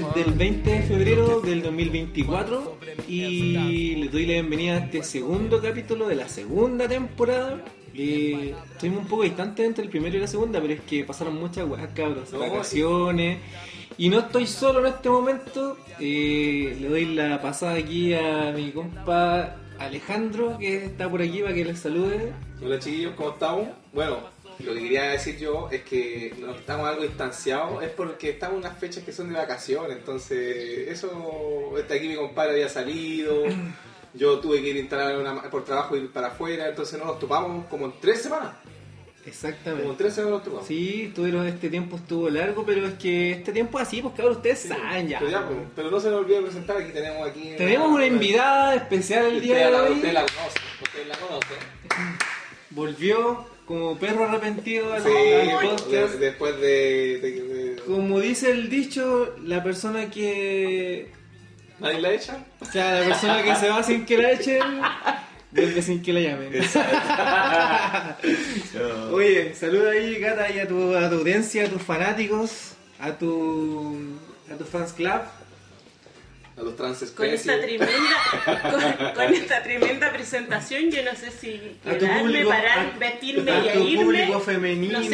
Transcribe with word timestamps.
desde 0.00 0.28
el 0.28 0.34
20 0.34 0.70
de 0.70 0.82
febrero 0.82 1.40
del 1.40 1.62
2024 1.62 2.78
y 3.08 3.94
les 3.94 4.12
doy 4.12 4.26
la 4.26 4.32
bienvenida 4.34 4.74
a 4.74 4.78
este 4.78 5.02
segundo 5.02 5.62
capítulo 5.62 6.06
de 6.06 6.16
la 6.16 6.28
segunda 6.28 6.86
temporada. 6.86 7.64
Eh, 7.94 8.54
estuvimos 8.72 9.04
un 9.04 9.08
poco 9.08 9.22
distantes 9.22 9.66
entre 9.66 9.84
el 9.84 9.90
primero 9.90 10.18
y 10.18 10.20
la 10.20 10.26
segunda, 10.26 10.60
pero 10.60 10.74
es 10.74 10.80
que 10.82 11.04
pasaron 11.04 11.36
muchas 11.36 11.66
weas 11.66 11.88
cabros, 11.94 12.30
vacaciones. 12.30 13.38
Y 13.96 14.10
no 14.10 14.18
estoy 14.18 14.46
solo 14.46 14.80
en 14.80 14.86
este 14.86 15.08
momento. 15.08 15.78
Eh, 15.98 16.76
le 16.78 16.88
doy 16.88 17.06
la 17.14 17.40
pasada 17.40 17.74
aquí 17.74 18.12
a 18.12 18.52
mi 18.54 18.72
compa 18.72 19.56
Alejandro, 19.78 20.58
que 20.58 20.84
está 20.84 21.08
por 21.08 21.22
aquí 21.22 21.40
para 21.40 21.54
que 21.54 21.64
les 21.64 21.78
salude. 21.78 22.32
Hola 22.62 22.78
chiquillos, 22.78 23.14
¿cómo 23.16 23.30
estamos? 23.30 23.68
Bueno, 23.94 24.18
lo 24.60 24.74
que 24.74 24.80
quería 24.80 25.04
decir 25.10 25.38
yo 25.38 25.68
es 25.70 25.82
que 25.82 26.34
nos 26.38 26.56
estamos 26.58 26.88
algo 26.88 27.02
distanciados, 27.02 27.82
es 27.82 27.90
porque 27.90 28.30
estamos 28.30 28.54
en 28.58 28.66
unas 28.66 28.78
fechas 28.78 29.04
que 29.04 29.12
son 29.12 29.28
de 29.32 29.38
vacaciones, 29.38 29.96
entonces 29.98 30.88
eso, 30.88 31.74
está 31.78 31.94
aquí 31.94 32.08
mi 32.08 32.16
compadre 32.16 32.52
había 32.52 32.68
salido, 32.68 33.44
yo 34.14 34.38
tuve 34.40 34.62
que 34.62 34.68
ir 34.68 34.76
a 34.76 34.80
instalar 34.80 35.18
una- 35.18 35.42
por 35.50 35.64
trabajo 35.64 35.96
y 35.96 36.00
ir 36.00 36.10
para 36.12 36.28
afuera, 36.28 36.68
entonces 36.68 36.98
nos 36.98 37.18
topamos 37.18 37.66
como 37.66 37.86
en 37.86 37.94
tres 38.00 38.22
semanas, 38.22 38.52
como 38.62 39.24
en 39.24 39.28
Exactamente. 39.32 39.94
tres 39.98 40.14
semanas 40.14 40.34
nos 40.38 40.44
topamos. 40.44 40.66
Sí, 40.68 41.12
tuvieron 41.14 41.46
este 41.46 41.68
tiempo 41.68 41.96
estuvo 41.96 42.30
largo, 42.30 42.64
pero 42.64 42.86
es 42.86 42.94
que 42.94 43.32
este 43.32 43.52
tiempo 43.52 43.78
es 43.80 43.88
así, 43.88 44.00
pues 44.00 44.14
cabros, 44.14 44.36
ustedes 44.36 44.60
saben 44.60 45.08
ya. 45.08 45.18
Pero, 45.18 45.30
ya, 45.30 45.44
pues, 45.46 45.58
pero 45.74 45.90
no 45.90 45.98
se 46.00 46.08
nos 46.10 46.20
olvide 46.20 46.40
presentar, 46.42 46.76
aquí 46.78 46.92
tenemos 46.92 47.28
aquí... 47.28 47.54
Tenemos 47.58 47.88
una 47.90 48.06
invitada 48.06 48.76
especial 48.76 49.26
el 49.26 49.40
día 49.40 49.68
de 49.68 49.74
hoy. 49.76 49.92
usted 49.94 50.12
la 50.12 50.20
conoce, 50.22 50.58
usted 50.82 51.06
la 51.08 51.16
conoce. 51.18 51.54
Volvió 52.70 53.46
como 53.66 53.98
perro 53.98 54.24
arrepentido 54.28 54.92
al, 54.92 55.02
Sí, 55.02 55.08
al 55.08 55.90
de- 55.90 56.18
después 56.18 56.60
de... 56.60 57.18
de- 57.20 57.42
de- 57.42 57.76
Como 57.86 58.20
dice 58.20 58.50
el 58.52 58.68
dicho, 58.70 59.34
la 59.44 59.62
persona 59.62 60.10
que. 60.10 61.10
¿Nadie 61.78 62.00
la 62.00 62.12
echa? 62.12 62.38
O 62.60 62.64
sea, 62.64 63.00
la 63.00 63.06
persona 63.06 63.42
que 63.42 63.54
se 63.56 63.68
va 63.68 63.82
sin 63.82 64.06
que 64.06 64.16
la 64.18 64.32
echen, 64.32 64.62
vuelve 65.50 65.82
sin 65.82 66.02
que 66.02 66.12
la 66.14 66.20
llamen. 66.20 66.52
Oye, 69.12 69.54
saluda 69.54 69.90
ahí, 69.92 70.20
Cata, 70.20 70.50
y 70.50 70.58
a 70.58 70.66
tu, 70.68 70.94
a 70.94 71.08
tu 71.10 71.16
audiencia, 71.16 71.66
a 71.66 71.68
tus 71.68 71.82
fanáticos, 71.82 72.72
a 72.98 73.12
tu. 73.12 73.96
a 74.52 74.56
tu 74.56 74.64
fans 74.64 74.92
club. 74.92 75.20
A 76.56 76.60
los 76.62 76.68
Con 76.68 76.76
transespecies. 76.76 77.40
esta 77.40 77.60
tremenda, 77.60 78.62
con, 78.70 79.14
con 79.14 79.34
esta 79.34 79.62
tremenda 79.62 80.10
presentación, 80.10 80.90
yo 80.90 81.04
no 81.04 81.14
sé 81.14 81.30
si 81.30 81.76
quedarme, 81.84 82.20
público, 82.20 82.48
parar, 82.48 82.78
a- 82.78 82.98
vestirme 82.98 83.50
a 83.50 83.60
y 83.64 83.68
a 83.68 83.72
tu 83.74 83.78
irme. 83.80 84.04
público 84.04 84.40
femenino, 84.40 84.98
No 85.00 85.04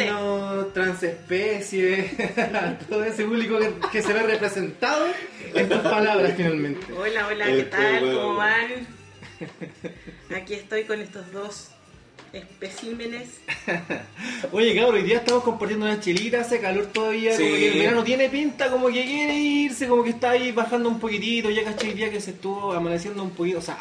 sé. 0.63 0.71
transespecie, 0.73 2.11
todo 2.89 3.03
ese 3.03 3.25
público 3.25 3.59
que, 3.59 3.73
que 3.91 4.01
se 4.01 4.13
ve 4.13 4.23
representado 4.23 5.05
en 5.53 5.67
tus 5.67 5.79
palabras 5.79 6.31
finalmente. 6.37 6.93
Hola, 6.93 7.27
hola, 7.27 7.45
¿qué 7.45 7.59
Este, 7.59 7.65
tal? 7.77 7.99
¿Cómo 7.99 8.35
van? 8.35 8.87
Aquí 10.33 10.53
estoy 10.53 10.85
con 10.85 11.01
estos 11.01 11.29
dos 11.33 11.71
especímenes. 12.33 13.41
Oye, 14.51 14.75
cabrón, 14.75 14.95
hoy 14.95 15.03
día 15.03 15.17
estamos 15.17 15.43
compartiendo 15.43 15.85
una 15.85 15.99
chelita, 15.99 16.41
hace 16.41 16.59
calor 16.59 16.87
todavía, 16.87 17.35
Sí. 17.37 17.43
como 17.43 17.55
que 17.55 17.71
el 17.71 17.79
verano 17.79 18.03
tiene 18.03 18.29
pinta, 18.29 18.71
como 18.71 18.87
que 18.87 19.05
quiere 19.05 19.35
irse, 19.37 19.87
como 19.87 20.03
que 20.03 20.09
está 20.09 20.31
ahí 20.31 20.51
bajando 20.51 20.89
un 20.89 20.99
poquitito, 20.99 21.49
ya 21.51 21.63
caché 21.63 21.91
el 21.91 21.95
día 21.97 22.09
que 22.09 22.19
se 22.19 22.31
estuvo 22.31 22.73
amaneciendo 22.73 23.21
un 23.23 23.29
poquito, 23.31 23.59
o 23.59 23.61
sea, 23.61 23.77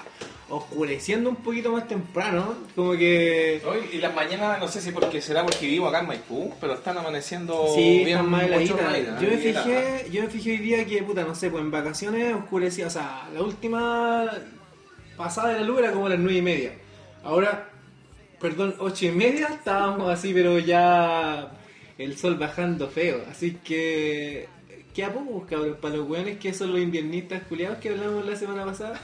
oscureciendo 0.50 1.30
un 1.30 1.36
poquito 1.36 1.72
más 1.72 1.88
temprano, 1.88 2.54
como 2.76 2.92
que... 2.92 3.62
Hoy, 3.66 3.88
y 3.94 3.98
las 3.98 4.14
mañanas, 4.14 4.60
no 4.60 4.68
sé 4.68 4.82
si 4.82 4.90
porque 4.92 5.22
será 5.22 5.42
porque 5.44 5.66
vivo 5.66 5.88
acá 5.88 6.00
en 6.00 6.08
Maipú, 6.08 6.52
pero 6.60 6.74
están 6.74 6.98
amaneciendo 6.98 7.68
Sí, 7.74 8.02
bien 8.04 8.08
están 8.18 8.28
más 8.30 8.42
heladitas. 8.42 8.76
bochornaditas, 8.76 9.20
Yo 9.22 9.28
me 9.28 9.34
heladas. 9.48 9.64
fijé, 9.66 10.10
yo 10.10 10.22
me 10.24 10.28
fijé 10.28 10.50
hoy 10.50 10.58
día 10.58 10.84
que, 10.84 11.02
puta, 11.02 11.24
no 11.24 11.34
sé, 11.34 11.48
pues 11.48 11.62
en 11.62 11.70
vacaciones 11.70 12.34
oscurecía, 12.34 12.86
o 12.86 12.90
sea, 12.90 13.28
la 13.32 13.40
última 13.40 14.30
pasada 15.16 15.54
de 15.54 15.60
la 15.60 15.66
luz 15.66 15.78
era 15.78 15.92
como 15.92 16.04
a 16.06 16.10
las 16.10 16.18
nueve 16.18 16.38
y 16.38 16.42
media. 16.42 16.72
Ahora, 17.24 17.70
perdón, 18.42 18.74
ocho 18.80 19.06
y 19.06 19.12
media, 19.12 19.46
estábamos 19.46 20.10
así, 20.10 20.34
pero 20.34 20.58
ya 20.58 21.52
el 21.96 22.18
sol 22.18 22.36
bajando 22.36 22.88
feo. 22.88 23.22
Así 23.30 23.58
que, 23.64 24.48
¿qué 24.92 25.04
a 25.04 25.12
poco, 25.12 25.46
cabrón? 25.48 25.78
Para 25.80 25.96
los 25.96 26.08
weones 26.08 26.38
que 26.38 26.52
son 26.52 26.72
los 26.72 26.80
inviernistas 26.80 27.44
culiados 27.44 27.78
que 27.78 27.90
hablamos 27.90 28.26
la 28.26 28.34
semana 28.34 28.64
pasada. 28.64 29.00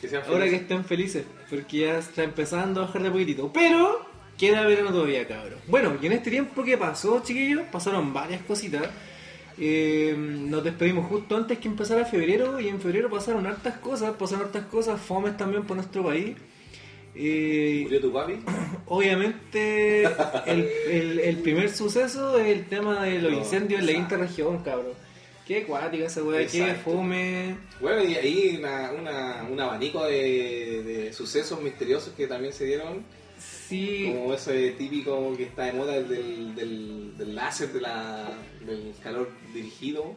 Que 0.00 0.14
Ahora 0.16 0.44
que 0.44 0.56
estén 0.56 0.84
felices, 0.84 1.24
porque 1.48 1.78
ya 1.78 1.98
está 1.98 2.24
empezando 2.24 2.82
a 2.82 2.86
bajar 2.86 3.02
de 3.02 3.10
poquitito. 3.10 3.50
Pero 3.54 4.06
queda 4.36 4.66
verano 4.66 4.90
todavía, 4.90 5.26
cabrón. 5.26 5.58
Bueno, 5.66 5.96
y 6.00 6.06
en 6.06 6.12
este 6.12 6.30
tiempo 6.30 6.62
que 6.62 6.76
pasó, 6.76 7.22
chiquillos, 7.24 7.62
pasaron 7.72 8.12
varias 8.12 8.42
cositas. 8.42 8.86
Eh, 9.56 10.14
nos 10.18 10.62
despedimos 10.62 11.06
justo 11.06 11.36
antes 11.36 11.58
que 11.58 11.68
empezara 11.68 12.04
febrero 12.04 12.60
y 12.60 12.68
en 12.68 12.80
febrero 12.80 13.08
pasaron 13.08 13.46
hartas 13.46 13.78
cosas, 13.78 14.14
pasaron 14.16 14.46
hartas 14.46 14.66
cosas, 14.66 15.00
fomes 15.00 15.38
también 15.38 15.62
por 15.64 15.76
nuestro 15.76 16.04
país. 16.04 16.36
Eh, 17.16 17.80
¿Murió 17.84 18.00
tu 18.00 18.12
papi? 18.12 18.34
obviamente 18.86 20.02
el, 20.46 20.68
el- 20.90 21.20
el 21.20 21.36
primer 21.38 21.70
suceso 21.70 22.38
es 22.38 22.46
el 22.48 22.66
tema 22.66 23.04
de 23.04 23.20
los 23.20 23.32
No, 23.32 23.38
incendios 23.38 23.80
en 23.80 23.86
la 23.86 23.92
quinta 23.92 24.14
exacto. 24.16 24.24
región, 24.26 24.62
cabrón. 24.64 24.92
Qué 25.46 25.64
cuática 25.64 26.06
esa 26.06 26.22
weá, 26.22 26.46
qué 26.46 26.74
fome. 26.82 27.56
Bueno, 27.80 28.02
y 28.02 28.14
ahí 28.14 28.56
una, 28.58 28.92
una- 28.92 29.46
un 29.50 29.60
abanico 29.60 30.04
de, 30.04 30.82
de 30.82 31.12
sucesos 31.12 31.60
misteriosos 31.60 32.14
que 32.16 32.26
también 32.26 32.52
se 32.52 32.64
dieron, 32.64 33.04
Sí, 33.68 34.12
como 34.14 34.32
ese 34.34 34.70
típico 34.72 35.34
que 35.36 35.44
está 35.44 35.64
de 35.64 35.72
moda, 35.72 35.96
el 35.96 36.08
del, 36.08 36.54
del, 36.54 37.16
del 37.18 37.34
láser, 37.34 37.72
de 37.72 37.80
la, 37.80 38.28
del 38.64 38.92
calor 39.02 39.28
dirigido. 39.54 40.14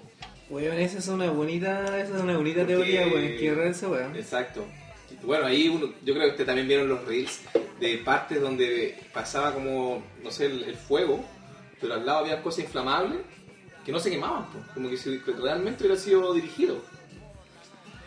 Weón, 0.49 0.77
esa 0.79 0.99
es 0.99 1.07
una 1.09 1.29
bonita, 1.31 1.83
esa 2.01 2.15
es 2.17 2.21
una 2.23 2.37
bonita 2.37 2.59
Porque- 2.61 2.73
teoría, 2.73 3.07
weón, 3.07 3.37
que 3.37 3.53
rara 3.53 3.69
esa 3.69 3.89
weón. 3.89 4.15
Exacto. 4.15 4.65
Bueno, 5.23 5.45
ahí 5.45 5.67
uno- 5.69 5.93
yo 6.03 6.13
creo 6.13 6.25
que 6.25 6.29
ustedes 6.31 6.47
también 6.47 6.67
vieron 6.67 6.87
los 6.89 7.03
reels 7.05 7.41
de 7.79 7.97
partes 7.99 8.41
donde 8.41 8.97
pasaba 9.13 9.53
como, 9.53 10.03
no 10.23 10.31
sé, 10.31 10.45
el, 10.47 10.63
el 10.63 10.75
fuego, 10.75 11.23
pero 11.79 11.93
al 11.95 12.05
lado 12.05 12.19
había 12.19 12.41
cosas 12.41 12.65
inflamables 12.65 13.19
que 13.85 13.91
no 13.91 13.99
se 13.99 14.09
quemaban, 14.09 14.45
pues, 14.51 14.63
como 14.73 14.89
que 14.89 14.97
si 14.97 15.17
realmente 15.19 15.83
hubiera 15.85 15.99
sido 15.99 16.33
dirigido. 16.33 16.81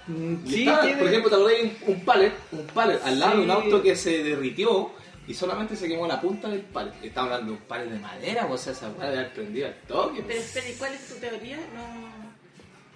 Mm, 0.07 0.47
Sí, 0.47 0.61
estaba, 0.61 0.83
tiene- 0.83 0.97
por 0.99 1.09
ejemplo, 1.09 1.31
te 1.31 1.37
acordás 1.37 1.59
de 1.59 1.93
un, 1.93 2.05
pallet, 2.05 2.33
un 2.53 2.67
pallet 2.69 3.01
al 3.05 3.19
lado 3.21 3.37
de 3.39 3.43
un 3.45 3.51
auto 3.51 3.83
que 3.83 3.95
se 3.97 4.23
derritió 4.25 4.91
y 5.29 5.35
solamente 5.35 5.77
se 5.77 5.87
quemó 5.89 6.07
la 6.07 6.21
punta 6.21 6.49
del 6.49 6.63
pallet. 6.63 6.93
Estamos 7.03 7.31
hablando 7.31 7.53
de 7.53 7.59
un 7.59 7.65
pallet 7.65 7.91
de 7.91 7.99
madera, 7.99 8.47
o 8.47 8.59
sea, 8.59 8.73
esa 8.73 8.89
weá 8.91 9.11
de 9.11 9.19
haber 9.19 9.33
prendido 9.33 9.69
al 9.69 9.75
toque. 9.87 10.23
Pero 10.27 10.41
espera, 10.41 10.69
¿y 10.69 10.73
cuál 10.75 10.95
es 10.95 11.07
tu 11.09 11.15
teoría? 11.15 11.57
No... 11.75 12.10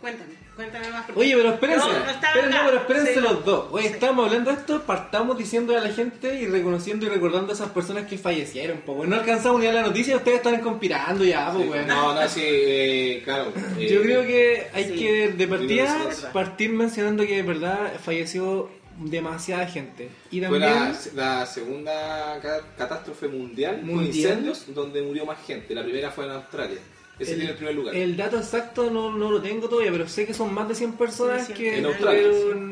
Cuéntame, 0.04 0.34
cuéntame 0.54 0.90
más. 0.90 1.06
porque- 1.06 1.20
Oye, 1.20 1.34
pero 1.34 1.48
espérense, 1.54 1.86
No, 1.86 1.92
no 1.92 2.10
espérense, 2.10 2.58
pero 2.66 2.76
espérense 2.76 3.14
Sí. 3.14 3.20
los 3.20 3.44
dos. 3.44 3.66
Oye, 3.72 3.88
Sí. 3.88 3.94
estamos 3.94 4.26
hablando 4.26 4.50
de 4.50 4.56
esto, 4.58 4.82
partamos 4.82 5.38
diciendo 5.38 5.74
a 5.76 5.80
la 5.80 5.88
gente 5.88 6.42
y 6.42 6.46
reconociendo 6.46 7.06
y 7.06 7.08
recordando 7.08 7.52
a 7.52 7.54
esas 7.54 7.70
personas 7.70 8.06
que 8.06 8.18
fallecieron, 8.18 8.82
pues. 8.84 9.08
No 9.08 9.16
alcanzamos 9.16 9.62
ni 9.62 9.66
a 9.66 9.72
la 9.72 9.80
noticia 9.80 10.12
y 10.12 10.16
ustedes 10.16 10.36
están 10.36 10.60
conspirando 10.60 11.24
ya, 11.24 11.50
pues 11.52 11.64
Sí. 11.64 11.78
No, 11.86 12.14
no, 12.14 12.28
sí, 12.28 12.42
eh, 12.44 13.22
claro. 13.24 13.50
eh, 13.78 13.88
Yo 13.88 14.02
creo 14.02 14.22
que 14.26 14.66
hay 14.74 14.84
sí. 14.84 14.92
que 14.94 15.28
de 15.30 15.48
partida 15.48 15.96
partir 16.34 16.70
mencionando 16.70 17.24
que 17.26 17.36
de 17.36 17.42
verdad 17.42 17.92
falleció 18.04 18.68
demasiada 18.98 19.66
gente. 19.66 20.08
Y 20.30 20.40
Fue 20.40 20.60
también 20.60 20.94
la, 21.16 21.38
la 21.40 21.46
segunda 21.46 22.38
ca- 22.40 22.60
catástrofe 22.78 23.26
mundial, 23.26 23.80
con 23.80 23.94
Mundial. 23.94 24.14
incendios 24.16 24.66
donde 24.74 25.02
murió 25.02 25.24
más 25.26 25.38
gente. 25.44 25.74
La 25.74 25.82
primera 25.82 26.10
fue 26.12 26.26
en 26.26 26.30
Australia. 26.32 26.78
Ese 27.18 27.34
tiene 27.36 27.50
el 27.50 27.56
primer 27.56 27.74
lugar. 27.76 27.94
el 27.94 28.16
dato 28.16 28.38
exacto 28.38 28.90
no, 28.90 29.12
no 29.16 29.30
lo 29.30 29.40
tengo 29.40 29.68
todavía, 29.68 29.92
pero 29.92 30.08
sé 30.08 30.26
que 30.26 30.34
son 30.34 30.52
más 30.52 30.68
de 30.68 30.74
100 30.74 30.92
personas 30.94 31.46
Sí, 31.46 31.52
que 31.54 31.78
En 31.78 31.86
Australia, 31.86 32.22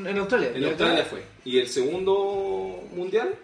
en 0.06 0.18
Australia. 0.18 0.50
en 0.54 0.64
Australia 0.64 1.04
fue. 1.08 1.22
Y 1.44 1.58
el 1.58 1.68
segundo 1.68 2.82
mundial 2.94 3.34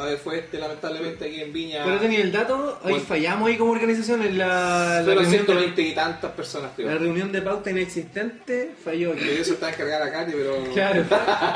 eh, 0.00 0.16
fue 0.22 0.38
este, 0.38 0.58
lamentablemente, 0.58 1.24
aquí 1.26 1.40
en 1.40 1.52
Viña. 1.52 1.82
Pero 1.84 1.98
tenía 1.98 2.20
el 2.20 2.30
dato, 2.30 2.78
ahí 2.84 2.92
Bueno. 2.92 3.06
fallamos 3.06 3.48
ahí 3.48 3.56
como 3.56 3.72
organización 3.72 4.22
en 4.22 4.38
la, 4.38 5.02
la 5.02 5.14
reunión, 5.14 5.26
120 5.30 5.82
de, 5.82 5.88
y 5.88 5.92
tantas 5.94 6.30
personas, 6.32 6.70
creo. 6.76 6.88
la 6.88 6.94
reunión 6.98 7.32
de 7.32 7.42
pauta 7.42 7.70
inexistente, 7.70 8.70
falló 8.84 9.12
aquí. 9.12 9.24
Y 9.24 9.40
eso 9.40 9.54
está 9.54 9.70
encargada 9.70 10.04
la 10.06 10.12
Katy, 10.12 10.32
pero. 10.32 10.64
Claro. 10.72 11.04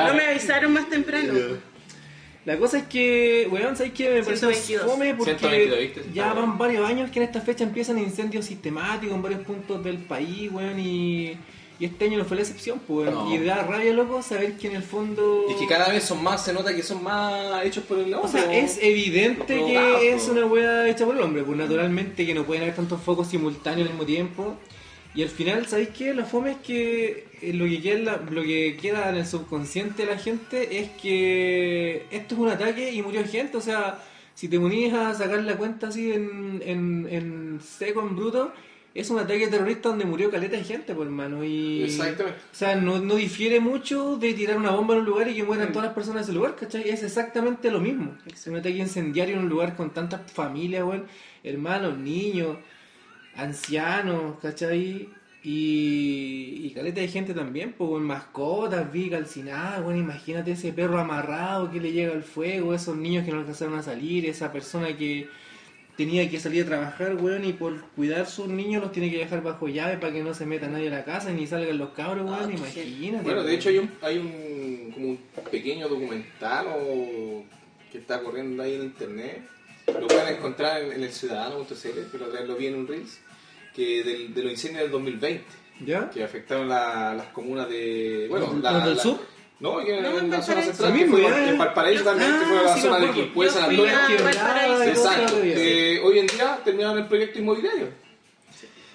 No 0.08 0.14
me 0.14 0.24
avisaron 0.26 0.72
más 0.72 0.88
temprano. 0.90 1.32
La 2.44 2.56
cosa 2.58 2.78
es 2.78 2.84
que, 2.84 3.48
weón, 3.50 3.76
¿sabes 3.76 3.92
qué? 3.92 4.10
Me 4.10 4.22
parece 4.22 4.52
122. 4.52 4.90
fome 4.90 5.14
porque 5.14 5.38
122, 5.38 5.78
¿viste? 5.78 6.02
ya 6.12 6.32
van 6.32 6.58
varios 6.58 6.88
años 6.88 7.10
que 7.10 7.20
en 7.20 7.26
esta 7.26 7.40
fecha 7.40 7.62
empiezan 7.62 7.98
incendios 7.98 8.46
sistemáticos 8.46 9.14
en 9.14 9.22
varios 9.22 9.42
puntos 9.42 9.82
del 9.84 9.98
país, 9.98 10.50
weón, 10.50 10.80
y, 10.80 11.36
y 11.78 11.84
este 11.84 12.06
año 12.06 12.18
no 12.18 12.24
fue 12.24 12.36
la 12.36 12.42
excepción, 12.42 12.80
pues, 12.84 13.08
weón. 13.08 13.28
No. 13.28 13.32
Y 13.34 13.38
da 13.44 13.62
rabia, 13.62 13.92
loco, 13.92 14.22
saber 14.22 14.56
que 14.56 14.66
en 14.66 14.74
el 14.74 14.82
fondo... 14.82 15.46
Y 15.50 15.54
que 15.54 15.68
cada 15.68 15.88
vez 15.88 16.02
son 16.02 16.20
más, 16.20 16.44
se 16.44 16.52
nota 16.52 16.74
que 16.74 16.82
son 16.82 17.04
más 17.04 17.64
hechos 17.64 17.84
por 17.84 17.98
el 18.00 18.12
O 18.12 18.22
hombre. 18.22 18.42
sea, 18.42 18.52
es 18.58 18.78
evidente 18.82 19.54
que 19.64 20.12
es 20.12 20.26
una 20.28 20.44
weá 20.46 20.88
hecha 20.88 21.06
por 21.06 21.14
el 21.16 21.22
hombre, 21.22 21.44
pues 21.44 21.56
naturalmente 21.56 22.26
que 22.26 22.34
no 22.34 22.44
pueden 22.44 22.64
haber 22.64 22.74
tantos 22.74 23.00
focos 23.00 23.28
simultáneos 23.28 23.86
al 23.86 23.94
mismo 23.94 24.04
tiempo. 24.04 24.56
Y 25.14 25.22
al 25.22 25.28
final, 25.28 25.66
¿sabéis 25.68 25.90
qué? 25.90 26.12
La 26.14 26.24
fome 26.24 26.52
es 26.52 26.56
que 26.56 27.26
lo 27.52 27.64
que, 27.64 27.80
queda 27.80 28.22
lo 28.30 28.42
que 28.42 28.76
queda 28.80 29.10
en 29.10 29.16
el 29.16 29.26
subconsciente 29.26 30.04
de 30.06 30.10
la 30.12 30.18
gente 30.18 30.78
es 30.80 30.90
que 30.90 32.06
esto 32.10 32.34
es 32.34 32.40
un 32.40 32.48
ataque 32.48 32.92
y 32.92 33.02
murió 33.02 33.24
gente. 33.26 33.56
O 33.56 33.60
sea, 33.60 33.98
si 34.34 34.48
te 34.48 34.58
unís 34.58 34.92
a 34.92 35.14
sacar 35.14 35.42
la 35.42 35.56
cuenta 35.56 35.88
así 35.88 36.12
en, 36.12 36.62
en, 36.64 37.06
en 37.10 37.60
seco, 37.60 38.00
en 38.02 38.16
bruto, 38.16 38.52
es 38.94 39.08
un 39.10 39.18
ataque 39.18 39.48
terrorista 39.48 39.88
donde 39.88 40.04
murió 40.04 40.30
caleta 40.30 40.56
de 40.56 40.64
gente, 40.64 40.94
pues 40.94 41.06
hermano. 41.06 41.42
Y, 41.44 41.82
Exactamente. 41.84 42.38
O 42.52 42.54
sea, 42.54 42.76
no, 42.76 42.98
no 42.98 43.14
difiere 43.16 43.58
mucho 43.58 44.16
de 44.16 44.34
tirar 44.34 44.58
una 44.58 44.70
bomba 44.70 44.94
en 44.94 45.00
un 45.00 45.06
lugar 45.06 45.28
y 45.28 45.34
que 45.34 45.44
mueran 45.44 45.70
Mm. 45.70 45.72
todas 45.72 45.86
las 45.86 45.94
personas 45.94 46.26
de 46.26 46.30
ese 46.30 46.38
lugar, 46.38 46.56
¿cachai? 46.56 46.88
Es 46.90 47.02
exactamente 47.02 47.70
lo 47.70 47.80
mismo. 47.80 48.16
Es 48.32 48.46
un 48.46 48.56
ataque 48.56 48.76
incendiario 48.76 49.36
en 49.36 49.42
un 49.44 49.48
lugar 49.48 49.76
con 49.76 49.90
tantas 49.94 50.30
familias, 50.30 50.84
weón. 50.84 51.06
Hermanos, 51.42 51.96
niños, 51.98 52.58
ancianos, 53.36 54.38
¿cachai? 54.40 55.08
Y, 55.44 56.60
y 56.62 56.70
caleta 56.72 57.00
de 57.00 57.08
gente 57.08 57.34
también, 57.34 57.72
pues, 57.72 57.90
weón, 57.90 58.04
mascotas, 58.04 58.92
vi 58.92 59.10
calcinadas, 59.10 59.80
weón. 59.80 59.98
Imagínate 59.98 60.52
ese 60.52 60.72
perro 60.72 60.98
amarrado 61.00 61.70
que 61.70 61.80
le 61.80 61.92
llega 61.92 62.12
al 62.12 62.22
fuego, 62.22 62.74
esos 62.74 62.96
niños 62.96 63.24
que 63.24 63.32
no 63.32 63.40
alcanzaron 63.40 63.74
a 63.74 63.82
salir, 63.82 64.24
esa 64.26 64.52
persona 64.52 64.96
que 64.96 65.28
tenía 65.96 66.30
que 66.30 66.40
salir 66.40 66.62
a 66.62 66.66
trabajar, 66.66 67.16
weón, 67.16 67.44
y 67.44 67.52
por 67.52 67.80
cuidar 67.96 68.26
sus 68.26 68.48
niños 68.48 68.82
los 68.82 68.92
tiene 68.92 69.10
que 69.10 69.18
dejar 69.18 69.42
bajo 69.42 69.68
llave 69.68 69.98
para 69.98 70.12
que 70.12 70.22
no 70.22 70.32
se 70.32 70.46
meta 70.46 70.68
nadie 70.68 70.88
a 70.88 70.92
la 70.92 71.04
casa 71.04 71.30
y 71.30 71.34
ni 71.34 71.46
salgan 71.46 71.76
los 71.76 71.90
cabros, 71.90 72.24
weón, 72.24 72.50
Ah, 72.50 72.52
imagínate. 72.52 73.24
Bueno, 73.24 73.42
de 73.42 73.54
hecho 73.54 73.68
hay 73.68 73.78
un, 73.78 73.90
hay 74.00 74.18
un, 74.18 74.90
como 74.92 75.06
un 75.08 75.18
pequeño 75.50 75.88
documental 75.88 76.66
o, 76.68 77.44
que 77.90 77.98
está 77.98 78.22
corriendo 78.22 78.62
ahí 78.62 78.74
en 78.74 78.82
internet. 78.84 79.42
Lo 79.86 80.06
pueden 80.06 80.36
encontrar 80.36 80.82
en, 80.82 80.92
en 80.92 81.02
el 81.02 81.12
ciudadano.cl, 81.12 81.98
pero 82.12 82.26
lo 82.46 82.56
vi 82.56 82.68
en 82.68 82.76
un 82.76 82.86
Reels, 82.86 83.18
que 83.74 84.02
del, 84.02 84.34
de 84.34 84.42
los 84.42 84.52
incendios 84.52 84.82
del 84.84 84.90
2020, 84.92 85.44
¿Ya? 85.86 86.10
que 86.10 86.22
afectaron 86.22 86.68
la- 86.68 87.14
las 87.14 87.26
comunas 87.28 87.68
de... 87.68 88.26
Bueno, 88.28 88.46
¿Los 88.52 88.62
la, 88.62 88.84
del 88.86 88.96
la- 88.96 89.02
sur? 89.02 89.18
No, 89.60 89.78
que 89.84 90.00
No, 90.00 90.18
en 90.18 90.24
en 90.24 90.30
la 90.30 90.42
zona 90.42 90.60
central, 90.62 90.90
Lo 90.90 90.96
que 90.98 91.04
mismo, 91.04 91.18
fue 91.18 91.48
en 91.50 91.56
Valparaíso 91.58 92.02
también, 92.04 92.30
que 92.32 92.46
fue 92.46 92.58
Ah, 92.58 92.62
la 92.64 92.74
sí, 92.74 92.80
zona 92.80 92.98
de. 92.98 93.10
Quilpué, 93.12 93.48
San 93.48 93.62
Antonio. 93.70 93.92
Exacto, 94.84 95.40
que 95.40 96.00
hoy 96.04 96.18
en 96.18 96.26
día 96.26 96.58
terminaron 96.64 96.98
el 96.98 97.06
proyecto 97.06 97.38
inmobiliario. 97.38 97.86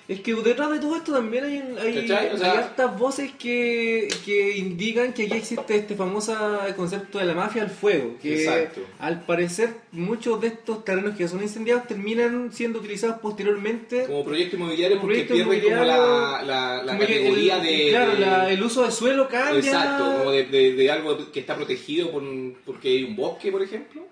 Es 0.07 0.21
que 0.21 0.33
detrás 0.35 0.71
de 0.71 0.79
todo 0.79 0.95
esto 0.95 1.11
también 1.11 1.43
hay, 1.43 1.57
hay, 1.81 2.07
¿Cachai? 2.07 2.33
O 2.33 2.37
sea- 2.37 2.51
hay 2.53 2.57
hartas 2.59 2.97
voces 2.97 3.31
que, 3.37 4.07
que 4.25 4.57
indican 4.57 5.11
que 5.11 5.23
aquí 5.23 5.33
existe 5.35 5.75
este 5.75 5.95
famoso 5.95 6.33
concepto 6.77 7.19
de 7.19 7.25
la 7.25 7.33
mafia 7.33 7.63
al 7.63 7.69
fuego. 7.69 8.15
Que 8.21 8.43
Exacto. 8.45 8.81
al 8.99 9.25
parecer 9.25 9.71
muchos 9.91 10.39
de 10.39 10.47
estos 10.47 10.85
terrenos 10.85 11.17
que 11.17 11.27
son 11.27 11.41
incendiados 11.43 11.87
terminan 11.87 12.53
siendo 12.53 12.79
utilizados 12.79 13.17
posteriormente. 13.19 14.05
Como 14.05 14.23
proyecto 14.23 14.55
inmobiliario 14.55 14.95
Como 14.97 15.09
porque 15.09 15.25
proyecto 15.25 15.49
pierde 15.49 15.63
como 15.73 15.83
la, 15.85 16.41
la, 16.41 16.83
la 16.83 16.93
como 16.93 16.99
categoría 16.99 17.57
el, 17.57 17.63
de... 17.63 17.89
Claro, 17.89 18.11
de- 18.13 18.19
la- 18.19 18.49
el 18.51 18.63
uso 18.63 18.83
de 18.85 18.91
suelo 18.91 19.27
cambia. 19.27 19.59
Exacto, 19.59 20.19
como 20.19 20.31
de, 20.31 20.45
de- 20.45 20.73
de 20.73 20.89
algo 20.91 21.31
que 21.33 21.39
está 21.41 21.55
protegido 21.57 22.11
por, 22.11 22.23
porque 22.65 22.87
hay 22.89 23.03
un 23.03 23.15
bosque, 23.17 23.51
por 23.51 23.61
ejemplo, 23.61 24.07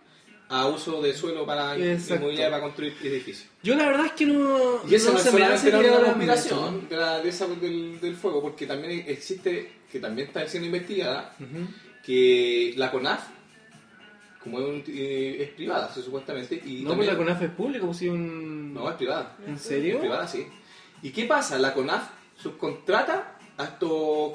a 0.49 0.67
uso 0.67 1.01
de 1.01 1.13
suelo 1.13 1.45
para 1.45 1.75
inmobiliaria 1.77 2.49
para 2.51 2.61
construir 2.61 2.95
edificios. 3.03 3.47
Yo 3.63 3.75
la 3.75 3.87
verdad 3.87 4.05
es 4.07 4.11
que 4.11 4.25
no, 4.27 4.79
Y 4.87 4.93
eso 4.95 5.11
no, 5.11 5.17
se 5.19 5.29
es 5.29 5.33
me 5.35 5.43
hace 5.43 5.71
conspiración 5.71 6.87
de, 6.89 6.95
la- 6.95 7.19
de 7.19 7.29
esa 7.29 7.47
del, 7.47 7.99
del 7.99 8.15
fuego, 8.15 8.41
porque 8.41 8.67
también 8.67 9.05
existe, 9.07 9.71
que 9.91 9.99
también 9.99 10.27
está 10.27 10.47
siendo 10.47 10.67
investigada, 10.67 11.35
que 12.05 12.73
la 12.77 12.91
CONAF, 12.91 13.23
como 14.43 14.59
es, 14.59 14.65
un- 14.65 14.83
eh, 14.87 15.37
es 15.41 15.49
privada, 15.51 15.91
sí, 15.93 16.01
supuestamente, 16.03 16.61
y 16.63 16.83
No, 16.83 16.91
también- 16.91 17.11
la 17.11 17.17
CONAF 17.17 17.41
es 17.41 17.49
pública, 17.51 17.85
pues 17.85 17.97
sí 17.97 18.07
un... 18.09 18.73
no, 18.73 18.87
es 18.89 18.95
privada. 18.95 19.35
¿En 19.47 19.55
Es 19.55 19.61
serio? 19.61 19.99
privada, 19.99 20.27
sí. 20.27 20.45
¿Y 21.01 21.09
qué 21.09 21.25
pasa? 21.25 21.57
La 21.57 21.73
CONAF 21.73 22.03
subcontrata 22.37 23.37
a 23.57 23.63
estos... 23.63 24.33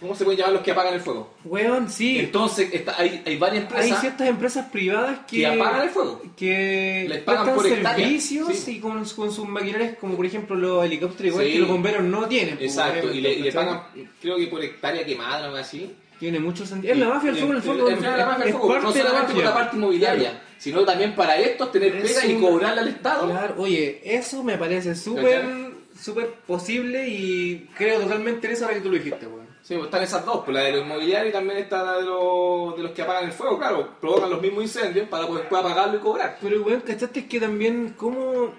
¿Cómo 0.00 0.14
se 0.14 0.24
pueden 0.24 0.38
llamar 0.38 0.54
los 0.54 0.62
que 0.62 0.70
apagan 0.70 0.94
el 0.94 1.00
fuego? 1.00 1.34
Weón, 1.44 1.90
sí. 1.90 2.18
Entonces, 2.18 2.72
está- 2.72 2.94
hay, 2.98 3.22
hay 3.26 3.36
varias 3.36 3.64
Hay 3.64 3.68
empresas 3.68 4.00
ciertas 4.00 4.28
empresas 4.28 4.66
privadas 4.70 5.18
que, 5.28 5.36
que 5.38 5.46
apagan 5.46 5.82
el 5.82 5.90
fuego. 5.90 6.22
que 6.36 7.06
Les 7.08 7.18
pagan 7.22 7.54
por 7.54 7.68
servicios 7.68 8.48
sí. 8.56 8.76
y 8.76 8.80
con, 8.80 9.04
con 9.04 9.30
sus 9.32 9.46
maquinarias, 9.46 9.96
como 10.00 10.16
por 10.16 10.24
ejemplo 10.24 10.56
los 10.56 10.84
helicópteros, 10.84 11.32
igual 11.32 11.46
Sí. 11.46 11.52
que 11.52 11.58
los 11.58 11.68
bomberos 11.68 12.02
no 12.02 12.26
tienen. 12.26 12.56
pues, 12.56 12.70
Exacto, 12.70 13.12
y 13.12 13.20
le, 13.20 13.32
y 13.34 13.50
pagan, 13.50 13.82
creo 14.22 14.36
que 14.38 14.46
por 14.46 14.64
hectárea 14.64 15.04
quemada 15.04 15.42
o 15.42 15.44
algo 15.46 15.56
así. 15.58 15.94
Tiene 16.18 16.38
mucho 16.38 16.66
sentido. 16.66 16.92
Es 16.92 16.98
la 16.98 17.08
mafia 17.08 17.30
del 17.32 17.36
fuego, 17.38 17.52
en 17.52 17.56
el 17.56 17.62
fondo. 17.62 17.88
Es, 17.88 18.00
la 18.02 18.26
mafia 18.26 18.44
del 18.44 18.52
fuego, 18.54 18.78
no 18.78 18.92
solamente 18.92 19.32
por 19.34 19.44
la 19.44 19.54
parte 19.54 19.76
inmobiliaria, 19.76 20.42
sino 20.58 20.84
también 20.84 21.14
para 21.14 21.36
estos 21.38 21.72
tener 21.72 21.96
Es 21.96 22.12
pega 22.12 22.26
y 22.26 22.34
un- 22.34 22.42
cobrarle 22.42 22.80
al 22.80 22.88
Estado. 22.88 23.26
Claro, 23.30 23.54
oye, 23.58 24.00
eso 24.04 24.42
me 24.42 24.56
parece 24.58 24.94
súper 24.94 25.70
súper 25.98 26.28
posible 26.46 27.06
y 27.08 27.68
creo 27.76 28.00
totalmente 28.00 28.46
en 28.46 28.52
eso 28.54 28.64
ahora 28.64 28.76
que 28.76 28.82
tú 28.82 28.90
lo 28.90 28.96
dijiste, 28.98 29.26
weón. 29.26 29.39
Sí, 29.62 29.74
pues 29.74 29.86
están 29.86 30.02
esas 30.02 30.24
dos, 30.24 30.42
pues 30.44 30.54
la 30.54 30.62
de 30.62 30.72
los 30.72 30.82
inmobiliarios 30.82 31.30
y 31.30 31.32
también 31.32 31.58
está 31.58 31.82
la 31.82 31.96
de 31.98 32.02
los, 32.02 32.76
de 32.76 32.82
los 32.82 32.92
que 32.92 33.02
apagan 33.02 33.24
el 33.24 33.32
fuego, 33.32 33.58
claro, 33.58 33.96
provocan 34.00 34.30
los 34.30 34.40
mismos 34.40 34.64
incendios 34.64 35.08
para 35.08 35.26
poder 35.26 35.46
apagarlo 35.46 35.98
y 35.98 36.00
cobrar. 36.00 36.38
Pero, 36.40 36.62
weón, 36.62 36.80
¿cachaste 36.80 37.26
que 37.26 37.38
también 37.38 37.94
como 37.96 38.52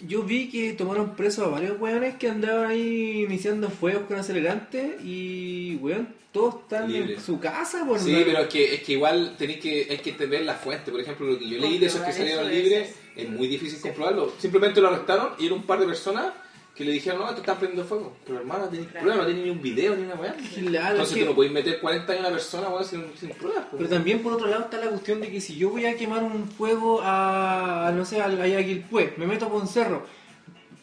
yo 0.00 0.22
vi 0.22 0.48
que 0.48 0.72
tomaron 0.72 1.14
presos 1.16 1.46
a 1.46 1.50
varios 1.50 1.80
weones 1.80 2.16
que 2.16 2.28
andaban 2.28 2.70
ahí 2.70 3.24
iniciando 3.24 3.70
fuegos 3.70 4.04
con 4.04 4.18
acelerantes 4.18 5.02
y, 5.04 5.76
weón, 5.80 6.14
todos 6.32 6.62
están 6.62 6.90
Libre. 6.90 7.14
en 7.14 7.20
su 7.20 7.38
casa, 7.38 7.86
por 7.86 7.98
Sí, 7.98 8.22
pero 8.24 8.40
es 8.40 8.48
que, 8.48 8.74
es 8.74 8.82
que 8.82 8.92
igual 8.92 9.36
tenéis 9.38 9.60
que, 9.60 9.86
hay 9.88 9.98
que 9.98 10.26
ver 10.26 10.42
la 10.42 10.54
fuente. 10.54 10.90
Por 10.90 11.00
ejemplo, 11.00 11.26
lo 11.26 11.38
que 11.38 11.48
yo 11.48 11.58
leí 11.58 11.78
de 11.78 11.86
esos 11.86 12.00
que 12.02 12.12
salieron 12.12 12.50
libres, 12.50 12.94
es 13.14 13.28
muy 13.28 13.46
difícil 13.46 13.80
comprobarlo. 13.80 14.32
Simplemente 14.38 14.80
lo 14.80 14.88
arrestaron 14.88 15.34
y 15.38 15.46
era 15.46 15.54
un 15.54 15.62
par 15.62 15.78
de 15.78 15.86
personas 15.86 16.32
que 16.74 16.84
le 16.84 16.90
dijeron, 16.92 17.20
no, 17.20 17.28
esto 17.28 17.40
está 17.40 17.56
prendiendo 17.56 17.88
fuego. 17.88 18.16
Pero 18.26 18.40
hermano, 18.40 18.64
no 18.64 18.68
tenéis 18.70 18.88
Claro. 18.88 19.04
pruebas, 19.04 19.22
no 19.22 19.28
tenéis 19.28 19.44
ni 19.46 19.50
un 19.52 19.62
video 19.62 19.94
ni 19.94 20.02
una 20.02 20.14
weá. 20.16 20.34
Claro, 20.34 20.90
Entonces 20.90 21.00
es 21.10 21.14
que- 21.14 21.20
tú 21.24 21.26
no 21.30 21.34
podéis 21.36 21.52
meter 21.54 21.80
40 21.80 22.12
años 22.12 22.24
a 22.24 22.28
una 22.28 22.36
persona 22.36 22.68
weón, 22.68 22.84
sin, 22.84 23.04
sin 23.18 23.30
pruebas. 23.30 23.64
pues. 23.70 23.78
Pero 23.78 23.88
también 23.90 24.22
por 24.22 24.32
otro 24.32 24.46
lado 24.48 24.64
está 24.64 24.78
la 24.78 24.88
cuestión 24.90 25.20
de 25.20 25.30
que 25.30 25.40
si 25.40 25.56
yo 25.56 25.70
voy 25.70 25.86
a 25.86 25.96
quemar 25.96 26.22
un 26.24 26.48
fuego 26.48 27.00
a, 27.02 27.92
no 27.94 28.04
sé, 28.04 28.20
a 28.20 28.28
Quilpué, 28.28 29.14
me 29.18 29.26
meto 29.26 29.48
por 29.48 29.60
un 29.62 29.68
cerro, 29.68 30.04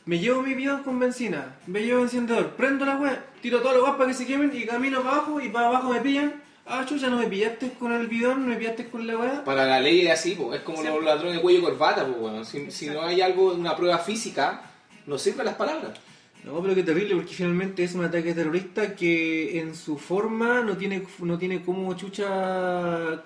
me 0.06 0.18
llevo 0.20 0.42
mi 0.42 0.54
bidón 0.54 0.84
con 0.84 0.98
benzina, 1.00 1.58
me 1.68 1.82
llevo 1.84 2.02
encendedor, 2.02 2.52
prendo 2.52 2.86
la 2.86 2.96
web, 2.96 3.20
tiro 3.42 3.60
todas 3.60 3.76
las 3.76 3.84
weas 3.84 3.96
para 3.98 4.08
que 4.10 4.14
se 4.16 4.26
quemen 4.26 4.52
y 4.54 4.66
camino 4.66 5.02
para 5.04 5.18
abajo 5.18 5.42
y 5.42 5.50
para 5.50 5.68
abajo 5.68 5.90
me 5.90 6.00
pillan. 6.02 6.42
Ah, 6.66 6.86
chucha, 6.88 7.10
no 7.10 7.18
me 7.18 7.26
pillaste 7.28 7.74
con 7.74 7.92
el 7.92 8.08
bidón, 8.08 8.42
no 8.44 8.48
me 8.48 8.56
pillaste 8.56 8.88
con 8.90 9.06
la 9.06 9.18
wea. 9.18 9.44
Para 9.44 9.66
la 9.66 9.80
ley 9.82 10.06
es 10.08 10.12
así, 10.14 10.36
pues, 10.36 10.60
es 10.60 10.64
como 10.64 10.78
Sí. 10.82 10.88
los 10.88 11.04
ladrones 11.04 11.36
de 11.36 11.42
cuello 11.42 11.60
y 11.60 11.62
corbata. 11.64 12.06
Pues, 12.06 12.18
weón. 12.18 12.46
si, 12.46 12.72
si 12.72 12.88
no 12.90 13.02
hay 13.02 13.20
algo, 13.20 13.52
una 13.54 13.76
prueba 13.76 13.98
física, 13.98 14.71
no 15.06 15.18
sirven 15.18 15.46
las 15.46 15.56
palabras. 15.56 16.00
No, 16.44 16.60
pero 16.62 16.74
qué 16.74 16.84
terrible, 16.84 17.16
porque 17.16 17.34
finalmente 17.34 17.84
es 17.84 17.94
un 17.94 18.04
ataque 18.04 18.34
terrorista 18.34 18.96
que 18.96 19.60
en 19.60 19.76
su 19.76 19.98
forma 19.98 20.62
no 20.62 20.76
tiene 20.76 21.04
no 21.20 21.38
tiene 21.38 21.62
como 21.62 21.94
chucha 21.96 23.24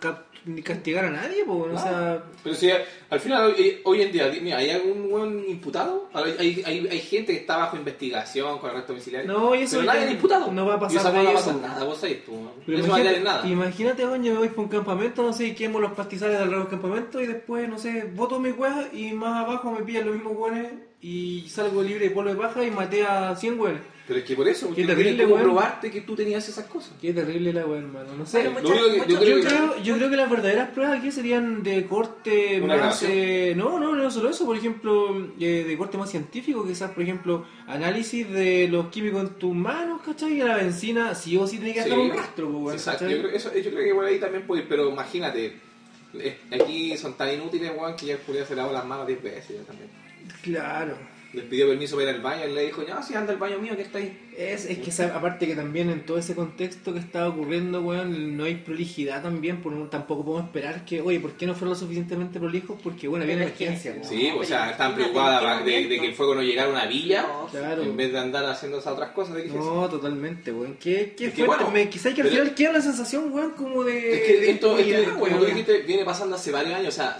castigar 0.64 1.06
a 1.06 1.10
nadie, 1.10 1.44
pues, 1.44 1.74
o 1.74 1.78
sea, 1.78 2.24
Pero 2.44 2.56
si 2.56 2.70
al 3.10 3.20
final, 3.20 3.46
hoy, 3.46 3.80
hoy 3.84 4.02
en 4.04 4.12
día, 4.12 4.32
mira, 4.42 4.58
¿hay 4.58 4.70
algún 4.70 5.10
buen 5.10 5.50
imputado? 5.50 6.10
Hay, 6.14 6.62
hay, 6.66 6.88
hay, 6.88 7.00
gente 7.00 7.34
que 7.34 7.40
está 7.40 7.58
bajo 7.58 7.78
investigación 7.78 8.60
con 8.60 8.70
arresto 8.70 8.94
domiciliario. 8.94 9.32
No, 9.32 9.56
y 9.56 9.64
eso 9.64 9.78
pero 9.78 9.92
nadie 9.92 10.06
es 10.06 10.12
imputado. 10.12 10.52
no 10.52 10.66
va 10.66 10.76
a 10.76 10.80
pasar 10.80 11.12
de 11.12 11.18
no 11.18 11.24
va 11.24 11.30
a 11.32 11.34
pasar 11.34 11.56
nada, 11.56 11.84
vos 11.84 11.98
sabés, 11.98 12.20
Pero 12.66 12.78
eso 12.78 12.88
no 12.88 12.94
va 12.94 12.98
a 12.98 13.02
imagínate, 13.02 13.24
nada. 13.24 13.48
imagínate, 13.48 14.02
yo 14.04 14.18
me 14.18 14.38
voy 14.38 14.50
para 14.50 14.62
un 14.62 14.68
campamento, 14.68 15.24
no 15.24 15.34
sé, 15.34 15.48
y 15.48 15.56
quemo 15.56 15.80
los 15.80 15.94
pastizales 15.94 16.38
del 16.38 16.52
del 16.52 16.68
campamento 16.68 17.20
y 17.22 17.28
después, 17.28 17.68
no 17.68 17.80
sé, 17.80 18.04
boto 18.14 18.40
mi 18.40 18.50
weá 18.52 18.90
y 18.94 19.14
más 19.14 19.46
abajo 19.46 19.72
me 19.72 19.84
pillan 19.84 20.06
los 20.06 20.16
mismos 20.16 20.34
weones 20.38 20.74
y 21.08 21.48
salgo 21.50 21.84
libre 21.84 22.06
de 22.10 22.16
polvo 22.16 22.32
de 22.32 22.36
paja 22.36 22.64
y 22.64 22.72
maté 22.72 23.04
a 23.06 23.36
100 23.36 23.60
weones. 23.60 23.82
Pero 24.08 24.20
es 24.20 24.26
que 24.26 24.36
por 24.36 24.48
eso, 24.48 24.68
porque 24.68 24.86
terrible, 24.86 25.24
cómo 25.24 25.36
weón. 25.36 25.46
probarte 25.48 25.90
que 25.92 26.02
tú 26.02 26.16
tenías 26.16 26.48
esas 26.48 26.66
cosas. 26.66 26.94
Qué 27.02 27.12
terrible 27.14 27.52
la 27.54 27.66
weá, 27.66 27.80
hermano, 27.80 28.14
no 28.18 28.26
sé. 28.26 28.48
Bueno, 28.50 28.68
yo 28.70 28.76
creo 29.20 29.38
Yo 29.38 29.42
que- 29.42 29.48
creo, 29.48 29.82
yo 29.84 29.96
creo 29.98 30.10
que 30.12 30.16
las 30.16 30.30
verdaderas 30.30 30.70
pruebas 30.72 30.98
aquí 31.00 31.12
serían 31.12 31.62
de 31.64 31.86
corte 31.86 32.60
¿Una 32.62 32.78
más... 32.78 33.04
eh, 33.04 33.54
no, 33.56 33.80
no, 33.80 33.96
no 33.96 34.10
solo 34.12 34.30
eso, 34.30 34.46
por 34.46 34.58
ejemplo, 34.58 35.28
eh, 35.40 35.64
de 35.68 35.78
corte 35.78 35.98
más 35.98 36.10
científico, 36.12 36.66
quizás, 36.68 36.92
por 36.92 37.02
ejemplo, 37.04 37.46
análisis 37.68 38.28
de 38.32 38.68
los 38.68 38.88
químicos 38.88 39.22
en 39.22 39.30
tus 39.36 39.54
manos, 39.56 40.02
¿cachai? 40.04 40.34
Y 40.34 40.44
la 40.44 40.58
benzina 40.58 41.14
sí 41.16 41.36
o 41.38 41.46
sí 41.48 41.58
tiene 41.58 41.74
que 41.74 41.82
Sí. 41.84 41.90
dejar 41.90 42.00
un 42.04 42.12
rastro, 42.16 42.46
pues, 42.50 42.64
weón, 42.64 42.74
Exacto, 42.76 43.06
¿cachai? 43.06 43.16
yo 43.18 43.24
creo, 43.24 43.36
eso, 43.36 43.52
yo 43.56 43.72
creo 43.72 43.84
que 43.86 43.94
por 43.96 44.06
ahí 44.06 44.20
también 44.20 44.46
puede 44.48 44.62
ir, 44.64 44.68
pero 44.70 44.90
imagínate, 44.90 45.60
aquí 46.52 46.96
son 46.98 47.14
tan 47.16 47.34
inútiles, 47.34 47.72
weón, 47.76 47.96
que 47.96 48.06
ya 48.08 48.18
podría 48.18 48.46
lavó 48.56 48.72
las 48.72 48.86
manos 48.86 49.08
10 49.08 49.22
veces 49.22 49.58
ya 49.58 49.64
también. 49.64 50.05
Claro. 50.42 50.96
Les 51.34 51.44
pidió 51.44 51.68
permiso 51.68 51.98
para 51.98 52.12
ir 52.12 52.16
al 52.16 52.22
baño 52.22 52.48
y 52.48 52.54
le 52.54 52.62
dijo, 52.68 52.82
no, 52.88 53.04
si 53.04 53.14
anda 53.14 53.34
al 53.34 53.38
baño 53.38 53.60
mío, 53.60 53.76
que 53.76 53.82
está 53.82 53.98
ahí. 53.98 54.18
Es, 54.38 54.64
es 54.70 54.78
que 54.78 55.04
aparte 55.04 55.46
que 55.46 55.54
también 55.56 55.90
en 55.90 56.06
todo 56.06 56.18
ese 56.18 56.34
contexto 56.34 56.94
que 56.94 57.00
estaba 57.00 57.28
ocurriendo, 57.28 57.82
weón, 57.82 58.38
no 58.38 58.46
hay 58.46 58.56
prolijidad 58.56 59.22
también, 59.22 59.62
por 59.62 59.74
no- 59.74 59.88
tampoco 59.88 60.24
podemos 60.24 60.46
esperar 60.48 60.86
que, 60.86 61.02
oye, 61.02 61.20
¿por 61.20 61.34
qué 61.34 61.46
no 61.46 61.54
fueron 61.54 61.72
lo 61.72 61.76
suficientemente 61.76 62.40
prolijos? 62.40 62.78
Porque, 62.82 63.10
bueno, 63.10 63.24
había 63.24 63.36
que- 63.36 63.42
emergencia, 63.66 63.92
weón. 63.92 64.06
Sí, 64.06 64.32
o 64.34 64.44
sea, 64.46 64.72
están 64.72 64.96
preocupadas 64.96 65.66
de, 65.66 65.88
que 65.90 66.06
el 66.06 66.14
fuego 66.14 66.36
no 66.36 66.42
llegara 66.42 66.70
a 66.70 66.72
una 66.72 66.86
villa, 66.86 67.24
No, 67.24 67.48
Claro. 67.48 67.84
en 67.84 67.98
vez 67.98 68.14
de 68.14 68.20
andar 68.20 68.46
haciendo 68.46 68.80
esas 68.80 68.94
otras 68.94 69.12
cosas 69.12 69.36
que 69.36 69.50
No, 69.50 69.90
totalmente, 69.90 70.54
weón. 70.54 70.78
Qué, 70.80 71.16
qué 71.18 71.26
Es 71.28 71.34
que, 71.34 71.44
fuerte. 71.44 71.66
bueno, 71.66 71.78
me, 71.78 71.90
quizá 71.90 72.14
que 72.14 72.22
al 72.22 72.30
pero- 72.30 72.44
final 72.44 72.56
queda 72.56 72.70
una 72.70 72.82
sensación, 72.82 73.34
weón, 73.34 73.52
como 73.52 73.84
de... 73.84 74.14
Es 74.22 74.22
que 74.28 74.40
de 74.40 74.52
esto, 74.52 74.78
esto, 74.78 74.90
impunidad, 74.90 75.20
como 75.20 75.38
tú 75.38 75.46
dijiste, 75.48 75.80
viene 75.82 76.06
pasando 76.06 76.38
hace 76.38 76.52
varios 76.52 76.76
años, 76.76 76.94
o 76.94 76.96
sea, 76.96 77.20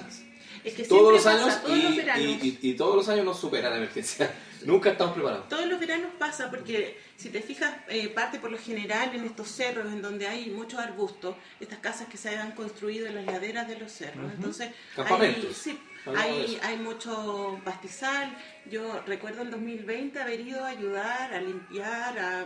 Es 0.66 0.74
que 0.74 0.84
todos 0.84 1.14
los 1.14 1.26
años 1.28 1.62
todos 1.62 1.78
y, 1.78 1.82
los 1.84 1.96
veranos. 1.96 2.24
y- 2.44 2.60
y- 2.62 2.70
y 2.72 2.74
todos 2.74 2.96
los 2.96 3.08
años 3.10 3.24
nos 3.26 3.40
supera 3.40 3.70
la 3.70 3.78
emergencia. 3.78 4.34
Nunca 4.66 4.90
estamos 4.90 5.14
preparados. 5.14 5.48
Todos 5.48 5.68
los 5.68 5.80
veranos 5.80 6.10
pasa 6.18 6.50
porque 6.50 6.98
si 7.18 7.30
te 7.30 7.42
fijas, 7.42 7.72
eh, 7.88 8.10
parte 8.10 8.40
por 8.40 8.52
lo 8.52 8.58
general 8.58 9.12
en 9.14 9.24
estos 9.26 9.48
cerros 9.50 9.86
en 9.94 10.02
donde 10.02 10.28
hay 10.28 10.50
muchos 10.50 10.80
arbustos, 10.80 11.36
estas 11.60 11.80
casas 11.80 12.08
que 12.08 12.18
se 12.18 12.36
han 12.36 12.54
construido 12.54 13.06
en 13.08 13.16
las 13.16 13.26
laderas 13.26 13.68
de 13.68 13.78
los 13.78 13.92
cerros. 13.92 14.32
Entonces, 14.34 14.72
Campamentos. 14.96 15.46
hay- 15.46 15.54
sí, 15.54 15.80
Hay, 16.16 16.60
hay 16.62 16.78
mucho 16.78 17.60
pastizal. 17.64 18.36
Yo 18.70 19.02
recuerdo 19.08 19.42
el 19.42 19.50
2020 19.52 20.20
haber 20.20 20.40
ido 20.40 20.64
a 20.64 20.70
ayudar 20.70 21.34
a 21.34 21.42
limpiar, 21.42 22.18
a, 22.20 22.46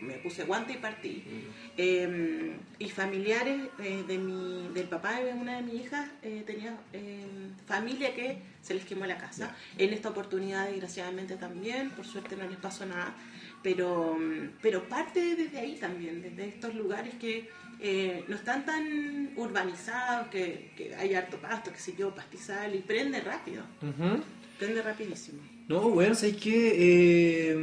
me 0.00 0.14
puse 0.14 0.44
guante 0.44 0.74
y 0.74 0.76
partí. 0.76 1.24
Mm. 1.26 1.68
Eh, 1.76 2.56
y 2.78 2.88
familiares 2.90 3.60
eh, 3.80 4.04
de 4.06 4.18
mi, 4.18 4.68
del 4.74 4.86
papá 4.86 5.20
de 5.20 5.32
una 5.32 5.56
de 5.56 5.62
mis 5.62 5.86
hijas 5.86 6.08
eh, 6.22 6.42
tenía 6.46 6.76
eh, 6.92 7.26
familia 7.66 8.14
que 8.14 8.38
se 8.62 8.74
les 8.74 8.84
quemó 8.84 9.06
la 9.06 9.18
casa. 9.18 9.54
En 9.76 9.92
esta 9.92 10.10
oportunidad, 10.10 10.68
desgraciadamente 10.68 11.36
también, 11.36 11.90
por 11.90 12.06
suerte 12.06 12.36
no 12.36 12.46
les 12.48 12.58
pasó 12.58 12.86
nada. 12.86 13.14
Pero, 13.62 14.16
mm, 14.18 14.58
pero 14.62 14.88
parte 14.88 15.34
desde 15.34 15.58
ahí 15.58 15.76
también, 15.76 16.22
desde 16.22 16.48
estos 16.48 16.74
lugares 16.74 17.14
que 17.14 17.48
eh, 17.80 18.24
no 18.28 18.36
están 18.36 18.64
tan 18.64 19.30
urbanizados, 19.36 20.28
que, 20.28 20.70
que 20.76 20.94
hay 20.96 21.14
harto 21.14 21.38
pasto, 21.38 21.72
que 21.72 21.78
sé 21.78 21.94
yo, 21.96 22.14
pastizal, 22.14 22.74
y 22.74 22.78
prende 22.78 23.20
rápido, 23.20 23.64
prende 24.58 24.82
rapidísimo. 24.82 25.40
No, 25.68 25.86
weón, 25.86 26.16
¿sabes 26.16 26.36
qué? 26.36 27.54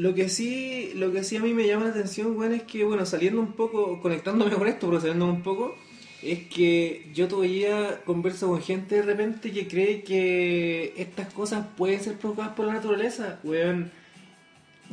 Lo 0.00 0.14
que 0.14 0.30
sí, 0.30 0.92
lo 0.94 1.12
que 1.12 1.22
sí 1.22 1.36
a 1.36 1.40
mí 1.40 1.52
me 1.52 1.66
llama 1.66 1.84
la 1.84 1.90
atención, 1.90 2.34
weón, 2.34 2.54
es 2.54 2.62
que, 2.62 2.84
bueno, 2.84 3.04
saliendo 3.04 3.38
un 3.38 3.52
poco, 3.52 4.00
conectándome 4.00 4.50
con 4.56 4.66
esto, 4.66 4.86
pero 4.88 4.98
saliendo 4.98 5.26
un 5.26 5.42
poco, 5.42 5.76
es 6.22 6.38
que 6.48 7.10
yo 7.12 7.28
todavía 7.28 8.00
converso 8.06 8.48
con 8.48 8.62
gente 8.62 8.94
de 8.94 9.02
repente 9.02 9.52
que 9.52 9.68
cree 9.68 10.02
que 10.02 10.94
estas 10.96 11.30
cosas 11.34 11.66
pueden 11.76 12.00
ser 12.00 12.14
provocadas 12.16 12.54
por 12.54 12.64
la 12.66 12.72
naturaleza, 12.74 13.40
weón. 13.44 13.90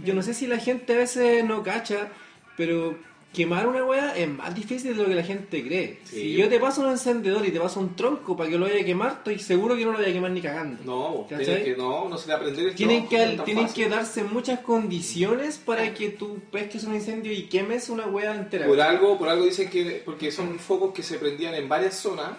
Yo 0.03 0.13
no 0.13 0.21
sé 0.21 0.33
si 0.33 0.45
la 0.45 0.59
gente 0.59 0.91
a 0.93 0.97
veces 0.97 1.45
no 1.45 1.63
cacha, 1.63 2.09
pero 2.57 2.97
quemar 3.34 3.67
una 3.67 3.84
weá 3.84 4.17
es 4.17 4.27
más 4.27 4.55
difícil 4.55 4.96
de 4.98 5.03
lo 5.03 5.10
que 5.10 5.15
la 5.15 5.24
gente 5.24 5.63
cree. 5.63 6.00
Sí. 6.05 6.15
Si 6.15 6.34
yo 6.34 6.50
te 6.50 6.60
paso 6.60 6.81
un 6.81 6.89
encendedor 6.89 7.46
y 7.46 7.51
te 7.51 7.60
paso 7.60 7.79
un 7.79 7.96
tronco 7.96 8.36
para 8.36 8.50
que 8.50 8.57
lo 8.57 8.65
vaya 8.65 8.81
a 8.81 8.86
quemar, 8.86 9.12
estoy 9.17 9.38
seguro 9.38 9.75
que 9.75 9.86
no 9.86 9.91
lo 9.91 10.00
voy 10.00 10.07
a 10.10 10.13
quemar 10.13 10.31
ni 10.31 10.41
cagando. 10.41 10.84
No, 10.84 11.27
que, 11.27 11.75
no, 11.77 12.10
no 12.10 12.17
se 12.17 12.27
le 12.27 12.34
va 12.34 12.39
a 12.39 12.43
prender 12.43 12.67
el 12.67 12.75
Tienen 12.75 13.07
tronco, 13.07 13.10
que, 13.15 13.36
tan 13.38 13.46
tienen 13.46 13.67
fácil. 13.67 13.84
que 13.84 13.89
darse 13.89 14.24
muchas 14.24 14.60
condiciones 14.62 15.57
para 15.57 15.93
que 15.93 16.10
tú 16.10 16.39
pesques 16.51 16.84
un 16.86 16.96
incendio 16.96 17.31
y 17.31 17.43
quemes 17.43 17.89
una 17.89 18.07
hueá 18.07 18.36
entera. 18.36 18.65
Por 18.65 18.81
algo, 18.81 19.17
por 19.19 19.29
algo 19.29 19.46
dicen 19.46 19.69
que, 19.69 20.01
porque 20.03 20.31
son 20.31 20.57
focos 20.57 20.93
que 20.93 21.03
se 21.03 21.19
prendían 21.19 21.53
en 21.53 21.69
varias 21.69 21.96
zonas 21.96 22.31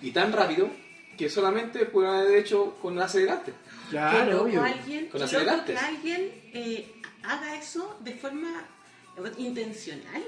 y 0.00 0.10
tan 0.12 0.32
rápido 0.32 0.68
que 1.18 1.28
solamente 1.28 1.84
pueden 1.86 2.10
haber 2.12 2.38
hecho 2.38 2.76
con 2.80 2.98
acelerante. 3.00 3.52
Claro, 3.90 4.42
obvio. 4.42 4.62
alguien, 4.62 5.06
Con 5.08 5.22
acelerantes. 5.22 5.78
que 5.78 5.84
alguien 5.86 6.30
eh, 6.52 6.92
haga 7.22 7.56
eso 7.56 7.96
de 8.00 8.12
forma 8.12 8.64
intencional. 9.38 10.22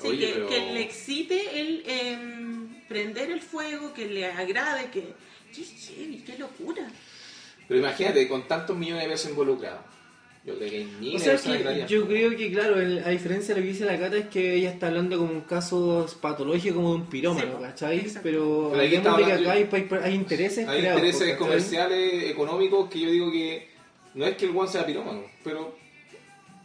Sí, 0.00 0.08
Oye, 0.08 0.18
que, 0.26 0.32
pero- 0.34 0.48
que 0.48 0.58
le 0.72 0.80
excite 0.82 1.60
el 1.60 1.82
em, 1.86 2.80
prender 2.88 3.30
el 3.30 3.40
fuego, 3.40 3.92
que 3.94 4.06
le 4.06 4.26
agrade, 4.26 4.90
que... 4.92 5.12
¡Qué 5.54 6.22
qué 6.26 6.36
locura! 6.38 6.88
Pero 7.68 7.78
imagínate, 7.80 8.26
con 8.28 8.46
tantos 8.48 8.76
millones 8.76 9.04
de 9.04 9.10
pesos 9.10 9.30
involucrados. 9.30 9.80
Yo 10.44 10.58
creo 10.58 10.68
que 10.68 11.16
O 11.16 11.18
sea, 11.18 11.86
yo 11.86 12.06
creo 12.06 12.36
que, 12.36 12.52
claro, 12.52 12.78
el- 12.78 12.98
a 13.04 13.08
diferencia 13.10 13.54
de 13.54 13.60
lo 13.60 13.64
que 13.66 13.72
dice 13.72 13.84
la 13.86 13.98
Cata, 13.98 14.16
es 14.16 14.26
que 14.26 14.54
ella 14.56 14.70
está 14.72 14.88
hablando 14.88 15.16
como 15.16 15.30
un 15.32 15.40
caso 15.42 16.06
patológico, 16.20 16.74
como 16.74 16.90
de 16.90 16.94
un 16.96 17.06
pirómano, 17.06 17.56
Sí, 17.56 17.62
¿cachai? 17.62 17.98
exacto. 18.00 18.20
Pero, 18.24 18.68
Pero 18.72 18.82
aquí 18.82 18.96
hablemos 18.96 19.18
de 19.18 19.24
que 19.24 19.30
está 19.30 19.52
acá 19.52 19.52
hay, 19.52 19.68
hay- 20.00 20.04
hay 20.10 20.14
intereses 20.14 20.68
Hay 20.68 20.80
creados, 20.80 21.00
intereses 21.02 21.36
comerciales, 21.38 22.24
económicos, 22.30 22.90
que 22.90 23.00
yo 23.00 23.10
digo 23.10 23.30
que 23.32 23.68
no 24.14 24.26
es 24.26 24.36
que 24.36 24.44
el 24.46 24.54
one 24.56 24.68
sea 24.70 24.84
pirómano, 24.84 25.22
pero, 25.44 25.78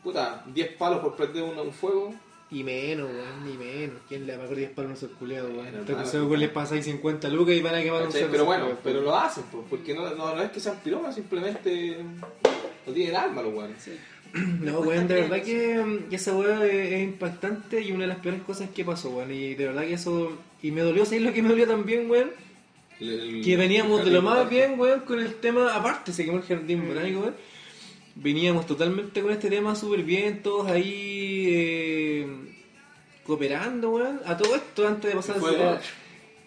puta, 0.03 0.44
10 0.53 0.68
palos 0.77 1.00
por 1.00 1.15
prender 1.15 1.44
un, 1.44 1.58
un 1.58 1.74
fuego. 1.74 2.13
Y 2.51 2.63
menos, 2.63 3.08
weón, 3.12 3.46
ni 3.46 3.53
menos. 3.58 3.98
¿Quién 4.08 4.25
le 4.25 4.34
va 4.36 4.39
a 4.39 4.48
pagar 4.48 4.58
10 4.58 4.72
palos 4.72 4.91
a 4.91 4.94
esos 4.96 5.12
culiados, 5.18 5.51
weón? 5.51 5.68
Entonces, 5.68 6.13
hermano. 6.15 6.36
les 6.38 6.50
pasáis 6.50 6.84
50 6.86 7.27
lucas 7.29 7.53
y 7.56 7.62
van 7.62 7.75
a 7.75 7.82
quemar 7.84 8.03
un 8.08 8.12
Pero 8.12 8.46
bueno, 8.46 8.63
culiados, 8.63 8.79
pero 8.84 9.01
lo 9.01 9.15
hacen, 9.15 9.44
pues, 9.51 9.63
porque 9.70 9.94
no, 9.94 10.10
no, 10.15 10.36
no 10.36 10.41
es 10.41 10.50
que 10.51 10.60
sean 10.60 10.77
pirómanos, 10.84 11.13
simplemente 11.15 11.98
no 12.88 12.94
tienen 12.94 13.15
alma 13.15 13.41
los 13.44 13.53
weones. 13.53 13.82
Sí. 13.84 13.91
No, 14.62 14.79
weón, 14.82 15.08
de 15.08 15.13
verdad 15.15 15.41
que, 15.44 16.01
que 16.10 16.15
esa 16.15 16.34
weá 16.36 16.63
es, 16.65 16.91
es 16.91 17.01
impactante 17.03 17.82
y 17.82 17.91
una 17.91 18.01
de 18.01 18.08
las 18.10 18.18
peores 18.20 18.41
cosas 18.44 18.70
que 18.72 18.84
pasó, 18.86 19.10
weón. 19.12 19.32
Y 19.32 19.53
de 19.56 19.65
verdad 19.68 19.84
que 19.84 19.94
eso. 19.94 20.32
Y 20.62 20.72
me 20.72 20.82
dolió, 20.82 21.06
¿sabes 21.06 21.22
lo 21.22 21.34
que 21.34 21.41
me 21.41 21.50
dolió 21.50 21.68
también, 21.68 22.10
weón? 22.10 22.32
El- 23.00 23.10
el- 23.38 23.44
Que 23.44 23.58
veníamos 23.58 24.03
de 24.06 24.12
lo 24.12 24.22
más 24.22 24.38
botánico. 24.44 24.56
bien, 24.68 24.79
weón, 24.79 25.00
con 25.01 25.20
el 25.20 25.36
tema. 25.36 25.74
Aparte, 25.75 26.12
se 26.13 26.25
quemó 26.25 26.38
el 26.38 26.44
jardín 26.44 26.88
botánico, 26.88 27.20
weón. 27.22 27.36
Veníamos 28.21 28.65
totalmente 28.67 29.21
con 29.21 29.31
este 29.31 29.49
tema 29.49 29.75
súper 29.75 30.03
bien, 30.03 30.41
todos 30.43 30.67
ahí. 30.69 31.45
eh, 31.49 32.27
cooperando, 33.25 33.91
weón. 33.91 34.19
A 34.25 34.35
todo 34.38 34.55
esto, 34.55 34.88
antes 34.88 35.09
de 35.11 35.15
pasar 35.15 35.38
a- 35.38 35.81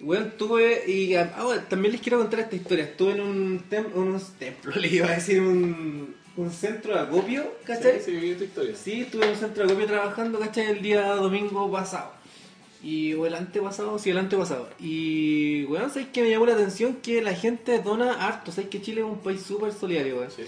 Weón, 0.01 0.25
estuve. 0.29 0.83
Y 0.91 1.15
ah, 1.15 1.33
bueno, 1.45 1.63
también 1.69 1.93
les 1.93 2.01
quiero 2.01 2.19
contar 2.19 2.41
esta 2.41 2.57
historia. 2.57 2.85
Estuve 2.85 3.13
en 3.13 3.21
un, 3.21 3.63
tem- 3.71 3.93
unos 3.95 4.33
templos, 4.39 4.75
le 4.83 4.89
iba 4.89 5.07
a 5.07 5.15
decir, 5.15 5.41
un, 5.41 6.15
un 6.37 6.51
centro 6.51 6.95
de 6.95 7.01
acopio, 7.01 7.45
¿cachai? 7.65 8.01
Sí, 8.01 8.19
sí, 8.21 8.35
tu 8.37 8.45
historia. 8.45 8.75
Sí, 8.77 9.01
estuve 9.03 9.25
en 9.27 9.31
un 9.31 9.37
centro 9.37 9.65
de 9.65 9.71
acopio 9.73 9.87
trabajando, 9.87 10.39
¿cachai? 10.41 10.67
El 10.73 10.83
día 10.83 11.07
domingo 11.15 11.71
pasado. 11.71 12.11
Y, 12.83 13.15
o 13.15 13.27
el 13.27 13.35
antepasado, 13.37 13.97
sí, 14.01 14.11
el 14.11 14.19
antepasado. 14.19 14.69
Y, 14.81 15.63
weón, 15.67 15.89
¿sabes 15.91 16.09
que 16.09 16.21
me 16.23 16.31
llamó 16.31 16.47
la 16.47 16.55
atención? 16.55 16.97
Que 17.01 17.23
la 17.23 17.33
gente 17.35 17.79
dona 17.79 18.27
harto. 18.27 18.51
¿Sabes 18.51 18.71
que 18.71 18.83
Chile 18.83 19.03
es 19.03 19.07
un 19.07 19.19
país 19.21 19.41
súper 19.41 19.73
solidario, 19.73 20.17
weón? 20.19 20.33
Sí. 20.33 20.43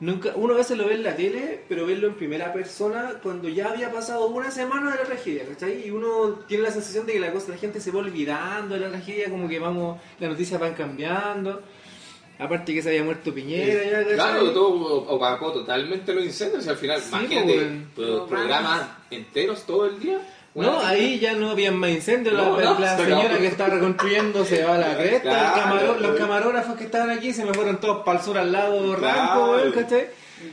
Nunca, 0.00 0.30
uno 0.36 0.54
a 0.54 0.58
veces 0.58 0.78
lo 0.78 0.86
ve 0.86 0.94
en 0.94 1.02
la 1.02 1.16
tele, 1.16 1.60
pero 1.68 1.84
verlo 1.84 2.06
en 2.06 2.14
primera 2.14 2.52
persona 2.52 3.14
cuando 3.20 3.48
ya 3.48 3.70
había 3.70 3.90
pasado 3.92 4.28
una 4.28 4.48
semana 4.50 4.92
de 4.92 4.98
la 4.98 5.02
tragedia, 5.04 5.44
¿cachai? 5.44 5.86
Y 5.88 5.90
uno 5.90 6.38
tiene 6.46 6.62
la 6.62 6.70
sensación 6.70 7.04
de 7.04 7.14
que 7.14 7.20
la 7.20 7.32
cosa, 7.32 7.50
la 7.50 7.56
gente 7.58 7.80
se 7.80 7.90
va 7.90 7.98
olvidando 7.98 8.74
de 8.76 8.80
la 8.82 8.90
tragedia, 8.90 9.28
como 9.28 9.48
que 9.48 9.58
vamos, 9.58 10.00
las 10.20 10.30
noticias 10.30 10.60
van 10.60 10.74
cambiando. 10.74 11.62
Aparte 12.38 12.72
que 12.72 12.80
se 12.82 12.90
había 12.90 13.02
muerto 13.02 13.34
Piñera, 13.34 13.82
ya, 13.84 13.98
¿cachai? 14.02 14.14
Claro, 14.14 14.52
todo 14.52 15.02
opacó 15.08 15.50
totalmente 15.50 16.14
los 16.14 16.24
incendios 16.24 16.64
y 16.64 16.68
al 16.68 16.76
final, 16.76 17.00
Sí, 17.00 17.08
imagínate, 17.10 17.70
pro- 17.96 18.26
programas 18.26 18.88
enteros 19.10 19.66
todo 19.66 19.86
el 19.86 19.98
día. 19.98 20.20
No, 20.66 20.80
ahí 20.80 21.18
ya 21.18 21.34
no 21.34 21.50
había 21.50 21.70
más 21.72 21.90
incendios. 21.90 22.34
La, 22.34 22.42
No, 22.44 22.60
no, 22.60 22.78
la 22.78 22.96
se 22.96 23.04
señora 23.04 23.22
acabó. 23.24 23.38
que 23.40 23.46
estaba 23.46 23.74
reconstruyendo 23.74 24.44
se 24.44 24.64
va 24.64 24.74
a 24.74 24.78
la 24.78 24.96
cresta. 24.98 25.52
Claro, 25.54 25.98
los 26.00 26.16
camarógrafos 26.18 26.76
que 26.76 26.84
estaban 26.84 27.10
aquí 27.10 27.32
se 27.32 27.44
me 27.44 27.54
fueron 27.54 27.80
todos 27.80 28.04
para 28.04 28.18
el 28.18 28.24
sur 28.24 28.38
al 28.38 28.50
lado 28.52 28.96
Claro. 28.96 29.52
weón, 29.52 29.72
¿cachai? 29.72 30.06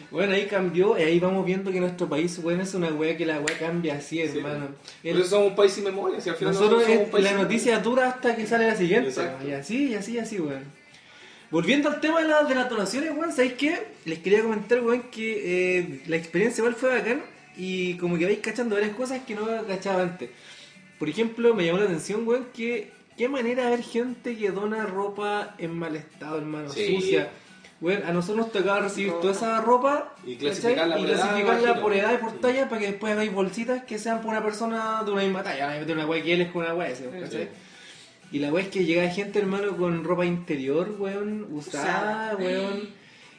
Bueno, 0.10 0.34
ahí 0.34 0.46
cambió 0.48 0.98
y 0.98 1.04
ahí 1.04 1.20
vamos 1.20 1.46
viendo 1.46 1.72
que 1.72 1.80
nuestro 1.80 2.10
país, 2.10 2.40
weón, 2.42 2.60
es 2.62 2.74
una 2.74 2.88
weá 2.88 3.16
que 3.16 3.26
la 3.26 3.40
weá 3.40 3.56
cambia 3.60 3.96
así, 3.96 4.18
Sí. 4.28 4.38
hermano. 4.38 4.68
Por 4.70 5.12
El- 5.12 5.20
eso 5.20 5.30
somos 5.30 5.48
un 5.50 5.56
país 5.56 5.74
sin 5.74 5.84
memoria, 5.84 6.20
si 6.20 6.30
al 6.30 6.36
final 6.38 6.54
nosotros 6.56 6.82
somos 6.84 6.98
un 6.98 7.04
es- 7.04 7.10
país 7.10 7.24
la 7.24 7.34
noticia 7.34 7.80
dura 7.80 8.08
hasta 8.10 8.36
que 8.36 8.48
sale 8.48 8.66
la 8.68 8.76
siguiente. 8.76 9.10
Exacto. 9.10 9.48
Y 9.48 9.52
así, 9.52 9.90
y 9.90 9.96
así, 9.96 10.14
y 10.14 10.20
así, 10.20 10.40
weón. 10.40 10.64
Volviendo 11.52 11.90
al 11.90 12.00
tema 12.02 12.22
de, 12.22 12.28
la- 12.28 12.44
de 12.44 12.56
las 12.56 12.68
donaciones, 12.70 13.12
weón, 13.16 13.32
¿sabéis 13.32 13.54
qué? 13.54 13.78
Les 14.06 14.20
quería 14.20 14.42
comentar, 14.42 14.82
weón, 14.82 15.04
que 15.12 15.78
eh, 15.78 16.02
la 16.08 16.16
experiencia 16.16 16.62
igual 16.62 16.76
fue 16.76 16.90
bacán 16.90 17.22
y 17.58 17.96
como 17.98 18.18
que 18.18 18.26
vais 18.26 18.40
cachando 18.40 18.76
varias 18.76 18.96
cosas 18.96 19.22
que 19.26 19.36
no 19.36 19.46
cachaba 19.68 20.02
antes. 20.04 20.30
Por 21.00 21.10
ejemplo, 21.10 21.54
me 21.54 21.66
llamó 21.66 21.80
la 21.80 21.86
atención, 21.86 22.28
weón, 22.28 22.48
que 22.54 22.92
qué 23.18 23.28
manera 23.30 23.66
de 23.66 23.70
ver 23.72 23.84
gente 23.84 24.36
que 24.38 24.52
dona 24.52 24.86
ropa 24.86 25.56
en 25.58 25.78
mal 25.78 25.96
estado, 25.96 26.38
hermano, 26.38 26.70
Sí. 26.70 26.96
sucia. 26.96 27.30
Weón, 27.82 28.04
a 28.04 28.14
nosotros 28.14 28.46
nos 28.46 28.52
tocaba 28.54 28.80
recibir 28.80 29.12
No. 29.12 29.18
toda 29.20 29.34
esa 29.34 29.60
ropa 29.62 30.16
Y 30.26 30.36
clasificarla 30.38 30.96
por 30.98 31.06
edad, 31.10 31.20
clasificarla 31.22 31.82
por 31.82 31.94
edad 31.94 32.14
y 32.14 32.18
por 32.18 32.32
Sí. 32.32 32.38
talla 32.42 32.70
para 32.70 32.82
que 32.82 32.88
después 32.88 33.14
hagáis 33.14 33.34
bolsitas 33.34 33.84
que 33.84 34.00
sean 34.00 34.22
por 34.22 34.32
una 34.32 34.42
persona 34.44 35.04
de 35.04 35.12
una 35.12 35.22
misma 35.24 35.44
talla. 35.44 35.72
De 35.84 35.92
una 35.94 36.06
weá 36.08 36.24
que 36.24 36.34
él 36.34 36.42
es 36.42 36.52
con 36.52 36.64
una 36.64 36.74
weá, 36.74 36.90
ese, 36.90 37.10
¿cachai? 37.10 37.44
Sí. 37.44 37.48
Y 38.32 38.40
la 38.40 38.52
weá 38.52 38.64
es 38.64 38.70
que 38.70 38.86
llega 38.86 39.08
gente, 39.10 39.40
hermano, 39.40 39.76
con 39.78 40.04
ropa 40.04 40.26
interior, 40.26 40.96
weón, 40.98 41.48
usada, 41.52 42.34
Usada. 42.34 42.36
weón. 42.38 42.90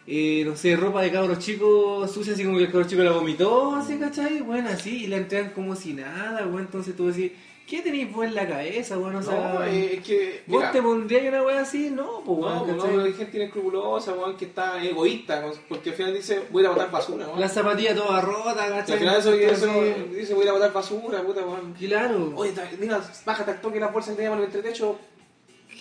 Eh, 0.09 0.45
no 0.47 0.55
sé, 0.55 0.77
ropa 0.77 1.03
de 1.03 1.11
cabros 1.11 1.41
chicos 1.41 2.11
sucia, 2.13 2.33
así 2.35 2.45
como 2.45 2.59
que 2.59 2.65
el 2.65 2.71
cabro 2.73 2.87
chico 2.87 3.03
la 3.03 3.11
vomitó, 3.13 3.75
así, 3.75 3.97
¿cachai? 3.99 4.41
Weón, 4.41 4.67
así, 4.69 5.05
y 5.05 5.07
la 5.09 5.17
entregan 5.17 5.51
como 5.51 5.75
si 5.75 5.95
nada, 5.95 6.47
weón. 6.47 6.61
Entonces 6.61 6.95
tú 6.95 7.09
decís, 7.09 7.33
¿qué 7.67 7.81
tenéis 7.83 8.13
vos 8.13 8.25
en 8.25 8.37
la 8.37 8.47
cabeza, 8.47 8.97
weón? 8.99 9.17
O 9.17 9.23
sea, 9.25 9.55
No, 9.55 9.65
es 9.65 10.01
que. 10.05 10.43
¿vos 10.47 10.61
mira, 10.61 10.71
te 10.71 10.81
pondrías 10.81 11.25
una 11.27 11.43
weá 11.43 11.61
así? 11.63 11.91
No, 11.91 12.23
pues, 12.25 12.39
No, 12.39 12.47
weón, 12.63 12.77
no, 12.77 12.83
¿cachai? 12.85 13.01
hay 13.01 13.13
gente 13.15 13.37
inescrupulosa, 13.37 14.13
weón, 14.13 14.37
que 14.37 14.45
está 14.45 14.81
egoísta, 14.85 15.45
porque 15.69 15.91
al 15.91 15.97
final 15.97 16.15
dice, 16.15 16.43
voy 16.53 16.65
a 16.65 16.71
botar 16.71 16.89
basura, 16.93 17.27
weón. 17.27 17.41
La 17.41 17.49
zapatilla 17.49 17.93
toda 17.97 18.21
rota, 18.21 18.65
Y 18.65 18.71
¿cachai? 18.71 18.93
al 18.95 18.99
final 19.01 19.17
eso, 19.19 19.33
eso 19.35 19.67
dice, 20.15 20.35
voy 20.35 20.47
a 20.47 20.53
botar 20.53 20.73
basura, 20.73 21.21
puta. 21.23 21.41
Claro. 21.81 22.33
Oye, 22.37 22.53
mira, 22.79 23.01
bájate 23.25 23.51
al 23.51 23.61
toque 23.61 23.81
la 23.81 23.89
bolsa 23.89 24.11
que 24.13 24.17
teníamos 24.19 24.39
en 24.39 24.45
el 24.45 24.55
entretecho, 24.55 24.97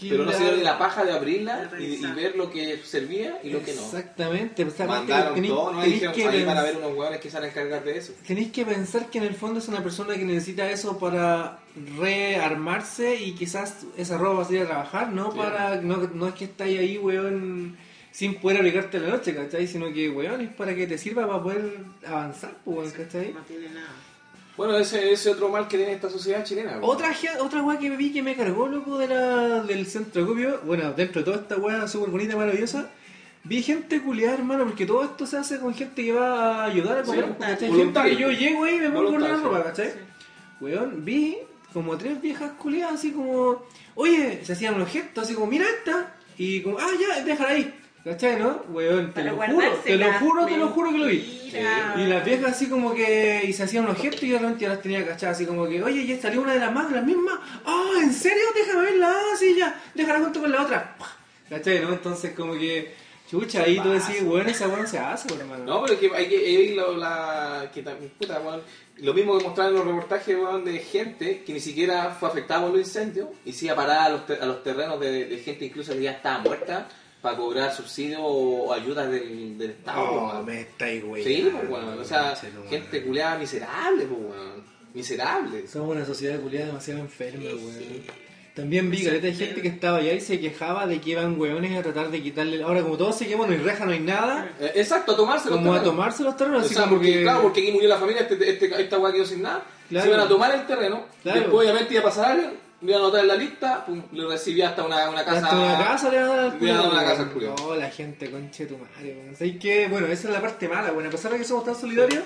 pero 0.01 0.25
no 0.25 0.31
se 0.31 0.55
ni 0.57 0.61
la 0.63 0.77
paja 0.77 1.03
de 1.05 1.11
abrirla 1.13 1.69
y, 1.79 1.97
ver 2.13 2.35
lo 2.35 2.49
que 2.51 2.77
servía 2.83 3.39
y 3.43 3.49
lo 3.49 3.63
que 3.63 3.73
no. 3.73 3.81
Exactamente. 3.81 4.63
O 4.63 4.69
sea, 4.71 4.85
Mandaron 4.85 5.35
tenéis- 5.35 5.49
todo, 5.49 5.73
¿no? 5.73 5.81
Dijeron, 5.83 6.13
que 6.13 6.27
ahí 6.27 6.43
van 6.43 6.57
a 6.57 6.63
ver 6.63 6.77
unos 6.77 6.93
hueones 6.95 7.19
que 7.19 7.29
se 7.29 7.35
van 7.37 7.45
a 7.45 7.47
encargar 7.47 7.83
de 7.83 7.97
eso. 7.97 8.13
Tenéis 8.25 8.51
que 8.51 8.65
pensar 8.65 9.09
que 9.09 9.17
en 9.19 9.23
el 9.25 9.35
fondo 9.35 9.59
es 9.59 9.67
una 9.67 9.81
persona 9.83 10.15
que 10.15 10.25
necesita 10.25 10.69
eso 10.69 10.97
para 10.99 11.59
rearmarse 11.97 13.15
y 13.15 13.33
quizás 13.33 13.85
esa 13.97 14.17
ropa 14.17 14.33
va 14.37 14.41
a 14.41 14.45
salir 14.45 14.61
a 14.61 14.65
trabajar, 14.67 15.11
no 15.11 15.31
Sí. 15.31 15.37
para 15.37 15.75
no, 15.81 15.97
no 15.97 16.27
es 16.27 16.33
que 16.33 16.45
estáis 16.45 16.79
ahí, 16.79 16.97
weón, 16.97 17.77
sin 18.11 18.35
poder 18.35 18.57
abrigarte 18.59 18.99
la 18.99 19.09
noche, 19.09 19.35
¿cachai? 19.35 19.67
Sino 19.67 19.91
que, 19.93 20.09
weón, 20.09 20.41
es 20.41 20.49
para 20.53 20.73
que 20.75 20.87
te 20.87 20.97
sirva 20.97 21.27
para 21.27 21.43
poder 21.43 21.79
avanzar, 22.05 22.55
pues, 22.63 22.77
weón, 22.77 22.91
¿cachai? 22.91 23.33
No 23.33 23.41
tiene 23.41 23.69
nada. 23.69 23.87
Bueno, 24.57 24.77
ese 24.77 25.11
es 25.11 25.27
otro 25.27 25.49
mal 25.49 25.67
que 25.67 25.77
tiene 25.77 25.93
esta 25.93 26.09
sociedad 26.09 26.43
chilena. 26.43 26.77
weón. 26.77 26.83
Otra, 26.83 27.13
otra 27.41 27.61
weá 27.63 27.77
que 27.77 27.89
vi 27.89 28.13
que 28.13 28.23
me 28.23 28.35
cargó, 28.35 28.67
loco, 28.67 28.97
de 28.97 29.07
la, 29.07 29.63
del 29.63 29.85
centro 29.85 30.21
de 30.21 30.27
copio. 30.27 30.61
Bueno, 30.63 30.93
dentro 30.93 31.21
de 31.21 31.25
toda 31.25 31.37
esta 31.41 31.57
weá 31.57 31.87
súper 31.87 32.09
bonita, 32.09 32.37
maravillosa. 32.37 32.89
Vi 33.43 33.61
gente 33.61 34.01
culiar, 34.01 34.35
hermano, 34.35 34.65
porque 34.65 34.85
todo 34.85 35.03
esto 35.03 35.27
se 35.27 35.37
hace 35.37 35.59
con 35.59 35.73
gente 35.73 36.03
que 36.03 36.13
va 36.13 36.63
a 36.63 36.65
ayudar 36.65 36.99
a 36.99 37.03
comer. 37.03 37.35
Sí, 37.59 37.67
gente 37.67 38.01
que 38.01 38.15
yo 38.15 38.31
llego 38.31 38.63
ahí 38.63 38.75
y 38.75 38.79
me 38.79 38.89
pongo 38.89 39.17
la 39.19 39.35
ropa, 39.35 39.57
sí. 39.57 39.63
¿cachai? 39.65 39.93
Weón, 40.61 41.05
vi 41.05 41.37
como 41.73 41.97
tres 41.97 42.21
viejas 42.21 42.53
culiadas 42.53 42.95
así 42.95 43.11
como, 43.11 43.61
oye, 43.95 44.39
se 44.45 44.53
hacían 44.53 44.75
unos 44.75 44.89
gestos 44.89 45.25
así 45.25 45.33
como, 45.33 45.47
mira 45.47 45.65
esta, 45.65 46.15
y 46.37 46.61
como, 46.61 46.79
ah, 46.79 46.89
ya, 46.97 47.21
déjala 47.23 47.49
ahí, 47.49 47.73
¿cachai, 48.05 48.39
no? 48.39 48.61
Weón, 48.69 49.07
te 49.07 49.23
Para 49.23 49.31
lo 49.31 49.37
juro, 49.37 49.71
te 49.83 49.97
lo 49.97 50.13
juro, 50.13 50.45
te 50.45 50.57
lo 50.57 50.67
juro 50.69 50.91
que 50.91 50.97
lo 50.99 51.05
vi. 51.07 51.51
Mira. 51.51 51.95
Y 51.97 52.07
las 52.07 52.23
viejas 52.23 52.51
así 52.51 52.69
como 52.69 52.93
que, 52.93 53.41
y 53.45 53.51
se 53.51 53.63
hacían 53.63 53.85
unos 53.85 53.97
gestos 53.97 54.23
y 54.23 54.29
yo 54.29 54.37
realmente 54.37 54.63
ya 54.63 54.69
las 54.69 54.81
tenía 54.81 55.05
cachadas, 55.05 55.37
así 55.37 55.45
como 55.45 55.67
que, 55.67 55.81
oye, 55.81 56.05
ya 56.05 56.21
salió 56.21 56.41
una 56.41 56.53
de 56.53 56.59
las 56.59 56.71
más, 56.71 56.91
las 56.91 57.03
mismas, 57.03 57.39
ah, 57.65 57.93
¿en 58.01 58.13
serio? 58.13 58.43
Déjame 58.53 58.83
verla, 58.83 59.11
ah, 59.11 59.35
sí, 59.37 59.55
ya, 59.57 59.81
déjala 59.95 60.19
junto 60.19 60.39
con 60.39 60.51
la 60.51 60.61
otra, 60.61 60.95
¿cachai, 61.49 61.79
no? 61.81 61.93
Entonces 61.93 62.33
como 62.35 62.53
que, 62.53 62.93
chucha, 63.29 63.63
ahí 63.63 63.79
tú 63.79 63.89
decís, 63.89 64.21
weón, 64.21 64.47
esa 64.49 64.67
weón 64.67 64.87
se 64.87 64.99
hace, 64.99 65.27
weón, 65.29 65.41
hermano. 65.41 65.63
No, 65.63 65.81
pero 65.81 65.93
es 65.95 65.99
que 65.99 66.15
hay 66.15 66.29
que 66.29 66.75
lo, 66.75 66.95
la, 66.95 67.71
que 67.73 67.81
también, 67.81 68.11
puta, 68.19 68.39
weón, 68.39 68.61
lo 68.97 69.13
mismo 69.15 69.37
que 69.37 69.45
mostraron 69.45 69.73
en 69.73 69.79
los 69.79 69.87
reportajes 69.87 70.37
weón, 70.37 70.63
de 70.63 70.77
gente 70.77 71.43
que 71.43 71.53
ni 71.53 71.59
siquiera 71.59 72.15
fue 72.19 72.29
afectada 72.29 72.61
por 72.61 72.69
los 72.69 72.79
incendios 72.81 73.29
y 73.45 73.51
sí 73.51 73.67
a 73.67 73.75
parar 73.75 73.99
a 73.99 74.09
los, 74.09 74.29
a 74.29 74.45
los 74.45 74.61
terrenos 74.61 74.99
de, 74.99 75.25
de 75.25 75.37
gente 75.39 75.65
incluso 75.65 75.93
que 75.93 76.03
ya 76.03 76.11
estaba 76.11 76.39
muerta 76.39 76.87
para 77.25 77.37
cobrar 77.37 77.73
subsidios 77.73 78.19
o 78.23 78.71
ayudas 78.71 79.09
del, 79.09 79.57
del 79.57 79.71
Estado. 79.71 80.01
Oh, 80.01 80.27
weón. 80.29 80.45
me 80.45 80.61
estáis, 80.61 81.03
weón. 81.03 81.25
Sí, 81.25 81.49
pues, 81.51 81.69
weón, 81.69 81.99
o 81.99 82.03
sea, 82.05 82.35
gente 82.69 83.03
culiada 83.03 83.37
miserable, 83.37 84.05
pues, 84.05 84.19
weón, 84.21 84.63
miserable. 84.93 85.67
Somos 85.67 85.95
una 85.95 86.05
sociedad 86.05 86.39
culiada 86.39 86.67
demasiado 86.67 86.99
enferma, 87.01 87.43
weón. 87.45 87.73
sí. 87.77 88.05
También 88.53 88.89
vi 88.89 89.03
caleta 89.03 89.27
de 89.27 89.33
gente 89.33 89.61
que 89.61 89.67
estaba 89.67 89.97
allá 89.97 90.13
y 90.13 90.21
se 90.21 90.39
quejaba 90.39 90.87
de 90.87 91.01
que 91.01 91.09
iban 91.09 91.37
weones 91.37 91.77
a 91.77 91.83
tratar 91.83 92.09
de 92.09 92.21
quitarle. 92.23 92.63
Ahora, 92.63 92.81
como 92.83 92.95
todos 92.95 93.17
se 93.17 93.27
queman, 93.27 93.47
no 93.49 93.53
hay 93.53 93.59
reja, 93.61 93.83
no 93.85 93.91
hay 93.91 93.99
nada. 93.99 94.49
Eh, 94.61 94.71
Exacto, 94.75 95.11
a 95.11 95.17
tomarse 95.17 95.49
los 95.49 95.57
Como 95.57 95.73
a 95.73 95.83
tomarse 95.83 96.23
los 96.23 96.37
terrenos, 96.37 96.61
O 96.61 96.65
así 96.65 96.73
sea, 96.73 96.83
como 96.85 96.95
porque, 96.95 97.11
que. 97.15 97.21
claro, 97.23 97.41
porque 97.41 97.61
aquí 97.63 97.71
murió 97.73 97.89
la 97.89 97.97
familia, 97.97 98.21
este, 98.21 98.49
este- 98.49 98.81
esta 98.81 98.97
weá 98.97 99.11
quedó 99.11 99.25
sin 99.25 99.41
nada. 99.41 99.65
Claro. 99.89 100.05
Se 100.05 100.09
iban 100.09 100.25
a 100.25 100.29
tomar 100.29 100.55
el 100.55 100.65
terreno, 100.65 101.03
Claro. 101.21 101.39
después 101.41 101.67
obviamente 101.67 101.93
iba 101.95 102.01
a 102.01 102.05
pasar 102.05 102.31
alguien, 102.31 102.51
lo 102.81 102.89
iban 102.89 103.01
a 103.01 103.05
anotar 103.05 103.21
en 103.21 103.27
la 103.27 103.35
lista, 103.35 103.85
pum, 103.85 104.01
le 104.11 104.27
recibía 104.27 104.69
hasta 104.69 104.83
una, 104.83 105.09
una 105.09 105.23
casa. 105.23 105.45
Hasta 105.45 105.57
una 105.57 105.77
casa 105.77 106.09
le 106.09 106.17
van 106.17 106.29
a 106.29 106.35
dar 106.35 106.39
al 106.39 106.59
le 106.59 106.71
a 106.71 106.75
dar 106.75 106.91
una 106.91 107.03
casa 107.03 107.21
al 107.21 107.27
weón. 107.27 107.33
culiao. 107.33 107.55
No, 107.57 107.75
la 107.75 107.89
gente, 107.89 108.29
conche 108.29 108.65
tu 108.65 108.77
madre, 108.77 109.17
weón. 109.17 109.33
Así 109.33 109.57
que, 109.57 109.87
bueno, 109.87 110.07
esa 110.07 110.27
es 110.27 110.33
la 110.33 110.41
parte 110.41 110.67
mala, 110.67 110.91
bueno, 110.91 111.09
a 111.09 111.11
pesar 111.11 111.31
de 111.31 111.37
que 111.37 111.43
somos 111.43 111.65
tan 111.65 111.75
solidarios, 111.75 112.23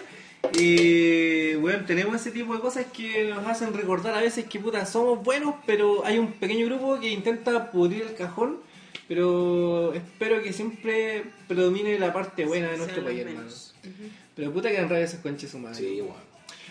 y, 0.53 1.55
bueno, 1.55 1.85
tenemos 1.85 2.15
ese 2.15 2.31
tipo 2.31 2.53
de 2.53 2.61
cosas 2.61 2.85
que 2.91 3.25
nos 3.25 3.45
hacen 3.45 3.73
recordar 3.73 4.15
a 4.15 4.21
veces 4.21 4.45
que, 4.45 4.59
puta, 4.59 4.85
somos 4.85 5.23
buenos, 5.23 5.55
pero 5.65 6.05
hay 6.05 6.17
un 6.17 6.31
pequeño 6.33 6.65
grupo 6.65 6.99
que 6.99 7.09
intenta 7.09 7.71
pudrir 7.71 8.03
el 8.03 8.15
cajón, 8.15 8.57
pero 9.07 9.93
espero 9.93 10.41
que 10.41 10.53
siempre 10.53 11.25
predomine 11.47 11.99
la 11.99 12.13
parte 12.13 12.45
buena 12.45 12.69
de 12.69 12.77
nuestro 12.77 13.03
país, 13.03 13.19
hermano. 13.19 13.49
Pero 14.35 14.53
puta 14.53 14.69
que 14.69 14.77
en 14.77 14.89
rabia 14.89 15.03
esos 15.03 15.19
conches 15.19 15.51
su 15.51 15.59
madre. 15.59 15.77
Sí, 15.77 16.01
weón. 16.01 16.28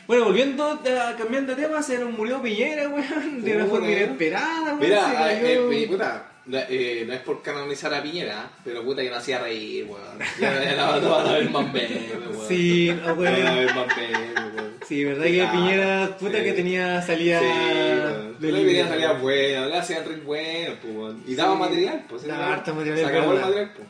Bueno, 0.09 0.25
volviendo, 0.25 0.65
a, 0.65 1.17
cambiando 1.17 1.55
de 1.55 1.63
tema, 1.63 1.83
se 1.83 1.99
nos 1.99 2.11
murió 2.11 2.41
Piñera, 2.43 2.89
weón, 2.89 3.45
de 3.45 3.57
una 3.57 3.67
forma 3.67 3.91
inesperada, 3.91 4.65
weón. 4.75 4.79
Mira, 4.81 5.33
eh, 5.43 5.87
puta, 5.87 6.33
la- 6.47 6.65
eh, 6.71 7.05
no 7.07 7.13
es 7.13 7.21
por 7.21 7.43
canonizar 7.43 7.93
a 7.93 8.03
Piñera, 8.03 8.51
pero 8.65 8.83
puta 8.83 9.03
que 9.03 9.11
no 9.11 9.17
hacía 9.17 9.39
reír, 9.41 9.85
weón. 9.85 10.19
Ya, 10.41 10.65
ya 10.65 10.77
no 11.01 11.11
van 11.11 11.27
a 11.29 11.33
ver 11.33 11.51
más 11.51 11.67
memes, 11.73 12.11
weón. 12.35 12.49
Sí, 12.49 12.91
no, 12.99 13.09
No 13.09 13.15
weón. 13.21 13.35
van 13.35 13.47
a 13.49 13.55
ver 13.55 13.75
más 13.75 13.87
memes, 13.99 14.55
weón. 14.57 14.75
Sí, 14.89 15.05
verdad 15.05 15.25
que 15.25 15.43
Ah, 15.43 15.53
Piñera, 15.53 16.17
puta 16.19 16.39
sí. 16.39 16.45
que 16.45 16.53
tenía 16.55 17.03
salida 17.03 17.41
Sí, 17.41 17.47
del 18.41 18.55
Le 18.55 18.65
tenía 18.65 18.89
salida 18.89 19.13
buena, 19.13 19.67
le 19.67 19.77
hacían 19.77 20.05
reír 20.07 20.23
bueno, 20.23 20.75
pues, 20.81 20.95
weón. 20.97 21.23
Y 21.27 21.35
daba 21.35 21.55
material, 21.55 22.07
pues. 22.09 22.27
Daba 22.27 22.55
harto 22.55 22.75
material, 22.75 22.99
Se 22.99 23.05
acabó 23.05 23.33
el 23.35 23.41
material, 23.41 23.73
pues. 23.77 23.89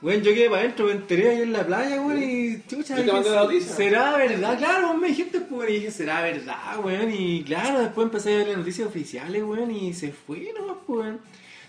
Bueno, 0.00 0.22
yo 0.22 0.32
quedé 0.32 0.48
para 0.48 0.62
adentro, 0.62 0.86
me 0.86 0.92
enteré 0.92 1.28
ahí 1.30 1.42
en 1.42 1.52
la 1.52 1.66
playa, 1.66 2.00
weón, 2.00 2.22
y 2.22 2.62
chucha, 2.68 2.94
te 2.94 3.02
dije, 3.02 3.12
mandé 3.12 3.30
la 3.30 3.42
noticia. 3.42 3.74
¿será 3.74 4.16
verdad? 4.16 4.56
Claro, 4.56 4.94
me 4.94 5.08
dijiste, 5.08 5.40
pues, 5.40 5.70
y 5.70 5.72
dije, 5.74 5.90
¿será 5.90 6.22
verdad, 6.22 6.78
weón? 6.84 7.12
Y 7.12 7.42
claro, 7.42 7.80
después 7.80 8.04
empecé 8.04 8.34
a 8.34 8.36
ver 8.38 8.48
las 8.48 8.58
noticias 8.58 8.86
oficiales, 8.86 9.42
weón, 9.42 9.72
y 9.72 9.92
se 9.94 10.12
fue 10.12 10.52
nomás, 10.56 10.76
pues, 10.86 11.00
weón, 11.00 11.20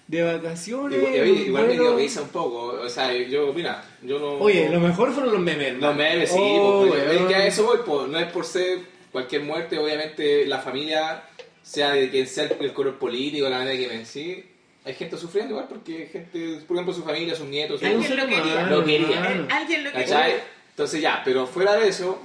de 0.08 0.22
vacaciones. 0.24 1.00
Igual, 1.00 1.15
igual- 1.15 1.48
igual 1.48 1.68
me 1.68 1.74
dio 1.74 1.98
risa 1.98 2.22
un 2.22 2.30
poco, 2.30 2.65
o 2.82 2.89
sea, 2.89 3.12
yo, 3.13 3.52
mira, 3.52 3.84
yo 4.04 4.20
no... 4.20 4.34
Oye, 4.34 4.70
lo 4.70 4.80
mejor 4.80 5.12
fueron 5.12 5.32
los 5.34 5.42
memes, 5.42 5.68
hermano. 5.70 5.88
Los 5.88 5.98
memes, 5.98 6.30
sí, 6.30 6.38
Oh, 6.39 6.86
pues, 6.88 7.02
weón. 7.08 7.18
es 7.24 7.28
que 7.28 7.36
a 7.36 7.48
eso 7.48 7.63
voy, 7.63 7.80
pues, 7.84 8.10
no 8.10 8.20
es 8.20 8.32
por 8.32 8.46
ser 8.46 8.80
cualquier 9.12 9.42
muerte, 9.42 9.80
obviamente 9.80 10.46
la 10.46 10.60
familia, 10.60 11.24
sea 11.63 11.92
de 11.94 12.10
quien 12.10 12.28
sea 12.28 12.44
el, 12.60 12.74
color 12.74 13.00
político, 13.00 13.50
la 13.50 13.60
manera 13.60 13.76
que 13.76 14.06
sí, 14.06 14.44
hay 14.86 14.94
gente 14.94 15.18
sufriendo 15.18 15.52
igual, 15.54 15.68
porque 15.70 15.98
hay 15.98 16.08
gente, 16.08 16.62
por 16.68 16.76
ejemplo, 16.78 16.94
su 16.94 17.04
familia, 17.04 17.36
sus 17.36 17.48
nietos, 17.48 17.80
sus 17.80 17.88
Alguien 17.89 18.08
ser 18.08 18.18
lo 18.18 18.28
quería. 18.28 18.63
Lo 18.63 18.84
quería. 18.84 19.32
Eh, 19.32 19.48
Alguien 19.50 19.84
lo 19.84 19.92
que 19.92 19.98
¿cachai? 20.04 20.34
Entonces 20.72 21.02
ya, 21.02 21.22
pero 21.26 21.46
fuera 21.46 21.76
de 21.76 21.89
eso, 21.89 22.22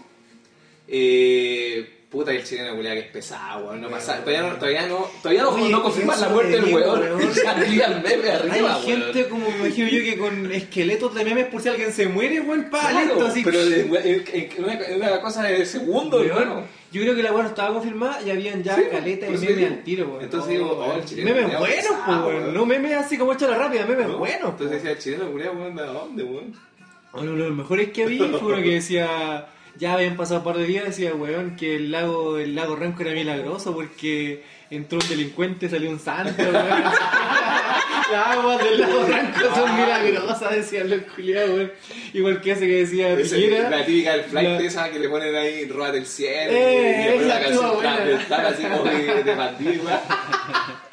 eh, 0.86 1.90
puta 2.10 2.30
el 2.30 2.44
chileno 2.44 2.76
culiao 2.76 2.94
que 2.94 3.00
es 3.00 3.06
pesado, 3.08 3.66
weón, 3.66 3.80
no 3.80 3.88
pasa, 3.90 4.18
todavía 4.20 4.42
no, 4.42 4.54
todavía 4.56 4.86
no, 4.86 5.10
todavía 5.20 5.42
no, 5.42 5.48
Oye, 5.50 5.68
no 5.70 5.82
confirman 5.82 6.20
la 6.20 6.28
muerte 6.28 6.52
te 6.52 6.60
del 6.60 6.74
weón, 6.74 7.02
el 7.02 7.16
meme 8.02 8.30
arriba, 8.30 8.54
Hay 8.54 8.62
weón. 8.62 8.82
gente 8.84 9.28
como 9.28 9.50
me 9.50 9.56
imagino 9.66 9.88
yo 9.88 9.98
que 10.04 10.18
con 10.18 10.52
esqueletos 10.52 11.14
de 11.14 11.24
memes 11.24 11.46
por 11.46 11.60
si 11.60 11.68
alguien 11.70 11.92
se 11.92 12.06
muere, 12.06 12.40
weón, 12.40 12.70
pa, 12.70 12.90
Claro, 12.90 13.06
listo, 13.14 13.26
así. 13.26 13.42
pero 13.42 13.64
de- 13.64 13.80
en- 13.80 14.52
en 14.56 14.64
una, 14.64 14.72
en 14.74 14.96
una 14.96 15.20
cosa 15.20 15.42
de 15.42 15.66
segundo, 15.66 16.18
Weón. 16.18 16.64
Yo 16.94 17.02
creo 17.02 17.16
que 17.16 17.24
la 17.24 17.32
weá 17.32 17.42
no 17.42 17.48
estaba 17.48 17.74
confirmada 17.74 18.22
y 18.22 18.30
habían 18.30 18.62
ya 18.62 18.76
Sí, 18.76 18.82
caleta 18.88 19.26
de 19.26 19.32
pues 19.32 19.40
memes 19.40 19.72
al 19.72 19.82
tiro, 19.82 20.06
weón. 20.06 20.22
Entonces 20.22 20.50
digo, 20.50 20.70
oh, 20.70 20.96
el 20.96 21.04
chileno 21.04 21.34
Memes 21.34 21.58
buenos, 21.58 21.92
pues, 22.06 22.18
weón. 22.18 22.54
No 22.54 22.66
memes 22.66 22.92
así 22.92 23.18
como 23.18 23.32
hecho 23.32 23.50
la 23.50 23.58
rápida, 23.58 23.84
memes 23.84 24.06
¿no? 24.06 24.18
buenos. 24.18 24.50
Entonces 24.50 24.68
pues. 24.68 24.82
decía, 24.84 24.90
el 24.92 24.98
chileno 24.98 25.30
weón, 25.30 25.74
¿de 25.74 25.82
dónde, 25.82 26.22
weón? 26.22 26.54
Uno 27.14 27.32
de 27.32 27.36
los 27.36 27.50
mejores 27.56 27.90
que 27.90 28.06
vi 28.06 28.18
fue 28.18 28.52
uno 28.54 28.62
que 28.62 28.70
decía, 28.74 29.48
ya 29.76 29.94
habían 29.94 30.16
pasado 30.16 30.38
un 30.38 30.44
par 30.44 30.56
de 30.56 30.66
días, 30.66 30.84
decía, 30.84 31.16
weón, 31.16 31.56
que 31.56 31.74
el 31.74 31.90
lago, 31.90 32.38
el 32.38 32.54
lago 32.54 32.76
Ranco 32.76 33.02
era 33.02 33.10
milagroso 33.10 33.74
porque 33.74 34.44
entró 34.70 34.98
un 35.00 35.08
delincuente, 35.08 35.68
salió 35.68 35.90
un 35.90 36.00
santo, 36.00 36.42
weón. 36.42 36.54
Las 36.54 38.26
aguas 38.36 38.62
del 38.62 38.80
lago 38.80 39.06
Ranco 39.08 39.54
son 39.54 39.76
milagrosas, 39.76 40.50
decían 40.56 40.90
los 40.90 41.00
culiados, 41.14 41.50
weón. 41.50 41.72
Igual 42.12 42.40
que 42.40 42.52
ese 42.52 42.60
que 42.66 42.74
decía 42.80 43.10
Ese- 43.12 43.36
Piñera. 43.36 43.70
la 43.70 43.84
típica 43.84 44.12
del 44.12 44.24
flight 44.24 44.48
la- 44.48 44.60
esa 44.66 44.90
que 44.90 44.98
le 44.98 45.08
ponen 45.08 45.34
ahí, 45.34 45.66
róbate 45.66 45.98
el 45.98 46.06
cielo. 46.06 46.52
Eh, 46.52 47.16
y 47.18 47.24
esa 47.24 47.40
estuvo 47.40 47.80
del 47.82 48.26
trap 48.26 48.46
así 48.46 48.62
como 48.64 48.84
de, 48.84 49.22
de 49.24 49.34
bandido, 49.34 49.84
weón. 49.84 49.98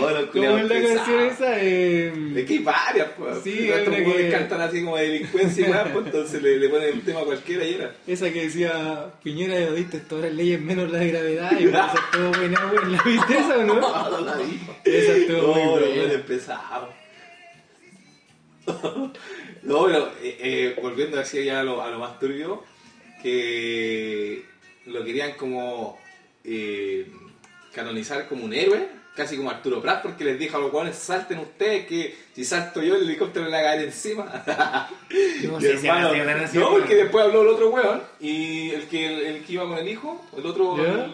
Oh, 0.00 0.10
los 0.10 0.20
¿Cómo 0.30 0.32
culiados 0.32 0.60
es 0.62 0.68
la 0.68 0.74
canción 0.74 1.28
pesados. 1.28 1.32
esa? 1.34 1.60
Eh, 1.60 2.12
Es 2.36 2.44
que 2.46 2.52
hay 2.54 2.58
varias, 2.58 3.08
pues. 3.16 3.36
Sí, 3.44 3.68
Estos 3.70 3.86
una 3.88 3.96
que- 4.16 4.30
cantan 4.30 4.60
así 4.62 4.82
como 4.82 4.96
de 4.96 5.02
delincuencia 5.08 5.66
y 5.66 5.70
weón, 5.70 5.88
pues 5.92 6.06
entonces 6.06 6.42
le, 6.42 6.56
le 6.56 6.68
ponen 6.68 6.88
el 6.88 7.00
tema 7.02 7.20
a 7.20 7.24
cualquiera 7.24 7.64
y 7.64 7.74
era. 7.74 7.92
Esa 8.06 8.32
que 8.32 8.42
decía 8.46 9.06
Piñera 9.22 9.54
de 9.54 9.72
diste 9.74 9.98
todas 10.00 10.24
las 10.24 10.34
leyes 10.34 10.60
menos 10.60 10.90
la 10.90 11.04
gravedad 11.04 11.52
y 11.52 11.64
bueno, 11.66 11.86
esa 11.86 12.04
estuvo 12.04 12.30
buena, 12.32 12.66
weón. 12.72 12.92
¿La 12.92 13.02
viste 13.28 13.42
esa 13.42 13.58
o 13.58 13.62
no? 13.64 13.74
No, 13.80 14.10
no 14.10 14.20
la 14.20 14.36
vi. 14.36 14.60
Esa 14.84 15.12
estuvo 15.12 15.54
No, 15.54 15.54
muy 15.54 15.88
buena. 15.98 16.24
pesados. 16.24 16.88
No, 19.62 19.84
pero 19.84 20.08
eh, 20.20 20.38
eh, 20.40 20.78
volviendo 20.82 21.20
así 21.20 21.44
ya 21.44 21.60
a 21.60 21.62
lo, 21.62 21.82
a 21.82 21.88
lo 21.90 22.00
más 22.00 22.18
turbio, 22.18 22.64
que 23.22 24.44
lo 24.86 25.04
querían 25.04 25.34
como 25.34 26.00
eh, 26.42 27.06
canonizar 27.72 28.26
como 28.28 28.44
un 28.44 28.52
héroe, 28.54 28.88
casi 29.14 29.36
como 29.36 29.50
Arturo 29.50 29.80
Prat, 29.80 30.02
porque 30.02 30.24
les 30.24 30.36
dijo 30.36 30.56
a 30.56 30.60
los 30.60 30.72
hueones, 30.72 30.96
salten 30.96 31.38
ustedes, 31.38 31.86
que 31.86 32.12
si 32.34 32.44
salto 32.44 32.82
yo 32.82 32.96
el 32.96 33.02
helicóptero 33.02 33.44
me 33.46 33.52
va 33.52 33.58
a 33.58 33.62
caer 33.62 33.82
encima. 33.84 34.24
No 35.44 35.58
hermano, 35.64 36.10
weón. 36.10 36.80
porque 36.80 36.96
después 36.96 37.24
habló 37.24 37.42
el 37.42 37.48
otro 37.48 37.70
hueón, 37.70 38.02
y 38.18 38.70
el 38.70 38.88
que, 38.88 39.06
el, 39.06 39.20
el 39.36 39.44
que 39.44 39.52
iba 39.52 39.62
con 39.68 39.78
el 39.78 39.88
hijo, 39.88 40.24
el 40.36 40.44
otro, 40.44 40.76
el, 40.84 41.12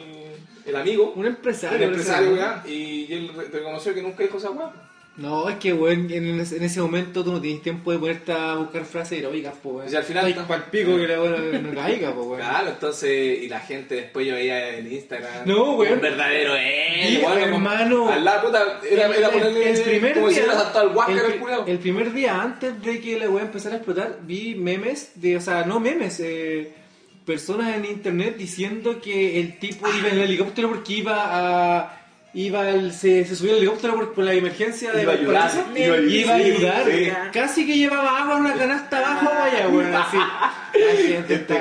el 0.68 0.76
amigo, 0.76 1.12
Un 1.16 1.26
empresario. 1.26 1.76
el 1.78 1.82
empresario, 1.84 2.32
weón, 2.34 2.60
y 2.66 3.12
él 3.12 3.30
re- 3.36 3.48
reconoció 3.48 3.94
que 3.94 4.02
nunca 4.02 4.22
dijo 4.22 4.38
esa 4.38 4.50
weá. 4.50 4.70
No, 5.16 5.48
es 5.48 5.56
que, 5.56 5.72
weón, 5.72 6.08
en 6.12 6.38
ese, 6.38 6.58
en 6.58 6.62
ese 6.62 6.80
momento 6.80 7.24
tú 7.24 7.32
no 7.32 7.40
tienes 7.40 7.60
tiempo 7.60 7.90
de 7.90 7.98
ponerte 7.98 8.30
a 8.30 8.54
buscar 8.54 8.84
frases 8.84 9.18
heroicas, 9.18 9.52
po, 9.60 9.70
weón. 9.70 9.92
Y 9.92 9.96
al 9.96 10.04
final- 10.04 10.28
Está 10.28 10.46
pa'l 10.46 10.62
pico 10.70 10.94
que 10.96 11.08
la 11.08 11.20
weón 11.20 11.62
no 11.74 11.74
caiga, 11.74 12.14
po, 12.14 12.22
weón. 12.22 12.38
Claro, 12.40 12.68
entonces, 12.68 13.42
y 13.42 13.48
la 13.48 13.58
gente 13.58 13.96
después 13.96 14.24
yo 14.28 14.34
veía 14.34 14.76
en 14.78 14.92
Instagram. 14.92 15.44
No, 15.44 15.72
weón. 15.74 15.94
Un 15.94 16.00
verdadero 16.02 16.52
Y, 16.56 17.16
weón, 17.16 17.38
hermano. 17.38 18.08
Al 18.10 18.24
lado, 18.24 18.46
puta, 18.46 18.78
era, 18.88 19.06
El- 19.06 19.12
era 19.14 19.26
el- 19.26 19.32
ponerle. 19.32 19.70
el 19.72 19.80
primer 19.82 20.14
como 20.14 20.28
si 20.28 20.34
día- 20.36 20.52
saltado 20.52 20.88
al 20.90 20.96
Walker 20.96 21.16
el, 21.16 21.32
el, 21.32 21.68
el 21.68 21.78
primer 21.80 22.12
día 22.12 22.40
antes 22.40 22.80
de 22.80 23.00
que 23.00 23.18
la 23.18 23.28
weá 23.28 23.42
empezara 23.42 23.74
a 23.74 23.78
explotar, 23.78 24.18
vi 24.22 24.54
memes 24.54 25.20
de, 25.20 25.36
o 25.36 25.40
sea, 25.40 25.64
no 25.64 25.80
memes, 25.80 26.20
eh, 26.20 26.74
personas 27.28 27.76
en 27.76 27.84
internet 27.84 28.36
diciendo 28.36 29.00
que 29.00 29.38
el 29.40 29.58
tipo 29.58 29.86
iba 29.88 30.08
en 30.08 30.16
el 30.16 30.22
helicóptero 30.22 30.68
porque 30.70 30.94
iba 30.94 31.14
a. 31.28 31.94
Iba 32.34 32.60
al- 32.60 32.92
se, 32.92 33.24
se 33.24 33.34
subió 33.36 33.52
al 33.52 33.58
helicóptero 33.58 33.94
por, 33.96 34.12
por 34.14 34.24
la 34.24 34.34
emergencia 34.34 34.92
de 34.92 35.02
Iba 35.02 35.12
a 35.12 35.16
ayudar, 35.16 35.50
iba 35.76 35.94
a 35.96 36.00
iba 36.00 36.32
a 36.32 36.36
ayudar. 36.36 36.84
sí. 36.86 37.08
Casi 37.32 37.66
que 37.66 37.76
llevaba 37.78 38.18
agua 38.22 38.34
en 38.36 38.40
una 38.42 38.54
canasta 38.54 38.98
abajo, 38.98 39.30
vaya, 39.38 39.68
weón, 39.68 39.94
así. 39.94 40.16
La 40.78 41.02
gente 41.02 41.34
está 41.34 41.54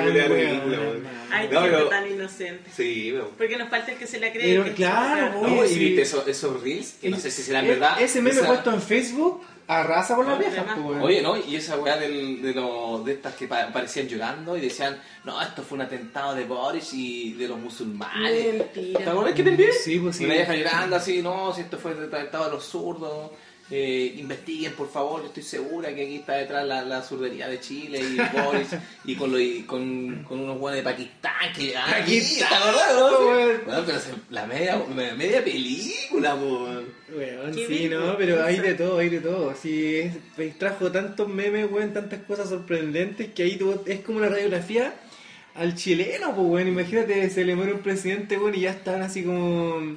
Ay, 1.30 1.48
No, 1.50 1.62
pero- 1.62 1.88
tan 1.88 2.10
inocente. 2.10 2.70
Sí, 2.74 3.10
pero... 3.12 3.30
Porque 3.36 3.56
nos 3.56 3.68
falta 3.68 3.92
el 3.92 3.98
que 3.98 4.06
se 4.06 4.18
la 4.20 4.32
cree. 4.32 4.52
Pero 4.52 4.64
que 4.64 4.72
claro, 4.74 5.40
Oye, 5.40 5.56
No, 5.56 5.64
y 5.64 5.78
viste 5.78 6.02
esos, 6.02 6.26
esos 6.28 6.62
reels, 6.62 6.92
que 7.00 7.08
no 7.10 7.18
sé 7.18 7.30
si 7.30 7.42
serán 7.42 7.64
E- 7.64 7.68
verdad. 7.68 8.00
Ese 8.00 8.20
meme 8.20 8.36
Esa- 8.36 8.46
puesto 8.46 8.70
en 8.72 8.80
Facebook 8.82 9.42
arrasa 9.70 10.16
con 10.16 10.26
las 10.26 10.38
viejas, 10.38 10.64
pues. 10.82 11.02
Oye, 11.02 11.20
¿no? 11.20 11.36
Y 11.36 11.56
esa 11.56 11.76
weá 11.78 11.98
del- 11.98 12.40
de, 12.40 12.54
los 12.54 13.04
de 13.04 13.12
estas 13.12 13.34
que 13.34 13.46
pa- 13.46 13.70
parecían 13.70 14.08
llorando 14.08 14.56
y 14.56 14.60
decían, 14.62 14.98
no, 15.24 15.40
esto 15.42 15.62
fue 15.62 15.76
un 15.76 15.82
atentado 15.82 16.34
de 16.34 16.44
Boris 16.44 16.94
y 16.94 17.34
de 17.34 17.48
los 17.48 17.58
musulmanes. 17.58 18.54
Mentira. 18.54 19.00
¿Te 19.00 19.10
acuerdas 19.10 19.34
que 19.34 19.42
te 19.42 19.50
envié? 19.50 19.72
Sí, 19.72 19.98
pues 19.98 20.16
sí. 20.16 20.24
Una 20.24 20.34
vieja 20.34 20.54
llorando 20.54 20.96
así, 20.96 21.20
no, 21.22 21.52
si 21.52 21.60
esto 21.60 21.76
fue 21.78 21.92
un 21.94 22.04
atentado 22.04 22.46
de 22.46 22.50
los 22.52 22.64
zurdos. 22.64 23.30
Eh, 23.70 24.14
investiguen 24.18 24.72
por 24.72 24.90
favor, 24.90 25.20
yo 25.22 25.28
estoy 25.28 25.42
segura 25.42 25.94
que 25.94 26.02
aquí 26.04 26.16
está 26.16 26.34
detrás 26.36 26.66
la, 26.66 26.82
la 26.82 27.02
zurdería 27.02 27.48
de 27.48 27.60
Chile 27.60 28.00
y 28.00 28.16
Boris 28.38 28.68
y 29.04 29.14
con, 29.14 29.30
lo- 29.32 29.38
y 29.38 29.62
con, 29.64 30.24
con 30.26 30.40
unos 30.40 30.58
buenos 30.58 30.78
de 30.78 30.82
Pakistán 30.82 31.52
que 31.54 31.76
ah, 31.76 31.86
Pakistán, 31.90 32.48
¿te 32.48 32.54
acordás, 32.54 32.94
no? 32.94 33.18
weón. 33.26 33.60
Bueno, 33.66 33.82
pero 33.86 33.98
se- 34.00 34.10
la 34.30 34.46
media, 34.46 34.82
media 35.16 35.44
película. 35.44 36.34
Weón, 36.34 37.54
Qué 37.54 37.66
sí, 37.66 37.88
no, 37.88 38.16
pero 38.16 38.42
hay 38.44 38.58
de 38.58 38.74
todo, 38.74 38.98
hay 38.98 39.08
de 39.08 39.20
todo. 39.20 39.54
Sí, 39.60 39.96
es, 39.96 40.14
pues, 40.36 40.58
trajo 40.58 40.90
tantos 40.90 41.28
memes, 41.28 41.70
weón, 41.70 41.92
tantas 41.92 42.20
cosas 42.22 42.48
sorprendentes 42.48 43.32
que 43.34 43.42
ahí 43.42 43.56
tú- 43.56 43.82
es 43.86 44.00
como 44.00 44.18
una 44.18 44.28
radiografía 44.28 44.94
al 45.54 45.74
chileno, 45.74 46.34
pues, 46.34 46.46
weón. 46.48 46.68
Imagínate, 46.68 47.28
se 47.30 47.44
le 47.44 47.54
muere 47.54 47.72
un 47.74 47.80
presidente, 47.80 48.38
weón, 48.38 48.54
y 48.54 48.60
ya 48.62 48.70
están 48.70 49.02
así 49.02 49.22
como 49.24 49.96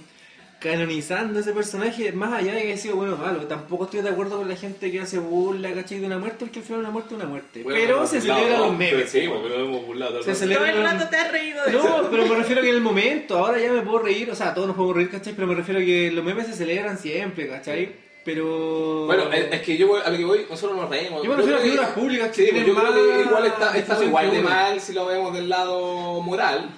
canonizando 0.62 1.40
ese 1.40 1.54
personaje, 1.54 2.12
más 2.12 2.34
allá 2.34 2.54
de 2.54 2.62
que 2.62 2.68
haya 2.68 2.78
sido 2.78 2.96
bueno 2.96 3.16
o 3.16 3.18
malo. 3.18 3.40
Tampoco 3.48 3.86
estoy 3.86 4.02
de 4.02 4.10
acuerdo 4.10 4.38
con 4.38 4.48
la 4.48 4.56
gente 4.56 4.92
que 4.92 5.02
hace 5.02 5.18
burla, 5.18 5.74
¿cachai? 5.74 6.00
De 6.00 6.06
una 6.06 6.20
muerte, 6.20 6.38
porque 6.46 6.60
al 6.60 6.66
final 6.66 6.80
una 6.82 6.92
muerte 6.92 7.16
es 7.16 7.20
una 7.20 7.30
muerte. 7.30 7.64
Bueno, 7.64 7.80
pero 7.82 8.06
se 8.08 8.20
burlado, 8.20 8.40
celebran 8.40 8.60
los 8.62 8.72
¿no? 8.72 8.78
memes. 8.78 9.10
Sí, 9.10 9.22
porque 9.28 9.50
lo 9.50 9.66
hemos 9.66 9.86
burlado. 9.88 10.22
Se 10.24 10.30
rato. 10.30 10.40
celebra- 10.40 10.72
Todo 10.72 10.82
el 10.82 10.84
rato 10.92 11.10
te 11.10 11.16
has 11.18 11.32
reído 11.32 11.64
de 11.66 11.70
eso. 11.72 11.84
No, 12.04 12.10
pero 12.12 12.26
me 12.28 12.36
refiero 12.36 12.62
que 12.62 12.70
en 12.70 12.76
el 12.76 12.82
momento, 12.82 13.38
ahora 13.38 13.60
ya 13.60 13.72
me 13.72 13.82
puedo 13.82 14.00
reír, 14.00 14.30
o 14.30 14.36
sea, 14.36 14.54
todos 14.54 14.68
nos 14.68 14.76
podemos 14.78 14.96
reír, 14.96 15.10
¿cachai? 15.10 15.34
Pero 15.34 15.48
me 15.48 15.56
refiero 15.56 15.80
a 15.80 15.84
que 15.84 16.12
los 16.12 16.24
memes 16.24 16.46
se 16.46 16.54
celebran 16.54 16.98
siempre, 17.00 17.48
¿cachai? 17.50 18.12
Pero... 18.24 19.08
Bueno, 19.08 19.32
es, 19.34 19.62
que 19.62 19.76
yo 19.78 19.88
voy- 19.88 20.02
a 20.06 20.10
lo 20.12 20.18
que 20.18 20.26
voy, 20.26 20.46
nosotros 20.48 20.78
nos 20.80 20.88
reímos. 20.88 21.24
Yo 21.24 21.32
me 21.32 21.38
refiero 21.38 21.58
a 21.58 21.62
creo 21.62 21.72
que- 21.72 21.78
figuras 21.80 21.90
públicas 21.98 22.28
que 22.30 22.36
Sí, 22.36 22.44
tienen 22.52 22.66
yo 22.68 22.76
creo 22.76 22.94
que 22.94 23.22
igual 23.28 23.46
está, 23.48 23.76
está 23.76 24.04
igual 24.04 24.30
de 24.32 24.42
mal 24.42 24.80
si 24.80 24.94
lo 24.94 25.08
vemos 25.08 25.34
del 25.34 25.50
lado 25.50 26.22
moral, 26.22 26.70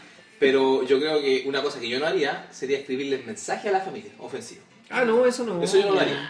pero 0.43 0.83
yo 0.83 0.99
creo 0.99 1.21
que 1.21 1.43
una 1.45 1.61
cosa 1.61 1.79
que 1.79 1.87
yo 1.89 1.99
no 1.99 2.05
haría 2.05 2.47
sería 2.51 2.77
escribirles 2.79 3.25
mensaje 3.25 3.69
a 3.69 3.71
la 3.71 3.81
familia 3.81 4.11
ofensivo. 4.19 4.61
Ah, 4.89 5.05
no, 5.05 5.25
eso 5.25 5.43
no. 5.43 5.61
Eso 5.63 5.77
yo 5.79 5.87
no 5.87 5.93
lo 5.95 5.99
haría. 6.01 6.29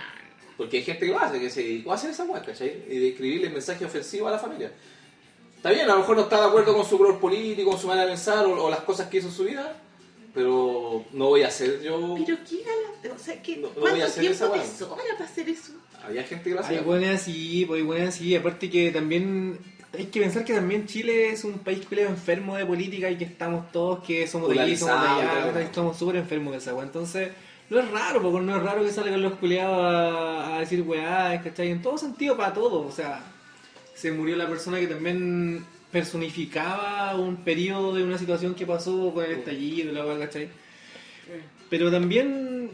Porque 0.57 0.77
hay 0.77 0.83
gente 0.83 1.05
que 1.07 1.11
lo 1.11 1.19
hace, 1.19 1.39
que 1.39 1.49
se 1.49 1.63
dedicó 1.63 1.91
a 1.91 1.95
hacer 1.95 2.11
esa 2.11 2.23
hueá, 2.25 2.41
¿cachai? 2.41 2.83
Y 2.89 2.97
de 2.99 3.09
escribirle 3.09 3.49
mensaje 3.49 3.83
ofensivo 3.85 4.27
a 4.27 4.31
la 4.31 4.39
familia. 4.39 4.71
Está 5.57 5.71
bien, 5.71 5.89
a 5.89 5.93
lo 5.93 5.99
mejor 5.99 6.15
no 6.17 6.23
está 6.23 6.39
de 6.41 6.47
acuerdo 6.47 6.75
con 6.75 6.85
su 6.85 6.97
color 6.97 7.19
político, 7.19 7.71
con 7.71 7.79
su 7.79 7.87
manera 7.87 8.05
de 8.05 8.11
pensar 8.11 8.45
o, 8.45 8.63
o 8.65 8.69
las 8.69 8.81
cosas 8.81 9.09
que 9.09 9.17
hizo 9.17 9.27
en 9.29 9.33
su 9.33 9.45
vida, 9.45 9.75
pero 10.33 11.05
no 11.13 11.27
voy 11.29 11.41
a 11.43 11.47
hacer 11.47 11.81
yo... 11.81 12.15
Pero 12.25 12.37
qué 12.47 12.57
gala, 12.63 13.15
o 13.15 13.17
sea, 13.19 13.41
que 13.41 13.57
No, 13.57 13.69
no 13.69 13.73
voy 13.73 13.79
a 13.79 13.91
¿cuánto 13.91 14.05
hacer 14.05 14.25
esa 14.25 14.45
tiempo 14.51 14.53
te 14.53 14.59
weá. 14.59 14.77
sobra 14.77 15.03
para 15.17 15.25
hacer 15.29 15.49
eso? 15.49 15.71
Había 16.03 16.23
gente 16.23 16.43
que 16.43 16.49
lo 16.55 16.59
Hay 16.59 16.65
hacía. 16.65 16.81
buenas 16.81 17.21
así, 17.21 17.65
pues 17.65 17.79
hay 17.79 17.85
buenas 17.85 18.09
así. 18.09 18.35
Aparte 18.35 18.69
que 18.69 18.91
también 18.91 19.57
hay 19.95 20.05
que 20.05 20.19
pensar 20.19 20.43
que 20.43 20.53
también 20.53 20.87
Chile 20.87 21.29
es 21.29 21.43
un 21.43 21.59
país 21.59 21.85
que 21.85 22.01
enfermo 22.01 22.57
de 22.57 22.65
política 22.65 23.11
y 23.11 23.17
que 23.17 23.25
estamos 23.25 23.71
todos 23.71 24.03
que 24.03 24.25
somos 24.27 24.49
de 24.49 24.59
aquí, 24.59 24.75
somos 24.75 25.01
de 25.01 25.07
allá, 25.07 25.61
estamos 25.61 25.97
súper 25.97 26.15
enfermos 26.15 26.53
de 26.53 26.57
esa 26.57 26.73
weá. 26.73 26.83
Entonces, 26.83 27.29
no 27.69 27.79
es 27.79 27.91
raro, 27.91 28.21
porque 28.21 28.41
no 28.41 28.57
es 28.57 28.63
raro 28.63 28.83
que 28.83 28.91
salgan 28.91 29.21
los 29.21 29.33
culiados 29.33 29.79
a, 29.83 30.55
a 30.55 30.59
decir 30.59 30.81
weá, 30.81 31.39
¿cachai? 31.43 31.69
En 31.69 31.81
todo 31.81 31.97
sentido, 31.97 32.35
para 32.35 32.53
todo. 32.53 32.81
O 32.87 32.91
sea, 32.91 33.23
se 33.93 34.11
murió 34.11 34.35
la 34.35 34.47
persona 34.47 34.79
que 34.79 34.87
también 34.87 35.63
personificaba 35.91 37.15
un 37.15 37.37
periodo 37.37 37.93
de 37.93 38.03
una 38.03 38.17
situación 38.17 38.55
que 38.55 38.65
pasó 38.65 39.13
con 39.13 39.23
el 39.23 39.31
estallido 39.31 39.91
y 39.91 39.93
la 39.93 40.05
weá, 40.05 40.17
¿cachai? 40.17 40.49
Pero 41.69 41.91
también 41.91 42.71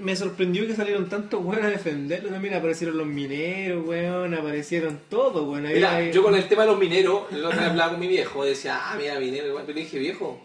me 0.00 0.16
sorprendió 0.16 0.66
que 0.66 0.74
salieron 0.74 1.08
tantos 1.08 1.44
weón 1.44 1.64
a 1.64 1.68
defenderlo. 1.70 2.30
También 2.30 2.54
aparecieron 2.54 2.96
los 2.98 3.06
mineros, 3.06 3.86
weón, 3.86 4.34
aparecieron 4.34 4.98
todos, 5.08 5.46
weón. 5.48 5.64
Mira, 5.64 5.96
hay- 5.96 6.12
yo 6.12 6.22
con 6.22 6.34
el 6.34 6.48
tema 6.48 6.62
de 6.62 6.68
los 6.68 6.78
mineros, 6.78 7.24
el 7.32 7.44
otro 7.44 7.58
día 7.58 7.70
hablaba 7.70 7.92
con 7.92 8.00
mi 8.00 8.08
viejo, 8.08 8.44
decía, 8.44 8.78
ah, 8.82 8.96
mira, 8.98 9.18
minero, 9.20 9.46
igual, 9.48 9.64
pero 9.66 9.78
dije, 9.78 9.98
viejo, 9.98 10.40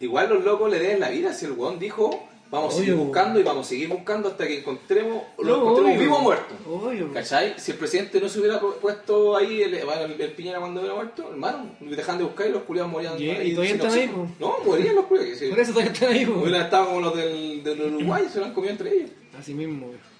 igual 0.00 0.28
los 0.28 0.44
locos 0.44 0.70
le 0.70 0.78
den 0.78 1.00
la 1.00 1.10
vida, 1.10 1.32
si 1.32 1.46
el 1.46 1.52
weón 1.52 1.78
dijo, 1.78 2.28
vamos 2.52 2.74
a 2.74 2.76
seguir 2.78 2.94
buscando 2.94 3.40
y 3.40 3.42
vamos 3.42 3.66
a 3.66 3.68
seguir 3.70 3.88
buscando 3.88 4.28
hasta 4.28 4.46
que 4.46 4.58
encontremos, 4.58 5.22
lo 5.38 5.44
No, 5.44 5.54
encontremos 5.62 5.90
obvio. 5.90 6.00
vivo 6.00 6.16
o 6.16 6.20
muerto. 6.20 6.54
Obvio. 6.70 7.12
¿Cachai? 7.12 7.54
Si 7.56 7.72
el 7.72 7.78
presidente 7.78 8.20
no 8.20 8.28
se 8.28 8.38
hubiera 8.38 8.60
pu- 8.60 8.74
puesto 8.74 9.36
ahí, 9.36 9.62
el, 9.62 9.74
el, 9.74 10.20
el 10.20 10.32
Piñera 10.32 10.60
cuando 10.60 10.80
hubiera 10.80 10.94
muerto, 10.94 11.28
hermano, 11.30 11.70
dejan 11.80 12.18
de 12.18 12.24
buscar 12.24 12.46
y 12.46 12.50
los 12.52 12.62
culiados 12.62 12.92
morían. 12.92 13.20
Y- 13.20 13.30
ahí 13.30 13.50
y 13.50 13.54
todavía 13.54 13.74
están 13.74 13.92
ahí. 13.92 14.10
No, 14.38 14.54
morían 14.64 14.94
los 14.94 15.06
culiados. 15.06 15.38
Por 15.50 15.58
eso 15.58 15.72
todavía 15.72 15.92
están 15.92 16.12
ahí. 16.12 16.26
Hubieran 16.26 16.62
estado 16.62 16.86
como 16.86 17.00
los 17.00 17.16
del, 17.16 17.64
del 17.64 17.80
Uruguay, 17.94 18.24
se 18.32 18.38
lo 18.38 18.44
han 18.46 18.52
comido 18.54 18.72
entre 18.72 18.92
ellos. 18.94 19.10
Así 19.36 19.54
mismo, 19.54 19.86
weón. 19.86 20.11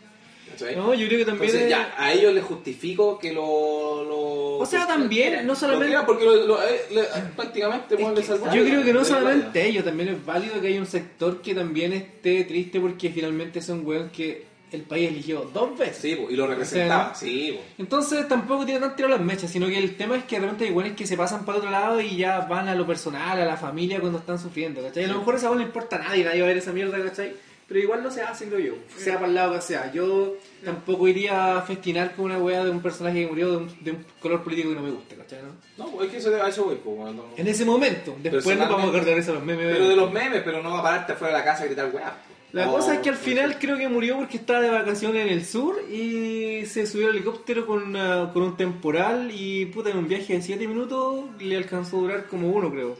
¿Cachai? 0.52 0.76
No, 0.76 0.94
yo 0.94 1.06
creo 1.06 1.18
que 1.18 1.24
también. 1.24 1.50
Entonces, 1.50 1.62
es- 1.62 1.70
ya, 1.70 1.94
a 1.98 2.12
ellos 2.12 2.32
les 2.34 2.44
justifico 2.44 3.18
que 3.18 3.32
lo. 3.32 4.04
lo 4.04 4.58
O 4.58 4.66
sea, 4.66 4.86
también, 4.86 5.44
no 5.46 5.52
Lo 5.52 5.54
solamente. 5.58 5.96
porque 6.06 6.24
lo, 6.24 6.34
lo- 6.46 6.62
eh, 6.62 6.82
le- 6.92 7.04
prácticamente 7.36 7.94
Es 7.94 8.00
que 8.00 8.56
Yo 8.56 8.64
creo 8.64 8.84
que 8.84 8.92
no 8.92 9.04
solamente 9.04 9.66
ellos, 9.66 9.84
también 9.84 10.10
es 10.10 10.24
válido 10.24 10.60
que 10.60 10.68
haya 10.68 10.78
un 10.80 10.86
sector 10.86 11.42
que 11.42 11.54
también 11.54 11.92
esté 11.92 12.44
triste 12.44 12.78
porque 12.80 13.10
finalmente 13.10 13.60
son 13.60 13.84
weón 13.86 14.10
que 14.10 14.52
el 14.72 14.82
país 14.82 15.08
eligió 15.10 15.50
dos 15.52 15.76
veces. 15.78 15.98
Sí, 15.98 16.14
po, 16.16 16.30
y 16.30 16.34
lo 16.36 16.46
representaba, 16.46 17.10
O 17.12 17.14
sea, 17.14 17.28
sí, 17.28 17.52
po. 17.54 17.62
Entonces 17.78 18.26
tampoco 18.26 18.64
tiene 18.64 18.80
tan 18.80 18.96
tirado 18.96 19.14
las 19.16 19.20
mechas, 19.24 19.50
sino 19.50 19.66
que 19.66 19.76
el 19.76 19.96
tema 19.96 20.16
es 20.16 20.24
que 20.24 20.36
de 20.36 20.42
repente 20.42 20.64
hay 20.64 20.70
buenos 20.70 20.96
que 20.96 21.06
se 21.06 21.14
pasan 21.16 21.44
para 21.44 21.58
otro 21.58 21.70
lado 21.70 22.00
y 22.00 22.16
ya 22.16 22.40
van 22.40 22.68
a 22.68 22.74
lo 22.74 22.86
personal, 22.86 23.38
a 23.38 23.44
la 23.44 23.56
familia 23.58 24.00
cuando 24.00 24.18
están 24.18 24.38
sufriendo, 24.38 24.80
¿cachai? 24.82 25.04
A 25.04 25.08
lo 25.08 25.18
mejor 25.18 25.34
esa 25.34 25.48
weá 25.48 25.56
no 25.56 25.60
le 25.60 25.66
importa 25.66 25.96
a 25.96 25.98
nadie, 25.98 26.24
nadie 26.24 26.40
va 26.40 26.46
a 26.46 26.48
ver 26.48 26.56
esa 26.56 26.72
mierda, 26.72 27.02
¿cachai? 27.04 27.34
Pero 27.72 27.84
igual 27.84 28.02
no 28.02 28.10
se 28.10 28.20
hace, 28.20 28.48
creo 28.48 28.58
yo, 28.58 28.74
sea 28.98 29.14
para 29.14 29.28
el 29.28 29.34
lado 29.34 29.54
que 29.54 29.62
sea. 29.62 29.90
Yo 29.92 30.34
tampoco 30.62 31.08
iría 31.08 31.56
a 31.56 31.62
festinar 31.62 32.14
con 32.14 32.26
una 32.26 32.36
weá 32.36 32.62
de 32.64 32.70
un 32.70 32.82
personaje 32.82 33.22
que 33.22 33.26
murió 33.28 33.50
de 33.50 33.56
un, 33.56 33.84
de 33.84 33.90
un 33.92 34.04
color 34.20 34.42
político 34.42 34.68
que 34.68 34.74
no 34.74 34.82
me 34.82 34.90
guste, 34.90 35.14
¿cachai? 35.16 35.38
no? 35.78 35.84
No, 35.86 35.90
pues 35.92 36.06
es 36.06 36.12
que 36.12 36.18
eso, 36.18 36.42
a 36.44 36.48
eso 36.48 36.64
voy, 36.64 36.78
no. 37.14 37.24
En 37.34 37.48
ese 37.48 37.64
momento, 37.64 38.14
después 38.22 38.58
nos 38.58 38.68
vamos 38.68 38.84
a 38.84 38.88
acordar 38.88 39.14
de 39.14 39.20
eso 39.22 39.32
los 39.32 39.42
memes. 39.44 39.72
Pero 39.72 39.88
de 39.88 39.96
los 39.96 40.12
memes, 40.12 40.42
pero 40.44 40.62
no 40.62 40.70
va 40.70 40.80
a 40.80 40.82
pararte 40.82 41.12
afuera 41.12 41.32
de 41.32 41.38
la 41.40 41.44
casa 41.46 41.62
a 41.62 41.66
gritar 41.66 41.86
weá. 41.94 42.10
po. 42.10 42.32
La 42.52 42.66
cosa 42.66 42.92
es 42.96 43.00
que 43.00 43.08
al 43.08 43.16
final 43.16 43.58
creo 43.58 43.78
que 43.78 43.88
murió 43.88 44.18
porque 44.18 44.36
estaba 44.36 44.60
de 44.60 44.68
vacaciones 44.68 45.24
en 45.26 45.32
el 45.32 45.46
sur 45.46 45.80
y 45.90 46.66
se 46.66 46.86
subió 46.86 47.06
al 47.08 47.14
helicóptero 47.14 47.66
con, 47.66 47.82
una- 47.82 48.30
con 48.34 48.42
un 48.42 48.56
temporal 48.58 49.30
y 49.34 49.64
puta 49.66 49.88
en 49.88 49.96
un 49.96 50.06
viaje 50.06 50.34
de 50.34 50.42
7 50.42 50.68
minutos 50.68 51.24
le 51.40 51.56
alcanzó 51.56 51.96
a 51.96 52.00
durar 52.02 52.26
como 52.26 52.50
uno 52.50 52.70
creo. 52.70 52.98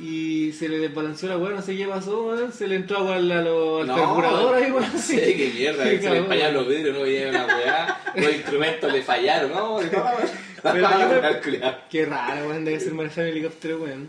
Y 0.00 0.52
se 0.52 0.68
le 0.70 0.78
desbalanceó 0.78 1.28
la 1.28 1.36
weá, 1.36 1.54
no 1.54 1.60
sé 1.60 1.76
qué 1.76 1.86
pasó, 1.86 2.22
weón, 2.28 2.50
se 2.52 2.66
le 2.66 2.76
entró 2.76 2.98
agua 2.98 3.16
al, 3.16 3.30
a 3.30 3.42
lo- 3.42 3.80
al 3.82 3.86
No, 3.88 3.94
carburador 3.96 4.54
ahí, 4.54 4.70
weón. 4.70 4.90
No 4.92 4.98
sé 4.98 5.16
qué 5.36 5.52
mierda, 5.54 5.84
Sí, 5.90 5.98
se 5.98 6.10
le 6.10 6.16
empañaron 6.18 6.54
los 6.54 6.68
vidrios, 6.68 6.96
no 6.96 7.02
veía 7.02 7.28
una 7.28 7.44
weá, 7.46 8.00
los 8.16 8.32
instrumentos 8.32 8.90
le 8.92 9.02
fallaron, 9.02 9.50
no, 9.52 9.80
de 9.80 9.88
toda 9.88 10.14
la- 10.64 10.72
Pero 10.72 10.90
yo 10.90 10.98
me- 11.20 11.26
Al 11.26 11.40
culiao. 11.42 11.74
Qué 11.90 12.06
raro, 12.06 12.46
weón, 12.48 12.64
debe 12.64 12.80
ser 12.80 12.94
manejar 12.94 13.24
el 13.24 13.30
helicóptero, 13.32 13.78
weón. 13.82 14.08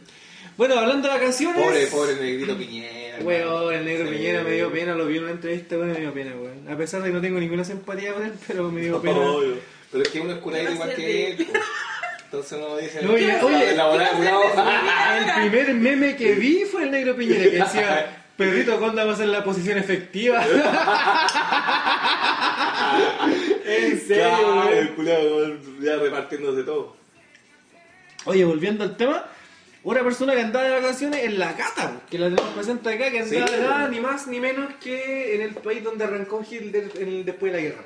Bueno, 0.55 0.77
hablando 0.79 1.07
de 1.09 1.15
vacaciones. 1.15 1.61
Pobre, 1.61 1.87
pobre 1.87 2.15
negrito 2.15 2.55
Piñera. 2.57 3.17
Weón, 3.23 3.73
el 3.73 3.85
negro 3.85 4.07
Sí. 4.07 4.13
Piñera 4.15 4.43
me 4.43 4.51
dio 4.51 4.71
pena, 4.71 4.95
lo 4.95 5.05
vi 5.07 5.17
en 5.17 5.23
una 5.23 5.31
entrevista, 5.33 5.75
weón, 5.77 5.91
me 5.91 5.99
dio 5.99 6.13
pena, 6.13 6.31
weón. 6.39 6.69
A 6.71 6.77
pesar 6.77 7.01
de 7.01 7.09
que 7.09 7.13
no 7.15 7.21
tengo 7.21 7.39
ninguna 7.39 7.63
simpatía 7.65 8.13
con 8.13 8.23
él, 8.23 8.31
pero 8.47 8.71
me 8.71 8.81
dio 8.81 9.01
pena. 9.01 9.17
Obvio. 9.19 9.55
Pero 9.91 10.03
es 10.03 10.09
que 10.09 10.21
uno 10.21 10.31
es 10.31 10.37
curadito 10.39 10.71
¿Qué 10.71 10.77
va 10.79 10.85
a 10.85 10.87
igual 10.93 10.95
que 10.95 11.27
él. 11.31 11.47
Entonces 12.33 12.57
uno 12.57 12.77
dice, 12.77 13.03
No, 13.03 13.13
oye, 13.13 13.39
oye, 13.43 13.69
elaborar 13.73 14.09
¿qué 14.19 14.31
va 14.31 14.39
a 14.39 14.47
hacer 14.47 14.63
una- 14.63 15.17
El 15.45 15.49
primer 15.51 15.73
meme 15.75 16.15
que 16.15 16.33
vi 16.33 16.63
fue 16.65 16.81
el 16.81 16.89
negro 16.89 17.15
Piñera 17.15 17.43
que 17.43 17.49
decía, 17.51 18.23
Pedrito 18.35 18.79
Conda 18.79 19.05
va 19.05 19.13
a 19.13 19.15
ser 19.15 19.27
la 19.27 19.43
posición 19.43 19.77
efectiva. 19.77 20.43
en 23.67 23.99
serio, 24.01 24.23
Claro, 24.31 24.69
el 24.73 24.89
culiao 24.95 25.57
ya 25.79 25.95
repartiéndose 25.97 26.63
todo. 26.63 26.95
Oye, 28.25 28.43
volviendo 28.45 28.83
al 28.83 28.97
tema, 28.97 29.25
una 29.83 30.01
persona 30.01 30.33
que 30.33 30.41
andaba 30.41 30.65
de 30.65 30.71
vacaciones 30.71 31.23
en 31.25 31.37
la 31.37 31.55
Cata, 31.55 32.01
que 32.09 32.17
la 32.17 32.29
tenemos 32.29 32.51
presente 32.55 32.89
acá, 32.93 33.11
que 33.11 33.19
andaba 33.19 33.47
Sí. 33.47 33.53
nada 33.61 33.87
ni 33.89 33.99
más 33.99 34.25
ni 34.25 34.39
menos 34.39 34.73
que 34.81 35.35
en 35.35 35.41
el 35.43 35.53
país 35.53 35.83
donde 35.83 36.03
arrancó 36.03 36.43
Hitler 36.49 36.89
en- 36.99 37.25
después 37.25 37.51
de 37.53 37.57
la 37.59 37.63
guerra. 37.63 37.83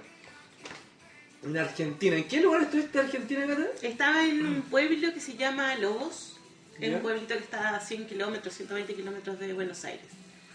En 1.47 1.57
Argentina. 1.57 2.15
¿En 2.17 2.25
qué 2.27 2.41
lugar 2.41 2.61
estuviste 2.63 2.99
en 2.99 3.05
Argentina, 3.05 3.47
Cata? 3.47 3.65
Estaba 3.81 4.25
en 4.25 4.45
un 4.45 4.61
pueblo 4.63 5.13
que 5.13 5.19
se 5.19 5.35
llama 5.35 5.75
Lobos. 5.75 6.33
Es 6.79 6.93
un 6.93 6.99
pueblito 7.01 7.33
que 7.35 7.39
está 7.43 7.75
a 7.75 7.79
100 7.79 8.05
kilómetros, 8.05 8.53
120 8.53 8.93
kilómetros 8.93 9.39
de 9.39 9.53
Buenos 9.53 9.83
Aires. 9.85 10.05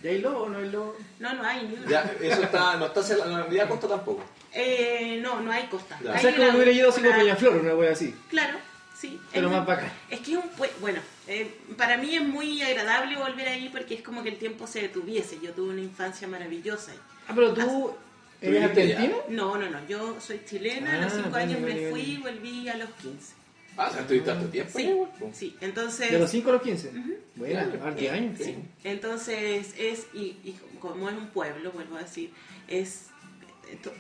¿Y 0.05 0.09
hay 0.09 0.19
lobo 0.21 0.43
o 0.45 0.49
no 0.49 0.59
hay 0.59 0.71
lobo? 0.71 0.97
No, 1.19 1.33
no 1.35 1.43
hay 1.45 1.67
ni 1.67 1.75
uno. 1.75 1.89
Ya, 1.89 2.03
eso 2.21 2.43
está, 2.43 2.77
no 2.77 2.87
está 2.87 3.03
cerca, 3.03 3.25
no 3.27 3.37
había 3.37 3.69
costa 3.69 3.89
tampoco. 3.89 4.23
Eh, 4.53 5.19
no, 5.23 5.41
no 5.41 5.51
hay 5.51 5.67
costa. 5.67 5.99
Ya. 6.05 6.13
O 6.15 6.19
sea, 6.19 6.31
es 6.31 6.37
como 6.37 6.49
una- 6.49 6.57
hubiera 6.57 6.73
ido 6.73 6.91
así 6.91 7.01
una- 7.01 7.11
con 7.11 7.19
Peñaflor, 7.21 7.57
una 7.57 7.75
wea 7.75 7.93
así. 7.93 8.15
Claro, 8.29 8.59
sí. 8.97 9.19
Pero 9.33 9.47
Es 9.47 9.53
más 9.53 9.61
un- 9.63 9.67
bacán. 9.67 9.93
Es 10.11 10.21
que 10.21 10.33
es 10.33 10.39
un 10.39 10.51
pue- 10.57 10.71
bueno, 10.81 11.01
eh, 11.27 11.57
para 11.77 11.97
mí 11.97 12.15
es 12.17 12.23
muy 12.23 12.63
agradable 12.63 13.17
volver 13.17 13.49
ahí 13.49 13.69
porque 13.71 13.95
es 13.95 14.03
como 14.03 14.23
que 14.23 14.29
el 14.31 14.39
tiempo 14.39 14.67
se 14.67 14.83
detuviese. 14.83 15.39
Yo 15.43 15.53
tuve 15.53 15.71
una 15.73 15.81
infancia 15.83 16.29
maravillosa. 16.29 16.93
ahí. 16.93 16.99
Ah, 17.29 17.33
pero 17.35 17.55
¿Tú 17.55 17.95
eres 18.43 18.65
argentino. 18.65 19.17
No, 19.29 19.57
no, 19.57 19.71
no, 19.71 19.87
yo 19.89 20.21
soy 20.21 20.41
chilena, 20.45 20.95
a 20.99 21.01
los 21.03 21.13
Ah, 21.13 21.17
5 21.17 21.31
vale, 21.31 21.45
años 21.45 21.63
vale, 21.63 21.75
me 21.75 21.91
fui 21.91 22.01
y 22.03 22.17
volví 22.19 22.69
a 22.69 22.77
los 22.77 22.91
15. 22.91 23.35
Ah, 23.77 23.87
o 23.89 23.93
sea, 23.93 24.01
estuviste 24.03 24.31
tanto 24.31 24.49
tiempo. 24.49 24.79
Sí, 24.79 24.91
po. 25.19 25.31
sí. 25.33 25.57
Entonces, 25.61 26.11
De 26.11 26.19
los 26.19 26.31
5 26.31 26.51
a 26.51 26.53
los 26.55 26.63
15. 26.63 26.91
Bueno, 27.37 27.55
Claro. 27.71 27.79
más 27.85 27.97
de 27.97 28.11
años. 28.11 28.39
Sí. 28.43 28.55
Entonces 28.85 29.75
es, 29.79 30.07
y, 30.13 30.37
y 30.45 30.59
como 30.79 31.09
es 31.09 31.17
un 31.17 31.29
pueblo, 31.29 31.73
vuelvo 31.73 31.97
a 31.97 32.01
decir, 32.03 32.31
es, 32.69 33.07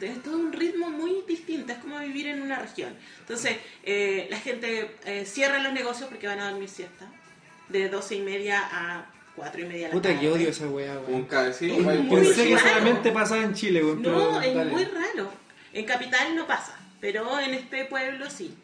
es 0.01 0.23
todo 0.23 0.37
un 0.37 0.53
ritmo 0.53 0.91
muy 0.91 1.23
distinto, 1.27 1.73
es 1.73 1.79
como 1.79 1.99
vivir 2.01 2.27
en 2.27 2.43
una 2.43 2.59
región. 2.59 2.95
Entonces 3.21 3.57
eh, 3.85 4.27
la 4.31 4.39
gente 4.39 4.97
eh, 5.07 5.25
cierra 5.25 5.59
los 5.61 5.73
negocios 5.73 6.11
porque 6.11 6.27
van 6.27 6.41
a 6.41 6.51
dormir 6.51 6.69
siesta, 6.69 7.11
de 7.71 7.89
12 7.89 8.17
y 8.17 8.21
media 8.21 8.61
a 8.71 9.11
4 9.37 9.61
y 9.61 9.65
media 9.65 9.79
de 9.79 9.89
la 9.89 9.91
Puta 9.93 10.09
tarde. 10.11 10.21
que 10.21 10.31
odio 10.31 10.49
esa 10.51 10.67
weá, 10.69 10.99
Un 10.99 11.07
weón. 11.15 11.25
cabecillo, 11.25 11.75
Es 11.75 11.85
güey, 11.85 11.99
muy 11.99 12.21
Pensé 12.21 12.49
que 12.49 12.55
raro. 12.57 12.69
solamente 12.69 13.13
pasaba 13.13 13.43
en 13.43 13.55
Chile, 13.55 13.83
weón. 13.85 14.03
pero 14.03 14.19
No, 14.19 14.41
es 14.43 14.55
dale. 14.55 14.71
muy 14.71 14.85
raro. 14.85 15.31
En 15.73 15.85
Capital 15.87 16.37
no 16.37 16.47
pasa, 16.47 16.79
pero 17.01 17.41
en 17.41 17.55
este 17.55 17.85
pueblo 17.87 18.29
sí. 18.31 18.55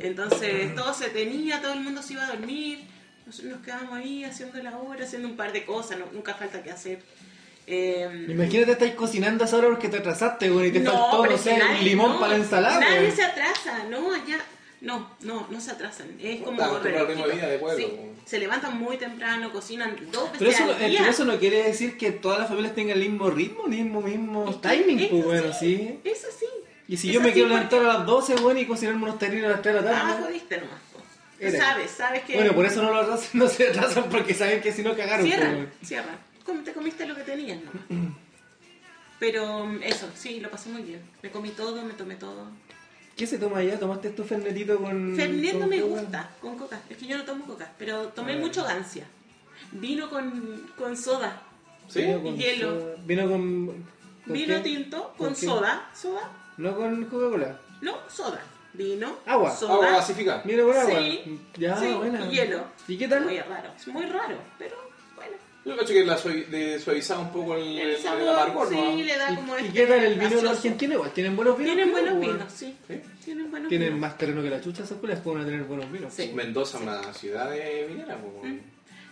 Entonces 0.00 0.74
todo 0.74 0.94
se 0.94 1.10
tenía, 1.10 1.60
todo 1.60 1.72
el 1.72 1.80
mundo 1.80 2.02
se 2.02 2.12
iba 2.14 2.24
a 2.24 2.28
dormir, 2.28 2.80
nosotros 3.26 3.52
nos 3.52 3.62
quedábamos 3.64 3.94
ahí 3.94 4.24
haciendo 4.24 4.62
la 4.62 4.76
hora, 4.78 5.04
haciendo 5.04 5.28
un 5.28 5.36
par 5.36 5.52
de 5.52 5.64
cosas, 5.64 5.98
no- 5.98 6.06
nunca 6.12 6.34
falta 6.34 6.62
que 6.62 6.70
hacer. 6.70 7.00
Eh, 7.66 8.26
Imagínate 8.28 8.72
estáis 8.72 8.94
cocinando 8.94 9.44
a 9.44 9.46
esa 9.46 9.56
hora 9.56 9.68
porque 9.68 9.88
te 9.88 9.98
atrasaste, 9.98 10.50
weón, 10.50 10.66
y 10.66 10.72
te 10.72 10.80
No, 10.80 10.90
faltó, 10.92 11.22
pero 11.22 11.32
no 11.36 11.38
sé, 11.42 11.56
nadie- 11.58 11.82
limón 11.82 12.12
no, 12.14 12.20
para 12.20 12.32
la 12.32 12.38
ensalada, 12.38 12.80
Nadie 12.80 13.00
weón. 13.02 13.16
se 13.16 13.22
atrasa, 13.24 13.84
no, 13.88 14.12
allá. 14.12 14.38
No, 14.82 15.08
no, 15.20 15.46
no 15.48 15.60
se 15.60 15.70
atrasan. 15.70 16.08
Es 16.20 16.42
como 16.42 16.60
Está 16.60 16.66
ritmo 16.66 16.80
de 16.84 16.90
relojito. 17.14 17.28
vida 17.36 17.46
de 17.48 17.58
pueblo, 17.58 17.78
Sí, 17.86 17.96
se 18.26 18.38
levantan 18.38 18.78
muy 18.78 18.96
temprano, 18.98 19.50
cocinan 19.52 19.96
dos 20.10 20.24
veces 20.32 20.38
Pero 20.38 20.50
eso, 20.50 20.64
al 20.64 20.82
eh, 20.82 20.88
día. 20.88 20.98
pero 20.98 21.10
eso 21.12 21.24
no 21.24 21.38
quiere 21.38 21.62
decir 21.62 21.96
que 21.96 22.10
todas 22.10 22.40
las 22.40 22.48
familias 22.48 22.74
tengan 22.74 22.98
el 23.00 23.08
mismo 23.08 23.30
ritmo, 23.30 23.64
el 23.66 23.70
mismo, 23.70 24.00
mismo 24.02 24.50
Es 24.50 24.60
timing, 24.60 24.98
es 24.98 25.08
pues, 25.08 25.44
así, 25.44 25.76
¿sí? 25.76 26.00
Es 26.04 26.24
así. 26.24 26.46
Y 26.88 26.96
si 26.96 27.12
yo 27.12 27.20
me 27.20 27.26
así 27.28 27.34
quiero 27.34 27.48
porque- 27.48 27.64
levantar 27.76 27.80
a 27.94 27.98
las 27.98 28.06
12, 28.06 28.34
weón, 28.36 28.58
y 28.58 28.66
cocinarme 28.66 29.02
unos 29.04 29.18
terribles 29.18 29.46
a 29.46 29.52
las 29.52 29.62
3 29.62 29.74
de 29.76 29.80
la 29.82 29.90
Ah, 29.90 30.08
tarde. 30.14 30.22
jodiste 30.24 30.56
nomás. 30.60 30.80
sabes, 31.58 31.90
sabes 31.92 32.22
que... 32.24 32.34
Bueno, 32.34 32.52
por 32.52 32.66
eso 32.66 32.82
no 32.82 32.90
lo 32.92 32.98
atrasan, 33.00 33.28
no 33.34 33.48
se 33.48 33.68
atrasan 33.68 34.04
porque 34.10 34.34
saben 34.34 34.60
que 34.60 34.72
si 34.72 34.82
no 34.82 34.96
cagaron, 34.96 35.20
pues, 35.20 35.32
Cierran, 35.34 35.54
weón. 35.54 35.70
cierran. 35.82 36.64
Te 36.64 36.72
comiste 36.72 37.06
lo 37.06 37.14
que 37.14 37.22
tenías, 37.22 37.58
¿no? 37.62 37.70
Pero 39.20 39.64
mm, 39.66 39.82
eso, 39.84 40.08
sí, 40.14 40.40
lo 40.40 40.50
pasé 40.50 40.68
muy 40.70 40.82
bien. 40.82 41.00
Me 41.22 41.30
comí 41.30 41.50
todo, 41.50 41.82
me 41.84 41.94
tomé 41.94 42.16
todo. 42.16 42.48
¿Qué 43.16 43.26
se 43.26 43.38
toma 43.38 43.58
allá? 43.58 43.78
¿Tomaste 43.78 44.10
tu 44.10 44.24
fernetito 44.24 44.78
con...? 44.78 45.14
Fernet 45.16 45.54
no 45.54 45.66
me 45.66 45.80
coca? 45.80 46.00
gusta 46.00 46.30
con 46.40 46.56
coca. 46.56 46.80
Es 46.88 46.96
que 46.96 47.06
yo 47.06 47.18
no 47.18 47.24
tomo 47.24 47.44
coca, 47.44 47.70
pero 47.78 48.08
tomé 48.08 48.36
mucho 48.36 48.64
gancia. 48.64 49.06
Vino 49.72 50.08
con, 50.08 50.66
con 50.76 50.96
soda. 50.96 51.40
¿Sí? 51.88 52.00
Vino 52.02 52.22
con 52.22 52.36
Hielo. 52.36 52.80
soda- 52.80 52.94
Vino 53.04 53.22
con... 53.28 53.66
¿con 53.66 54.32
Vino 54.32 54.54
qué? 54.56 54.60
tinto 54.62 55.14
con 55.18 55.36
soda. 55.36 55.90
¿Soda? 55.94 56.30
No 56.56 56.74
con 56.76 57.04
Coca-Cola. 57.06 57.58
No, 57.82 57.96
soda. 58.08 58.40
Vino. 58.72 59.16
Agua. 59.26 59.54
Soda. 59.54 59.74
Agua 59.74 59.90
gasificada. 59.90 60.42
Vino 60.44 60.64
con 60.66 60.76
agua. 60.76 60.98
Sí, 61.00 61.40
Ya, 61.58 61.76
sí, 61.76 61.92
buena. 61.92 62.24
y 62.26 62.30
hielo. 62.30 62.64
¿Y 62.88 62.96
qué 62.96 63.08
tal? 63.08 63.24
Muy 63.24 63.38
raro. 63.40 63.70
Es 63.76 63.86
muy 63.88 64.06
raro, 64.06 64.36
pero. 64.58 64.76
Yo 65.64 65.76
cacho 65.76 65.92
que 65.92 66.04
la 66.04 66.18
suavi- 66.18 66.48
le 66.48 66.78
suavizaba 66.80 67.20
un 67.20 67.30
poco 67.32 67.54
el, 67.54 67.62
El 67.62 67.78
el, 67.78 67.90
el 67.90 68.02
sabor, 68.02 68.28
amargor, 68.30 68.68
sí, 68.68 68.74
¿no? 68.74 68.96
le 68.96 69.16
da 69.16 69.30
¿Y, 69.30 69.36
como 69.36 69.56
y 69.58 69.60
este 69.60 69.72
qué 69.72 69.86
tal 69.86 70.04
el 70.04 70.18
vino 70.18 70.40
de 70.40 70.48
argentinos? 70.48 70.94
Igual 70.96 71.10
tienen 71.12 71.36
buenos 71.36 71.56
vinos. 71.58 71.74
Tienen 71.74 71.92
buenos 71.92 72.14
weón. 72.14 72.20
vinos, 72.38 72.52
sí. 72.52 72.76
¿Sí? 72.88 73.00
Tienen 73.24 73.50
buenos 73.50 73.68
Tienen 73.68 73.88
vinos. 73.88 74.00
más 74.00 74.18
terreno 74.18 74.42
que 74.42 74.50
la 74.50 74.60
chucha, 74.60 74.82
esas 74.82 74.98
culas, 74.98 75.20
a 75.20 75.22
tener 75.44 75.62
buenos 75.64 75.90
vinos. 75.92 76.12
Sí. 76.12 76.32
Mendoza, 76.34 76.78
una 76.78 77.14
ciudad 77.14 77.48
de 77.50 77.86
minera, 77.88 78.16
pues. 78.18 78.52
Mm. 78.52 78.58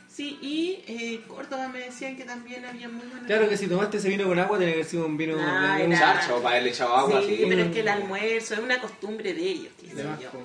Sí, 0.08 0.38
y 0.42 0.82
eh, 0.88 1.20
Córdoba 1.28 1.68
me 1.68 1.78
decían 1.78 2.16
que 2.16 2.24
también 2.24 2.64
había 2.64 2.88
muy 2.88 3.06
buenos 3.06 3.26
Claro 3.28 3.48
que 3.48 3.56
si 3.56 3.68
tomaste 3.68 3.98
ese 3.98 4.08
vino 4.08 4.26
con 4.26 4.40
agua, 4.40 4.58
tiene 4.58 4.72
que 4.72 4.78
haber 4.80 4.90
sido 4.90 5.06
un 5.06 5.16
vino... 5.16 5.36
Ah, 5.38 5.76
de- 5.78 5.84
Un 5.86 5.92
charcho, 5.96 6.36
para 6.42 6.48
haberle 6.56 6.70
echado 6.70 6.96
agua, 6.96 7.22
sí, 7.22 7.34
así. 7.34 7.46
pero 7.48 7.62
es 7.62 7.70
que 7.72 7.80
el 7.80 7.88
almuerzo 7.88 8.54
es 8.54 8.60
una 8.60 8.80
costumbre 8.80 9.32
de 9.32 9.40
ellos. 9.40 9.72
qué 9.80 9.86
sé 9.94 10.02
yo, 10.20 10.30
po. 10.30 10.44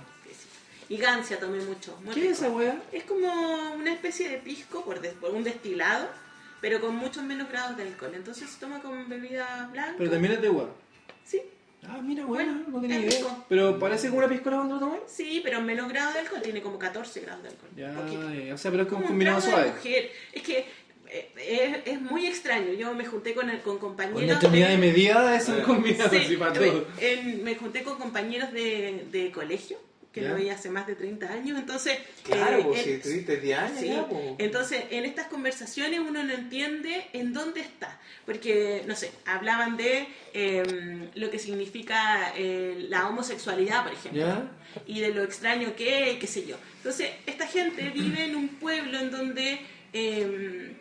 Y 0.89 0.98
gancia 0.98 1.39
tomé 1.39 1.60
mucho. 1.63 1.98
muy 2.04 2.13
¿Qué 2.13 2.21
rico. 2.21 2.34
es 2.34 2.39
esa 2.39 2.50
weá? 2.50 2.82
Es 2.91 3.04
como 3.06 3.74
una 3.74 3.91
especie 3.93 4.30
de 4.30 4.38
pisco 4.38 4.84
por, 4.86 5.02
des- 5.02 5.13
por 5.13 5.32
un 5.32 5.43
destilado, 5.43 6.08
pero 6.62 6.80
con 6.82 6.95
muchos 6.95 7.24
menos 7.24 7.50
grados 7.50 7.76
de 7.78 7.84
alcohol. 7.84 8.12
Entonces 8.15 8.50
se 8.50 8.60
toma 8.60 8.82
con 8.82 9.08
bebida 9.10 9.67
blanca. 9.71 9.95
Pero 9.98 10.12
también 10.12 10.34
es 10.34 10.41
de 10.41 10.48
agua. 10.48 10.69
Sí, 11.24 11.41
Ah, 11.88 12.00
mira, 12.02 12.26
bueno, 12.26 12.52
Bueno, 12.52 12.67
no 12.69 12.82
tenía 12.82 13.00
idea. 13.00 13.12
rico. 13.19 13.45
Pero 13.48 13.78
parece 13.78 14.08
como 14.08 14.17
una 14.17 14.28
piscola 14.28 14.56
cuando 14.58 14.74
lo 14.76 14.80
tomas. 14.80 15.00
sí, 15.08 15.41
pero 15.43 15.62
menos 15.62 15.88
grados 15.88 16.15
de 16.15 16.21
alcohol. 16.21 16.41
Tiene 16.41 16.60
como 16.63 16.80
14 16.80 17.19
grados 17.21 17.43
de 17.43 17.50
alcohol. 17.50 17.69
Ya, 17.76 18.54
o 18.56 18.58
sea, 18.58 18.71
pero 18.71 18.84
es 18.84 18.89
como 18.89 19.02
Como 19.02 19.06
un 19.06 19.08
combinado 19.10 19.39
de 19.39 19.41
suave. 19.48 19.71
mujer. 19.71 20.12
Es 20.34 20.41
que 20.41 20.65
eh, 21.08 21.84
es, 21.86 21.93
es 21.93 22.02
muy 22.02 22.26
extraño. 22.26 22.74
Yo 22.74 22.91
me 22.95 23.06
junté 23.06 23.36
con, 23.36 23.52
el- 23.52 23.62
con 23.62 23.78
compañeros. 23.78 24.39
Con 24.39 24.50
unidad 24.50 24.69
de 24.69 24.78
medida 24.78 25.36
es 25.36 25.48
un 25.48 25.62
combinado 25.62 26.10
Sí, 26.10 26.17
así 26.17 26.38
para 26.38 26.54
todo. 26.54 26.88
en- 27.00 27.43
me 27.43 27.54
junté 27.56 27.84
con 27.84 28.00
compañeros 28.00 28.52
de, 28.52 29.06
de 29.12 29.30
colegio 29.32 29.78
que 30.15 30.21
Ya. 30.21 30.30
no 30.30 30.36
veía 30.36 30.54
hace 30.54 30.69
más 30.69 30.88
de 30.88 30.95
30 30.95 31.30
años. 31.30 31.60
Entonces, 31.60 31.99
Claro, 32.23 32.73
eh, 32.73 33.01
si 33.04 33.19
10 33.19 33.60
años 33.60 33.80
Sí, 33.80 33.88
ya, 33.88 34.08
entonces 34.39 34.86
en 34.89 35.04
estas 35.04 35.28
conversaciones 35.28 35.99
uno 35.99 36.23
no 36.23 36.32
entiende 36.34 37.06
en 37.12 37.34
dónde 37.34 37.60
está, 37.60 37.99
porque, 38.25 38.84
no 38.88 38.95
sé, 38.95 39.12
hablaban 39.25 39.75
de 39.75 40.08
eh, 40.34 41.10
lo 41.15 41.30
que 41.30 41.38
significa 41.38 42.32
eh, 42.38 42.86
la 42.89 43.10
homosexualidad, 43.10 43.84
por 43.84 43.91
ejemplo, 43.93 44.21
¿Ya? 44.21 44.49
y 44.88 45.01
de 45.01 45.10
lo 45.13 45.21
extraño 45.23 45.75
que 45.75 46.12
es, 46.12 46.17
qué 46.19 46.28
sé 46.28 46.45
yo. 46.45 46.56
Entonces, 46.78 47.10
esta 47.25 47.45
gente 47.45 47.89
vive 47.89 48.23
en 48.23 48.36
un 48.38 48.47
pueblo 48.47 48.97
en 48.97 49.12
donde 49.12 49.60
eh, 49.91 50.75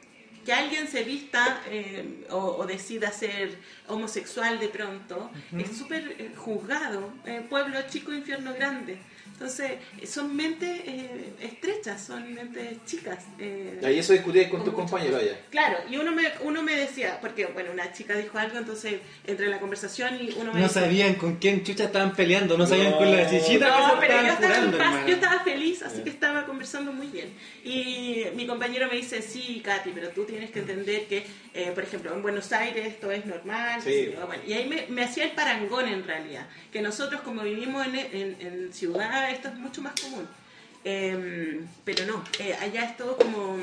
que 0.45 0.53
alguien 0.53 0.87
se 0.89 1.03
vista 1.05 1.63
eh, 1.71 2.25
o, 2.31 2.37
o 2.39 2.67
decida 2.67 3.11
ser 3.11 3.57
homosexual 3.89 4.59
de 4.59 4.69
pronto 4.69 5.31
es 5.59 5.77
súper 5.77 6.17
eh, 6.19 6.33
juzgado. 6.37 7.13
Eh, 7.25 7.43
pueblo 7.49 7.79
chico, 7.89 8.13
infierno 8.13 8.53
grande. 8.55 8.99
Entonces, 9.45 9.73
eh, 10.01 10.07
son 10.07 10.35
mentes 10.35 10.81
eh, 10.87 11.35
estrechas, 11.43 12.03
son 12.03 12.33
mentes 12.33 12.83
chicas. 12.87 13.19
eh, 13.39 13.79
Y 13.83 13.85
ahí 13.85 13.99
eso 13.99 14.15
discutías 14.15 14.49
con 14.49 14.55
con 14.55 14.65
tus 14.65 14.75
compañeros 14.75 15.21
allá. 15.21 15.37
Claro, 15.51 15.79
y 15.91 15.97
uno 15.97 16.13
me, 16.13 16.23
uno 16.43 16.63
me 16.63 16.75
decía, 16.77 17.19
porque 17.21 17.45
bueno, 17.47 17.73
una 17.73 17.93
chica 17.93 18.15
dijo 18.17 18.39
algo, 18.39 18.57
entonces 18.57 19.01
entré 19.27 19.47
en 19.47 19.51
la 19.51 19.59
conversación 19.61 20.15
y 20.15 20.31
uno 20.39 20.53
me 20.55 20.61
No 20.61 20.67
decía, 20.69 20.83
sabían 20.83 21.15
con 21.17 21.37
quién 21.37 21.63
chucha 21.65 21.85
estaban 21.85 22.15
peleando, 22.15 22.57
no 22.57 22.67
sabían 22.67 22.93
No. 22.93 22.99
con 22.99 23.11
la 23.11 23.29
chichita 23.29 23.69
no, 23.69 23.77
que 23.77 24.07
se 24.07 24.13
pero 24.13 24.23
yo 24.23 24.29
estaba, 24.33 24.55
curando, 24.55 24.79
paz, 24.79 25.07
yo 25.07 25.15
estaba 25.15 25.41
feliz, 25.45 25.83
así 25.83 26.03
que 26.03 26.11
estaba 26.11 26.47
conversando 26.47 26.93
muy 26.93 27.09
bien. 27.09 27.35
Y 27.65 28.25
mi 28.37 28.47
compañero 28.47 28.87
me 28.89 28.97
dice, 28.97 29.21
sí, 29.21 29.61
Katy, 29.65 29.91
pero 29.95 30.09
tú 30.11 30.25
tienes 30.25 30.51
que 30.51 30.61
entender 30.61 31.07
que, 31.07 31.27
eh, 31.53 31.73
por 31.75 31.83
ejemplo, 31.83 32.15
en 32.15 32.23
Buenos 32.23 32.53
Aires 32.53 32.87
esto 32.87 33.11
es 33.11 33.27
normal. 33.27 33.83
Sí. 33.83 34.11
yo. 34.15 34.27
Bueno, 34.27 34.43
y 34.47 34.53
ahí 34.53 34.69
me, 34.69 34.87
me 34.89 35.03
hacía 35.05 35.25
el 35.25 35.33
parangón 35.33 35.87
en 35.89 36.05
realidad, 36.07 36.47
que 36.73 36.81
nosotros 36.81 37.21
como 37.23 37.43
vivimos 37.43 37.87
en, 37.87 37.97
en- 37.97 38.37
en 38.41 38.73
ciudad, 38.73 39.31
esto 39.35 39.49
es 39.49 39.55
mucho 39.55 39.83
más 39.83 39.93
común. 40.01 40.27
Em, 40.85 41.67
pero 41.85 42.05
no, 42.07 42.23
eh, 42.39 42.55
allá 42.61 42.85
es 42.85 42.97
todo 42.99 43.17
como, 43.17 43.57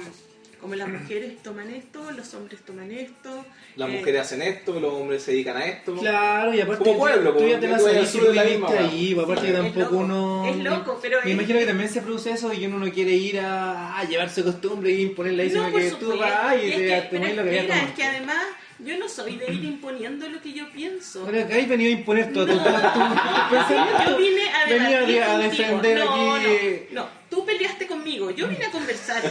como 0.59 0.73
las 0.75 0.89
mujeres 0.89 1.41
toman 1.43 1.69
esto, 1.69 2.11
los 2.11 2.33
hombres 2.33 2.61
toman 2.65 2.91
esto. 2.91 3.45
Las 3.75 3.89
eh, 3.89 3.91
mujeres 3.91 4.21
hacen 4.21 4.41
esto, 4.41 4.79
los 4.79 4.91
hombres 4.93 5.21
se 5.21 5.31
dedican 5.31 5.57
a 5.57 5.65
esto. 5.65 5.95
Claro, 5.95 6.51
y 6.53 6.61
aparte 6.61 6.83
Como 6.83 6.97
pueblo, 6.97 7.33
tú 7.35 7.47
ya 7.47 7.59
te 7.59 7.67
la 7.67 7.77
tú 7.77 7.83
sabes 7.83 7.97
eres 7.97 8.09
si 8.09 8.17
sur 8.17 8.25
tú 8.27 8.31
de 8.31 8.35
la 8.37 8.43
misma, 8.43 8.69
ahí, 8.69 9.13
pues 9.13 9.23
aparte 9.25 9.41
Sí, 9.41 9.47
que 9.47 9.53
es 9.57 9.63
tampoco 9.63 9.85
loco, 9.91 9.97
uno... 9.97 10.45
es 10.47 10.57
loco, 10.57 10.99
pero 10.99 11.19
Me 11.23 11.29
es- 11.31 11.37
imagino 11.37 11.59
que 11.59 11.65
también 11.67 11.89
se 11.89 12.01
produce 12.01 12.31
eso 12.31 12.53
y 12.53 12.65
uno 12.65 12.79
no 12.79 12.91
quiere 12.91 13.11
ir 13.11 13.39
a, 13.39 13.99
a 13.99 14.03
llevar 14.05 14.29
su 14.31 14.43
costumbre 14.43 14.91
y 14.91 15.01
imponerle 15.03 15.43
ahí, 15.43 15.49
No, 15.51 15.65
sino 15.67 15.77
que 15.77 15.91
tú 15.91 16.17
vas 16.17 16.55
y 16.63 16.69
es 16.71 16.75
te 16.75 16.85
que, 16.87 17.01
te 17.19 17.33
lo 17.35 17.43
que 17.43 17.49
mira, 17.61 17.83
es 17.83 17.91
que 17.91 18.03
además 18.03 18.43
yo 18.83 18.97
no 18.97 19.07
soy 19.07 19.37
de 19.37 19.53
ir 19.53 19.63
imponiendo 19.63 20.27
lo 20.27 20.41
que 20.41 20.53
yo 20.53 20.69
pienso. 20.71 21.25
Ahora 21.25 21.47
que 21.47 21.61
has 21.61 21.67
venido 21.67 21.89
a 21.89 21.99
imponer 21.99 22.33
todo 22.33 22.47
tu, 22.47 22.53
tu, 22.53 22.63
Yo 22.63 24.17
vine 24.17 24.49
a 24.49 24.65
Venía 24.67 25.33
a 25.33 25.37
defender 25.37 25.99
no, 25.99 26.35
aquí... 26.35 26.87
No, 26.91 27.01
no, 27.03 27.09
tú 27.29 27.45
peleaste 27.45 27.87
conmigo, 27.87 28.31
yo 28.31 28.47
vine 28.47 28.65
a 28.65 28.71
conversar. 28.71 29.21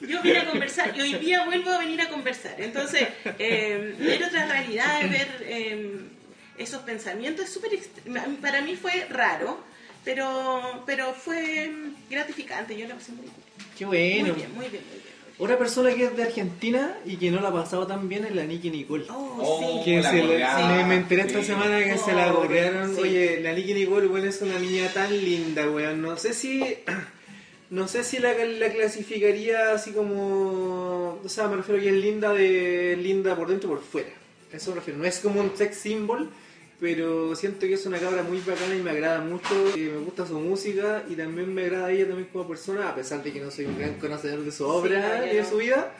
Yo 0.00 0.22
vine 0.22 0.38
a 0.38 0.46
conversar 0.48 0.96
y 0.96 1.00
hoy 1.00 1.14
día 1.14 1.44
vuelvo 1.44 1.70
a 1.70 1.78
venir 1.78 2.00
a 2.00 2.08
conversar. 2.08 2.60
Entonces, 2.60 3.08
eh, 3.38 3.94
ver 3.98 4.24
otras 4.24 4.48
realidades, 4.48 5.10
ver 5.10 5.28
eh, 5.42 6.00
esos 6.58 6.82
pensamientos, 6.82 7.44
es 7.46 7.52
súper... 7.52 7.70
Para 8.40 8.62
mí 8.62 8.76
fue 8.76 9.06
raro, 9.10 9.62
pero, 10.04 10.82
pero 10.86 11.12
fue 11.12 11.70
gratificante. 12.08 12.76
Yo 12.76 12.88
lo 12.88 12.94
pasé 12.94 13.12
muy 13.12 13.22
bien. 13.22 13.34
Qué 13.76 13.84
bueno. 13.84 14.26
muy 14.28 14.36
bien, 14.36 14.54
muy 14.54 14.68
bien. 14.68 14.82
muy 14.90 14.98
bien. 14.98 15.11
Otra 15.42 15.58
persona 15.58 15.92
que 15.94 16.04
es 16.04 16.16
de 16.16 16.22
Argentina 16.22 16.96
y 17.04 17.16
que 17.16 17.30
no 17.30 17.40
la 17.40 17.48
ha 17.48 17.52
pasado 17.52 17.86
tan 17.86 18.08
bien 18.08 18.24
es 18.24 18.34
la 18.34 18.44
Nicky 18.44 18.70
Nicole. 18.70 19.04
Oh, 19.10 19.38
Oh, 19.40 19.82
sí. 19.84 19.90
Que 19.90 20.00
la 20.00 20.10
se 20.10 20.22
le- 20.22 20.38
me, 20.76 20.84
me 20.84 20.94
enteré 20.96 21.22
esta 21.22 21.40
Sí. 21.40 21.46
semana 21.46 21.82
que 21.82 21.98
se 21.98 22.12
la 22.12 22.32
Oh, 22.32 22.36
gorrearon. 22.36 22.94
sí. 22.94 23.00
Oye, 23.02 23.40
la 23.40 23.52
Nicky 23.52 23.74
Nicole, 23.74 24.06
weón, 24.06 24.26
es 24.28 24.40
una 24.40 24.58
niña 24.58 24.88
tan 24.94 25.10
linda, 25.10 25.68
weón. 25.68 26.00
No 26.02 26.16
sé 26.16 26.32
si. 26.34 26.62
No 27.70 27.88
sé 27.88 28.04
si 28.04 28.18
la, 28.18 28.34
la 28.34 28.68
clasificaría 28.70 29.72
así 29.72 29.92
como. 29.92 31.18
O 31.24 31.28
sea, 31.28 31.48
me 31.48 31.56
refiero 31.56 31.80
que 31.80 31.88
es 31.88 31.94
linda 31.94 32.30
de 32.34 32.98
linda 33.00 33.34
por 33.34 33.48
dentro 33.48 33.70
y 33.70 33.72
por 33.76 33.82
fuera. 33.82 34.10
Eso 34.52 34.70
me 34.70 34.76
refiero. 34.76 34.98
No 35.00 35.06
es 35.06 35.18
como 35.20 35.40
un 35.40 35.52
sex 35.56 35.78
symbol, 35.78 36.28
pero 36.82 37.36
siento 37.36 37.60
que 37.60 37.74
es 37.74 37.86
una 37.86 38.00
cabra 38.00 38.24
muy 38.24 38.40
bacana 38.40 38.74
y 38.74 38.82
me 38.82 38.90
agrada 38.90 39.20
mucho. 39.20 39.72
eh, 39.76 39.92
me 39.94 39.98
gusta 39.98 40.26
su 40.26 40.40
música 40.40 41.04
y 41.08 41.14
también 41.14 41.54
me 41.54 41.62
agrada 41.62 41.92
ella 41.92 42.08
también 42.08 42.28
como 42.32 42.48
persona, 42.48 42.88
a 42.88 42.94
pesar 42.96 43.22
de 43.22 43.32
que 43.32 43.38
no 43.38 43.52
soy 43.52 43.66
un 43.66 43.78
gran 43.78 43.94
conocedor 44.00 44.44
de 44.44 44.50
su 44.50 44.66
obra 44.66 45.20
no, 45.20 45.24
ni 45.24 45.30
yo 45.30 45.36
de 45.36 45.44
su 45.44 45.58
vida. 45.58 45.94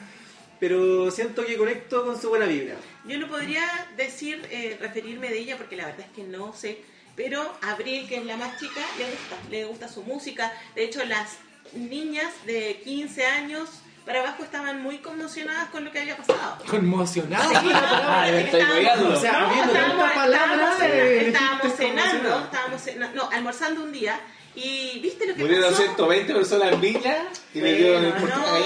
Pero 0.59 1.09
siento 1.09 1.45
que 1.45 1.55
conecto 1.55 2.05
con 2.05 2.19
su 2.19 2.27
buena 2.27 2.47
vibra. 2.47 2.75
Yo 3.07 3.17
no 3.17 3.29
podría 3.29 3.63
decir, 3.95 4.45
eh, 4.51 4.77
referirme 4.81 5.29
de 5.29 5.39
ella 5.39 5.55
porque 5.55 5.77
la 5.77 5.85
verdad 5.85 6.05
es 6.05 6.13
que 6.13 6.23
no 6.23 6.51
sé 6.53 6.79
Pero 7.15 7.41
Abril, 7.61 8.05
que 8.09 8.17
es 8.17 8.25
la 8.25 8.35
más 8.35 8.59
chica, 8.59 8.81
le 8.97 9.05
gusta, 9.05 9.37
le 9.49 9.63
gusta 9.63 9.87
su 9.87 10.03
música. 10.03 10.51
De 10.75 10.83
hecho, 10.83 11.01
las 11.05 11.37
niñas 11.73 12.33
de 12.45 12.81
15 12.83 13.25
años 13.25 13.69
para 14.05 14.19
abajo 14.21 14.43
estaban 14.43 14.81
muy 14.81 14.97
conmocionadas 14.99 15.69
con 15.69 15.85
lo 15.85 15.91
que 15.91 15.99
había 15.99 16.17
pasado. 16.17 16.57
Conmocionado. 16.69 17.49
Sí, 17.49 17.55
no, 17.67 17.71
Ah, 17.73 18.25
que 18.27 18.41
estoy 18.41 18.61
estábamos-. 18.61 19.17
O 19.17 19.21
sea, 19.21 19.31
no, 19.39 19.47
habiendo 19.47 19.71
estábamos- 19.73 19.97
tanta 19.97 20.13
palabra, 20.15 20.77
estábamos 20.87 21.73
cenando, 21.77 22.39
estábamos 22.43 22.81
cena- 22.81 23.11
no, 23.15 23.29
almorzando 23.31 23.83
un 23.83 23.91
día 23.91 24.19
y 24.55 24.99
viste 24.99 25.25
lo 25.25 25.33
que 25.35 25.41
Murieron 25.41 25.69
pasó. 25.71 25.83
120 25.83 26.33
personas 26.33 26.73
en 26.73 26.81
Villa 26.81 27.17
y 27.53 27.61
le 27.61 27.63
Bueno, 27.71 27.77
dio 27.77 27.97
en 27.97 28.05
el 28.05 28.13
puerto 28.13 28.39
de 28.39 28.59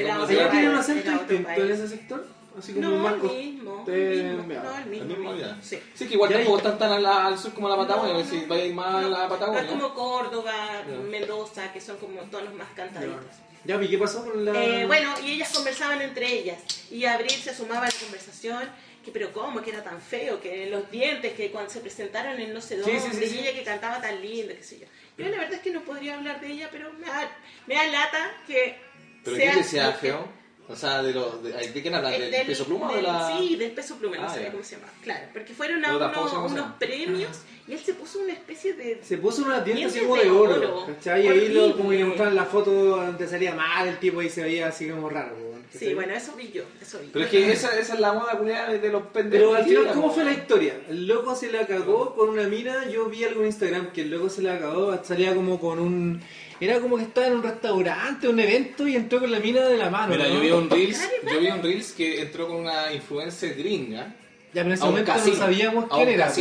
¿Ella 0.00 0.18
llama. 0.18 0.50
tiene 0.50 0.68
un 0.70 0.74
acento 0.76 1.10
distinto 1.12 1.50
en 1.50 1.70
ese 1.70 1.88
sector? 1.88 2.26
Así 2.58 2.72
como 2.72 2.88
No, 2.88 3.08
el 3.08 3.20
mismo, 3.22 3.84
de- 3.86 4.20
el 4.20 4.36
mismo, 4.38 4.54
no, 4.62 4.78
el 4.78 4.86
mismo. 4.86 5.02
El 5.12 5.18
mismo 5.18 5.34
ya. 5.36 5.58
Sí. 5.62 5.78
Sí, 5.94 6.06
que 6.08 6.14
igual 6.14 6.30
Ya, 6.30 6.36
tampoco 6.38 6.56
están 6.58 6.78
tan 6.78 6.92
al, 6.92 7.04
al 7.06 7.38
sur 7.38 7.52
como 7.52 7.68
la 7.68 7.76
Patagonia, 7.76 8.14
No, 8.14 8.24
si 8.24 8.44
vais 8.46 8.72
más 8.74 8.94
a 8.94 9.02
la 9.08 9.22
No 9.24 9.28
Patagonia. 9.28 9.62
es 9.62 9.68
como 9.68 9.94
Córdoba, 9.94 10.82
Ya. 10.88 10.94
Mendoza, 10.96 11.72
que 11.72 11.80
son 11.80 11.96
como 11.98 12.20
tonos 12.22 12.54
más 12.54 12.68
cantaditos. 12.74 13.20
Ya, 13.64 13.82
¿y 13.82 13.88
qué 13.88 13.98
pasó 13.98 14.24
con 14.24 14.44
la...? 14.44 14.64
Eh, 14.64 14.86
bueno, 14.86 15.12
y 15.24 15.32
ellas 15.32 15.52
conversaban 15.52 16.00
entre 16.00 16.26
ellas. 16.32 16.58
Y 16.90 17.04
Abril 17.04 17.30
se 17.32 17.54
sumaba 17.54 17.82
a 17.82 17.90
la 17.90 17.94
conversación. 18.00 18.62
Que, 19.04 19.10
pero 19.12 19.32
¿cómo? 19.32 19.60
Que 19.62 19.70
era 19.70 19.84
tan 19.84 20.00
feo, 20.00 20.40
que 20.40 20.66
los 20.70 20.90
dientes, 20.90 21.32
que 21.34 21.50
cuando 21.52 21.70
se 21.70 21.78
presentaron 21.80 22.40
en 22.40 22.52
no 22.54 22.60
sé 22.60 22.76
dónde, 22.76 22.98
sí, 23.00 23.08
sí, 23.12 23.26
sí. 23.28 23.38
ella 23.38 23.52
que 23.52 23.62
cantaba 23.62 24.00
tan 24.00 24.20
lindo, 24.20 24.52
qué 24.56 24.62
sé 24.64 24.80
yo. 24.80 24.86
Yo 25.16 25.28
la 25.30 25.36
verdad 25.38 25.54
es 25.54 25.60
que 25.60 25.70
no 25.70 25.82
podría 25.82 26.16
hablar 26.16 26.40
de 26.40 26.48
ella, 26.52 26.68
pero 26.72 26.92
me 26.94 27.06
da, 27.06 27.30
me 27.68 27.74
da 27.76 27.86
lata 27.86 28.32
que 28.48 28.76
¿Pero 29.24 29.36
sea 29.36 29.50
qué 29.52 29.58
decía 29.58 29.92
feo? 29.92 30.28
O 30.68 30.74
sea, 30.74 31.02
¿de, 31.02 31.12
lo, 31.12 31.38
de, 31.38 31.52
¿de 31.52 31.82
quién 31.82 31.94
hablan? 31.94 32.12
Eh, 32.14 32.18
¿Del 32.20 32.30
del- 32.32 32.46
peso 32.46 32.64
pluma 32.64 32.90
o 32.90 32.96
de 32.96 33.02
la...? 33.02 33.38
Sí, 33.38 33.56
del 33.56 33.70
peso 33.72 33.96
pluma, 33.96 34.16
no 34.16 34.24
Ah, 34.26 34.28
sabía 34.34 34.50
cómo 34.50 34.64
se 34.64 34.76
llama. 34.76 34.88
Claro, 35.02 35.26
porque 35.32 35.52
fueron 35.54 35.84
a 35.84 35.88
Pero 36.12 36.44
unos, 36.44 36.72
premios 36.78 37.38
y 37.68 37.72
él 37.72 37.78
se 37.78 37.94
puso 37.94 38.18
una 38.20 38.32
especie 38.32 38.74
de... 38.74 39.00
Se 39.02 39.18
puso 39.18 39.42
una 39.44 39.60
dientes 39.60 39.86
así 39.92 40.00
como 40.00 40.16
de 40.16 40.24
de 40.24 40.30
oro, 40.30 40.54
oro. 40.54 40.86
¿cachai? 40.86 41.24
Y 41.24 41.28
ahí 41.28 41.48
lo, 41.48 41.76
como 41.76 41.90
que 41.90 41.96
le 41.98 42.04
mostraban 42.04 42.34
la 42.34 42.44
foto 42.44 42.70
donde 42.72 43.28
salía 43.28 43.54
mal 43.54 43.86
el 43.88 43.98
tipo 43.98 44.20
y 44.22 44.28
se 44.28 44.42
veía 44.42 44.68
así 44.68 44.88
como 44.88 45.08
raro. 45.08 45.36
Sí, 45.76 45.92
bueno, 45.94 46.14
eso 46.14 46.34
vi 46.36 46.50
yo, 46.52 46.62
eso 46.80 46.98
vi. 47.00 47.10
Pero 47.12 47.24
es 47.26 47.30
que 47.30 47.52
esa, 47.52 47.78
esa 47.78 47.94
es 47.94 48.00
la 48.00 48.12
moda 48.12 48.38
culiada 48.38 48.72
de 48.72 48.88
los 48.88 49.02
pendejos. 49.08 49.46
Pero 49.48 49.54
al 49.56 49.64
final, 49.64 49.92
¿cómo 49.94 50.10
fue 50.10 50.24
la 50.24 50.32
historia? 50.32 50.74
El 50.88 51.06
loco 51.06 51.34
se 51.36 51.50
la 51.52 51.66
cagó 51.66 52.14
con 52.14 52.30
una 52.30 52.44
mina. 52.44 52.88
Yo 52.88 53.06
vi 53.06 53.24
algo 53.24 53.40
en 53.40 53.46
Instagram 53.48 53.92
que 53.92 54.02
el 54.02 54.10
loco 54.10 54.30
se 54.30 54.42
la 54.42 54.58
cagó. 54.58 54.98
Salía 55.04 55.34
como 55.34 55.60
con 55.60 55.78
un. 55.80 56.22
Era 56.60 56.80
como 56.80 56.96
que 56.96 57.02
estaba 57.04 57.26
en 57.26 57.34
un 57.34 57.42
restaurante, 57.42 58.28
un 58.28 58.40
evento 58.40 58.86
y 58.88 58.96
entró 58.96 59.20
con 59.20 59.30
la 59.30 59.40
mina 59.40 59.62
de 59.62 59.76
la 59.76 59.90
mano. 59.90 60.08
Mira, 60.14 60.28
¿no? 60.28 60.34
yo 60.34 60.40
vi 60.40 60.50
un 60.50 60.70
Reels, 60.70 61.00
yo 61.30 61.38
vi 61.40 61.46
un 61.48 61.62
Reels 61.62 61.92
que 61.92 62.22
entró 62.22 62.48
con 62.48 62.56
una 62.56 62.92
influencer 62.92 63.54
gringa. 63.56 64.14
Ya, 64.54 64.62
pero 64.62 64.68
en 64.68 64.72
ese 64.72 64.82
a 64.82 64.86
un 64.86 64.90
momento 64.92 65.12
casino. 65.12 65.34
no 65.34 65.40
sabíamos 65.40 65.84
quién 65.90 66.08
un 66.08 66.14
era. 66.14 66.32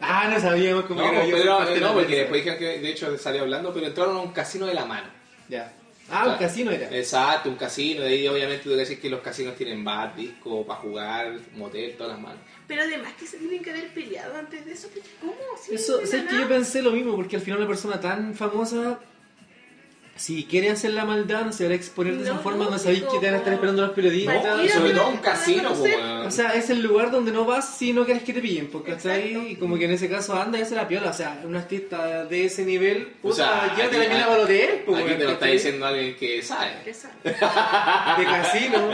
Ah, 0.00 0.28
no 0.32 0.40
sabíamos 0.40 0.84
cómo 0.84 1.00
No, 1.00 1.08
era. 1.08 1.26
yo 1.26 1.36
pero, 1.36 1.64
de 1.66 1.80
no, 1.80 1.86
la 1.88 1.92
porque 1.94 2.16
después 2.16 2.44
dijeron 2.44 2.58
que 2.60 2.78
de 2.80 2.88
hecho 2.90 3.18
salió 3.18 3.40
hablando, 3.42 3.72
pero 3.74 3.86
entraron 3.86 4.16
a 4.16 4.20
un 4.20 4.32
casino 4.32 4.66
de 4.66 4.74
la 4.74 4.84
mano. 4.84 5.08
Ya. 5.48 5.72
Ah, 6.10 6.18
un 6.18 6.24
Claro. 6.24 6.38
casino 6.38 6.70
era. 6.70 6.94
Exacto, 6.96 7.48
un 7.48 7.56
casino. 7.56 8.02
De 8.02 8.08
ahí 8.10 8.28
obviamente 8.28 8.62
tú 8.62 8.70
decís 8.76 8.98
que 9.00 9.08
los 9.08 9.20
casinos 9.22 9.56
tienen 9.56 9.82
bar, 9.82 10.14
disco, 10.14 10.64
para 10.64 10.78
jugar, 10.80 11.32
motel, 11.56 11.94
todas 11.96 12.12
las 12.12 12.20
manos. 12.22 12.38
Pero 12.68 12.82
además 12.82 13.12
que 13.18 13.26
se 13.26 13.38
tienen 13.38 13.60
que 13.62 13.70
haber 13.70 13.88
peleado 13.92 14.36
antes 14.36 14.64
de 14.66 14.72
eso. 14.72 14.88
¿Cómo? 15.20 15.32
Sí, 15.60 15.74
Eso, 15.74 16.00
la 16.00 16.06
¿sabes 16.06 16.26
que 16.26 16.38
yo 16.38 16.46
pensé 16.48 16.80
lo 16.82 16.92
mismo? 16.92 17.16
Porque 17.16 17.36
al 17.36 17.42
final 17.42 17.58
una 17.58 17.66
persona 17.68 17.98
tan 18.00 18.34
famosa, 18.34 19.00
si 20.16 20.44
quiere 20.44 20.70
hacer 20.70 20.92
la 20.92 21.04
maldad, 21.04 21.44
no 21.44 21.52
se 21.52 21.64
va 21.66 21.72
a 21.72 21.74
exponer 21.74 22.16
de 22.16 22.22
esa 22.22 22.34
No, 22.34 22.40
forma, 22.40 22.66
no 22.66 22.70
no, 22.72 22.78
sabéis 22.78 23.02
que 23.02 23.18
te 23.18 23.26
van 23.26 23.34
a 23.34 23.38
estar 23.38 23.48
no. 23.48 23.54
esperando 23.54 23.82
los 23.82 23.90
periodistas. 23.90 24.36
Y 24.64 24.68
sobre 24.68 24.92
todo 24.92 25.08
un 25.08 25.16
casino. 25.18 25.72
O 26.24 26.30
sea, 26.30 26.54
es 26.54 26.70
el 26.70 26.82
lugar 26.82 27.10
donde 27.10 27.32
no 27.32 27.44
vas 27.44 27.76
si 27.76 27.92
no 27.92 28.04
quieres 28.04 28.22
que 28.22 28.32
te 28.32 28.40
pillen, 28.40 28.68
porque 28.68 28.92
¿cachai? 28.92 29.52
Y 29.52 29.56
como 29.56 29.76
que 29.76 29.86
en 29.86 29.92
ese 29.92 30.08
caso 30.08 30.34
anda 30.34 30.58
y 30.58 30.62
hace 30.62 30.74
la 30.74 30.86
piola. 30.86 31.10
O 31.10 31.14
sea, 31.14 31.42
un 31.44 31.56
artista 31.56 32.24
de 32.24 32.44
ese 32.46 32.64
nivel, 32.64 33.08
puta, 33.20 33.32
O 33.32 33.34
sea, 33.34 33.74
ya 33.76 33.90
te 33.90 33.98
la 33.98 34.04
para 34.04 34.34
el 34.36 34.40
hotel, 34.42 34.82
pues, 34.86 34.98
Aquí 34.98 35.06
weón, 35.08 35.18
te 35.18 35.24
lo 35.24 35.32
está 35.32 35.46
diciendo 35.46 35.86
alguien 35.86 36.16
que 36.16 36.42
sabe. 36.42 36.70
¿Qué 36.84 36.94
sabe? 36.94 37.14
De 37.24 38.24
casino. 38.24 38.90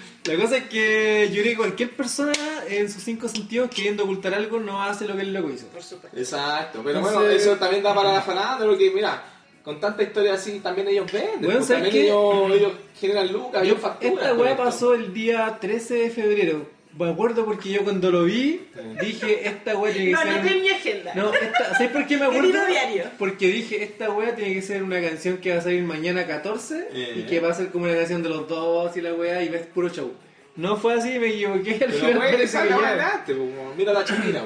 La 0.24 0.36
cosa 0.36 0.58
es 0.58 0.64
que 0.64 1.28
yo 1.32 1.40
creo 1.42 1.52
que 1.52 1.56
cualquier 1.56 1.90
persona 1.96 2.32
en 2.68 2.90
sus 2.90 3.02
cinco 3.02 3.26
sentidos 3.28 3.70
queriendo 3.74 4.04
ocultar 4.04 4.34
algo 4.34 4.60
no 4.60 4.82
hace 4.82 5.06
lo 5.08 5.16
que 5.16 5.22
el 5.22 5.32
loco 5.32 5.50
hizo. 5.50 5.66
Por 5.68 5.82
supuesto. 5.82 6.18
Exacto, 6.18 6.80
pero 6.84 6.98
Entonces- 6.98 7.18
bueno, 7.20 7.34
eso 7.34 7.56
también 7.56 7.82
da 7.82 7.94
para 7.94 8.12
la 8.12 8.20
fanada, 8.22 8.64
porque 8.66 8.90
mira, 8.94 9.22
con 9.64 9.80
tanta 9.80 10.02
historia 10.02 10.34
así 10.34 10.60
también 10.60 10.88
ellos 10.88 11.10
venden, 11.10 11.40
Bueno, 11.40 11.54
pues, 11.56 11.66
¿sabes 11.66 11.84
también 11.84 12.04
ellos, 12.06 12.50
ellos 12.52 12.72
generan 13.00 13.32
lucas, 13.32 13.62
Yo- 13.62 13.68
ellos 13.70 13.80
facturan. 13.80 14.14
esta 14.14 14.34
weá 14.34 14.56
pasó 14.56 14.94
el 14.94 15.12
día 15.14 15.56
13 15.60 15.94
de 15.94 16.10
febrero. 16.10 16.66
Me 16.98 17.08
acuerdo 17.08 17.44
porque 17.44 17.70
yo 17.70 17.84
cuando 17.84 18.10
lo 18.10 18.24
vi 18.24 18.60
dije, 19.00 19.48
esta 19.48 19.76
weá 19.78 19.92
tiene 19.92 20.08
que 20.08 20.12
No, 20.12 20.22
ser... 20.22 20.32
no 20.32 20.48
tengo 20.48 20.60
mi 20.60 20.68
agenda. 20.70 21.14
No, 21.14 21.32
esta, 21.34 21.72
¿sabes 21.74 21.90
por 21.92 22.06
qué 22.06 22.16
me 22.16 22.24
acuerdo? 22.26 22.42
Querido 22.42 22.66
diario. 22.66 23.04
Porque 23.18 23.46
dije, 23.48 23.82
esta 23.84 24.10
weá 24.10 24.34
tiene 24.34 24.54
que 24.54 24.62
ser 24.62 24.82
una 24.82 25.00
canción 25.00 25.38
que 25.38 25.52
va 25.52 25.58
a 25.60 25.62
salir 25.62 25.82
mañana 25.84 26.26
14 26.26 26.88
Eh. 26.92 27.14
y 27.16 27.22
que 27.22 27.40
va 27.40 27.50
a 27.50 27.54
ser 27.54 27.68
como 27.68 27.84
una 27.84 27.94
canción 27.94 28.22
de 28.22 28.28
los 28.28 28.48
dos 28.48 28.96
y 28.96 29.00
la 29.00 29.14
weá 29.14 29.42
y 29.42 29.48
ves 29.48 29.66
puro 29.66 29.88
show. 29.88 30.12
No 30.56 30.76
fue 30.76 30.94
así, 30.94 31.18
me 31.18 31.28
equivoqué. 31.28 31.74
Al 31.74 31.78
Pero 31.78 31.92
final 31.92 32.16
puede 32.16 32.30
que 32.46 32.52
la 32.52 32.60
adelante, 32.88 33.36
mira 33.78 33.92
la 33.92 34.04
Shakira. 34.04 34.44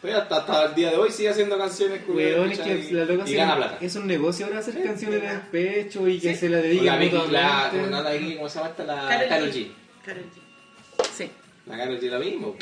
Todavía 0.00 0.22
hasta, 0.22 0.36
hasta 0.36 0.64
el 0.66 0.74
día 0.74 0.90
de 0.90 0.96
hoy 0.96 1.10
sigue 1.10 1.28
haciendo 1.30 1.58
canciones 1.58 2.00
Weón, 2.08 2.50
es 2.52 2.58
que 2.58 2.64
¿cachai? 2.76 2.90
la 2.92 3.04
loca 3.04 3.24
y 3.26 3.30
se- 3.30 3.36
gana 3.36 3.56
plata. 3.56 3.78
es 3.80 3.96
un 3.96 4.06
negocio 4.06 4.46
ahora 4.46 4.58
hacer 4.60 4.74
Sí, 4.74 4.80
canciones 4.82 5.20
de 5.22 5.28
despecho 5.28 6.08
y 6.08 6.18
que 6.20 6.34
Sí. 6.34 6.40
se 6.40 6.48
la 6.48 6.58
dediquen 6.58 6.86
la 6.86 6.96
Vicky, 6.96 7.14
la, 7.14 7.20
mutuamente. 7.22 7.76
como 7.78 7.86
nada 7.90 8.10
aquí, 8.10 8.36
¿cómo 8.36 8.48
se 8.48 8.58
llama 8.58 8.70
esta? 8.70 8.84
La 8.84 9.08
Karol 9.08 9.28
Karol 9.28 9.50
G. 9.50 9.54
G. 9.54 9.68
Karol 10.04 10.22
G. 10.24 11.06
Sí. 11.16 11.30
La 11.66 11.76
Karol 11.76 12.00
G 12.00 12.08
la 12.10 12.18
mismo. 12.18 12.56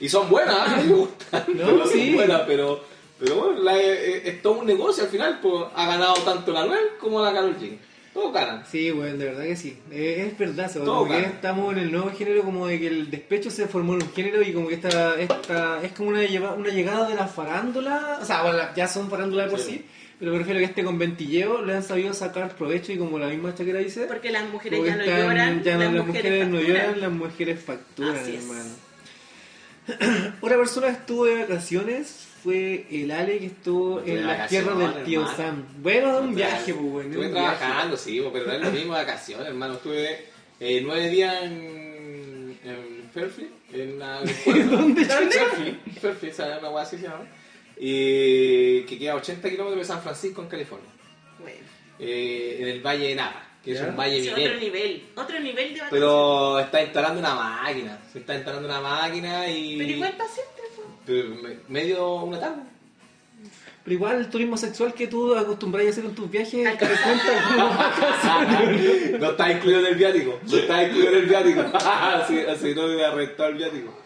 Y 0.00 0.08
son 0.08 0.28
buenas, 0.28 0.84
me 0.84 0.92
gustan. 0.94 1.44
No, 1.54 1.86
sí. 1.86 2.06
son 2.08 2.14
buenas, 2.16 2.42
pero, 2.46 2.84
pero 3.18 3.36
bueno, 3.36 3.60
la- 3.62 3.78
es, 3.80 4.26
es 4.26 4.42
todo 4.42 4.54
un 4.60 4.66
negocio 4.66 5.04
al 5.04 5.10
final, 5.10 5.38
pues 5.40 5.64
ha 5.74 5.86
ganado 5.86 6.14
tanto 6.24 6.52
la 6.52 6.64
Noel 6.66 6.84
como 7.00 7.22
la 7.22 7.32
Karol 7.32 7.56
G. 7.58 7.76
Todo 8.14 8.32
ganan. 8.32 8.64
Sí, 8.68 8.90
bueno, 8.90 9.16
de 9.16 9.24
verdad 9.26 9.44
que 9.44 9.54
sí. 9.56 9.78
Eh, 9.92 10.26
es 10.32 10.36
verdad, 10.38 10.68
se 10.68 10.80
Todo 10.80 10.98
como 11.00 11.08
que 11.10 11.14
gana. 11.20 11.26
estamos 11.28 11.72
en 11.74 11.78
el 11.80 11.92
nuevo 11.92 12.10
género 12.10 12.42
como 12.42 12.66
de 12.66 12.80
que 12.80 12.88
el 12.88 13.10
despecho 13.10 13.48
se 13.50 13.68
formó 13.68 13.94
en 13.94 14.02
un 14.02 14.12
género 14.12 14.42
y 14.42 14.52
como 14.52 14.66
que 14.66 14.74
esta, 14.74 15.14
esta 15.20 15.80
es 15.84 15.92
como 15.92 16.08
una, 16.10 16.24
lleva- 16.24 16.54
una 16.54 16.70
llegada 16.70 17.08
de 17.08 17.14
la 17.14 17.28
farándula, 17.28 18.18
o 18.20 18.24
sea, 18.24 18.42
bueno, 18.42 18.58
ya 18.74 18.88
son 18.88 19.08
farándula 19.08 19.44
de 19.44 19.50
por 19.50 19.60
sí, 19.60 19.72
Sí. 19.72 19.84
Pero 20.18 20.32
me 20.32 20.38
refiero 20.38 20.58
a 20.58 20.60
que 20.60 20.66
este 20.66 20.84
conventilleo 20.84 21.64
le 21.64 21.74
han 21.76 21.82
sabido 21.82 22.12
sacar 22.12 22.54
provecho 22.56 22.92
y 22.92 22.98
como 22.98 23.18
la 23.18 23.28
misma 23.28 23.54
Shakira 23.56 23.78
dice, 23.78 24.06
Porque 24.06 24.30
las 24.30 24.48
mujeres 24.50 24.84
ya 24.84 24.96
no 24.96 25.04
lloran, 25.04 25.62
ya 25.62 25.74
no- 25.76 25.84
las, 25.84 25.92
las 25.94 26.06
mujeres, 26.06 26.48
no 26.48 26.60
lloran, 26.60 27.00
las 27.00 27.12
mujeres 27.12 27.60
facturan, 27.62 28.16
Así 28.16 28.36
es. 28.36 28.42
hermano. 28.42 28.70
Una 30.42 30.56
persona 30.56 30.86
que 30.88 30.92
estuvo 30.94 31.24
de 31.24 31.36
vacaciones 31.44 32.26
fue 32.42 32.86
el 32.90 33.10
Ale 33.10 33.38
que 33.38 33.46
estuvo 33.46 34.00
De 34.00 34.18
en 34.20 34.26
las 34.26 34.48
tierras 34.48 34.78
del 34.78 35.04
tío 35.04 35.20
hermano. 35.22 35.36
Sam. 35.36 35.64
Bueno, 35.82 36.18
un 36.20 36.34
viaje, 36.34 36.74
pues, 36.74 36.86
bueno. 36.92 37.08
Estuve 37.10 37.28
viaje. 37.28 37.56
trabajando, 37.56 37.96
sí, 37.96 38.20
pues, 38.20 38.32
pero 38.32 38.46
no 38.46 38.52
es 38.52 38.60
lo 38.60 38.70
mismo 38.70 38.92
vacaciones, 38.92 39.46
hermano. 39.46 39.74
Estuve 39.74 40.24
eh, 40.60 40.80
nueve 40.84 41.08
días 41.08 41.42
en, 41.42 42.58
en 42.64 43.10
Fairfield, 43.14 43.50
en 43.72 43.92
una... 43.94 44.20
en. 44.46 44.70
¿Dónde, 44.70 45.04
Fairfield, 45.06 45.98
Fairfield, 46.00 46.34
¿sabes? 46.34 46.58
Una 46.60 46.70
hueá 46.70 46.82
así 46.84 46.96
se 46.98 47.02
llama. 47.04 47.24
Y 47.80 48.82
que 48.82 48.98
queda 48.98 49.12
a 49.12 49.16
80 49.16 49.48
kilómetros 49.50 49.78
de 49.80 49.84
San 49.92 50.02
Francisco, 50.02 50.42
en 50.42 50.48
California. 50.48 50.88
Bueno, 51.40 51.56
Eh, 52.00 52.58
en 52.60 52.68
el 52.68 52.80
Valle 52.80 53.08
de 53.08 53.14
Napa, 53.14 53.42
que 53.64 53.72
es 53.72 53.80
un 53.80 53.96
valle 53.96 54.18
es 54.18 54.26
otro 54.28 54.36
minero. 54.36 54.60
nivel, 54.60 55.02
otro 55.16 55.38
nivel 55.40 55.54
de 55.74 55.80
vacaciones. 55.80 55.90
Pero 55.90 56.58
está 56.60 56.82
instalando 56.82 57.20
una 57.20 57.34
máquina, 57.34 57.98
se 58.12 58.18
está 58.20 58.34
instalando 58.36 58.68
una 58.68 58.80
máquina 58.80 59.48
y... 59.50 59.76
Pero 59.78 59.90
igual 59.90 60.16
paciente, 60.16 60.62
pero 61.06 61.28
me- 61.36 61.58
medio 61.68 62.14
una 62.22 62.38
tarde. 62.40 62.62
Pero 63.84 63.94
igual 63.94 64.16
el 64.18 64.28
turismo 64.28 64.56
sexual 64.56 64.92
que 64.92 65.06
tú 65.06 65.34
acostumbras 65.34 65.86
a 65.86 65.90
hacer 65.90 66.04
en 66.04 66.14
tus 66.14 66.30
viajes, 66.30 66.78
te 66.78 66.86
cuenta 66.86 67.44
como 67.48 67.68
vacaciones. 67.78 69.20
No 69.20 69.30
está 69.30 69.50
incluido 69.52 69.80
en 69.80 69.86
el 69.86 69.94
viático. 69.94 70.38
No 70.46 70.56
está 70.56 70.82
incluido 70.84 71.08
en 71.12 71.18
el 71.18 71.26
viático. 71.26 71.60
así, 71.84 72.38
así 72.40 72.74
no 72.74 72.86
me 72.88 73.04
arrestó 73.04 73.46
el 73.46 73.54
viático. 73.54 73.98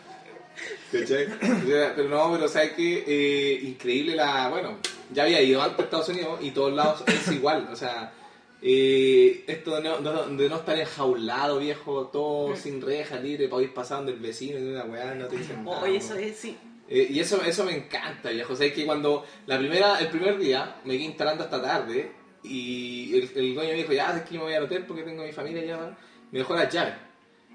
¿Cachai? 0.92 1.26
O 1.26 1.66
sea, 1.66 1.92
Pero 1.96 2.08
no, 2.08 2.30
pero 2.32 2.48
sabes 2.48 2.72
que 2.72 3.04
eh, 3.06 3.60
increíble 3.62 4.14
la. 4.14 4.48
Bueno, 4.50 4.78
ya 5.12 5.22
había 5.24 5.40
ido 5.40 5.62
antes 5.62 5.78
a 5.80 5.82
Estados 5.84 6.08
Unidos 6.10 6.38
y 6.42 6.50
todos 6.50 6.72
lados 6.74 7.02
es 7.06 7.32
igual. 7.32 7.68
O 7.72 7.76
sea, 7.76 8.12
eh, 8.60 9.44
esto 9.46 9.74
de 9.76 9.82
no, 9.82 9.98
de- 10.00 10.48
no 10.48 10.56
estar 10.56 10.78
enjaulado, 10.78 11.58
viejo, 11.58 12.06
todo 12.12 12.54
sin 12.56 12.80
reja, 12.80 13.16
libre, 13.18 13.48
para 13.48 13.62
ir 13.62 13.72
pasando 13.74 14.12
el 14.12 14.18
vecino 14.18 14.58
y 14.58 14.62
una 14.62 14.84
weá, 14.84 15.14
no 15.14 15.26
te 15.26 15.36
dicen 15.38 15.64
nada. 15.64 15.82
Oye, 15.82 15.96
eso 15.96 16.14
es, 16.14 16.36
sí. 16.36 16.56
Eh, 16.88 17.08
y 17.10 17.20
eso, 17.20 17.42
eso 17.42 17.64
me 17.64 17.74
encanta, 17.76 18.30
viejo. 18.30 18.52
O 18.52 18.56
sea, 18.56 18.66
es 18.66 18.72
que 18.74 18.84
cuando 18.84 19.24
la 19.46 19.58
primera, 19.58 19.98
el 19.98 20.08
primer 20.08 20.38
día 20.38 20.76
me 20.84 20.94
quedé 20.94 21.04
instalando 21.04 21.44
hasta 21.44 21.60
tarde 21.62 22.12
y 22.44 23.14
el, 23.16 23.30
el 23.34 23.54
dueño 23.54 23.70
me 23.70 23.76
dijo, 23.78 23.92
ya, 23.92 24.16
es 24.16 24.22
que 24.24 24.34
yo 24.34 24.40
me 24.40 24.46
voy 24.46 24.54
al 24.54 24.64
hotel 24.64 24.84
porque 24.86 25.02
tengo 25.02 25.22
a 25.22 25.26
mi 25.26 25.32
familia 25.32 25.64
ya. 25.64 25.96
Me 26.30 26.38
dejó 26.40 26.54
las 26.54 26.72
llaves. 26.72 26.94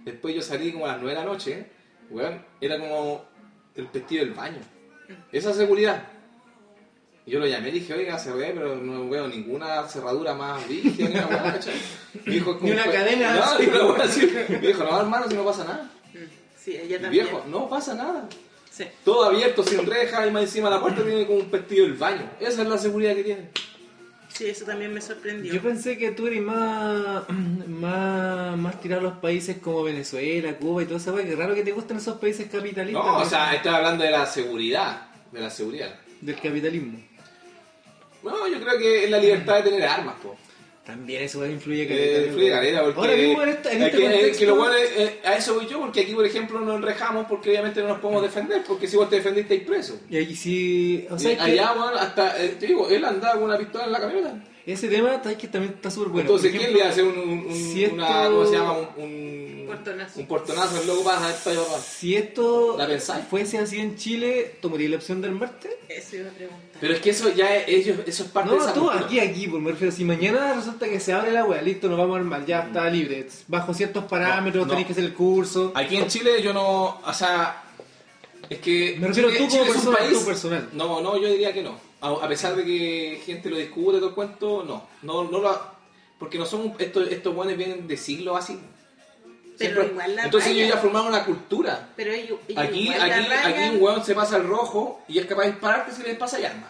Después 0.04 0.34
yo 0.36 0.42
salí 0.42 0.72
como 0.72 0.86
a 0.86 0.90
las 0.94 1.02
9 1.02 1.16
de 1.20 1.26
la 1.26 1.32
noche, 1.32 1.66
weón, 2.10 2.44
era 2.62 2.80
como 2.80 3.26
el 3.76 3.88
vestido 3.88 4.26
del 4.26 4.34
baño. 4.34 4.60
Esa 5.32 5.54
seguridad. 5.54 6.04
Y 7.26 7.32
yo 7.32 7.40
lo 7.40 7.46
llamé 7.48 7.70
y 7.70 7.74
dije, 7.74 7.94
oiga, 7.94 8.18
cerré, 8.18 8.52
pero 8.54 8.76
no 8.78 9.10
veo 9.10 9.28
ninguna 9.28 9.84
cerradura 9.88 10.34
más 10.34 10.66
rígida 10.68 11.10
ni 11.10 11.16
una 11.16 11.28
weá, 11.28 11.60
dijo, 12.26 12.58
Ni 12.62 12.72
una 12.72 12.84
"¿Cómo 12.84 12.92
fue?". 12.92 13.00
cadena, 13.04 13.36
No, 13.36 13.60
ni 13.60 13.66
una 13.66 13.86
weá 13.86 14.04
así. 14.06 14.32
Me 14.50 14.58
dijo, 14.60 14.84
no, 14.84 15.00
hermano, 15.02 15.28
si 15.30 15.36
no 15.36 15.44
pasa 15.46 15.64
nada. 15.66 15.92
Mm, 16.14 16.18
Sí, 16.58 16.76
ella 16.78 17.02
también. 17.02 17.26
viejo, 17.26 17.44
no 17.50 17.68
pasa 17.70 17.94
nada. 17.96 18.28
Sí. 18.72 18.86
Todo 19.04 19.26
abierto, 19.26 19.64
sin 19.64 19.86
reja, 19.86 20.26
y 20.28 20.32
más 20.32 20.44
encima 20.44 20.70
la 20.70 20.80
puerta 20.80 21.04
tiene 21.04 21.26
como 21.26 21.40
un 21.40 21.50
vestido 21.52 21.84
del 21.86 21.96
baño. 21.96 22.30
Esa 22.40 22.62
es 22.62 22.68
la 22.68 22.78
seguridad 22.78 23.16
que 23.16 23.24
tiene. 23.24 23.50
Sí, 24.30 24.46
eso 24.46 24.66
también 24.66 24.94
me 24.94 25.02
sorprendió. 25.02 25.54
Yo 25.54 25.62
pensé 25.62 25.98
que 25.98 26.12
tú 26.12 26.28
eres 26.28 26.42
más, 26.42 27.24
más, 27.68 28.58
más 28.58 28.82
tirado 28.82 29.02
a 29.02 29.04
los 29.04 29.18
países 29.20 29.58
como 29.58 29.84
Venezuela, 29.84 30.56
Cuba 30.58 30.84
y 30.84 30.86
todo 30.86 30.98
eso, 30.98 31.16
que 31.16 31.36
raro 31.36 31.56
que 31.56 31.64
te 31.64 31.72
gusten 31.72 31.98
esos 31.98 32.18
países 32.20 32.48
capitalistas. 32.52 33.04
No, 33.04 33.18
o 33.18 33.26
sea, 33.26 33.54
estoy 33.56 33.74
hablando 33.74 34.04
de 34.04 34.12
la 34.12 34.26
seguridad. 34.26 35.08
De 35.32 35.42
la 35.42 35.50
seguridad. 35.50 35.94
del 36.22 36.36
capitalismo. 36.36 37.00
No, 38.24 38.48
yo 38.48 38.60
creo 38.60 38.78
que 38.78 39.06
es 39.06 39.10
la 39.10 39.20
libertad 39.20 39.58
de 39.58 39.64
tener 39.64 39.84
armas, 39.84 40.16
po. 40.22 40.38
También 40.88 41.22
eso 41.24 41.46
influye 41.46 41.84
Eh, 41.84 41.88
caleta, 41.88 42.28
influye 42.28 42.50
caleta, 42.50 42.84
porque 42.86 43.00
Ahora 43.02 43.16
mismo 43.18 43.44
en 43.44 43.50
este, 43.50 43.72
en 43.74 43.82
es 43.82 43.86
este 43.88 43.98
que, 43.98 44.06
es 44.06 44.12
contexto, 44.14 44.40
que 44.40 44.46
lo 44.48 44.56
bueno 44.56 44.74
es- 44.76 44.92
eh, 44.98 45.20
a 45.26 45.36
eso 45.36 45.56
voy 45.56 45.68
yo, 45.68 45.80
porque 45.82 46.00
aquí, 46.02 46.14
por 46.14 46.26
ejemplo, 46.26 46.60
nos 46.62 46.76
enrejamos 46.78 47.26
porque 47.28 47.50
obviamente 47.50 47.82
no 47.82 47.90
nos 47.90 48.00
podemos 48.00 48.24
defender, 48.24 48.64
porque 48.66 48.88
si 48.88 48.96
vos 48.96 49.10
te 49.10 49.18
defendiste, 49.18 49.54
hay 49.56 49.60
preso. 49.60 50.00
y 50.10 50.18
aquí 50.18 50.34
sí, 50.36 51.06
o 51.12 51.20
sea, 51.20 51.32
Y 51.32 51.34
es 51.34 51.40
que 51.40 51.52
allá, 51.52 51.74
bueno, 51.74 51.98
hasta, 51.98 52.42
eh, 52.42 52.56
te 52.58 52.68
digo, 52.68 52.90
él 52.90 53.04
andaba 53.04 53.34
con 53.34 53.44
una 53.44 53.58
pistola 53.58 53.84
en 53.86 53.92
la 53.92 54.00
camioneta. 54.00 54.44
Ese 54.74 54.88
tema 54.90 55.16
está 55.16 55.38
que 55.38 55.48
también 55.48 55.74
está 55.76 55.90
súper 55.90 56.10
bueno. 56.10 56.22
Entonces, 56.30 56.52
Por 56.52 56.60
¿quién 56.60 56.74
le 56.74 56.80
ejemplo, 56.80 56.92
hace 56.92 57.04
un, 57.22 57.30
un, 57.30 57.40
un- 57.48 57.54
si 57.54 57.84
esto- 57.86 57.96
una, 57.96 58.26
¿cómo 58.30 58.46
se 58.46 58.54
llama? 58.54 58.74
Un, 58.98 59.04
un 59.04 59.48
Portonazo. 59.68 60.20
Un 60.22 60.28
portonazo, 60.28 60.82
el 60.82 60.88
loco 60.88 61.04
pasa, 61.04 61.30
esto 61.30 61.52
y. 61.54 61.82
Si 61.82 62.16
esto 62.16 62.76
¿La 62.78 62.88
pensáis? 62.88 63.26
fuese 63.30 63.58
así 63.58 63.80
en 63.80 63.98
Chile, 63.98 64.56
¿tomaría 64.62 64.88
la 64.90 64.96
opción 64.96 65.22
del 65.22 65.32
Marte? 65.32 65.78
Eso 65.90 66.16
iba 66.16 66.30
a 66.30 66.32
preguntar. 66.32 66.62
Pero 66.80 66.94
es 66.94 67.00
que 67.02 67.10
eso 67.10 67.30
ya 67.34 67.54
es, 67.58 67.68
ellos, 67.68 67.98
eso 68.08 68.24
es 68.24 68.30
parte 68.30 68.52
de 68.52 68.56
No, 68.56 68.62
esa 68.64 68.74
tú 68.74 68.80
cultura. 68.82 69.06
aquí, 69.06 69.20
aquí, 69.20 69.48
pues 69.48 69.62
me 69.62 69.72
refiero, 69.72 69.94
si 69.94 70.06
mañana 70.06 70.54
resulta 70.54 70.88
que 70.88 71.00
se 71.02 71.12
abre 71.12 71.32
la 71.34 71.44
wea, 71.44 71.62
listo, 71.62 71.90
nos 71.90 71.98
vamos 71.98 72.16
a 72.16 72.20
armar, 72.20 72.46
ya 72.46 72.62
está 72.62 72.90
libre, 72.90 73.28
bajo 73.48 73.74
ciertos 73.74 74.06
parámetros, 74.06 74.66
no. 74.66 74.70
tenéis 74.70 74.88
que 74.88 74.94
hacer 74.94 75.04
el 75.04 75.14
curso. 75.14 75.74
Aquí 75.76 75.98
en 75.98 76.08
Chile 76.08 76.42
yo 76.42 76.54
no, 76.54 77.02
o 77.06 77.14
sea, 77.14 77.64
es 78.50 78.60
que 78.60 78.96
Me 79.00 79.08
refiero 79.10 79.30
Chile- 79.32 79.38
tú 79.38 79.48
como 79.50 79.52
Chile 79.52 79.64
es 79.64 79.68
un 79.70 79.74
persona, 79.76 79.98
país- 79.98 80.20
tú 80.20 80.26
personal. 80.26 80.70
No, 80.74 81.02
no, 81.02 81.22
yo 81.22 81.28
diría 81.30 81.52
que 81.54 81.62
no. 81.62 81.78
A, 82.02 82.10
a 82.10 82.28
pesar 82.28 82.56
de 82.56 82.64
que 82.64 83.22
gente 83.26 83.50
lo 83.50 83.58
discute 83.58 83.98
todo 83.98 84.10
el 84.10 84.16
cuento, 84.16 84.64
no, 84.64 84.88
no, 85.02 85.30
no 85.30 85.40
lo, 85.40 85.62
porque 86.20 86.38
no 86.38 86.46
son 86.46 86.74
estos 86.80 87.08
estos 87.10 87.34
buenos 87.34 87.58
vienen 87.58 87.88
de 87.88 87.98
siglos 87.98 88.38
así. 88.38 88.60
Pero 89.58 89.84
igual 89.86 90.16
la 90.16 90.26
entonces 90.26 90.52
raya. 90.52 90.64
ellos 90.66 90.76
ya 90.76 90.82
formaron 90.82 91.08
una 91.08 91.26
cultura. 91.26 91.90
Pero 91.96 92.12
ellos, 92.12 92.40
ellos 92.48 92.64
Aquí, 92.64 92.82
igual 92.92 93.12
aquí, 93.12 93.28
aquí 93.34 93.70
un 93.76 93.82
weón 93.82 94.06
se 94.06 94.14
pasa 94.14 94.36
al 94.36 94.48
rojo 94.48 95.02
y 95.08 95.18
es 95.18 95.26
capaz 95.26 95.44
de 95.46 95.52
dispararte 95.54 95.92
si 95.96 96.04
le 96.04 96.14
pasa 96.14 96.38
arma. 96.38 96.70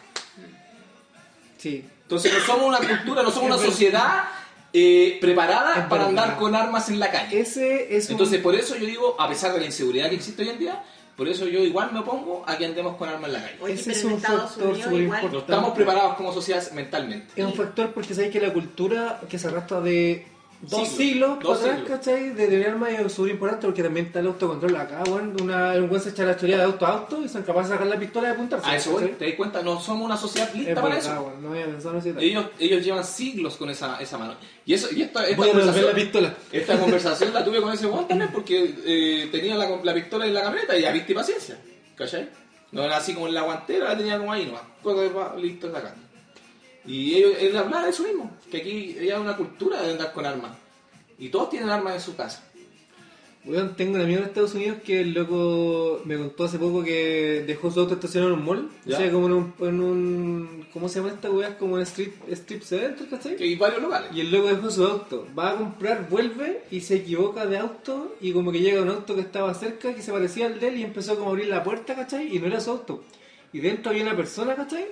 Sí. 1.57 1.83
Entonces 2.03 2.31
no 2.33 2.39
somos 2.39 2.67
una 2.67 2.77
cultura, 2.77 3.23
no 3.23 3.31
somos 3.31 3.49
una 3.49 3.57
sociedad 3.57 4.23
eh, 4.71 5.17
preparada 5.19 5.89
para 5.89 6.05
andar 6.05 6.37
con 6.37 6.55
armas 6.55 6.87
en 6.89 6.99
la 6.99 7.11
calle. 7.11 7.41
Ese 7.41 7.95
es 7.97 8.05
un- 8.05 8.11
Entonces 8.13 8.39
por 8.41 8.55
eso 8.55 8.75
yo 8.77 8.85
digo, 8.85 9.15
a 9.19 9.27
pesar 9.27 9.51
de 9.53 9.59
la 9.59 9.65
inseguridad 9.65 10.09
que 10.09 10.15
existe 10.15 10.43
hoy 10.43 10.49
en 10.49 10.59
día, 10.59 10.83
por 11.17 11.27
eso 11.27 11.47
yo 11.47 11.61
igual 11.61 11.91
me 11.91 11.99
opongo 11.99 12.43
a 12.45 12.55
que 12.57 12.65
andemos 12.67 12.95
con 12.95 13.09
armas 13.09 13.29
en 13.29 13.33
la 13.33 13.41
calle. 13.41 13.57
Oye, 13.59 13.73
ese 13.73 13.91
es 13.91 14.03
un 14.03 14.19
factor 14.19 14.77
súper 14.77 15.01
importante. 15.01 15.37
estamos 15.37 15.71
preparados 15.71 16.13
como 16.13 16.31
sociedad 16.31 16.71
mentalmente. 16.73 17.33
Es 17.35 17.43
un 17.43 17.53
factor 17.53 17.91
porque 17.91 18.13
sabéis 18.13 18.31
que 18.31 18.39
la 18.39 18.53
cultura 18.53 19.19
que 19.27 19.39
se 19.39 19.47
arrastra 19.47 19.81
de 19.81 20.27
dos 20.61 20.87
Siglos, 20.87 21.39
dos 21.41 21.59
atrás, 21.59 21.75
siglos. 21.79 21.89
¿cachai? 21.97 22.29
De 22.31 22.47
tener 22.47 22.69
armas 22.69 22.89
es 22.91 23.11
súper 23.13 23.31
importante 23.31 23.67
porque 23.67 23.83
también 23.83 24.07
está 24.07 24.19
el 24.19 24.27
autocontrol 24.27 24.75
acá, 24.75 25.03
bueno, 25.07 25.33
una, 25.41 25.73
un 25.73 25.87
buen 25.89 26.01
se 26.01 26.09
echa 26.09 26.23
la 26.23 26.35
teoría 26.35 26.57
de 26.57 26.63
auto 26.63 26.85
a 26.85 26.89
auto 26.89 27.23
y 27.23 27.29
son 27.29 27.43
capaces 27.43 27.69
de 27.69 27.75
sacar 27.75 27.87
la 27.87 27.99
pistola 27.99 28.29
y 28.29 28.31
apuntarse. 28.31 28.67
A 28.69 28.75
eso 28.75 28.95
¿cachai? 28.95 29.17
te 29.17 29.25
das 29.25 29.33
cuenta, 29.35 29.61
no 29.61 29.79
somos 29.79 30.05
una 30.05 30.17
sociedad 30.17 30.49
Es 30.49 30.55
lista 30.55 30.81
para 30.81 30.97
eso. 30.97 31.21
bueno, 31.21 31.39
no 31.41 31.49
había 31.51 31.65
pensado 31.65 31.99
en. 32.03 32.19
Ellos, 32.19 32.45
ellos 32.59 32.83
llevan 32.83 33.03
siglos 33.05 33.55
con 33.57 33.69
esa, 33.69 33.99
esa 34.01 34.17
mano. 34.17 34.35
Y 34.65 34.73
eso, 34.73 34.87
y 34.93 35.01
esta, 35.03 35.23
esta 35.25 35.35
Voy 35.37 35.49
a 35.49 35.53
devolver 35.53 35.73
conversación, 35.83 35.85
la 35.85 35.95
pistola. 35.95 36.33
esta 36.51 36.79
conversación 36.79 37.33
la 37.33 37.43
tuve 37.45 37.61
con 37.61 37.73
ese 37.73 37.85
weón 37.85 38.07
también 38.07 38.31
porque 38.33 38.75
eh, 38.85 39.29
tenía 39.31 39.55
la, 39.55 39.69
la 39.83 39.93
pistola 39.93 40.25
en 40.25 40.33
la 40.33 40.41
camioneta 40.41 40.77
y 40.77 40.81
ya 40.81 40.91
viste 40.91 41.13
paciencia. 41.13 41.57
¿Cachai? 41.95 42.29
No 42.71 42.83
era 42.83 42.97
así 42.97 43.13
como 43.13 43.27
en 43.27 43.33
la 43.33 43.43
guantera, 43.43 43.89
la 43.89 43.97
tenía 43.97 44.17
como 44.17 44.33
ahí 44.33 44.45
nomás. 44.45 44.61
Listo 45.41 45.71
sacando. 45.71 46.06
Y 46.87 47.15
ellos, 47.15 47.33
él 47.39 47.55
hablaba 47.55 47.83
de 47.83 47.89
eso 47.91 48.03
mismo, 48.03 48.31
que 48.49 48.57
aquí 48.57 48.97
hay 48.99 49.11
una 49.11 49.35
cultura 49.35 49.81
de 49.81 49.91
andar 49.91 50.13
con 50.13 50.25
armas. 50.25 50.57
Y 51.19 51.29
todos 51.29 51.49
tienen 51.49 51.69
armas 51.69 51.95
en 51.95 52.01
su 52.01 52.15
casa. 52.15 52.43
Weón, 53.47 53.75
tengo 53.77 53.95
un 53.95 54.01
amigo 54.01 54.19
en 54.19 54.25
Estados 54.25 54.53
Unidos 54.55 54.79
que 54.85 54.99
el 54.99 55.13
loco 55.13 56.01
me 56.03 56.17
contó 56.17 56.43
hace 56.43 56.59
poco 56.59 56.83
que 56.83 57.45
dejó 57.47 57.71
su 57.71 57.79
auto 57.79 57.93
estacionado 57.93 58.33
en 58.33 58.39
un 58.39 58.45
mall. 58.45 58.69
Ya. 58.85 58.95
O 58.95 58.99
sea, 58.99 59.11
como 59.11 59.27
en 59.27 59.33
un, 59.33 59.53
en 59.61 59.79
un. 59.79 60.67
¿Cómo 60.73 60.89
se 60.89 60.99
llama 60.99 61.13
esta 61.13 61.31
weá? 61.31 61.57
Como 61.57 61.75
un 61.75 61.81
street, 61.81 62.11
strip 62.31 62.61
center, 62.61 63.07
¿cachai? 63.09 63.37
Que 63.37 63.45
hay 63.45 63.55
varios 63.55 63.81
locales. 63.81 64.09
Y 64.13 64.19
el 64.19 64.31
loco 64.31 64.49
dejó 64.49 64.69
su 64.69 64.83
auto. 64.83 65.27
Va 65.37 65.51
a 65.51 65.55
comprar, 65.55 66.09
vuelve 66.09 66.63
y 66.71 66.81
se 66.81 66.95
equivoca 66.95 67.45
de 67.45 67.57
auto. 67.57 68.15
Y 68.19 68.33
como 68.33 68.51
que 68.51 68.59
llega 68.59 68.81
un 68.81 68.89
auto 68.89 69.15
que 69.15 69.21
estaba 69.21 69.53
cerca, 69.53 69.95
que 69.95 70.01
se 70.01 70.11
parecía 70.11 70.47
al 70.47 70.59
de 70.59 70.67
él, 70.67 70.77
y 70.79 70.83
empezó 70.83 71.15
como 71.15 71.29
a 71.29 71.31
abrir 71.31 71.47
la 71.47 71.63
puerta, 71.63 71.95
¿cachai? 71.95 72.35
Y 72.35 72.39
no 72.39 72.47
era 72.47 72.59
su 72.59 72.71
auto. 72.71 73.03
Y 73.53 73.59
dentro 73.59 73.91
había 73.91 74.03
una 74.03 74.15
persona, 74.17 74.55
¿cachai? 74.55 74.87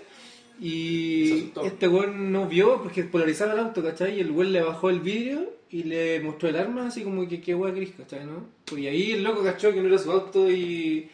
Y 0.60 1.52
este 1.64 1.88
weón 1.88 2.32
no 2.32 2.48
vio 2.48 2.82
porque 2.82 3.04
polarizaba 3.04 3.54
el 3.54 3.60
auto, 3.60 3.84
¿cachai? 3.84 4.18
Y 4.18 4.22
el 4.22 4.32
weón 4.32 4.54
le 4.54 4.62
bajó 4.62 4.90
el 4.90 5.00
vidrio 5.02 5.54
y 5.70 5.84
le 5.84 6.20
mostró 6.22 6.48
el 6.50 6.56
arma, 6.56 6.88
así 6.88 7.04
como 7.04 7.28
que 7.28 7.42
qué 7.42 7.54
weón 7.56 7.76
gris, 7.76 7.92
¿cachai? 7.98 8.26
¿no? 8.26 8.46
Pues 8.66 8.82
y 8.82 8.88
ahí 8.88 9.12
el 9.12 9.24
loco 9.24 9.44
cachó 9.44 9.74
que 9.74 9.82
no 9.82 9.88
era 9.90 9.98
su 9.98 10.12
auto 10.12 10.50
y, 10.50 11.10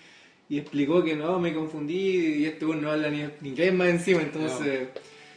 y 0.49 0.57
explicó 0.59 1.03
que 1.03 1.15
no, 1.15 1.39
me 1.39 1.53
confundí 1.53 1.95
y 2.41 2.45
este 2.45 2.65
weón 2.65 2.81
no 2.81 2.91
habla 2.91 3.09
ni 3.09 3.23
ni 3.41 3.49
inglés 3.49 3.73
más 3.73 3.87
encima, 3.89 4.21
entonces. 4.21 4.89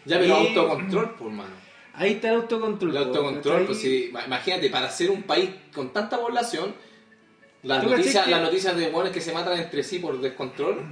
Ya, 0.05 0.19
pero 0.19 0.43
Y- 0.43 0.49
autocontrol, 0.49 1.15
por 1.15 1.31
mano. 1.31 1.55
Ahí 1.95 2.13
está 2.15 2.29
el 2.31 2.37
autocontrol. 2.41 2.91
El 2.95 3.03
po, 3.05 3.09
autocontrol, 3.09 3.53
¿cachai? 3.55 3.67
pues 3.67 3.79
sí, 3.79 4.11
ma- 4.13 4.27
imagínate, 4.27 4.69
para 4.69 4.91
ser 4.91 5.11
un 5.11 5.23
país 5.23 5.49
con 5.75 5.93
tanta 5.93 6.21
población, 6.21 6.75
las 7.63 7.83
¿Tú 7.83 7.89
noticias, 7.89 8.25
que- 8.27 8.31
las 8.31 8.43
noticias 8.43 8.77
de 8.77 8.91
buenos 8.91 9.13
que 9.13 9.21
se 9.23 9.33
matan 9.33 9.59
entre 9.59 9.83
sí 9.83 9.99
por 10.01 10.21
descontrol 10.21 10.83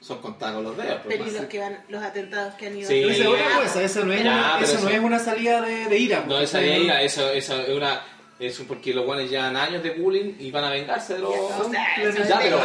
son 0.00 0.18
contadas 0.18 0.54
con 0.56 0.64
los 0.64 0.76
dedos. 0.76 1.00
pues, 1.04 1.16
Pero 1.16 1.30
y 1.30 1.32
los, 1.32 1.44
que 1.46 1.58
van, 1.58 1.84
los 1.88 2.02
atentados 2.02 2.54
que 2.54 2.66
han 2.66 2.76
ido 2.78 2.88
Sí. 2.88 2.94
Pero 3.02 3.10
esa 3.10 3.22
es 3.22 3.28
otra 3.28 3.60
cosa, 3.62 3.82
eso 3.82 4.04
no 4.04 4.12
es, 4.12 4.20
pero- 4.20 4.32
una, 4.32 4.60
eso 4.60 4.80
no 4.80 4.88
es 4.88 5.00
una 5.00 5.18
salida 5.18 5.60
de, 5.62 5.86
de 5.86 5.98
ira. 5.98 6.20
No, 6.20 6.26
po, 6.28 6.38
esa 6.40 6.58
¿cachai? 6.58 6.68
de 6.78 6.84
ira, 6.84 7.02
eso, 7.02 7.30
eso 7.30 7.60
es 7.60 7.68
una. 7.76 8.00
Eso 8.40 8.64
porque 8.66 8.94
los 8.94 9.04
buenos 9.04 9.28
llevan 9.30 9.54
años 9.54 9.82
de 9.82 9.90
bullying 9.90 10.32
y 10.38 10.50
van 10.50 10.64
a 10.64 10.70
vengarse 10.70 11.12
de 11.14 11.20
los. 11.20 11.30
O 11.34 11.70
sea, 11.70 11.86
Ya, 12.26 12.38
pero, 12.40 12.58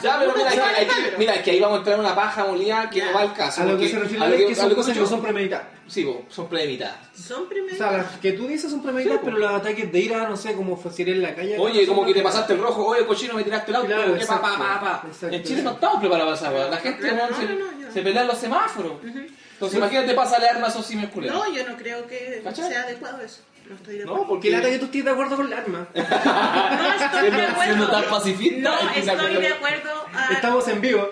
ya, 0.00 0.18
pero 0.20 0.32
mira, 0.36 0.50
que, 0.50 0.60
hay 0.60 0.86
que, 0.86 1.18
mira, 1.18 1.42
que 1.42 1.50
ahí 1.50 1.58
vamos 1.60 1.76
a 1.76 1.78
entrar 1.80 1.94
en 1.96 2.00
una 2.04 2.14
paja 2.14 2.44
molida 2.44 2.88
que 2.88 2.98
Ya. 3.00 3.06
no 3.06 3.14
va 3.14 3.20
al 3.22 3.34
caso. 3.34 3.62
A 3.62 3.64
lo 3.64 3.76
que 3.76 3.88
se 3.88 3.98
refiere 3.98 4.24
a 4.24 4.28
lo 4.28 4.34
es 4.36 4.46
que 4.46 4.52
a 4.52 4.56
son 4.56 4.68
lo 4.68 4.76
cosas 4.76 4.96
que 4.96 5.04
son 5.06 5.20
premeditadas. 5.20 5.66
Sí, 5.88 6.08
son 6.28 6.48
premeditadas. 6.48 6.96
Son 7.16 7.42
O 7.42 7.48
primeros. 7.48 7.76
sea, 7.76 7.90
las 7.92 8.06
que 8.18 8.32
tú 8.32 8.46
dices 8.46 8.70
son 8.70 8.82
premeditadas, 8.82 9.18
Sí, 9.20 9.24
pero 9.24 9.38
los 9.38 9.50
ataques 9.50 9.90
de 9.92 9.98
ira, 9.98 10.28
no 10.28 10.36
sé, 10.36 10.54
como 10.54 10.80
eres 10.80 10.98
en 11.08 11.22
la 11.22 11.34
calle. 11.34 11.58
Oye, 11.58 11.86
como 11.88 12.02
que 12.02 12.08
te 12.08 12.20
premeditadas. 12.20 12.22
pasaste 12.32 12.52
el 12.54 12.60
rojo, 12.60 12.86
oye, 12.86 13.04
cochino, 13.06 13.34
me 13.34 13.42
tiraste 13.42 13.70
el 13.72 13.76
auto, 13.76 13.88
Claro, 13.88 14.14
¿qué 14.16 14.26
pa, 14.26 14.40
pa, 14.40 14.48
exacto, 14.50 14.64
pa, 14.64 14.80
pa? 15.02 15.08
exacto. 15.08 15.36
En 15.36 15.42
Chile 15.42 15.62
no 15.62 15.70
estamos 15.72 16.00
preparados 16.00 16.40
para 16.40 16.56
esa. 16.60 16.70
La 16.70 16.76
gente 16.76 17.12
no, 17.12 17.26
se, 17.36 17.44
no, 17.54 17.92
se 17.92 18.02
pelean 18.02 18.26
los 18.28 18.38
semáforos. 18.38 18.92
Ujú. 18.92 19.18
Entonces, 19.54 19.78
imagínate, 19.78 20.14
pásale 20.14 20.48
armas 20.48 20.72
esos 20.72 20.86
simios 20.86 21.10
culeros. 21.10 21.36
No, 21.36 21.52
yo 21.52 21.66
no 21.68 21.76
creo 21.76 22.06
que 22.06 22.42
¿Cachai? 22.44 22.68
sea 22.68 22.82
adecuado 22.82 23.20
eso. 23.22 23.40
No 23.68 23.74
estoy 23.76 23.98
de 23.98 24.04
No, 24.04 24.12
acuerdo. 24.12 24.28
porque 24.28 24.48
Que 24.48 24.56
lata 24.56 24.70
que 24.70 24.78
tú 24.78 24.84
estés 24.86 25.04
de 25.04 25.10
acuerdo 25.10 25.36
con 25.36 25.46
el 25.46 25.52
arma. 25.52 25.88
No 25.94 27.04
estoy 27.04 27.30
de 27.30 27.42
acuerdo. 27.46 27.62
siendo 27.64 27.90
tan 27.90 28.04
pacifista, 28.04 28.58
No, 28.70 28.90
estoy 28.90 29.36
de 29.36 29.48
acuerdo. 29.48 29.90
a, 30.14 30.32
Estamos 30.32 30.68
en 30.68 30.80
vivo. 30.80 31.08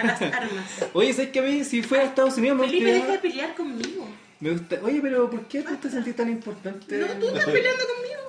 a 0.00 0.06
las 0.06 0.22
armas. 0.22 0.64
Oye, 0.92 1.12
¿sabes 1.12 1.30
que 1.30 1.38
a 1.38 1.42
mí, 1.42 1.64
si 1.64 1.82
fuera 1.82 2.04
a 2.04 2.06
Estados 2.06 2.36
Unidos, 2.38 2.58
me 2.58 2.66
Felipe, 2.66 2.92
deja 2.92 3.06
de 3.12 3.18
pelear 3.18 3.54
conmigo. 3.54 4.08
Me 4.40 4.50
gusta... 4.52 4.76
Oye, 4.84 5.00
pero 5.02 5.28
¿por 5.28 5.42
qué 5.48 5.62
tú 5.62 5.74
te 5.76 5.90
sentís 5.90 6.14
tan 6.14 6.28
importante? 6.30 6.96
No, 6.98 7.06
tú 7.08 7.26
estás 7.28 7.44
peleando 7.46 7.84
conmigo. 7.86 8.27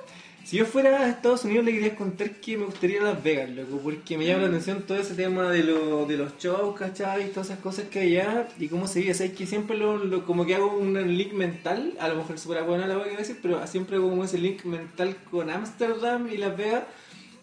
Si 0.50 0.56
yo 0.56 0.64
fuera 0.66 1.02
a 1.04 1.08
Estados 1.08 1.44
Unidos 1.44 1.64
le 1.64 1.70
quería 1.72 1.94
contar 1.94 2.28
que 2.32 2.56
me 2.56 2.64
gustaría 2.64 2.96
ir 2.96 3.02
a 3.02 3.12
Las 3.12 3.22
Vegas, 3.22 3.50
loco, 3.50 3.78
porque 3.84 4.18
me 4.18 4.26
llama 4.26 4.42
la 4.42 4.48
atención 4.48 4.82
todo 4.82 4.98
ese 4.98 5.14
tema 5.14 5.48
de, 5.48 5.62
lo, 5.62 6.06
de 6.06 6.16
los 6.16 6.36
shows, 6.38 6.76
¿cachai? 6.76 7.26
Y 7.26 7.28
todas 7.28 7.50
esas 7.50 7.60
cosas 7.60 7.84
que 7.88 8.00
hay 8.00 8.18
allá 8.18 8.48
y 8.58 8.66
cómo 8.66 8.88
se 8.88 8.98
vive. 8.98 9.14
¿Sabes 9.14 9.32
que 9.34 9.46
siempre 9.46 9.76
lo, 9.76 9.96
lo- 9.98 10.26
como 10.26 10.44
que 10.44 10.56
hago 10.56 10.76
un 10.76 10.94
link 11.16 11.34
mental, 11.34 11.92
a 12.00 12.08
lo 12.08 12.16
mejor 12.16 12.34
es 12.34 12.42
súper 12.42 12.64
buena 12.64 12.88
la 12.88 12.96
voy 12.96 13.10
a 13.10 13.16
decir, 13.16 13.38
pero 13.40 13.64
siempre 13.68 13.94
hago 13.94 14.10
como 14.10 14.24
ese 14.24 14.38
link 14.38 14.64
mental 14.64 15.14
con 15.30 15.50
Ámsterdam 15.50 16.28
y 16.32 16.36
Las 16.36 16.56
Vegas 16.56 16.82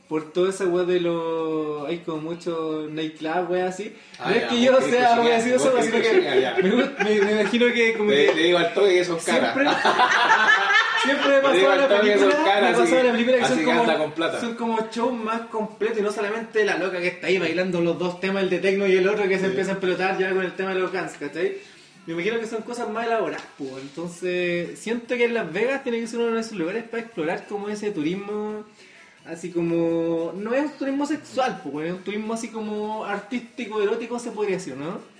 por 0.09 0.33
toda 0.33 0.49
esa 0.49 0.65
weá 0.65 0.83
de 0.83 0.99
los. 0.99 1.87
Hay 1.87 1.99
como 1.99 2.17
mucho 2.21 2.87
nightclub, 2.91 3.49
weá 3.51 3.67
así. 3.69 3.95
Ah, 4.19 4.31
no 4.31 4.35
es 4.35 4.41
ya, 4.41 4.47
que 4.49 4.61
yo 4.61 4.81
sea 4.81 4.89
querés 4.89 5.15
voy 5.17 5.27
a 5.31 5.37
decir 5.37 5.53
eso, 5.53 5.81
sino 5.81 6.01
que 6.01 6.13
me, 6.61 7.21
me, 7.25 7.31
imagino 7.41 7.65
que 7.73 7.93
como 7.97 8.11
Le, 8.11 8.25
que. 8.25 8.33
le 8.35 8.43
digo 8.43 8.57
al 8.57 8.73
toque 8.73 8.95
que 8.95 9.05
son 9.05 9.17
caras. 9.19 9.53
siempre 9.53 9.65
me 11.13 11.13
digo 11.13 11.41
pasaba 11.41 11.73
al 11.73 11.81
la 11.81 12.01
película, 12.01 12.31
son 12.31 12.43
caras, 12.43 12.77
me 12.77 12.83
así 12.83 12.95
la 12.95 13.11
película 13.11 13.37
que 13.37 13.45
son 13.45 13.63
como, 13.63 14.39
son 14.39 14.55
como 14.55 14.89
shows 14.91 15.13
más 15.13 15.41
completos 15.41 15.99
y 15.99 16.01
no 16.01 16.11
solamente 16.11 16.65
la 16.65 16.77
loca 16.77 16.99
que 16.99 17.07
está 17.07 17.27
ahí 17.27 17.37
bailando 17.37 17.81
los 17.81 17.97
dos 17.97 18.19
temas, 18.19 18.43
el 18.43 18.49
de 18.49 18.59
tecno 18.59 18.87
y 18.87 18.95
el 18.95 19.07
otro 19.07 19.27
que 19.27 19.39
se 19.39 19.47
empieza 19.47 19.73
a 19.73 19.79
pelotar 19.79 20.17
ya 20.17 20.29
con 20.31 20.43
el 20.43 20.53
tema 20.53 20.73
de 20.73 20.79
los 20.79 20.91
guns, 20.91 21.13
¿cachai? 21.13 21.57
Me 22.07 22.13
imagino 22.13 22.39
que 22.39 22.47
son 22.47 22.61
cosas 22.61 22.89
más 22.89 23.05
elaboradas, 23.05 23.43
pues. 23.57 23.73
Entonces, 23.81 24.79
siento 24.79 25.15
que 25.15 25.25
en 25.25 25.33
Las 25.33 25.51
Vegas 25.51 25.83
tiene 25.83 25.99
que 25.99 26.07
ser 26.07 26.21
uno 26.21 26.35
de 26.35 26.39
esos 26.39 26.53
lugares 26.57 26.85
para 26.85 27.03
explorar 27.03 27.45
como 27.47 27.67
ese 27.67 27.91
turismo, 27.91 28.63
así 29.25 29.51
como. 29.51 30.31
No 30.33 30.53
es 30.53 30.63
un 30.63 30.71
turismo 30.71 31.05
sexual, 31.05 31.61
pues, 31.69 31.89
es 31.89 31.93
un 31.93 32.03
turismo 32.03 32.33
así 32.33 32.47
como 32.47 33.03
artístico, 33.03 33.81
erótico, 33.81 34.19
se 34.19 34.31
podría 34.31 34.55
decir, 34.55 34.77
¿no? 34.77 35.16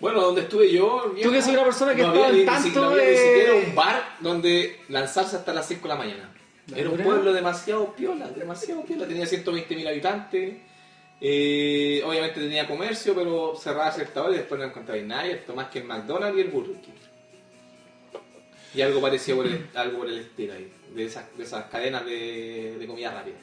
Bueno, 0.00 0.20
donde 0.22 0.42
estuve 0.42 0.72
yo. 0.72 1.12
Tú 1.22 1.30
que 1.30 1.42
soy 1.42 1.54
una 1.54 1.64
persona 1.64 1.94
que 1.94 2.02
no 2.02 2.08
estaba 2.08 2.28
había 2.28 2.42
al 2.46 2.46
ni, 2.46 2.62
tanto 2.64 2.80
no 2.80 2.90
había 2.90 3.10
ni 3.10 3.16
siquiera 3.16 3.54
un 3.54 3.74
bar 3.74 4.16
donde 4.20 4.80
lanzarse 4.88 5.36
hasta 5.36 5.52
las 5.52 5.68
5 5.68 5.82
de 5.82 5.88
la 5.88 5.96
mañana. 5.96 6.34
¿La 6.68 6.78
Era 6.78 6.90
un 6.90 6.98
pueblo 6.98 7.32
demasiado 7.32 7.94
piola, 7.94 8.28
demasiado 8.28 8.82
piola. 8.82 9.06
Tenía 9.06 9.24
120.000 9.24 9.88
habitantes. 9.88 10.54
Eh, 11.20 12.02
obviamente 12.04 12.40
tenía 12.40 12.66
comercio, 12.66 13.14
pero 13.14 13.54
cerraba 13.54 13.88
a 13.88 13.92
cierta 13.92 14.22
hora 14.22 14.32
y 14.32 14.38
después 14.38 14.58
no 14.58 14.66
encontraba 14.66 14.98
nadie, 15.02 15.32
esto 15.32 15.54
más 15.54 15.68
que 15.68 15.80
el 15.80 15.84
McDonald's 15.84 16.38
y 16.38 16.40
el 16.40 16.48
Burger 16.48 16.80
King. 16.80 16.92
Y 18.74 18.80
algo 18.80 19.02
parecido 19.02 19.38
por 19.38 19.46
el, 19.46 19.68
algo 19.74 19.98
por 19.98 20.08
el 20.08 20.18
estilo 20.18 20.54
ahí, 20.54 20.72
de 20.94 21.04
esas, 21.04 21.36
de 21.36 21.44
esas 21.44 21.66
cadenas 21.66 22.06
de, 22.06 22.76
de 22.78 22.86
comida 22.86 23.12
rápida. 23.12 23.36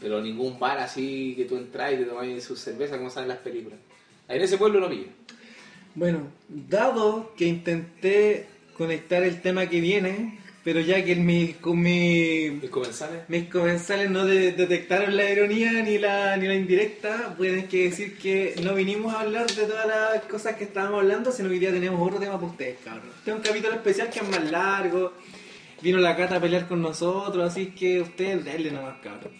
Pero 0.00 0.20
ningún 0.20 0.58
bar 0.58 0.78
así 0.80 1.34
que 1.34 1.46
tú 1.46 1.56
entras 1.56 1.94
y 1.94 1.96
te 1.96 2.04
tomas 2.04 2.44
su 2.44 2.56
cerveza 2.56 2.98
como 2.98 3.08
salen 3.08 3.30
las 3.30 3.38
películas. 3.38 3.78
Ahí 4.28 4.36
en 4.36 4.42
ese 4.42 4.58
pueblo 4.58 4.80
no 4.80 4.90
pillo. 4.90 5.06
Bueno, 5.94 6.28
dado 6.48 7.32
que 7.36 7.46
intenté 7.46 8.46
conectar 8.76 9.22
el 9.22 9.40
tema 9.40 9.68
que 9.68 9.80
viene, 9.80 10.40
pero 10.64 10.80
ya 10.80 11.04
que 11.04 11.14
mis, 11.14 11.54
mi- 11.66 12.50
¿Mis 12.50 12.70
comensales? 12.70 13.22
mis 13.28 13.44
comensales 13.48 14.10
no 14.10 14.24
de- 14.24 14.52
detectaron 14.52 15.16
la 15.16 15.30
ironía 15.30 15.70
ni 15.82 15.98
la, 15.98 16.36
ni 16.36 16.48
la 16.48 16.54
indirecta, 16.54 17.34
pueden 17.36 17.68
que 17.68 17.84
decir 17.90 18.18
que 18.18 18.54
no 18.64 18.74
vinimos 18.74 19.14
a 19.14 19.20
hablar 19.20 19.46
de 19.46 19.66
todas 19.66 19.86
las 19.86 20.22
cosas 20.24 20.56
que 20.56 20.64
estábamos 20.64 21.00
hablando, 21.02 21.30
sino 21.30 21.48
que 21.48 21.54
hoy 21.54 21.60
día 21.60 21.70
tenemos 21.70 22.00
otro 22.04 22.18
tema 22.18 22.34
para 22.34 22.46
ustedes, 22.46 22.78
cabrón. 22.84 23.10
Este 23.18 23.30
es 23.30 23.36
un 23.36 23.42
capítulo 23.42 23.74
especial 23.74 24.10
que 24.10 24.18
es 24.20 24.28
más 24.28 24.50
largo, 24.50 25.12
vino 25.80 25.98
la 25.98 26.16
cata 26.16 26.36
a 26.36 26.40
pelear 26.40 26.66
con 26.66 26.82
nosotros, 26.82 27.48
así 27.52 27.66
que 27.66 28.00
ustedes 28.00 28.44
denle 28.44 28.72
nomás, 28.72 28.96
cabrón. 29.02 29.32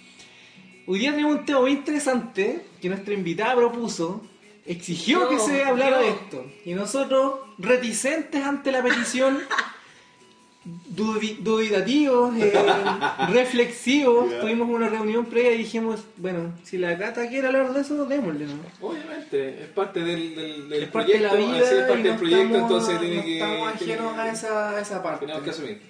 Hoy 0.86 0.98
día 0.98 1.10
tenemos 1.12 1.36
un 1.40 1.44
tema 1.46 1.62
muy 1.62 1.70
interesante 1.72 2.60
que 2.80 2.88
nuestra 2.90 3.14
invitada 3.14 3.56
propuso, 3.56 4.22
exigió 4.66 5.28
que 5.28 5.38
se 5.38 5.64
hablara 5.64 5.98
de 5.98 6.08
esto. 6.10 6.44
Y 6.64 6.74
nosotros, 6.74 7.34
reticentes 7.58 8.42
ante 8.44 8.72
la 8.72 8.82
petición, 8.82 9.38
dubi- 10.94 11.36
dubitativos, 11.40 12.34
eh, 12.38 12.52
reflexivos, 13.30 14.40
tuvimos 14.40 14.68
una 14.68 14.88
reunión 14.88 15.26
previa 15.26 15.52
y 15.52 15.58
dijimos, 15.58 16.00
bueno, 16.16 16.54
si 16.62 16.78
la 16.78 16.94
gata 16.94 17.28
quiere 17.28 17.46
hablar 17.48 17.72
de 17.74 17.80
eso, 17.82 18.06
démosle, 18.06 18.46
¿no? 18.46 18.54
Obviamente, 18.80 19.62
es 19.64 19.68
parte 19.68 20.00
del, 20.00 20.34
del, 20.34 20.68
del 20.70 20.82
es 20.84 20.88
parte 20.88 21.12
de 21.12 21.28
proyecto. 21.28 21.36
la 21.50 21.56
vida 21.58 21.66
así 21.66 21.74
es 21.76 21.82
parte 21.82 22.00
y 22.00 22.02
del 22.04 22.12
no 22.12 22.18
proyecto, 22.18 22.44
estamos, 22.54 22.70
entonces 22.72 23.00
tiene 23.00 23.16
no 23.16 23.22
que. 23.22 23.34
estamos 23.34 23.68
ajenos 23.74 24.14
que- 24.14 24.20
a 24.20 24.32
esa, 24.32 24.70
a 24.70 24.80
esa 24.80 25.02
parte. 25.02 25.20
Tenemos 25.26 25.44
que 25.44 25.50
asumir. 25.50 25.82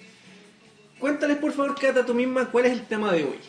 Cuéntales 0.99 1.37
por 1.37 1.51
favor, 1.51 1.75
Cata, 1.79 2.05
tú 2.05 2.13
misma, 2.13 2.45
cuál 2.51 2.65
es 2.65 2.71
el 2.73 2.85
tema 2.85 3.11
de 3.11 3.23
hoy. 3.25 3.39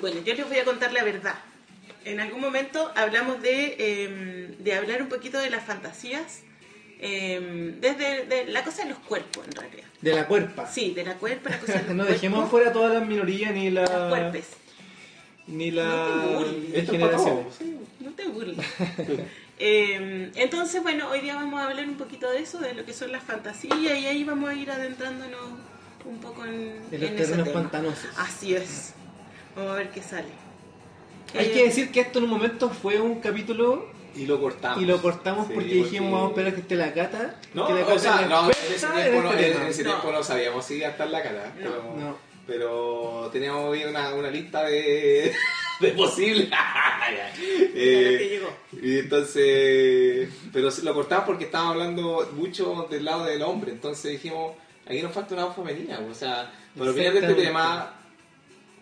Bueno, 0.00 0.20
yo 0.24 0.34
les 0.34 0.46
voy 0.48 0.58
a 0.58 0.64
contar 0.64 0.92
la 0.92 1.02
verdad. 1.02 1.34
En 2.08 2.20
algún 2.20 2.40
momento 2.40 2.90
hablamos 2.96 3.42
de, 3.42 3.76
eh, 3.78 4.54
de 4.58 4.74
hablar 4.74 5.02
un 5.02 5.08
poquito 5.08 5.38
de 5.38 5.50
las 5.50 5.62
fantasías, 5.64 6.40
eh, 7.00 7.74
desde 7.80 8.24
de 8.26 8.46
la 8.46 8.64
cosa 8.64 8.84
de 8.84 8.90
los 8.90 8.98
cuerpos, 9.00 9.46
en 9.46 9.52
realidad. 9.52 9.84
De 10.00 10.14
la 10.14 10.26
cuerpa. 10.26 10.66
Sí, 10.66 10.92
de 10.94 11.04
la 11.04 11.14
cuerpa, 11.16 11.50
la 11.50 11.58
cosa 11.60 11.72
de 11.74 11.78
los 11.86 11.88
no 11.88 11.94
cuerpos. 12.04 12.08
dejemos 12.14 12.44
afuera 12.46 12.72
todas 12.72 12.94
las 12.94 13.06
minorías 13.06 13.52
ni 13.52 13.70
la 13.70 13.82
Los 13.82 14.08
cuerpes. 14.08 14.46
ni 15.46 15.70
No 15.70 15.82
la 15.82 16.22
te 16.22 16.34
burles. 16.34 17.54
Sí. 17.58 17.76
No 18.00 18.10
te 18.12 18.28
burles. 18.28 18.66
Eh, 19.60 20.30
entonces, 20.36 20.80
bueno, 20.84 21.10
hoy 21.10 21.20
día 21.20 21.34
vamos 21.34 21.60
a 21.60 21.64
hablar 21.66 21.84
un 21.88 21.96
poquito 21.96 22.30
de 22.30 22.38
eso, 22.38 22.58
de 22.60 22.74
lo 22.74 22.84
que 22.84 22.92
son 22.92 23.10
las 23.10 23.24
fantasías, 23.24 23.76
y 23.76 23.88
ahí 23.88 24.22
vamos 24.22 24.48
a 24.50 24.54
ir 24.54 24.70
adentrándonos 24.70 25.40
un 26.04 26.18
poco 26.20 26.44
en, 26.44 26.88
De 26.92 26.98
los 26.98 27.10
en 27.10 27.16
ese 27.16 27.24
terrenos 27.24 27.48
tema. 27.48 27.62
pantanosos. 27.62 28.08
Así 28.18 28.54
es. 28.54 28.94
Vamos 29.56 29.72
a 29.72 29.74
ver 29.74 29.90
qué 29.90 30.00
sale. 30.00 30.28
Hay 31.34 31.46
Eh, 31.46 31.52
que 31.52 31.64
decir 31.64 31.90
que 31.92 32.00
esto 32.00 32.18
en 32.18 32.24
un 32.24 32.30
momento 32.30 32.70
fue 32.70 33.00
un 33.00 33.20
capítulo 33.20 33.86
Y 34.16 34.26
lo 34.26 34.40
cortamos. 34.40 34.82
y 34.82 34.86
lo 34.86 35.00
cortamos 35.02 35.46
Sí, 35.48 35.52
porque 35.54 35.74
dijimos 35.74 36.12
vamos 36.12 36.26
a 36.26 36.30
esperar 36.30 36.54
que 36.54 36.60
esté 36.60 36.76
la 36.76 36.92
cata. 36.94 37.40
No, 37.54 37.66
que 37.66 37.74
la 37.74 37.80
o 37.82 37.86
Cata 37.86 37.98
sea, 37.98 38.26
no, 38.28 38.44
en 38.46 38.50
ese 38.74 38.86
tiempo, 38.86 39.22
no, 39.22 39.32
este 39.32 39.50
en 39.52 39.62
ese 39.66 39.82
No. 39.84 39.90
tiempo 39.90 40.12
no 40.12 40.22
sabíamos 40.22 40.64
si 40.64 40.74
iba 40.76 40.88
a 40.88 40.90
estar 40.90 41.08
la 41.08 41.22
cara. 41.22 41.52
Pero, 41.56 41.70
No. 41.98 42.16
pero 42.46 43.28
teníamos 43.32 43.76
una, 43.88 44.14
una 44.14 44.30
lista 44.30 44.64
de, 44.64 45.32
de 45.80 45.88
posibles. 45.92 46.48
Eh, 47.80 48.16
que 48.18 48.28
llegó. 48.28 48.50
y 48.82 48.98
entonces, 48.98 50.28
pero 50.52 50.68
lo 50.82 50.94
cortamos 50.94 51.24
porque 51.26 51.44
estábamos 51.44 51.74
hablando 51.74 52.28
mucho 52.34 52.86
del 52.90 53.04
lado 53.04 53.24
del 53.24 53.42
hombre. 53.42 53.72
Entonces 53.72 54.12
dijimos, 54.12 54.54
aquí 54.86 55.00
nos 55.02 55.12
falta 55.12 55.34
una 55.34 55.44
voz 55.46 55.56
femenina. 55.56 56.00
O 56.10 56.14
sea, 56.14 56.50
por 56.76 56.88
opinar 56.88 57.12
de 57.14 57.20
este 57.20 57.34
tema, 57.34 57.94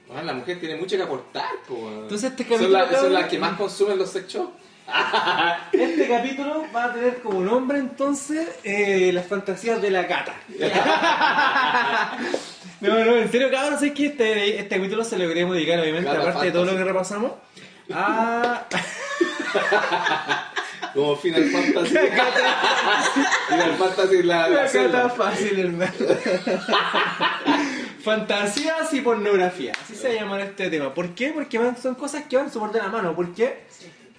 bueno, 0.08 0.22
la 0.22 0.32
mujer 0.34 0.60
tiene 0.60 0.76
mucho 0.76 0.96
que 0.96 1.02
aportar. 1.02 1.50
po. 1.66 1.90
Entonces 2.02 2.30
este 2.30 2.44
son, 2.44 2.72
capítulo, 2.72 3.00
son 3.00 3.12
las 3.12 3.26
que 3.28 3.38
más 3.38 3.56
consumen 3.56 3.98
los 3.98 4.10
sex 4.10 4.32
shops. 4.32 4.52
Este 5.72 6.06
capítulo 6.06 6.64
va 6.74 6.84
a 6.84 6.92
tener 6.92 7.20
como 7.20 7.40
nombre 7.40 7.78
entonces 7.78 8.48
eh, 8.62 9.10
las 9.12 9.26
fantasías 9.26 9.82
de 9.82 9.90
la 9.90 10.06
cata. 10.06 10.34
no, 12.80 13.04
no, 13.04 13.16
en 13.16 13.30
serio, 13.30 13.50
cabrón, 13.50 13.80
sé 13.80 13.92
que 13.92 14.06
este, 14.06 14.60
este 14.60 14.76
capítulo 14.76 15.02
se 15.04 15.18
lo 15.18 15.26
queremos 15.26 15.56
dedicar, 15.56 15.80
obviamente, 15.80 16.08
aparte 16.08 16.46
de 16.46 16.52
todo 16.52 16.66
lo 16.66 16.76
que 16.76 16.84
repasamos. 16.84 17.32
A 17.92 18.64
Como 20.94 21.16
Final 21.16 21.44
Fantasy. 21.50 21.94
Final 23.48 23.76
Fantasy 23.76 24.22
la, 24.22 24.48
la 24.48 24.62
la 24.62 24.68
celda. 24.68 25.08
fácil, 25.10 25.58
hermano. 25.58 25.92
Fantasías 28.06 28.94
y 28.94 29.00
pornografía, 29.00 29.72
así 29.82 29.96
se 29.96 30.14
llama 30.14 30.40
este 30.40 30.70
tema. 30.70 30.94
¿Por 30.94 31.14
qué? 31.16 31.30
Porque 31.30 31.58
van- 31.58 31.76
son 31.76 31.96
cosas 31.96 32.22
que 32.30 32.36
van 32.36 32.52
súper 32.52 32.70
de 32.70 32.78
la 32.78 32.86
mano. 32.88 33.16
¿Por 33.16 33.34
qué? 33.34 33.64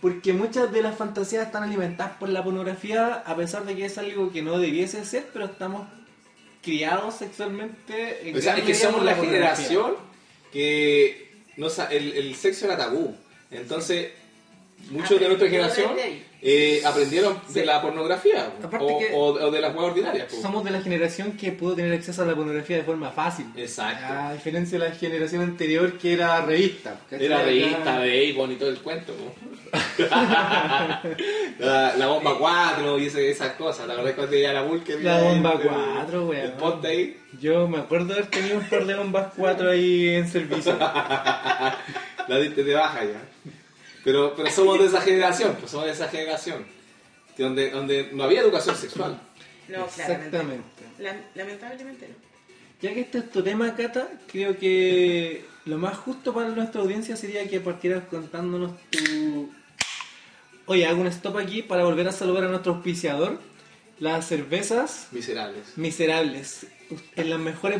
Porque 0.01 0.33
muchas 0.33 0.73
de 0.73 0.81
las 0.81 0.97
fantasías 0.97 1.45
están 1.45 1.63
alimentadas 1.63 2.17
por 2.17 2.27
la 2.27 2.43
pornografía, 2.43 3.23
a 3.25 3.35
pesar 3.37 3.63
de 3.65 3.77
que 3.77 3.85
es 3.85 3.97
algo 3.97 4.29
que 4.33 4.41
no 4.41 4.59
debiese 4.59 5.05
ser, 5.05 5.27
pero 5.31 5.45
estamos 5.45 5.87
criados 6.61 7.15
sexualmente. 7.15 8.27
en 8.29 8.35
O 8.37 8.41
sea, 8.41 8.57
es 8.57 8.63
que 8.65 8.73
somos 8.75 9.03
la 9.05 9.15
generación 9.15 9.93
que 10.51 11.31
no 11.55 11.69
sa- 11.69 11.87
el, 11.89 12.11
el 12.11 12.35
sexo 12.35 12.65
era 12.65 12.77
tabú. 12.77 13.15
Entonces, 13.51 14.11
muchos 14.91 15.19
de 15.19 15.27
nuestra 15.27 15.49
generación 15.49 15.91
eh, 16.41 16.81
aprendieron 16.85 17.39
de 17.49 17.65
la 17.65 17.81
pornografía 17.81 18.51
o, 18.79 18.99
que- 18.99 19.09
o- 19.13 19.33
o 19.33 19.51
de 19.51 19.59
las 19.59 19.73
huevas 19.75 19.91
ordinarias. 19.91 20.31
Somos 20.41 20.63
de 20.63 20.71
la 20.71 20.81
generación 20.81 21.31
que 21.33 21.51
pudo 21.51 21.75
tener 21.75 21.91
acceso 21.93 22.21
a 22.21 22.25
la 22.25 22.35
pornografía 22.35 22.77
de 22.77 22.83
forma 22.83 23.09
fácil. 23.11 23.47
Exacto. 23.55 24.05
A 24.13 24.33
diferencia 24.33 24.77
de 24.79 24.87
la 24.89 24.95
generación 24.95 25.41
anterior 25.41 25.97
que 25.97 26.13
era 26.13 26.41
revista. 26.45 26.99
Era 27.11 27.41
revista 27.43 27.99
de 27.99 28.25
y 28.25 28.33
todo 28.55 28.69
el 28.69 28.77
cuento. 28.79 29.13
la, 31.59 31.95
la 31.97 32.07
bomba 32.07 32.37
4 32.37 32.99
y 32.99 33.07
ese- 33.07 33.29
esas 33.31 33.53
cosas. 33.53 33.87
La 33.87 33.95
verdad 33.95 34.09
es 34.11 34.15
que 34.15 34.21
cuando 34.21 34.37
ya 34.37 34.53
la 34.53 34.61
Vulcan. 34.61 35.03
La 35.03 35.21
bomba 35.21 35.53
el- 35.53 35.59
4, 35.67 36.25
weón. 36.27 36.41
El 36.45 36.51
ponte 36.53 36.87
ahí. 36.87 37.17
Yo 37.41 37.67
me 37.67 37.79
acuerdo 37.79 38.05
de 38.07 38.13
haber 38.13 38.27
tenido 38.27 38.57
un 38.57 38.63
par 38.65 38.85
de 38.85 38.95
bombas 38.95 39.33
4 39.35 39.69
ahí 39.71 40.09
en 40.09 40.27
servicio. 40.29 40.77
la 42.27 42.39
diste 42.39 42.63
de 42.63 42.73
baja 42.75 43.03
ya. 43.03 43.21
Pero, 44.07 44.33
pero 44.37 44.49
somos 44.49 44.79
de 44.79 44.85
esa 44.85 45.01
generación, 45.01 45.57
pues 45.59 45.69
somos 45.69 45.85
de 45.87 45.91
esa 45.91 46.07
generación. 46.07 46.65
Que 47.35 47.43
donde, 47.43 47.71
donde 47.71 48.09
no 48.13 48.23
había 48.23 48.39
educación 48.39 48.73
sexual. 48.77 49.19
No, 49.67 49.85
claramente. 49.87 50.27
Exactamente. 50.27 50.63
La- 50.99 51.21
lamentablemente 51.35 52.07
no. 52.07 52.15
Ya 52.81 52.93
que 52.93 53.01
este 53.01 53.17
es 53.17 53.29
tu 53.29 53.43
tema, 53.43 53.75
Cata, 53.75 54.07
creo 54.31 54.57
que 54.57 55.43
lo 55.65 55.77
más 55.77 55.97
justo 55.97 56.33
para 56.33 56.47
nuestra 56.47 56.79
audiencia 56.79 57.17
sería 57.17 57.45
que 57.49 57.59
partieras 57.59 58.03
contándonos 58.09 58.71
tu... 58.91 59.51
Oye, 60.67 60.85
hago 60.87 61.01
un 61.01 61.07
stop 61.07 61.35
aquí 61.39 61.61
para 61.61 61.83
volver 61.83 62.07
a 62.07 62.13
saludar 62.13 62.45
a 62.45 62.47
nuestro 62.47 62.75
auspiciador. 62.75 63.41
Las 63.99 64.25
cervezas 64.25 65.07
Miserables. 65.11 65.77
miserables. 65.77 66.65
En 67.17 67.29
las 67.29 67.39
mejores 67.39 67.77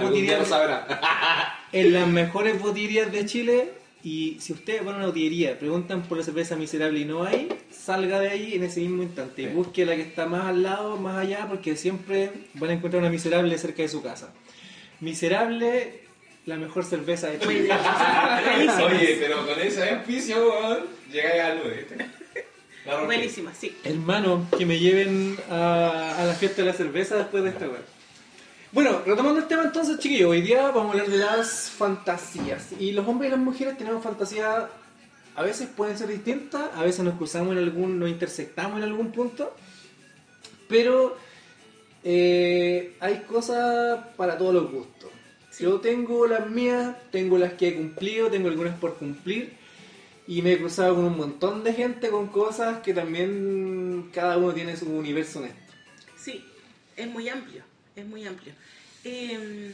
sabrá. 0.49 1.57
en 1.71 1.93
las 1.93 2.05
mejores 2.09 2.59
botillerías 2.61 3.13
de 3.13 3.25
Chile. 3.25 3.76
Y 4.03 4.37
si 4.39 4.53
ustedes 4.53 4.85
van 4.85 4.95
a 4.95 4.97
una 4.99 5.07
botillería, 5.07 5.57
preguntan 5.59 6.03
por 6.03 6.17
la 6.17 6.23
cerveza 6.23 6.55
miserable 6.55 6.99
y 6.99 7.05
no 7.05 7.23
hay, 7.23 7.49
salga 7.71 8.19
de 8.19 8.29
ahí 8.29 8.53
en 8.53 8.63
ese 8.63 8.79
mismo 8.81 9.03
instante. 9.03 9.41
Y 9.41 9.45
Sí. 9.47 9.51
busque 9.53 9.85
la 9.85 9.95
que 9.95 10.01
está 10.03 10.25
más 10.27 10.45
al 10.45 10.63
lado, 10.63 10.97
más 10.97 11.17
allá, 11.17 11.45
porque 11.49 11.75
siempre 11.75 12.31
van 12.53 12.69
a 12.69 12.73
encontrar 12.73 13.01
una 13.01 13.09
miserable 13.11 13.57
cerca 13.57 13.81
de 13.81 13.89
su 13.89 14.01
casa. 14.01 14.31
Miserable, 15.01 16.01
la 16.45 16.55
mejor 16.57 16.85
cerveza 16.85 17.27
de 17.29 17.39
Chile. 17.39 17.69
Oye, 18.85 19.17
pero 19.19 19.45
con 19.45 19.59
ese 19.59 19.89
auspicio, 19.89 20.37
weón, 20.49 20.79
llegáis 21.11 21.41
al 21.41 21.59
9. 21.63 21.87
La 22.85 22.91
rompí. 22.93 23.05
Buenísima, 23.07 23.53
sí. 23.53 23.75
Hermano, 23.83 24.47
que 24.57 24.65
me 24.65 24.79
lleven 24.79 25.35
a, 25.49 26.15
a 26.19 26.25
la 26.25 26.33
fiesta 26.33 26.61
de 26.61 26.67
la 26.69 26.73
cerveza 26.73 27.17
después 27.17 27.43
de 27.43 27.49
esta 27.49 27.67
weá. 27.67 27.81
Bueno, 28.73 29.01
retomando 29.05 29.39
el 29.39 29.47
tema 29.47 29.63
entonces, 29.63 29.97
chiquillos, 29.97 30.29
hoy 30.29 30.41
día 30.41 30.63
vamos 30.71 30.87
a 30.87 30.91
hablar 30.91 31.07
de 31.07 31.17
las 31.17 31.69
fantasías. 31.69 32.73
Y 32.77 32.91
los 32.91 33.07
hombres 33.07 33.29
y 33.29 33.31
las 33.31 33.39
mujeres 33.39 33.77
tenemos 33.77 34.03
fantasías, 34.03 34.65
a 35.35 35.41
veces 35.41 35.69
pueden 35.69 35.97
ser 35.97 36.09
distintas, 36.09 36.69
a 36.75 36.83
veces 36.83 37.05
nos 37.05 37.15
cruzamos 37.15 37.53
en 37.53 37.59
algún, 37.59 37.97
nos 37.97 38.09
intersectamos 38.09 38.77
en 38.77 38.83
algún 38.83 39.13
punto, 39.13 39.55
pero 40.67 41.15
eh, 42.03 42.97
hay 42.99 43.19
cosas 43.19 44.05
para 44.17 44.37
todos 44.37 44.53
los 44.53 44.69
gustos. 44.69 45.11
Yo 45.57 45.79
tengo 45.79 46.27
las 46.27 46.49
mías, 46.49 46.93
tengo 47.09 47.37
las 47.37 47.53
que 47.53 47.69
he 47.69 47.75
cumplido, 47.75 48.29
tengo 48.29 48.49
algunas 48.49 48.77
por 48.77 48.95
cumplir. 48.95 49.53
Y 50.27 50.41
me 50.41 50.51
he 50.51 50.57
cruzado 50.57 50.93
con 50.95 51.05
un 51.05 51.15
montón 51.15 51.63
de 51.63 51.71
gente 51.71 52.09
con 52.09 52.27
cosas 52.27 52.81
que 52.81 52.93
también 52.93 54.09
cada 54.13 54.37
uno 54.37 54.53
tiene 54.53 54.75
su 54.75 54.91
universo 54.91 55.39
en 55.39 55.45
esto. 55.45 55.73
Sí, 56.17 56.43
es 56.97 57.07
muy 57.07 57.29
amplio, 57.29 57.63
es 57.97 58.05
muy 58.05 58.25
amplio. 58.25 58.53
Eh, 59.03 59.73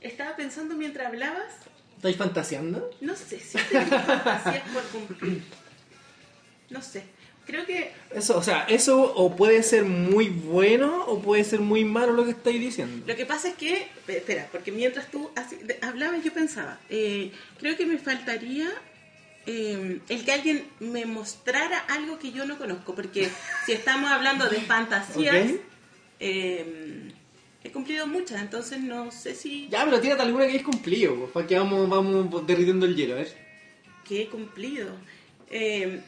estaba 0.00 0.36
pensando 0.36 0.74
mientras 0.76 1.06
hablabas, 1.06 1.52
¿Estáis 1.96 2.16
fantaseando? 2.16 2.90
no 3.00 3.16
sé 3.16 3.40
si 3.40 3.56
fantasías 3.58 4.68
por 4.72 4.82
cumplir. 4.84 5.42
no 6.70 6.82
sé. 6.82 7.04
Creo 7.46 7.66
que 7.66 7.92
Eso, 8.10 8.38
o 8.38 8.42
sea, 8.42 8.64
eso 8.68 9.14
o 9.14 9.36
puede 9.36 9.62
ser 9.62 9.84
muy 9.84 10.30
bueno 10.30 11.04
o 11.06 11.20
puede 11.20 11.44
ser 11.44 11.60
muy 11.60 11.84
malo 11.84 12.12
lo 12.12 12.24
que 12.24 12.30
estáis 12.30 12.58
diciendo. 12.58 13.04
Lo 13.06 13.14
que 13.16 13.26
pasa 13.26 13.48
es 13.48 13.54
que, 13.54 13.86
espera, 14.08 14.48
porque 14.50 14.72
mientras 14.72 15.10
tú 15.10 15.30
hablabas 15.82 16.24
yo 16.24 16.32
pensaba, 16.32 16.78
eh, 16.88 17.32
creo 17.58 17.76
que 17.76 17.84
me 17.84 17.98
faltaría 17.98 18.70
eh, 19.44 20.00
el 20.08 20.24
que 20.24 20.32
alguien 20.32 20.66
me 20.80 21.04
mostrara 21.04 21.78
algo 21.80 22.18
que 22.18 22.32
yo 22.32 22.46
no 22.46 22.56
conozco, 22.56 22.94
porque 22.94 23.28
si 23.66 23.72
estamos 23.72 24.10
hablando 24.10 24.48
de 24.48 24.60
fantasías. 24.62 25.50
Eh, 26.28 27.12
he 27.62 27.70
cumplido 27.70 28.06
muchas, 28.06 28.40
entonces 28.42 28.80
no 28.80 29.10
sé 29.10 29.34
si 29.34 29.68
Ya, 29.68 29.84
pero 29.84 30.00
tírate 30.00 30.22
alguna 30.22 30.44
que 30.46 30.52
hayas 30.52 30.62
cumplido, 30.64 31.14
pues, 31.16 31.30
para 31.32 31.46
que 31.46 31.58
vamos, 31.58 31.88
vamos 31.88 32.46
derritiendo 32.46 32.86
el 32.86 32.96
hielo, 32.96 33.14
a 33.14 33.16
ver. 33.18 33.36
que 34.06 34.22
he 34.22 34.28
cumplido. 34.28 34.90
Eh, 35.50 36.00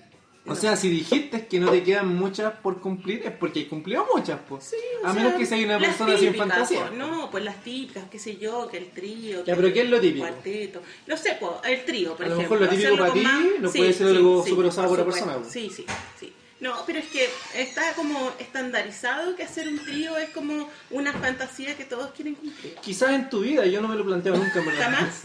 O 0.45 0.51
no. 0.51 0.55
sea, 0.55 0.77
si 0.77 0.89
dijiste 0.91 1.47
que 1.47 1.59
no 1.59 1.71
te 1.71 1.83
quedan 1.83 2.09
muchas 2.15 2.53
por 2.61 2.81
cumplir, 2.81 3.23
es 3.25 3.33
porque 3.33 3.61
hay 3.61 3.65
cumplido 3.67 4.07
muchas, 4.15 4.39
pues. 4.49 4.65
Sí, 4.65 4.77
o 5.03 5.07
a 5.07 5.13
sea, 5.13 5.23
menos 5.23 5.39
que 5.39 5.47
sea 5.47 5.59
una 5.65 5.79
persona 5.79 6.13
sin 6.17 6.33
típicas, 6.33 6.49
fantasía. 6.49 6.87
pues, 6.87 6.99
no, 6.99 7.31
pues 7.31 7.43
las 7.45 7.63
típicas, 7.65 8.05
qué 8.11 8.19
sé 8.19 8.37
yo, 8.37 8.69
que 8.69 8.77
el 8.79 8.91
trío. 8.91 9.39
Ya, 9.45 9.55
que 9.55 9.61
pero 9.61 9.73
¿qué 9.75 9.81
es 9.83 9.89
lo 9.91 9.97
el 9.97 10.03
típico? 10.03 10.27
Cuarteto. 10.27 10.83
No 11.07 11.17
sé, 11.17 11.37
pues, 11.41 11.53
el 11.65 11.85
trío, 11.85 12.15
por 12.17 12.27
A 12.27 12.29
lo 12.29 12.35
ejemplo. 12.37 12.59
mejor 12.61 12.71
lo 12.71 12.77
típico 12.77 12.97
para 12.99 13.13
ti 13.13 13.27
no 13.61 13.71
puede 13.73 13.93
ser 13.93 14.07
algo 14.09 14.47
súper 14.47 14.67
usado 14.67 14.89
por 14.89 15.01
otra 15.01 15.13
supuesto. 15.13 15.27
persona, 15.27 15.43
pues. 15.43 15.53
Sí, 15.53 15.71
sí, 15.75 15.85
sí. 16.21 16.33
No, 16.67 16.85
pero 16.87 16.99
es 16.99 17.07
que 17.07 17.29
está 17.55 17.93
como 17.95 18.33
estandarizado 18.39 19.37
que 19.37 19.43
hacer 19.45 19.69
un 19.69 19.79
trío 19.79 20.17
es 20.19 20.31
como 20.31 20.69
una 20.91 21.13
fantasía 21.13 21.77
que 21.77 21.85
todos 21.85 22.11
quieren 22.13 22.35
cumplir. 22.35 22.75
Quizás 22.83 23.11
en 23.11 23.29
tu 23.31 23.41
vida, 23.41 23.65
yo 23.67 23.81
no 23.81 23.89
me 23.89 23.95
lo 23.97 24.05
planteo 24.05 24.35
nunca, 24.37 24.59
en 24.59 24.67
verdad. 24.67 24.83
¿Jamás? 24.91 25.23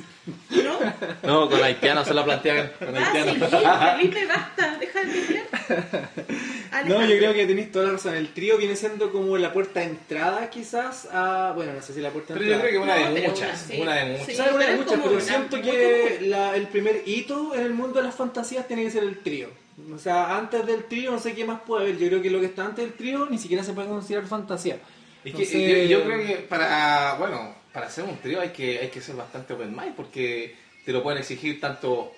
¿No? 0.52 0.80
No, 1.24 1.50
con 1.50 1.64
haitianos 1.64 2.08
se 2.08 2.14
la 2.14 2.24
plantean. 2.24 2.72
Con 2.78 2.96
Ah, 2.96 3.12
haitianos. 3.12 3.50
sí, 3.50 3.98
Felipe, 4.12 4.26
basta, 4.28 4.78
deja 4.78 5.02
de 5.04 5.22
pelear. 5.22 6.10
No, 6.86 7.02
yo 7.06 7.18
creo 7.18 7.34
que 7.34 7.46
tenéis 7.46 7.72
toda 7.72 7.86
la 7.88 7.92
razón. 7.94 8.16
El 8.16 8.34
trío 8.34 8.58
viene 8.58 8.76
siendo 8.78 9.12
como 9.12 9.38
la 9.38 9.52
puerta 9.54 9.82
de 9.82 9.88
entrada, 9.88 10.50
quizás, 10.50 11.08
a. 11.12 11.52
Bueno, 11.54 11.74
no 11.74 11.82
sé 11.82 11.94
si 11.94 12.00
la 12.02 12.10
puerta 12.12 12.34
de 12.34 12.40
Pero 12.40 12.50
yo 12.50 12.56
entrada. 12.56 12.70
creo 12.70 12.82
que 12.82 12.90
una 12.92 12.98
No, 13.10 13.14
de 13.14 13.22
pero 13.22 13.34
muchas. 13.34 13.48
una, 13.50 13.58
sí. 13.76 13.82
Una 13.82 13.96
de 13.96 14.06
muchas. 14.06 14.26
Sí. 14.26 14.36
¿Sabes? 14.36 14.54
Una 14.54 14.66
de 14.66 14.72
pero 14.72 14.84
muchas, 14.84 15.00
pero 15.02 15.12
una 15.16 15.22
siento 15.22 15.62
que 15.62 16.18
la- 16.22 16.56
el 16.56 16.68
primer 16.68 17.04
hito 17.06 17.54
en 17.54 17.62
el 17.62 17.74
mundo 17.74 18.00
de 18.00 18.06
las 18.06 18.16
fantasías 18.16 18.68
tiene 18.68 18.84
que 18.84 18.92
ser 18.92 19.04
el 19.04 19.20
trío. 19.20 19.50
O 19.94 19.98
sea, 19.98 20.38
antes 20.38 20.66
del 20.66 20.86
trío 20.86 21.12
no 21.12 21.20
sé 21.20 21.34
qué 21.34 21.46
más 21.46 21.62
puede 21.62 21.84
haber. 21.84 21.98
Yo 21.98 22.08
creo 22.08 22.22
que 22.22 22.30
lo 22.30 22.40
que 22.40 22.48
está 22.48 22.66
antes 22.66 22.86
del 22.86 22.94
trío 22.94 23.28
ni 23.30 23.38
siquiera 23.38 23.64
se 23.64 23.74
puede 23.74 23.88
considerar 23.88 24.28
fantasía. 24.28 24.80
Es 25.24 25.34
que 25.36 25.88
yo, 25.88 26.00
yo 26.00 26.06
creo 26.06 26.26
que 26.26 26.36
para, 26.38 27.16
bueno, 27.20 27.54
para 27.74 27.88
hacer 27.88 28.04
un 28.04 28.18
trío 28.18 28.42
hay 28.42 28.50
que, 28.50 28.80
hay 28.80 28.90
que 28.90 29.02
ser 29.02 29.16
bastante 29.16 29.54
open 29.54 29.76
mind 29.76 29.96
porque 29.96 30.56
te 30.86 30.92
lo 30.92 31.04
pueden 31.04 31.20
exigir 31.20 31.60
tanto 31.60 32.12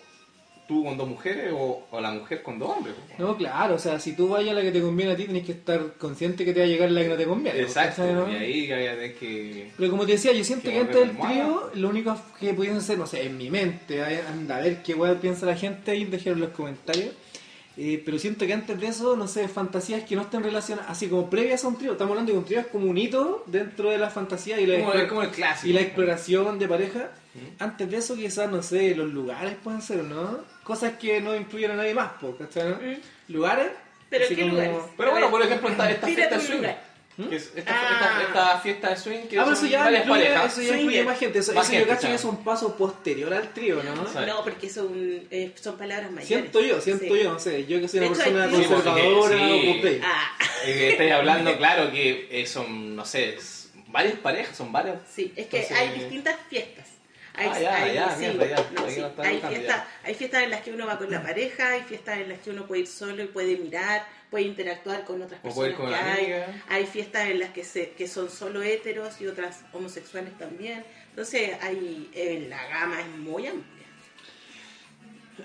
tú 0.68 0.84
con 0.86 0.98
dos 0.98 1.08
mujeres 1.08 1.52
o, 1.54 1.86
o 1.92 2.02
la 2.02 2.12
mujer 2.12 2.42
con 2.42 2.58
dos 2.58 2.70
hombres. 2.70 2.96
pues, 3.06 3.20
No, 3.20 3.36
claro, 3.36 3.76
o 3.76 3.80
sea, 3.80 4.00
si 4.00 4.14
tú 4.16 4.30
vayas 4.30 4.52
a 4.52 4.54
la 4.54 4.62
que 4.62 4.72
te 4.72 4.82
conviene 4.82 5.12
a 5.12 5.16
ti, 5.16 5.26
tenés 5.26 5.46
que 5.46 5.52
estar 5.52 5.94
consciente 5.98 6.46
que 6.46 6.54
te 6.54 6.62
va 6.62 6.66
a 6.66 6.70
llegar 6.70 6.90
la 6.92 7.02
que 7.02 7.10
no 7.10 7.16
te 7.18 7.26
conviene. 7.26 7.60
Exacto, 7.60 8.02
¿cachai, 8.02 8.14
no? 8.14 8.32
y 8.32 8.36
ahí 8.36 8.68
tener 8.68 9.16
que... 9.16 9.72
Pero 9.78 9.92
como 9.92 10.06
te 10.06 10.14
decía, 10.14 10.32
yo 10.32 10.44
siento 10.44 10.70
Que 10.70 10.76
que 10.76 10.80
antes 10.80 10.96
del 10.96 11.18
trío, 11.18 11.72
lo 11.76 11.90
único 11.90 12.16
que 12.40 12.54
pudiesen 12.54 12.80
hacer, 12.80 12.98
no 12.98 13.06
sé, 13.06 13.24
en 13.24 13.38
mi 13.38 13.50
mente, 13.50 14.02
anda 14.02 14.58
a 14.58 14.62
ver 14.62 14.82
qué 14.82 14.94
weá 14.94 15.20
piensa 15.20 15.46
la 15.46 15.56
gente 15.56 15.92
ahí, 15.92 16.04
en 16.04 16.40
los 16.40 16.50
comentarios. 16.52 17.14
Eh, 17.76 18.02
pero 18.06 18.20
siento 18.20 18.46
que 18.46 18.54
antes 18.54 18.80
de 18.80 18.86
eso, 18.88 19.16
no 19.16 19.28
sé, 19.28 19.48
fantasías 19.48 20.04
que 20.04 20.16
no 20.16 20.22
estén 20.22 20.44
relacionadas, 20.44 20.92
así 20.92 21.08
como 21.08 21.30
previas 21.30 21.64
a 21.64 21.68
un 21.70 21.78
trío. 21.78 21.94
Estamos 21.94 22.12
hablando 22.12 22.30
de 22.32 22.34
que 22.36 22.40
un 22.40 22.46
trío 22.46 22.60
es 22.60 22.68
como 22.68 22.86
un 22.88 22.98
hito 22.98 23.44
dentro 23.48 23.90
de 23.90 23.98
la 23.98 24.10
fantasía 24.12 24.60
y 24.62 24.68
la, 24.68 24.80
Como, 24.80 25.08
como 25.10 25.24
el 25.24 25.30
clásico. 25.30 25.68
y 25.70 25.74
la 25.74 25.82
exploración 25.82 26.60
de 26.60 26.68
pareja. 26.68 27.10
Antes 27.58 27.90
de 27.90 27.98
eso, 27.98 28.16
quizás, 28.16 28.52
no 28.52 28.62
sé, 28.62 28.94
los 28.96 29.12
lugares 29.12 29.56
pueden 29.64 29.82
ser, 29.82 30.04
¿no? 30.04 30.42
Cosas 30.64 30.94
que 31.00 31.20
no 31.20 31.36
incluyen 31.36 31.72
a 31.72 31.76
nadie 31.76 31.96
más, 31.96 32.12
¿cachai? 32.38 32.70
no? 32.70 32.76
Mm. 32.76 33.32
¿Lugares? 33.34 33.68
¿Pero 34.10 34.26
Así 34.26 34.36
qué 34.36 34.42
como- 34.44 34.54
lugares? 34.54 34.78
Pero 34.96 35.12
bueno, 35.12 35.32
por 35.32 35.42
ejemplo, 35.42 35.70
esta, 35.70 35.90
esta 35.90 36.08
fiesta 36.08 36.36
un 36.36 36.42
que 37.30 37.36
es 37.36 37.52
esta, 37.56 37.72
Ah. 37.72 38.22
esta, 38.22 38.22
esta 38.24 38.60
fiesta 38.60 38.90
de 38.90 38.96
swing 38.98 39.28
que 39.28 39.40
Ah, 39.40 39.44
son 39.46 39.54
eso 39.54 39.66
ya 39.68 39.84
varias 39.84 40.04
incluye, 40.06 40.24
parejas. 40.26 40.54
eso 40.58 40.62
ya 40.72 40.78
incluye 40.78 41.04
más 41.04 41.20
gente. 41.20 41.40
Eso, 41.40 41.54
Más 41.54 41.66
eso 41.66 41.74
yo 41.74 41.80
gente, 41.80 41.94
cacho 41.96 42.08
que 42.08 42.14
es 42.16 42.24
un 42.24 42.44
paso 42.44 42.76
posterior 42.76 43.34
al 43.34 43.54
trío, 43.54 43.84
¿no? 43.84 44.08
Sí. 44.08 44.18
No, 44.26 44.44
porque 44.44 44.70
son, 44.70 44.92
eh, 45.30 45.52
son 45.56 45.78
palabras 45.78 46.10
mayores. 46.10 46.28
Siento 46.28 46.60
yo, 46.62 46.82
siento 46.82 47.06
Sí. 47.14 47.24
yo, 47.24 47.34
no 47.34 47.40
sé, 47.40 47.66
yo 47.68 47.80
que 47.80 47.88
soy 47.88 48.00
De 48.00 48.08
una 48.08 48.16
hecho, 48.16 48.24
persona 48.32 48.50
conservadora 48.50 49.38
Sí, 49.38 49.72
porque-. 49.74 50.02
Ah, 50.04 50.38
Eh, 50.66 50.90
estáis 50.92 51.12
hablando, 51.14 51.58
claro, 51.58 51.92
que 51.92 52.28
eh, 52.32 52.46
son, 52.48 52.96
no 52.96 53.06
sé, 53.06 53.36
es- 53.36 53.70
varias 53.88 54.16
parejas, 54.16 54.58
son 54.58 54.72
varias. 54.72 54.98
sí, 55.14 55.32
es 55.36 55.48
que 55.48 55.58
Entonces- 55.62 55.78
hay 55.78 56.00
distintas 56.00 56.36
fiestas. 56.50 56.88
Hay, 57.36 57.48
Ah, 57.52 57.60
ya, 57.60 57.76
hay- 57.84 57.94
ya, 57.96 58.12
sí, 58.16 58.20
mierda, 58.22 58.46
ya, 58.46 58.56
no, 58.74 58.86
ahí 58.86 58.94
sí, 58.94 59.02
no 59.02 59.08
está 59.08 59.24
hay, 59.24 59.34
buscando 59.34 59.58
fiestas, 59.58 59.84
hay 60.04 60.14
fiestas 60.14 60.44
en 60.44 60.50
las 60.52 60.62
que 60.62 60.72
uno 60.72 60.86
va 60.86 60.98
con 61.00 61.10
la 61.12 61.24
pareja, 61.24 61.70
hay 61.72 61.82
fiestas 61.82 62.18
en 62.20 62.30
las 62.30 62.40
que 62.40 62.50
uno 62.52 62.68
puede 62.68 62.82
ir 62.82 62.88
solo 62.88 63.24
y 63.24 63.28
puede 63.28 63.58
mirar, 63.58 64.06
puede 64.34 64.46
interactuar 64.46 65.06
con 65.06 65.22
otras 65.22 65.40
personas 65.42 65.76
con 65.76 65.90
que 65.90 65.96
hay. 65.96 66.44
Hay 66.68 66.88
fiestas 66.88 67.30
en 67.30 67.38
las 67.38 67.52
que, 67.52 67.64
se, 67.64 67.92
que 67.92 68.08
son 68.08 68.32
solo 68.32 68.64
heteros 68.64 69.22
y 69.22 69.28
otras 69.28 69.62
homosexuales 69.74 70.36
también. 70.40 70.84
Entonces, 71.12 71.52
hay, 71.62 72.10
eh, 72.16 72.48
la 72.50 72.68
gama 72.68 73.00
es 73.00 73.08
muy 73.20 73.46
amplia. 73.46 73.86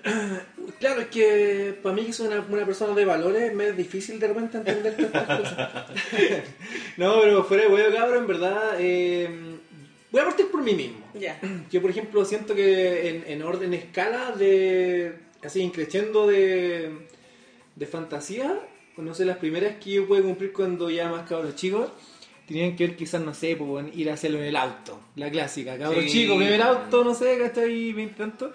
Claro, 0.81 1.03
es 1.03 1.09
que 1.09 1.79
para 1.83 1.95
mí 1.95 2.07
que 2.07 2.13
soy 2.15 2.29
una, 2.29 2.41
una 2.41 2.65
persona 2.65 2.95
de 2.95 3.05
valores 3.05 3.55
me 3.55 3.69
es 3.69 3.77
difícil 3.77 4.19
de 4.19 4.29
repente 4.29 4.57
entender 4.57 4.97
todas 4.97 5.15
estas 5.15 5.39
cosas. 5.39 5.87
no, 6.97 7.21
pero 7.21 7.45
fuera 7.45 7.65
de 7.65 7.69
huevo, 7.69 7.95
cabrón, 7.95 8.19
en 8.19 8.27
verdad, 8.27 8.77
eh, 8.79 9.29
voy 10.11 10.21
a 10.21 10.25
partir 10.25 10.51
por 10.51 10.63
mí 10.63 10.73
mismo. 10.73 11.01
Ya. 11.13 11.39
Yo, 11.71 11.83
por 11.83 11.91
ejemplo, 11.91 12.25
siento 12.25 12.55
que 12.55 13.11
en, 13.11 13.25
en 13.27 13.43
orden 13.43 13.75
escala 13.75 14.33
de. 14.33 15.15
así, 15.43 15.61
increciendo 15.61 16.27
de. 16.27 17.07
de 17.77 17.87
fantasía, 17.87 18.59
pues, 18.99 19.07
no 19.07 19.15
sé, 19.15 19.25
las 19.25 19.37
primeras 19.37 19.77
que 19.77 19.93
yo 19.93 20.09
pude 20.09 20.23
cumplir 20.23 20.53
cuando 20.53 20.91
ya 20.91 21.09
más 21.09 21.23
cabros 21.29 21.55
chicos. 21.55 21.89
Tenían 22.49 22.75
que 22.75 22.89
ver 22.89 22.97
quizás, 22.97 23.21
no 23.21 23.33
sé, 23.33 23.55
pues, 23.55 23.87
en 23.87 23.97
ir 23.97 24.11
a 24.11 24.15
hacerlo 24.15 24.39
en 24.39 24.47
el 24.47 24.57
auto, 24.57 24.99
la 25.15 25.31
clásica, 25.31 25.79
cabros 25.79 26.03
Sí. 26.07 26.11
chicos, 26.11 26.37
primer 26.37 26.61
auto, 26.63 27.05
no 27.05 27.15
sé, 27.15 27.39
¿cachai? 27.39 27.93
Veinte 27.93 28.17
tanto. 28.17 28.53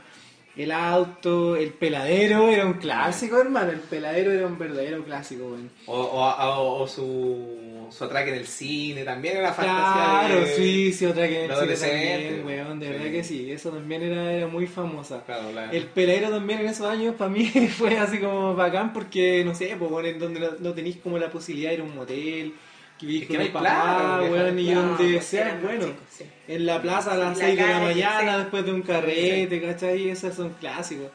El 0.58 0.72
auto, 0.74 1.56
el 1.56 1.70
peladero 1.72 2.50
era 2.50 2.66
un 2.66 2.74
clásico, 2.74 3.38
hermano, 3.40 3.72
el 3.72 3.80
peladero 3.80 4.32
era 4.34 4.46
un 4.48 4.58
verdadero 4.60 5.02
clásico, 5.06 5.46
weón. 5.46 5.72
O, 5.86 5.96
o, 5.98 6.30
o- 6.30 6.82
o 6.84 6.88
su, 6.88 7.73
su 7.94 8.04
atraque 8.06 8.32
en 8.32 8.38
el 8.38 8.48
cine 8.48 9.04
también 9.04 9.38
era 9.38 9.54
fantasía. 9.54 10.28
Claro, 10.28 10.40
de- 10.42 10.56
sí, 10.56 10.94
sí, 10.94 11.06
otra 11.06 11.28
que 11.28 11.46
en 11.46 11.52
el 11.52 11.78
cine 11.78 11.78
también, 11.78 12.46
weón, 12.46 12.80
de 12.80 12.88
sí. 12.88 12.92
verdad 12.94 13.12
que 13.12 13.24
sí, 13.24 13.52
eso 13.52 13.70
también 13.72 14.02
era, 14.04 14.32
era 14.34 14.48
muy 14.48 14.68
famosa. 14.68 15.24
Claro, 15.26 15.52
la- 15.52 15.72
El 15.72 15.88
peladero 15.88 16.30
también 16.30 16.60
en 16.62 16.68
esos 16.68 16.88
años 16.88 17.16
para 17.16 17.30
mí 17.30 17.46
fue 17.78 17.98
así 17.98 18.20
como 18.20 18.56
bacán 18.56 18.94
porque, 18.94 19.44
no 19.46 19.56
sé, 19.56 19.76
pues 19.78 19.90
bueno, 19.92 20.08
en 20.10 20.20
donde 20.20 20.40
no, 20.40 20.48
no 20.60 20.74
tenéis 20.74 20.98
como 20.98 21.18
la 21.18 21.30
posibilidad 21.30 21.70
de 21.70 21.76
ir 21.76 21.82
a 21.82 21.84
un 21.84 21.96
motel, 21.96 22.54
que 23.00 23.06
vivís 23.06 23.22
Es 23.24 23.28
con 23.28 23.38
que 23.38 23.38
no 23.38 23.42
el 23.42 23.48
hay 23.48 23.54
papá, 23.54 24.22
weón, 24.30 24.60
y 24.60 24.66
claro, 24.66 24.82
donde 24.82 24.96
porque 24.98 25.22
sea, 25.22 25.60
bueno. 25.64 25.86
chicos, 25.86 26.04
sí. 26.10 26.26
En 26.48 26.66
la 26.66 26.82
plaza 26.82 27.14
a 27.14 27.18
las 27.18 27.38
Sí, 27.38 27.42
la 27.42 27.48
6 27.48 27.58
de 27.60 27.68
la 27.68 27.80
mañana 27.80 28.34
sí. 28.34 28.40
después 28.40 28.66
de 28.66 28.74
un 28.74 28.82
carrete, 28.82 29.62
¿cachai? 29.62 30.10
Esos 30.10 30.36
son 30.36 30.54
clásicos. 30.60 31.08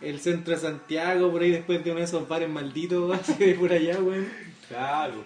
El 0.00 0.20
centro 0.20 0.54
de 0.54 0.60
Santiago, 0.60 1.30
por 1.30 1.42
ahí 1.42 1.50
después 1.50 1.82
de 1.84 1.90
uno 1.90 2.00
de 2.00 2.06
esos 2.06 2.26
bares 2.28 2.48
malditos, 2.48 3.12
así 3.20 3.34
de 3.34 3.54
por 3.54 3.72
allá, 3.72 3.98
weón. 4.00 4.28
Claro. 4.68 5.24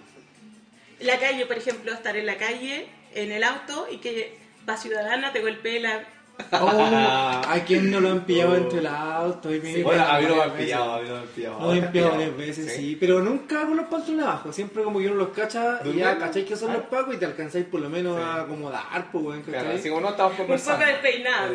La 0.99 1.19
calle, 1.19 1.45
por 1.45 1.57
ejemplo, 1.57 1.93
estar 1.93 2.15
en 2.17 2.25
la 2.25 2.37
calle, 2.37 2.87
en 3.13 3.31
el 3.31 3.43
auto, 3.43 3.87
y 3.91 3.97
que 3.97 4.37
va 4.67 4.77
ciudadana, 4.77 5.31
te 5.31 5.41
golpee 5.41 5.79
la... 5.79 6.03
Oh, 6.51 6.67
¿A 7.47 7.63
quién 7.65 7.89
no 7.89 7.99
lo 7.99 8.11
han 8.11 8.25
pillado 8.25 8.51
Oh. 8.51 8.55
dentro 8.55 8.77
del 8.77 8.87
auto? 8.87 9.53
Y 9.55 9.59
me- 9.59 9.81
Bueno, 9.83 10.03
a 10.05 10.19
mí 10.19 10.25
no 10.27 10.35
me 10.35 10.41
han 10.43 10.51
pillado, 10.53 10.93
a 10.95 10.99
mí 11.01 11.07
no 11.07 11.13
me 11.15 11.19
han 11.21 11.27
pillado. 11.27 11.59
Me 11.59 11.73
han 11.73 11.81
¿Te 11.81 11.87
pillado 11.87 12.11
varias 12.11 12.37
veces, 12.37 12.73
sí. 12.75 12.95
Pero 12.99 13.19
nunca 13.21 13.61
con 13.65 13.75
los 13.77 13.87
pantalones 13.87 14.25
abajo. 14.25 14.53
Siempre 14.53 14.83
como 14.83 14.99
que 14.99 15.07
uno 15.07 15.15
los 15.15 15.29
cacha 15.29 15.81
y 15.85 15.93
ya 15.93 16.17
cacháis 16.17 16.45
que 16.45 16.55
son 16.55 16.71
Ah. 16.71 16.73
los 16.75 16.83
pacos 16.83 17.15
y 17.15 17.17
te 17.17 17.25
alcanzáis 17.25 17.65
por 17.65 17.79
lo 17.81 17.89
menos 17.89 18.17
Sí. 18.17 18.23
a 18.23 18.35
acomodar, 18.41 19.11
pues, 19.11 19.23
weón, 19.25 19.41
Claro, 19.43 19.69
así 19.75 19.89
como 19.89 20.01
no 20.01 20.09
estamos 20.09 20.33
Un 20.39 20.45
poco 20.47 20.77
despeinado. 20.85 21.53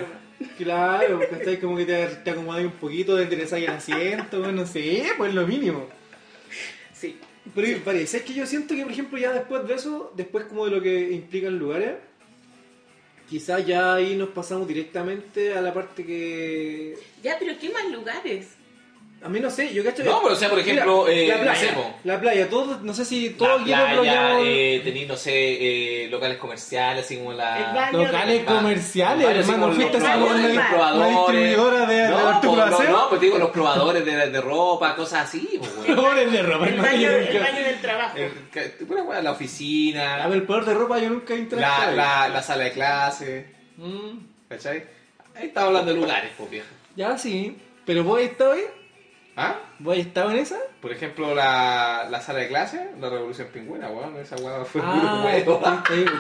Claro, 0.59 1.21
¿cachai? 1.31 1.61
Como 1.61 1.77
que 1.77 1.85
te, 1.85 2.07
te 2.07 2.31
acomodáis 2.33 2.67
un 2.67 2.73
poquito, 2.73 3.17
te 3.17 3.23
enderezáis 3.23 3.69
el 3.69 3.75
asiento, 3.75 4.51
no 4.51 4.67
sé, 4.67 5.13
pues 5.17 5.33
lo 5.33 5.47
mínimo. 5.47 5.87
Sí. 6.93 7.19
Pero 7.55 7.85
parece 7.85 8.19
es 8.19 8.23
que 8.23 8.35
yo 8.35 8.47
siento 8.47 8.75
que, 8.75 8.83
por 8.83 8.93
ejemplo, 8.93 9.19
ya 9.19 9.33
después 9.33 9.67
de 9.67 9.75
eso, 9.75 10.13
después 10.17 10.45
como 10.45 10.65
de 10.67 10.71
lo 10.71 10.81
que 10.81 11.11
implican 11.11 11.59
lugares, 11.59 11.97
quizás 13.29 13.67
ya 13.67 13.95
ahí 13.95 14.17
nos 14.17 14.29
pasamos 14.29 14.69
directamente 14.69 15.55
a 15.55 15.61
la 15.61 15.75
parte 15.75 16.05
que... 16.05 16.97
Ya, 17.23 17.37
pero 17.39 17.59
¿qué 17.59 17.71
más 17.71 17.91
lugares? 17.91 18.49
A 19.25 19.29
mí 19.29 19.39
no 19.39 19.49
sé, 19.51 19.73
yo 19.73 19.85
cacho 19.85 20.03
No, 20.03 20.21
pero 20.21 20.35
o 20.35 20.37
sea, 20.37 20.51
por 20.51 20.59
ejemplo, 20.59 21.07
eh, 21.07 21.29
la 21.29 21.37
no 21.37 21.43
playa, 21.43 21.95
la 22.03 22.21
playa, 22.21 22.51
todos, 22.51 22.83
no 22.83 22.93
sé 22.93 23.05
si 23.05 23.31
La 23.31 23.37
todos 23.37 23.63
quieren 23.63 23.85
playa, 23.85 24.31
bloquear- 24.35 24.43
eh, 24.45 24.81
tenéis, 24.83 25.07
no 25.07 25.17
sé, 25.17 25.33
eh, 26.05 26.09
locales 26.09 26.39
comerciales, 26.39 27.05
así 27.05 27.19
como 27.19 27.33
la... 27.33 27.89
El 27.93 27.97
locales 27.99 28.43
comerciales, 28.45 29.29
hermano, 29.29 29.73
fuiste 29.73 29.97
una 29.99 30.13
probadores. 30.69 31.09
distribuidora 31.09 31.87
de, 31.87 31.95
de 31.95 32.09
No, 32.09 32.29
artículos 32.29 32.71
pues, 32.77 32.89
no, 32.89 32.99
no, 32.99 33.09
pues 33.11 33.21
digo, 33.21 33.39
los 33.39 33.51
probadores 33.51 34.05
de, 34.05 34.31
de 34.31 34.41
ropa, 34.41 34.97
cosas 34.97 35.29
así. 35.29 35.61
Probadores 35.87 36.33
de 36.33 36.43
ropa, 36.43 36.69
El 36.69 36.81
baño, 36.81 37.11
el 37.11 37.33
del 37.65 37.81
trabajo. 37.81 38.17
El- 38.19 38.33
que- 38.53 38.85
pura 38.85 39.03
weá, 39.05 39.23
la 39.23 39.31
A 39.31 39.33
oficina, 39.35 40.27
ver, 40.27 40.39
el 40.39 40.43
proveedor 40.43 40.69
de 40.69 40.75
ropa 40.75 40.99
yo 40.99 41.11
nunca 41.11 41.33
he 41.35 41.37
la, 41.37 41.43
interactuado. 41.45 41.97
la, 41.97 42.29
la 42.29 42.43
sala 42.43 42.65
de 42.65 42.73
clase, 42.73 43.47
Mm, 43.77 44.19
¿cachai? 44.49 44.83
Ahí 45.37 45.47
estamos 45.47 45.69
hablando 45.69 45.95
de 45.95 46.01
lugares, 46.01 46.31
pues, 46.37 46.51
viejo. 46.51 46.67
ya 46.97 47.17
sí, 47.17 47.57
pero 47.87 48.03
vos 48.05 48.21
estoy 48.21 48.63
¿Ah? 49.37 49.57
¿Vos 49.79 49.97
estado 49.97 50.31
en 50.31 50.39
esa? 50.39 50.57
Por 50.81 50.93
ejemplo, 50.93 51.35
la, 51.35 52.07
la 52.11 52.21
sala 52.21 52.41
de 52.41 52.49
clase, 52.49 52.91
la 53.01 53.09
revolución 53.09 53.49
pingüina, 53.53 53.89
weón. 53.89 54.17
Esa 54.19 54.37
weón 54.37 54.67
fue 54.67 54.83
muy 54.83 55.01
Ah, 55.03 55.25
ahí, 55.27 55.43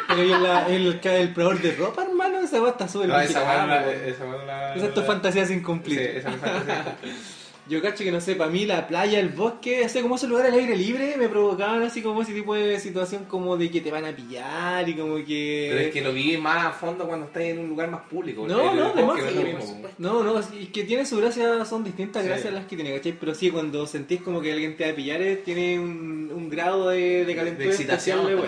pero 0.08 0.22
en 0.22 0.42
la, 0.42 0.66
el, 0.68 1.00
el 1.02 1.32
probador 1.34 1.60
de 1.60 1.72
ropa, 1.74 2.02
hermano, 2.04 2.38
esa 2.40 2.60
weá 2.62 2.70
está 2.70 2.88
súper 2.88 3.08
No, 3.08 3.20
esa 3.20 3.40
weón. 3.42 3.70
esa 4.06 4.24
weón 4.24 4.46
la. 4.46 4.74
Esa 4.74 4.86
es 4.86 4.94
tu 4.94 5.02
fantasía 5.02 5.44
sin 5.46 5.58
Sí, 5.58 5.64
cumplir. 5.64 6.00
esa 6.00 6.28
es 6.30 6.34
mi 6.34 6.40
fantasía. 6.40 6.96
Yo 7.72 7.80
cacho 7.80 8.04
que 8.04 8.12
no 8.12 8.20
sé, 8.20 8.34
para 8.36 8.50
mí 8.50 8.66
la 8.66 8.86
playa, 8.86 9.18
el 9.18 9.30
bosque, 9.30 9.84
así 9.84 10.02
como 10.02 10.16
esos 10.16 10.28
lugares 10.28 10.52
al 10.52 10.58
aire 10.58 10.76
libre 10.76 11.16
me 11.16 11.28
provocaban 11.28 11.82
así 11.82 12.02
como 12.02 12.20
ese 12.20 12.34
tipo 12.34 12.54
de 12.54 12.78
situación 12.78 13.24
como 13.24 13.56
de 13.56 13.70
que 13.70 13.80
te 13.80 13.90
van 13.90 14.04
a 14.04 14.14
pillar 14.14 14.86
y 14.86 14.94
como 14.94 15.16
que... 15.24 15.68
Pero 15.70 15.80
es 15.80 15.90
que 15.92 16.00
lo 16.02 16.12
viví 16.12 16.36
más 16.36 16.66
a 16.66 16.72
fondo 16.72 17.06
cuando 17.06 17.26
estás 17.26 17.44
en 17.44 17.60
un 17.60 17.68
lugar 17.70 17.90
más 17.90 18.02
público. 18.02 18.46
No, 18.46 18.74
no, 18.74 18.92
de 18.92 19.02
más, 19.02 19.18
es 19.20 19.34
lo 19.34 19.42
mismo. 19.42 19.82
No, 19.96 20.22
no, 20.22 20.38
es 20.38 20.46
que 20.70 20.84
tiene 20.84 21.06
su 21.06 21.16
gracia, 21.16 21.64
son 21.64 21.82
distintas 21.82 22.22
Sí. 22.22 22.28
gracias 22.28 22.52
las 22.52 22.66
que 22.66 22.76
tiene, 22.76 22.94
¿cachai? 22.94 23.12
Pero 23.18 23.34
sí, 23.34 23.50
cuando 23.50 23.86
sentís 23.86 24.20
como 24.20 24.42
que 24.42 24.52
alguien 24.52 24.76
te 24.76 24.84
va 24.84 24.90
a 24.92 24.94
pillar, 24.94 25.22
eh, 25.22 25.36
tiene 25.36 25.80
un, 25.80 26.30
un 26.30 26.50
grado 26.50 26.90
de, 26.90 27.24
de 27.24 27.34
calentura 27.34 27.64
de 27.68 27.72
excitación. 27.72 28.20
po. 28.36 28.44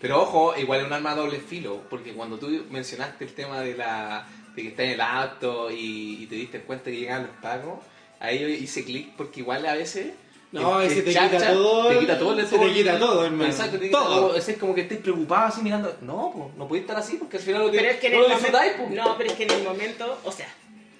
Pero 0.00 0.22
ojo, 0.22 0.54
igual 0.56 0.80
es 0.80 0.86
un 0.86 0.92
arma 0.92 1.12
a 1.12 1.14
doble 1.16 1.38
filo, 1.40 1.80
porque 1.90 2.12
cuando 2.12 2.38
tú 2.38 2.48
mencionaste 2.70 3.24
el 3.24 3.32
tema 3.32 3.60
de 3.60 3.76
la 3.76 4.26
de 4.54 4.62
que 4.62 4.68
estás 4.68 4.84
en 4.86 4.92
el 4.92 5.00
auto 5.00 5.70
y, 5.70 6.22
y 6.22 6.26
te 6.26 6.34
diste 6.36 6.60
cuenta 6.60 6.90
que 6.90 6.96
llegaban 6.98 7.22
los 7.26 7.36
pagos, 7.40 7.78
ahí 8.22 8.38
yo 8.40 8.48
hice 8.48 8.84
clic 8.84 9.10
porque 9.16 9.40
igual 9.40 9.64
a 9.66 9.74
veces 9.74 10.12
No, 10.52 10.80
el- 10.80 10.86
ese 10.90 10.98
el 11.00 11.04
te 11.06 11.12
chacha 11.14 11.30
quita 11.38 11.52
todo, 11.52 11.88
te 11.88 11.98
quita 11.98 12.18
todo 12.18 12.38
el 12.38 12.46
se 12.46 12.58
te 12.58 12.72
quita 12.72 12.98
todo, 12.98 13.24
hermano. 13.24 13.50
Exacto, 13.50 13.78
te 13.78 13.86
quita 13.86 13.98
Todo. 13.98 14.20
todo. 14.28 14.36
Ese 14.36 14.52
es 14.52 14.58
como 14.58 14.74
que 14.74 14.82
estés 14.82 14.98
preocupado 14.98 15.46
así 15.46 15.62
mirando. 15.62 15.96
No, 16.02 16.30
pues, 16.34 16.54
no 16.56 16.68
podés 16.68 16.82
estar 16.82 16.96
así 16.96 17.16
porque 17.16 17.38
al 17.38 17.42
final 17.42 17.62
lo, 17.66 17.70
Pero 17.70 17.88
es 17.88 17.96
que 17.96 18.06
en 18.08 18.12
no 18.12 18.18
el 18.18 18.22
lo 18.24 18.28
momento, 18.28 18.46
disfrutáis, 18.58 18.72
pues. 18.78 18.90
no, 18.90 19.16
pero 19.18 19.30
es 19.30 19.36
que 19.36 19.42
en 19.44 19.50
el 19.50 19.62
momento, 19.64 20.20
o 20.24 20.32
sea, 20.32 20.48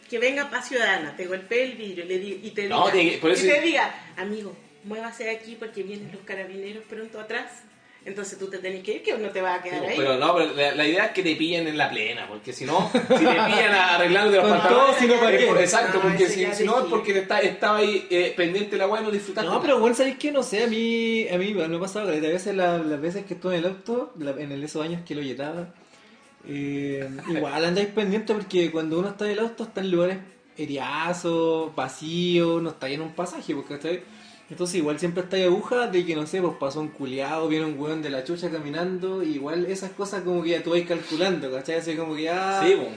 que 0.08 0.18
venga 0.18 0.50
para 0.50 0.62
Ciudadana, 0.62 1.16
te 1.16 1.26
golpee 1.26 1.62
el 1.64 1.72
vidrio 1.72 2.04
le 2.06 2.18
di- 2.18 2.40
y 2.42 2.50
te 2.50 2.62
diga, 2.62 2.76
No, 2.76 2.90
te- 2.90 3.18
por 3.20 3.30
eso- 3.30 3.46
y 3.46 3.48
te 3.50 3.60
diga, 3.60 3.94
amigo, 4.16 4.54
muévase 4.84 5.24
de 5.24 5.30
aquí 5.30 5.56
porque 5.58 5.82
vienen 5.82 6.10
los 6.12 6.22
carabineros 6.22 6.84
pronto 6.88 7.20
atrás. 7.20 7.50
Entonces 8.04 8.36
tú 8.36 8.48
te 8.48 8.58
tenés 8.58 8.82
que 8.82 8.94
ir, 8.96 9.02
que 9.04 9.16
no 9.16 9.28
te 9.30 9.40
vas 9.40 9.60
a 9.60 9.62
quedar 9.62 9.84
ahí. 9.84 9.94
Pero 9.96 10.16
no, 10.16 10.34
pero 10.34 10.52
la, 10.54 10.74
la 10.74 10.86
idea 10.88 11.04
es 11.06 11.10
que 11.12 11.22
te 11.22 11.36
pillen 11.36 11.68
en 11.68 11.78
la 11.78 11.88
plena, 11.88 12.26
porque 12.26 12.52
si 12.52 12.64
no, 12.64 12.90
si 12.92 12.98
te 12.98 13.16
pillan 13.16 13.72
arreglando 13.72 14.32
los 14.32 14.40
Con 14.40 14.50
pantalones, 14.58 14.86
todo, 14.88 14.98
si 14.98 15.06
no, 15.06 15.20
¿para 15.20 15.38
qué? 15.38 15.46
por- 15.46 15.58
Exacto, 15.60 15.98
No, 15.98 16.02
porque 16.02 16.28
si, 16.28 16.46
si 16.52 16.64
no 16.64 16.80
es 16.80 16.84
porque 16.86 17.16
está, 17.18 17.38
estaba 17.40 17.78
ahí 17.78 18.04
eh, 18.10 18.34
pendiente 18.36 18.76
la 18.76 18.88
weá 18.88 19.02
y 19.02 19.04
no 19.04 19.10
disfrutaste. 19.12 19.48
No, 19.48 19.60
pero 19.62 19.78
bueno, 19.78 19.94
¿sabéis 19.94 20.16
qué? 20.18 20.32
No 20.32 20.42
sé, 20.42 20.64
a 20.64 20.66
mí, 20.66 21.28
a 21.28 21.38
mí 21.38 21.54
me 21.54 21.76
ha 21.76 21.80
pasado 21.80 22.10
que 22.10 22.16
a 22.16 22.20
veces 22.20 22.56
la- 22.56 22.78
las 22.78 23.00
veces 23.00 23.24
que 23.24 23.34
estuve 23.34 23.54
en 23.56 23.64
el 23.64 23.70
auto, 23.70 24.12
la- 24.18 24.32
en 24.32 24.50
el- 24.50 24.64
esos 24.64 24.82
años 24.84 25.02
que 25.06 25.14
lo 25.14 25.22
lletaba, 25.22 25.72
eh, 26.48 27.08
igual 27.28 27.64
andáis 27.64 27.86
pendiente 27.88 28.34
porque 28.34 28.72
cuando 28.72 28.98
uno 28.98 29.10
está 29.10 29.26
en 29.26 29.30
el 29.32 29.38
auto 29.38 29.62
está 29.62 29.80
en 29.80 29.92
lugares 29.92 30.18
heriazos, 30.76 31.74
vacíos, 31.74 32.60
no 32.62 32.70
está 32.70 32.88
en 32.88 33.02
un 33.02 33.12
pasaje, 33.14 33.54
porque 33.54 33.76
¿cachai? 33.76 34.02
Entonces 34.52 34.76
igual 34.76 34.98
siempre 34.98 35.22
está 35.22 35.38
aguja 35.38 35.86
de 35.86 36.04
que 36.04 36.14
no 36.14 36.26
sé, 36.26 36.42
pues 36.42 36.52
pasó 36.60 36.80
un 36.80 36.88
culiado, 36.88 37.48
viene 37.48 37.64
un 37.64 37.78
weón 37.80 38.02
de 38.02 38.10
la 38.10 38.22
chucha 38.22 38.50
caminando, 38.50 39.22
igual 39.22 39.64
esas 39.64 39.92
cosas 39.92 40.20
como 40.22 40.42
que 40.42 40.50
ya 40.50 40.62
tú 40.62 40.70
vais 40.72 40.86
calculando, 40.86 41.50
¿cachai? 41.50 41.76
Así 41.76 41.94
como 41.96 42.14
que 42.14 42.24
ya... 42.24 42.62
Sí, 42.62 42.74
pues. 42.76 42.88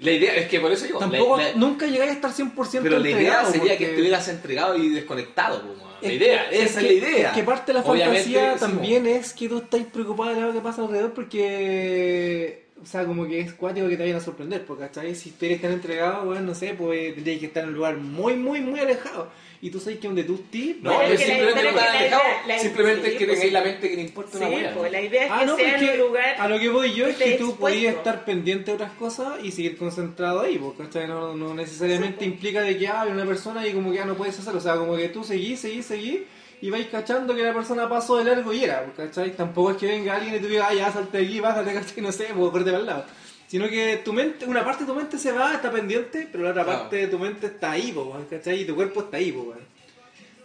La 0.00 0.10
idea 0.10 0.34
es 0.34 0.48
que 0.48 0.58
por 0.58 0.72
eso 0.72 0.86
la- 0.92 0.98
Tampoco, 0.98 1.36
la- 1.36 1.54
nunca 1.54 1.86
llegáis 1.86 2.10
a 2.10 2.14
estar 2.14 2.32
100% 2.32 2.80
pero 2.82 2.98
la 2.98 3.08
idea 3.10 3.44
sería 3.44 3.62
que 3.62 3.68
porque- 3.76 3.90
estuvieras 3.90 4.26
entregado 4.28 4.76
y 4.76 4.88
desconectado. 4.88 5.62
pues. 5.62 5.78
La 6.02 6.08
Es 6.08 6.14
idea, 6.16 6.50
que- 6.50 6.56
esa 6.56 6.64
es, 6.64 6.74
que- 6.74 6.82
la 6.82 6.92
idea. 6.92 7.28
Es 7.28 7.34
que 7.36 7.42
parte 7.44 7.72
de 7.72 7.78
la 7.78 7.84
Obviamente, 7.84 8.22
fantasía 8.32 8.54
sí, 8.54 8.60
también 8.60 9.06
es 9.06 9.32
que 9.32 9.48
tú 9.48 9.58
estás 9.58 9.82
preocupado 9.84 10.34
de 10.34 10.40
lo 10.40 10.52
que 10.52 10.60
pasa 10.60 10.82
alrededor 10.82 11.12
porque. 11.14 12.64
O 12.82 12.86
sea, 12.86 13.06
como 13.06 13.24
que 13.26 13.40
es 13.40 13.52
cuático 13.54 13.88
que 13.88 13.96
te 13.96 14.02
vayan 14.02 14.18
a 14.18 14.20
sorprender, 14.20 14.64
porque 14.66 14.82
¿cachai? 14.82 15.14
Si 15.14 15.30
tú 15.30 15.46
eres 15.46 15.62
tan 15.62 15.72
entregado, 15.72 16.24
bueno, 16.26 16.40
no 16.42 16.54
sé, 16.56 16.74
pues 16.76 17.14
tendrías 17.14 17.38
que 17.38 17.46
estar 17.46 17.62
en 17.62 17.68
un 17.70 17.76
lugar 17.76 17.96
muy, 17.96 18.34
muy, 18.34 18.60
muy 18.60 18.80
alejado. 18.80 19.30
Y 19.64 19.70
tú 19.70 19.80
sabes 19.80 19.98
que 19.98 20.08
donde 20.08 20.24
tú 20.24 20.34
estés. 20.34 20.76
No, 20.82 20.98
Pero 20.98 21.16
simplemente 21.16 21.54
no 21.54 21.58
es 21.70 21.74
estás 21.74 21.84
que 21.86 21.92
la 21.92 21.98
alejado, 21.98 22.22
idea- 22.22 22.46
la- 22.46 22.58
simplemente 22.58 23.02
sí, 23.06 23.12
es 23.12 23.18
que 23.18 23.24
pues, 23.24 23.34
tengáis 23.38 23.52
la 23.54 23.60
mente 23.62 23.88
que 23.90 23.96
le 23.96 24.02
importa 24.02 24.36
una 24.38 24.48
weá. 24.48 24.74
pues 24.74 24.92
la 24.92 25.00
idea 25.00 25.24
es 25.24 25.30
Ah, 25.32 25.38
que 25.40 25.46
no, 25.46 25.56
sea 25.56 25.70
porque 25.70 25.84
en 25.86 25.90
un 26.02 26.06
lugar 26.06 26.36
a 26.38 26.48
lo 26.48 26.58
que 26.60 26.68
voy 26.68 26.92
yo 26.94 27.06
es 27.06 27.16
que 27.16 27.30
tú 27.38 27.56
podías 27.56 27.94
estar 27.94 28.24
pendiente 28.26 28.70
de 28.70 28.74
otras 28.74 28.92
cosas 28.92 29.42
y 29.42 29.50
seguir 29.52 29.78
concentrado 29.78 30.42
ahí, 30.42 30.58
porque. 30.58 31.06
No, 31.06 31.34
no 31.34 31.54
necesariamente 31.54 32.26
implica 32.26 32.60
de 32.60 32.76
que 32.76 32.88
hay 32.88 33.10
una 33.10 33.24
persona 33.24 33.66
y 33.66 33.72
como 33.72 33.90
que 33.90 33.96
ya 33.96 34.04
no 34.04 34.14
puedes 34.16 34.38
hacerlo, 34.38 34.58
o 34.58 34.62
sea, 34.62 34.76
como 34.76 34.96
que 34.96 35.08
tú 35.08 35.24
seguís, 35.24 35.60
seguís, 35.60 35.86
seguís 35.86 36.20
y 36.60 36.68
vais 36.70 36.86
cachando 36.88 37.34
que 37.34 37.42
la 37.42 37.54
persona 37.54 37.88
pasó 37.88 38.16
de 38.18 38.24
largo 38.24 38.52
y 38.52 38.64
era, 38.64 38.84
¿cachai? 38.96 39.34
Tampoco 39.34 39.70
es 39.70 39.76
que 39.78 39.86
venga 39.86 40.16
alguien 40.16 40.34
y 40.34 40.38
tú 40.40 40.46
digas, 40.48 40.68
ah, 40.70 40.74
ya 40.74 40.92
salte 40.92 41.18
de 41.18 41.24
aquí, 41.24 41.40
bájate, 41.40 41.72
¿cachai? 41.74 42.02
No 42.02 42.12
sé, 42.12 42.26
pues 42.36 42.50
corte 42.50 42.66
para 42.70 42.78
el 42.80 42.86
lado. 42.86 43.06
Sino 43.54 43.68
que 43.68 44.00
tu 44.04 44.12
mente, 44.12 44.46
una 44.46 44.64
parte 44.64 44.82
de 44.82 44.90
tu 44.90 44.96
mente 44.96 45.16
se 45.16 45.30
va, 45.30 45.54
está 45.54 45.70
pendiente, 45.70 46.26
pero 46.32 46.42
la 46.42 46.50
otra 46.50 46.64
Claro. 46.64 46.78
parte 46.80 46.96
de 46.96 47.06
tu 47.06 47.20
mente 47.20 47.46
está 47.46 47.70
ahí, 47.70 47.92
po, 47.92 48.12
¿cachai? 48.28 48.62
Y 48.62 48.64
tu 48.64 48.74
cuerpo 48.74 49.02
está 49.02 49.16
ahí, 49.18 49.30
po. 49.30 49.54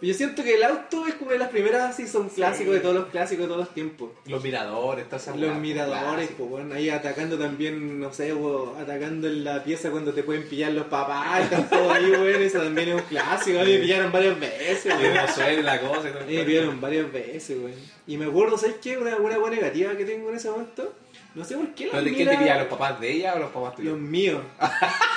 Yo 0.02 0.14
siento 0.14 0.42
que 0.42 0.54
el 0.54 0.62
auto 0.62 1.06
es 1.06 1.14
como 1.14 1.30
de 1.30 1.38
las 1.38 1.50
primeras, 1.50 1.90
así 1.90 2.06
son 2.06 2.30
clásicos 2.30 2.72
de 2.72 2.80
todos 2.80 2.94
los 2.94 3.06
clásicos 3.08 3.42
de 3.42 3.48
todos 3.48 3.60
los 3.66 3.74
tiempos. 3.74 4.10
Los 4.26 4.42
miradores, 4.42 5.04
todas 5.06 5.22
esas 5.22 5.36
Los 5.36 5.50
weas, 5.50 5.60
miradores, 5.60 6.30
pues 6.38 6.48
bueno, 6.48 6.74
ahí 6.74 6.88
atacando 6.88 7.38
también, 7.38 8.00
no 8.00 8.10
sé, 8.12 8.34
po, 8.34 8.74
atacando 8.80 9.28
en 9.28 9.44
la 9.44 9.62
pieza 9.62 9.90
cuando 9.90 10.14
te 10.14 10.22
pueden 10.22 10.44
pillar 10.48 10.72
los 10.72 10.86
papás, 10.86 11.42
están 11.42 11.68
todos 11.68 11.92
ahí, 11.92 12.10
weón, 12.10 12.42
eso 12.42 12.60
también 12.62 12.88
es 12.88 12.94
un 12.94 13.02
clásico, 13.02 13.60
a 13.60 13.64
mí 13.64 13.72
me 13.74 13.78
pillaron 13.80 14.10
varias 14.10 14.40
veces, 14.40 14.86
Y 14.86 15.02
weón. 15.02 15.14
no 15.14 15.28
suena 15.28 15.62
la 15.62 15.80
cosa 15.80 16.08
y 16.08 16.12
todo 16.12 16.26
me 16.26 16.44
pillaron 16.44 16.80
varias 16.80 17.12
veces, 17.12 17.58
weón. 17.58 17.74
Y 18.06 18.16
me 18.16 18.24
acuerdo, 18.24 18.56
¿sabes 18.56 18.76
qué? 18.82 18.96
Una, 18.96 19.16
una 19.16 19.36
buena 19.36 19.56
negativa 19.56 19.94
que 19.96 20.06
tengo 20.06 20.30
en 20.30 20.36
ese 20.36 20.50
momento, 20.50 20.94
no 21.34 21.44
sé 21.44 21.56
por 21.56 21.74
qué 21.74 21.86
la 21.86 21.92
¿Pero 21.92 22.04
de 22.04 22.14
quién 22.14 22.28
te 22.28 22.38
pillan? 22.38 22.58
¿Los 22.58 22.68
papás 22.68 23.00
de 23.00 23.12
ella 23.12 23.34
o 23.34 23.38
los 23.38 23.50
papás 23.50 23.76
tuyos? 23.76 23.92
Los 23.92 24.00
míos. 24.00 24.40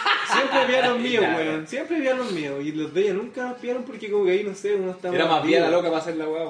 Siempre 0.50 0.66
pillaron 0.68 0.94
los 0.94 1.00
míos, 1.02 1.26
weón. 1.38 1.68
Siempre 1.68 1.98
pillaron 1.98 2.18
los 2.20 2.32
míos. 2.32 2.56
Y 2.64 2.72
los 2.72 2.94
de 2.94 3.02
ella 3.02 3.14
nunca 3.14 3.44
nos 3.44 3.58
pillaron 3.58 3.84
porque 3.84 4.12
como 4.12 4.26
que 4.26 4.32
ahí, 4.32 4.44
no 4.44 4.56
sé, 4.56 4.76
uno 4.76 4.92
estaba... 4.92 5.16
Era 5.16 5.26
más 5.28 5.44
bien 5.44 5.62
la 5.62 5.70
loca 5.70 5.90
para 5.90 6.02
hacer 6.02 6.16
la 6.18 6.28
weá. 6.28 6.50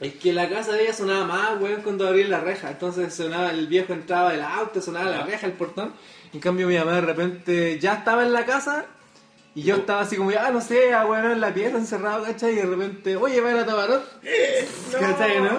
Es 0.00 0.14
que 0.14 0.32
la 0.32 0.48
casa 0.48 0.72
de 0.72 0.82
ella 0.84 0.92
sonaba 0.92 1.24
más, 1.24 1.60
weón, 1.60 1.82
cuando 1.82 2.06
abrían 2.06 2.30
la 2.30 2.40
reja. 2.40 2.70
Entonces 2.70 3.12
sonaba, 3.14 3.50
el 3.50 3.66
viejo 3.66 3.92
entraba 3.92 4.30
del 4.32 4.42
auto, 4.42 4.80
sonaba 4.80 5.10
la 5.10 5.18
Ya. 5.18 5.24
reja, 5.26 5.46
el 5.46 5.52
portón. 5.54 5.92
En 6.32 6.40
cambio 6.40 6.66
mi 6.68 6.76
mamá 6.76 6.92
de 6.92 7.00
repente 7.00 7.78
ya 7.80 7.94
estaba 7.94 8.22
en 8.22 8.32
la 8.32 8.44
casa 8.44 8.84
y 9.54 9.62
yo 9.62 9.76
estaba 9.76 10.02
así 10.02 10.16
como, 10.16 10.30
ya 10.30 10.50
no 10.50 10.60
sé, 10.60 10.92
ah, 10.92 11.04
weón, 11.06 11.32
en 11.32 11.40
la 11.40 11.52
pieza 11.52 11.78
encerrado, 11.78 12.22
¿cachai? 12.24 12.52
Y 12.52 12.56
de 12.56 12.66
repente, 12.66 13.16
oye, 13.16 13.40
ven 13.40 13.56
a 13.56 13.66
tomar, 13.66 13.88
¿cachai, 15.00 15.40
no? 15.40 15.58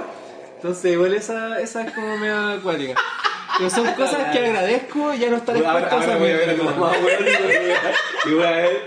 Entonces 0.55 0.93
igual 0.93 1.13
esa, 1.13 1.59
esa 1.59 1.83
es 1.83 1.93
como 1.93 2.17
media 2.17 2.53
acuática. 2.53 2.95
Pero 3.59 3.69
son 3.69 3.87
cosas 3.93 4.31
que 4.31 4.39
agradezco 4.39 5.13
ya 5.13 5.29
no 5.29 5.35
estar 5.35 5.55
expuesto 5.57 5.95
a 5.97 6.01
esa 6.01 6.13
a 6.13 6.15
a 6.15 6.19
mierda, 6.19 6.53
y 8.25 8.33
voy 8.33 8.43
a 8.43 8.51
ver 8.51 8.81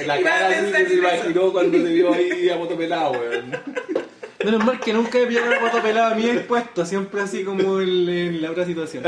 en 0.00 0.08
la 0.08 0.14
a 0.14 0.22
cara 0.22 0.48
así 0.48 0.72
que 0.72 0.86
se 0.86 0.94
imaginó 0.94 1.52
cuando 1.52 1.76
te 1.76 1.84
vio 1.84 2.14
ahí 2.14 2.48
a 2.48 2.56
moto 2.56 2.76
pelado, 2.76 3.12
weón. 3.12 3.52
Menos 4.42 4.64
mal 4.64 4.80
que 4.80 4.92
nunca 4.92 5.18
he 5.18 5.26
pillado 5.26 5.48
una 5.48 5.58
foto 5.58 5.82
pelada 5.82 6.14
mía 6.14 6.32
expuesto, 6.32 6.86
siempre 6.86 7.20
así 7.20 7.44
como 7.44 7.80
en, 7.80 8.08
en 8.08 8.40
la 8.40 8.52
otra 8.52 8.64
situación. 8.64 9.04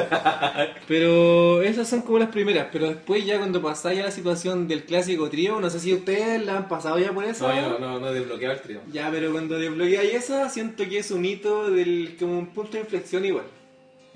Pero 0.86 1.62
esas 1.62 1.88
son 1.88 2.02
como 2.02 2.18
las 2.18 2.28
primeras, 2.28 2.66
pero 2.70 2.88
después 2.88 3.24
ya 3.24 3.38
cuando 3.38 3.62
pasáis 3.62 4.00
a 4.00 4.04
la 4.04 4.10
situación 4.10 4.68
del 4.68 4.84
clásico 4.84 5.30
trío, 5.30 5.60
no 5.60 5.70
sé 5.70 5.80
si 5.80 5.94
ustedes 5.94 6.44
la 6.44 6.56
han 6.56 6.68
pasado 6.68 6.98
ya 6.98 7.12
por 7.12 7.24
eso. 7.24 7.48
No, 7.48 7.54
yo 7.54 7.68
no, 7.68 7.78
no, 7.78 8.00
no 8.00 8.08
he 8.08 8.14
desbloqueado 8.14 8.54
el 8.54 8.60
trío. 8.60 8.80
Ya, 8.92 9.10
pero 9.10 9.30
cuando 9.32 9.58
desbloqueáis 9.58 10.12
esa, 10.12 10.50
siento 10.50 10.88
que 10.88 10.98
es 10.98 11.10
un 11.10 11.24
hito 11.24 11.70
del, 11.70 12.16
como 12.18 12.38
un 12.38 12.46
punto 12.48 12.72
de 12.72 12.80
inflexión 12.80 13.24
igual. 13.24 13.44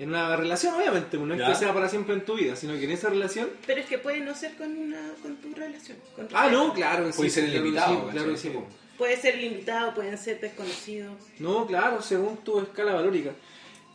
En 0.03 0.09
una 0.09 0.35
relación, 0.35 0.73
obviamente, 0.75 1.17
pues 1.17 1.27
no 1.27 1.33
es 1.33 1.39
Ya. 1.39 1.47
que 1.47 1.55
sea 1.55 1.73
para 1.73 1.87
siempre 1.87 2.13
en 2.13 2.25
tu 2.25 2.35
vida, 2.35 2.55
sino 2.55 2.73
que 2.73 2.83
en 2.83 2.91
esa 2.91 3.09
relación... 3.09 3.49
Pero 3.65 3.79
es 3.79 3.87
que 3.87 3.97
puede 3.97 4.19
no 4.19 4.35
ser 4.35 4.53
con 4.55 4.75
una 4.77 4.99
con 5.21 5.35
tu 5.37 5.53
relación. 5.55 5.97
con 6.15 6.27
tu 6.27 6.35
Ah, 6.35 6.49
no, 6.51 6.73
claro 6.73 7.05
que 7.05 7.13
sí. 7.13 7.17
Puede 7.17 7.29
ser 7.29 7.43
el 7.45 7.49
claro 7.51 7.63
que 7.63 7.67
invitado, 7.69 8.09
claro 8.09 8.37
sí. 8.37 8.51
Puede 8.97 9.17
ser 9.17 9.35
el 9.35 9.43
invitado, 9.45 9.93
pueden 9.95 10.17
ser 10.17 10.39
desconocidos. 10.41 11.13
No, 11.39 11.65
claro, 11.65 12.01
según 12.01 12.37
tu 12.43 12.59
escala 12.59 12.93
valórica. 12.93 13.31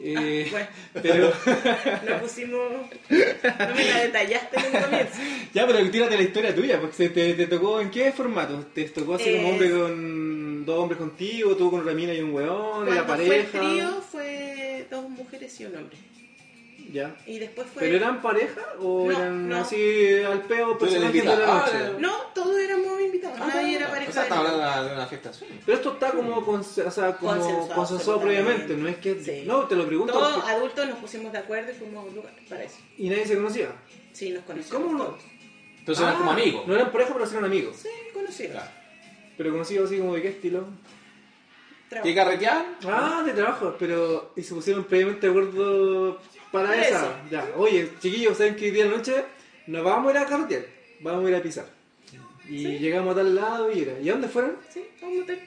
Eh, 0.01 0.47
Bueno, 0.51 0.67
pero... 1.03 1.33
nos 2.09 2.21
pusimos. 2.23 2.73
No 3.11 3.75
me 3.75 3.85
la 3.85 3.99
detallaste 4.05 4.57
en 4.61 4.77
un 4.77 4.83
comienzo. 4.83 5.19
Ya, 5.55 5.67
pero 5.67 5.91
tírate 5.91 6.17
la 6.17 6.23
historia 6.23 6.55
tuya, 6.55 6.81
porque 6.81 7.09
te, 7.11 7.35
te 7.35 7.47
tocó 7.47 7.81
en 7.81 7.91
qué 7.91 8.13
formato? 8.13 8.65
¿Te 8.75 8.85
tocó 8.85 9.15
así 9.15 9.33
como 9.35 9.49
Eh, 9.49 9.51
hombre 9.51 9.71
con 9.73 10.48
dos 10.69 10.79
hombres 10.83 10.99
contigo, 10.99 11.57
tú 11.57 11.71
con 11.71 11.81
una 11.81 11.93
mina 11.93 12.12
y 12.14 12.21
un 12.21 12.33
weón, 12.35 12.87
y 12.89 12.91
la 12.95 13.05
Cuando 13.05 13.25
fue 13.27 13.41
el 13.41 13.47
pareja? 13.47 13.59
trío 13.71 14.03
fue 14.03 14.87
dos 14.91 15.09
mujeres 15.09 15.61
y 15.61 15.64
un 15.66 15.77
hombre. 15.77 15.97
Ya. 16.93 17.14
Y 17.27 17.39
después 17.39 17.69
fue. 17.69 17.83
¿Pero 17.83 17.97
eran 17.97 18.23
pareja 18.23 18.62
o 18.81 19.05
No, 19.07 19.11
eran 19.12 19.47
no. 19.49 19.57
así 19.59 20.21
al 20.27 20.41
peo 20.43 20.79
personajes 20.79 21.23
de 21.23 21.29
la 21.29 21.35
invitado. 21.35 21.59
noche? 21.61 21.73
Ah, 21.75 21.97
No, 21.99 22.16
todos 22.35 22.59
éramos 22.59 23.01
invitados. 23.03 23.39
Nadie 23.41 23.77
era 23.77 23.89
O 23.89 23.91
pareja. 23.91 24.12
sea, 24.12 24.23
de 24.23 24.29
estamos 24.29 24.49
nadie. 24.53 24.62
hablando 24.64 24.89
de 24.89 24.95
una 24.95 25.07
fiesta. 25.07 25.31
Pero 25.66 25.77
esto 25.77 25.93
está 25.93 26.11
como, 26.12 26.47
conse- 26.47 26.87
o 26.87 26.91
sea, 26.91 27.12
como 27.16 27.69
Consensuado, 27.75 28.21
previamente, 28.23 28.75
no 28.75 28.89
es 28.89 28.97
que... 28.97 29.23
Sí. 29.23 29.43
No, 29.47 29.64
te 29.66 29.77
lo 29.77 29.87
pregunto. 29.87 30.14
Todos 30.14 30.37
porque- 30.37 30.51
adultos 30.51 30.89
nos 30.89 30.99
pusimos 30.99 31.31
de 31.31 31.39
acuerdo 31.39 31.73
y 31.73 31.75
fuimos 31.75 32.05
a 32.05 32.09
un 32.09 32.14
lugar 32.14 32.33
para 32.49 32.64
eso. 32.64 32.77
Y 32.97 33.11
nadie 33.11 33.27
se 33.27 33.35
conocía. 33.35 33.69
Sí, 34.14 34.31
nos 34.31 34.45
conocimos. 34.45 34.83
¿Cómo 34.83 34.97
no? 34.99 35.19
Entonces 35.81 36.03
eran 36.03 36.14
Ah, 36.14 36.19
como 36.19 36.31
amigos. 36.31 36.66
No 36.66 36.75
eran 36.75 36.91
pareja, 36.91 37.12
pero 37.12 37.27
sí 37.27 37.33
eran 37.33 37.45
amigos. 37.45 37.77
Sí, 37.83 37.89
conocidos. 38.14 38.53
Claro. 38.53 38.71
Pero 39.39 39.53
conocidos 39.53 39.89
así 39.89 39.99
como 39.99 40.14
de 40.14 40.20
qué 40.22 40.28
estilo. 40.28 40.66
Trabajo. 41.89 42.07
¿Qué 42.07 42.14
carretear? 42.14 42.66
Ah, 42.84 43.22
de 43.24 43.32
trabajo, 43.32 43.74
pero 43.78 44.32
y 44.36 44.43
se 44.43 44.55
pusieron 44.55 44.84
previamente 44.84 45.26
de 45.26 45.30
acuerdo 45.30 46.20
para 46.53 46.76
esa. 46.76 46.99
eso. 47.07 47.14
Ya, 47.30 47.49
oye, 47.57 47.89
chiquillos, 48.01 48.36
¿saben 48.36 48.57
que 48.57 48.66
hoy 48.66 48.70
día 48.72 48.84
de 48.84 48.91
noche 48.91 49.24
nos 49.68 49.82
vamos 49.84 50.09
a 50.09 50.18
ir 50.18 50.18
a 50.18 50.26
carretear? 50.26 50.66
Vamos 51.01 51.24
a 51.24 51.28
ir 51.30 51.36
a 51.36 51.41
pisar. 51.43 51.66
Y 52.49 52.59
Sí. 52.64 52.78
llegamos 52.78 53.12
a 53.12 53.16
tal 53.20 53.34
lado 53.34 53.72
y 53.72 53.80
era. 53.82 53.99
¿Y 54.01 54.09
a 54.09 54.12
dónde 54.12 54.28
fueron? 54.28 54.57
Sí, 54.68 54.84
a 55.03 55.07
un 55.07 55.20
motel. 55.20 55.41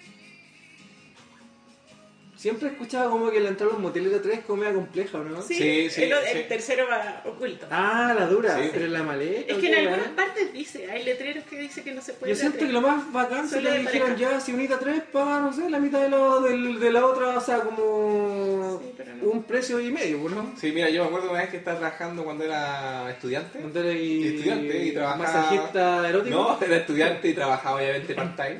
Siempre 2.41 2.69
escuchaba 2.69 3.07
como 3.11 3.29
que 3.29 3.39
la 3.39 3.49
entrada 3.49 3.69
a 3.71 3.73
los 3.75 3.83
moteles 3.83 4.11
era 4.11 4.19
tres 4.19 4.39
como 4.47 4.61
media 4.63 4.73
compleja, 4.73 5.19
¿o 5.19 5.23
¿no? 5.23 5.43
Sí, 5.43 5.53
Sí, 5.53 5.89
sí, 5.91 6.03
el, 6.05 6.11
el 6.13 6.25
sí. 6.25 6.43
tercero 6.49 6.87
va 6.89 7.21
oculto. 7.23 7.67
Ah, 7.69 8.15
la 8.17 8.25
dura, 8.25 8.57
Sí. 8.57 8.69
pero 8.73 8.85
en 8.85 8.93
la 8.93 9.03
maleta. 9.03 9.53
es 9.53 9.59
que 9.59 9.67
en 9.67 9.73
¿qué 9.73 9.77
algunas 9.79 10.07
partes 10.07 10.51
dice, 10.51 10.89
hay 10.89 11.03
letreros 11.03 11.43
que 11.43 11.59
dice 11.59 11.83
que 11.83 11.91
no 11.93 12.01
se 12.01 12.13
puede 12.13 12.33
Yo 12.33 12.39
siento 12.39 12.57
que 12.65 12.71
lo 12.73 12.81
más 12.81 13.11
bacán 13.13 13.47
de 13.47 13.61
que 13.61 13.69
dijeran 13.77 14.13
pareja. 14.13 14.31
ya, 14.31 14.39
si 14.39 14.53
unita 14.53 14.79
tres, 14.79 15.03
paga, 15.13 15.39
no 15.41 15.53
sé, 15.53 15.69
la 15.69 15.77
mitad 15.79 16.01
de 16.01 16.09
la, 16.09 16.39
del- 16.39 16.79
de 16.79 16.91
la 16.91 17.05
otra, 17.05 17.37
o 17.37 17.41
sea, 17.41 17.59
como 17.59 18.79
Sí, 18.81 18.91
pero 18.97 19.15
no. 19.17 19.25
un 19.29 19.43
precio 19.43 19.79
y 19.79 19.91
medio, 19.91 20.17
pues, 20.21 20.33
¿no? 20.33 20.51
Sí, 20.59 20.71
mira, 20.71 20.89
yo 20.89 21.03
me 21.03 21.09
acuerdo 21.09 21.29
una 21.29 21.41
vez 21.41 21.49
que 21.51 21.57
estaba 21.57 21.77
trabajando 21.77 22.23
cuando 22.23 22.43
era 22.43 23.07
estudiante. 23.11 23.59
Montar 23.59 23.85
ahí 23.85 24.27
Estudiante 24.29 24.83
y 24.85 24.91
trabajaba- 24.93 25.23
masajista 25.25 26.09
erótico. 26.09 26.35
No, 26.35 26.59
era 26.65 26.77
estudiante 26.77 27.27
y 27.29 27.33
trabajaba 27.35 27.75
obviamente 27.77 28.15
part-time. 28.15 28.59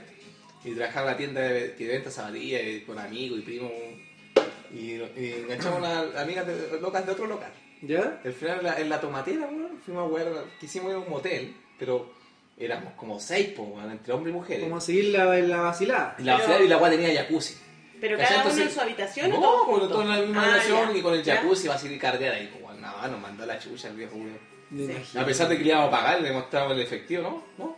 Y 0.63 0.71
trabajaba 0.75 1.07
en 1.07 1.11
la 1.13 1.17
tienda 1.17 1.41
de, 1.41 1.75
que 1.75 1.87
venta 1.87 2.11
zapatillas 2.11 2.61
y 2.63 2.81
con 2.81 2.99
amigos 2.99 3.39
y 3.39 3.41
primos. 3.41 3.71
Y, 4.73 4.91
y 5.19 5.35
enganchamos 5.43 5.83
a 5.83 6.21
amigas 6.21 6.47
de- 6.47 6.79
locas 6.79 7.05
de 7.05 7.11
otro 7.11 7.27
local. 7.27 7.51
¿Ya? 7.81 8.21
Al 8.23 8.33
final 8.33 8.59
en 8.59 8.63
la, 8.63 8.79
en 8.79 8.89
la 8.89 9.01
tomatera, 9.01 9.41
weón, 9.47 9.79
fuimos 9.83 10.05
a 10.05 10.07
jugar, 10.07 10.27
quisimos 10.59 10.89
ir 10.91 10.95
a 10.95 10.99
un 10.99 11.09
motel, 11.09 11.55
pero 11.79 12.13
éramos 12.57 12.93
como 12.93 13.19
seis, 13.19 13.47
po, 13.49 13.63
weón, 13.63 13.91
entre 13.91 14.13
hombres 14.13 14.33
y 14.33 14.37
mujeres. 14.37 14.63
Como 14.63 14.77
a 14.77 14.81
seguir 14.81 15.05
la, 15.05 15.25
la 15.25 15.57
vacilada. 15.61 16.15
Y 16.19 16.23
la, 16.23 16.33
Pero- 16.35 16.37
vacilada 16.47 16.63
y 16.63 16.67
la 16.67 16.75
agua 16.75 16.89
tenía 16.91 17.21
jacuzzi. 17.23 17.55
Pero 17.99 18.17
cada 18.17 18.43
uno 18.45 18.61
en 18.63 18.71
su 18.71 18.81
habitación 18.81 19.31
o 19.31 19.35
No, 19.35 19.41
todos 19.41 19.61
juntos? 19.65 19.89
todos 19.89 20.03
en 20.05 20.09
la 20.09 20.17
misma 20.21 20.41
Ah, 20.43 20.45
habitación 20.53 20.91
ya. 20.93 20.97
y 20.97 21.01
con 21.01 21.13
el 21.15 21.23
jacuzzi 21.23 21.67
va 21.67 21.75
a 21.75 21.77
seguir 21.79 21.99
cardeada 21.99 22.39
y 22.39 22.47
como, 22.47 22.73
nada, 22.73 23.07
nos 23.07 23.19
mandó 23.19 23.45
la 23.45 23.59
chucha 23.59 23.89
el 23.89 23.95
viejo. 23.95 24.15
Me 24.15 24.51
Sí. 25.03 25.17
A 25.17 25.25
pesar 25.25 25.49
de 25.49 25.57
que 25.57 25.63
le 25.65 25.69
íbamos 25.71 25.89
a 25.89 25.91
pagar, 25.91 26.21
le 26.21 26.31
mostramos 26.31 26.71
el 26.73 26.79
efectivo, 26.81 27.23
¿no? 27.23 27.43
¿No? 27.57 27.77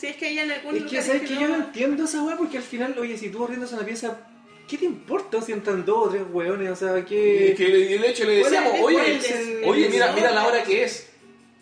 Sí, 0.00 0.06
es 0.06 0.16
que 0.16 0.26
hay 0.26 0.38
en 0.38 0.50
algunos 0.50 0.82
Es 0.82 0.90
que, 0.90 1.02
¿sabes 1.02 1.22
que 1.22 1.34
no- 1.34 1.40
yo 1.42 1.48
no 1.48 1.54
entiendo 1.56 2.04
esa 2.04 2.22
weá? 2.22 2.36
Porque 2.36 2.56
al 2.56 2.62
final, 2.62 2.96
oye, 2.98 3.18
si 3.18 3.28
tú 3.28 3.44
arriendas 3.44 3.70
una 3.72 3.84
pieza, 3.84 4.18
¿qué 4.66 4.78
te 4.78 4.86
importa 4.86 5.42
si 5.42 5.52
entran 5.52 5.84
dos 5.84 6.06
o 6.06 6.10
tres 6.10 6.22
weones? 6.30 6.70
O 6.70 6.76
sea, 6.76 6.98
Y 6.98 7.02
que... 7.04 7.50
es 7.52 7.56
que 7.58 7.68
le- 7.68 7.78
y 7.80 7.98
de 7.98 8.08
hecho 8.10 8.24
le 8.24 8.36
decíamos, 8.36 8.72
Bueno, 8.80 8.98
oye, 8.98 9.16
el- 9.16 9.64
oye, 9.68 9.86
el 9.86 9.92
mira, 9.92 10.12
mira 10.12 10.30
la 10.30 10.46
hora 10.46 10.62
que 10.62 10.84
es. 10.84 11.08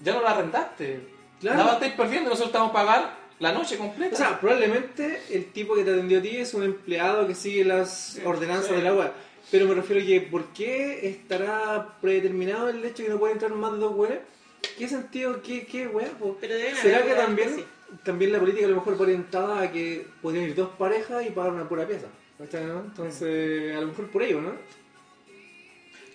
Ya 0.02 0.12
no 0.14 0.22
la 0.22 0.34
rentaste. 0.34 1.00
Claro. 1.40 1.64
La 1.64 1.72
estáis 1.72 1.94
perdiendo, 1.94 2.30
nosotros 2.30 2.50
estamos 2.50 2.70
a 2.70 2.72
pagar 2.72 3.18
la 3.40 3.52
noche 3.52 3.76
completa. 3.76 4.14
O 4.14 4.18
sea, 4.18 4.40
probablemente 4.40 5.20
el 5.30 5.46
tipo 5.46 5.74
que 5.74 5.82
te 5.84 5.90
atendió 5.92 6.18
a 6.20 6.22
ti 6.22 6.36
es 6.36 6.54
un 6.54 6.62
empleado 6.62 7.26
que 7.26 7.34
sigue 7.34 7.64
las 7.64 8.18
ordenanzas 8.24 8.68
sí. 8.68 8.74
del 8.74 8.86
agua. 8.86 9.12
Pero 9.50 9.66
me 9.66 9.74
refiero 9.74 10.02
a 10.02 10.06
que, 10.06 10.20
¿por 10.20 10.44
qué 10.52 11.08
estará 11.08 11.96
predeterminado 12.00 12.68
el 12.68 12.84
hecho 12.84 12.98
de 13.02 13.04
que 13.06 13.10
no 13.14 13.18
pueden 13.18 13.36
entrar 13.36 13.52
más 13.52 13.72
de 13.72 13.78
dos 13.78 13.94
weones? 13.96 14.18
¿Qué 14.76 14.86
sentido? 14.88 15.40
¿Qué, 15.42 15.64
qué 15.66 15.86
weá? 15.88 16.08
¿Será 16.82 17.02
que 17.04 17.14
también, 17.14 17.54
sí. 17.56 17.64
También 18.04 18.32
la 18.32 18.38
política 18.38 18.66
a 18.66 18.70
lo 18.70 18.76
mejor 18.76 18.96
va 18.98 19.02
orientada 19.02 19.60
a 19.62 19.72
que 19.72 20.06
podrían 20.22 20.44
ir 20.46 20.54
dos 20.54 20.70
parejas 20.78 21.24
y 21.26 21.30
pagar 21.30 21.52
una 21.52 21.68
pura 21.68 21.86
pieza? 21.86 22.06
¿Cachai, 22.38 22.64
no? 22.66 22.80
Entonces, 22.80 23.76
a 23.76 23.80
lo 23.80 23.88
mejor 23.88 24.06
por 24.10 24.22
ello, 24.22 24.40
¿no? 24.40 24.52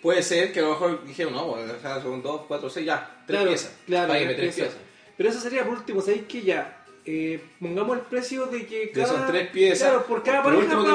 Puede 0.02 0.22
ser 0.22 0.52
que 0.52 0.60
a 0.60 0.64
lo 0.64 0.70
mejor 0.72 1.06
dijeron, 1.06 1.34
no, 1.34 1.52
pues, 1.54 1.72
son 2.04 2.22
dos, 2.22 2.42
cuatro, 2.48 2.70
seis, 2.70 2.86
ya, 2.86 3.24
tres 3.26 3.38
Claro, 3.38 3.50
piezas. 3.50 3.76
claro, 3.86 4.08
Págueme 4.10 4.34
tres 4.36 4.56
piezas. 4.56 4.74
piezas. 4.74 4.90
Pero 5.18 5.30
eso 5.30 5.40
sería 5.40 5.64
por 5.64 5.74
último, 5.78 6.02
¿sabéis 6.02 6.24
que 6.24 6.42
ya? 6.42 6.80
Eh, 7.06 7.42
pongamos 7.60 7.98
el 7.98 8.04
precio 8.06 8.46
de 8.48 8.66
que 8.66 8.92
cada... 8.92 9.06
son 9.08 9.28
tres 9.28 9.50
piezas. 9.50 9.90
Claro, 9.90 10.06
por 10.06 10.24
cada 10.24 10.42
Por 10.44 10.54
pareja 10.54 10.78
último 10.78 10.84
que 10.84 10.90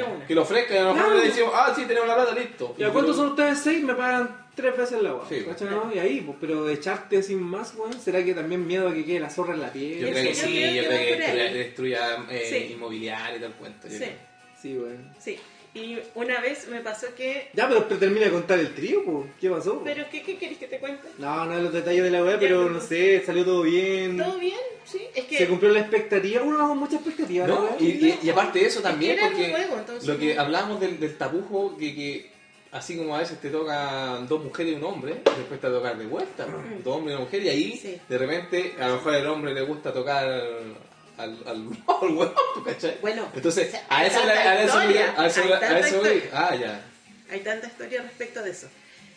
lo 0.00 0.12
una. 0.14 0.26
Que 0.26 0.34
lo 0.34 0.42
ofrezcan 0.42 0.76
y 0.76 0.78
a 0.80 0.82
lo 0.84 0.94
mejor 0.94 1.06
Claro. 1.08 1.20
le 1.22 1.28
decimos, 1.28 1.52
ah, 1.54 1.72
sí, 1.74 1.84
tenemos 1.86 2.08
la 2.08 2.14
plata, 2.14 2.34
listo. 2.34 2.74
¿Y 2.78 2.82
a 2.84 2.90
cuántos 2.90 3.16
son 3.16 3.28
ustedes 3.28 3.58
seis? 3.58 3.82
Me 3.84 3.94
pagan 3.94 4.47
tres 4.58 4.76
veces 4.76 5.00
la 5.02 5.10
agua. 5.10 5.26
Sí, 5.28 5.42
¿cachai, 5.46 5.68
no? 5.70 5.90
Y 5.94 5.98
ahí, 5.98 6.20
pues, 6.20 6.36
pero 6.40 6.68
echarte 6.68 7.22
sin 7.22 7.40
más, 7.40 7.74
weón, 7.76 7.92
¿será 8.00 8.24
que 8.24 8.34
también 8.34 8.66
miedo 8.66 8.88
a 8.88 8.94
que 8.94 9.04
quede 9.04 9.20
la 9.20 9.30
zorra 9.30 9.54
en 9.54 9.60
la 9.60 9.66
Yo 9.68 9.72
piel? 9.72 9.98
creo 10.00 10.14
que 10.14 10.34
Yo 10.34 10.34
sí, 10.34 10.74
yo 10.74 10.84
creo 10.84 10.90
que 10.98 11.16
destruya, 11.16 11.52
destruya, 11.52 12.26
eh, 12.30 12.46
Sí. 12.66 12.72
inmobiliario 12.74 13.38
y 13.38 13.40
tal 13.40 13.52
cuento. 13.54 13.86
yo 13.88 13.92
Sí, 13.94 13.98
creo. 13.98 14.12
Sí, 14.60 14.76
weón. 14.76 15.12
sí. 15.18 15.38
Y 15.74 15.98
una 16.14 16.40
vez 16.40 16.66
me 16.68 16.80
pasó 16.80 17.06
que... 17.14 17.50
Ya, 17.52 17.68
pero, 17.68 17.86
pero 17.86 18.00
termina 18.00 18.24
de 18.24 18.32
contar 18.32 18.58
el 18.58 18.74
trío, 18.74 19.04
pues. 19.04 19.26
¿Qué 19.40 19.48
pasó? 19.50 19.80
¿Pero 19.84 20.04
qué, 20.10 20.22
qué 20.22 20.36
querés 20.38 20.58
que 20.58 20.66
te 20.66 20.78
cuente? 20.78 21.06
No, 21.18 21.44
no 21.44 21.60
los 21.60 21.72
detalles 21.72 22.02
de 22.02 22.10
la 22.10 22.24
weá, 22.24 22.38
pero 22.40 22.62
pero- 22.62 22.70
no 22.70 22.80
sé, 22.80 23.22
salió 23.24 23.44
todo 23.44 23.62
bien. 23.62 24.16
¿Todo 24.16 24.38
bien? 24.38 24.56
Sí. 24.84 25.02
Es 25.14 25.24
que... 25.26 25.36
Se 25.38 25.46
cumplió 25.46 25.70
la 25.70 25.80
expectativa, 25.80 26.42
uno 26.42 26.66
con 26.66 26.78
mucha 26.78 26.96
expectativa, 26.96 27.46
No, 27.46 27.60
¿no? 27.62 27.76
y, 27.78 27.84
y- 27.90 28.18
y 28.22 28.30
aparte 28.30 28.58
de 28.60 28.66
eso 28.66 28.80
también, 28.80 29.18
porque 29.20 29.50
juego, 29.50 29.76
entonces, 29.78 30.08
lo 30.08 30.18
que 30.18 30.34
no. 30.34 30.40
hablamos 30.40 30.80
del, 30.80 30.98
del 30.98 31.16
tapujo, 31.16 31.76
que, 31.76 31.94
que 31.94 32.30
así 32.72 32.96
como 32.96 33.14
a 33.16 33.20
veces 33.20 33.40
te 33.40 33.50
tocan 33.50 34.26
dos 34.28 34.42
mujeres 34.44 34.72
y 34.72 34.76
un 34.76 34.84
hombre, 34.84 35.20
después 35.24 35.60
te 35.60 35.68
va 35.68 35.74
a 35.74 35.76
tocar 35.78 35.98
de 35.98 36.06
vuelta, 36.06 36.46
¿no? 36.46 36.62
dos 36.84 36.96
hombres 36.96 37.12
y 37.12 37.16
una 37.16 37.24
mujer, 37.24 37.42
y 37.42 37.48
ahí 37.48 37.76
Sí. 37.76 37.98
de 38.08 38.18
repente 38.18 38.74
a 38.80 38.88
lo 38.88 38.94
mejor 38.96 39.14
al 39.14 39.26
hombre 39.26 39.54
le 39.54 39.62
gusta 39.62 39.92
tocar 39.92 40.24
al, 40.28 40.76
al, 41.16 41.38
al 41.46 41.62
huevón, 42.10 42.32
¿tú 42.54 42.62
cachai? 42.64 42.98
Bueno, 43.00 43.28
Entonces, 43.34 43.68
o 43.68 43.70
sea, 43.70 43.86
a 43.88 44.06
eso, 44.06 44.24
le- 44.24 44.32
a 44.32 44.62
eso, 44.62 44.78
historia, 44.80 45.14
a 45.16 45.26
eso, 45.26 45.96
a 45.96 46.00
voy. 46.00 46.22
Ah, 46.32 46.54
ya. 46.54 46.84
Hay 47.30 47.40
tanta 47.40 47.66
historia 47.66 48.02
respecto 48.02 48.42
de 48.42 48.50
eso. 48.50 48.68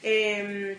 Eh, 0.03 0.77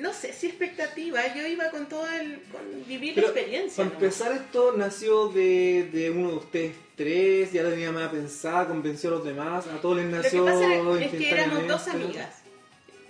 no 0.00 0.12
sé 0.12 0.32
si 0.32 0.48
expectativa, 0.48 1.20
yo 1.34 1.46
iba 1.46 1.70
con 1.70 1.88
todo 1.88 2.06
el... 2.10 2.40
con 2.52 2.60
vivir 2.86 3.14
Pero, 3.14 3.28
la 3.28 3.32
experiencia. 3.34 3.76
Para 3.84 3.88
nomás. 3.94 4.02
empezar, 4.02 4.32
esto 4.32 4.74
nació 4.76 5.28
de, 5.28 5.88
de 5.92 6.10
uno 6.10 6.30
de 6.30 6.36
ustedes 6.36 6.72
tres, 6.96 7.52
ya 7.52 7.62
la 7.62 7.70
tenía 7.70 7.92
más 7.92 8.08
pensada, 8.10 8.66
convenció 8.66 9.10
a 9.10 9.12
los 9.12 9.24
demás, 9.24 9.66
a 9.66 9.80
todos 9.80 9.96
les 9.98 10.06
Lo 10.06 10.10
que 10.12 10.16
nació 10.22 10.44
pasa 10.44 10.74
es 11.04 11.10
que 11.10 11.30
éramos 11.30 11.68
dos 11.68 11.88
amigas. 11.88 12.42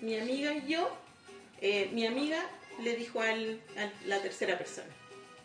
Mi 0.01 0.19
amiga 0.19 0.53
y 0.53 0.67
yo, 0.73 0.97
eh, 1.61 1.89
mi 1.93 2.07
amiga 2.07 2.39
le 2.83 2.97
dijo 2.97 3.21
al, 3.21 3.61
a 3.79 3.91
la 4.07 4.21
tercera 4.21 4.59
persona. 4.59 4.89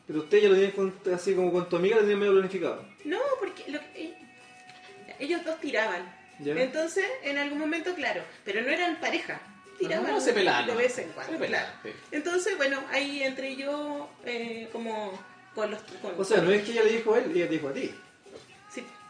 Pero 0.08 0.20
usted 0.20 0.40
ya 0.42 0.50
lo 0.50 0.56
tenía 0.56 0.74
con- 0.74 0.94
así 1.14 1.34
como 1.36 1.52
con 1.54 1.70
tu 1.70 1.78
amiga, 1.78 1.96
lo 1.98 2.02
tenía 2.02 2.18
medio 2.18 2.34
planificado. 2.34 2.86
No, 3.06 3.20
porque 3.40 3.64
lo- 3.72 3.80
eh, 3.96 4.14
ellos 5.20 5.44
dos 5.46 5.60
tiraban. 5.62 6.20
¿Ya? 6.40 6.54
Entonces, 6.56 7.06
en 7.24 7.38
algún 7.38 7.60
momento, 7.60 7.94
claro, 7.94 8.24
pero 8.44 8.62
no 8.62 8.70
eran 8.70 9.00
pareja. 9.00 9.40
Tiraban 9.78 10.12
No, 10.12 10.20
se 10.20 10.34
pelaban. 10.34 10.66
de 10.68 10.76
vez 10.76 10.98
en 10.98 11.10
cuando. 11.10 11.34
Se 11.34 11.40
pelaban, 11.40 11.72
claro. 11.82 11.96
sí. 11.98 12.04
Entonces, 12.12 12.58
bueno, 12.58 12.84
ahí 12.90 13.24
entre 13.24 13.56
yo, 13.56 14.10
eh, 14.26 14.68
como 14.72 15.18
con 15.56 15.72
los... 15.72 15.82
Con, 16.02 16.20
O 16.20 16.24
sea, 16.24 16.42
no 16.42 16.52
es 16.52 16.64
que 16.64 16.72
ella 16.72 16.84
le 16.84 16.92
dijo 16.94 17.14
a 17.14 17.20
él, 17.20 17.32
ella 17.36 17.46
te 17.48 17.54
dijo 17.54 17.68
a 17.70 17.74
ti. 17.74 17.92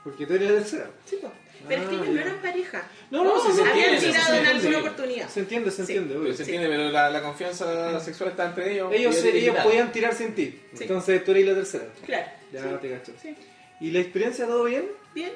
Porque 0.03 0.25
tú 0.25 0.33
eres 0.33 0.49
la 0.49 0.57
tercera. 0.57 0.89
sí, 1.05 1.17
po. 1.21 1.31
Pero 1.67 1.83
es 1.83 1.89
que 1.89 1.95
Ah, 1.95 1.99
ellos 2.01 2.15
no 2.15 2.21
eran 2.21 2.41
pareja. 2.41 2.87
No, 3.11 3.23
no, 3.23 3.35
No, 3.35 3.39
se 3.53 3.61
Habían 3.61 3.67
entiende. 3.77 3.99
se 4.01 4.07
tirado 4.07 4.25
se 4.33 4.39
en 4.39 4.45
alguna 4.47 4.77
oportunidad. 4.79 5.29
Se 5.29 5.39
entiende, 5.41 5.69
se 5.69 5.85
Sí. 5.85 5.93
entiende. 5.95 6.15
Pero 6.23 6.33
se 6.35 6.43
Sí. 6.45 6.51
entiende, 6.55 6.75
pero 6.75 6.89
la, 6.91 7.09
la 7.11 7.21
confianza 7.21 7.99
sexual 7.99 8.29
está 8.31 8.45
entre 8.47 8.73
ellos. 8.73 8.91
Ellos, 8.91 9.23
ellos 9.23 9.55
podían 9.63 9.91
tirar 9.91 10.15
sin 10.15 10.33
ti. 10.33 10.59
Sí. 10.73 10.83
Entonces 10.85 11.23
tú 11.23 11.31
eres 11.31 11.45
la 11.45 11.53
tercera. 11.53 11.85
Claro. 12.03 12.25
Ya 12.51 12.63
sí, 12.63 12.69
te 12.81 12.89
cacho. 12.91 13.13
sí. 13.21 13.35
¿Y 13.79 13.91
la 13.91 13.99
experiencia 13.99 14.47
todo 14.47 14.63
bien? 14.63 14.85
Bien. 15.13 15.31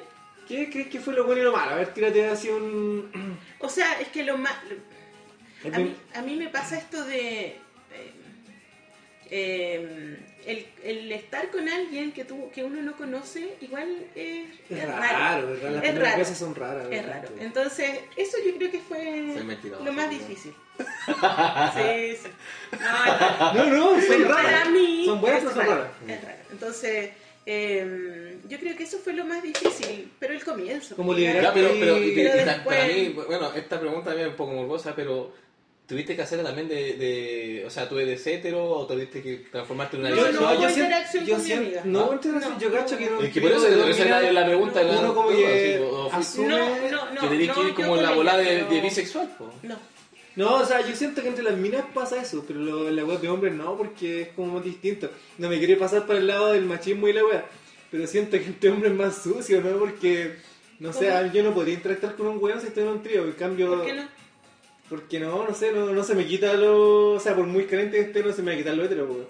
¿Qué 0.48 0.68
crees 0.70 0.88
que 0.88 0.98
fue 1.00 1.14
lo 1.14 1.24
bueno 1.26 1.42
y 1.42 1.44
lo 1.44 1.52
malo? 1.52 1.72
A 1.72 1.74
ver, 1.76 1.94
tírate 1.94 2.26
así 2.26 2.48
un... 2.48 3.38
O 3.60 3.68
sea, 3.68 4.00
es 4.00 4.08
que 4.08 4.24
lo 4.24 4.36
más... 4.36 4.54
A 5.72 5.78
mí, 5.78 5.94
a 6.14 6.22
mí 6.22 6.36
me 6.36 6.48
pasa 6.48 6.76
esto 6.76 7.04
de... 7.04 7.46
eh, 7.46 7.58
eh, 9.30 10.18
el, 10.46 10.66
el 10.84 11.12
estar 11.12 11.50
con 11.50 11.68
alguien 11.68 12.12
que, 12.12 12.24
tú, 12.24 12.50
que 12.54 12.62
uno 12.64 12.80
no 12.80 12.96
conoce, 12.96 13.56
igual 13.60 13.88
es, 14.14 14.46
Es 14.70 14.78
es 14.78 14.88
raro, 14.88 15.48
¿verdad? 15.48 15.70
Las 15.72 15.84
Es 15.84 15.98
raro. 15.98 16.18
veces 16.18 16.38
son 16.38 16.54
raras. 16.54 16.86
Es 16.90 17.04
raro. 17.06 17.28
Entonces, 17.40 17.90
eso 18.16 18.36
yo 18.46 18.56
creo 18.56 18.70
que 18.70 18.78
fue 18.80 19.34
lo 19.84 19.92
más 19.92 20.06
¿no? 20.06 20.10
difícil. 20.12 20.54
sí, 20.78 22.16
sí. 22.22 22.28
No, 22.78 23.54
no. 23.54 23.64
No, 23.66 23.94
no, 23.96 24.02
son 24.02 24.24
raras. 24.24 24.44
para 24.44 24.64
mí 24.70 25.04
Son 25.06 25.20
buenas, 25.20 25.40
pero 25.40 25.54
son 25.54 25.66
raras. 25.66 25.88
Es 26.06 26.22
raro. 26.24 26.38
Entonces, 26.52 27.10
eh, 27.44 28.38
yo 28.48 28.58
creo 28.58 28.76
que 28.76 28.82
eso 28.84 28.98
fue 28.98 29.12
lo 29.14 29.24
más 29.24 29.42
difícil, 29.42 30.10
pero 30.18 30.32
el 30.34 30.44
comienzo. 30.44 30.96
Como 30.96 31.12
liberar- 31.14 31.52
pero, 31.54 31.70
pero, 31.78 31.94
después- 32.00 32.64
para 32.64 32.86
mí, 32.86 33.08
bueno, 33.26 33.52
esta 33.54 33.78
pregunta 33.80 34.06
también 34.06 34.26
es 34.28 34.30
un 34.32 34.36
poco 34.36 34.52
morbosa, 34.52 34.94
pero 34.94 35.32
¿tuviste 35.86 36.16
que 36.16 36.22
hacerla 36.22 36.44
también 36.44 36.68
de, 36.68 36.94
de 36.94 37.64
o 37.66 37.70
sea, 37.70 37.88
tú 37.88 37.98
eres 37.98 38.26
hetero 38.26 38.64
o 38.64 38.86
tuviste 38.86 39.22
que 39.22 39.36
transformarte 39.50 39.96
en 39.96 40.00
una 40.02 40.10
No, 40.10 40.16
bisexual? 40.16 40.42
no, 40.54 40.60
siento- 40.60 40.80
interacción 40.80 41.26
con 41.26 41.38
mi 41.38 41.44
siento- 41.44 41.64
amiga. 41.64 41.82
No, 41.84 42.12
interacción, 42.12 42.52
No. 42.54 42.60
yo 42.60 42.72
cacho 42.72 42.98
que 42.98 43.10
no. 43.10 43.20
Es 43.22 43.32
que 43.32 43.40
por 43.40 43.52
eso, 43.52 43.66
era 43.68 44.32
la 44.32 44.44
pregunta. 44.46 44.80
uno 44.82 45.14
como 45.14 45.28
que 45.28 45.80
asume- 46.12 46.46
No, 46.48 46.88
no, 46.90 47.12
no. 47.14 47.20
que 47.20 47.28
tenés 47.28 47.50
que 47.52 47.60
ir 47.60 47.68
yo 47.68 47.74
como 47.74 47.96
en 47.96 48.02
la 48.24 48.40
ella, 48.42 48.64
de, 48.68 48.80
bisexual. 48.80 49.36
No. 49.62 49.76
No, 50.36 50.56
o 50.56 50.64
sea, 50.66 50.86
yo 50.86 50.94
siento 50.94 51.22
que 51.22 51.28
entre 51.28 51.42
las 51.44 51.56
minas 51.56 51.84
pasa 51.94 52.20
eso, 52.20 52.44
pero 52.46 52.60
lo- 52.60 52.90
la 52.90 53.04
web 53.04 53.20
de 53.20 53.28
hombres 53.30 53.54
no, 53.54 53.74
porque 53.76 54.20
es 54.22 54.28
como 54.36 54.54
más 54.54 54.64
distinto. 54.64 55.10
No 55.38 55.48
me 55.48 55.56
quiere 55.58 55.76
pasar 55.76 56.04
para 56.06 56.18
el 56.18 56.26
lado 56.26 56.52
del 56.52 56.64
machismo 56.66 57.08
y 57.08 57.14
la 57.14 57.24
wea, 57.24 57.46
pero 57.90 58.06
siento 58.06 58.32
que 58.32 58.44
entre 58.44 58.68
hombres 58.70 58.92
es 58.92 58.98
más 58.98 59.22
sucio, 59.22 59.62
¿no? 59.62 59.78
Porque, 59.78 60.34
no 60.78 60.92
sé, 60.92 61.10
yo 61.32 61.42
no 61.42 61.54
podría 61.54 61.74
interactuar 61.74 62.16
con 62.16 62.26
un 62.26 62.42
weón 62.42 62.60
si 62.60 62.66
estoy 62.66 62.82
en 62.82 62.88
un 62.90 63.02
trío, 63.02 63.24
en 63.24 63.32
cambio... 63.32 63.76
¿Por 63.78 63.86
qué 63.86 63.94
no? 63.94 64.15
Porque 64.88 65.18
no, 65.18 65.44
no 65.46 65.54
sé, 65.54 65.72
no, 65.72 65.86
no 65.86 66.04
se 66.04 66.14
me 66.14 66.24
quita 66.26 66.52
lo... 66.54 67.12
O 67.14 67.20
sea, 67.20 67.34
por 67.34 67.46
muy 67.46 67.64
caliente 67.64 67.96
que 67.96 68.02
esté, 68.04 68.22
no 68.22 68.32
se 68.32 68.42
me 68.42 68.52
va 68.52 68.54
a 68.54 68.58
quitar 68.58 68.74
lo 68.74 68.84
hetero, 68.84 69.04
weón. 69.06 69.26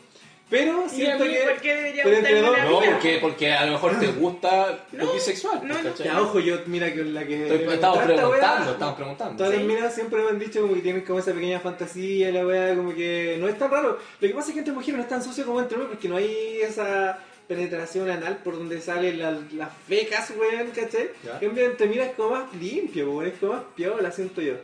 Pero 0.49 0.83
¿Y 0.83 0.85
a 0.85 0.89
siento 0.89 1.25
mí 1.25 1.31
que... 1.33 1.39
por 1.41 1.57
qué 1.61 1.75
debería 1.75 2.03
pero 2.05 2.17
entre 2.19 2.41
dos- 2.41 2.57
No, 2.71 2.81
porque, 2.81 3.19
porque 3.21 3.53
a 3.53 3.67
lo 3.67 3.73
mejor 3.73 3.99
te 3.99 4.07
gusta 4.09 4.87
No, 4.93 5.05
lo 5.07 5.13
bisexual. 5.15 5.67
no, 5.67 5.83
no. 5.83 5.95
Ya, 5.97 6.23
ojo, 6.23 6.39
yo, 6.39 6.59
mira 6.67 6.93
que 6.95 7.03
la 7.03 7.27
que... 7.27 7.43
Estoy- 7.49 7.67
me 7.67 7.75
estamos 7.75 7.99
preguntando, 7.99 8.31
wea, 8.31 8.71
estamos 8.71 8.95
preguntando. 8.95 9.37
Todas 9.39 9.53
las 9.55 9.61
Sí. 9.63 9.67
minas 9.67 9.93
siempre 9.95 10.23
me 10.23 10.29
han 10.29 10.39
dicho 10.39 10.61
como 10.61 10.75
que 10.75 10.81
tienen 10.83 11.03
como 11.03 11.19
esa 11.19 11.33
pequeña 11.33 11.59
fantasía, 11.59 12.31
la 12.31 12.47
weá, 12.47 12.77
como 12.77 12.95
que 12.95 13.37
no 13.41 13.49
es 13.49 13.59
tan 13.59 13.71
raro. 13.73 13.99
Lo 14.21 14.29
que 14.29 14.35
pasa 14.35 14.49
es 14.49 14.53
que 14.53 14.59
entre 14.61 14.73
mujeres 14.75 14.97
no 14.99 15.03
es 15.03 15.09
tan 15.09 15.25
sucio 15.25 15.45
como 15.45 15.61
entre 15.61 15.79
hombres 15.79 15.91
porque 15.97 16.09
no 16.09 16.17
hay 16.17 16.61
esa 16.63 17.19
penetración 17.49 18.09
anal 18.11 18.39
por 18.45 18.57
donde 18.57 18.81
salen 18.81 19.19
las, 19.19 19.53
las 19.53 19.71
fecas, 19.89 20.33
weón, 20.39 20.69
¿cachai? 20.73 21.11
En 21.41 21.49
cambio, 21.49 21.65
entre 21.67 21.87
mira 21.89 22.05
es 22.05 22.13
como 22.15 22.31
más 22.31 22.55
limpio, 22.55 23.11
weón, 23.11 23.27
es 23.33 23.39
como 23.41 23.55
más 23.55 23.63
piola, 23.75 24.13
siento 24.13 24.41
yo. 24.43 24.55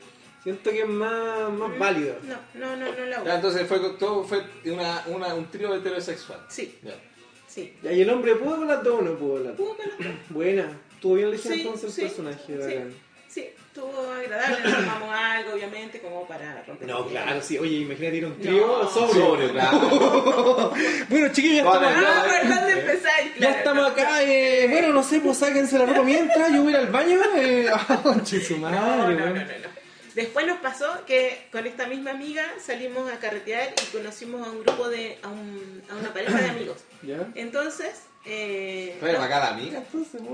Siento 0.42 0.70
que 0.70 0.80
es 0.80 0.88
más, 0.88 1.50
más 1.52 1.78
válido. 1.78 2.16
No, 2.24 2.36
no, 2.54 2.76
no, 2.76 2.92
no 2.92 3.04
la 3.06 3.16
Ya, 3.18 3.22
uso. 3.22 3.34
entonces 3.34 3.66
fue 3.68 3.78
todo 3.98 4.24
fue 4.24 4.42
una, 4.66 5.04
una, 5.06 5.34
un 5.34 5.48
trío 5.50 5.74
heterosexual. 5.74 6.40
Sí, 6.48 6.78
Ya. 6.82 6.94
sí. 7.46 7.76
¿Y 7.82 8.00
el 8.00 8.10
hombre 8.10 8.34
pudo 8.36 8.56
con 8.56 8.66
las 8.68 8.82
dos 8.82 9.00
o 9.00 9.02
no 9.02 9.14
pudo 9.16 9.34
con 9.34 9.44
las 9.44 9.56
dos? 9.56 9.66
¿Pudo 9.68 9.76
con 9.76 9.86
las 9.88 9.98
dos? 9.98 10.16
Buena, 10.30 10.66
estuvo 10.94 11.14
bien 11.14 11.28
elegido 11.28 11.54
Sí, 11.54 11.60
entonces 11.62 11.98
el 11.98 12.04
personaje, 12.06 12.42
sí. 12.90 12.96
Sí, 13.28 13.40
estuvo 13.66 14.10
agradable, 14.12 14.58
nos 14.62 14.76
tomamos 14.76 15.08
algo, 15.14 15.52
obviamente, 15.54 16.00
como 16.00 16.26
para 16.28 16.62
romper 16.64 16.86
No, 16.86 17.06
claro, 17.06 17.40
sí. 17.40 17.56
Oye, 17.56 17.76
imagínate 17.78 18.16
ir 18.18 18.24
a 18.24 18.26
un 18.26 18.38
trío 18.38 18.66
No. 18.82 18.88
sobrio. 18.90 19.24
Sobrio, 19.24 19.52
claro. 19.52 20.72
Bueno, 21.08 21.28
chiquillos, 21.32 21.64
ya 21.64 21.70
Vale, 21.70 21.86
estamos 21.88 22.04
Ah, 22.04 22.20
acá. 22.20 22.40
¿por 22.42 22.48
dónde 22.56 22.72
empezáis? 22.80 23.32
Ya 23.38 23.50
estamos 23.52 23.82
no. 23.84 23.88
acá, 23.88 24.22
eh, 24.24 24.66
bueno, 24.68 24.88
no 24.92 25.02
sé, 25.02 25.20
pues 25.20 25.38
sáquense 25.38 25.78
la 25.78 25.86
ropa 25.86 26.02
mientras 26.02 26.52
yo 26.52 26.62
voy 26.62 26.74
a 26.74 26.80
ir 26.80 26.86
al 26.86 26.92
baño. 26.92 27.20
Eh, 27.36 27.68
oh, 28.04 28.14
su 28.26 28.58
No, 28.58 28.70
madre, 28.70 29.14
no, 29.14 29.26
no, 29.26 29.34
no, 29.34 29.40
no. 29.40 29.72
Después 30.14 30.46
nos 30.46 30.58
pasó 30.58 31.04
que 31.06 31.46
con 31.50 31.66
esta 31.66 31.86
misma 31.86 32.10
amiga 32.10 32.44
salimos 32.64 33.10
a 33.10 33.18
carretear 33.18 33.72
y 33.82 33.86
conocimos 33.96 34.46
a 34.46 34.50
un 34.50 34.62
grupo 34.62 34.88
de, 34.88 35.18
a, 35.22 35.28
un- 35.28 35.82
a 35.90 35.94
una 35.96 36.12
pareja 36.12 36.38
de 36.38 36.50
amigos. 36.50 36.76
¿Ya? 37.02 37.26
Entonces, 37.34 38.02
eh, 38.24 38.96
acá 39.24 39.40
la 39.40 39.48
amiga. 39.48 39.78
Entonces. 39.78 40.20
Nos 40.20 40.30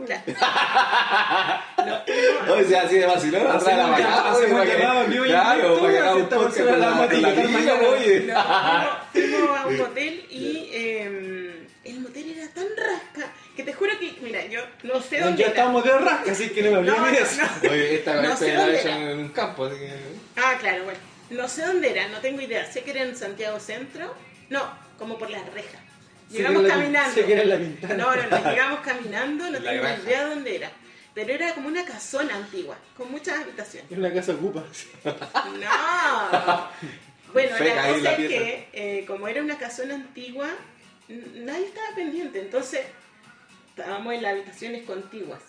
fuimos- 2.05 2.51
Oye, 2.51 2.65
sea 2.65 2.83
así 2.83 2.97
de 2.97 3.07
vacilón, 3.07 3.47
atrás 3.47 3.65
de 3.65 3.77
la 3.77 3.87
bacana, 3.87 5.03
vivo 5.05 5.25
y 5.25 5.29
Claro, 5.29 5.79
para 5.81 5.93
que 5.93 6.01
un 6.23 6.29
podcast 6.29 6.69
con 6.69 6.85
amiga, 6.85 7.75
oye. 7.89 8.21
No, 8.27 8.87
fuimos, 9.13 9.59
a 9.59 9.67
un 9.67 9.77
motel 9.79 10.27
y 10.31 10.69
eh, 10.73 11.67
el 11.85 12.01
motel 12.01 12.37
era 12.37 12.49
tan 12.53 12.67
rasca 12.77 13.33
que 13.59 13.65
te 13.65 13.73
juro 13.73 13.93
que, 13.99 14.15
mira, 14.23 14.47
yo 14.47 14.61
no 14.85 15.03
sé 15.03 15.19
dónde 15.21 15.39
Ya 15.39 15.47
era. 15.47 15.55
estábamos 15.55 15.83
de 15.85 15.99
rasca, 15.99 16.31
así 16.33 16.49
que 16.51 16.63
no 16.63 16.71
me 16.71 16.77
hablé 16.79 16.91
No, 16.93 17.07
de 17.07 17.19
eso. 17.19 17.43
no. 17.63 17.71
Oye, 17.71 17.95
esta 17.97 18.15
No 18.23 18.29
vez 18.31 18.39
sé 18.39 18.55
dónde 18.55 18.81
era. 18.81 19.11
en 19.11 19.19
un 19.19 19.29
campo, 19.31 19.65
así 19.65 19.77
que... 19.79 19.93
Ah, 20.37 20.57
claro, 20.61 20.85
bueno. 20.85 21.01
No 21.31 21.49
sé 21.49 21.63
dónde 21.67 21.91
era, 21.91 22.09
no 22.09 22.19
tengo 22.21 22.41
idea. 22.41 22.65
Sé 22.71 22.83
que 22.85 22.93
era 22.93 23.03
en 23.03 23.17
Santiago 23.17 23.59
Centro. 23.61 24.15
No, 24.49 24.63
como 24.99 25.19
por 25.19 25.29
las 25.29 25.45
rejas. 25.53 25.81
Llegamos 26.31 26.65
era 26.65 26.75
caminando. 26.75 27.13
sé 27.15 27.25
que 27.27 27.33
era 27.33 27.43
en 27.43 27.49
la 27.51 27.57
Ventana. 27.57 27.95
No, 27.95 28.17
no, 28.17 28.23
no, 28.31 28.51
llegamos 28.51 28.81
caminando, 28.81 29.45
no 29.51 29.51
La 29.59 29.71
tengo 29.71 29.83
granja. 29.83 30.03
idea 30.05 30.27
dónde 30.29 30.57
era. 30.57 30.71
Pero 31.15 31.33
era 31.35 31.53
como 31.55 31.67
una 31.69 31.85
casona 31.85 32.37
antigua, 32.37 32.79
con 32.97 33.11
muchas 33.11 33.41
habitaciones. 33.41 33.91
Es 33.91 33.99
una 33.99 34.13
casa 34.13 34.33
ocupa. 34.35 34.63
No. 35.61 36.69
Bueno, 37.33 37.57
Feca 37.57 37.75
la 37.75 37.89
cosa 37.89 38.01
la 38.05 38.11
es 38.13 38.17
pieza. 38.17 38.35
que, 38.45 38.69
eh, 38.73 39.05
como 39.07 39.29
era 39.29 39.43
una 39.43 39.59
casona 39.59 39.95
antigua, 39.97 40.49
nadie 41.09 41.67
estaba 41.67 41.89
pendiente. 41.95 42.41
Entonces, 42.41 42.81
estábamos 43.79 44.15
en 44.15 44.23
las 44.23 44.33
habitaciones 44.33 44.85
contiguas. 44.85 45.41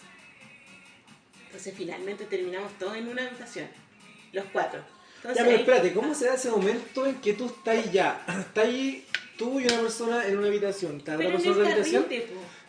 Entonces, 1.47 1.73
finalmente 1.75 2.25
terminamos 2.25 2.71
todos 2.77 2.95
en 2.95 3.07
una 3.07 3.25
habitación. 3.25 3.67
Los 4.33 4.45
cuatro. 4.53 4.81
Entonces, 5.17 5.37
Ya, 5.43 5.45
pero 5.45 5.57
espérate, 5.59 5.93
¿cómo 5.93 6.13
se 6.13 6.25
da 6.27 6.35
ese 6.35 6.49
momento 6.49 7.05
en 7.05 7.15
que 7.15 7.33
tú 7.33 7.47
estás 7.47 7.75
ahí 7.75 7.89
ya? 7.91 8.23
Estás 8.39 8.65
ahí 8.65 9.05
tú 9.37 9.59
y 9.59 9.65
una 9.65 9.81
persona 9.81 10.25
en 10.27 10.37
una 10.37 10.47
habitación. 10.47 10.97
¿Está 10.97 11.15
otra 11.15 11.27
persona 11.29 11.55
en 11.55 11.61
otra 11.61 11.73
habitación? 11.73 12.05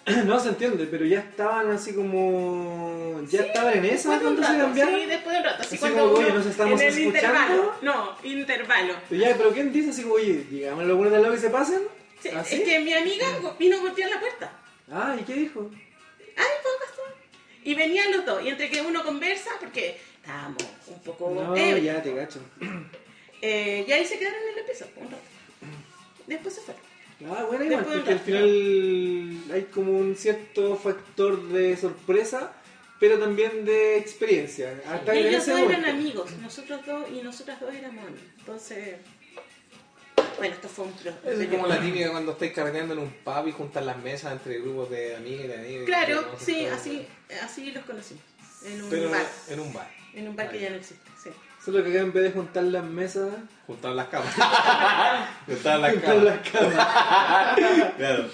No 0.26 0.40
se 0.40 0.48
entiende, 0.48 0.86
pero 0.86 1.04
ya 1.04 1.18
estaban 1.20 1.70
así 1.70 1.92
como. 1.94 3.20
¿Ya 3.28 3.42
Sí, 3.42 3.46
estaban 3.48 3.76
en 3.76 3.84
esa 3.84 4.18
cuando 4.18 4.42
se 4.42 4.56
cambiaron? 4.56 4.98
Sí, 4.98 5.06
después 5.06 5.32
de 5.34 5.38
un 5.38 5.44
rato. 5.44 5.60
Así, 5.62 5.68
Así 5.74 5.78
cuando 5.78 6.00
como, 6.00 6.12
oye, 6.14 6.26
uno- 6.26 6.34
nos 6.36 6.46
estamos 6.46 6.80
en 6.80 6.88
el 6.88 6.98
escuchando. 6.98 7.18
intervalo. 7.38 7.74
No, 7.82 8.16
intervalo. 8.24 8.94
Pero 9.10 9.20
ya, 9.20 9.36
pero 9.36 9.50
¿quién 9.52 9.72
dice 9.72 9.90
así 9.90 10.02
como, 10.02 10.14
oye, 10.14 10.46
llegamos 10.50 10.84
los 10.86 10.96
buenos 10.96 11.10
de 11.12 11.16
al 11.18 11.22
lado 11.22 11.34
y 11.34 11.38
se 11.38 11.50
pasan? 11.50 11.82
Sí, 12.20 12.30
¿Así? 12.30 12.56
Es 12.56 12.62
que 12.62 12.80
mi 12.80 12.94
amiga 12.94 13.26
vino 13.58 13.76
a 13.76 13.80
golpear 13.80 14.10
la 14.10 14.20
puerta. 14.20 14.52
Ah, 14.90 15.16
¿y 15.20 15.24
qué 15.24 15.34
dijo? 15.34 15.70
Ay, 16.36 16.46
¿cómo 16.62 16.74
pasó? 16.80 17.02
Y 17.64 17.74
venían 17.74 18.12
los 18.12 18.24
dos. 18.26 18.42
Y 18.44 18.48
entre 18.48 18.70
que 18.70 18.80
uno 18.80 19.04
conversa, 19.04 19.50
porque 19.60 19.98
estábamos 20.16 20.62
un 20.88 21.00
poco 21.02 21.30
No, 21.34 21.54
ebrios, 21.56 21.84
ya 21.84 22.02
te 22.02 22.14
cacho. 22.14 22.40
eh, 23.42 23.84
y 23.86 23.92
ahí 23.92 24.04
se 24.04 24.18
quedaron 24.18 24.40
en 24.52 24.58
el 24.58 24.64
piso 24.64 24.86
un 24.96 25.04
rato. 25.10 25.22
Después 26.26 26.54
se 26.54 26.60
fueron. 26.62 26.82
Ah, 27.30 27.44
bueno, 27.44 27.64
igual, 27.64 27.84
porque 27.84 28.10
al 28.12 28.20
final 28.20 29.52
hay 29.52 29.62
como 29.72 29.92
un 29.98 30.16
cierto 30.16 30.76
factor 30.76 31.48
de 31.48 31.76
sorpresa, 31.76 32.52
pero 32.98 33.18
también 33.18 33.64
de 33.66 33.98
experiencia. 33.98 34.80
Hasta 34.88 35.14
en 35.14 35.26
Ellos 35.26 35.46
dos 35.46 35.60
eran 35.60 35.84
amigos, 35.84 36.30
nosotros 36.40 36.80
dos 36.86 37.06
y 37.10 37.20
nosotras 37.22 37.60
dos 37.60 37.74
éramos 37.74 38.04
amigos. 38.04 38.22
Entonces, 38.38 38.96
bueno, 40.40 40.54
esto 40.54 40.68
fue 40.68 40.84
un 40.86 40.92
pro. 40.92 41.12
Es 41.24 41.48
como 41.48 41.66
la 41.66 41.80
típica 41.80 42.10
cuando 42.10 42.32
estáis 42.32 42.52
carreteando 42.52 42.94
en 42.94 43.00
un 43.00 43.10
pub 43.10 43.46
y 43.46 43.52
juntan 43.52 43.86
las 43.86 43.96
mesas 43.98 44.32
entre 44.32 44.58
grupos 44.60 44.90
de 44.90 45.14
amigas 45.16 45.44
y 45.44 45.48
de 45.48 45.54
amigos. 45.58 45.84
Claro, 45.86 46.24
y 46.40 46.44
sí, 46.44 46.66
así, 46.66 47.06
así 47.44 47.70
los 47.72 47.84
conocimos. 47.84 48.22
En 48.64 48.82
un 48.82 48.90
Pero 48.90 49.10
bar. 49.10 49.26
en 49.48 49.60
un 49.60 49.72
bar. 49.72 49.90
En 50.14 50.28
un 50.28 50.36
bar 50.36 50.50
que 50.50 50.60
ya 50.60 50.70
no 50.70 50.76
existe, 50.76 51.08
sí. 51.22 51.30
Solo 51.64 51.84
que 51.84 51.90
acá 51.90 52.00
en 52.00 52.12
vez 52.12 52.24
de 52.24 52.30
juntar 52.32 52.64
las 52.64 52.84
mesas, 52.84 53.28
Juntaron 53.66 53.96
las 53.96 54.08
camas. 54.08 54.34
Juntaron 55.46 55.82
las 55.82 55.92
juntar 55.92 56.14
camas. 56.14 56.24
las 56.24 56.48
camas. 56.50 57.94
Claro. 57.96 58.24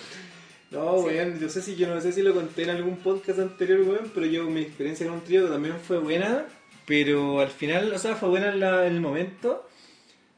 No, 0.71 0.95
weón, 0.95 1.39
yo 1.39 1.49
sé 1.49 1.63
si 1.63 1.77
yo 1.77 1.87
no 1.93 2.01
sé 2.01 2.13
si 2.13 2.23
lo 2.23 2.35
conté 2.35 2.65
en 2.65 2.71
algún 2.71 2.97
podcast 2.97 3.39
anterior, 3.39 3.81
weón, 3.83 4.11
pero 4.15 4.27
yo 4.27 4.45
mi 4.45 4.63
experiencia 4.63 5.07
con 5.07 5.17
un 5.17 5.25
trío 5.25 5.49
también 5.49 5.77
fue 5.81 5.99
buena, 5.99 6.45
pero 6.87 7.41
al 7.41 7.51
final, 7.51 7.93
o 7.93 7.99
sea, 7.99 8.17
fue 8.17 8.29
buena 8.29 8.49
en, 8.49 8.61
la- 8.61 8.87
en 8.87 8.95
el 8.95 9.01
momento, 9.01 9.69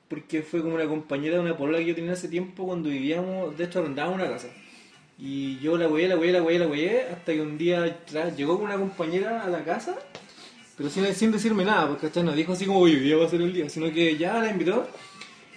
porque 0.08 0.42
fue 0.42 0.62
como 0.62 0.74
una 0.74 0.86
compañera 0.86 1.36
de 1.36 1.42
una 1.42 1.56
polola 1.56 1.78
que 1.78 1.86
yo 1.86 1.94
tenía 1.94 2.12
hace 2.12 2.28
tiempo 2.28 2.66
cuando 2.66 2.88
vivíamos, 2.88 3.56
de 3.56 3.64
hecho 3.64 3.80
arrendábamos 3.80 4.20
una 4.20 4.30
casa. 4.30 4.48
Y 5.18 5.58
yo 5.58 5.76
la 5.76 5.88
hueé, 5.88 6.08
la 6.08 6.16
hueé, 6.16 6.32
la 6.32 6.42
hueé, 6.42 6.58
la 6.58 6.66
hueé, 6.66 7.02
hasta 7.12 7.32
que 7.32 7.40
un 7.40 7.58
día 7.58 8.04
llegó 8.36 8.56
con 8.56 8.66
una 8.66 8.76
compañera 8.78 9.42
a 9.44 9.48
la 9.48 9.64
casa, 9.64 9.96
pero 10.76 10.88
sin, 10.88 11.12
sin 11.14 11.32
decirme 11.32 11.64
nada, 11.64 11.88
porque 11.88 12.06
¿cachai? 12.06 12.22
no 12.22 12.32
dijo 12.32 12.52
así 12.52 12.64
como, 12.64 12.78
hoy 12.78 12.96
día 12.96 13.16
va 13.16 13.26
a 13.26 13.28
ser 13.28 13.42
el 13.42 13.52
día, 13.52 13.68
sino 13.68 13.92
que 13.92 14.16
ya 14.16 14.38
la 14.38 14.50
invitó. 14.50 14.86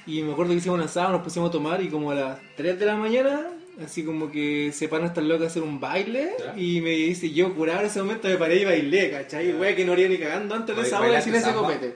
Y 0.08 0.24
me 0.24 0.34
acuerdo 0.34 0.54
que 0.54 0.58
hicimos 0.58 0.80
un 0.80 0.86
asado, 0.86 1.12
nos 1.12 1.22
pusimos 1.22 1.50
a 1.50 1.52
tomar 1.52 1.82
y 1.82 1.90
como 1.90 2.10
a 2.10 2.16
las 2.16 2.40
3 2.58 2.80
de 2.80 2.86
la 2.88 2.96
mañana, 2.96 3.48
así 3.84 4.04
como 4.04 4.32
que 4.32 4.72
se 4.74 4.88
paran 4.88 5.08
estas 5.08 5.24
locas 5.24 5.44
a 5.44 5.48
hacer 5.48 5.64
un 5.64 5.80
baile 5.80 6.32
Ya. 6.40 6.60
y 6.60 6.82
me 6.82 6.92
dice, 6.92 7.32
yo 7.32 7.54
curado 7.56 7.82
en 7.82 7.86
ese 7.88 8.02
momento 8.02 8.28
me 8.28 8.36
paré 8.38 8.58
y 8.62 8.66
bailé, 8.66 9.12
¿cachai? 9.12 9.54
Wea 9.54 9.76
que 9.76 9.86
no 9.86 9.94
haría 9.94 10.08
ni 10.10 10.18
cagando 10.18 10.56
antes 10.56 10.76
de 10.76 10.82
esa 10.82 10.98
hora 10.98 11.08
¿bailaste 11.08 11.32
sin 11.32 11.40
ese 11.40 11.54
copete. 11.54 11.96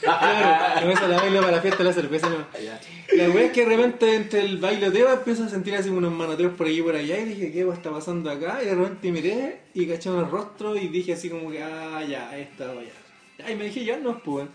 claro, 0.00 0.80
no 0.80 0.86
me 0.86 1.08
la 1.08 1.20
bailo 1.20 1.40
para 1.40 1.52
la 1.52 1.60
fiesta 1.62 1.78
de 1.78 1.84
la 1.84 1.92
cerveza, 1.92 2.28
no. 2.28 2.46
Ya. 2.62 2.80
La 3.16 3.30
wea 3.30 3.46
es 3.46 3.52
que 3.52 3.64
de 3.66 3.76
repente 3.76 4.14
entre 4.14 4.40
el 4.40 4.58
bailoteo 4.58 5.12
empiezo 5.12 5.44
a 5.44 5.48
sentir 5.48 5.74
así 5.74 5.88
unos 5.88 6.12
manoteos 6.12 6.52
por 6.54 6.66
aquí 6.66 6.78
y 6.78 6.82
por 6.82 6.94
allá 6.96 7.18
y 7.18 7.24
dije, 7.24 7.52
¿qué 7.52 7.64
wea 7.64 7.74
está 7.74 7.90
pasando 7.90 8.30
acá? 8.30 8.60
Y 8.62 8.66
de 8.66 8.74
repente 8.74 9.12
miré 9.12 9.58
y 9.74 9.86
caché 9.86 10.10
unos 10.10 10.30
rostros 10.30 10.80
y 10.80 10.88
dije 10.88 11.14
así 11.14 11.28
como 11.30 11.50
que, 11.50 11.62
ah, 11.62 12.02
ya, 12.08 12.36
está, 12.38 12.72
ya. 12.74 13.50
Y 13.50 13.56
me 13.56 13.64
dije, 13.64 13.84
ya 13.84 13.96
no, 13.96 14.22
pues. 14.22 14.46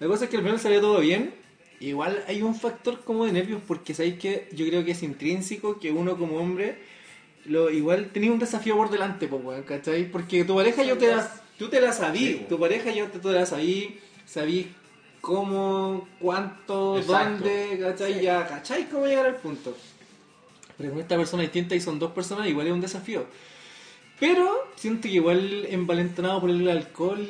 La 0.00 0.06
cosa 0.08 0.24
es 0.24 0.30
que 0.30 0.36
al 0.38 0.42
final 0.42 0.58
salió 0.58 0.80
todo 0.80 1.00
bien. 1.00 1.32
Igual 1.80 2.24
hay 2.28 2.42
un 2.42 2.54
factor 2.54 3.00
como 3.04 3.24
de 3.26 3.32
nervios 3.32 3.60
porque 3.66 3.94
sabéis 3.94 4.18
que 4.18 4.48
yo 4.52 4.66
creo 4.66 4.84
que 4.84 4.92
es 4.92 5.02
intrínseco 5.02 5.78
que 5.80 5.90
uno 5.90 6.16
como 6.16 6.36
hombre 6.36 6.78
lo 7.46 7.70
igual 7.70 8.10
tenía 8.12 8.32
un 8.32 8.38
desafío 8.38 8.76
por 8.76 8.90
delante, 8.90 9.28
pues, 9.28 9.44
weón, 9.44 9.62
¿cachai? 9.64 10.10
Porque 10.10 10.44
tu 10.44 10.54
pareja 10.54 10.82
yo 10.82 10.96
te 10.96 11.08
la, 11.08 11.30
tú 11.58 11.68
te 11.68 11.80
la 11.80 11.92
sabí, 11.92 12.18
Sí, 12.18 12.46
tu 12.48 12.58
pareja 12.58 12.90
yo 12.90 13.08
te, 13.08 13.18
te 13.18 13.32
la 13.32 13.44
sabí, 13.44 13.98
sabí 14.24 14.72
cómo, 15.20 16.08
cuánto, 16.20 16.98
Exacto. 16.98 17.44
dónde, 17.44 17.78
¿cachai? 17.80 18.14
Sí. 18.14 18.20
Ya, 18.22 18.46
¿cachai? 18.46 18.88
¿Cómo 18.88 19.06
llegar 19.06 19.26
al 19.26 19.36
punto? 19.36 19.76
Pero 20.78 20.90
con 20.90 21.00
esta 21.00 21.16
persona 21.16 21.42
distinta 21.42 21.74
y 21.74 21.80
son 21.80 21.98
dos 21.98 22.12
personas, 22.12 22.48
igual 22.48 22.66
es 22.66 22.72
un 22.72 22.80
desafío. 22.80 23.26
Pero 24.18 24.68
siento 24.76 25.02
que 25.02 25.14
igual 25.14 25.66
envalentonado 25.68 26.40
por 26.40 26.50
el 26.50 26.68
alcohol 26.68 27.26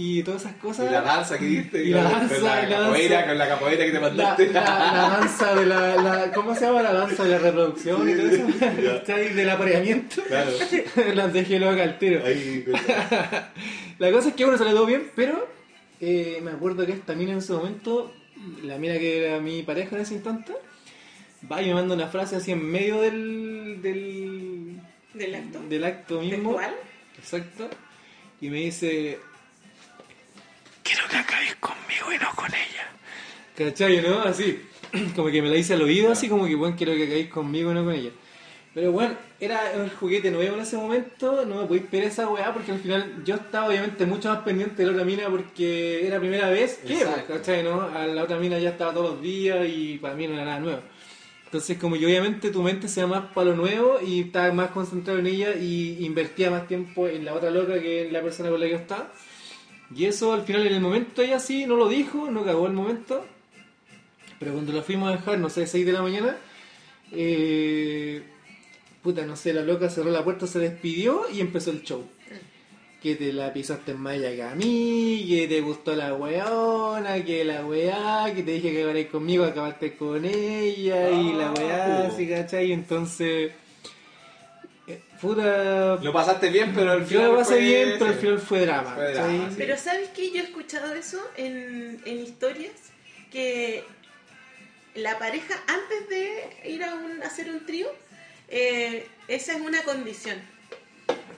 y 0.00 0.22
todas 0.22 0.42
esas 0.42 0.54
cosas. 0.56 0.86
Y 0.88 0.92
la 0.92 1.00
danza 1.00 1.36
que 1.38 1.44
diste. 1.44 1.82
Y 1.82 1.90
la 1.90 2.04
danza, 2.04 2.34
con 2.36 2.44
la 2.44 2.62
la 2.62 2.68
capoeira, 2.68 3.14
danza. 3.16 3.28
con 3.28 3.38
la 3.38 3.48
capoeira 3.48 3.84
que 3.84 3.90
te 3.90 3.98
mandaste. 4.00 4.52
la- 4.52 4.60
la 4.62 5.08
danza 5.18 5.54
de 5.56 5.66
la, 5.66 5.96
la- 5.96 6.32
¿Cómo 6.32 6.54
se 6.54 6.66
llama 6.66 6.82
la 6.82 6.92
danza 6.92 7.24
de 7.24 7.30
la 7.30 7.38
reproducción 7.38 8.08
y 8.08 8.14
todo 8.14 8.28
eso? 8.28 9.34
Del 9.34 9.50
apareamiento. 9.50 10.22
Claro. 10.28 10.50
Las 11.14 11.32
dejé 11.32 11.58
loca 11.58 11.82
al 11.82 11.98
tiro. 11.98 12.24
Ahí, 12.24 12.64
La 13.98 14.12
cosa 14.12 14.28
es 14.28 14.34
que 14.34 14.44
bueno, 14.44 14.56
salió 14.58 14.74
todo 14.74 14.86
bien, 14.86 15.10
pero 15.16 15.48
eh, 16.00 16.38
me 16.44 16.52
acuerdo 16.52 16.86
que 16.86 16.92
esta 16.92 17.14
mina 17.14 17.32
en 17.32 17.38
ese 17.38 17.52
momento, 17.52 18.12
la 18.62 18.78
mina 18.78 18.94
que 18.98 19.24
era 19.26 19.40
mi 19.40 19.62
pareja 19.64 19.96
en 19.96 20.02
ese 20.02 20.14
instante, 20.14 20.52
va 21.50 21.60
y 21.60 21.66
me 21.66 21.74
manda 21.74 21.94
una 21.96 22.06
frase 22.06 22.36
así 22.36 22.52
en 22.52 22.64
medio 22.64 23.00
del, 23.00 23.80
del, 23.82 24.80
Del 25.14 25.34
acto. 25.34 25.60
del 25.68 25.84
acto 25.84 26.20
mismo. 26.20 26.56
Exacto. 27.18 27.68
Y 28.40 28.50
me 28.50 28.58
dice, 28.58 29.18
quiero 30.88 31.06
que 31.08 31.16
acabéis 31.18 31.54
conmigo 31.56 32.12
y 32.14 32.18
no 32.18 32.34
con 32.34 32.48
ella. 32.48 32.88
¿Cachai, 33.54 34.00
no? 34.00 34.20
Así, 34.20 34.62
como 35.16 35.28
que 35.28 35.42
me 35.42 35.50
la 35.50 35.56
hice 35.56 35.74
al 35.74 35.82
oído, 35.82 36.12
así 36.12 36.28
como 36.28 36.46
que, 36.46 36.54
bueno, 36.54 36.76
quiero 36.76 36.94
que 36.94 37.04
acabéis 37.04 37.28
conmigo 37.28 37.70
y 37.70 37.74
no 37.74 37.84
con 37.84 37.94
ella. 37.94 38.10
Pero 38.74 38.92
bueno, 38.92 39.16
era 39.40 39.72
un 39.76 39.88
juguete 39.88 40.30
nuevo 40.30 40.56
en 40.56 40.62
ese 40.62 40.76
momento, 40.76 41.44
no 41.44 41.62
me 41.62 41.66
podéis 41.66 41.86
pedir 41.86 42.04
esa 42.04 42.28
weá 42.28 42.52
porque 42.52 42.72
al 42.72 42.78
final 42.78 43.22
yo 43.24 43.34
estaba 43.34 43.68
obviamente 43.68 44.06
mucho 44.06 44.28
más 44.28 44.40
pendiente 44.40 44.76
de 44.76 44.86
la 44.86 44.92
otra 44.92 45.04
mina 45.04 45.28
porque 45.28 46.06
era 46.06 46.20
primera 46.20 46.48
vez 46.48 46.78
que. 46.86 47.04
¿cachai, 47.26 47.62
no? 47.64 47.82
A 47.82 48.06
la 48.06 48.22
otra 48.22 48.38
mina 48.38 48.58
ya 48.58 48.70
estaba 48.70 48.92
todos 48.92 49.12
los 49.12 49.22
días 49.22 49.66
y 49.68 49.98
para 49.98 50.14
mí 50.14 50.26
no 50.26 50.34
era 50.34 50.44
nada 50.44 50.60
nuevo. 50.60 50.80
Entonces, 51.46 51.78
como 51.78 51.96
que 51.96 52.04
obviamente 52.04 52.50
tu 52.50 52.62
mente 52.62 52.88
se 52.88 53.00
va 53.02 53.08
más 53.08 53.32
para 53.32 53.50
lo 53.50 53.56
nuevo 53.56 53.98
y 54.06 54.20
estás 54.20 54.52
más 54.54 54.70
concentrado 54.70 55.18
en 55.18 55.26
ella 55.26 55.54
y 55.54 56.04
invertía 56.04 56.50
más 56.50 56.68
tiempo 56.68 57.08
en 57.08 57.24
la 57.24 57.32
otra 57.32 57.50
loca 57.50 57.80
que 57.80 58.06
en 58.06 58.12
la 58.12 58.22
persona 58.22 58.50
con 58.50 58.60
la 58.60 58.66
que 58.66 58.72
yo 58.72 58.78
estaba. 58.78 59.10
Y 59.94 60.04
eso 60.04 60.32
al 60.32 60.42
final 60.42 60.66
en 60.66 60.74
el 60.74 60.80
momento 60.80 61.22
ella 61.22 61.40
sí 61.40 61.64
no 61.66 61.76
lo 61.76 61.88
dijo, 61.88 62.30
no 62.30 62.44
cagó 62.44 62.66
el 62.66 62.72
momento. 62.74 63.24
Pero 64.38 64.52
cuando 64.52 64.72
la 64.72 64.82
fuimos 64.82 65.08
a 65.08 65.16
dejar, 65.16 65.38
no 65.38 65.48
sé, 65.50 65.66
6 65.66 65.84
de 65.86 65.92
la 65.92 66.02
mañana, 66.02 66.36
eh, 67.12 68.22
puta, 69.02 69.24
no 69.26 69.34
sé, 69.36 69.52
la 69.52 69.62
loca 69.62 69.88
cerró 69.90 70.10
la 70.10 70.22
puerta, 70.24 70.46
se 70.46 70.58
despidió 70.58 71.22
y 71.32 71.40
empezó 71.40 71.70
el 71.70 71.82
show. 71.82 72.04
Que 73.02 73.14
te 73.14 73.32
la 73.32 73.52
pisaste 73.52 73.92
en 73.92 74.00
malla 74.00 74.30
que 74.30 74.42
a 74.42 74.54
mí, 74.56 75.24
que 75.28 75.46
te 75.48 75.60
gustó 75.60 75.94
la 75.94 76.14
weona, 76.14 77.24
que 77.24 77.44
la 77.44 77.64
weá, 77.64 78.32
que 78.34 78.42
te 78.42 78.52
dije 78.52 78.72
que 78.72 78.80
iba 78.80 79.10
conmigo, 79.10 79.44
acabaste 79.44 79.96
con 79.96 80.24
ella 80.24 81.10
y 81.10 81.32
la 81.32 81.52
weá, 81.52 82.02
Ah, 82.02 82.06
así, 82.08 82.28
¿cachai? 82.28 82.72
Entonces, 82.72 83.52
puta, 85.20 85.96
Lo 86.02 86.12
pasaste 86.12 86.48
bien, 86.50 86.72
pero 86.74 86.92
al 86.92 87.00
yo 87.00 87.06
final. 87.06 87.26
lo 87.26 87.36
pasé 87.36 87.54
fue- 87.54 87.60
bien, 87.60 87.92
pero 87.98 88.06
al 88.10 88.16
final 88.18 88.38
fue 88.38 88.60
drama. 88.60 88.94
Fue 88.94 89.12
drama, 89.12 89.28
¿cachai? 89.28 89.50
sí. 89.50 89.54
Pero 89.58 89.76
¿sabes 89.76 90.08
qué? 90.14 90.30
Yo 90.30 90.40
he 90.40 90.44
escuchado 90.44 90.94
eso 90.94 91.20
en, 91.36 92.00
en 92.04 92.18
historias 92.20 92.72
que 93.30 93.84
la 94.94 95.18
pareja 95.18 95.54
antes 95.66 96.08
de 96.08 96.70
ir 96.70 96.82
a, 96.84 96.94
un, 96.94 97.22
a 97.22 97.26
hacer 97.26 97.50
un 97.50 97.64
trío, 97.66 97.88
eh, 98.48 99.06
esa 99.28 99.52
es 99.54 99.60
una 99.60 99.82
condición. 99.82 100.38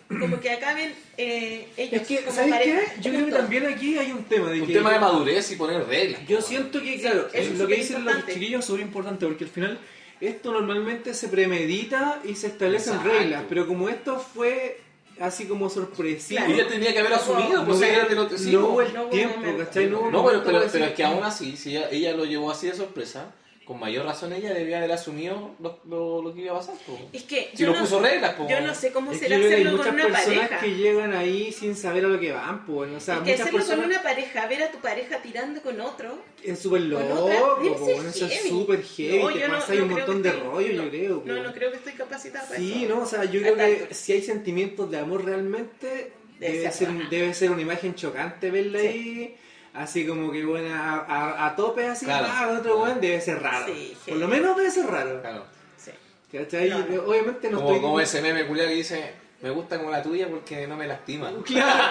Como 0.09 0.41
que 0.41 0.51
acaben 0.51 0.93
eh, 1.19 1.69
ellos 1.77 2.03
Es 2.03 2.09
que, 2.09 2.17
como 2.23 2.35
¿sabes 2.35 2.51
pareja 2.53 2.81
qué? 2.97 3.01
Yo 3.01 3.13
creo 3.13 3.27
que 3.27 3.33
también 3.33 3.67
aquí 3.67 3.97
hay 3.97 4.11
un 4.11 4.25
tema 4.25 4.51
de 4.51 4.61
Un 4.61 4.67
que... 4.67 4.73
tema 4.73 4.93
de 4.93 4.99
madurez 4.99 5.53
y 5.53 5.57
poner 5.57 5.87
reglas. 5.87 6.27
Yo 6.27 6.43
siento 6.43 6.83
que, 6.83 7.01
claro, 7.01 7.29
es 7.33 7.57
lo 7.57 7.67
que 7.69 7.77
dicen 7.77 8.05
los 8.05 8.27
chiquillos 8.27 8.59
es 8.61 8.65
súper 8.67 8.81
importante 8.83 9.25
porque 9.27 9.45
al 9.45 9.51
final 9.51 9.79
esto 10.21 10.53
normalmente 10.53 11.15
se 11.15 11.29
premedita 11.29 12.21
y 12.25 12.35
se 12.35 12.49
establecen 12.49 12.95
Exacto. 12.95 13.19
reglas, 13.19 13.45
pero 13.49 13.67
como 13.67 13.89
esto 13.89 14.19
fue 14.19 14.81
así 15.21 15.47
como 15.47 15.69
sorpresivo, 15.69 16.39
Claro. 16.41 16.55
Ella 16.55 16.69
tenía 16.69 16.93
que 16.93 16.99
haber 16.99 17.11
No, 17.13 17.17
asumido, 17.17 17.59
no, 17.61 17.65
pues 17.67 17.81
te 17.81 18.15
lo- 18.15 18.39
sí, 18.39 18.53
no 18.53 18.67
hubo 18.69 18.81
el 18.83 18.95
No 18.95 19.05
tiempo. 19.07 19.41
No, 19.41 20.11
No, 20.11 20.25
pero, 20.27 20.43
pero, 20.45 20.63
es 20.63 20.93
que 20.95 21.05
aún 21.05 21.23
así, 21.25 21.57
si 21.57 21.77
ella, 21.77 21.89
ella 21.91 22.13
lo 22.15 22.25
llevó 22.25 22.51
así 22.51 22.69
de 22.69 22.75
sorpresa, 22.75 23.33
con 23.65 23.79
mayor 23.79 24.05
razón 24.05 24.33
ella 24.33 24.53
debía 24.53 24.79
haber 24.79 24.91
asumido 24.91 25.55
lo, 25.61 25.79
lo, 25.89 26.23
lo 26.23 26.35
que 26.35 26.41
iba 26.41 26.55
a 26.55 26.59
pasar. 26.59 26.75
po. 26.87 26.99
Es 27.13 27.23
que 27.23 27.51
Si 27.55 27.59
yo 27.63 27.69
lo 27.69 27.75
no, 27.75 27.81
puso 27.81 28.01
reglas, 28.01 28.35
po. 28.35 28.49
yo 28.49 28.61
no 28.61 28.75
sé 28.75 28.91
cómo 28.91 29.13
que 29.13 29.19
será 29.19 29.37
yo 29.37 29.43
creo 29.43 29.49
que 29.49 29.55
hay 29.55 29.61
hacerlo 29.63 29.79
muchas 29.79 29.87
con 29.87 29.95
una 29.95 30.05
personas 30.19 30.49
pareja. 30.49 30.61
que 30.61 30.75
llegan 30.75 31.13
ahí 31.15 31.53
sin 31.53 31.77
saber 31.77 32.05
a 32.05 32.09
lo 32.09 32.19
que 32.19 32.33
van, 32.33 32.67
pues, 32.67 32.91
o 32.91 32.99
sea, 32.99 33.17
Es 33.19 33.23
que 33.23 33.33
hacerlo 33.35 33.53
personas 33.53 33.81
con 33.87 33.91
una 33.93 34.03
pareja, 34.03 34.47
ver 34.49 34.63
a 34.65 34.71
tu 34.73 34.79
pareja 34.79 35.23
tirando 35.23 35.63
con 35.63 35.81
otro, 35.81 36.19
es 36.43 36.59
súper 36.59 36.81
con 36.81 36.91
loco, 36.91 37.31
po, 37.79 38.03
eso 38.03 38.27
es 38.27 38.33
heavy. 38.33 38.49
súper 38.49 38.83
heavy, 38.83 39.19
No, 39.21 39.33
te 39.33 39.49
no- 39.49 39.55
pasa 39.55 39.73
ahí 39.73 39.79
no 39.79 39.85
un 39.85 39.91
creo 39.93 40.07
montón 40.07 40.23
que 40.23 40.29
de 40.31 40.35
estoy- 40.37 40.51
rollo, 40.51 40.73
no, 40.77 40.83
yo 40.85 40.91
creo. 40.91 41.23
No, 41.25 41.37
po. 41.37 41.43
no 41.43 41.53
creo 41.55 41.71
que 41.71 41.77
estoy 41.77 41.93
capacitada 41.93 42.49
para 42.49 42.59
Sí, 42.59 42.85
eso. 42.85 42.95
no, 42.95 43.03
o 43.03 43.07
sea, 43.07 43.25
yo 43.25 43.41
creo 43.41 43.57
que 43.57 43.75
tanto. 43.77 43.95
si 43.95 44.13
hay 44.15 44.23
sentimientos 44.23 44.91
de 44.91 44.99
amor 44.99 45.25
realmente, 45.25 46.13
Debe 46.41 46.53
debe, 46.59 46.73
ser 46.73 46.89
ser, 46.89 47.09
debe 47.11 47.35
ser 47.35 47.51
una 47.51 47.61
imagen 47.63 47.95
chocante 47.95 48.51
verla 48.51 48.81
Sí. 48.81 48.87
ahí, 48.87 49.37
así 49.75 50.07
como 50.07 50.31
que 50.33 50.45
bueno, 50.45 50.75
a, 50.75 50.99
a- 51.09 51.47
a 51.47 51.57
tope 51.57 51.87
así, 51.87 52.05
Claro. 52.07 52.27
ah, 52.29 52.47
con 52.49 52.57
otro 52.59 52.79
weón, 52.83 53.01
debe 53.01 53.21
ser 53.21 53.43
raro. 53.43 53.67
Sí, 53.67 53.97
Por 54.09 54.19
lo 54.19 54.29
menos 54.29 54.57
debe 54.57 54.71
ser 54.71 54.87
raro. 54.87 55.21
Claro. 55.21 55.45
Sí. 55.77 55.91
¿Cachai? 56.33 56.69
No. 56.71 56.79
Obviamente 57.07 57.51
no 57.51 57.59
Como, 57.59 57.69
estoy... 57.71 57.83
como 57.83 58.01
ese 58.01 58.21
meme 58.23 58.47
culiado 58.47 58.69
que 58.71 58.75
dice, 58.77 59.15
me 59.43 59.51
gusta 59.51 59.79
como 59.79 59.91
la 59.91 60.03
tuya 60.03 60.29
porque 60.29 60.67
no 60.67 60.77
me 60.77 60.87
lastima. 60.87 61.31
Claro. 61.45 61.85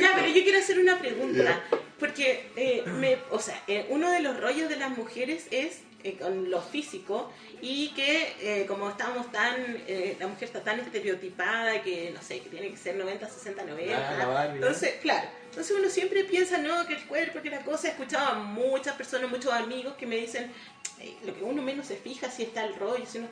Ya, 0.00 0.10
pero 0.14 0.26
yo 0.28 0.42
quiero 0.42 0.58
hacer 0.58 0.78
una 0.78 0.98
pregunta. 0.98 1.60
Porque, 1.98 2.50
eh, 2.56 2.82
me, 2.86 3.18
o 3.30 3.38
sea, 3.38 3.60
eh, 3.68 3.86
uno 3.88 4.10
de 4.10 4.20
los 4.20 4.38
rollos 4.40 4.68
de 4.68 4.76
las 4.76 4.90
mujeres 4.90 5.46
es 5.50 5.80
eh, 6.04 6.18
con 6.20 6.50
lo 6.50 6.60
físico 6.60 7.32
y 7.62 7.88
que 7.94 8.34
eh, 8.40 8.66
como 8.66 8.90
estamos 8.90 9.32
tan, 9.32 9.54
eh, 9.88 10.16
la 10.20 10.26
mujer 10.26 10.44
está 10.44 10.62
tan 10.62 10.78
estereotipada 10.78 11.82
que, 11.82 12.10
no 12.14 12.20
sé, 12.20 12.40
que 12.40 12.50
tiene 12.50 12.70
que 12.70 12.76
ser 12.76 12.94
90, 12.96 13.26
60, 13.26 13.64
90. 13.64 13.96
Ah, 13.96 14.18
la 14.18 14.26
Barbie, 14.26 14.54
entonces, 14.56 14.96
claro, 15.00 15.26
entonces 15.48 15.74
uno 15.74 15.88
siempre 15.88 16.24
piensa, 16.24 16.58
no, 16.58 16.86
que 16.86 16.92
el 16.94 17.06
cuerpo, 17.06 17.40
que 17.40 17.48
la 17.48 17.60
cosa, 17.60 17.88
he 17.88 17.90
escuchado 17.92 18.26
a 18.26 18.34
muchas 18.34 18.96
personas, 18.96 19.30
muchos 19.30 19.50
amigos 19.50 19.94
que 19.94 20.06
me 20.06 20.16
dicen, 20.16 20.52
"Ay, 21.00 21.16
lo 21.24 21.34
que 21.34 21.42
uno 21.42 21.62
menos 21.62 21.86
se 21.86 21.96
fija 21.96 22.30
si 22.30 22.42
está 22.42 22.64
el 22.64 22.74
rollo, 22.76 23.06
si 23.06 23.20
no... 23.20 23.28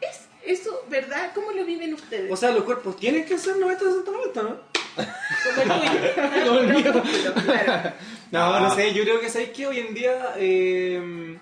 ¿Es 0.00 0.22
eso 0.44 0.84
verdad? 0.88 1.32
¿Cómo 1.34 1.52
lo 1.52 1.64
viven 1.64 1.94
ustedes? 1.94 2.30
O 2.32 2.36
sea, 2.36 2.50
los 2.52 2.64
cuerpos 2.64 2.96
tienen 2.96 3.24
que 3.24 3.38
ser 3.38 3.56
90, 3.58 3.84
60, 3.84 4.10
90, 4.10 4.42
¿no? 4.42 4.60
como 5.44 5.62
el 5.62 5.80
tuyo. 5.80 6.44
Como 6.46 6.58
el 6.60 6.66
mío. 6.68 7.02
No, 8.30 8.60
no 8.60 8.74
sé, 8.74 8.92
yo 8.94 9.02
creo 9.04 9.20
que 9.20 9.28
sabéis 9.28 9.50
que 9.50 9.66
hoy 9.66 9.78
en 9.78 9.94
día, 9.94 10.34
eh, 10.36 11.38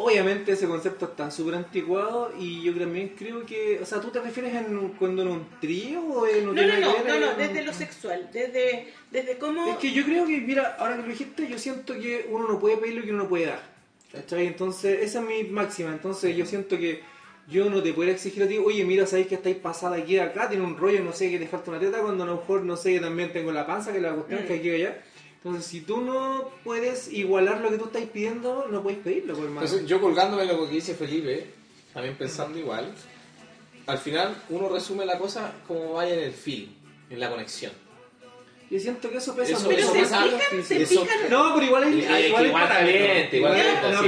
obviamente 0.00 0.52
ese 0.52 0.66
concepto 0.68 1.06
está 1.06 1.30
súper 1.30 1.56
anticuado 1.56 2.32
y 2.38 2.62
yo 2.62 2.72
también 2.74 3.14
creo 3.18 3.44
que, 3.44 3.80
o 3.82 3.86
sea, 3.86 4.00
¿tú 4.00 4.10
te 4.10 4.20
refieres 4.20 4.54
en 4.54 4.90
cuando 4.98 5.22
en 5.22 5.28
un 5.28 5.46
trío 5.60 6.00
o 6.02 6.26
en 6.26 6.44
No, 6.44 6.50
un 6.50 6.56
no, 6.56 6.62
no, 6.62 6.74
no, 6.78 7.20
no, 7.20 7.30
un- 7.32 7.36
desde 7.38 7.64
lo 7.64 7.72
sexual, 7.72 8.30
desde, 8.32 8.88
desde 9.10 9.38
cómo... 9.38 9.66
Es 9.72 9.76
que 9.78 9.90
yo 9.92 10.04
creo 10.04 10.24
que, 10.26 10.38
mira, 10.40 10.76
ahora 10.78 10.96
que 10.96 11.02
lo 11.02 11.08
dijiste, 11.08 11.48
yo 11.48 11.58
siento 11.58 11.94
que 11.94 12.26
uno 12.30 12.46
no 12.48 12.58
puede 12.60 12.76
pedir 12.76 12.94
lo 12.94 13.02
que 13.02 13.10
uno 13.10 13.24
no 13.24 13.28
puede 13.28 13.46
dar. 13.46 13.62
¿Cachai? 14.12 14.46
Entonces, 14.46 15.00
esa 15.02 15.20
es 15.20 15.26
mi 15.26 15.44
máxima. 15.44 15.90
Entonces, 15.90 16.34
yo 16.34 16.46
siento 16.46 16.78
que 16.78 17.02
yo 17.48 17.68
no 17.68 17.82
te 17.82 17.92
puedo 17.92 18.10
exigir 18.10 18.42
a 18.42 18.46
ti, 18.48 18.56
oye, 18.58 18.84
mira, 18.84 19.04
sabéis 19.06 19.26
que 19.26 19.34
estáis 19.34 19.56
pasada 19.56 19.96
aquí 19.96 20.18
acá, 20.18 20.48
tiene 20.48 20.64
un 20.64 20.76
rollo, 20.78 21.02
no 21.02 21.12
sé, 21.12 21.30
que 21.30 21.38
te 21.38 21.46
falta 21.46 21.70
una 21.72 21.80
teta, 21.80 21.98
cuando 22.00 22.24
a 22.24 22.26
lo 22.26 22.36
mejor, 22.36 22.62
no 22.62 22.76
sé, 22.76 22.92
que 22.94 23.00
también 23.00 23.32
tengo 23.32 23.52
la 23.52 23.66
panza, 23.66 23.92
que 23.92 24.00
la 24.00 24.12
cuestión 24.14 24.44
Mm. 24.44 24.46
que 24.46 24.54
aquí 24.54 24.70
allá. 24.70 25.02
Entonces, 25.42 25.66
si 25.66 25.80
tú 25.82 26.00
no 26.00 26.50
puedes 26.64 27.12
igualar 27.12 27.60
lo 27.60 27.70
que 27.70 27.78
tú 27.78 27.84
estás 27.86 28.02
pidiendo, 28.12 28.66
no 28.70 28.82
puedes 28.82 28.98
pedirlo, 28.98 29.34
pues, 29.34 29.44
hermano. 29.46 29.66
Entonces, 29.66 29.88
yo 29.88 30.00
colgándome 30.00 30.44
lo 30.46 30.66
que 30.68 30.74
dice 30.74 30.94
Felipe, 30.94 31.46
también 31.94 32.16
pensando 32.16 32.58
igual, 32.58 32.92
al 33.86 33.98
final 33.98 34.36
uno 34.50 34.68
resume 34.68 35.06
la 35.06 35.18
cosa 35.18 35.52
como 35.66 35.92
vaya 35.94 36.14
en 36.14 36.20
el 36.20 36.32
feeling, 36.32 36.68
en 37.10 37.20
la 37.20 37.30
conexión. 37.30 37.72
Yo 38.70 38.78
siento 38.78 39.08
que 39.10 39.16
eso 39.16 39.34
pesa 39.34 39.52
Eso- 39.52 39.64
mucho. 39.64 39.76
Pero 39.76 39.88
se 39.88 40.04
fijan, 40.04 40.64
se 40.64 40.82
eso- 40.82 41.00
fijan... 41.02 41.30
No, 41.30 41.54
pero 41.54 41.66
igual 41.66 41.84
hay, 41.84 41.92
Eh, 41.94 41.96
igual 42.02 42.14
hay 42.14 42.26
igual 42.26 42.52
parámetros. 42.52 43.32
igual 43.32 43.52
no, 43.52 43.58
sí, 43.58 43.64
hay 43.64 44.00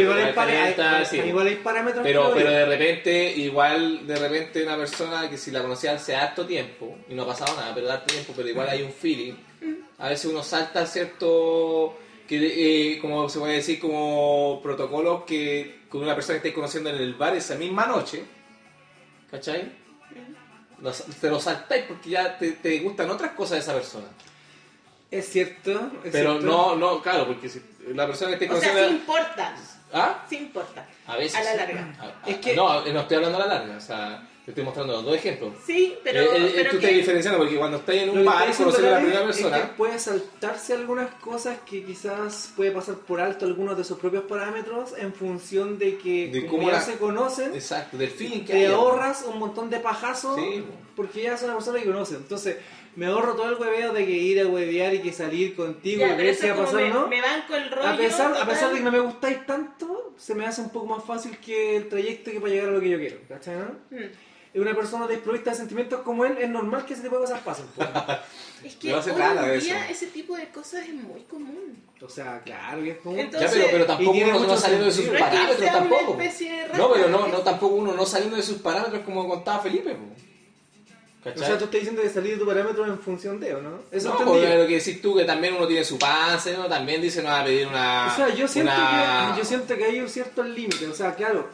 sí. 1.06 1.16
igual 1.28 1.46
hay 1.46 1.54
parámetros. 1.56 2.02
Pero, 2.02 2.30
pero 2.34 2.50
de 2.50 2.66
repente, 2.66 3.32
igual 3.36 4.06
de 4.06 4.16
repente 4.16 4.62
una 4.62 4.76
persona 4.76 5.30
que 5.30 5.38
si 5.38 5.50
la 5.50 5.62
conocía 5.62 5.92
hace 5.92 6.14
harto 6.14 6.44
tiempo 6.44 6.98
y 7.08 7.14
no 7.14 7.22
ha 7.22 7.26
pasado 7.28 7.56
nada, 7.56 7.74
pero 7.74 7.90
harto 7.90 8.12
tiempo, 8.12 8.34
pero 8.36 8.48
igual 8.50 8.68
hay 8.68 8.82
un 8.82 8.92
feeling, 8.92 9.32
a 10.00 10.08
veces 10.08 10.30
uno 10.30 10.42
salta 10.42 10.86
cierto, 10.86 11.96
que, 12.26 12.94
eh, 12.94 12.98
como 13.00 13.28
se 13.28 13.38
puede 13.38 13.54
decir, 13.54 13.78
como 13.80 14.60
protocolos 14.62 15.24
que 15.24 15.80
con 15.88 16.02
una 16.02 16.14
persona 16.14 16.34
que 16.34 16.48
estés 16.48 16.54
conociendo 16.54 16.90
en 16.90 16.96
el 16.96 17.14
bar 17.14 17.36
esa 17.36 17.54
misma 17.56 17.86
noche, 17.86 18.24
¿cachai? 19.30 19.72
Te 21.20 21.28
lo 21.28 21.38
saltáis 21.38 21.84
porque 21.86 22.10
ya 22.10 22.38
te, 22.38 22.52
te 22.52 22.78
gustan 22.80 23.10
otras 23.10 23.32
cosas 23.32 23.52
de 23.52 23.58
esa 23.58 23.74
persona. 23.74 24.06
Es 25.10 25.28
cierto. 25.28 25.72
es 26.04 26.12
Pero 26.12 26.38
cierto. 26.38 26.46
no, 26.46 26.76
no, 26.76 27.02
claro, 27.02 27.26
porque 27.26 27.48
si 27.48 27.60
la 27.94 28.06
persona 28.06 28.36
que 28.36 28.44
estés 28.44 28.56
O 28.58 28.60
sea, 28.60 28.70
conociendo... 28.72 28.88
sí 28.88 28.96
importa, 29.00 29.56
¿Ah? 29.92 30.26
sí 30.30 30.36
importa. 30.36 30.88
A 31.06 31.16
veces. 31.16 31.36
A 31.38 31.42
la 31.42 31.54
larga. 31.56 31.94
A- 31.98 32.04
a- 32.26 32.30
Es 32.30 32.36
que- 32.38 32.54
No, 32.54 32.84
no 32.86 33.00
estoy 33.00 33.16
hablando 33.16 33.38
a 33.42 33.46
la 33.46 33.54
larga. 33.58 33.76
O 33.76 33.80
sea, 33.80 34.26
te 34.54 34.60
estoy 34.60 34.64
mostrando 34.64 35.02
dos 35.02 35.14
ejemplos. 35.16 35.52
Sí, 35.66 35.94
pero... 36.04 36.20
Eh, 36.20 36.28
eh, 36.36 36.52
pero 36.54 36.70
tú 36.70 36.76
estás 36.76 36.90
diferenciando 36.92 37.38
porque 37.38 37.56
cuando 37.56 37.76
estás 37.78 37.94
en 37.96 38.10
un 38.10 38.24
bar 38.24 38.54
conocer 38.56 38.86
a 38.86 38.90
la 38.90 38.98
primera 38.98 39.20
es 39.20 39.26
persona. 39.26 39.60
que 39.62 39.66
puede 39.76 39.98
saltarse 39.98 40.72
algunas 40.74 41.14
cosas 41.14 41.58
que 41.68 41.84
quizás 41.84 42.52
puede 42.56 42.70
pasar 42.70 42.96
por 42.96 43.20
alto 43.20 43.46
algunos 43.46 43.76
de 43.76 43.84
sus 43.84 43.98
propios 43.98 44.24
parámetros 44.24 44.94
en 44.98 45.12
función 45.12 45.78
de 45.78 45.96
que 45.98 46.28
De 46.28 46.40
como 46.46 46.58
cómo 46.58 46.68
ya 46.70 46.74
la- 46.78 46.82
se 46.82 46.96
conocen, 46.98 47.54
Exacto, 47.54 47.96
del 47.96 48.10
feeling 48.10 48.40
que 48.44 48.52
te 48.52 48.66
ahorras 48.66 49.24
un 49.26 49.38
montón 49.38 49.70
de 49.70 49.80
pajazos 49.80 50.36
Sí. 50.36 50.64
porque 50.96 51.22
ya 51.22 51.34
es 51.34 51.42
una 51.42 51.54
persona 51.54 51.78
que 51.78 51.86
conoce. 51.86 52.16
Entonces, 52.16 52.56
me 52.96 53.06
ahorro 53.06 53.34
todo 53.34 53.48
el 53.48 53.54
hueveo 53.54 53.92
de 53.92 54.04
que 54.04 54.10
ir 54.10 54.40
a 54.40 54.46
huevear 54.48 54.92
y 54.94 54.98
que 54.98 55.12
salir 55.12 55.54
contigo 55.54 56.00
Ya, 56.00 56.06
y 56.08 56.10
pero 56.10 56.22
ver 56.24 56.26
eso 56.28 56.42
si 56.42 56.48
va 56.48 56.54
a 56.54 56.56
pasar 56.56 56.74
me, 56.82 56.90
o 56.90 56.94
no. 56.94 57.06
me 57.06 57.20
banco 57.22 57.54
el 57.54 57.70
rollo... 57.70 57.88
A 57.88 57.96
pesar, 57.96 58.36
a 58.36 58.44
pesar 58.46 58.70
de 58.72 58.78
que 58.78 58.84
no 58.84 58.90
me 58.92 58.98
gustáis 58.98 59.46
tanto, 59.46 60.12
se 60.18 60.34
me 60.34 60.44
hace 60.44 60.60
un 60.60 60.70
poco 60.70 60.86
más 60.86 61.04
fácil 61.04 61.38
que 61.38 61.76
el 61.76 61.88
trayecto 61.88 62.32
que 62.32 62.40
para 62.40 62.52
llegar 62.52 62.68
a 62.68 62.72
lo 62.72 62.80
que 62.80 62.88
yo 62.90 62.98
quiero. 62.98 63.16
¿Cachai? 63.28 63.54
no? 63.56 63.96
Mm. 63.96 64.10
Es 64.52 64.60
una 64.60 64.74
persona 64.74 65.06
desprovista 65.06 65.50
de 65.50 65.56
sentimientos 65.56 66.00
como 66.00 66.24
él, 66.24 66.36
es 66.38 66.48
normal 66.50 66.84
que 66.84 66.94
ese 66.94 67.02
tipo 67.04 67.16
de 67.16 67.22
cosas 67.22 67.40
pasen. 67.40 67.66
pues. 67.76 67.88
Es 68.64 68.76
que 68.76 68.90
No 68.90 68.98
hoy 68.98 69.02
se 69.02 69.12
trata 69.12 69.42
de 69.42 69.54
en 69.54 69.60
día 69.60 69.84
eso. 69.86 69.92
ese 69.92 70.06
tipo 70.08 70.36
de 70.36 70.48
cosas 70.50 70.82
es 70.86 70.92
muy 70.92 71.22
común. 71.22 71.82
o 72.02 72.08
sea, 72.10 72.42
claro 72.44 72.82
que 72.82 72.90
es 72.90 72.98
como... 72.98 73.16
Ya, 73.16 73.22
Entonces- 73.22 73.50
pero, 73.54 73.66
pero 73.70 73.84
Y 73.84 73.86
tampoco 73.86 74.10
uno 74.18 74.46
no 74.46 74.56
saliendo 74.58 74.84
de 74.86 74.92
sus. 74.92 75.06
No 75.06 75.12
es 75.12 75.16
que 75.16 75.22
parámetros 75.24 75.58
sea 75.60 75.70
una 75.70 75.78
tampoco. 75.78 76.12
especie 76.20 76.52
de 76.52 76.68
No, 76.76 76.92
pero 76.92 77.08
no, 77.08 77.18
rata, 77.20 77.30
no 77.32 77.38
es- 77.38 77.44
tampoco 77.44 77.74
uno 77.76 77.92
no 77.94 78.04
saliendo 78.04 78.36
de 78.36 78.42
sus 78.42 78.58
parámetros 78.58 79.02
como 79.02 79.26
contaba 79.26 79.62
Felipe. 79.62 79.96
O 81.22 81.38
sea, 81.38 81.58
tú 81.58 81.64
estás 81.64 81.70
diciendo 81.80 82.00
de 82.02 82.08
salir 82.10 82.32
de 82.34 82.38
tu 82.38 82.46
parámetro 82.46 82.86
en 82.86 82.98
función 82.98 83.38
de, 83.40 83.54
¿o 83.54 83.60
no? 83.62 83.78
Eso 83.90 84.08
no, 84.10 84.24
porque 84.24 84.56
lo 84.58 84.66
que 84.66 84.74
decís 84.76 85.02
tú, 85.02 85.14
que 85.16 85.24
también 85.24 85.54
uno 85.54 85.66
tiene 85.66 85.84
su 85.84 85.98
panza, 85.98 86.50
uno 86.56 86.66
también 86.66 87.00
dice 87.02 87.22
no 87.22 87.28
va 87.28 87.40
a 87.40 87.44
pedir 87.44 87.66
una. 87.66 88.08
O 88.10 88.16
sea, 88.16 88.34
yo 88.34 88.48
siento, 88.48 88.72
una- 88.72 89.32
que, 89.34 89.38
yo 89.38 89.44
siento 89.44 89.76
que 89.76 89.84
hay 89.84 90.00
un 90.00 90.08
cierto 90.08 90.42
límite. 90.42 90.86
O 90.86 90.94
sea, 90.94 91.14
claro, 91.14 91.48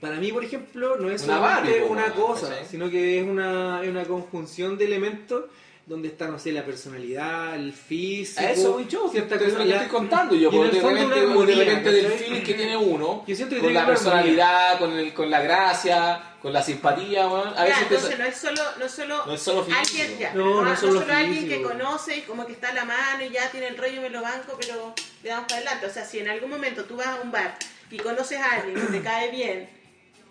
para 0.00 0.16
mí, 0.16 0.32
por 0.32 0.44
ejemplo, 0.44 0.96
no 0.96 1.10
es 1.10 1.22
Una 1.24 1.34
solamente 1.36 1.70
Barbie, 1.70 1.86
po, 1.86 1.92
una 1.92 2.12
cosa, 2.12 2.48
¿cachai? 2.50 2.66
sino 2.70 2.90
que 2.90 3.18
es 3.20 3.26
una, 3.26 3.80
es 3.82 3.88
una 3.88 4.04
conjunción 4.04 4.76
de 4.78 4.84
elementos 4.86 5.44
donde 5.86 6.08
está, 6.08 6.26
no 6.26 6.36
sé, 6.36 6.50
la 6.50 6.64
personalidad, 6.64 7.54
el 7.54 7.72
físico. 7.72 8.40
A 8.40 8.50
eso 8.50 8.72
voy 8.72 8.86
yo, 8.88 9.08
cierta 9.08 9.36
lo 9.36 9.40
que 9.40 9.50
cosa, 9.52 9.62
estoy 9.64 9.86
contando 9.88 10.34
yo, 10.34 10.50
porque 10.50 10.68
el 10.70 10.74
de 10.74 10.80
repente, 10.88 11.04
una 11.06 11.16
armonía, 11.30 11.56
de 11.56 11.64
repente 11.64 11.92
del 11.92 12.06
feeling 12.12 12.42
que 12.42 12.54
tiene 12.54 12.76
uno, 12.76 13.24
Yo 13.28 13.36
siento 13.36 13.54
que 13.54 13.60
con 13.60 13.68
tiene 13.70 13.80
la 13.80 13.86
personalidad, 13.86 14.78
con, 14.80 14.92
el, 14.98 15.14
con 15.14 15.30
la 15.30 15.40
gracia, 15.42 16.34
con 16.42 16.52
la 16.52 16.60
simpatía. 16.60 17.26
A 17.26 17.54
Ya, 17.54 17.62
veces 17.64 17.82
entonces 17.82 18.10
te- 18.10 18.18
no 18.18 18.24
es 18.24 18.36
solo, 18.36 18.62
no 18.80 18.84
es 18.84 18.90
solo, 18.92 19.26
No 19.26 19.32
es 19.34 19.40
solo 19.40 19.62
físico. 19.64 19.80
alguien, 19.86 20.18
ya, 20.18 20.34
No, 20.34 20.44
no, 20.56 20.62
no 20.62 20.72
es 20.72 20.78
solo 20.80 21.00
solo 21.02 21.12
alguien 21.14 21.48
que 21.48 21.62
conoce 21.62 22.16
y 22.16 22.20
como 22.22 22.44
que 22.46 22.52
está 22.54 22.70
a 22.70 22.74
la 22.74 22.84
mano 22.84 23.24
y 23.24 23.28
ya 23.30 23.48
tiene 23.52 23.68
el 23.68 23.76
rollo 23.78 23.94
y 23.98 24.00
me 24.00 24.10
lo 24.10 24.22
banco, 24.22 24.56
pero 24.58 24.92
le 25.22 25.28
damos 25.28 25.44
para 25.46 25.58
adelante. 25.60 25.86
O 25.86 25.90
sea, 25.90 26.04
si 26.04 26.18
en 26.18 26.28
algún 26.28 26.50
momento 26.50 26.84
tú 26.84 26.96
vas 26.96 27.06
a 27.06 27.20
un 27.22 27.30
bar 27.30 27.56
y 27.92 27.96
conoces 27.98 28.40
a 28.40 28.54
alguien 28.56 28.74
que 28.74 28.92
te 28.98 29.02
cae 29.02 29.30
bien, 29.30 29.68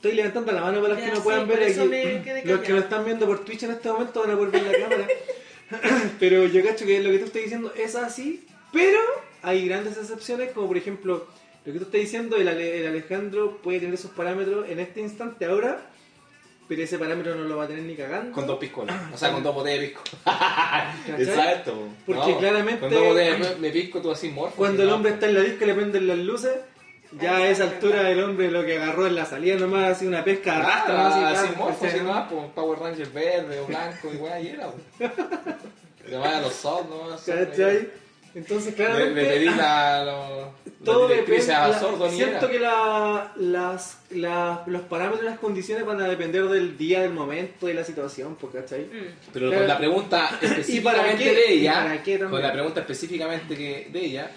Estoy 0.05 0.17
levantando 0.17 0.51
la 0.51 0.61
mano 0.61 0.81
para 0.81 0.93
los 0.93 0.99
Ya, 0.99 1.05
que 1.05 1.11
no 1.13 1.17
sí, 1.17 1.23
puedan 1.23 1.47
ver 1.47 1.63
aquí. 1.63 2.47
Los 2.47 2.59
que 2.59 2.73
lo 2.73 2.77
están 2.79 3.05
viendo 3.05 3.25
por 3.25 3.43
Twitch 3.43 3.63
en 3.63 3.71
este 3.71 3.89
momento 3.91 4.19
van 4.19 4.29
a 4.29 4.35
poder 4.37 4.51
ver 4.51 4.63
la 4.79 4.87
cámara. 4.87 5.07
pero 6.19 6.45
yo 6.45 6.63
cacho 6.63 6.85
que 6.85 7.01
lo 7.01 7.09
que 7.09 7.17
tú 7.17 7.25
estás 7.25 7.41
diciendo 7.41 7.73
es 7.75 7.95
así, 7.95 8.45
pero 8.71 8.99
hay 9.41 9.67
grandes 9.67 9.97
excepciones, 9.97 10.51
como 10.51 10.67
por 10.67 10.77
ejemplo, 10.77 11.25
lo 11.65 11.73
que 11.73 11.79
tú 11.79 11.85
estás 11.85 12.01
diciendo, 12.01 12.35
el, 12.37 12.47
Ale- 12.47 12.81
el 12.81 12.85
Alejandro 12.87 13.57
puede 13.63 13.79
tener 13.79 13.95
esos 13.95 14.11
parámetros 14.11 14.69
en 14.69 14.79
este 14.79 15.01
instante 15.01 15.45
ahora, 15.45 15.81
pero 16.67 16.83
ese 16.83 16.99
parámetro 16.99 17.33
no 17.33 17.45
lo 17.45 17.57
va 17.57 17.63
a 17.63 17.67
tener 17.67 17.81
ni 17.81 17.95
cagando. 17.95 18.31
Con 18.31 18.45
dos 18.45 18.59
piscolas, 18.59 18.95
o 19.13 19.17
sea, 19.17 19.31
con 19.31 19.41
dos 19.41 19.55
botellas 19.55 19.79
de 19.81 19.87
pisco. 19.87 20.03
Exacto. 21.17 21.87
Porque 22.05 22.37
claramente- 22.37 22.79
Con 22.81 22.89
dos 22.91 23.03
botellas 23.05 23.59
de 23.59 23.71
pisco 23.71 24.01
tú 24.03 24.11
así 24.11 24.29
morfo. 24.29 24.55
Cuando 24.55 24.83
el 24.83 24.89
no- 24.89 24.95
hombre 24.97 25.13
está 25.13 25.25
en 25.25 25.33
la 25.33 25.39
disco 25.41 25.63
y 25.63 25.67
le 25.67 25.73
prenden 25.73 26.07
las 26.07 26.17
luces, 26.19 26.51
ya 27.19 27.37
a 27.37 27.47
esa 27.49 27.63
altura 27.63 28.09
el 28.09 28.21
hombre 28.23 28.51
lo 28.51 28.65
que 28.65 28.77
agarró 28.77 29.07
en 29.07 29.15
la 29.15 29.25
salida 29.25 29.55
nomás 29.57 29.91
así 29.97 30.05
una 30.07 30.23
pesca 30.23 30.57
arrastra. 30.57 30.95
Ah, 31.07 31.29
Así, 31.31 31.45
así 31.45 31.53
pa, 31.53 31.59
morfo, 31.59 31.79
¿cachai? 31.81 31.89
así 31.99 32.05
nomás, 32.05 32.31
pues, 32.31 32.45
Power 32.55 32.79
Ranger 32.79 33.07
verde 33.09 33.59
o 33.59 33.65
blanco, 33.65 34.11
igual 34.13 34.43
y 34.43 34.49
era, 34.49 34.67
pues. 34.71 35.11
Le 36.07 36.17
vaya 36.17 36.37
a 36.37 36.41
los 36.41 36.53
soft, 36.53 36.85
¿no? 36.89 37.15
¿Cachai? 37.25 37.89
Entonces, 38.35 38.75
claramente. 38.75 39.21
le 39.21 39.29
pedí 39.29 39.45
la, 39.45 40.03
lo- 40.03 40.53
todo 40.83 41.07
depende. 41.07 41.53
a 41.53 41.79
sordo 41.79 42.09
ni 42.09 42.17
siento 42.17 42.37
era. 42.37 42.49
que 42.49 42.59
la- 42.59 43.31
las, 43.37 43.99
la- 44.09 44.61
los 44.67 44.81
parámetros 44.81 45.21
y 45.23 45.25
las 45.25 45.39
condiciones 45.39 45.85
van 45.85 46.01
a 46.01 46.07
depender 46.09 46.43
del 46.49 46.77
día, 46.77 46.99
del 47.01 47.13
momento, 47.13 47.65
de 47.67 47.73
la 47.75 47.85
situación, 47.85 48.35
pues, 48.35 48.53
¿cachai? 48.53 48.81
mm, 48.81 49.31
Pero 49.31 49.47
Claro. 49.47 49.61
con 49.61 49.67
la 49.69 49.77
pregunta 49.77 50.29
¿Y 50.67 50.81
para 50.81 50.97
específicamente 51.07 51.23
qué? 51.23 51.33
de 51.33 51.53
¿Y 51.55 51.59
ella, 51.61 51.73
para 51.83 52.03
qué 52.03 52.11
también? 52.17 52.29
con 52.31 52.41
la 52.41 52.51
pregunta 52.51 52.79
específicamente 52.81 53.55
que 53.55 53.87
de 53.89 53.99
ella, 54.05 54.31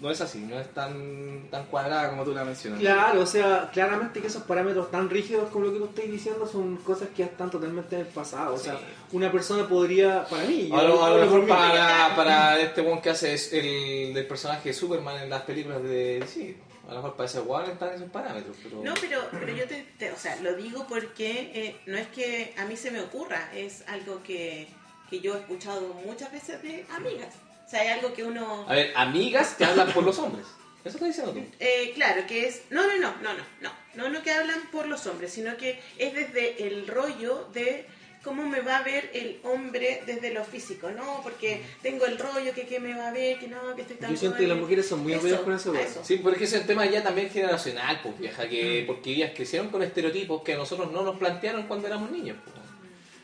no 0.00 0.10
es 0.10 0.20
así, 0.20 0.38
no 0.38 0.58
es 0.58 0.68
tan, 0.72 1.48
tan 1.50 1.66
cuadrada 1.66 2.08
como 2.10 2.24
tú 2.24 2.32
la 2.32 2.42
mencionas. 2.44 2.80
Claro, 2.80 3.20
o 3.20 3.26
sea, 3.26 3.68
claramente 3.72 4.20
que 4.20 4.28
esos 4.28 4.42
parámetros 4.44 4.90
tan 4.90 5.10
rígidos 5.10 5.50
como 5.50 5.66
lo 5.66 5.72
que 5.72 5.78
tú 5.78 5.84
estás 5.86 6.04
diciendo 6.10 6.46
son 6.46 6.76
cosas 6.78 7.08
que 7.10 7.16
ya 7.18 7.26
están 7.26 7.50
totalmente 7.50 7.96
en 7.96 8.02
el 8.02 8.06
pasado. 8.08 8.54
O 8.54 8.58
sea, 8.58 8.74
Sí. 8.78 8.84
una 9.12 9.30
persona 9.30 9.68
podría, 9.68 10.24
para 10.24 10.44
mí, 10.44 10.70
A 10.72 10.82
lo, 10.82 11.04
a 11.04 11.10
lo 11.10 11.16
mejor 11.18 11.46
para, 11.46 12.12
para 12.16 12.58
este 12.60 12.80
one 12.80 13.00
que 13.02 13.10
hace 13.10 13.34
el 13.34 14.14
del 14.14 14.26
personaje 14.26 14.70
de 14.70 14.74
Superman 14.74 15.22
en 15.22 15.30
las 15.30 15.42
películas 15.42 15.82
de 15.82 16.20
DC, 16.20 16.56
a 16.88 16.90
lo 16.94 16.96
mejor 16.96 17.14
para 17.16 17.28
ese 17.28 17.38
one 17.40 17.70
están 17.72 17.94
esos 17.94 18.10
parámetros, 18.10 18.56
pero... 18.62 18.82
No, 18.82 18.94
pero, 19.00 19.20
pero 19.30 19.54
yo 19.54 19.66
te, 19.68 19.86
te- 19.98 20.10
o 20.12 20.16
sea, 20.16 20.36
lo 20.40 20.54
digo 20.56 20.86
porque 20.88 21.50
eh, 21.54 21.76
no 21.86 21.96
es 21.98 22.08
que 22.08 22.54
a 22.56 22.64
mí 22.64 22.76
se 22.76 22.90
me 22.90 23.00
ocurra, 23.00 23.50
es 23.54 23.84
algo 23.86 24.22
que, 24.22 24.66
que 25.10 25.20
yo 25.20 25.34
he 25.34 25.38
escuchado 25.40 25.82
muchas 26.06 26.32
veces 26.32 26.62
de 26.62 26.84
amigas. 26.96 27.34
O 27.70 27.72
sea, 27.72 27.82
hay 27.82 27.88
algo 27.88 28.12
que 28.12 28.24
uno... 28.24 28.66
A 28.68 28.74
ver, 28.74 28.92
amigas 28.96 29.54
que 29.54 29.64
hablan 29.64 29.92
por 29.92 30.02
los 30.02 30.18
hombres. 30.18 30.44
Eso 30.84 30.96
estás 30.96 31.06
diciendo 31.06 31.32
tú. 31.32 31.40
Eh, 31.60 31.92
claro, 31.94 32.26
que 32.26 32.48
es... 32.48 32.62
No, 32.68 32.84
no, 32.84 32.98
no, 32.98 33.14
no, 33.22 33.32
no, 33.32 33.44
no. 33.60 33.70
No, 33.94 34.08
no 34.08 34.22
que 34.24 34.32
hablan 34.32 34.60
por 34.72 34.88
los 34.88 35.06
hombres, 35.06 35.32
sino 35.32 35.56
que 35.56 35.78
es 35.96 36.12
desde 36.12 36.66
el 36.66 36.88
rollo 36.88 37.46
de 37.54 37.86
cómo 38.24 38.44
me 38.44 38.60
va 38.60 38.78
a 38.78 38.82
ver 38.82 39.12
el 39.14 39.38
hombre 39.44 40.02
desde 40.04 40.34
lo 40.34 40.42
físico, 40.42 40.90
¿no? 40.90 41.20
Porque 41.22 41.62
tengo 41.80 42.06
el 42.06 42.18
rollo 42.18 42.52
que, 42.52 42.66
que 42.66 42.80
me 42.80 42.92
va 42.92 43.06
a 43.06 43.12
ver, 43.12 43.38
que 43.38 43.46
no, 43.46 43.76
que 43.76 43.82
estoy 43.82 43.98
tan... 43.98 44.10
Yo 44.10 44.16
siento 44.16 44.38
que 44.38 44.48
las 44.48 44.58
mujeres 44.58 44.88
son 44.88 45.04
muy 45.04 45.14
obvias 45.14 45.38
con 45.38 45.52
eso. 45.52 45.72
eso. 45.72 46.00
Sí, 46.04 46.16
porque 46.16 46.42
ese 46.46 46.56
es 46.56 46.62
el 46.62 46.66
tema 46.66 46.86
ya 46.86 47.04
también 47.04 47.30
generacional, 47.30 48.00
pues 48.02 48.18
vieja, 48.18 48.48
que 48.48 48.82
porque 48.84 49.10
ellas 49.10 49.30
crecieron 49.32 49.68
con 49.68 49.80
estereotipos 49.84 50.42
que 50.42 50.54
a 50.54 50.56
nosotros 50.56 50.90
no 50.90 51.04
nos 51.04 51.16
plantearon 51.20 51.68
cuando 51.68 51.86
éramos 51.86 52.10
niños. 52.10 52.36
pues. 52.42 52.56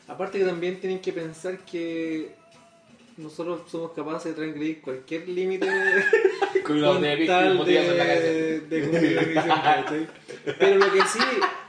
Aparte 0.06 0.38
que 0.38 0.44
también 0.44 0.78
tienen 0.78 1.00
que 1.00 1.12
pensar 1.12 1.58
que 1.64 2.36
nosotros 3.16 3.62
somos 3.70 3.92
capaces 3.92 4.34
de 4.34 4.42
transgredir 4.42 4.80
cualquier 4.80 5.28
límite 5.28 5.68
Con 6.66 7.00
de 7.00 7.26
tal 7.26 7.56
botellas 7.56 7.84
en 7.84 7.96
la 7.98 8.04
de, 8.04 8.14
cabeza. 8.14 8.66
de 8.68 8.82
cumplir 8.82 9.12
la 9.12 9.22
misión, 9.22 9.48
¿cachai? 9.48 10.06
Pero 10.58 10.74
lo 10.78 10.92
que 10.92 11.02
sí, 11.02 11.18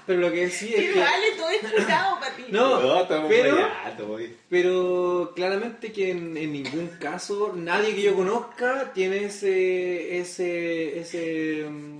pero 0.05 0.19
lo 0.19 0.31
que 0.31 0.49
sí 0.49 0.73
es 0.73 0.81
¿Qué 0.81 0.93
que 0.93 0.99
vale 0.99 1.31
todo 1.37 1.49
explicado 1.49 2.19
para 2.19 2.35
ti? 2.35 2.43
No, 2.49 3.01
estamos 3.01 3.29
pero-. 3.29 3.69
Pero 4.49 5.33
claramente 5.35 5.91
que 5.91 6.11
en, 6.11 6.35
en 6.35 6.53
ningún 6.53 6.87
caso 6.99 7.53
nadie 7.55 7.93
que 7.93 8.01
yo 8.01 8.15
conozca 8.15 8.91
tiene 8.93 9.25
ese 9.25 10.17
ese 10.17 10.99
ese, 10.99 11.65
mm, 11.69 11.99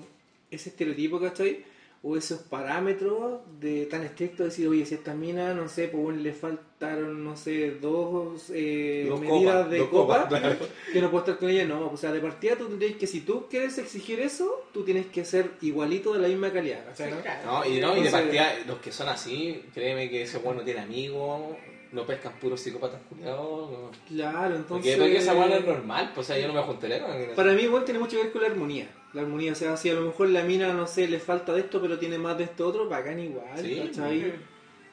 ese 0.50 0.70
estereotipo, 0.70 1.20
¿cachai? 1.20 1.64
O 2.10 2.16
esos 2.16 2.40
parámetros 2.40 3.42
de 3.60 3.86
tan 3.86 4.02
estrictos 4.02 4.38
de 4.38 4.46
decir, 4.46 4.68
oye, 4.70 4.86
si 4.86 4.96
esta 4.96 5.14
mina, 5.14 5.54
no 5.54 5.68
sé, 5.68 5.90
pues 5.90 6.02
bueno, 6.02 6.22
le 6.22 6.32
faltaron, 6.32 7.22
no 7.22 7.36
sé, 7.36 7.72
dos, 7.82 8.50
eh, 8.54 9.08
Dos 9.10 9.20
medidas 9.20 9.40
copas, 9.40 9.70
de 9.70 9.78
dos 9.80 9.90
copa, 9.90 10.24
copas, 10.24 10.58
que 10.94 11.02
no 11.02 11.12
puedo 11.12 11.26
estar 11.26 11.38
con 11.38 11.50
ella, 11.50 11.66
no. 11.66 11.90
O 11.92 11.98
sea, 11.98 12.14
de 12.14 12.22
partida 12.22 12.56
tú 12.56 12.70
tendrías 12.70 12.96
que, 12.96 13.08
si 13.08 13.22
tú 13.22 13.48
quieres 13.50 13.78
exigir 13.78 14.22
eso, 14.22 14.70
tú 14.72 14.86
tienes 14.86 15.08
que 15.08 15.26
ser 15.26 15.52
igualito 15.62 16.14
de 16.14 16.20
la 16.20 16.30
misma 16.30 16.54
calidad, 16.54 16.86
no? 16.88 17.22
Claro. 17.22 17.46
No, 17.46 17.66
y 17.66 17.82
no, 17.82 17.98
y 17.98 18.04
de 18.04 18.10
partida, 18.10 18.54
los 18.66 18.80
que 18.80 18.94
son 18.94 19.10
así, 19.10 19.66
créeme 19.74 20.10
que 20.10 20.22
ese 20.22 20.38
bueno 20.38 20.62
no 20.62 20.66
tiene 20.66 20.80
amigos, 20.80 21.58
no 21.92 22.06
pescan 22.06 22.34
puros 22.40 22.60
psicópatas 22.60 23.00
culiados. 23.10 23.72
No. 23.72 23.92
Claro, 24.08 24.56
entonces... 24.56 24.96
Porque, 24.96 25.12
porque 25.12 25.18
esa 25.18 25.34
weá 25.34 25.48
no 25.48 25.56
es 25.56 25.66
normal, 25.66 26.12
pues 26.14 26.28
o 26.30 26.34
sea, 26.34 26.42
yo 26.42 26.48
no 26.48 26.54
me 26.54 26.62
juntaría 26.62 27.02
con. 27.02 27.12
Para 27.36 27.54
mí 27.54 27.62
igual 27.64 27.86
tiene 27.86 28.00
mucho 28.00 28.18
que 28.18 28.24
ver 28.24 28.32
con 28.32 28.42
la 28.42 28.48
armonía. 28.50 28.88
La 29.14 29.22
armonía, 29.22 29.54
o 29.54 29.56
sea, 29.56 29.78
si 29.78 29.90
a 29.90 29.94
lo 29.94 30.02
mejor 30.02 30.30
la 30.30 30.44
mina, 30.44 30.74
no 30.74 30.86
sé, 30.86 31.08
le 31.08 31.20
falta 31.20 31.54
de 31.54 31.62
esto, 31.62 31.82
pero 31.82 31.98
tiene 31.98 32.18
más 32.18 32.38
de 32.38 32.44
esto 32.46 32.68
otro, 32.68 32.90
bacán 32.90 33.20
igual, 33.20 33.58
Sí. 33.60 33.82
¿cachai? 33.86 34.34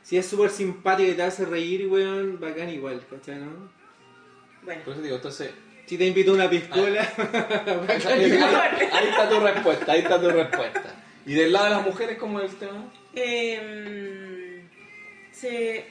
Si 0.03 0.17
es 0.19 0.27
súper 0.27 0.51
simpática 0.51 1.09
y 1.11 1.15
te 1.15 1.23
hace 1.23 1.45
reír, 1.47 1.87
weón, 1.89 2.39
bacán 2.39 2.69
igual, 2.71 3.03
¿cachai? 3.11 3.37
No? 3.37 3.71
Bueno. 4.63 4.83
Por 4.85 4.93
eso 4.95 5.03
digo, 5.03 5.17
entonces, 5.17 5.51
Si 5.87 5.99
te 5.99 6.07
invito 6.07 6.31
a 6.31 6.35
una 6.35 6.49
piscola, 6.49 7.13
bacán 7.17 8.13
ahí, 8.13 8.25
igual. 8.33 8.55
ahí 8.93 9.09
está 9.09 9.29
tu 9.29 9.41
respuesta, 9.41 9.93
ahí 9.93 10.01
está 10.01 10.21
tu 10.21 10.31
respuesta. 10.31 10.95
Y 11.27 11.35
del 11.35 11.53
lado 11.53 11.65
de 11.67 11.71
las 11.73 11.85
mujeres, 11.85 12.19
¿cómo 12.19 12.41
es 12.41 12.53
el 12.53 12.57
tema? 12.59 12.93
Eh, 13.15 14.63
se... 15.33 15.87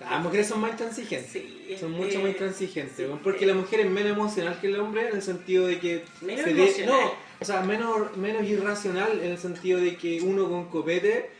Las 0.00 0.22
mujeres 0.22 0.46
son 0.46 0.60
más 0.60 0.72
intransigentes. 0.72 1.30
Sí, 1.32 1.76
Son 1.80 1.90
mucho 1.92 2.18
eh, 2.18 2.22
más 2.22 2.28
intransigentes, 2.32 2.96
sí, 2.96 3.04
porque 3.24 3.44
eh. 3.44 3.48
la 3.48 3.54
mujer 3.54 3.80
es 3.80 3.90
menos 3.90 4.12
emocional 4.12 4.58
que 4.60 4.66
el 4.66 4.78
hombre 4.78 5.08
en 5.08 5.16
el 5.16 5.22
sentido 5.22 5.66
de 5.66 5.78
que 5.80 6.04
Menos 6.20 6.44
se 6.44 6.50
emocional. 6.50 6.94
no, 7.00 7.12
o 7.40 7.44
sea, 7.44 7.60
menos, 7.62 8.16
menos 8.16 8.44
irracional 8.44 9.20
en 9.22 9.32
el 9.32 9.38
sentido 9.38 9.80
de 9.80 9.96
que 9.96 10.20
uno 10.20 10.48
con 10.48 10.68
copete 10.68 11.30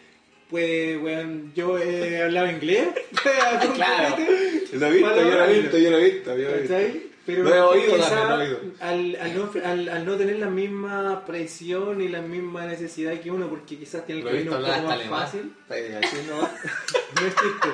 puede, 0.51 0.97
weón, 0.99 1.53
yo 1.55 1.79
he 1.79 2.23
hablado 2.23 2.51
inglés, 2.51 2.89
con 3.63 3.73
Claro. 3.75 4.11
copete, 4.17 4.69
Lo 4.79 4.87
he 4.87 4.91
visto, 4.93 5.17
yo 5.17 5.31
lo 5.31 5.45
he 5.45 5.61
visto, 5.61 5.79
yo 5.79 5.91
lo 5.91 5.99
he 5.99 6.05
visto, 6.05 6.37
yo 6.37 6.49
lo 6.49 6.55
he 6.55 6.59
visto. 6.61 6.75
¿Cachai? 6.75 7.03
Pero 7.27 7.43
Lo 7.43 7.53
he 7.57 7.61
oído 7.61 7.97
quizá 7.97 8.11
también, 8.11 8.29
lo 8.29 8.45
he 8.45 8.47
oído. 8.47 8.61
Al, 8.79 9.17
al, 9.21 9.37
no, 9.37 9.51
al, 9.65 9.89
al 9.89 10.07
no 10.07 10.17
tener 10.17 10.37
la 10.37 10.47
misma 10.47 11.25
presión 11.27 12.01
y 12.01 12.07
la 12.09 12.23
misma 12.23 12.67
necesidad 12.67 13.21
que 13.21 13.33
uno, 13.33 13.49
porque 13.49 13.77
quizás 13.77 14.07
tiene 14.07 14.21
el 14.21 14.27
camino 14.29 14.53
un 14.53 14.59
poco 14.59 14.69
más 14.69 14.93
alemán. 14.93 15.21
fácil. 15.21 15.53
Está 15.69 16.07
así, 16.07 16.17
¿no? 16.29 16.37
No 17.21 17.27
es 17.27 17.35
chiste. 17.35 17.69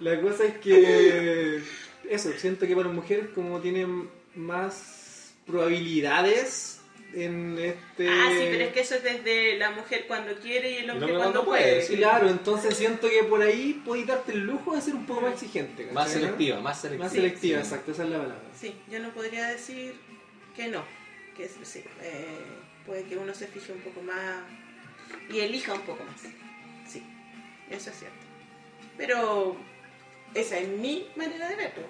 La 0.00 0.20
cosa 0.20 0.44
es 0.44 0.58
que 0.58 1.62
eso, 2.10 2.30
siento 2.36 2.66
que 2.66 2.76
para 2.76 2.88
mujeres 2.88 3.28
como 3.34 3.60
tienen 3.60 4.08
más 4.34 5.34
probabilidades 5.46 6.80
en 7.14 7.56
este... 7.58 8.08
Ah, 8.08 8.28
sí, 8.30 8.44
pero 8.50 8.64
es 8.64 8.72
que 8.72 8.80
eso 8.80 8.94
es 8.96 9.02
desde 9.02 9.56
la 9.56 9.70
mujer 9.70 10.04
cuando 10.06 10.34
quiere 10.36 10.72
y 10.72 10.76
el 10.76 10.90
hombre 10.90 11.08
cuando 11.08 11.18
cuando 11.18 11.44
puede, 11.44 11.62
puede. 11.62 11.82
sí. 11.82 11.96
Claro, 11.96 12.28
entonces 12.28 12.76
siento 12.76 13.08
que 13.08 13.22
por 13.24 13.40
ahí 13.40 13.80
podéis 13.84 14.06
darte 14.06 14.32
el 14.32 14.40
lujo 14.40 14.74
de 14.74 14.82
ser 14.82 14.94
un 14.94 15.06
poco 15.06 15.22
más 15.22 15.32
exigente. 15.34 15.82
¿cachai? 15.84 15.94
Más 15.94 16.10
selectiva, 16.10 16.60
más 16.60 16.80
selectiva. 16.80 17.04
Más 17.04 17.12
selectiva, 17.12 17.60
Sí. 17.60 17.64
exacto, 17.68 17.92
esa 17.92 18.04
es 18.04 18.10
la 18.10 18.18
palabra. 18.18 18.42
Sí, 18.60 18.74
yo 18.90 18.98
no 18.98 19.10
podría 19.10 19.48
decir 19.48 19.94
que 20.54 20.68
no. 20.68 20.84
Que 21.36 21.48
sí, 21.48 21.60
sí, 21.62 21.84
eh, 22.02 22.26
puede 22.84 23.04
que 23.04 23.16
uno 23.16 23.32
se 23.34 23.46
fije 23.46 23.72
un 23.72 23.80
poco 23.80 24.02
más 24.02 24.42
y 25.30 25.40
elija 25.40 25.72
un 25.74 25.82
poco 25.82 26.04
más. 26.04 26.20
Sí, 26.86 27.02
eso 27.70 27.90
es 27.90 27.98
cierto. 27.98 28.16
Pero 28.98 29.56
esa 30.36 30.58
es 30.58 30.68
mi 30.68 31.06
manera 31.16 31.48
de 31.48 31.56
verlo. 31.56 31.82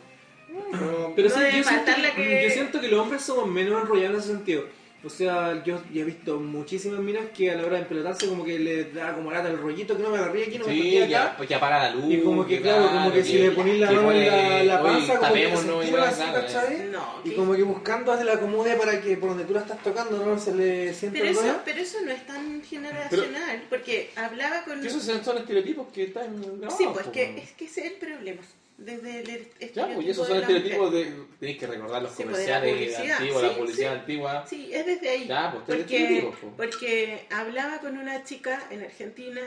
Pero 1.16 1.28
No 1.28 1.35
sí, 1.35 1.40
yo, 1.56 1.64
siento 1.64 1.93
que- 2.16 2.43
yo 2.44 2.51
siento 2.51 2.81
que 2.81 2.89
los 2.89 3.01
hombres 3.01 3.23
somos 3.23 3.48
menos 3.48 3.82
enrollados 3.82 4.14
en 4.14 4.20
ese 4.20 4.28
sentido. 4.28 4.64
O 5.05 5.10
sea, 5.10 5.62
yo 5.62 5.81
ya 5.93 6.01
he 6.02 6.05
visto 6.05 6.40
muchísimas 6.40 6.98
minas 7.01 7.27
que 7.36 7.51
a 7.51 7.55
la 7.55 7.64
hora 7.64 7.77
de 7.77 7.82
empelotarse 7.82 8.27
como 8.28 8.44
que 8.44 8.59
le 8.59 8.85
da 8.90 9.14
como 9.14 9.31
lata 9.31 9.48
el 9.48 9.59
rollito 9.59 9.97
que 9.97 10.02
no 10.02 10.10
me 10.10 10.18
agarré 10.18 10.44
aquí, 10.44 10.59
no 10.59 10.66
me 10.66 10.73
Sí, 10.73 10.97
acá. 10.98 11.06
ya, 11.06 11.36
pues 11.36 11.48
que 11.48 11.55
apaga 11.55 11.78
la 11.85 11.90
luz. 11.94 12.05
Y 12.12 12.20
como 12.23 12.44
que, 12.47 12.60
claro, 12.60 12.89
como 12.89 13.12
que 13.12 13.23
si 13.23 13.39
le 13.39 13.51
ponís 13.52 13.78
la 13.78 13.89
que 13.89 13.94
mano 13.94 14.12
en 14.12 14.27
la, 14.27 14.64
la 14.64 14.82
oye, 14.82 14.93
panza, 15.06 15.18
como 15.18 15.32
que 15.35 15.56
se 15.56 15.97
así, 15.97 16.23
claro, 16.23 16.32
¿cachai? 16.32 16.89
No, 16.90 17.05
Y 17.24 17.31
que- 17.31 17.36
como 17.36 17.55
que 17.55 17.62
buscando 17.62 18.12
hacer 18.12 18.27
la 18.27 18.32
acomode 18.32 18.74
para 18.77 19.01
que 19.01 19.16
por 19.16 19.28
donde 19.28 19.44
tú 19.44 19.52
la 19.55 19.60
estás 19.60 19.81
tocando 19.82 20.24
no 20.24 20.39
se 20.40 20.55
le 20.55 20.93
sienta 20.93 21.18
pero, 21.20 21.31
el 21.31 21.36
eso, 21.47 21.60
pero 21.64 21.81
eso 21.81 21.98
no 22.05 22.10
es 22.10 22.27
tan 22.27 22.62
generacional, 22.62 23.62
porque 23.68 24.10
hablaba 24.16 24.64
con... 24.64 24.81
Que 24.81 24.89
esos 24.89 25.02
son 25.05 25.39
estereotipos 25.39 25.86
que 25.93 26.05
están 26.05 26.40
grabados. 26.40 26.77
Sí, 26.78 26.86
pues 26.93 27.06
que, 27.09 27.39
es 27.39 27.52
que 27.52 27.66
ese 27.66 27.86
es 27.86 27.93
el 27.93 27.98
problema. 27.98 28.40
Desde 28.78 29.20
el 29.20 29.31
estereotipo 29.31 29.74
Ya, 29.89 29.94
pues 29.94 30.07
y 30.07 30.11
esos 30.11 30.27
son 30.27 30.36
la 30.36 30.43
estereotipos 30.43 30.93
de. 30.93 31.12
Tenéis 31.40 31.59
que 31.59 31.66
recordar 31.66 32.03
los 32.03 32.11
Sí, 32.15 32.23
pues, 32.24 32.27
la 32.27 32.32
comerciales 32.61 32.73
publicidad. 32.74 33.16
antiguos, 33.16 33.40
Sí, 33.43 33.47
la 33.48 33.57
publicidad 33.57 33.93
sí. 33.93 33.98
antigua. 34.01 34.47
Sí, 34.48 34.70
es 34.74 34.86
desde 34.86 35.09
ahí. 35.09 35.27
Ya, 35.27 35.51
pues, 35.53 35.62
porque, 35.66 35.81
estereotipos, 35.97 36.36
pues. 36.40 36.53
porque 36.57 37.27
hablaba 37.31 37.78
con 37.81 37.97
una 37.98 38.24
chica 38.24 38.62
en 38.70 38.82
Argentina, 38.85 39.40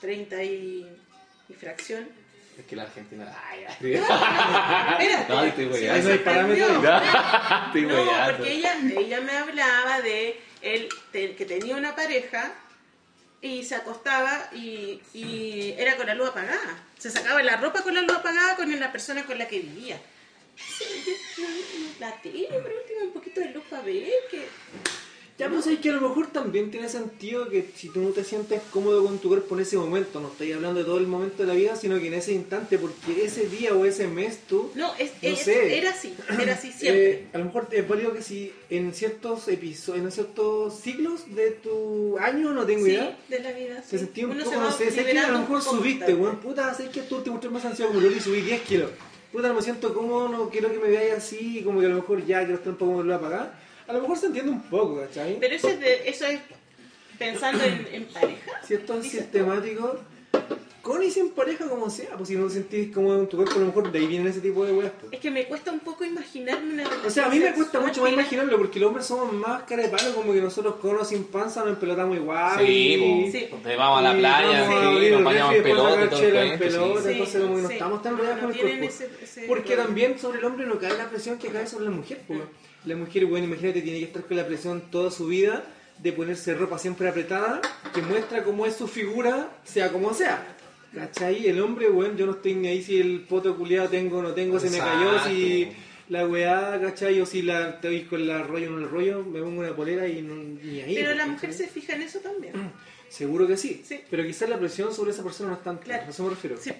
30 0.00 0.42
y, 0.44 0.96
y 1.48 1.52
fracción. 1.54 2.08
Es 2.58 2.64
que 2.66 2.76
la 2.76 2.84
Argentina. 2.84 3.36
Ay, 3.50 3.64
ay. 3.68 3.74
Espérate, 3.94 5.32
No, 5.32 5.44
estoy 5.44 5.66
weyando. 5.66 6.08
no 7.82 8.36
porque 8.36 8.52
ella, 8.52 8.76
ella 8.96 9.20
me 9.20 9.32
hablaba 9.36 10.00
de 10.02 10.40
él 10.62 10.88
que 11.12 11.44
tenía 11.46 11.76
una 11.76 11.94
pareja 11.96 12.54
y 13.40 13.64
se 13.64 13.74
acostaba 13.74 14.48
y, 14.52 15.00
y 15.12 15.74
era 15.78 15.96
con 15.96 16.06
la 16.06 16.14
luz 16.14 16.28
apagada. 16.30 16.83
Se 16.98 17.10
sacaba 17.10 17.42
la 17.42 17.56
ropa 17.56 17.82
con 17.82 17.94
la 17.94 18.00
luz 18.00 18.16
apagada 18.16 18.56
con 18.56 18.78
la 18.78 18.92
persona 18.92 19.24
con 19.24 19.38
la 19.38 19.46
que 19.46 19.60
vivía. 19.60 20.00
La 21.98 22.20
tele, 22.22 22.48
por 22.48 22.72
último, 22.72 23.00
un 23.02 23.12
poquito 23.12 23.40
de 23.40 23.50
luz 23.50 23.64
para 23.68 23.82
ver 23.82 24.08
que... 24.30 24.48
Ya, 25.36 25.48
pues 25.50 25.66
es 25.66 25.80
que 25.80 25.90
a 25.90 25.94
lo 25.94 26.00
mejor 26.08 26.28
también 26.28 26.70
tiene 26.70 26.88
sentido 26.88 27.48
que 27.50 27.68
si 27.74 27.88
tú 27.88 28.00
no 28.00 28.10
te 28.10 28.22
sientes 28.22 28.62
cómodo 28.70 29.04
con 29.04 29.18
tu 29.18 29.26
cuerpo 29.28 29.56
en 29.56 29.62
ese 29.62 29.76
momento, 29.76 30.20
no 30.20 30.28
estoy 30.28 30.52
hablando 30.52 30.78
de 30.78 30.84
todo 30.86 30.98
el 30.98 31.08
momento 31.08 31.42
de 31.42 31.48
la 31.48 31.54
vida, 31.54 31.74
sino 31.74 31.98
que 31.98 32.06
en 32.06 32.14
ese 32.14 32.32
instante, 32.32 32.78
porque 32.78 33.24
ese 33.24 33.48
día 33.48 33.74
o 33.74 33.84
ese 33.84 34.06
mes 34.06 34.38
tú, 34.48 34.70
No, 34.76 34.94
es, 34.96 35.10
No 35.20 35.28
es- 35.30 35.40
sé. 35.40 35.76
era 35.76 35.90
así, 35.90 36.14
era 36.40 36.52
así 36.54 36.70
siempre. 36.70 37.10
eh, 37.10 37.26
a 37.32 37.38
lo 37.38 37.46
mejor 37.46 37.66
es 37.72 37.88
válido 37.88 38.12
que 38.12 38.22
si 38.22 38.52
en 38.70 38.94
ciertos 38.94 39.48
episodios, 39.48 40.04
en 40.04 40.12
ciertos 40.12 40.78
ciclos 40.78 41.22
de 41.34 41.50
tu 41.50 42.16
año, 42.18 42.52
no 42.52 42.64
tengo 42.64 42.84
sí, 42.84 42.92
idea, 42.92 43.18
de 43.28 43.38
la 43.40 43.50
vida, 43.50 43.82
sí. 43.82 43.90
te 43.90 43.98
sentí 43.98 44.22
un 44.22 44.30
Uno 44.30 44.44
poco, 44.44 44.54
se 44.54 44.60
no 44.62 44.70
sé, 44.70 44.90
sé 44.92 45.04
que 45.04 45.18
a 45.18 45.30
lo 45.32 45.38
mejor 45.40 45.62
subiste, 45.62 46.14
weón, 46.14 46.36
puta, 46.36 46.72
sé 46.74 46.90
que 46.90 47.02
tú 47.02 47.22
te 47.22 47.30
mostré 47.30 47.50
más 47.50 47.64
ansioso 47.64 47.88
como 47.90 48.00
Loli 48.00 48.18
y 48.18 48.20
subí 48.20 48.40
10 48.40 48.62
kilos. 48.62 48.90
Puta, 49.32 49.48
no 49.48 49.54
me 49.54 49.62
siento 49.62 49.92
cómodo, 49.92 50.28
no 50.28 50.48
quiero 50.48 50.70
que 50.70 50.78
me 50.78 50.86
veáis 50.88 51.14
así, 51.14 51.60
como 51.64 51.80
que 51.80 51.86
a 51.86 51.88
lo 51.88 51.96
mejor 51.96 52.24
ya 52.24 52.38
quiero 52.38 52.54
estar 52.54 52.68
un 52.70 52.78
poco 52.78 52.92
más 52.92 53.04
lo 53.04 53.14
apagar. 53.16 53.63
A 53.86 53.92
lo 53.92 54.00
mejor 54.00 54.16
se 54.16 54.26
entiende 54.26 54.50
un 54.50 54.62
poco, 54.62 55.00
¿cachai? 55.00 55.38
Pero 55.40 55.54
eso 55.54 55.68
es, 55.68 55.80
de, 55.80 56.08
eso 56.08 56.26
es 56.26 56.40
pensando 57.18 57.62
en, 57.64 57.86
en 57.92 58.04
pareja. 58.06 58.60
Si 58.66 58.74
esto 58.74 58.94
es 58.98 59.02
tú. 59.10 59.18
sistemático, 59.18 59.98
con 60.82 61.02
y 61.02 61.10
sin 61.10 61.30
pareja 61.30 61.66
como 61.66 61.88
sea, 61.88 62.10
pues 62.16 62.28
si 62.28 62.36
no 62.36 62.46
te 62.46 62.54
sentís 62.54 62.92
cómodo 62.94 63.20
en 63.20 63.26
tu 63.28 63.36
cuerpo, 63.38 63.54
a 63.56 63.58
lo 63.60 63.66
mejor 63.66 63.90
de 63.90 63.98
ahí 63.98 64.06
vienen 64.06 64.28
ese 64.28 64.40
tipo 64.40 64.66
de 64.66 64.72
weas. 64.72 64.92
pues. 65.00 65.12
Es 65.14 65.20
que 65.20 65.30
me 65.30 65.46
cuesta 65.46 65.72
un 65.72 65.80
poco 65.80 66.04
imaginarme 66.04 66.74
una 66.74 66.82
relación 66.84 67.06
O 67.06 67.10
sea, 67.10 67.26
a 67.26 67.28
mí 67.30 67.38
me 67.38 67.52
cuesta 67.54 67.80
mucho 67.80 68.02
más 68.02 68.12
imaginarlo 68.12 68.58
porque 68.58 68.78
los 68.80 68.88
hombres 68.88 69.06
somos 69.06 69.32
más 69.32 69.62
cara 69.62 69.82
de 69.82 69.88
palo, 69.88 70.14
como 70.14 70.32
que 70.34 70.42
nosotros 70.42 70.74
con 70.76 70.96
o 70.96 71.04
sin 71.04 71.24
panza 71.24 71.60
nos 71.60 71.70
empelotamos 71.70 72.16
igual. 72.16 72.58
Sí, 72.58 72.64
y- 72.66 73.32
Sí. 73.32 73.48
pues, 73.62 73.76
vamos 73.78 73.98
a 74.00 74.02
la 74.02 74.18
playa, 74.18 74.66
sí, 74.68 75.10
nos 75.10 75.24
bañamos 75.24 75.54
en 75.54 75.62
pelota 75.62 75.88
todo 76.10 76.22
el 76.22 76.58
pelota, 76.58 77.02
Sí, 77.02 77.08
entonces 77.12 77.42
como 77.42 77.56
que 77.56 77.62
no 77.62 77.68
estamos 77.70 78.02
tan 78.02 78.18
rodeados 78.18 78.42
no 78.42 78.48
con 78.48 78.56
el 78.58 78.60
cuerpo. 78.60 78.84
ese- 78.86 79.10
ese 79.22 79.42
Porque 79.46 79.76
también 79.76 80.18
sobre 80.18 80.38
el 80.40 80.44
hombre 80.44 80.66
no 80.66 80.78
cae 80.78 80.96
la 80.98 81.08
presión 81.08 81.38
que 81.38 81.48
cae 81.48 81.66
sobre 81.66 81.84
la 81.86 81.90
mujer. 81.92 82.20
pues. 82.26 82.40
La 82.84 82.96
mujer, 82.96 83.26
bueno, 83.26 83.46
imagínate, 83.46 83.80
tiene 83.82 83.98
que 83.98 84.04
estar 84.06 84.24
con 84.24 84.36
la 84.36 84.46
presión 84.46 84.82
toda 84.90 85.10
su 85.10 85.26
vida 85.26 85.64
de 85.98 86.12
ponerse 86.12 86.54
ropa 86.54 86.78
siempre 86.78 87.08
apretada, 87.08 87.60
que 87.94 88.02
muestra 88.02 88.42
cómo 88.44 88.66
es 88.66 88.74
su 88.76 88.88
figura, 88.88 89.48
sea 89.64 89.90
como 89.92 90.12
sea. 90.12 90.56
¿Cachai? 90.94 91.46
El 91.48 91.60
hombre, 91.60 91.88
bueno, 91.88 92.14
yo 92.16 92.26
no 92.26 92.32
estoy 92.32 92.54
ni 92.54 92.68
ahí 92.68 92.82
si 92.82 93.00
el 93.00 93.20
poto 93.22 93.56
culiado 93.56 93.88
tengo 93.88 94.18
o 94.18 94.22
no 94.22 94.32
tengo, 94.32 94.60
se 94.60 94.70
me 94.70 94.78
cayó, 94.78 95.18
si 95.26 95.68
la 96.08 96.26
weá, 96.28 96.78
¿cachai? 96.80 97.20
O 97.20 97.26
si 97.26 97.42
la 97.42 97.70
estoy 97.70 98.02
con 98.02 98.26
la 98.26 98.42
rollo 98.42 98.68
o 98.68 98.70
no 98.72 98.78
el 98.78 98.88
rollo, 98.90 99.24
me 99.24 99.40
pongo 99.40 99.60
una 99.60 99.74
polera 99.74 100.06
y 100.06 100.22
no, 100.22 100.34
ni 100.36 100.80
ahí. 100.80 100.94
Pero 100.94 101.14
la 101.14 101.26
mujer 101.26 101.50
¿cachai? 101.50 101.66
se 101.66 101.72
fija 101.72 101.94
en 101.94 102.02
eso 102.02 102.18
también. 102.20 102.52
Seguro 103.08 103.46
que 103.46 103.56
sí, 103.56 103.82
Sí. 103.86 104.00
pero 104.10 104.24
quizás 104.24 104.48
la 104.48 104.58
presión 104.58 104.92
sobre 104.94 105.10
esa 105.12 105.22
persona 105.24 105.50
no 105.50 105.56
es 105.56 105.62
tan 105.62 105.78
Claro. 105.78 106.04
a 106.06 106.10
eso 106.10 106.22
me 106.24 106.30
refiero. 106.30 106.56
Sí, 106.60 106.70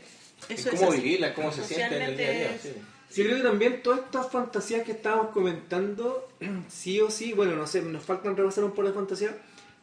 eso 0.48 0.70
cómo 0.70 0.90
vivirla, 0.92 1.32
cómo 1.34 1.50
se 1.52 1.64
siente 1.64 1.96
en 1.96 2.02
el 2.02 2.16
día 2.16 2.26
a 2.28 2.30
día. 2.32 2.52
Socialmente 2.56 2.93
sí. 3.14 3.22
Creo 3.22 3.36
que 3.36 3.42
también 3.42 3.82
todas 3.82 4.00
estas 4.00 4.30
fantasías 4.30 4.84
que 4.84 4.92
estábamos 4.92 5.28
comentando, 5.28 6.28
sí 6.68 7.00
o 7.00 7.10
sí, 7.10 7.32
bueno, 7.32 7.54
no 7.56 7.66
sé, 7.66 7.82
nos 7.82 8.02
faltan 8.02 8.36
repasar 8.36 8.64
un 8.64 8.72
par 8.72 8.86
de 8.86 8.92
fantasías, 8.92 9.34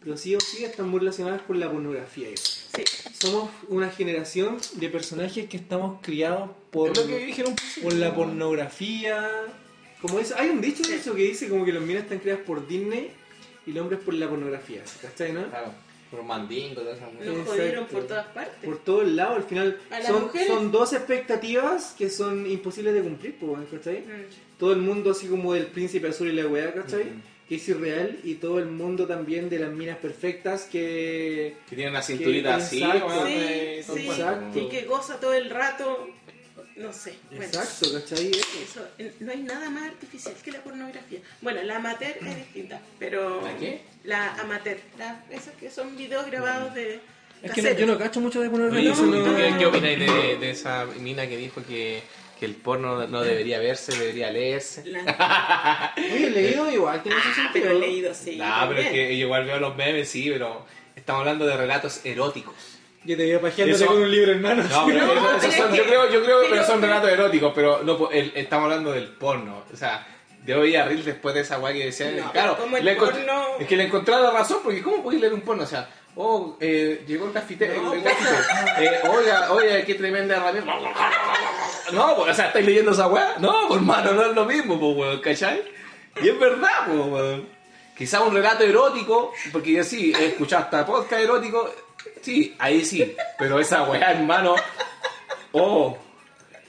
pero 0.03 0.17
sí 0.17 0.35
o 0.35 0.39
sí 0.39 0.63
están 0.63 0.89
muy 0.89 0.99
relacionadas 0.99 1.41
con 1.43 1.59
la 1.59 1.71
pornografía. 1.71 2.27
Sí. 2.35 2.83
Somos 3.13 3.49
una 3.67 3.89
generación 3.89 4.57
de 4.73 4.89
personajes 4.89 5.47
que 5.47 5.57
estamos 5.57 5.99
criados 6.01 6.49
por, 6.71 6.91
Es 6.91 6.97
lo 6.97 7.05
que 7.07 7.45
por 7.83 7.93
la 7.93 8.13
pornografía. 8.13 9.29
Como 10.01 10.17
dice, 10.17 10.33
hay 10.37 10.49
un 10.49 10.61
dicho 10.61 10.81
de 10.87 10.95
eso 10.95 11.13
que 11.13 11.21
dice 11.23 11.47
como 11.47 11.63
que 11.63 11.71
los 11.71 11.83
minas 11.83 12.03
están 12.03 12.19
criadas 12.19 12.41
por 12.43 12.67
Disney 12.67 13.11
y 13.67 13.71
los 13.71 13.83
hombres 13.83 14.01
por 14.01 14.15
la 14.15 14.27
pornografía, 14.27 14.81
¿cachai, 15.01 15.33
no? 15.33 15.47
Claro, 15.47 15.71
por 16.11 16.23
mandingo, 16.23 16.81
todas 16.81 16.97
esas 16.97 17.09
Exacto. 17.13 17.45
jodieron 17.51 17.85
por 17.87 18.05
todas 18.07 18.27
partes. 18.27 18.65
Por 18.69 18.77
todos 18.83 19.07
lados, 19.07 19.37
al 19.37 19.43
final 19.43 19.79
son, 20.05 20.21
mujeres- 20.23 20.47
son 20.47 20.71
dos 20.71 20.91
expectativas 20.93 21.95
que 21.97 22.09
son 22.09 22.45
imposibles 22.49 22.93
de 22.93 23.01
cumplir, 23.01 23.35
¿cachai? 23.71 23.99
Mm. 24.01 24.59
todo 24.59 24.73
el 24.73 24.79
mundo 24.79 25.11
así 25.11 25.27
como 25.27 25.53
del 25.53 25.67
príncipe 25.67 26.09
azul 26.09 26.27
y 26.27 26.33
la 26.33 26.45
weá, 26.47 26.73
¿cachai? 26.73 27.01
Ujú. 27.01 27.09
Que 27.49 27.55
es 27.55 27.67
irreal 27.67 28.19
y 28.23 28.35
todo 28.35 28.59
el 28.59 28.67
mundo 28.67 29.07
también 29.07 29.49
de 29.49 29.59
las 29.59 29.71
minas 29.71 29.97
perfectas 29.97 30.63
que... 30.71 31.55
Que 31.69 31.75
tiene 31.75 31.91
una 31.91 32.01
cinturita 32.01 32.57
Que- 32.57 32.63
así, 32.63 32.83
exacto. 32.83 33.25
Sí, 33.25 33.33
eh, 33.35 33.85
sí, 33.93 34.07
Exacto. 34.07 34.59
y 34.59 34.69
que 34.69 34.81
goza 34.85 35.19
todo 35.19 35.33
el 35.33 35.49
rato, 35.49 36.09
no 36.77 36.93
sé. 36.93 37.15
Bueno, 37.29 37.43
Exacto, 37.45 37.87
¿cachai? 37.93 38.31
eso, 38.31 38.85
no 39.19 39.31
hay 39.31 39.41
nada 39.43 39.69
más 39.69 39.83
artificial 39.83 40.33
que 40.43 40.51
la 40.51 40.61
pornografía. 40.63 41.19
Bueno, 41.41 41.61
la 41.63 41.75
amateur 41.77 42.15
es 42.21 42.35
distinta, 42.37 42.81
pero... 42.99 43.41
¿La 43.41 43.57
qué? 43.57 43.81
La 44.03 44.33
amateur, 44.35 44.77
la- 44.97 45.23
esas 45.29 45.53
que 45.55 45.69
son 45.69 45.95
videos 45.95 46.25
grabados 46.25 46.73
de... 46.73 46.99
Es 47.43 47.51
que 47.51 47.61
no- 47.61 47.71
yo 47.71 47.85
no 47.87 47.97
cacho 47.97 48.19
mucho 48.19 48.39
de 48.41 48.47
Oye. 48.49 48.81
¿y 48.81 48.87
eso 48.87 49.01
tú- 49.03 49.11
no- 49.11 49.17
¿y 49.19 49.23
tú 49.23 49.35
qué, 49.35 49.55
qué 49.57 49.65
opináis 49.65 49.99
de, 49.99 50.37
de 50.37 50.49
esa 50.51 50.85
mina 50.99 51.27
que 51.27 51.37
dijo 51.37 51.61
que, 51.67 52.01
que 52.39 52.45
el 52.45 52.55
porno 52.55 53.07
no 53.07 53.21
debería 53.21 53.59
verse, 53.59 53.97
debería 53.97 54.31
leerse? 54.31 54.85
La- 54.85 55.93
Oye, 55.97 56.27
he 56.27 56.29
leído 56.31 56.71
igual, 56.71 57.01
tiene 57.03 57.17
Ah, 57.19 57.23
sentido. 57.35 57.51
pero 57.53 57.69
he 57.71 57.79
leído, 57.79 58.13
sí. 58.13 58.37
no, 58.37 58.65
pero 58.69 58.81
es 58.81 58.87
que 58.89 59.17
yo 59.17 59.25
igual 59.25 59.45
veo 59.45 59.59
los 59.59 59.75
memes, 59.75 60.09
sí, 60.09 60.29
pero 60.31 60.65
estamos 60.95 61.21
hablando 61.21 61.45
de 61.45 61.57
relatos 61.57 62.05
eróticos. 62.05 62.55
Yo 63.03 63.17
te 63.17 63.27
iba 63.27 63.39
pajeándote 63.41 63.83
Eso- 63.83 63.91
con 63.91 64.01
un 64.03 64.11
libro 64.11 64.31
en 64.31 64.41
mano. 64.43 64.61
No, 64.63 64.85
pero, 64.85 64.99
No, 65.05 65.11
eso- 65.13 65.21
pero 65.23 65.37
esos 65.37 65.49
es 65.49 65.55
son- 65.55 65.71
que- 65.71 65.77
yo 65.77 65.83
creo, 65.85 66.11
yo 66.11 66.23
creo 66.23 66.37
pero- 66.41 66.51
pero 66.51 66.65
son 66.65 66.81
relatos 66.81 67.09
eróticos, 67.11 67.51
pero 67.55 67.81
no, 67.83 68.11
el- 68.11 68.31
estamos 68.35 68.65
hablando 68.65 68.91
del 68.91 69.07
porno. 69.07 69.63
O 69.73 69.75
sea, 69.77 70.05
yo 70.45 70.59
veía 70.61 70.83
a 70.83 70.85
Reel 70.87 71.03
después 71.05 71.35
de 71.35 71.41
esa 71.41 71.59
weá 71.59 71.73
que 71.73 71.85
decía, 71.85 72.11
No, 72.11 72.31
claro, 72.31 72.57
le 72.81 72.95
porno- 72.95 73.57
es 73.59 73.67
que 73.67 73.75
le 73.77 73.85
encontraba 73.85 74.21
la 74.21 74.31
razón, 74.31 74.59
porque 74.63 74.81
¿cómo 74.81 75.03
podéis 75.03 75.21
leer 75.21 75.33
un 75.33 75.41
porno? 75.41 75.63
O 75.63 75.67
sea, 75.67 75.87
oh, 76.15 76.57
eh, 76.59 77.03
llegó 77.07 77.25
el 77.27 77.31
cafetero, 77.33 77.81
No, 77.81 77.93
el, 77.93 77.99
el 77.99 78.03
cafetero, 78.05 78.39
eh, 78.79 78.99
oiga, 79.09 79.51
oiga, 79.51 79.81
qué 79.85 79.95
tremenda 79.95 80.37
herramienta. 80.37 80.73
No, 81.93 82.15
pues, 82.15 82.31
o 82.31 82.33
sea, 82.33 82.47
¿estáis 82.47 82.65
leyendo 82.65 82.91
esa 82.91 83.07
weá? 83.07 83.35
No, 83.39 83.67
pues 83.67 83.79
hermano, 83.79 84.13
no 84.13 84.25
es 84.25 84.35
lo 84.35 84.45
mismo, 84.45 84.79
pues 84.79 84.97
weón, 84.97 85.21
¿cachai? 85.21 85.61
Y 86.21 86.29
es 86.29 86.39
verdad, 86.39 86.85
pues 86.87 86.99
weón. 86.99 87.61
Quizá 87.97 88.21
un 88.21 88.33
relato 88.33 88.63
erótico, 88.63 89.31
porque 89.51 89.73
yo 89.73 89.83
sí, 89.83 90.11
he 90.19 90.27
escuchado 90.27 90.63
hasta 90.63 90.85
podcast 90.85 91.21
erótico, 91.21 91.69
sí, 92.21 92.55
ahí 92.57 92.83
sí, 92.83 93.15
pero 93.37 93.59
esa 93.59 93.83
weá, 93.83 94.11
hermano, 94.11 94.55
oh, 95.51 95.97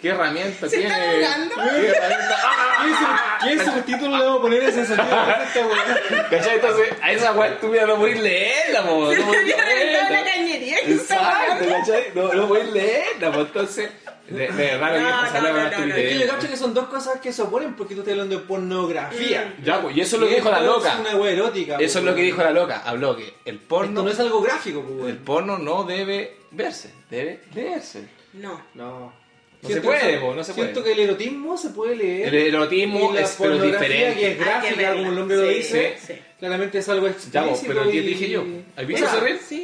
qué 0.02 0.08
herramienta 0.10 0.68
¿Se 0.68 0.76
tiene. 0.78 0.94
está 0.94 1.32
ahogando? 1.32 1.54
¿Qué 1.54 1.86
herramienta? 1.88 2.36
¿Qué 3.42 3.58
subtítulo 3.64 4.18
le 4.18 4.24
vamos 4.24 4.38
a 4.38 4.42
poner 4.42 4.62
a 4.64 4.68
ese 4.68 4.84
sentido 4.86 5.26
de 5.26 5.44
esta 5.44 5.66
weá? 5.66 6.28
¿Cachai? 6.30 6.54
Entonces, 6.56 6.88
a 7.00 7.12
esa 7.12 7.32
weá 7.32 7.48
estúpida 7.52 7.86
no 7.86 7.96
podéis 7.96 8.20
leerla, 8.20 8.82
po, 8.82 9.10
Se 9.10 9.18
no 9.18 9.24
podéis 9.26 9.54
había 9.54 9.64
reventado 9.64 10.02
la 10.04 10.10
leerla. 10.10 10.32
cañería 10.32 10.76
que 10.84 10.92
está 10.94 11.14
Exacto, 11.14 11.52
hablando. 11.52 11.74
¿cachai? 11.78 12.04
No, 12.14 12.32
no 12.34 12.48
podéis 12.48 12.72
leerla, 12.72 13.32
pues 13.32 13.46
entonces, 13.46 13.90
de, 14.28 14.38
de 14.48 14.48
verdad, 14.52 14.90
No, 14.92 15.06
que 15.06 15.12
pasarle 15.12 15.48
no, 15.48 15.54
con 15.54 15.64
no, 15.64 15.70
la 15.70 15.78
no, 15.78 15.86
no. 15.86 15.94
Es 15.94 16.08
que 16.08 16.18
yo 16.18 16.28
cacho 16.28 16.48
que 16.48 16.56
son 16.56 16.74
dos 16.74 16.86
cosas 16.86 17.20
que 17.20 17.32
se 17.32 17.42
oponen 17.42 17.74
porque 17.74 17.94
tú 17.94 18.00
estás 18.00 18.12
hablando 18.12 18.36
de 18.36 18.42
pornografía. 18.42 19.54
Mm. 19.58 19.64
Ya, 19.64 19.80
pues, 19.82 19.96
y 19.96 20.00
eso 20.00 20.16
es 20.16 20.22
lo 20.22 20.28
que 20.28 20.34
dijo 20.36 20.50
la 20.50 20.58
esto 20.60 20.72
loca. 20.76 20.92
Es 20.92 20.98
una 21.00 21.16
weá 21.16 21.32
erótica. 21.32 21.74
Eso 21.74 21.84
es 21.84 21.92
pues, 21.92 22.04
lo 22.04 22.14
que 22.14 22.22
dijo 22.22 22.42
la 22.42 22.50
loca. 22.52 22.82
Habló 22.84 23.16
que 23.16 23.34
el 23.44 23.56
Esto 23.56 23.68
porno, 23.68 24.02
no 24.02 24.08
es 24.10 24.20
algo 24.20 24.40
gráfico, 24.40 24.82
pues, 24.82 25.10
el 25.10 25.18
porno 25.18 25.58
no 25.58 25.84
debe 25.84 26.36
verse, 26.52 26.92
debe 27.10 27.42
leerse. 27.54 28.08
No. 28.34 28.60
No. 28.74 29.21
No 29.62 29.68
se 29.68 29.80
puede, 29.80 30.18
po, 30.18 30.34
no 30.34 30.42
se 30.42 30.52
Siento 30.54 30.80
puede. 30.82 30.94
que 30.96 31.02
el 31.02 31.08
erotismo 31.08 31.56
se 31.56 31.68
puede 31.70 31.94
leer. 31.94 32.34
El 32.34 32.46
erotismo 32.54 33.10
y 33.12 33.14
la 33.14 33.20
es 33.20 33.36
pero 33.38 33.50
pornografía 33.58 33.88
diferente. 33.88 34.20
que 34.20 34.30
es 34.32 34.36
que 34.38 34.44
gráfica, 34.44 34.92
como 34.94 35.08
el 35.10 35.14
nombre 35.14 35.36
lo 35.36 35.42
dice, 35.48 35.96
sí. 36.04 36.14
claramente 36.40 36.78
es 36.78 36.88
algo 36.88 37.06
explícito. 37.06 37.54
Ya, 37.62 37.68
pero 37.68 37.82
¿qué 37.88 37.96
y- 37.96 38.00
dije 38.00 38.28
yo? 38.28 38.44
¿Has 38.76 38.86
visto 38.88 39.04
ese 39.06 39.20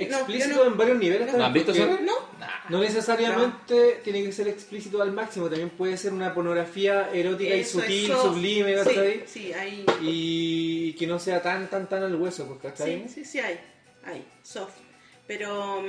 no, 0.09 0.17
explícito 0.17 0.55
no. 0.55 0.65
en 0.71 0.77
varios 0.77 0.99
niveles. 0.99 1.21
¿No 1.27 1.27
también, 1.33 1.47
han 1.47 1.53
visto 1.53 1.73
porque 1.73 1.93
ese? 1.95 2.03
No. 2.05 2.13
No 2.69 2.81
necesariamente 2.81 4.01
tiene 4.05 4.23
que 4.23 4.31
ser 4.31 4.47
explícito 4.47 5.03
al 5.03 5.11
máximo, 5.11 5.47
también 5.49 5.71
puede 5.71 5.97
ser 5.97 6.13
una 6.13 6.33
pornografía 6.33 7.11
erótica 7.13 7.57
y 7.57 7.61
Eso 7.61 7.81
sutil, 7.81 8.13
sublime, 8.13 8.77
Sí, 8.79 8.85
¿cachai? 8.85 9.23
sí, 9.27 9.53
hay. 9.53 9.85
Y 10.03 10.93
que 10.93 11.09
no 11.09 11.19
sea 11.19 11.43
tan, 11.43 11.69
tan, 11.69 11.89
tan 11.89 12.05
al 12.05 12.15
hueso, 12.15 12.47
pues, 12.47 12.61
¿cachai? 12.73 13.05
Sí, 13.09 13.15
sí, 13.17 13.25
sí 13.25 13.41
hay. 13.41 13.59
Hay. 14.05 14.25
Soft. 14.45 14.75
Pero. 15.27 15.83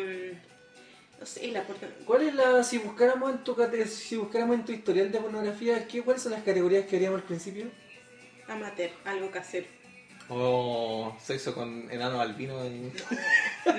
No 1.20 1.26
sé, 1.26 1.48
la 1.52 1.64
porno- 1.64 1.88
¿Cuál 2.06 2.22
es 2.24 2.34
la, 2.36 2.64
si 2.64 2.78
buscáramos 2.78 3.32
en 3.32 3.44
tu 3.44 3.56
cate- 3.56 3.86
si 3.88 4.16
buscáramos 4.18 4.56
en 4.56 4.66
tu 4.66 4.72
historial 4.72 5.12
de 5.12 5.20
pornografía, 5.20 5.88
¿qué, 5.88 6.02
¿cuáles 6.02 6.22
son 6.24 6.32
las 6.32 6.44
categorías 6.44 6.86
que 6.86 6.96
haríamos 6.96 7.22
al 7.22 7.28
principio? 7.28 7.66
Amateur, 8.48 8.90
algo 9.06 9.30
casero. 9.30 9.68
O 10.32 11.18
sexo 11.24 11.54
con 11.56 11.90
enano 11.92 12.22
albino. 12.22 12.64
en- 12.64 12.94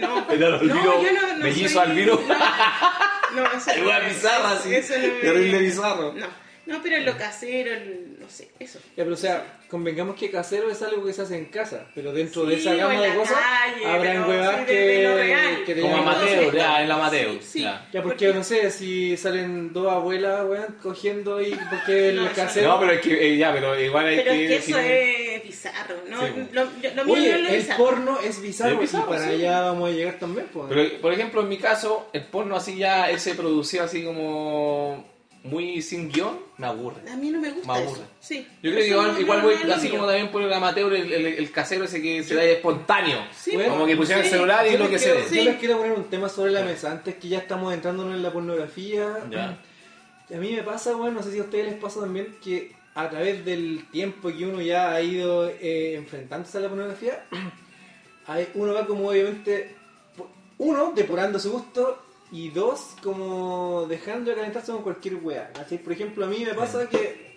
No, 0.00 0.28
Enano 0.30 0.56
albino, 0.56 0.74
no, 0.74 1.02
yo 1.02 1.12
no, 1.12 1.28
no 1.36 1.44
mellizo 1.44 1.80
soy- 1.80 1.90
albino. 1.90 2.18
No, 3.34 3.42
no, 3.42 3.52
eso 3.52 3.70
no 3.76 3.78
Igual 3.82 4.02
me- 4.02 4.08
bizarra, 4.08 4.56
sí. 4.58 4.74
Eso 4.74 4.94
no 4.98 5.00
me- 5.06 5.20
Terrible 5.20 5.58
bizarro. 5.58 6.12
No, 6.12 6.26
no, 6.70 6.82
pero 6.82 6.96
en 6.96 7.04
lo 7.04 7.16
casero, 7.18 7.72
el- 7.72 8.16
no 8.18 8.28
sé, 8.28 8.48
eso. 8.58 8.78
Ya, 8.96 9.04
pero 9.04 9.12
o 9.12 9.16
sea, 9.16 9.58
convengamos 9.68 10.16
que 10.16 10.30
casero 10.30 10.70
es 10.70 10.80
algo 10.82 11.04
que 11.04 11.12
se 11.12 11.22
hace 11.22 11.36
en 11.36 11.46
casa, 11.46 11.86
pero 11.94 12.12
dentro 12.12 12.44
de 12.46 12.54
Sí, 12.56 12.60
esa 12.62 12.72
o 12.74 12.76
gama 12.78 13.00
de 13.00 13.14
cosas 13.14 13.36
calle, 13.38 13.86
habrán 13.86 14.16
pero 14.24 14.28
huevas 14.28 14.66
que, 14.66 14.72
de- 14.72 14.86
de 14.86 15.02
lo 15.58 15.64
que 15.66 15.74
te 15.74 15.80
Como 15.82 16.10
atención. 16.10 16.54
ya, 16.54 16.82
en 16.82 16.88
la 16.88 16.94
amateur. 16.94 17.32
Sí, 17.34 17.38
sí. 17.42 17.62
ya. 17.62 17.88
Ya, 17.92 18.02
porque 18.02 18.32
no 18.32 18.42
sé 18.44 18.70
si 18.70 19.16
salen 19.16 19.72
dos 19.72 19.92
abuelas, 19.92 20.44
weón, 20.48 20.76
cogiendo 20.82 21.40
y 21.42 21.50
porque 21.70 22.10
el 22.10 22.16
No, 22.16 22.26
eso 22.26 22.34
casero. 22.36 22.68
No, 22.68 22.80
pero 22.80 22.92
es 22.92 23.00
que, 23.00 23.26
eh, 23.34 23.36
ya, 23.36 23.52
pero 23.52 23.78
igual 23.80 24.06
hay 24.06 24.16
Pero 24.16 24.32
que. 24.32 24.44
es 24.44 24.64
que 24.64 24.70
eso 24.70 24.78
es 24.78 25.42
bizarro, 25.44 25.96
¿no? 26.08 26.20
Sí, 26.26 26.32
lo, 26.52 26.64
lo 26.64 27.04
mío 27.04 27.14
Oye, 27.14 27.28
no 27.30 27.34
es 27.36 27.42
lo 27.42 27.48
el 27.48 27.56
bizarro. 27.56 27.84
porno 27.84 28.18
es 28.20 28.40
bizarro, 28.42 28.74
Es 28.74 28.80
bizarro, 28.80 29.04
y 29.04 29.08
para 29.08 29.24
sí. 29.24 29.30
allá 29.30 29.60
vamos 29.62 29.88
a 29.88 29.92
llegar 29.92 30.18
también, 30.18 30.46
pues. 30.52 30.66
Pero, 30.68 31.00
por 31.00 31.12
ejemplo, 31.12 31.40
en 31.42 31.48
mi 31.48 31.58
caso, 31.58 32.08
el 32.12 32.22
porno 32.24 32.56
así 32.56 32.76
ya, 32.76 33.10
ese 33.10 33.34
producido 33.34 33.84
así 33.84 34.04
como 34.04 35.09
muy 35.42 35.80
sin 35.80 36.10
guion, 36.12 36.38
me 36.58 36.66
aburre. 36.66 37.08
A 37.10 37.16
mí 37.16 37.30
no 37.30 37.40
me 37.40 37.50
gusta 37.50 37.72
Me 37.72 37.78
aburre. 37.78 38.00
eso. 38.00 38.08
Sí. 38.20 38.46
Yo 38.62 38.70
creo 38.70 38.82
que 38.82 38.88
igual, 38.88 39.12
no- 39.14 39.20
igual 39.20 39.38
no- 39.38 39.44
voy, 39.46 39.54
no 39.66 39.74
así 39.74 39.88
como 39.88 40.06
también 40.06 40.28
por 40.30 40.42
el 40.42 40.52
amateur, 40.52 40.92
el, 40.92 41.12
el- 41.12 41.26
el 41.26 41.50
casero 41.50 41.84
ese 41.84 42.02
que 42.02 42.22
se 42.22 42.34
da 42.34 42.44
espontáneo. 42.44 43.18
Sí, 43.34 43.52
Bueno, 43.54 43.70
como 43.72 43.86
que 43.86 43.96
pusieron 43.96 44.22
sí. 44.22 44.28
el 44.28 44.34
celular 44.34 44.66
y 44.66 44.72
Yo 44.72 44.78
lo 44.78 44.84
les 44.84 44.92
que 44.92 44.98
se 44.98 45.04
quiero- 45.14 45.28
dé. 45.30 45.36
Yo 45.36 45.44
les 45.44 45.56
quiero 45.58 45.76
poner 45.78 45.92
un 45.92 46.04
tema 46.04 46.28
sobre 46.28 46.52
la 46.52 46.62
mesa, 46.62 46.90
antes 46.92 47.14
que 47.16 47.28
ya 47.28 47.38
estamos 47.38 47.72
entrándonos 47.72 48.14
en 48.14 48.22
la 48.22 48.32
pornografía. 48.32 49.16
Ya. 49.30 49.58
A 50.32 50.36
mí 50.38 50.52
me 50.52 50.62
pasa, 50.62 50.94
bueno, 50.94 51.14
no 51.16 51.22
sé 51.22 51.32
si 51.32 51.38
a 51.38 51.42
ustedes 51.42 51.66
les 51.72 51.74
pasa 51.80 52.00
también, 52.00 52.36
que 52.44 52.72
a 52.94 53.08
través 53.08 53.44
del 53.44 53.86
tiempo 53.90 54.28
que 54.36 54.44
uno 54.46 54.60
ya 54.60 54.92
ha 54.92 55.00
ido 55.00 55.48
eh, 55.48 55.94
enfrentándose 55.94 56.58
a 56.58 56.60
la 56.60 56.68
pornografía, 56.68 57.24
hay- 58.26 58.48
uno 58.54 58.74
va 58.74 58.86
como 58.86 59.08
obviamente, 59.08 59.74
uno, 60.58 60.92
depurando 60.94 61.38
su 61.38 61.50
gusto, 61.52 62.02
y 62.32 62.48
dos, 62.50 62.94
como 63.02 63.86
dejando 63.88 64.30
de 64.30 64.36
calentarse 64.36 64.72
con 64.72 64.82
cualquier 64.82 65.16
weá. 65.16 65.50
¿cachai? 65.52 65.78
Por 65.78 65.92
ejemplo, 65.92 66.24
a 66.24 66.28
mí 66.28 66.44
me 66.44 66.54
pasa 66.54 66.88
que 66.88 67.30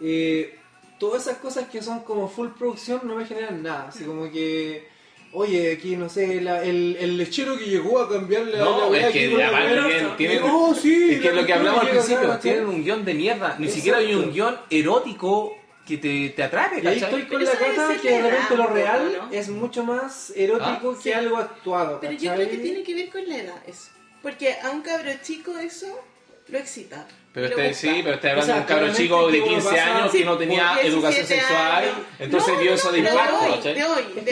eh, 0.00 0.58
todas 0.98 1.22
esas 1.26 1.38
cosas 1.38 1.68
que 1.68 1.82
son 1.82 2.00
como 2.00 2.28
full 2.28 2.48
producción 2.58 3.00
no 3.04 3.16
me 3.16 3.24
generan 3.26 3.62
nada. 3.62 3.88
Así 3.88 4.04
como 4.04 4.30
que, 4.30 4.86
oye, 5.32 5.72
aquí 5.72 5.96
no 5.96 6.08
sé, 6.08 6.40
la- 6.40 6.62
el, 6.64 6.96
el 7.00 7.16
lechero 7.16 7.56
que 7.56 7.64
llegó 7.66 7.98
a 8.00 8.08
cambiar 8.08 8.42
la, 8.46 8.58
No, 8.58 8.78
la 8.80 8.86
weá 8.88 9.00
es 9.00 9.06
aquí 9.06 9.18
que 9.20 9.30
con 9.30 9.38
la 9.40 9.48
aparte 9.48 9.74
weá. 9.74 9.86
tienen- 9.88 10.16
tienen- 10.16 10.42
Oh, 10.44 10.74
sí, 10.74 11.12
Es 11.14 11.20
que 11.20 11.32
la 11.32 11.40
lo 11.40 11.46
que 11.46 11.52
hablamos 11.54 11.80
al 11.82 11.88
principio, 11.90 12.20
llega 12.20 12.32
acá, 12.34 12.40
tienen 12.42 12.60
¿cachai? 12.64 12.76
un 12.76 12.84
guion 12.84 13.04
de 13.04 13.14
mierda. 13.14 13.56
Ni 13.58 13.68
siquiera 13.68 13.98
hay 13.98 14.06
un 14.14 14.24
Exacto. 14.28 14.32
guion 14.34 14.56
erótico 14.70 15.56
que 15.86 15.98
te, 15.98 16.28
te 16.30 16.42
atrape, 16.42 16.76
Y 16.82 16.86
ahí 16.86 17.00
¿cachai? 17.00 17.20
estoy 17.20 17.22
con 17.22 17.38
Pero 17.44 17.52
la 17.78 17.86
ser 17.88 18.00
que 18.00 18.10
de 18.10 18.22
repente 18.30 18.56
lo 18.56 18.66
real 18.68 19.12
¿no? 19.18 19.30
es 19.32 19.48
mucho 19.48 19.84
más 19.84 20.32
erótico 20.36 20.90
Ah, 20.92 20.96
que 20.96 21.02
sí. 21.02 21.12
algo 21.12 21.36
actuado. 21.38 21.98
Pero 22.00 22.12
yo 22.12 22.34
creo 22.34 22.48
que 22.50 22.58
tiene 22.58 22.82
que 22.82 22.94
ver 22.94 23.10
con 23.10 23.28
la 23.28 23.36
edad 23.38 23.62
eso. 23.66 23.90
Porque 24.22 24.54
a 24.62 24.70
un 24.70 24.82
cabro 24.82 25.10
chico 25.22 25.56
eso 25.58 26.00
lo 26.48 26.58
excita. 26.58 27.06
Pero 27.34 27.46
este, 27.46 27.72
sí, 27.72 28.00
pero 28.04 28.16
está 28.16 28.28
O 28.28 28.30
hablando 28.32 28.46
sea, 28.46 28.54
de 28.56 28.60
un 28.60 28.66
cabro 28.66 28.92
chico 28.94 29.26
de 29.28 29.32
que 29.32 29.40
uno 29.40 29.48
15 29.54 29.68
pasa- 29.70 29.96
años 29.96 30.12
Sí, 30.12 30.18
que 30.18 30.24
no 30.26 30.36
tenía 30.36 30.62
por 30.74 30.82
17 30.82 30.88
educación 30.94 31.26
sexual, 31.26 31.82
años. 31.84 31.94
entonces 32.18 32.58
vio 32.60 32.70
no, 32.70 32.76
eso 32.76 32.92
de 32.92 32.98
impacto, 32.98 33.40
de 33.40 33.46
hoy, 33.46 33.54
¿cachai? 33.56 33.74
de 33.74 33.84
hoy, 33.84 34.00
Es 34.16 34.24
que 34.24 34.30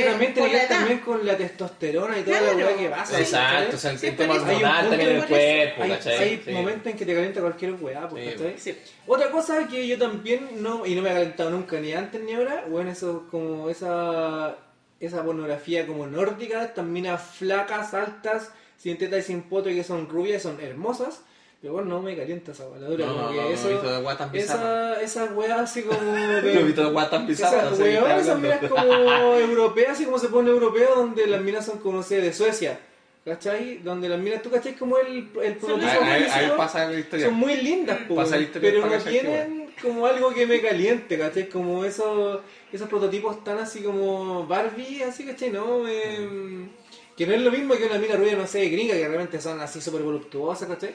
de- 0.51 0.67
también 0.69 0.99
con 1.01 1.27
la 1.27 1.37
testosterona 1.39 2.19
y 2.19 2.23
toda 2.23 2.39
Claro. 2.41 2.59
la 2.59 2.67
weá 2.67 2.77
que 2.77 2.89
pasa. 2.91 3.19
Exacto, 3.21 3.63
o 3.63 3.71
¿cachai? 3.73 3.97
sea, 3.99 4.11
el 4.11 4.17
tema 4.17 4.35
hormonal 4.35 4.89
también 4.91 5.09
del 5.11 5.25
cuerpo, 5.27 5.83
Hay, 5.83 5.91
¿cachai? 5.91 6.19
hay 6.19 6.43
Sí. 6.45 6.51
momentos 6.51 6.87
en 6.93 6.99
que 6.99 7.07
te 7.07 7.15
calienta 7.15 7.41
cualquier 7.41 7.73
weá, 7.81 8.09
pues, 8.09 8.25
Sí, 8.25 8.33
¿cachai? 8.37 8.55
Sí. 8.59 8.79
Otra 9.07 9.31
cosa 9.31 9.67
que 9.67 9.87
yo 9.87 9.97
también 9.99 10.63
no, 10.63 10.85
y 10.85 10.95
no 10.95 11.01
me 11.01 11.09
ha 11.09 11.15
calentado 11.15 11.49
nunca, 11.51 11.81
ni 11.81 11.93
antes 11.95 12.21
ni 12.21 12.35
ahora, 12.35 12.65
bueno, 12.69 12.91
eso 12.91 13.27
como 13.31 13.71
esa 13.71 14.57
esa 15.01 15.25
pornografía 15.25 15.87
como 15.87 16.07
nórdica, 16.07 16.63
estas 16.63 16.85
minas 16.85 17.23
flacas, 17.39 17.95
altas, 17.95 18.51
sin 18.77 18.99
teta 18.99 19.17
y 19.17 19.23
sin 19.23 19.41
poto 19.45 19.71
y 19.71 19.75
que 19.77 19.85
son 19.85 20.07
rubias, 20.07 20.43
son 20.43 20.61
hermosas, 20.61 21.23
pero 21.61 21.75
bueno, 21.75 21.89
no 21.91 22.01
me 22.03 22.17
calienta 22.17 22.53
esa 22.53 22.67
baladura, 22.69 23.05
No, 23.07 23.13
como 23.13 23.25
no, 23.25 23.31
que 23.31 23.37
no, 23.37 23.43
no 23.43 23.49
he 23.49 23.53
eso, 23.53 23.69
visto 23.69 23.91
de 23.93 23.99
weas 24.03 24.19
tan 24.19 24.35
esa, 24.37 25.01
esa 25.03 25.25
weá 25.27 25.61
así 25.61 25.83
como 25.83 26.01
No 26.01 26.13
de... 26.43 26.59
he 26.59 26.63
visto 26.63 26.85
de 26.89 26.95
weas 26.95 27.11
tan 27.11 27.27
bizarras, 27.27 27.55
Esa, 27.65 27.71
no 27.71 27.77
sé 27.77 27.83
de 27.85 27.91
qué 27.91 27.97
weón, 27.99 28.11
estás 28.11 28.27
esas 28.27 28.39
minas 28.41 28.59
como 28.71 29.35
europeas, 29.39 29.91
así 29.93 30.05
como 30.05 30.19
se 30.19 30.29
pone 30.29 30.51
europeo, 30.51 30.95
donde 30.97 31.27
las 31.27 31.41
minas 31.43 31.67
son 31.67 31.79
como, 31.79 31.99
no 31.99 32.03
sé, 32.03 32.21
de 32.23 32.33
Suecia, 32.33 32.79
¿cachai? 33.25 33.79
Donde 33.79 34.09
las 34.09 34.19
minas, 34.19 34.41
tú 34.43 34.51
cachai 34.51 34.75
como 34.75 34.97
el, 34.99 35.29
el 35.43 35.57
prototipo 35.57 35.87
Ahí- 36.03 36.25
ahí- 36.33 36.53
pasa 36.57 36.87
la 36.91 36.99
historia. 36.99 37.27
son 37.27 37.35
muy 37.35 37.57
lindas, 37.57 37.99
po, 38.09 38.15
Pasa 38.15 38.37
la 38.37 38.43
historia 38.43 38.71
pero 38.73 38.87
no 38.87 38.93
que 38.93 39.11
tienen 39.11 39.75
como 39.83 40.07
algo 40.07 40.33
que 40.33 40.47
me 40.47 40.61
caliente, 40.63 41.19
¿cachai? 41.19 41.49
Como 41.51 41.85
esos, 41.85 42.41
esos 42.73 42.89
prototipos 42.89 43.45
tan 43.45 43.59
así 43.59 43.81
como 43.83 44.47
Barbie, 44.47 45.03
así, 45.03 45.25
¿cachai? 45.25 45.51
No, 45.51 45.81
me- 45.81 46.69
que 47.17 47.27
no 47.27 47.35
es 47.35 47.43
lo 47.43 47.51
mismo 47.51 47.75
que 47.75 47.85
una 47.85 47.99
mina 47.99 48.17
rubia, 48.17 48.35
no 48.35 48.47
sé, 48.47 48.67
gringa, 48.71 48.95
que 48.95 49.07
realmente 49.07 49.39
son 49.43 49.61
así 49.61 49.79
súper 49.83 50.01
voluptuosas, 50.01 50.67
¿cachai? 50.67 50.95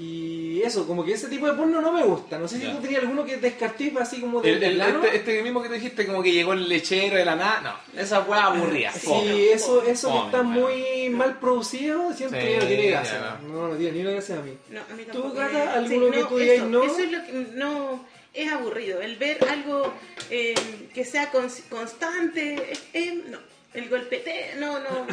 Y 0.00 0.62
eso, 0.62 0.86
como 0.86 1.04
que 1.04 1.14
ese 1.14 1.26
tipo 1.26 1.46
de 1.48 1.54
porno 1.54 1.80
no 1.80 1.90
me 1.90 2.04
gusta. 2.04 2.38
No 2.38 2.46
sé 2.46 2.58
si 2.60 2.66
Ya. 2.66 2.72
tú 2.76 2.80
tenías 2.82 3.02
alguno 3.02 3.24
que 3.24 3.36
descartés 3.38 3.96
así 3.96 4.20
como 4.20 4.40
de 4.40 4.52
El- 4.52 4.62
el- 4.62 4.80
este, 4.80 5.16
este 5.16 5.42
mismo 5.42 5.60
que 5.60 5.68
te 5.68 5.74
dijiste, 5.74 6.06
como 6.06 6.22
que 6.22 6.30
llegó 6.30 6.52
el 6.52 6.68
lechero 6.68 7.16
de 7.16 7.24
la 7.24 7.34
nada, 7.34 7.80
no, 7.94 8.00
esa 8.00 8.20
wea 8.20 8.44
aburrida. 8.46 8.92
fome. 8.92 9.32
Sí, 9.32 9.48
eso, 9.48 9.82
eso 9.82 10.12
que 10.12 10.26
está 10.26 10.42
bueno. 10.42 10.60
muy 10.68 11.08
mal 11.10 11.38
producido, 11.40 12.12
siento 12.14 12.36
Sí, 12.36 12.46
que 12.46 12.56
no 12.58 12.66
tiene 12.66 12.86
gracia. 12.90 13.38
No, 13.48 13.68
no 13.68 13.74
tiene 13.74 13.92
ni 13.96 14.00
una 14.02 14.10
gracia 14.12 14.36
a 14.38 14.42
mí. 14.42 14.52
No, 14.70 14.80
a 14.88 14.94
mí 14.94 15.02
¿Tú, 15.04 15.12
tampoco 15.14 15.34
Gata, 15.34 15.52
me- 15.52 15.60
alguno 15.72 16.10
que 16.12 16.24
tú 16.24 16.36
digas 16.38 16.56
eso, 16.58 16.66
no? 16.66 16.82
Eso 16.84 16.98
es 17.00 17.10
lo 17.12 17.24
que 17.24 17.32
no 17.56 18.04
es 18.34 18.52
aburrido. 18.52 19.00
El 19.00 19.16
ver 19.16 19.38
algo 19.50 19.92
eh, 20.30 20.54
que 20.94 21.04
sea 21.04 21.32
cons- 21.32 21.62
constante, 21.68 22.70
es- 22.72 22.84
es- 22.92 23.14
no. 23.26 23.38
El 23.74 23.88
golpete, 23.88 24.52
no, 24.58 24.78
no. 24.78 25.06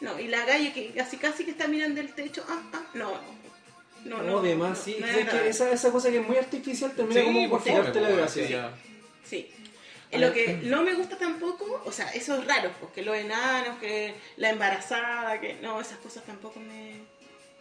No, 0.00 0.18
y 0.20 0.26
la 0.26 0.44
galla 0.44 0.74
que 0.74 0.88
casi 0.88 1.18
casi 1.18 1.44
que 1.44 1.52
está 1.52 1.68
mirando 1.68 2.00
el 2.00 2.12
techo, 2.14 2.44
ah, 2.48 2.60
ah, 2.72 2.82
no. 2.94 3.12
No, 4.04 4.22
No, 4.22 4.38
además, 4.40 4.78
sí. 4.84 4.96
no 5.00 5.06
es 5.06 5.28
que 5.28 5.48
esa, 5.48 5.70
esa 5.70 5.90
cosa 5.90 6.10
que 6.10 6.18
es 6.18 6.26
muy 6.26 6.36
artificial 6.36 6.92
termina 6.92 7.20
Sí, 7.20 7.26
como 7.26 7.40
por 7.50 7.58
por 7.60 7.62
quitarte 7.68 8.00
la 8.00 8.06
favor, 8.08 8.20
gracia. 8.22 8.70
sí. 9.24 9.50
Sí. 9.50 9.50
Lo 10.18 10.32
que 10.32 10.60
no 10.62 10.82
me 10.82 10.94
gusta 10.94 11.18
tampoco, 11.18 11.82
o 11.84 11.90
sea, 11.90 12.08
eso 12.10 12.36
es 12.38 12.46
raro, 12.46 12.70
porque 12.80 13.02
los 13.02 13.16
enanos, 13.16 13.78
que 13.80 14.14
la 14.36 14.50
embarazada, 14.50 15.40
que 15.40 15.54
no, 15.54 15.80
esas 15.80 15.98
cosas 15.98 16.22
tampoco 16.24 16.60
me, 16.60 16.98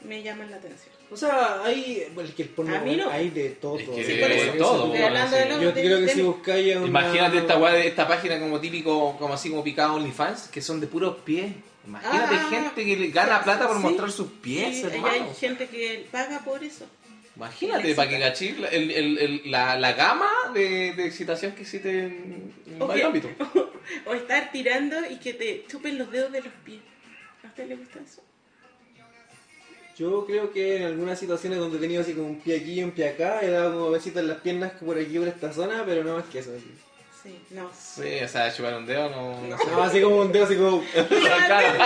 me 0.02 0.22
llaman 0.22 0.52
la 0.52 0.58
atención. 0.58 0.93
O 1.12 1.18
sea, 1.18 1.62
hay, 1.64 2.08
bueno, 2.16 2.30
es 2.30 2.36
que 2.36 2.44
el 2.44 2.50
porno 2.50 2.72
no. 2.84 3.10
hay 3.12 3.30
de 3.30 3.50
todo. 3.52 3.78
Es 3.78 3.88
que 3.88 4.04
Sí, 4.04 4.14
por 4.20 4.32
eso. 4.32 4.52
de 4.54 4.58
todo, 4.58 4.74
Estoy 4.76 4.90
bueno, 4.90 5.06
hablando 5.08 5.38
sí. 5.38 5.44
de 5.44 5.50
lo- 5.50 5.62
Yo 5.62 5.72
de- 5.72 5.82
creo 5.84 5.98
que 6.00 6.06
de- 6.06 6.14
si 6.14 6.22
buscáis 6.22 6.76
una... 6.76 6.88
Imagínate 6.88 7.38
esta 7.38 7.58
weá 7.60 7.74
de 7.74 7.88
esta 7.88 8.08
página 8.08 8.40
como 8.40 8.60
típico, 8.60 9.16
como 9.20 9.34
así 9.36 9.50
como 9.50 9.64
picado 9.64 9.96
OnlyFans, 9.96 10.48
que 10.48 10.62
son 10.62 10.80
de 10.80 10.88
puros 10.88 11.18
pies. 11.24 11.52
Imagínate 11.86 12.36
Ah, 12.36 12.48
gente 12.50 12.86
que 12.86 12.96
le 12.98 13.08
gana 13.10 13.44
plata 13.44 13.68
por 13.68 13.78
sí. 13.78 13.84
mostrar 13.84 14.12
sus 14.12 14.28
pies, 14.42 14.84
hermano. 14.84 15.08
hay 15.08 15.36
gente 15.40 15.68
que 15.68 16.08
paga 16.12 16.40
por 16.40 16.64
eso. 16.64 16.86
Imagínate, 17.36 17.94
para 17.96 18.10
que 18.10 18.20
cachis 18.20 18.60
la, 18.60 18.68
el- 18.70 18.92
el- 18.92 19.18
el- 19.18 19.42
la, 19.52 19.78
la 19.78 19.94
gama 19.94 20.30
de, 20.54 20.94
de 20.94 21.06
excitación 21.08 21.52
que 21.54 21.64
existe 21.64 21.90
en, 22.06 22.54
en 22.68 22.82
O, 22.82 22.88
varios 22.88 23.08
ámbitos. 23.08 23.32
o 24.06 24.14
estar 24.14 24.52
tirando 24.52 24.96
y 25.10 25.18
que 25.18 25.34
te 25.34 25.66
chupen 25.68 25.98
los 25.98 26.10
dedos 26.12 26.32
de 26.32 26.42
los 26.42 26.54
pies. 26.64 26.82
¿A 27.44 27.48
usted 27.48 27.68
le 27.68 27.76
gusta 27.76 28.00
eso? 28.00 28.22
Yo 29.98 30.26
creo 30.26 30.52
que 30.52 30.78
en 30.78 30.84
algunas 30.84 31.20
situaciones 31.20 31.60
donde 31.60 31.78
he 31.78 31.80
tenido 31.80 32.02
así 32.02 32.14
como 32.14 32.28
un 32.28 32.40
pie 32.42 32.58
aquí 32.58 32.80
y 32.80 32.84
un 32.84 32.92
pie 32.92 33.10
acá, 33.10 33.40
he 33.42 33.50
dado 33.52 33.74
como 33.74 33.92
besitos 33.92 34.22
en 34.22 34.28
las 34.30 34.38
piernas 34.38 34.72
por 34.84 34.98
aquí 34.98 35.20
por 35.20 35.28
esta 35.28 35.54
zona, 35.54 35.84
pero 35.86 36.04
no 36.04 36.16
más 36.16 36.26
que 36.26 36.40
eso. 36.40 36.52
Así, 36.56 36.72
Sí, 37.22 37.40
no. 37.52 37.70
Sí, 37.74 38.20
o 38.22 38.28
sea, 38.28 38.54
chupar 38.54 38.74
un 38.76 38.86
dedo 38.86 39.10
no, 39.10 39.40
no 39.48 39.58
sé. 39.58 39.64
No, 39.72 39.82
así 39.84 40.02
como 40.02 40.18
un 40.18 40.32
dedo 40.34 40.44
así 40.44 40.56
como... 40.58 40.84
claro. 41.48 41.86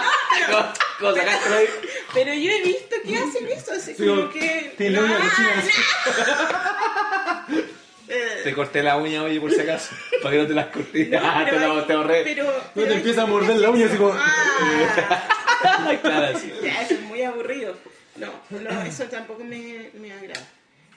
Como- 0.49 0.65
como 0.99 1.15
sacaste 1.15 1.53
ahí. 1.53 1.65
Pero 2.11 2.33
yo 2.33 2.51
he 2.51 2.61
visto 2.63 2.95
que 3.05 3.17
hacen 3.17 3.47
eso, 3.47 3.71
así 3.73 3.93
Sí, 3.93 4.03
como 4.07 4.29
que... 4.31 4.73
Tiene 4.77 4.95
la 4.99 5.03
uña 5.03 5.19
no, 5.19 5.25
cochina 5.29 5.49
así. 5.59 5.71
Te 8.43 8.53
corté 8.53 8.81
la 8.81 8.95
uña, 8.97 9.21
oye, 9.23 9.39
por 9.41 9.51
si 9.51 9.59
acaso. 9.59 9.93
Para 10.23 10.31
que 10.35 10.41
no 10.41 10.47
te 10.47 10.53
las 10.53 10.67
corté. 10.67 11.05
no, 11.07 11.19
Ah, 11.21 11.43
te, 11.45 11.51
pero 11.51 11.75
la, 11.75 11.85
te 11.85 11.93
ahorré. 11.93 12.23
Pero, 12.23 12.43
No 12.45 12.51
pero 12.73 12.87
te 12.87 12.93
hay 12.93 12.97
empieza 12.99 13.21
a 13.23 13.25
morder 13.25 13.57
la 13.57 13.69
uña 13.69 13.85
así 13.87 13.97
como... 13.97 14.13
Ah, 14.13 15.23
Claro, 16.01 16.39
sí. 16.39 16.51
ya, 16.63 16.81
eso 16.81 16.93
es 16.93 17.01
muy 17.01 17.21
aburrido. 17.23 17.75
No, 18.19 18.59
no, 18.59 18.81
eso 18.81 19.03
tampoco 19.05 19.43
me, 19.43 19.91
me 19.99 20.11
agrada. 20.11 20.47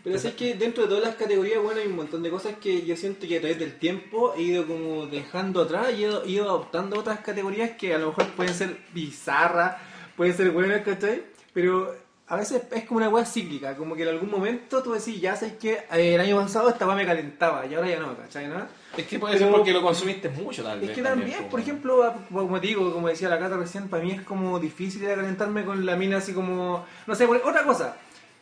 Pero 0.03 0.17
es 0.17 0.25
que 0.35 0.55
dentro 0.55 0.85
de 0.85 0.89
todas 0.89 1.05
las 1.05 1.17
categorías, 1.17 1.63
bueno, 1.63 1.81
hay 1.81 1.87
un 1.87 1.97
montón 1.97 2.23
de 2.23 2.31
cosas 2.31 2.55
que 2.61 2.87
yo 2.87 2.97
siento 2.97 3.29
que 3.29 3.37
a 3.37 3.41
través 3.41 3.59
del 3.59 3.79
tiempo 3.79 4.33
he 4.35 4.43
ido 4.43 4.67
como 4.67 5.07
dejando 5.07 5.63
atrás 5.63 5.89
y 5.93 6.05
he 6.05 6.09
ido, 6.09 6.25
he 6.25 6.31
ido 6.31 6.45
adoptando 6.49 6.99
otras 6.99 7.21
categorías 7.21 7.73
que 7.73 7.95
a 7.95 7.99
lo 7.99 8.09
mejor 8.09 8.29
pueden 8.31 8.55
ser 8.55 8.79
bizarras, 8.95 9.77
pueden 10.17 10.35
ser 10.35 10.51
buenas, 10.53 10.81
¿cachai? 10.83 11.25
Pero 11.53 11.95
a 12.27 12.37
veces 12.37 12.63
es 12.71 12.85
como 12.85 12.99
una 12.99 13.11
weá 13.11 13.27
cíclica, 13.27 13.77
como 13.77 13.95
que 13.95 14.05
en 14.05 14.09
algún 14.09 14.31
momento 14.31 14.83
tú 14.83 14.93
decís, 14.93 15.21
ya 15.21 15.37
sabes 15.37 15.55
que 15.55 15.83
el 15.93 16.21
año 16.21 16.37
pasado 16.37 16.71
esta 16.71 16.87
weá 16.87 16.97
me 16.97 17.05
calentaba 17.05 17.67
y 17.67 17.75
ahora 17.75 17.91
ya 17.91 18.01
no, 18.01 18.17
¿cachai? 18.17 18.49
¿no? 18.49 18.67
Es 18.97 19.07
que 19.07 19.19
puede 19.19 19.35
Pero- 19.35 19.47
ser 19.47 19.55
porque 19.57 19.73
lo 19.73 19.83
consumiste 19.83 20.29
mucho, 20.29 20.63
tal 20.65 20.81
vez. 20.81 20.91
Es 20.91 20.97
que 20.97 21.03
también, 21.03 21.45
por 21.49 21.61
ejemplo, 21.61 22.03
a- 22.05 22.15
como 22.33 22.61
te 22.61 22.67
digo, 22.67 22.93
como 22.93 23.09
decía 23.09 23.29
la 23.29 23.39
Cata 23.39 23.57
recién, 23.57 23.89
para 23.89 24.03
mí 24.03 24.11
es 24.13 24.23
como 24.23 24.59
difícil 24.59 25.03
ir 25.05 25.11
a 25.11 25.15
calentarme 25.17 25.65
con 25.65 25.87
la 25.87 25.97
mina 25.97 26.17
así 26.19 26.33
como... 26.33 26.85
No 27.07 27.15
sé, 27.15 27.25
otra 27.27 27.63
cosa. 27.65 27.97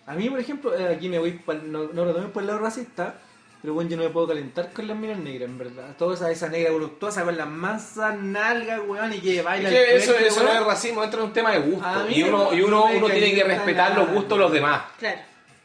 A 0.07 0.15
mí, 0.15 0.31
por 0.31 0.41
ejemplo, 0.41 0.75
eh, 0.75 0.95
aquí 0.95 1.09
me 1.09 1.19
voy, 1.19 1.39
no, 1.67 1.85
no 1.93 2.05
lo 2.07 2.15
tomé 2.15 2.29
por 2.29 2.43
el 2.43 2.47
lado 2.47 2.61
racista, 2.61 3.15
Pero 3.61 3.75
bueno, 3.75 3.91
yo 3.91 3.97
no 3.97 4.05
me 4.05 4.11
puedo 4.11 4.29
calentar 4.29 4.73
con 4.73 4.87
las 4.87 4.97
minas 4.97 5.19
negras, 5.19 5.51
en 5.51 5.59
verdad. 5.59 5.97
Toda 5.99 6.15
esa, 6.15 6.31
esa 6.31 6.49
negra 6.49 6.71
voluptuosa 6.71 7.25
con 7.25 7.37
las 7.37 7.49
mansas 7.49 8.17
nalgas, 8.17 8.81
weón, 8.87 9.13
y 9.13 9.19
que 9.19 9.39
Es 9.41 9.45
baila 9.45 9.69
que 9.69 9.83
el 9.91 9.97
eso, 9.97 10.13
cuerpo, 10.13 10.29
eso 10.29 10.43
no 10.45 10.53
es 10.53 10.65
racismo, 10.65 11.03
entra 11.03 11.19
en 11.21 11.27
un 11.27 11.33
tema 11.33 11.51
de 11.51 11.59
gusto. 11.59 12.09
Y 12.09 12.23
uno, 12.23 12.45
no- 12.45 12.53
y 12.55 12.63
uno, 12.63 12.85
uno 12.87 13.07
tiene 13.11 13.35
que 13.35 13.43
respetar 13.43 13.97
los 13.99 14.11
gustos 14.13 14.39
de 14.39 14.45
los 14.45 14.53
demás. 14.53 14.83
Claro. 15.01 15.19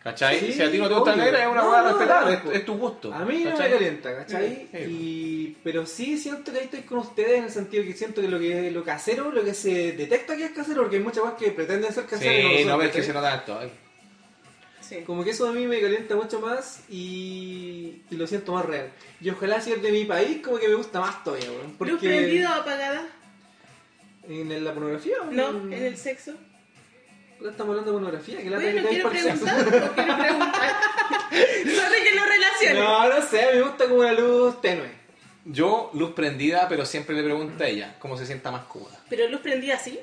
¿Cachai? 0.04 0.38
Sí, 0.40 0.52
si 0.52 0.62
a 0.62 0.70
ti 0.70 0.78
no 0.80 0.90
te 0.90 0.96
gusta 0.96 1.14
obvio. 1.14 1.24
el 1.24 1.32
negra, 1.32 1.44
es 1.46 1.52
una 1.52 1.62
No, 1.62 1.70
hueá 1.72 1.82
no, 1.82 1.88
respetable, 1.90 2.40
no, 2.44 2.52
es, 2.52 2.58
es 2.58 2.66
tu 2.66 2.74
gusto. 2.78 3.14
A 3.14 3.20
mí 3.24 3.44
no 3.46 3.52
me 3.58 3.70
calienta, 3.70 4.16
¿cachai? 4.18 4.68
Sí. 4.70 4.78
Y, 4.78 5.58
pero 5.64 5.86
sí 5.86 6.18
siento 6.18 6.52
que 6.52 6.58
ahí 6.60 6.66
estoy 6.66 6.82
con 6.82 6.98
ustedes 7.00 7.38
en 7.38 7.44
el 7.46 7.52
sentido 7.52 7.84
que 7.86 7.94
siento 7.94 8.22
que 8.22 8.28
lo 8.28 8.38
que 8.38 8.70
lo 8.70 8.84
casero, 8.84 9.32
lo 9.32 9.44
que 9.46 9.54
se 9.54 9.94
detecta 9.94 10.36
que 10.36 10.46
es 10.46 10.52
casero, 10.52 10.82
porque 10.82 10.98
hay 10.98 11.04
muchas 11.04 11.24
cosas 11.24 11.40
que 11.40 11.52
pretenden 11.52 11.94
ser 11.94 12.06
caseras 12.06 12.36
y 12.36 12.58
Sí, 12.58 12.60
son, 12.64 12.68
no 12.72 12.78
ves 12.80 12.92
que 12.92 13.02
se 13.04 13.14
nota 13.14 13.46
tanto. 13.46 13.72
Sí. 14.82 14.98
Como 15.06 15.24
que 15.24 15.30
eso 15.30 15.48
a 15.48 15.54
mí 15.54 15.66
me 15.66 15.80
calienta 15.80 16.16
mucho 16.18 16.42
más 16.42 16.82
y, 16.90 18.02
y 18.12 18.16
lo 18.18 18.28
siento 18.28 18.52
más 18.52 18.66
real. 18.66 18.92
Y 19.22 19.30
ojalá 19.30 19.62
si 19.62 19.72
es 19.72 19.82
de 19.82 19.92
mi 19.94 20.04
país, 20.04 20.42
como 20.44 20.58
que 20.58 20.68
me 20.68 20.76
gusta 20.76 21.00
más 21.00 21.24
todavía, 21.24 21.50
weón. 21.50 21.68
¿Luz 21.68 21.76
Porque 21.78 22.08
prendida 22.10 22.58
o 22.58 22.62
apagada? 22.62 23.08
¿En 24.28 24.64
la 24.64 24.74
pornografía? 24.74 25.16
o 25.22 25.32
No, 25.32 25.50
en 25.50 25.72
el 25.74 25.96
sexo. 25.98 26.34
¿No 27.44 27.50
estamos 27.50 27.72
hablando 27.72 27.92
de 27.92 27.98
pornografía? 27.98 28.38
¿Qué 28.42 28.50
lata 28.50 28.64
Bueno, 28.64 28.78
que 28.78 28.84
te 28.84 28.90
quiero 28.90 29.10
preguntar, 29.10 29.56
quiero 29.66 29.92
preguntar. 29.94 30.72
Sorry 31.32 32.04
que 32.04 32.16
no 32.16 32.26
relaciones. 32.26 32.80
No, 32.84 33.10
no 33.10 33.22
sé, 33.28 33.48
me 33.54 33.62
gusta 33.64 33.84
como 33.86 33.96
una 34.00 34.14
luz 34.14 34.62
tenue. 34.62 35.04
Yo, 35.46 35.92
luz 35.94 36.12
prendida, 36.12 36.68
pero 36.70 36.86
siempre 36.86 37.16
le 37.16 37.24
pregunto 37.24 37.62
a 37.62 37.68
ella 37.68 37.96
cómo 38.00 38.16
se 38.18 38.26
sienta 38.26 38.50
más 38.50 38.64
cómoda. 38.64 38.98
Pero 39.10 39.28
luz 39.28 39.42
prendida 39.42 39.78
sí. 39.78 40.00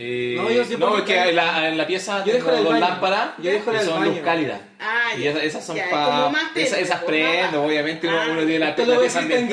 Eh, 0.00 0.36
No, 0.38 0.48
yo 0.48 0.64
siempre 0.64 0.88
no, 0.88 0.94
es 0.94 1.00
porque- 1.00 1.12
que 1.12 1.28
en 1.30 1.36
la, 1.36 1.68
en 1.68 1.76
la 1.76 1.84
pieza 1.86 2.24
Yo 2.24 2.32
dejo 2.32 2.52
la 2.52 2.60
dos 2.60 2.78
lámparas 2.78 3.30
Yo 3.38 3.50
dejo 3.50 3.72
la 3.72 3.80
que 3.80 3.84
son 3.84 3.98
baño. 4.00 4.12
luz 4.12 4.20
cálida. 4.20 4.60
Ah, 4.78 5.10
Y 5.18 5.22
ya. 5.24 5.30
esas, 5.30 5.42
esas 5.42 5.66
son 5.66 5.76
Ya, 5.76 5.90
para. 5.90 6.30
Esas, 6.54 6.78
esas 6.78 7.02
prendo, 7.02 7.64
obviamente 7.64 8.06
uno, 8.06 8.16
Ah. 8.20 8.26
uno 8.30 8.40
tiene 8.42 8.58
la, 8.60 8.66
la 8.68 8.74
pieza. 9.00 9.20
¿no? 9.20 9.26
Tiene 9.26 9.44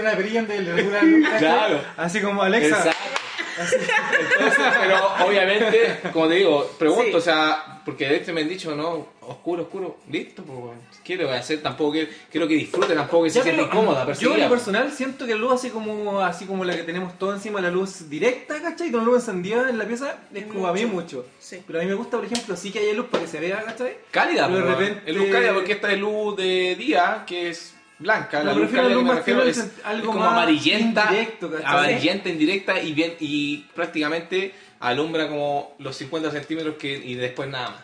una 0.00 0.14
regula 0.14 1.02
la 1.02 1.02
luz. 1.02 1.28
Claro. 1.38 1.80
Así 1.98 2.20
como 2.22 2.40
Alexa. 2.42 2.78
Exacto. 2.78 3.15
Entonces, 3.58 4.64
pero 4.80 5.26
obviamente, 5.26 5.98
como 6.12 6.28
te 6.28 6.34
digo, 6.34 6.70
pregunto, 6.78 7.04
Sí. 7.06 7.14
o 7.14 7.20
sea, 7.20 7.82
porque 7.84 8.08
de 8.08 8.16
este 8.16 8.32
me 8.32 8.40
han 8.42 8.48
dicho, 8.48 8.74
no, 8.74 9.08
oscuro, 9.22 9.62
oscuro, 9.62 9.98
listo, 10.10 10.42
pues. 10.42 10.78
¿qué 11.04 11.16
le 11.16 11.24
voy 11.24 11.34
a 11.34 11.38
hacer? 11.38 11.62
Tampoco 11.62 11.92
quiero, 11.92 12.10
quiero 12.30 12.48
que 12.48 12.54
disfrute, 12.54 12.94
tampoco 12.94 13.24
que 13.24 13.30
se 13.30 13.42
sienta 13.42 13.62
pero 13.62 13.66
incómoda, 13.80 14.12
Yo 14.14 14.34
en 14.34 14.40
lo 14.40 14.48
personal 14.48 14.90
siento 14.92 15.24
que 15.26 15.34
la 15.34 15.40
luz 15.40 15.52
así 15.54 15.70
como 15.70 16.20
así 16.20 16.46
como 16.46 16.64
la 16.64 16.74
que 16.76 16.82
tenemos 16.82 17.16
todo 17.18 17.32
encima, 17.32 17.60
la 17.60 17.70
luz 17.70 18.10
directa, 18.10 18.60
¿cachai? 18.60 18.90
Con 18.90 19.00
la 19.00 19.06
luz 19.06 19.16
encendida 19.20 19.70
en 19.70 19.78
la 19.78 19.84
pieza, 19.84 20.16
es 20.34 20.44
como 20.46 20.66
a 20.66 20.72
mí 20.72 20.84
mucho. 20.84 21.26
Sí. 21.38 21.62
Pero 21.66 21.78
a 21.78 21.82
mí 21.82 21.88
me 21.88 21.94
gusta, 21.94 22.16
por 22.16 22.26
ejemplo, 22.26 22.56
sí 22.56 22.72
que 22.72 22.80
haya 22.80 22.92
luz 22.94 23.06
para 23.06 23.22
que 23.24 23.30
se 23.30 23.38
vea, 23.40 23.62
¿cachai? 23.64 23.98
Cálida, 24.10 24.48
Pero 24.48 24.58
de 24.58 24.64
pues, 24.74 24.78
repente- 24.78 25.10
Es 25.10 25.16
luz 25.16 25.28
cálida 25.30 25.54
porque 25.54 25.72
esta 25.72 25.92
es 25.92 25.98
luz 26.00 26.36
de 26.36 26.74
día, 26.76 27.22
que 27.26 27.50
es 27.50 27.74
blanca. 27.98 28.42
La 28.42 28.52
luz 28.52 28.62
refiero 28.62 28.86
a 28.86 28.88
cálida 28.88 29.14
luz 29.14 29.24
que 29.24 29.34
me 29.34 29.48
es, 29.48 29.72
algo 29.84 30.00
es 30.00 30.06
como 30.06 30.20
más 30.20 30.32
amarillenta, 30.32 31.04
indirecto, 31.04 31.50
amarillenta, 31.64 32.28
indirecta 32.28 32.82
y 32.82 32.92
bien 32.92 33.14
y 33.20 33.58
prácticamente 33.74 34.54
alumbra 34.80 35.28
como 35.28 35.74
los 35.78 35.96
50 35.96 36.30
centímetros 36.30 36.76
que, 36.76 36.96
y 36.96 37.14
después 37.14 37.48
nada 37.48 37.70
más. 37.70 37.80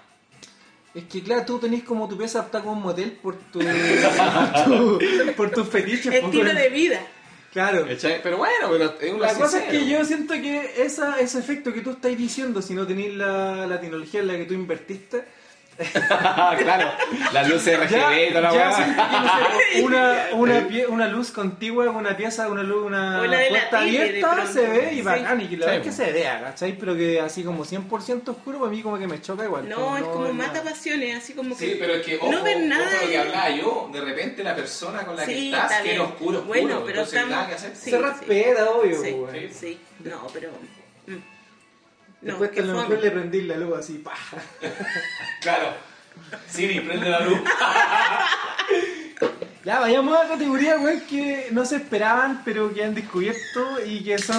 Es 0.94 1.04
que 1.04 1.22
claro, 1.22 1.44
tú 1.46 1.58
tenés 1.58 1.84
como 1.84 2.06
tu 2.08 2.18
pieza 2.18 2.40
apta 2.40 2.60
como 2.60 2.72
un 2.72 2.82
motel 2.82 3.12
por 3.12 3.36
tu, 3.36 3.60
por, 4.64 4.64
tu 4.64 4.98
por 5.36 5.50
tus 5.50 5.68
fetiches. 5.68 6.12
Estilo 6.12 6.52
de 6.52 6.68
vida. 6.68 7.00
Claro. 7.52 7.86
Pero 8.22 8.38
bueno, 8.38 8.68
pero 8.70 9.14
es 9.14 9.20
La 9.20 9.34
cosa 9.34 9.64
es 9.64 9.70
que 9.70 9.86
yo 9.86 10.04
siento 10.04 10.34
que 10.34 10.82
esa, 10.82 11.20
ese 11.20 11.38
efecto 11.38 11.72
que 11.72 11.82
tú 11.82 11.90
estás 11.90 12.16
diciendo, 12.16 12.62
si 12.62 12.72
no 12.74 12.86
tenés 12.86 13.14
la, 13.14 13.66
la 13.66 13.78
tecnología 13.80 14.20
en 14.20 14.28
la 14.28 14.36
que 14.36 14.44
tú 14.44 14.54
invertiste, 14.54 15.24
claro, 16.58 16.90
la 17.32 17.42
luz 17.44 17.64
RGB 17.66 17.90
ya, 17.90 18.28
toda 18.28 18.40
la 18.40 18.52
ya 18.54 18.72
sé, 18.72 19.82
una, 19.82 20.26
una, 20.32 20.68
pie- 20.68 20.86
una 20.88 21.08
luz 21.08 21.30
contigua, 21.30 21.90
una 21.90 22.16
pieza, 22.16 22.48
una 22.48 22.62
luz, 22.62 22.84
una 22.86 23.18
la 23.26 23.26
la 23.26 23.48
puerta 23.48 23.78
abierta 23.80 24.46
se 24.46 24.66
ve 24.66 24.90
y 24.92 24.96
Sí. 24.96 25.02
bacán, 25.02 25.40
y 25.40 25.46
que 25.48 25.56
la 25.56 25.66
Sí, 25.66 25.70
verdad 25.72 25.86
es 25.88 25.96
que 25.96 26.04
se 26.04 26.12
vea, 26.12 26.40
¿cachai? 26.42 26.76
Pero 26.78 26.94
que 26.96 27.20
así 27.20 27.42
como 27.44 27.64
100% 27.64 28.28
oscuro, 28.28 28.58
para 28.60 28.70
mí 28.70 28.82
como 28.82 28.98
que 28.98 29.06
me 29.06 29.20
choca 29.20 29.44
igual. 29.44 29.68
No, 29.68 29.96
es 29.96 30.02
como 30.04 30.32
mata 30.32 30.52
nada. 30.58 30.70
pasiones, 30.70 31.16
así 31.18 31.32
como 31.34 31.56
que. 31.56 31.64
Sí, 31.66 31.76
pero 31.78 31.94
es 31.94 32.06
que 32.06 32.16
ojo, 32.16 32.30
no 32.30 32.42
ven 32.42 32.68
nada. 32.68 32.84
ojo 32.86 33.04
lo 33.04 33.10
que 33.10 33.18
hablaba 33.18 33.50
yo, 33.50 33.90
de 33.92 34.00
repente 34.00 34.42
la 34.44 34.54
persona 34.54 35.04
con 35.04 35.16
la 35.16 35.24
que 35.26 35.34
Sí, 35.34 35.52
estás 35.52 35.70
está 35.70 35.82
quiere 35.82 36.00
oscuro, 36.00 36.38
oscuro, 36.38 36.44
Bueno, 36.46 36.80
pero 36.84 36.88
entonces 37.00 37.14
estamos- 37.14 37.30
nada 37.30 37.48
que 37.48 37.54
hacer. 37.54 37.72
sí. 37.76 37.90
se 37.90 37.98
respeta, 37.98 38.70
obvio, 38.70 39.02
Sí, 39.02 39.16
pues. 39.18 40.12
No, 40.12 40.26
pero. 40.32 40.50
mm. 41.06 41.31
No, 42.22 42.28
Después 42.38 42.50
qué 42.50 42.60
a 42.60 42.64
lo 42.64 42.74
mejor 42.74 43.02
le 43.02 43.10
prendí 43.10 43.40
la 43.42 43.56
luz 43.56 43.78
así, 43.78 43.98
pa. 43.98 44.14
Claro. 45.40 45.74
Siri, 46.48 46.80
prende 46.80 47.08
la 47.10 47.20
luz. 47.20 47.40
Ya, 49.64 49.78
vayamos 49.78 50.18
a 50.18 50.26
categorías, 50.26 50.80
weón, 50.80 51.00
que 51.02 51.46
no 51.52 51.64
se 51.64 51.76
esperaban, 51.76 52.42
pero 52.44 52.74
que 52.74 52.82
han 52.82 52.94
descubierto 52.96 53.78
y 53.86 54.02
que 54.02 54.18
son 54.18 54.36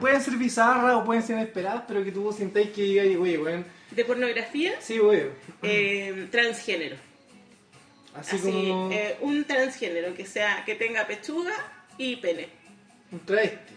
pueden 0.00 0.22
ser 0.22 0.34
bizarras 0.38 0.94
o 0.94 1.04
pueden 1.04 1.22
ser 1.22 1.36
inesperadas, 1.36 1.82
pero 1.86 2.02
que 2.02 2.10
tú 2.10 2.32
sintáis 2.32 2.70
que 2.70 2.80
diga, 2.82 3.02
oye, 3.20 3.36
weón, 3.36 3.66
De 3.90 4.02
pornografía, 4.06 4.72
sí, 4.80 4.98
weón. 4.98 5.28
eh, 5.62 6.26
transgénero. 6.30 6.96
Así, 8.14 8.36
Así, 8.36 8.46
como 8.50 8.90
eh, 8.90 9.18
un 9.20 9.44
transgénero 9.44 10.14
que 10.14 10.24
sea 10.24 10.64
que 10.64 10.74
tenga 10.74 11.06
pechuga 11.06 11.52
y 11.98 12.16
pene. 12.16 12.48
un 13.10 13.20
travesti. 13.20 13.74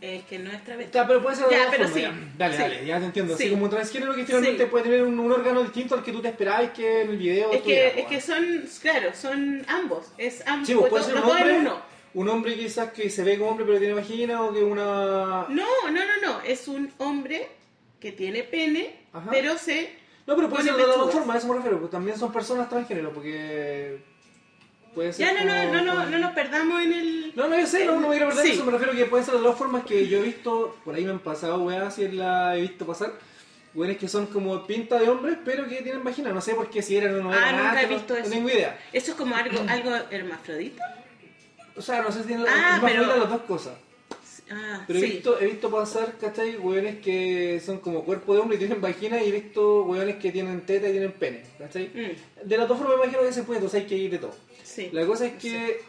Es 0.00 0.24
que 0.24 0.38
no 0.38 0.50
es 0.50 0.62
travesti. 0.64 0.92
Ya, 0.94 1.06
pero 1.06 1.22
puede 1.22 1.36
ser 1.36 1.46
de 1.46 1.52
Ya, 1.54 1.60
otra 1.62 1.70
pero 1.70 1.84
forma, 1.88 1.94
sí. 1.96 2.02
ya. 2.02 2.32
Dale, 2.36 2.56
Sí. 2.56 2.62
dale, 2.62 2.86
ya 2.86 2.98
te 3.00 3.04
entiendo. 3.06 3.34
Así 3.34 3.44
Sí. 3.44 3.50
como 3.50 3.64
un 3.64 3.70
transgénero 3.70 4.14
que 4.14 4.24
finalmente 4.26 4.64
Sí. 4.64 4.70
puede 4.70 4.84
tener 4.84 5.02
un, 5.02 5.18
un 5.18 5.32
órgano 5.32 5.62
distinto 5.62 5.94
al 5.94 6.02
que 6.02 6.12
tú 6.12 6.20
te 6.20 6.28
esperabas 6.28 6.70
que 6.70 7.02
en 7.02 7.10
el 7.10 7.16
video 7.16 7.50
Es 7.52 7.62
tuviera, 7.62 7.92
que, 7.92 8.00
es 8.02 8.06
que 8.06 8.20
son, 8.20 8.64
claro, 8.82 9.10
son 9.14 9.64
ambos. 9.68 10.12
Es 10.18 10.46
ambos. 10.46 10.68
Sí, 10.68 10.74
pues, 10.74 10.90
puede 10.90 11.04
ser 11.04 11.14
un 11.14 11.22
en 11.22 11.28
hombre, 11.30 11.58
uno. 11.58 11.80
un 12.14 12.28
hombre 12.28 12.54
quizás 12.56 12.92
que 12.92 13.08
se 13.10 13.24
ve 13.24 13.38
como 13.38 13.50
hombre 13.50 13.64
pero 13.66 13.78
tiene 13.78 13.94
vagina 13.94 14.42
o 14.42 14.52
que 14.52 14.62
una... 14.62 15.46
No, 15.48 15.48
no, 15.48 15.90
no, 15.90 16.20
no. 16.22 16.40
Es 16.42 16.68
un 16.68 16.92
hombre 16.98 17.48
que 17.98 18.12
tiene 18.12 18.42
pene, 18.42 19.06
Ajá. 19.12 19.30
pero 19.30 19.56
se. 19.56 20.04
No, 20.26 20.34
pero 20.36 20.48
puede 20.50 20.64
Pone 20.64 20.70
ser 20.70 20.74
de 20.76 20.82
dos 20.82 20.94
pechugas. 20.96 21.14
formas, 21.14 21.36
a 21.36 21.38
eso 21.38 21.48
me 21.48 21.54
refiero. 21.54 21.78
Pues 21.78 21.90
también 21.90 22.18
son 22.18 22.32
personas 22.32 22.68
transgénero, 22.68 23.12
porque 23.12 23.98
puede 24.96 25.12
ser. 25.12 25.26
Ya, 25.26 25.44
no, 25.44 25.44
no, 25.44 25.60
como- 25.60 25.72
no, 25.74 25.84
no, 25.84 25.92
como- 25.94 26.06
no 26.10 26.18
nos 26.18 26.32
perdamos 26.32 26.82
en 26.82 26.92
el. 26.92 27.32
No, 27.36 27.46
no, 27.46 27.56
yo 27.56 27.66
sé, 27.66 27.84
no, 27.84 28.00
no 28.00 28.08
me 28.08 28.16
quiero 28.16 28.28
perder 28.30 28.46
Sí. 28.46 28.52
eso, 28.54 28.64
me 28.64 28.72
refiero 28.72 28.92
que 28.94 29.04
pueden 29.04 29.24
ser 29.24 29.34
de 29.34 29.40
las 29.40 29.50
dos 29.50 29.58
formas 29.58 29.84
que 29.84 30.08
yo 30.08 30.18
he 30.18 30.22
visto, 30.22 30.76
por 30.84 30.94
ahí 30.96 31.04
me 31.04 31.10
han 31.12 31.18
pasado, 31.20 31.62
weá, 31.62 31.88
si 31.92 32.08
la 32.08 32.56
he 32.56 32.62
visto 32.62 32.84
pasar. 32.84 33.12
Weones 33.74 33.98
que 33.98 34.08
son 34.08 34.24
como 34.26 34.66
pinta 34.66 34.98
de 34.98 35.06
hombres, 35.08 35.36
pero 35.44 35.68
que 35.68 35.82
tienen 35.82 36.02
vagina. 36.02 36.32
No 36.32 36.40
sé 36.40 36.54
por 36.54 36.70
qué, 36.70 36.80
si 36.80 36.96
eran 36.96 37.14
o 37.16 37.22
no 37.24 37.30
Ah, 37.30 37.36
eran. 37.36 37.52
nunca 37.56 37.62
nada, 37.68 37.82
he 37.82 37.86
no- 37.86 37.94
visto 37.94 38.14
no, 38.14 38.20
eso. 38.20 38.30
tengo 38.30 38.48
idea. 38.48 38.78
Eso 38.90 39.10
es 39.10 39.16
como 39.18 39.36
algo, 39.36 39.58
algo 39.68 39.90
hermafrodita. 40.10 41.04
O 41.76 41.82
sea, 41.82 42.00
no 42.00 42.10
sé 42.10 42.20
si 42.22 42.28
tienen 42.28 42.46
Ah, 42.48 42.80
pero- 42.82 43.04
las 43.04 43.28
dos 43.28 43.42
cosas. 43.42 43.74
Ah, 44.50 44.84
Pero 44.86 44.98
he, 45.00 45.02
sí. 45.02 45.08
visto, 45.08 45.40
he 45.40 45.46
visto 45.46 45.68
pasar, 45.70 46.14
¿cachai? 46.20 46.56
Weones 46.56 47.00
que 47.00 47.60
son 47.66 47.80
como 47.80 48.04
cuerpo 48.04 48.32
de 48.32 48.40
hombre 48.40 48.56
y 48.56 48.60
tienen 48.60 48.80
vagina, 48.80 49.20
y 49.20 49.28
he 49.28 49.32
visto 49.32 49.82
weones 49.82 50.16
que 50.16 50.30
tienen 50.30 50.60
teta 50.64 50.88
y 50.88 50.92
tienen 50.92 51.12
pene, 51.12 51.42
¿cachai? 51.58 51.90
Mm, 51.92 52.46
De 52.48 52.56
las 52.56 52.68
dos 52.68 52.78
formas 52.78 52.96
me 52.96 53.02
imagino 53.06 53.22
que 53.28 53.32
se 53.34 53.42
puede, 53.42 53.58
entonces 53.58 53.80
hay 53.82 53.86
que 53.88 53.96
ir 53.96 54.10
de 54.12 54.18
todo. 54.18 54.34
Sí. 54.76 54.90
La 54.92 55.04
cosa 55.06 55.26
es 55.26 55.32
que 55.34 55.80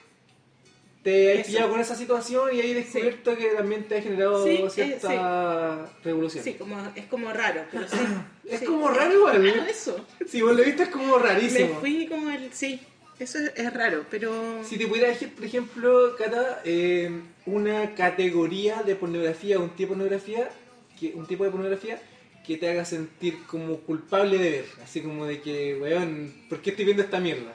te 1.04 1.40
has 1.40 1.48
pillado 1.48 1.70
con 1.72 1.80
esa 1.80 1.96
situación 1.96 2.50
y 2.54 2.60
ahí 2.60 2.74
descubierto 2.74 3.38
que 3.38 3.48
también 3.50 3.88
te 3.88 3.98
ha 3.98 4.02
generado 4.02 4.44
Sí, 4.46 4.52
eh, 4.62 4.70
cierta 4.70 5.90
revolución. 6.04 6.44
Sí, 6.44 6.54
como, 6.56 6.76
es 6.96 7.06
como 7.06 7.32
raro, 7.32 7.64
pero 7.72 7.88
sí. 7.88 7.98
Es 8.50 8.62
Sí. 8.62 8.66
como 8.66 8.88
raro 8.90 9.14
igual. 9.14 9.46
¿eh? 9.46 9.54
eso. 9.70 10.06
Si 10.26 10.42
vos 10.42 10.56
lo 10.56 10.64
viste 10.64 10.84
es 10.84 10.90
como 10.90 11.18
Me 11.18 11.24
rarísimo. 11.24 11.80
fui 11.82 12.08
como 12.08 12.30
el. 12.30 12.52
Sí, 12.54 12.80
eso 13.20 13.40
es, 13.40 13.52
es 13.58 13.74
raro, 13.74 14.06
pero. 14.10 14.64
Si 14.64 14.78
te 14.78 14.88
pudiera 14.88 15.10
decir, 15.10 15.34
por 15.36 15.44
ejemplo, 15.44 16.16
Cata, 16.18 16.62
eh, 16.64 17.12
una 17.46 17.94
categoría 17.94 18.84
de 18.84 18.96
pornografía, 18.96 19.60
un 19.60 19.72
tipo 19.72 19.94
de 19.94 19.98
pornografía, 19.98 20.50
que, 20.98 21.12
un 21.14 21.26
tipo 21.28 21.44
de 21.44 21.50
pornografía 21.52 22.02
que 22.46 22.56
te 22.56 22.70
haga 22.70 22.86
sentir 22.86 23.44
como 23.48 23.78
culpable 23.82 24.38
de 24.38 24.50
ver. 24.50 24.66
Así 24.82 25.02
como 25.02 25.26
de 25.26 25.42
que, 25.42 25.76
weón, 25.76 26.34
¿por 26.48 26.62
qué 26.62 26.70
estoy 26.70 26.86
viendo 26.86 27.04
esta 27.04 27.20
mierda? 27.20 27.54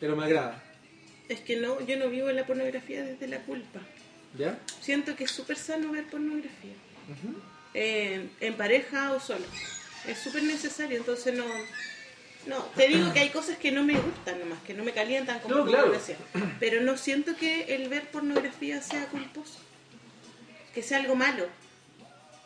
Pero 0.00 0.16
me 0.16 0.24
agrada. 0.24 0.63
Es 1.28 1.40
que 1.40 1.56
no, 1.56 1.80
yo 1.80 1.96
no 1.96 2.08
vivo 2.08 2.30
la 2.30 2.46
pornografía 2.46 3.02
desde 3.02 3.26
la 3.26 3.38
culpa. 3.40 3.80
¿Ya? 4.36 4.58
Siento 4.80 5.16
que 5.16 5.24
es 5.24 5.30
súper 5.30 5.56
sano 5.56 5.92
ver 5.92 6.06
pornografía. 6.06 6.74
Eh, 7.72 8.28
en 8.40 8.54
pareja 8.54 9.12
o 9.12 9.20
solo. 9.20 9.44
Es 10.06 10.18
súper 10.18 10.42
necesario, 10.42 10.98
entonces 10.98 11.34
no. 11.34 11.44
No, 12.46 12.62
te 12.76 12.88
digo 12.88 13.10
que 13.14 13.20
hay 13.20 13.30
cosas 13.30 13.56
que 13.56 13.72
no 13.72 13.82
me 13.82 13.94
gustan 13.94 14.38
nomás, 14.38 14.62
que 14.64 14.74
no 14.74 14.84
me 14.84 14.92
calientan 14.92 15.40
como 15.40 15.54
No, 15.54 15.64
claro. 15.64 15.92
Pero 16.60 16.82
no 16.82 16.98
siento 16.98 17.34
que 17.36 17.74
el 17.74 17.88
ver 17.88 18.10
pornografía 18.10 18.82
sea 18.82 19.06
culposo. 19.06 19.60
Que 20.74 20.82
sea 20.82 20.98
algo 20.98 21.14
malo. 21.14 21.46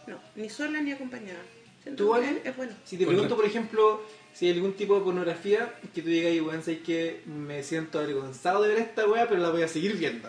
No, 0.07 0.21
ni 0.37 0.49
sola 0.51 0.81
ni 0.81 0.93
acompañada. 0.93 1.41
Siento 1.83 2.05
¿Tú, 2.05 2.13
que 2.13 2.27
Ale? 2.27 2.43
Es 2.45 2.57
bueno. 2.57 2.73
Si 2.85 2.97
te 2.97 3.07
pregunto, 3.07 3.35
por 3.35 3.45
ejemplo, 3.45 4.03
si 4.35 4.47
hay 4.47 4.53
algún 4.53 4.75
tipo 4.75 4.95
de 4.97 5.01
pornografía 5.03 5.75
que 5.95 6.03
tú 6.03 6.09
digas, 6.09 6.33
weón, 6.47 6.63
sé 6.63 6.81
que 6.81 7.23
me 7.27 7.63
siento 7.63 7.99
avergonzado 7.99 8.63
de 8.63 8.69
ver 8.69 8.79
esta 8.79 9.07
weá, 9.07 9.29
pero 9.29 9.41
la 9.41 9.51
voy 9.51 9.63
a 9.63 9.69
seguir 9.69 9.97
viendo. 9.97 10.29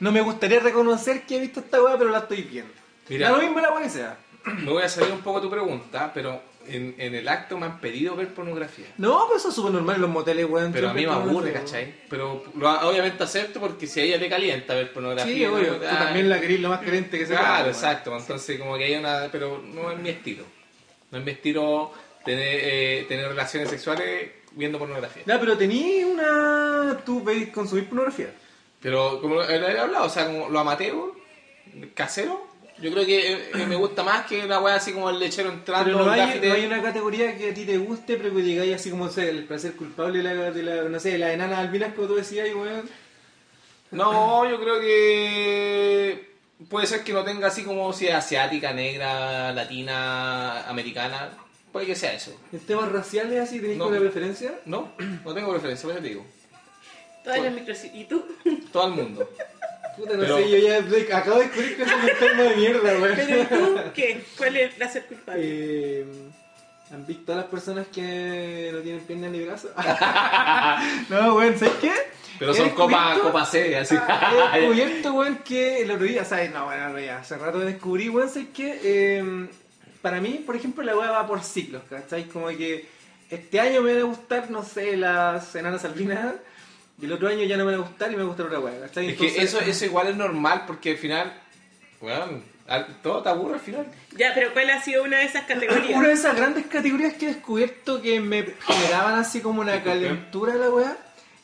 No 0.00 0.10
me 0.12 0.20
gustaría 0.20 0.60
reconocer 0.60 1.22
que 1.26 1.36
he 1.36 1.40
visto 1.40 1.60
esta 1.60 1.82
weá, 1.82 1.96
pero 1.96 2.10
la 2.10 2.18
estoy 2.18 2.42
viendo. 2.42 2.72
Mira. 3.08 3.30
Da 3.30 3.36
lo 3.36 3.42
mismo 3.42 3.60
la 3.60 3.70
weá 3.72 3.82
que 3.84 3.90
sea. 3.90 4.18
Me 4.44 4.70
voy 4.70 4.82
a 4.82 4.88
salir 4.88 5.12
un 5.12 5.20
poco 5.20 5.40
de 5.40 5.46
tu 5.46 5.50
pregunta, 5.50 6.10
pero 6.12 6.42
en, 6.66 6.94
en 6.98 7.14
el 7.14 7.26
acto 7.28 7.56
me 7.58 7.64
han 7.66 7.80
pedido 7.80 8.14
ver 8.16 8.28
pornografía. 8.34 8.86
No, 8.98 9.24
pues 9.28 9.40
eso 9.40 9.48
es 9.50 9.54
súper 9.54 9.72
normal 9.72 9.96
en 9.96 10.02
los 10.02 10.10
moteles, 10.10 10.46
weón. 10.50 10.72
Pero 10.72 10.90
a 10.90 10.94
mí 10.94 11.06
me 11.06 11.12
aburre. 11.12 11.52
¿cachai? 11.52 11.94
Pero 12.10 12.44
lo- 12.56 12.88
obviamente 12.88 13.22
acepto 13.22 13.60
porque 13.60 13.86
si 13.86 14.00
a 14.00 14.02
ella 14.02 14.16
le 14.18 14.28
calienta 14.28 14.74
ver 14.74 14.92
pornografía. 14.92 15.32
Sí, 15.32 15.44
obvio. 15.46 15.72
¿no? 15.74 15.78
Tú 15.78 15.84
Ah, 15.88 15.98
también 16.06 16.28
la 16.28 16.40
querís 16.40 16.60
lo 16.60 16.68
más 16.70 16.80
caliente 16.80 17.18
que 17.18 17.24
se 17.26 17.32
Claro, 17.34 17.68
exacto. 17.68 18.14
Entonces, 18.16 18.58
como 18.58 18.76
que 18.76 18.84
hay 18.84 18.96
una. 18.96 19.28
Pero 19.32 19.62
no 19.62 19.90
es 19.92 19.98
mi 19.98 20.10
estilo. 20.10 20.44
No 21.10 21.18
es 21.18 21.24
mi 21.24 21.30
estilo 21.30 21.92
tener, 22.24 22.60
eh, 22.62 23.06
tener 23.08 23.28
relaciones 23.28 23.70
sexuales 23.70 24.30
viendo 24.52 24.78
pornografía. 24.78 25.22
Ya, 25.26 25.38
pero 25.38 25.56
tení 25.56 26.04
una. 26.04 27.00
Tú 27.04 27.22
veis 27.22 27.48
consumir 27.50 27.86
pornografía. 27.86 28.32
Pero 28.80 29.20
como 29.20 29.42
he 29.42 29.78
hablado, 29.78 30.06
o 30.06 30.10
sea, 30.10 30.26
como 30.26 30.48
lo 30.50 30.58
amateur, 30.58 31.12
casero, 31.94 32.46
yo 32.78 32.90
creo 32.92 33.06
que 33.06 33.32
eh, 33.32 33.50
eh, 33.54 33.66
me 33.66 33.76
gusta 33.76 34.02
más 34.02 34.26
que 34.26 34.46
la 34.46 34.60
wea 34.60 34.74
así 34.74 34.92
como 34.92 35.08
el 35.08 35.18
lechero 35.18 35.50
entrando 35.50 35.84
Pero 35.84 36.04
no 36.04 36.10
hay, 36.10 36.40
no 36.40 36.52
hay 36.52 36.66
una 36.66 36.82
categoría 36.82 37.36
que 37.36 37.50
a 37.50 37.54
ti 37.54 37.64
te 37.64 37.78
guste, 37.78 38.16
pero 38.16 38.34
que 38.34 38.42
digáis 38.42 38.74
así 38.74 38.90
como, 38.90 39.06
no 39.06 39.10
sé, 39.10 39.30
el 39.30 39.44
placer 39.44 39.74
culpable 39.74 40.18
de 40.18 40.24
la, 40.24 40.50
de 40.50 40.62
la 40.62 40.82
no 40.82 41.00
sé, 41.00 41.16
la 41.16 41.32
enana 41.32 41.58
albinas, 41.58 41.94
como 41.94 42.08
tú 42.08 42.16
decías, 42.16 42.48
y 42.48 42.52
weón. 42.52 42.88
No, 43.92 44.48
yo 44.48 44.60
creo 44.60 44.80
que 44.80 46.34
puede 46.68 46.86
ser 46.86 47.04
que 47.04 47.12
no 47.12 47.22
tenga 47.22 47.46
así 47.46 47.62
como 47.62 47.92
si 47.92 48.08
asiática, 48.08 48.72
negra, 48.72 49.52
latina, 49.52 50.68
americana. 50.68 51.30
Puede 51.74 51.86
que 51.86 51.96
sea 51.96 52.12
eso. 52.14 52.30
En 52.52 52.60
temas 52.60 52.92
raciales 52.92 53.40
así, 53.40 53.58
¿tenéis 53.58 53.76
No. 53.78 53.86
alguna 53.86 54.00
preferencia? 54.02 54.54
No, 54.64 54.92
no 55.24 55.34
tengo 55.34 55.50
preferencia, 55.50 55.82
por 55.88 55.92
eso 55.96 56.02
te 56.02 56.08
digo. 56.08 56.24
Todas 57.24 57.40
las 57.42 57.52
micro... 57.52 57.74
¿Y 57.92 58.04
tú? 58.04 58.24
Todo 58.72 58.86
el 58.86 58.92
mundo. 58.92 59.28
Puta, 59.96 60.12
no 60.14 60.20
Pero- 60.20 60.36
sé, 60.36 60.50
yo 60.50 60.56
ya 60.58 61.18
acabo 61.18 61.38
de 61.38 61.44
descubrir 61.46 61.76
que 61.76 61.82
es 61.82 61.92
un 61.92 62.08
enfermo 62.08 62.42
de 62.44 62.56
mierda, 62.56 62.98
weón. 63.00 63.14
Pero 63.16 63.42
¿y 63.42 63.44
tú 63.46 63.76
qué? 63.92 64.24
¿Cuál 64.38 64.56
es 64.56 64.62
el 64.62 64.70
placer 64.76 65.04
culpable? 65.06 65.42
Eh, 65.44 66.06
¿Han 66.92 67.06
visto 67.06 67.32
a 67.32 67.36
las 67.36 67.44
personas 67.46 67.88
que 67.92 68.70
no 68.72 68.78
tienen 68.78 69.00
piernas 69.04 69.32
ni 69.32 69.40
brazos? 69.44 69.72
no, 71.08 71.34
weón, 71.34 71.58
¿sabes 71.58 71.74
qué? 71.80 71.92
Pero 72.38 72.54
son 72.54 72.70
copa, 72.70 73.18
copa 73.20 73.44
C, 73.46 73.76
así. 73.76 73.96
Ah, 73.98 74.52
He 74.54 74.60
descubierto, 74.60 75.12
weón, 75.14 75.38
que 75.38 75.82
el 75.82 75.90
otro 75.90 76.04
día, 76.06 76.24
¿sabes? 76.24 76.52
No, 76.52 76.66
bueno, 76.66 76.90
no, 76.90 77.00
ya, 77.00 77.18
hace 77.18 77.36
rato 77.36 77.58
descubrí, 77.58 78.08
weón, 78.08 78.28
¿sabes 78.28 78.48
qué? 78.54 78.78
Eh, 78.82 79.48
para 80.04 80.20
mí, 80.20 80.42
por 80.44 80.54
ejemplo, 80.54 80.84
la 80.84 80.94
weá 80.94 81.10
va 81.10 81.26
por 81.26 81.42
ciclos, 81.42 81.80
¿cachai? 81.88 82.24
Como 82.28 82.48
que 82.48 82.86
este 83.30 83.58
año 83.58 83.80
me 83.80 83.94
van 83.94 84.02
a 84.02 84.04
gustar, 84.04 84.50
no 84.50 84.62
sé, 84.62 84.98
las 84.98 85.54
enanas 85.56 85.82
albinas, 85.86 86.34
y 87.00 87.06
el 87.06 87.12
otro 87.14 87.26
año 87.28 87.42
ya 87.44 87.56
no 87.56 87.64
me 87.64 87.72
van 87.72 87.80
a 87.80 87.86
gustar 87.88 88.08
y 88.08 88.16
me 88.16 88.18
va 88.18 88.24
a 88.24 88.26
gustar 88.26 88.46
otra 88.46 88.60
weá, 88.60 88.78
¿cachai? 88.82 89.08
Es 89.08 89.16
que 89.16 89.28
Entonces- 89.28 89.54
eso, 89.54 89.60
eso 89.62 89.84
igual 89.86 90.08
es 90.08 90.16
normal 90.16 90.64
porque 90.66 90.90
al 90.90 90.98
final, 90.98 91.32
weón, 92.02 92.44
al- 92.68 92.86
todo 93.02 93.22
te 93.22 93.30
aburre 93.30 93.54
al 93.54 93.60
final. 93.60 93.86
Ya, 94.14 94.32
pero 94.34 94.52
¿cuál 94.52 94.68
ha 94.68 94.82
sido 94.82 95.04
una 95.04 95.18
de 95.20 95.24
esas 95.24 95.44
categorías? 95.44 95.96
Una 95.98 96.08
de 96.08 96.14
esas 96.14 96.36
grandes 96.36 96.66
categorías 96.66 97.14
que 97.14 97.24
he 97.24 97.28
descubierto 97.28 98.02
que 98.02 98.20
me 98.20 98.44
generaban 98.60 99.14
así 99.18 99.40
como 99.40 99.62
una 99.62 99.82
calentura 99.82 100.54
la 100.54 100.68
weá. 100.68 100.96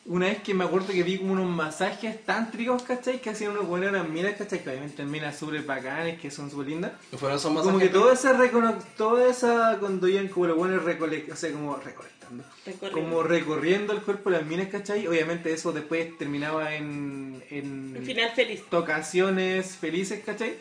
Una 0.05 0.27
vez 0.27 0.41
que 0.41 0.53
me 0.55 0.63
acuerdo 0.63 0.87
que 0.87 1.03
vi 1.03 1.19
como 1.19 1.33
unos 1.33 1.47
masajes 1.47 2.25
tántricos, 2.25 2.81
¿cachai? 2.81 3.21
Que 3.21 3.29
hacían 3.29 3.51
unos 3.51 3.67
buenos 3.67 3.91
unas 3.91 4.09
minas, 4.09 4.33
¿cachai? 4.35 4.63
Que 4.63 4.69
obviamente 4.69 5.05
minas 5.05 5.37
súper 5.37 5.61
bacanes, 5.61 6.19
que 6.19 6.31
son 6.31 6.49
súper 6.49 6.67
lindas. 6.67 6.93
Fueron 7.17 7.39
Como 7.39 7.77
que 7.77 7.89
todo 7.89 8.11
ese 8.11 8.33
recono 8.33 8.73
toda 8.97 9.29
esa, 9.29 9.77
cuando 9.79 10.07
iban 10.07 10.27
como 10.29 10.47
los 10.47 10.57
buenos 10.57 10.83
recolectando, 10.83 11.33
o 11.33 11.37
sea, 11.37 11.51
como 11.51 11.75
recolectando. 11.75 12.43
Recorriendo. 12.65 13.09
Como 13.09 13.23
recorriendo 13.23 13.93
el 13.93 14.01
cuerpo 14.01 14.31
de 14.31 14.37
las 14.37 14.45
minas, 14.47 14.69
¿cachai? 14.69 15.05
Obviamente 15.07 15.53
eso 15.53 15.71
después 15.71 16.17
terminaba 16.17 16.73
en... 16.73 17.43
en 17.49 18.01
final 18.03 18.31
feliz. 18.31 18.63
tocaciones 18.69 19.77
felices, 19.77 20.23
¿cachai? 20.25 20.55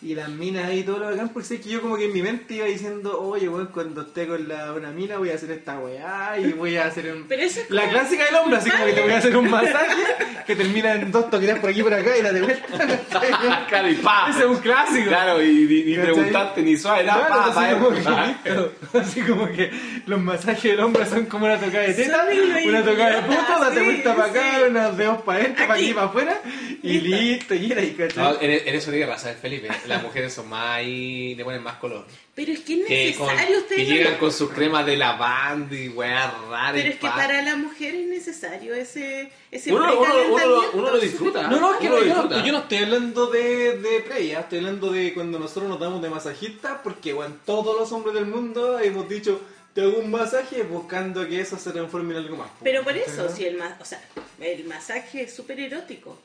Y 0.00 0.14
las 0.14 0.28
minas 0.28 0.66
ahí 0.66 0.84
todo 0.84 0.98
lo 0.98 1.06
bacán, 1.06 1.30
porque 1.30 1.48
sé 1.48 1.60
que 1.60 1.70
yo 1.70 1.80
como 1.82 1.96
que 1.96 2.04
en 2.04 2.12
mi 2.12 2.22
mente 2.22 2.54
iba 2.54 2.66
diciendo, 2.66 3.20
oye, 3.20 3.48
weón, 3.48 3.66
cuando 3.66 4.02
esté 4.02 4.28
con 4.28 4.46
la, 4.46 4.72
una 4.72 4.92
mina 4.92 5.18
voy 5.18 5.30
a 5.30 5.34
hacer 5.34 5.50
esta 5.50 5.76
weá 5.80 6.38
y 6.38 6.52
voy 6.52 6.76
a 6.76 6.86
hacer 6.86 7.12
un... 7.12 7.24
Pero 7.26 7.42
eso 7.42 7.60
es 7.62 7.70
La 7.70 7.80
como- 7.82 7.92
clásica 7.94 8.24
del 8.26 8.34
hombre, 8.36 8.58
así 8.58 8.70
como 8.70 8.84
que 8.84 8.92
te 8.92 9.00
voy 9.02 9.10
a 9.10 9.18
hacer 9.18 9.36
un 9.36 9.50
masaje 9.50 10.02
que 10.46 10.54
termina 10.54 10.92
en 10.94 11.10
dos 11.10 11.28
toquetas 11.28 11.58
por 11.58 11.70
aquí 11.70 11.80
y 11.80 11.82
por 11.82 11.92
acá 11.94 12.16
y 12.16 12.22
la 12.22 12.32
de 12.32 12.42
vuelta. 12.42 12.64
Claro, 13.68 13.88
y 13.90 13.94
pa. 13.96 14.28
Ese 14.30 14.38
es 14.40 14.44
un 14.46 14.56
clásico. 14.58 15.08
Claro, 15.08 15.42
y 15.42 15.48
ni, 15.48 15.82
ni 15.82 15.96
¿Cachai? 15.96 16.12
preguntaste 16.12 16.62
ni 16.62 16.76
suave, 16.76 17.02
nada, 17.04 17.26
Claro, 17.26 17.42
pa, 17.42 17.48
así, 17.50 17.74
pa, 17.74 17.78
como 17.80 17.90
que, 17.96 18.00
pa. 18.02 18.26
listo. 18.26 18.72
así 19.00 19.20
como 19.22 19.46
que 19.52 19.70
los 20.06 20.20
masajes 20.20 20.62
del 20.62 20.80
hombre 20.80 21.06
son 21.06 21.26
como 21.26 21.46
una 21.46 21.58
tocada 21.58 21.84
de 21.88 21.94
teta, 21.94 22.24
Son 22.24 22.68
una 22.68 22.84
tocada 22.84 23.10
de 23.16 23.22
puto, 23.22 23.58
date 23.60 23.78
sí, 23.80 23.84
vuelta 23.84 24.14
para 24.14 24.28
acá, 24.30 24.42
sí. 24.58 24.62
unas 24.70 24.96
dedos 24.96 25.22
para 25.22 25.38
adentro, 25.40 25.66
para 25.66 25.74
aquí 25.74 25.82
Aquí. 25.82 25.90
y 25.90 25.94
para 25.94 26.06
afuera, 26.06 26.40
y 26.84 27.00
listo, 27.00 27.54
y 27.54 27.72
era 27.72 27.80
ahí, 27.80 27.90
¿cachai? 27.98 28.22
No, 28.24 28.40
en, 28.40 28.50
en 28.68 28.74
eso 28.76 28.90
tiene 28.92 29.06
razón 29.06 29.32
Felipe. 29.42 29.68
Las 29.88 30.02
mujeres 30.02 30.32
son 30.32 30.48
más 30.48 30.76
ahí, 30.76 31.34
le 31.34 31.44
ponen 31.44 31.62
más 31.62 31.76
color. 31.76 32.04
Pero 32.34 32.52
es 32.52 32.60
que 32.60 32.80
es 32.82 32.86
Que, 32.86 33.14
con- 33.18 33.26
necesario 33.26 33.56
que 33.56 33.62
ustedes. 33.62 33.88
no 33.88 33.94
llegan 33.94 34.18
con 34.18 34.32
sus 34.32 34.50
cremas 34.50 34.86
de 34.86 34.96
lavanda 34.96 35.74
y 35.76 35.88
weas 35.88 36.32
raras. 36.48 36.72
Pero 36.74 36.86
y 36.86 36.90
es 36.90 36.96
que 36.98 37.06
pa. 37.08 37.16
para 37.16 37.42
la 37.42 37.56
mujer 37.56 37.94
es 37.94 38.06
necesario 38.06 38.74
ese, 38.74 39.30
ese 39.50 39.72
Uno, 39.72 39.84
uno, 39.84 39.92
uno, 40.00 40.04
precalentamiento. 40.14 40.70
uno 40.78 40.90
lo 40.90 40.98
disfruta. 41.00 41.48
No, 41.48 41.60
no, 41.60 41.74
es 41.74 41.80
que 41.80 41.88
no, 41.88 41.96
lo 41.96 42.04
yo, 42.04 42.44
yo 42.44 42.52
no 42.52 42.58
estoy 42.58 42.78
hablando 42.78 43.26
de, 43.26 43.78
de 43.78 44.00
previa, 44.00 44.40
estoy 44.40 44.58
hablando 44.58 44.92
de 44.92 45.12
cuando 45.14 45.38
nosotros 45.38 45.68
nos 45.68 45.80
damos 45.80 46.00
de 46.02 46.10
masajista, 46.10 46.82
porque 46.82 47.12
bueno, 47.12 47.34
todos 47.44 47.76
los 47.78 47.90
hombres 47.92 48.14
del 48.14 48.26
mundo 48.26 48.78
hemos 48.78 49.08
dicho, 49.08 49.40
te 49.74 49.82
hago 49.82 49.98
un 49.98 50.10
masaje 50.10 50.62
buscando 50.62 51.26
que 51.28 51.40
eso 51.40 51.56
se 51.58 51.70
transforme 51.72 52.12
en 52.14 52.24
algo 52.24 52.36
más. 52.36 52.50
Pero 52.62 52.82
por 52.84 52.96
eso, 52.96 53.22
¿Cachai? 53.22 53.36
si 53.36 53.44
el, 53.46 53.56
ma- 53.56 53.76
o 53.80 53.84
sea, 53.84 54.00
el 54.40 54.64
masaje 54.64 55.22
es 55.22 55.34
súper 55.34 55.58
erótico. 55.60 56.18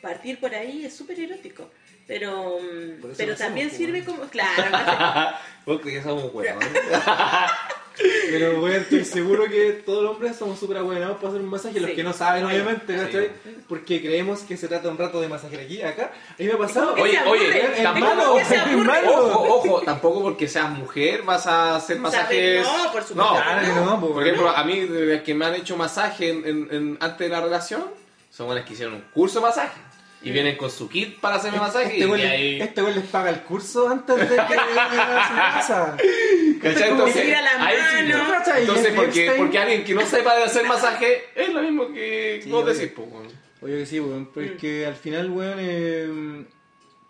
Partir 0.00 0.38
por 0.38 0.54
ahí 0.54 0.84
es 0.84 0.94
súper 0.96 1.18
erótico. 1.18 1.68
Pero, 2.08 2.58
mm, 2.58 3.04
pero 3.16 3.36
también 3.36 3.70
sirve 3.70 4.02
como. 4.04 4.22
Claro, 4.30 4.64
Vos 5.66 5.80
crees 5.82 5.98
que 5.98 6.02
somos 6.02 6.32
huevos. 6.34 6.64
Pero 8.30 8.60
bueno, 8.60 8.76
estoy 8.76 9.04
seguro 9.04 9.46
que 9.46 9.72
todos 9.84 10.04
los 10.04 10.12
hombres 10.12 10.36
somos 10.36 10.56
súper 10.60 10.76
abuenados 10.76 11.16
para 11.16 11.30
hacer 11.30 11.40
un 11.40 11.48
masaje, 11.48 11.80
los 11.80 11.90
Sí. 11.90 11.96
que 11.96 12.04
no 12.04 12.12
saben 12.12 12.44
obviamente. 12.44 13.32
Porque 13.68 14.00
creemos 14.00 14.40
que 14.42 14.56
se 14.56 14.68
trata 14.68 14.88
un 14.88 14.96
rato 14.96 15.20
de 15.20 15.26
masaje 15.26 15.60
aquí, 15.60 15.82
acá. 15.82 16.12
A 16.28 16.34
mí 16.38 16.46
me 16.46 16.52
ha 16.52 16.58
pasado... 16.58 16.90
¿Cómo 16.92 17.02
que 17.02 17.18
Oye, 17.18 17.18
oye, 17.26 17.82
malo. 17.98 18.36
Ojo, 18.36 19.54
ojo, 19.56 19.80
tampoco 19.84 20.22
porque 20.22 20.46
seas 20.46 20.70
mujer 20.70 21.22
vas 21.22 21.48
a 21.48 21.74
hacer 21.74 21.98
masajes. 21.98 22.62
no, 22.64 22.92
por 22.92 23.02
supuesto. 23.02 23.14
No, 23.16 23.34
Claro 23.34 23.84
no, 23.84 24.00
pues, 24.00 24.12
Por 24.12 24.22
ejemplo, 24.22 24.48
a 24.50 24.62
mí, 24.62 24.80
de 24.86 25.22
que 25.24 25.34
me 25.34 25.46
han 25.46 25.54
hecho 25.56 25.76
masaje 25.76 26.30
en, 26.30 26.46
en- 26.46 26.68
en- 26.70 26.98
antes 27.00 27.18
de 27.18 27.28
la 27.28 27.40
relación, 27.40 27.84
son 28.30 28.46
buenas 28.46 28.64
que 28.64 28.74
hicieron 28.74 28.94
un 28.94 29.00
curso 29.12 29.40
de 29.40 29.46
masaje. 29.46 29.80
Y 30.20 30.32
vienen 30.32 30.56
con 30.56 30.68
su 30.70 30.88
kit 30.88 31.20
para 31.20 31.36
hacerme 31.36 31.58
masaje. 31.58 31.92
Este 31.92 31.98
y 31.98 32.04
güey, 32.04 32.22
ahí, 32.26 32.60
este 32.60 32.82
güey 32.82 32.94
les 32.94 33.04
paga 33.04 33.30
el 33.30 33.40
curso 33.42 33.88
antes 33.88 34.16
de 34.18 34.34
que 34.34 34.40
a 34.40 34.48
su 35.28 35.34
casa. 35.36 35.96
¿cachai? 36.60 36.90
Entonces, 36.90 37.36
ahí 37.60 37.76
sí. 37.76 38.12
¿no? 38.12 38.56
Entonces, 38.58 38.92
porque, 38.96 39.32
porque 39.36 39.58
alguien 39.58 39.84
que 39.84 39.94
no 39.94 40.04
sepa 40.04 40.36
de 40.36 40.42
hacer 40.44 40.66
masaje 40.66 41.24
es 41.36 41.50
lo 41.50 41.62
mismo 41.62 41.92
que 41.92 42.40
Sí, 42.42 42.50
vos 42.50 42.64
obvio. 42.64 42.74
decís, 42.74 42.92
pues, 42.96 43.08
weón. 43.10 43.28
Oye 43.60 43.78
que 43.78 43.86
sí, 43.86 44.00
weón, 44.00 44.30
pero 44.34 44.46
es 44.46 44.60
que 44.60 44.86
al 44.86 44.96
final, 44.96 45.30
weón, 45.30 45.58
eh, 45.60 46.44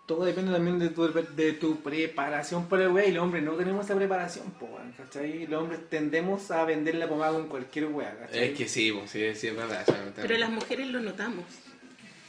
todo 0.05 0.25
depende 0.25 0.51
también 0.51 0.77
de 0.79 0.89
tu, 0.89 1.07
de 1.11 1.53
tu 1.53 1.81
preparación 1.81 2.67
para 2.69 2.83
el 2.83 2.89
weón 2.89 3.09
y 3.09 3.11
los 3.13 3.23
hombres 3.23 3.43
no 3.43 3.53
tenemos 3.53 3.85
esa 3.85 3.95
preparación, 3.95 4.51
po, 4.59 4.65
weón, 4.65 4.91
¿cachai? 4.97 5.47
Los 5.47 5.61
hombres 5.63 5.79
tendemos 5.89 6.49
a 6.51 6.63
vender 6.65 6.95
la 6.95 7.07
pomada 7.07 7.33
con 7.33 7.47
cualquier 7.47 7.85
weón, 7.85 8.13
¿cachai? 8.19 8.49
Es 8.51 8.57
que 8.57 8.67
sí, 8.67 8.91
pues, 8.91 9.09
sí, 9.11 9.33
sí, 9.35 9.47
es 9.47 9.55
verdad. 9.55 9.83
Pero 10.15 10.37
las 10.37 10.49
mujeres 10.51 10.87
lo 10.87 10.99
notamos. 10.99 11.45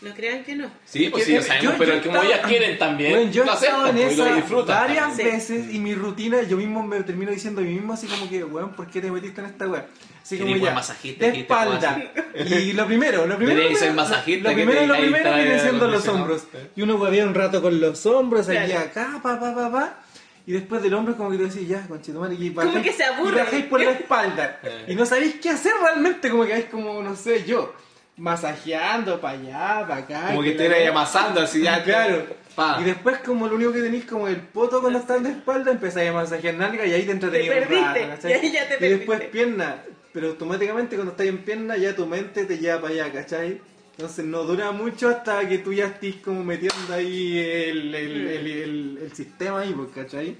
No 0.03 0.15
crean 0.15 0.43
que 0.45 0.57
no. 0.57 0.71
Sí, 0.87 1.11
pues 1.11 1.25
sí, 1.25 1.35
lo 1.35 1.43
sabemos, 1.43 1.73
yo- 1.73 1.79
pero 1.79 1.95
yo 1.97 2.03
como 2.03 2.15
estaba- 2.17 2.25
ellas 2.35 2.47
quieren 2.49 2.79
también, 2.79 3.13
Weón, 3.13 3.33
yo 3.33 3.45
he 3.45 3.47
estado 3.53 3.87
en 3.89 3.97
pues, 3.97 4.13
esa 4.13 4.25
varias 4.65 5.07
también. 5.09 5.31
veces 5.37 5.75
y 5.75 5.79
mi 5.79 5.95
rutina, 5.95 6.41
yo 6.43 6.57
mismo 6.57 6.83
me 6.83 7.03
termino 7.03 7.31
diciendo 7.31 7.61
a 7.61 7.65
mí 7.65 7.75
mismo 7.75 7.93
así 7.93 8.07
como 8.07 8.27
que, 8.29 8.43
weón, 8.43 8.71
¿por 8.75 8.87
qué 8.87 9.03
te 9.03 9.11
metiste 9.11 9.43
en 9.43 9.49
esta 9.49 9.67
weón? 9.69 9.85
Así 10.23 10.39
como 10.39 10.57
ya, 10.57 10.73
masajista, 10.73 11.27
de 11.27 11.33
te 11.33 11.45
puedo 11.45 11.75
espalda. 11.75 12.03
Y 12.47 12.73
lo 12.73 12.87
primero, 12.87 13.27
lo 13.27 13.37
primero, 13.37 13.61
lo- 13.63 13.93
masajista, 13.95 14.51
lo 14.51 14.57
que 14.57 14.63
primero, 14.65 14.81
te- 14.81 14.87
lo 14.87 14.95
primero 14.97 15.35
viene 15.35 15.59
siendo 15.61 15.87
los 15.89 16.09
hombros. 16.09 16.45
¿no? 16.53 16.59
Y 16.77 16.83
uno 16.83 16.95
huevea 16.97 17.27
un 17.27 17.35
rato 17.35 17.61
con 17.61 17.79
los 17.79 18.07
hombros, 18.07 18.49
aquí 18.49 18.71
Claro. 18.71 18.81
acá, 18.87 19.21
pa, 19.23 19.39
pa, 19.39 19.55
pa, 19.55 19.71
pa. 19.71 19.99
Y 20.47 20.53
después 20.53 20.83
del 20.83 20.95
hombro 20.95 21.15
como 21.17 21.31
que 21.31 21.37
tú 21.37 21.45
decís, 21.47 21.69
ya, 21.69 21.87
conchetumare, 21.87 22.35
y 22.35 22.51
Como 22.51 22.71
bajáis- 22.71 22.83
que 22.83 22.93
se 22.95 23.05
aburre. 23.05 23.37
Y 23.37 23.39
bajáis 23.45 23.65
por 23.67 23.81
la 23.83 23.91
espalda. 23.91 24.61
Eh. 24.65 24.85
y 24.89 24.95
no 24.95 25.05
sabéis 25.05 25.37
qué 25.43 25.51
hacer 25.51 25.73
realmente, 25.83 26.31
como 26.31 26.45
que 26.47 26.53
vais 26.53 26.65
como, 26.67 27.03
no 27.03 27.15
sé, 27.17 27.45
yo, 27.45 27.75
masajeando 28.16 29.20
para 29.20 29.39
allá, 29.39 29.87
para 29.89 29.97
acá. 30.03 30.27
Como 30.28 30.43
que 30.43 30.55
la 30.55 30.57
te 30.74 30.82
iba 30.82 30.91
amasando 30.91 31.41
así 31.41 31.62
ya. 31.62 31.82
Claro. 31.85 32.27
Pa. 32.55 32.78
Y 32.81 32.85
después 32.85 33.19
como 33.19 33.47
lo 33.47 33.55
único 33.55 33.73
que 33.73 33.81
tenéis 33.81 34.05
como 34.07 34.27
el 34.27 34.37
poto 34.37 34.81
cuando 34.81 34.99
estás 34.99 35.23
de 35.23 35.31
espalda, 35.31 35.70
empezáis 35.70 36.11
a 36.11 36.12
masajear 36.12 36.55
nalga 36.55 36.85
y 36.85 36.93
ahí 36.93 37.05
te 37.05 37.12
entretenías 37.12 37.55
Te 37.55 37.61
un 37.62 37.69
perdiste, 37.69 38.01
rato, 38.07 38.11
¿cachai? 38.16 38.31
y 38.31 38.35
ahí 38.35 38.53
ya 38.53 38.69
te 38.69 38.87
Y 38.87 38.89
después 38.91 39.19
perdiste. 39.20 39.32
pierna, 39.39 39.82
pero 40.12 40.28
automáticamente 40.28 40.97
cuando 40.97 41.12
estás 41.12 41.27
en 41.28 41.39
pierna 41.39 41.77
ya 41.77 41.95
tu 41.95 42.07
mente 42.07 42.45
te 42.47 42.59
lleva 42.59 42.81
para 42.81 42.93
allá, 42.95 43.12
¿cachai? 43.12 43.61
Entonces 43.93 44.24
no 44.24 44.43
dura 44.43 44.73
mucho 44.73 45.09
hasta 45.11 45.49
que 45.49 45.59
tú 45.59 45.73
ya 45.73 45.87
estés 45.87 46.16
como 46.16 46.43
metiendo 46.43 46.93
ahí 46.93 47.39
el, 47.39 47.95
el, 47.95 48.24
Mm. 48.24 48.28
el, 48.28 48.47
el- 48.47 48.99
el 49.05 49.12
sistema 49.15 49.61
ahí, 49.61 49.73
pues, 49.73 49.91
¿cachai? 49.95 50.37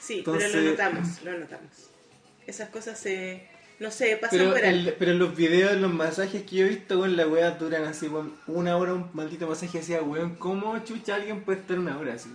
Sí, 0.00 0.18
Entonces- 0.18 0.50
pero 0.52 0.64
lo 0.64 0.70
notamos, 0.72 1.22
lo 1.22 1.38
notamos. 1.38 1.70
Esas 2.46 2.68
cosas 2.70 2.98
se, 2.98 3.46
no 3.80 3.90
sé, 3.90 4.16
pasan 4.16 4.38
Pero, 4.38 4.50
por 4.52 4.64
ahí. 4.64 4.68
el- 4.88 4.94
pero 4.98 5.12
los 5.14 5.36
videos, 5.36 5.76
los 5.76 5.92
masajes 5.92 6.42
que 6.42 6.56
yo 6.56 6.66
he 6.66 6.68
visto, 6.70 6.98
weón, 6.98 7.16
las 7.16 7.26
weas 7.28 7.58
duran 7.58 7.84
así, 7.84 8.10
una 8.46 8.76
hora 8.76 8.94
un 8.94 9.10
maldito 9.12 9.46
masaje 9.46 9.78
así, 9.78 9.94
weón, 9.94 10.34
¿cómo 10.36 10.78
chucha 10.84 11.14
alguien 11.16 11.42
puede 11.42 11.60
estar 11.60 11.78
una 11.78 11.96
hora 11.98 12.14
así? 12.14 12.28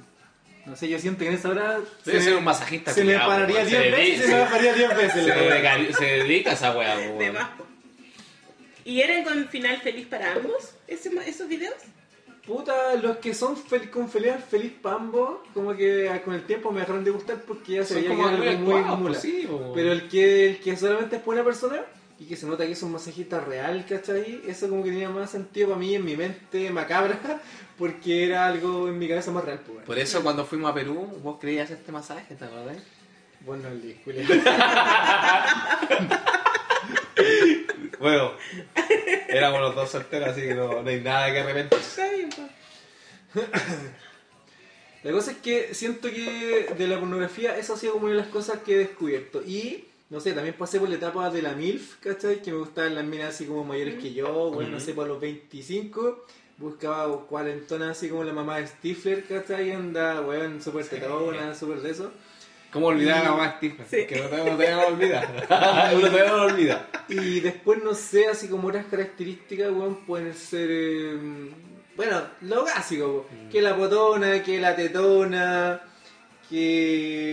No 0.65 0.77
sé, 0.77 0.87
yo 0.87 0.97
siento 0.97 1.19
que 1.19 1.27
en 1.27 1.33
esa 1.33 1.49
hora 1.49 1.79
Debe 2.05 2.19
se, 2.19 2.23
ser 2.23 2.31
me- 2.33 2.37
un 2.39 2.43
masajista 2.45 2.93
se 2.93 3.01
culiao, 3.01 3.27
pararía 3.27 3.55
weón. 3.57 3.67
10 3.69 3.81
Se 3.83 3.91
veces 3.91 4.25
se 4.25 4.31
me 4.33 4.39
bajaría 4.39 4.73
10 4.73 4.89
veces. 4.97 5.11
Se, 5.25 5.27
la 5.27 5.93
se 5.97 6.05
dedica 6.05 6.51
a 6.51 6.53
esa 6.53 6.73
De 6.73 6.77
weón. 6.77 7.33
más, 7.33 7.49
po. 7.57 7.67
¿Y 8.85 9.01
eran 9.01 9.23
con 9.23 9.47
final 9.49 9.77
feliz 9.81 10.07
para 10.07 10.33
ambos 10.33 10.71
ese- 10.87 11.11
esos 11.27 11.47
videos? 11.49 11.75
Puta, 12.45 12.95
los 13.01 13.17
que 13.17 13.33
son 13.33 13.55
fel- 13.55 13.89
con 13.89 14.09
feliz, 14.09 14.33
feliz 14.49 14.73
pambo, 14.81 15.43
como 15.53 15.73
que 15.75 16.11
con 16.25 16.33
el 16.33 16.43
tiempo 16.45 16.71
me 16.71 16.81
dejaron 16.81 17.03
de 17.05 17.11
gustar 17.11 17.37
porque 17.47 17.73
ya 17.73 17.85
se 17.85 17.95
veía 17.95 18.09
que 18.09 18.15
era 18.15 18.25
muy 18.31 18.47
algo 18.47 18.61
muy 18.65 18.73
actuados, 18.79 18.99
mula. 18.99 19.11
pues, 19.11 19.21
sí. 19.21 19.47
Pero 19.73 19.91
el 19.93 20.09
que, 20.09 20.49
el 20.49 20.59
que 20.59 20.75
solamente 20.75 21.15
es 21.15 21.23
buena 21.25 21.41
persona 21.43 21.77
y 22.19 22.25
que 22.25 22.35
se 22.35 22.45
nota 22.45 22.65
que 22.65 22.73
es 22.73 22.83
un 22.83 22.91
masajista 22.91 23.39
real, 23.39 23.85
¿cachai? 23.87 24.41
Eso 24.45 24.67
como 24.67 24.83
que 24.83 24.89
tenía 24.91 25.09
más 25.09 25.29
sentido 25.31 25.69
para 25.69 25.79
mí 25.79 25.95
en 25.95 26.03
mi 26.03 26.17
mente 26.17 26.69
macabra 26.69 27.17
porque 27.77 28.25
era 28.25 28.45
algo 28.47 28.89
en 28.89 28.99
mi 28.99 29.07
cabeza 29.07 29.31
más 29.31 29.45
real. 29.45 29.61
Pues, 29.65 29.85
Por 29.85 29.97
eso 29.97 30.21
cuando 30.21 30.43
fuimos 30.45 30.69
a 30.69 30.73
Perú, 30.73 31.07
vos 31.23 31.39
querías 31.39 31.71
este 31.71 31.93
masaje, 31.93 32.35
¿te 32.35 32.43
acordás? 32.43 32.75
Bueno, 33.45 33.69
el 33.69 33.81
disculpe. 33.81 34.25
Bueno, 38.03 38.33
éramos 39.29 39.61
los 39.61 39.75
dos 39.75 39.89
solteros, 39.89 40.27
así 40.27 40.41
que 40.41 40.53
no, 40.53 40.83
no 40.83 40.89
hay 40.89 40.99
nada 40.99 41.31
que 41.31 41.39
arrepentirse. 41.39 42.01
Está 42.01 42.13
bien, 42.13 42.29
po. 42.31 42.41
La 45.03 45.11
cosa 45.13 45.31
es 45.31 45.37
que 45.37 45.73
siento 45.73 46.09
que 46.09 46.73
de 46.77 46.87
la 46.87 46.99
pornografía 46.99 47.57
eso 47.57 47.75
ha 47.75 47.77
sido 47.77 47.93
como 47.93 48.07
una 48.07 48.15
de 48.15 48.19
las 48.19 48.27
cosas 48.27 48.59
que 48.59 48.73
he 48.73 48.77
descubierto. 48.77 49.41
Y, 49.41 49.85
no 50.09 50.19
sé, 50.19 50.33
también 50.33 50.53
pasé 50.57 50.81
por 50.81 50.89
la 50.89 50.95
etapa 50.95 51.29
de 51.29 51.41
la 51.41 51.53
MILF, 51.53 51.95
¿cachai? 52.01 52.41
Que 52.41 52.51
me 52.51 52.57
gustaban 52.57 52.93
las 52.93 53.05
minas 53.05 53.35
así 53.35 53.45
como 53.45 53.63
mayores 53.63 53.95
que 54.01 54.13
yo, 54.13 54.51
bueno, 54.51 54.71
no 54.71 54.79
sé, 54.81 54.93
por 54.93 55.07
los 55.07 55.21
25. 55.21 56.25
Buscaba 56.57 57.25
cuarentonas 57.25 57.91
así 57.91 58.09
como 58.09 58.25
la 58.25 58.33
mamá 58.33 58.57
de 58.57 58.67
Stifler, 58.67 59.23
¿cachai? 59.23 59.71
Anda, 59.71 60.19
weón, 60.19 60.61
súper 60.61 60.85
tetona, 60.85 61.55
súper 61.55 61.79
de 61.79 61.91
eso. 61.91 62.11
¿Cómo 62.73 62.87
olvidar 62.87 63.19
a 63.19 63.23
la 63.23 63.31
mamá 63.31 63.55
Steve? 63.57 63.77
Sí. 63.89 64.05
Que 64.07 64.19
no 64.19 64.27
te, 64.29 64.37
no 64.43 64.57
te 64.57 64.71
no 64.71 64.81
lo 64.81 64.87
olvida. 64.87 65.21
Uno 65.93 66.07
todavía 66.09 66.25
no 66.31 66.37
lo 66.37 66.43
olvida. 66.45 66.87
Y 67.07 67.39
después, 67.39 67.83
no 67.83 67.93
sé, 67.93 68.27
así 68.27 68.47
como 68.49 68.67
otras 68.69 68.85
características, 68.87 69.71
weón, 69.71 70.05
pueden 70.05 70.33
ser. 70.33 70.67
eh, 70.71 71.17
bueno, 71.95 72.21
lo 72.41 72.63
básico, 72.65 73.27
po. 73.29 73.49
que 73.51 73.61
la 73.61 73.75
potona, 73.77 74.41
que 74.41 74.59
la 74.59 74.75
tetona, 74.75 75.81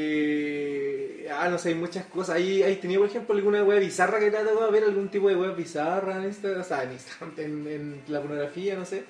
que. 0.01 1.27
Ah, 1.33 1.49
no 1.49 1.59
sé, 1.59 1.71
hay 1.71 1.75
muchas 1.77 2.05
cosas. 2.07 2.37
Ahí, 2.37 2.63
ahí 2.63 2.77
tenía, 2.77 2.99
por 2.99 3.09
ejemplo, 3.09 3.35
alguna 3.35 3.63
web 3.63 3.81
bizarra 3.81 4.19
que 4.19 4.31
te 4.31 4.37
ha 4.37 4.45
tocado 4.45 4.71
ver, 4.71 4.85
algún 4.85 5.09
tipo 5.09 5.29
de 5.29 5.37
web 5.37 5.57
bizarra 5.57 6.17
en 6.19 6.25
Instagram, 6.25 6.61
o 6.61 6.65
sea, 6.65 6.83
en, 6.83 6.91
en, 7.39 7.67
en 7.67 8.03
la 8.09 8.21
pornografía, 8.21 8.75
no 8.77 8.85
sé. 8.85 9.05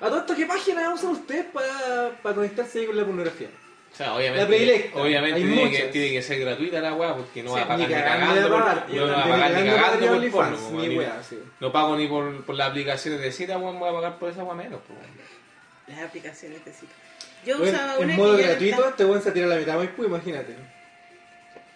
A 0.00 0.08
todo 0.08 0.18
esto, 0.18 0.34
¿qué 0.34 0.46
página 0.46 0.92
usan 0.92 1.10
ustedes 1.12 1.46
para, 1.46 2.18
para 2.22 2.34
conectarse 2.34 2.80
ahí 2.80 2.86
con 2.86 2.96
la 2.96 3.04
pornografía? 3.04 3.48
O 3.96 3.98
sea, 3.98 4.14
obviamente, 4.14 4.42
La 4.42 4.46
predilecta. 4.46 5.00
obviamente 5.00 5.36
Hay 5.40 5.42
tiene 5.46 5.70
que, 5.70 5.82
tiene 5.84 6.10
que 6.10 6.22
ser 6.22 6.38
gratuita 6.40 6.80
la 6.80 6.92
weá, 6.92 7.16
porque 7.16 7.42
no 7.42 7.48
Sí, 7.48 7.56
va 7.56 7.62
a 7.62 7.68
pagar 7.68 7.78
ni 7.88 7.94
ni 7.94 8.00
cagando 8.02 8.48
por- 8.50 8.60
pagar, 8.60 8.86
no 8.90 8.92
voy 8.92 9.00
a 9.00 9.16
ni 9.16 9.30
pagar 9.32 9.50
ni 9.62 9.70
cagando 9.70 10.06
por 10.06 10.30
porno, 10.30 10.70
ni 10.82 10.88
ni- 10.88 10.98
wea, 10.98 11.22
sí. 11.22 11.38
No 11.60 11.72
pago 11.72 11.96
ni 11.96 12.06
por, 12.06 12.44
por 12.44 12.54
las 12.56 12.68
aplicaciones 12.68 13.20
de 13.22 13.32
cita, 13.32 13.56
weón, 13.56 13.78
voy 13.78 13.88
a 13.88 13.92
pagar 13.94 14.18
por 14.18 14.28
esa 14.30 14.44
weá 14.44 14.54
menos. 14.54 14.80
pues, 14.86 14.98
weón. 14.98 15.10
Las 15.86 16.08
aplicaciones 16.08 16.62
de 16.62 16.72
cita. 16.74 16.92
Yo 17.46 17.56
Bueno, 17.58 17.72
usaba 17.72 17.98
una 17.98 18.12
en 18.12 18.18
modo 18.18 18.36
que 18.36 18.42
gratuito 18.42 18.76
está- 18.84 18.96
te 18.96 19.04
voy 19.04 19.18
a 19.18 19.32
tirar 19.32 19.48
la 19.48 19.56
mitad 19.56 19.76
muy 19.76 19.86
pues, 19.88 20.08
imagínate. 20.08 20.56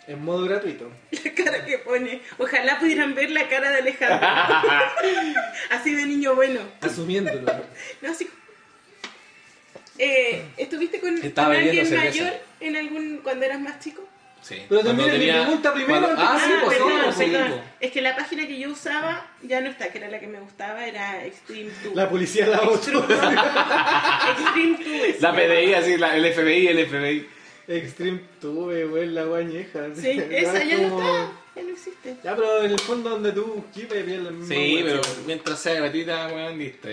En 0.07 0.23
modo 0.25 0.45
gratuito. 0.45 0.91
La 1.25 1.33
cara 1.45 1.65
que 1.65 1.79
pone. 1.79 2.21
Ojalá 2.37 2.79
pudieran 2.81 3.15
ver 3.15 3.31
la 3.31 3.49
cara 3.49 3.71
de 3.71 3.79
Alejandro. 3.79 4.29
así 5.71 5.95
de 5.95 6.05
niño 6.07 6.35
bueno. 6.35 6.61
Asumiéndolo. 6.81 7.41
No, 8.03 8.11
así. 8.11 8.29
Eh, 10.03 10.43
¿Estuviste 10.57 10.99
con, 11.01 11.15
con 11.21 11.45
alguien 11.45 11.87
cerveza. 11.87 12.23
mayor 12.25 12.33
en 12.61 12.77
algún 12.77 13.21
cuando 13.23 13.45
eras 13.45 13.61
más 13.61 13.79
chico? 13.81 14.03
Sí. 14.43 14.57
Pero 14.71 14.81
Cuando 14.81 15.05
termina 15.05 15.13
mi 15.13 15.19
tenía- 15.27 15.43
pregunta 15.43 15.75
primero, 15.75 16.01
cuando- 16.07 16.23
Ah, 16.23 16.41
sí, 16.43 16.51
pues 16.65 16.79
sí, 16.79 16.83
perdón, 16.83 17.01
pues, 17.05 17.17
perdón. 17.17 17.49
pues. 17.51 17.61
Es 17.81 17.93
que 17.93 18.01
la 18.01 18.17
página 18.17 18.47
que 18.47 18.59
yo 18.59 18.71
usaba 18.71 19.31
ya 19.43 19.61
no 19.61 19.69
está, 19.69 19.89
que 19.93 19.99
era 19.99 20.09
la 20.09 20.19
que 20.19 20.27
me 20.29 20.41
gustaba, 20.41 20.87
era 20.87 21.27
Extreme 21.27 21.71
2. 21.85 21.95
La 21.95 22.09
policía 22.09 22.47
la 22.47 22.57
Extreme 22.57 22.99
otro. 23.01 23.17
2. 23.17 23.35
Extreme 24.31 24.79
2. 25.13 25.21
La 25.21 25.33
PDI, 25.35 25.75
así, 25.75 25.97
la- 25.99 26.17
el 26.17 26.25
FBI, 26.33 26.67
el 26.69 26.87
FBI. 26.87 27.29
Extreme 27.69 28.21
tuve, 28.41 28.87
weón, 28.87 29.15
la 29.15 29.25
guañeja. 29.25 29.89
Sí, 29.95 30.11
esa 30.31 30.65
ya 30.65 30.79
no 30.79 30.89
como- 30.89 31.01
está, 31.03 31.33
ya 31.57 31.63
no 31.63 31.69
existe. 31.71 32.17
Ya, 32.25 32.35
pero 32.35 32.65
en 32.65 32.71
el 32.73 32.79
fondo 32.81 33.11
donde 33.11 33.33
tú 33.33 33.45
busquís, 33.45 33.89
vas 33.91 33.99
a 33.99 34.03
pillar 34.05 34.21
la 34.23 34.31
misma 34.31 34.55
Sí, 34.55 34.81
pero 34.85 35.01
mientras 35.27 35.61
sea 35.61 35.75
gratuita, 35.75 36.29
weón, 36.29 36.59
listo. 36.59 36.89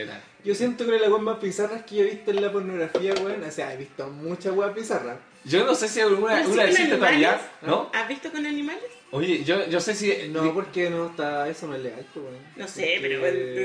Yo 0.47 0.55
siento 0.55 0.85
que 0.85 0.97
la 0.97 1.09
weá 1.09 1.19
más 1.21 1.41
bizarras 1.41 1.83
que 1.83 1.95
yo 1.97 2.03
he 2.03 2.09
visto 2.11 2.31
en 2.31 2.41
la 2.41 2.49
pornografía, 2.49 3.13
weón. 3.21 3.43
O 3.43 3.51
sea, 3.51 3.73
he 3.73 3.75
visto 3.77 4.07
muchas 4.07 4.53
weas 4.55 4.73
bizarras. 4.73 5.17
Yo 5.43 5.65
no 5.65 5.75
sé 5.75 5.89
si 5.89 5.99
alguna 5.99 6.35
¿Pero 6.41 6.53
sí 6.53 6.59
existe 6.61 6.95
todavía? 6.95 7.41
¿no? 7.63 7.91
¿Has 7.93 8.07
visto 8.07 8.31
con 8.31 8.45
animales? 8.45 8.83
Oye, 9.11 9.43
yo, 9.43 9.65
yo 9.67 9.81
sé 9.81 9.93
si... 9.93 10.29
No, 10.29 10.53
porque 10.53 10.89
no 10.89 11.07
está. 11.07 11.49
Eso 11.49 11.67
no 11.67 11.75
es 11.75 11.81
legal, 11.81 12.05
pues, 12.13 12.25
weón. 12.25 12.37
No 12.55 12.65
sé, 12.65 12.97
pero... 13.01 13.19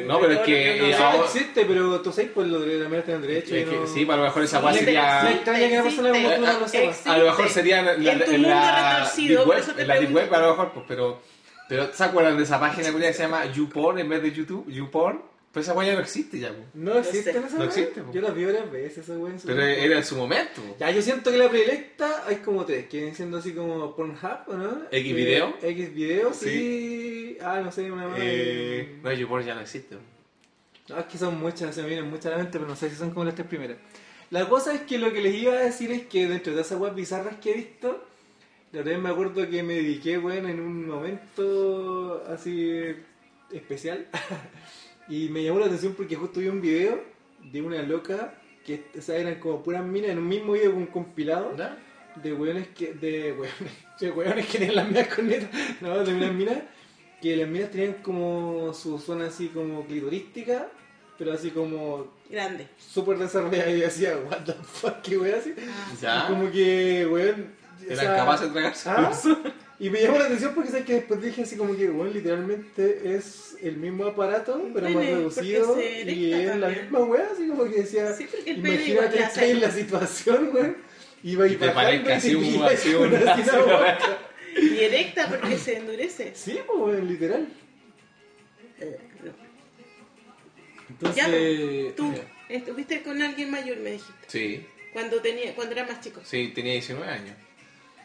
No, 0.06 0.18
pero 0.20 0.32
es 0.32 0.38
que, 0.40 0.76
lo 0.80 0.98
no- 0.98 1.24
existe, 1.24 1.64
pero 1.66 2.00
tú 2.00 2.10
sabes, 2.12 2.30
pues 2.34 2.48
los 2.48 2.60
derechos 2.62 2.82
también 2.82 3.02
tienen 3.04 3.22
derecho. 3.22 3.54
Es 3.54 3.62
y 3.62 3.70
que 3.70 3.76
no... 3.76 3.86
sí, 3.86 4.04
para 4.04 4.18
lo 4.18 4.24
mejor 4.24 4.42
esa 4.42 4.58
Sí, 4.58 4.64
weá 4.64 4.72
me 4.74 4.78
sería... 4.80 5.30
extraña 5.30 5.68
que 5.68 5.74
una 5.74 5.82
persona 5.84 6.08
como 6.10 6.30
tú 6.30 6.40
no 6.40 6.46
lo. 6.46 7.12
A 7.12 7.18
lo 7.18 7.24
mejor 7.26 7.48
sería 7.48 7.82
la, 7.82 7.92
la, 7.94 8.12
En 8.12 8.42
la 8.42 9.12
Deep 9.16 9.46
Web, 9.46 9.64
en 9.78 9.86
la 9.86 10.00
Deep. 10.00 10.12
Web 10.14 10.34
a 10.34 10.40
lo 10.40 10.50
mejor, 10.50 10.72
pues, 10.72 10.84
pero, 10.88 11.20
pero 11.68 11.92
¿se 11.92 12.02
acuerdan 12.02 12.36
de 12.36 12.42
esa 12.42 12.58
página 12.58 12.90
que 12.92 13.12
se 13.12 13.22
llama 13.22 13.46
YouPorn 13.46 14.00
en 14.00 14.08
vez 14.08 14.20
de 14.22 14.32
YouTube? 14.32 14.68
YouPorn, 14.68 15.22
pues 15.52 15.66
esa 15.66 15.74
weá 15.74 15.88
ya 15.88 15.94
no 15.94 16.00
existe 16.00 16.38
ya, 16.38 16.48
pues. 16.48 16.64
No 16.74 16.96
existe 16.98 17.32
sé. 17.32 17.38
esa 17.38 17.50
No 17.50 17.58
weá. 17.58 17.66
existe, 17.66 18.00
po. 18.02 18.12
Yo 18.12 18.20
las 18.22 18.34
vi 18.34 18.44
varias 18.46 18.70
veces, 18.72 18.98
esa 18.98 19.18
weá. 19.18 19.32
en 19.32 19.38
su 19.40 19.46
Pero 19.46 19.62
era 19.62 19.96
en 19.98 20.04
su 20.04 20.16
momento. 20.16 20.62
pues. 20.62 20.78
Ya, 20.78 20.90
yo 20.90 21.02
siento 21.02 21.30
que 21.30 21.36
la 21.36 21.48
predilecta 21.50 22.24
hay 22.26 22.36
como 22.36 22.64
tres, 22.64 22.86
que 22.88 22.96
vienen 22.98 23.14
siendo 23.14 23.38
así 23.38 23.52
como 23.52 23.94
Pornhub, 23.94 24.38
¿o 24.48 24.54
no? 24.54 24.82
X 24.90 25.10
Eh, 25.10 25.14
video. 25.14 25.54
X 25.62 25.94
video, 25.94 26.32
Sí. 26.34 26.48
sí. 26.48 27.38
Ah, 27.42 27.60
no 27.62 27.70
sé, 27.70 27.90
una 27.92 28.08
más. 28.08 28.18
Eh, 28.22 28.98
no, 29.02 29.12
YouPorn 29.12 29.44
ya 29.44 29.54
no 29.54 29.60
existe. 29.60 29.96
No, 30.88 30.98
es 30.98 31.04
que 31.06 31.18
son 31.18 31.38
muchas, 31.38 31.74
se 31.74 31.82
me 31.82 31.88
vienen 31.88 32.08
muchas 32.10 32.26
a 32.26 32.30
la 32.30 32.36
mente, 32.38 32.58
pero 32.58 32.66
no 32.68 32.74
sé 32.76 32.88
si 32.90 32.96
son 32.96 33.10
como 33.10 33.24
las 33.24 33.34
tres 33.34 33.46
primeras. 33.46 33.76
La 34.30 34.48
cosa 34.48 34.72
es 34.74 34.80
que 34.82 34.98
lo 34.98 35.12
que 35.12 35.20
les 35.20 35.34
iba 35.34 35.52
a 35.52 35.60
decir 35.60 35.92
es 35.92 36.06
que 36.06 36.26
dentro 36.26 36.54
de 36.54 36.62
esas 36.62 36.80
webs 36.80 36.94
bizarras 36.96 37.36
que 37.36 37.50
he 37.50 37.54
visto, 37.54 38.04
la 38.72 38.80
otra 38.80 38.92
vez 38.92 39.00
me 39.02 39.10
acuerdo 39.10 39.48
que 39.50 39.62
me 39.62 39.74
dediqué, 39.74 40.16
weón, 40.18 40.48
en 40.48 40.58
un 40.60 40.88
momento 40.88 42.24
así 42.28 42.94
especial. 43.52 44.06
y 45.08 45.28
me 45.28 45.42
llamó 45.42 45.58
la 45.60 45.66
atención 45.66 45.94
porque 45.94 46.16
justo 46.16 46.40
vi 46.40 46.48
un 46.48 46.60
video 46.60 47.02
de 47.50 47.60
una 47.62 47.82
loca 47.82 48.34
que 48.64 48.84
o 48.96 49.02
sea, 49.02 49.16
eran 49.16 49.36
como 49.40 49.62
puras 49.62 49.84
minas 49.84 50.10
en 50.10 50.18
un 50.18 50.28
mismo 50.28 50.52
video 50.52 50.70
con 50.72 50.82
un 50.82 50.86
compilado 50.86 51.56
¿Ya? 51.56 51.76
de 52.16 52.32
weones 52.32 52.68
que. 52.68 52.94
de 52.94 53.32
weones, 53.32 53.54
de 54.00 54.10
weones 54.10 54.46
que 54.46 54.58
tenían 54.58 54.76
las 54.76 54.88
minas 54.88 55.08
cornetas, 55.08 55.50
no, 55.80 56.04
de 56.04 56.14
unas 56.14 56.32
minas, 56.32 56.58
que 57.20 57.36
las 57.36 57.48
minas 57.48 57.70
tenían 57.70 57.94
como 57.94 58.72
su 58.72 58.98
zona 58.98 59.26
así 59.26 59.48
como 59.48 59.84
clitorística, 59.86 60.68
pero 61.18 61.32
así 61.32 61.50
como 61.50 62.12
Grande. 62.30 62.68
súper 62.78 63.18
desarrollada 63.18 63.70
y 63.70 63.78
yo 63.80 63.84
decía, 63.86 64.16
what 64.30 64.44
the 64.44 64.52
fuck, 64.62 65.00
qué 65.02 65.18
weón 65.18 65.38
así. 65.38 65.54
Ah, 65.58 65.92
¿Ya? 66.00 66.24
Y 66.24 66.32
como 66.32 66.50
que, 66.50 67.06
weón. 67.10 67.52
o 67.80 67.84
Eran 67.84 67.96
sea, 67.98 68.16
capaces 68.16 68.46
de 68.48 68.52
tragarse. 68.52 68.90
¿ah? 68.90 69.12
Y 69.82 69.90
me 69.90 70.00
llamó 70.00 70.16
la 70.18 70.26
atención 70.26 70.54
porque 70.54 70.70
sabes 70.70 70.84
que 70.86 70.94
después 70.94 71.20
dije 71.20 71.42
así 71.42 71.56
como 71.56 71.76
que, 71.76 71.90
weón, 71.90 72.12
literalmente 72.12 73.16
es 73.16 73.56
el 73.60 73.78
mismo 73.78 74.06
aparato, 74.06 74.70
pero 74.72 74.88
más 74.90 75.04
reducido. 75.04 75.76
Y 75.82 76.32
es 76.32 76.56
la 76.56 76.68
misma 76.68 77.00
weá, 77.00 77.28
así 77.32 77.48
como 77.48 77.64
que 77.64 77.82
decía. 77.82 78.12
Sí, 78.14 78.28
Imagínate 78.46 79.18
ya 79.18 79.32
que 79.32 79.50
en 79.50 79.60
la 79.60 79.70
situación, 79.72 80.50
weón. 80.54 80.76
Iba 81.24 81.48
Y 81.48 81.56
te 81.56 81.68
parezca 81.70 82.14
así 82.14 82.32
un- 82.36 82.58
boca. 82.58 83.98
Y 84.54 84.78
erecta 84.78 85.28
porque 85.28 85.58
se 85.58 85.78
endurece. 85.78 86.30
Sí, 86.34 86.60
pues, 86.64 87.02
literal. 87.02 87.48
Eh, 88.78 88.98
no. 89.24 89.32
Entonces. 90.90 91.96
Tú 91.96 92.14
estuviste 92.48 93.02
con 93.02 93.20
alguien 93.20 93.50
mayor, 93.50 93.78
me 93.78 93.92
dijiste. 93.92 94.12
Sí, 94.28 94.64
Cuando 94.92 95.20
tenía, 95.20 95.54
cuando 95.56 95.74
era 95.74 95.84
más 95.86 96.00
chico. 96.00 96.20
sí, 96.24 96.52
tenía 96.54 96.74
19 96.74 97.10
años. 97.10 97.34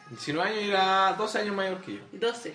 19 0.10 0.50
años 0.50 0.64
y 0.64 0.70
era 0.70 1.16
12 1.18 1.40
años 1.40 1.56
mayor 1.56 1.82
que 1.82 1.94
yo. 1.96 2.00
12. 2.14 2.54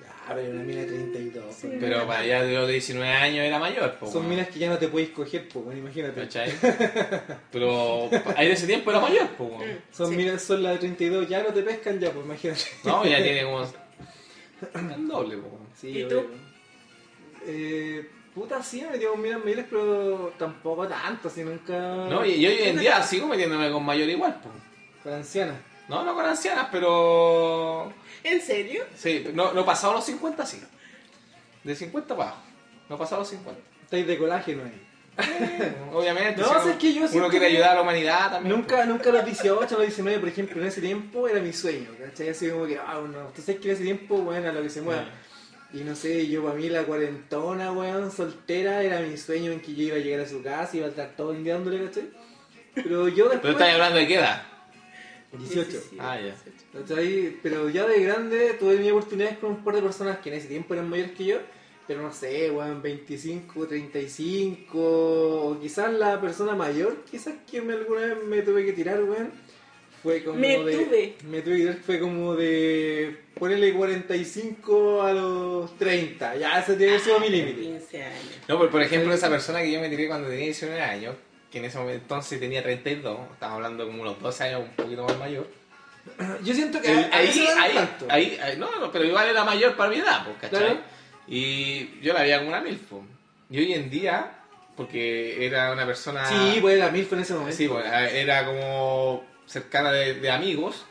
Ya, 0.00 0.34
pero 0.34 0.50
una 0.52 0.62
mina 0.62 0.80
de 0.82 0.86
32. 0.86 1.54
Sí. 1.54 1.68
Pero 1.80 2.06
para 2.06 2.20
allá 2.20 2.42
de 2.42 2.54
los 2.54 2.68
19 2.68 3.12
años 3.12 3.44
era 3.44 3.58
mayor, 3.58 3.94
po, 3.94 4.06
Son 4.06 4.16
weón. 4.18 4.28
minas 4.30 4.48
que 4.48 4.58
ya 4.58 4.68
no 4.70 4.78
te 4.78 4.88
puedes 4.88 5.10
coger, 5.10 5.48
pues, 5.48 5.64
weón, 5.64 5.78
imagínate. 5.78 6.20
¿Cachai? 6.22 6.52
Pero 7.52 8.08
ahí 8.36 8.46
en 8.46 8.52
ese 8.52 8.66
tiempo 8.66 8.90
era 8.90 9.00
mayor, 9.00 9.28
po, 9.30 9.44
weón. 9.44 9.70
Mm, 9.70 9.78
Son 9.92 10.10
sí. 10.10 10.16
minas, 10.16 10.42
son 10.42 10.62
las 10.62 10.72
de 10.74 10.78
32, 10.80 11.28
ya 11.28 11.42
no 11.42 11.48
te 11.52 11.62
pescan, 11.62 11.98
ya, 11.98 12.10
pues, 12.12 12.24
imagínate. 12.24 12.60
No, 12.84 13.04
ya 13.04 13.22
tiene 13.22 13.42
como. 13.44 13.62
El 14.94 15.08
doble, 15.08 15.36
po. 15.38 15.58
Sí, 15.74 15.88
¿Y 16.02 16.08
tú? 16.08 16.24
Eh, 17.46 18.08
puta, 18.34 18.62
sí, 18.62 18.82
me 18.82 18.90
metido 18.92 19.12
con 19.12 19.22
minas 19.22 19.40
mayores, 19.44 19.66
pero 19.70 20.32
tampoco 20.38 20.86
tanto, 20.88 21.28
así 21.28 21.42
nunca. 21.42 21.72
No, 21.78 22.24
y, 22.24 22.32
y 22.32 22.46
hoy 22.46 22.58
en 22.62 22.78
día 22.78 23.02
sigo 23.02 23.26
metiéndome 23.26 23.70
con 23.70 23.84
mayor 23.84 24.08
igual, 24.08 24.40
po. 24.40 24.50
Con 25.02 25.12
ancianas. 25.14 25.56
No, 25.88 26.04
no 26.04 26.14
con 26.14 26.24
ancianas, 26.26 26.68
pero. 26.70 27.92
¿En 28.24 28.40
serio? 28.40 28.84
Sí, 28.96 29.26
no, 29.32 29.52
no 29.52 29.64
pasado 29.64 29.94
los 29.94 30.04
50, 30.04 30.44
sí. 30.46 30.60
De 31.62 31.74
50 31.74 32.16
para 32.16 32.30
abajo. 32.30 32.42
No 32.88 32.98
pasado 32.98 33.20
los 33.20 33.28
50. 33.28 33.60
Estáis 33.84 34.06
de 34.06 34.18
colágeno 34.18 34.64
ahí. 34.64 34.82
Obviamente, 35.92 36.42
No, 36.42 36.62
si 36.62 36.70
es 36.70 36.76
que 36.76 36.92
yo 36.92 37.06
uno 37.10 37.28
quiere 37.28 37.46
ayudar 37.46 37.70
a 37.70 37.74
la 37.76 37.82
humanidad 37.82 38.32
también. 38.32 38.54
Nunca, 38.54 38.84
nunca 38.84 39.08
a 39.08 39.12
los 39.14 39.24
18, 39.24 39.74
a 39.74 39.78
los 39.78 39.86
19, 39.86 40.18
por 40.18 40.28
ejemplo, 40.28 40.60
en 40.60 40.68
ese 40.68 40.80
tiempo 40.80 41.26
era 41.26 41.40
mi 41.40 41.52
sueño, 41.52 41.88
¿cachai? 41.98 42.28
Así 42.30 42.50
como 42.50 42.66
que, 42.66 42.78
ah, 42.78 43.00
no, 43.00 43.28
tú 43.34 43.40
sabes 43.40 43.60
que 43.60 43.68
en 43.68 43.74
ese 43.74 43.84
tiempo, 43.84 44.18
bueno, 44.18 44.48
a 44.48 44.52
lo 44.52 44.62
que 44.62 44.68
se 44.68 44.82
mueva. 44.82 45.06
Y 45.72 45.78
no 45.78 45.94
sé, 45.94 46.26
yo 46.28 46.44
para 46.44 46.54
mí 46.54 46.68
la 46.68 46.82
cuarentona, 46.84 47.72
weón, 47.72 48.10
soltera, 48.12 48.82
era 48.82 49.00
mi 49.00 49.16
sueño 49.16 49.52
en 49.52 49.60
que 49.60 49.74
yo 49.74 49.84
iba 49.84 49.96
a 49.96 50.00
llegar 50.00 50.20
a 50.20 50.28
su 50.28 50.42
casa 50.42 50.70
y 50.74 50.78
iba 50.78 50.86
a 50.86 50.90
estar 50.90 51.08
todo 51.16 51.32
enviándole, 51.32 51.84
¿cachai? 51.86 52.10
Pero 52.74 53.08
yo 53.08 53.24
Pero 53.24 53.30
después... 53.30 53.52
estás 53.54 53.72
hablando 53.72 53.98
de 53.98 54.06
qué 54.06 54.14
edad. 54.16 54.42
18. 55.38 55.82
Ah, 55.98 56.18
ya. 56.20 56.36
Pero 57.42 57.68
ya 57.68 57.86
de 57.86 58.02
grande 58.02 58.54
tuve 58.58 58.76
mi 58.76 58.90
oportunidades 58.90 59.38
con 59.38 59.50
un 59.50 59.64
par 59.64 59.74
de 59.74 59.82
personas 59.82 60.18
que 60.18 60.30
en 60.30 60.36
ese 60.36 60.48
tiempo 60.48 60.74
eran 60.74 60.88
mayores 60.88 61.12
que 61.12 61.24
yo, 61.24 61.38
pero 61.86 62.02
no 62.02 62.12
sé, 62.12 62.50
weón, 62.50 62.82
25, 62.82 63.66
35, 63.66 64.78
o 64.78 65.58
quizás 65.60 65.92
la 65.92 66.20
persona 66.20 66.54
mayor, 66.54 67.04
quizás 67.10 67.34
que 67.50 67.62
me, 67.62 67.74
alguna 67.74 68.00
vez 68.00 68.24
me 68.24 68.42
tuve 68.42 68.64
que 68.64 68.72
tirar, 68.72 69.02
weón, 69.02 69.30
fue 70.02 70.22
como 70.24 70.38
Me 70.38 70.58
de... 70.58 70.76
tuve. 70.76 71.14
Me 71.28 71.42
tuve 71.42 71.56
que 71.56 71.62
tirar, 71.62 71.76
fue 71.76 72.00
como 72.00 72.34
de... 72.34 73.16
Ponerle 73.34 73.74
45 73.74 75.02
a 75.02 75.12
los 75.12 75.76
30, 75.78 76.36
ya 76.36 76.58
ese 76.58 76.74
tiene 76.76 76.94
que 76.94 77.00
sido 77.00 77.20
mi 77.20 77.28
límite. 77.28 77.60
15 77.60 78.02
años. 78.02 78.40
No, 78.48 78.58
por, 78.58 78.70
por 78.70 78.82
ejemplo, 78.82 79.12
esa 79.12 79.28
persona 79.28 79.60
que 79.62 79.70
yo 79.70 79.80
me 79.80 79.90
tiré 79.90 80.08
cuando 80.08 80.28
tenía 80.28 80.46
19 80.46 80.80
años, 80.80 81.16
que 81.56 81.60
en 81.60 81.64
ese 81.70 81.78
momento 81.78 82.02
entonces 82.02 82.38
tenía 82.38 82.62
32, 82.62 83.18
estamos 83.32 83.54
hablando 83.56 83.86
como 83.86 84.02
unos 84.02 84.20
12 84.20 84.44
años, 84.44 84.60
un 84.62 84.70
poquito 84.76 85.04
más 85.04 85.18
mayor. 85.18 85.48
Yo 86.44 86.54
siento 86.54 86.80
que 86.80 86.88
ahí, 86.88 87.08
ahí, 87.58 87.74
tanto. 87.74 88.06
ahí, 88.10 88.38
ahí- 88.42 88.56
no, 88.58 88.68
no, 88.78 88.92
pero 88.92 89.04
igual 89.04 89.28
era 89.28 89.44
mayor 89.44 89.74
para 89.76 89.90
mi 89.90 89.96
edad, 89.96 90.24
pues, 90.24 90.36
¿cachai? 90.40 90.60
Claro. 90.66 90.80
Y 91.28 92.00
yo 92.02 92.12
la 92.12 92.22
veía 92.22 92.38
como 92.38 92.50
una 92.50 92.60
milfo. 92.60 93.04
Y 93.50 93.58
hoy 93.58 93.72
en 93.72 93.90
día, 93.90 94.30
porque 94.76 95.44
era 95.44 95.72
una 95.72 95.84
persona... 95.84 96.24
Sí, 96.26 96.58
pues 96.60 96.76
era 96.76 96.90
mil 96.90 97.08
en 97.10 97.18
ese 97.18 97.34
momento. 97.34 97.56
Sí, 97.56 97.66
bueno, 97.66 97.92
era 97.92 98.46
como 98.46 99.24
cercana 99.46 99.90
de, 99.90 100.14
de 100.14 100.30
amigos. 100.30 100.84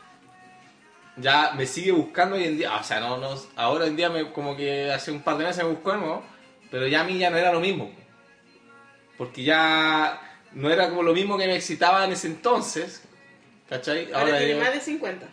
Ya 1.16 1.52
me 1.56 1.64
sigue 1.66 1.92
buscando 1.92 2.36
hoy 2.36 2.44
en 2.44 2.58
día. 2.58 2.76
O 2.76 2.84
sea, 2.84 3.00
no, 3.00 3.16
no, 3.16 3.34
ahora 3.56 3.86
en 3.86 3.96
día 3.96 4.10
me, 4.10 4.30
como 4.32 4.54
que 4.54 4.92
hace 4.92 5.10
un 5.10 5.22
par 5.22 5.38
de 5.38 5.44
meses 5.46 5.64
me 5.64 5.70
buscó 5.70 5.92
de 5.92 5.98
nuevo. 5.98 6.22
Pero 6.70 6.86
ya 6.86 7.00
a 7.00 7.04
mí 7.04 7.16
ya 7.16 7.30
no 7.30 7.38
era 7.38 7.50
lo 7.50 7.60
mismo. 7.60 7.90
Porque 9.16 9.42
ya 9.42 10.20
no 10.52 10.70
era 10.70 10.88
como 10.88 11.02
lo 11.02 11.12
mismo 11.12 11.36
que 11.36 11.46
me 11.46 11.56
excitaba 11.56 12.04
en 12.04 12.12
ese 12.12 12.28
entonces. 12.28 13.02
¿Cachai? 13.68 14.12
Ahora, 14.12 14.38
tiene 14.38 14.54
yo- 14.54 14.60
más 14.60 14.72
de 14.72 14.80
50. 14.80 15.28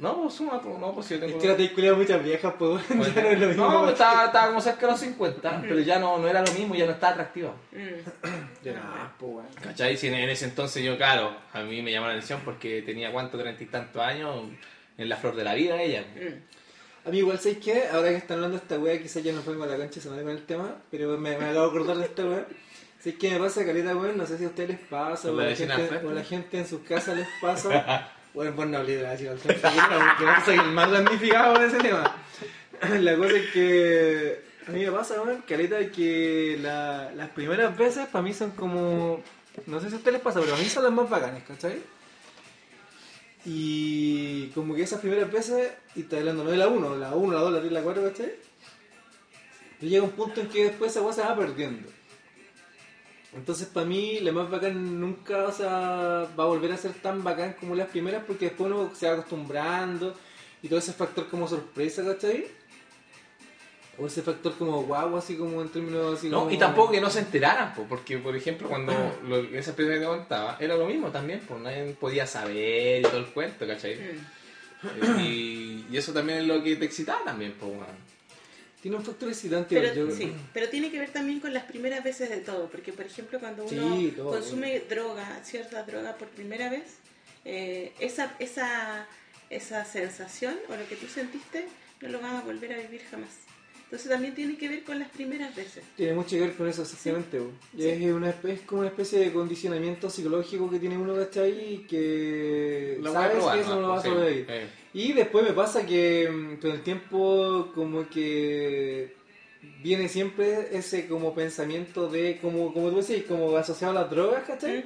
No, 0.00 0.22
pues 0.22 0.34
suma, 0.34 0.60
pues, 0.60 0.76
no, 0.76 0.92
pues 0.92 1.06
si 1.06 1.14
yo 1.14 1.20
tengo... 1.20 1.36
Es 1.38 1.70
que 1.72 1.82
la 1.82 1.94
muchas 1.94 2.24
viejas, 2.24 2.54
pues 2.58 2.82
ya 3.14 3.22
no 3.22 3.28
es 3.28 3.38
lo 3.38 3.46
mismo. 3.46 3.68
no, 3.70 3.80
pues, 3.82 3.92
estaba, 3.92 4.24
estaba 4.26 4.48
como 4.48 4.60
cerca 4.60 4.86
de 4.86 4.92
los 4.92 5.00
50, 5.00 5.60
pero 5.62 5.78
ya 5.78 6.00
no, 6.00 6.18
no 6.18 6.26
era 6.26 6.42
lo 6.44 6.52
mismo, 6.52 6.74
ya 6.74 6.86
no 6.86 6.92
estaba 6.92 7.12
atractiva. 7.12 7.54
Mm. 7.70 8.64
Ya 8.64 8.72
no, 8.72 9.12
pues, 9.18 9.32
weón. 9.34 9.46
¿Cachai? 9.62 9.96
Si 9.96 10.08
en, 10.08 10.14
en 10.14 10.28
ese 10.30 10.46
entonces 10.46 10.82
yo, 10.82 10.96
claro, 10.96 11.36
a 11.52 11.60
mí 11.62 11.80
me 11.80 11.92
llamó 11.92 12.08
la 12.08 12.14
atención 12.14 12.40
porque 12.44 12.82
tenía 12.82 13.12
cuánto, 13.12 13.38
treinta 13.38 13.62
y 13.62 13.66
tantos 13.66 14.02
años, 14.02 14.46
en 14.98 15.08
la 15.08 15.16
flor 15.16 15.36
de 15.36 15.44
la 15.44 15.54
vida 15.54 15.80
ella. 15.80 16.04
Mm. 16.16 17.08
A 17.08 17.10
mí 17.10 17.18
igual, 17.18 17.38
¿sabes 17.38 17.58
qué? 17.58 17.84
Ahora 17.92 18.08
que 18.08 18.16
están 18.16 18.36
hablando 18.38 18.56
de 18.56 18.62
esta 18.62 18.78
wea, 18.78 19.00
quizás 19.00 19.22
ya 19.22 19.32
no 19.32 19.42
pongo 19.42 19.66
la 19.66 19.76
concha 19.76 20.00
se 20.00 20.08
me 20.08 20.22
con 20.22 20.30
el 20.30 20.44
tema, 20.46 20.74
pero 20.90 21.16
me, 21.18 21.36
me 21.36 21.44
acabo 21.44 21.66
de 21.66 21.68
acordar 21.68 21.96
de 21.98 22.04
esta 22.06 22.24
wea. 22.24 22.46
¿Sabes 23.04 23.18
qué 23.18 23.32
me 23.32 23.38
pasa, 23.38 23.66
Caleta, 23.66 23.94
weón? 23.94 24.16
No 24.16 24.24
sé 24.24 24.38
si 24.38 24.44
a 24.44 24.46
ustedes 24.46 24.70
les 24.70 24.78
pasa, 24.78 25.28
o 25.30 25.36
¿Con 25.36 25.44
la 25.44 25.54
gente, 25.54 26.06
o 26.06 26.10
la 26.10 26.24
en 26.62 26.66
sus 26.66 26.80
casas 26.88 27.18
les 27.18 27.28
pasa. 27.38 28.08
bueno, 28.32 28.56
pues 28.56 28.66
no 28.66 28.82
de 28.82 28.96
vecina 28.96 29.32
al 29.32 29.38
porque 29.38 30.54
el 30.54 30.72
más 30.72 30.90
damnificado 30.90 31.56
en 31.56 31.62
ese 31.64 31.78
tema. 31.80 32.16
La 33.00 33.16
cosa 33.16 33.36
es 33.36 33.50
que 33.50 34.42
a 34.66 34.70
mí 34.70 34.86
me 34.86 34.90
pasa, 34.90 35.20
weón, 35.20 35.42
Caleta, 35.46 35.86
que 35.90 36.58
la- 36.62 37.12
las 37.14 37.28
primeras 37.28 37.76
veces 37.76 38.06
para 38.06 38.22
mí 38.22 38.32
son 38.32 38.52
como... 38.52 39.22
No 39.66 39.80
sé 39.80 39.88
si 39.88 39.94
a 39.96 39.98
ustedes 39.98 40.14
les 40.14 40.22
pasa, 40.22 40.40
pero 40.40 40.54
a 40.54 40.58
mí 40.58 40.64
son 40.64 40.84
las 40.84 40.92
más 40.92 41.10
bacanas, 41.10 41.42
¿cachai? 41.46 41.82
Y 43.44 44.46
como 44.54 44.74
que 44.74 44.82
esas 44.82 45.00
primeras 45.00 45.30
veces, 45.30 45.72
y 45.94 46.00
está 46.00 46.16
hablando 46.16 46.42
no 46.42 46.50
de 46.50 46.56
la 46.56 46.68
1, 46.68 46.96
la 46.96 47.14
1, 47.14 47.34
la 47.34 47.40
2, 47.40 47.52
la 47.52 47.60
3, 47.60 47.72
la 47.72 47.82
4, 47.82 48.02
¿cachai? 48.02 48.32
Pero 49.78 49.90
llega 49.90 50.04
un 50.04 50.12
punto 50.12 50.40
en 50.40 50.48
que 50.48 50.64
después 50.64 50.90
esa 50.90 51.00
cosa 51.00 51.22
se 51.22 51.28
va 51.28 51.36
perdiendo. 51.36 51.93
Entonces 53.36 53.66
para 53.66 53.86
mí 53.86 54.20
la 54.20 54.32
más 54.32 54.50
bacán 54.50 55.00
nunca 55.00 55.44
o 55.44 55.52
sea, 55.52 56.28
va 56.38 56.44
a 56.44 56.46
volver 56.46 56.72
a 56.72 56.76
ser 56.76 56.92
tan 56.94 57.24
bacán 57.24 57.54
como 57.58 57.74
las 57.74 57.88
primeras 57.88 58.22
porque 58.24 58.46
después 58.46 58.70
uno 58.70 58.90
se 58.94 59.06
va 59.06 59.14
acostumbrando 59.14 60.14
y 60.62 60.68
todo 60.68 60.78
ese 60.78 60.92
factor 60.92 61.28
como 61.28 61.48
sorpresa, 61.48 62.04
¿cachai? 62.04 62.46
O 63.98 64.06
ese 64.06 64.22
factor 64.22 64.54
como 64.56 64.82
guau, 64.82 65.16
así 65.16 65.36
como 65.36 65.62
en 65.62 65.68
términos 65.68 66.18
así 66.18 66.28
No, 66.28 66.40
como... 66.40 66.50
y 66.50 66.58
tampoco 66.58 66.92
que 66.92 67.00
no 67.00 67.10
se 67.10 67.20
enteraran, 67.20 67.74
po, 67.74 67.84
porque 67.88 68.18
por 68.18 68.36
ejemplo 68.36 68.68
cuando 68.68 68.92
lo, 69.28 69.36
esa 69.36 69.74
primera 69.74 69.96
que 69.96 70.00
te 70.02 70.06
contaba, 70.06 70.56
era 70.60 70.76
lo 70.76 70.86
mismo 70.86 71.08
también, 71.08 71.40
pues 71.46 71.60
nadie 71.60 71.94
podía 71.98 72.26
saber 72.26 73.00
y 73.00 73.02
todo 73.02 73.18
el 73.18 73.26
cuento, 73.26 73.66
¿cachai? 73.66 73.96
Mm. 73.96 75.20
Y, 75.20 75.86
y 75.90 75.96
eso 75.96 76.12
también 76.12 76.40
es 76.40 76.46
lo 76.46 76.62
que 76.62 76.76
te 76.76 76.84
excitaba 76.84 77.24
también, 77.24 77.54
pues, 77.58 77.72
weón. 77.72 78.03
Tiene 78.84 78.98
un 78.98 79.02
factor 79.02 79.30
excitante. 79.30 79.74
Pero, 79.80 79.94
yo- 79.94 80.14
sí, 80.14 80.30
pero 80.52 80.68
tiene 80.68 80.90
que 80.90 80.98
ver 80.98 81.08
también 81.08 81.40
con 81.40 81.54
las 81.54 81.64
primeras 81.64 82.04
veces 82.04 82.28
de 82.28 82.36
todo, 82.36 82.68
porque 82.68 82.92
por 82.92 83.06
ejemplo 83.06 83.40
cuando 83.40 83.64
uno 83.64 83.96
Sí, 83.96 84.12
todo, 84.14 84.28
consume 84.28 84.78
droga, 84.80 85.40
cierta 85.42 85.84
droga 85.84 86.18
por 86.18 86.28
primera 86.28 86.68
vez, 86.68 86.82
eh, 87.46 87.94
esa, 87.98 88.36
esa, 88.40 89.06
esa 89.48 89.86
sensación 89.86 90.54
o 90.68 90.76
lo 90.76 90.86
que 90.86 90.96
tú 90.96 91.06
sentiste 91.06 91.66
no 92.02 92.08
lo 92.10 92.20
vas 92.20 92.34
a 92.34 92.40
volver 92.42 92.74
a 92.74 92.76
vivir 92.76 93.00
jamás. 93.10 93.30
Entonces 93.94 94.10
también 94.10 94.34
tiene 94.34 94.56
que 94.56 94.68
ver 94.68 94.82
con 94.82 94.98
las 94.98 95.08
primeras 95.10 95.54
veces. 95.54 95.84
Tiene 95.96 96.14
mucho 96.14 96.30
que 96.30 96.40
ver 96.40 96.54
con 96.54 96.66
eso, 96.68 96.82
exactamente. 96.82 97.40
Y 97.76 97.82
Sí. 97.82 97.88
Es, 97.90 98.12
una, 98.12 98.28
espe- 98.34 98.48
es 98.54 98.60
como 98.62 98.80
una 98.80 98.88
especie 98.90 99.20
de 99.20 99.32
condicionamiento 99.32 100.10
psicológico 100.10 100.68
que 100.68 100.80
tiene 100.80 100.98
uno, 100.98 101.14
¿cachai? 101.14 101.74
Y 101.74 101.78
que 101.88 102.98
Lo 103.00 103.12
sabes 103.12 103.36
probar, 103.36 103.54
que 103.56 103.60
eso 103.62 103.74
no 103.76 103.80
lo 103.82 103.88
vas 103.90 104.00
a 104.00 104.02
Sí, 104.02 104.08
sobrevivir. 104.08 104.46
eh. 104.48 104.66
Y 104.94 105.12
después 105.12 105.44
me 105.44 105.52
pasa 105.52 105.86
que 105.86 106.28
mm, 106.28 106.56
con 106.60 106.70
el 106.72 106.82
tiempo 106.82 107.70
como 107.72 108.08
que 108.08 109.14
viene 109.80 110.08
siempre 110.08 110.76
ese 110.76 111.06
como 111.06 111.32
pensamiento 111.32 112.08
de, 112.08 112.38
como, 112.42 112.74
como 112.74 112.90
tú 112.90 113.00
decís, 113.00 113.22
como 113.28 113.56
asociado 113.56 113.96
a 113.96 114.02
las 114.02 114.10
drogas, 114.10 114.42
¿cachai? 114.44 114.82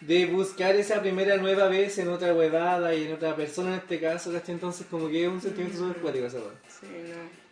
De 0.00 0.24
buscar 0.24 0.74
esa 0.76 1.02
primera 1.02 1.36
nueva 1.36 1.68
vez 1.68 1.98
en 1.98 2.08
otra 2.08 2.32
huevada 2.32 2.94
y 2.94 3.04
en 3.04 3.12
otra 3.12 3.36
persona 3.36 3.74
en 3.74 3.80
este 3.80 4.00
caso, 4.00 4.32
¿cachai? 4.32 4.54
Entonces 4.54 4.86
como 4.90 5.08
que 5.10 5.24
es 5.24 5.28
un 5.28 5.42
sentimiento 5.42 5.76
súper 5.76 5.96
cuático 6.00 6.24
esa 6.24 6.38
hueá. 6.38 6.54
Sí, 6.80 6.86
no. 7.10 7.45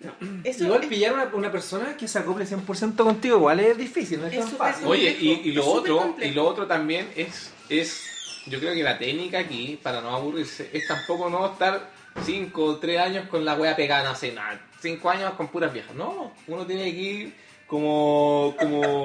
No, 0.00 0.12
eso 0.44 0.64
Igual 0.64 0.82
es- 0.82 0.88
pillar 0.88 1.12
una, 1.14 1.24
una 1.32 1.50
persona 1.52 1.96
que 1.96 2.06
se 2.08 2.18
acople 2.18 2.44
100% 2.46 2.96
contigo 2.96 3.36
igual 3.38 3.60
es 3.60 3.76
difícil, 3.78 4.20
no 4.20 4.26
es, 4.26 4.34
Es 4.34 4.40
tan 4.40 4.50
fácil. 4.50 4.86
Oye, 4.86 5.16
y, 5.20 5.30
y 5.48 5.52
lo 5.52 5.66
otro, 5.66 5.98
complejo. 5.98 6.30
y 6.30 6.34
lo 6.34 6.44
otro 6.46 6.66
también 6.66 7.08
es, 7.16 7.52
es, 7.68 8.04
yo 8.46 8.58
creo 8.60 8.74
que 8.74 8.82
la 8.82 8.98
técnica 8.98 9.38
aquí, 9.38 9.78
para 9.82 10.00
no 10.00 10.10
aburrirse, 10.10 10.68
es 10.72 10.86
tampoco 10.86 11.30
no 11.30 11.46
estar 11.52 11.90
5 12.24 12.64
o 12.64 12.76
3 12.76 12.98
años 13.00 13.28
con 13.28 13.44
la 13.44 13.54
wea 13.54 13.74
pegada, 13.76 14.08
no 14.10 14.14
sé, 14.16 14.32
nada, 14.32 14.60
5 14.80 15.10
años 15.10 15.32
con 15.34 15.48
puras 15.48 15.72
viejas. 15.72 15.94
No, 15.94 16.32
uno 16.46 16.66
tiene 16.66 16.84
que 16.92 17.00
ir 17.00 17.34
como, 17.66 18.54
como, 18.58 19.04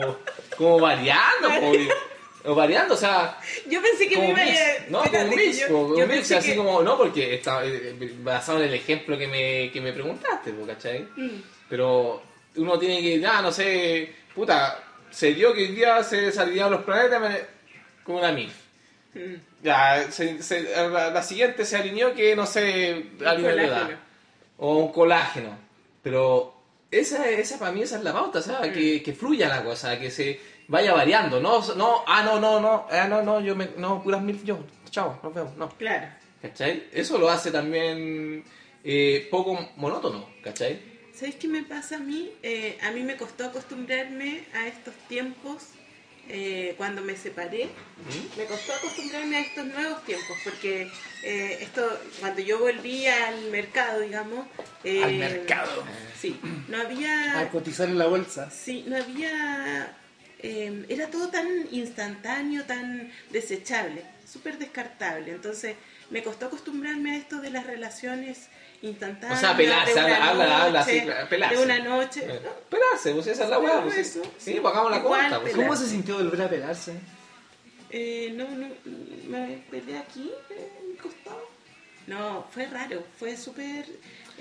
como 0.58 0.80
variando, 0.80 1.50
o 2.44 2.56
variando, 2.56 2.94
o 2.94 2.98
sea, 2.98 3.38
Yo 3.70 3.82
pensé 3.82 4.08
que 4.08 4.16
me 4.18 4.22
como 4.28 4.30
iba 4.34 4.42
a 4.42 4.46
mix, 4.46 4.60
ir. 4.60 4.92
no, 4.92 5.04
como 5.04 5.20
un 5.24 5.30
mix, 5.30 5.60
yo- 5.60 5.78
un 5.78 5.90
yo 5.98 6.08
mix, 6.08 6.18
pensé 6.18 6.36
así 6.38 6.50
que- 6.52 6.56
como, 6.58 6.82
no, 6.82 6.98
porque 6.98 7.36
está 7.36 7.66
eh, 7.66 7.96
basado 8.24 8.60
en 8.60 8.70
el 8.70 8.74
ejemplo 8.74 9.18
que 9.18 9.28
me, 9.28 9.72
que 9.72 9.82
me 9.82 9.94
preguntaste, 9.94 10.52
po, 10.54 10.66
¿cachai? 10.66 11.08
Mm. 11.16 11.42
Pero 11.70 12.22
uno 12.56 12.78
tiene 12.80 13.02
que, 13.02 13.20
ya, 13.20 13.42
no 13.42 13.52
sé, 13.52 14.14
puta, 14.36 14.84
se 15.10 15.34
dio 15.34 15.54
que 15.54 15.62
hoy 15.62 15.68
día 15.74 16.04
se 16.04 16.18
desalinearon 16.22 16.74
los 16.74 16.84
planetas 16.84 17.40
con 18.04 18.16
una 18.16 18.32
MIF. 18.32 18.54
Mm. 19.14 19.36
Ya, 19.64 20.12
se- 20.12 20.42
se- 20.42 20.64
la, 20.90 21.12
la 21.12 21.24
siguiente 21.24 21.66
se 21.66 21.78
alineó 21.78 22.14
que, 22.16 22.36
no 22.36 22.46
sé, 22.46 23.06
a 23.26 23.36
de 23.36 23.42
edad. 23.50 23.68
colágeno. 23.82 23.98
O 24.58 24.78
un 24.78 24.92
colágeno. 24.92 25.58
Pero 26.02 26.56
esa, 26.90 27.30
esa 27.30 27.60
para 27.60 27.72
mí 27.72 27.82
esa 27.84 27.98
es 27.98 28.04
la 28.04 28.12
pauta, 28.14 28.42
sea, 28.42 28.60
Mm. 28.62 28.74
que, 28.74 29.04
que 29.04 29.14
fluya 29.14 29.48
la 29.50 29.64
cosa, 29.64 30.00
que 30.00 30.10
se 30.10 30.40
vaya 30.72 30.93
variando. 30.93 31.39
No, 31.39 31.61
no, 31.76 32.03
ah, 32.07 32.23
no, 32.23 32.39
no, 32.39 32.60
no, 32.60 32.88
ah, 32.89 33.07
no, 33.07 33.22
no, 33.22 33.41
yo 33.41 33.56
me, 33.56 33.69
no, 33.77 34.02
puras 34.02 34.22
MIF, 34.23 34.43
yo, 34.43 34.60
chao, 34.89 35.19
nos 35.22 35.34
vemos, 35.34 35.56
no. 35.57 35.69
Claro. 35.77 36.07
¿Cachai? 36.41 36.88
Eso 36.91 37.18
lo 37.19 37.30
hace 37.30 37.52
también 37.52 38.43
eh, 38.84 39.27
poco 39.30 39.60
monótono, 39.76 40.27
¿cachai? 40.43 40.81
¿Sabes 41.14 41.35
qué 41.35 41.48
me 41.48 41.61
pasa 41.64 41.98
a 41.98 41.99
mí? 41.99 42.31
Eh, 42.41 42.80
a 42.81 42.89
mí 42.91 43.03
me 43.03 43.15
costó 43.15 43.45
acostumbrarme 43.45 44.45
a 44.56 44.65
estos 44.65 44.95
tiempos 45.07 45.68
eh, 46.30 46.73
cuando 46.77 47.02
me 47.03 47.15
separé. 47.15 47.65
¿Mm? 47.65 48.38
Me 48.39 48.45
costó 48.45 48.73
acostumbrarme 48.73 49.35
a 49.38 49.39
estos 49.41 49.65
nuevos 49.68 50.03
tiempos 50.03 50.35
porque 50.43 50.89
eh, 51.23 51.57
esto 51.61 51.88
cuando 52.19 52.41
yo 52.41 52.57
volví 52.60 53.06
al 53.06 53.41
mercado, 53.52 53.99
digamos. 53.99 54.48
eh, 54.84 55.03
Al 55.03 55.14
mercado. 55.15 55.84
Sí, 56.19 56.39
no 56.69 56.77
A 56.77 56.81
había. 56.81 57.49
cotizar 57.52 57.88
en 57.88 57.99
la 57.99 58.07
bolsa. 58.07 58.49
Sí, 58.49 58.85
no 58.88 58.95
había. 58.98 59.95
Eh, 60.44 60.86
era 60.90 61.08
todo 61.08 61.30
tan 61.30 61.48
instantáneo, 61.72 62.64
tan 62.66 63.12
desechable, 63.30 64.04
súper 64.32 64.58
descartable. 64.58 65.32
Entonces 65.32 65.76
me 66.10 66.24
costó 66.24 66.48
acostumbrarme 66.48 67.12
a 67.14 67.18
esto 67.18 67.40
de 67.42 67.50
las 67.52 67.66
relaciones 67.66 68.48
instantánea. 68.82 69.38
O 69.38 69.40
sea, 69.40 69.52
una 69.52 69.84
habla- 69.84 70.64
habla- 70.64 70.80
noche, 70.86 71.06
pelarse. 71.30 71.56
De 71.58 71.64
una 71.64 71.80
noche. 71.80 72.20
Eh, 72.26 72.40
¿no? 72.44 72.50
Pelarse, 72.70 73.14
pues 73.14 73.28
esa 73.28 73.44
es 73.44 73.50
la. 73.50 73.60
Pero 73.60 73.84
Pues, 73.84 73.98
eso, 73.98 74.24
sí, 74.24 74.30
sí. 74.38 74.52
sí, 74.54 74.58
hagamos 74.58 74.92
la 74.92 75.02
cuenta. 75.04 75.40
Pues. 75.42 75.56
¿Cómo 75.56 75.76
se 75.76 75.88
sintió 75.88 76.16
volver 76.18 76.42
a 76.42 76.50
pelarse? 76.50 76.94
Eh, 77.90 78.34
no, 78.36 78.48
no, 78.50 78.68
me 79.28 79.62
pelé 79.70 79.98
aquí, 79.98 80.32
eh, 80.50 80.72
en 80.82 80.90
mi 80.92 80.96
costado. 80.96 81.50
No, 82.08 82.48
fue 82.52 82.66
raro, 82.66 83.04
fue 83.20 83.38
súper 83.38 83.86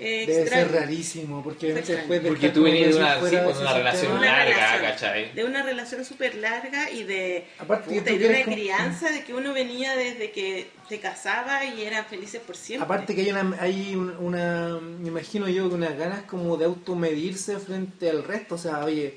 eh, 0.01 0.25
Debe 0.25 0.41
extraño. 0.41 0.67
ser 0.69 0.75
rarísimo, 0.81 1.43
porque 1.43 1.73
después 1.73 2.23
de 2.23 2.27
Porque 2.29 2.49
tú 2.49 2.63
venías 2.63 2.89
de 2.89 2.95
una, 2.95 3.19
sí, 3.19 3.35
ese 3.35 3.45
una 3.61 3.73
relación. 3.73 4.11
Una 4.13 4.21
larga, 4.25 4.43
relación. 4.77 4.81
¿cachai? 4.91 5.33
de 5.33 5.43
una 5.45 5.63
relación 5.63 6.03
súper 6.05 6.35
larga 6.35 6.89
y 6.89 7.03
de, 7.03 7.45
Aparte 7.59 7.99
puta, 7.99 8.11
y 8.11 8.17
de 8.17 8.29
una 8.29 8.43
crianza 8.43 9.11
de 9.11 9.23
que 9.23 9.33
uno 9.33 9.53
venía 9.53 9.95
desde 9.95 10.31
que 10.31 10.67
se 10.89 10.99
casaba 10.99 11.63
y 11.65 11.83
eran 11.83 12.05
felices 12.05 12.41
por 12.45 12.55
siempre. 12.57 12.83
Aparte 12.85 13.13
que 13.15 13.21
hay 13.21 13.29
una, 13.31 13.55
hay 13.59 13.95
un- 13.95 14.15
una, 14.19 14.79
me 14.79 15.07
imagino 15.09 15.47
yo, 15.47 15.69
que 15.69 15.75
unas 15.75 15.95
ganas 15.97 16.23
como 16.23 16.57
de 16.57 16.65
automedirse 16.65 17.57
frente 17.59 18.09
al 18.09 18.23
resto, 18.23 18.55
o 18.55 18.57
sea, 18.57 18.83
oye, 18.83 19.15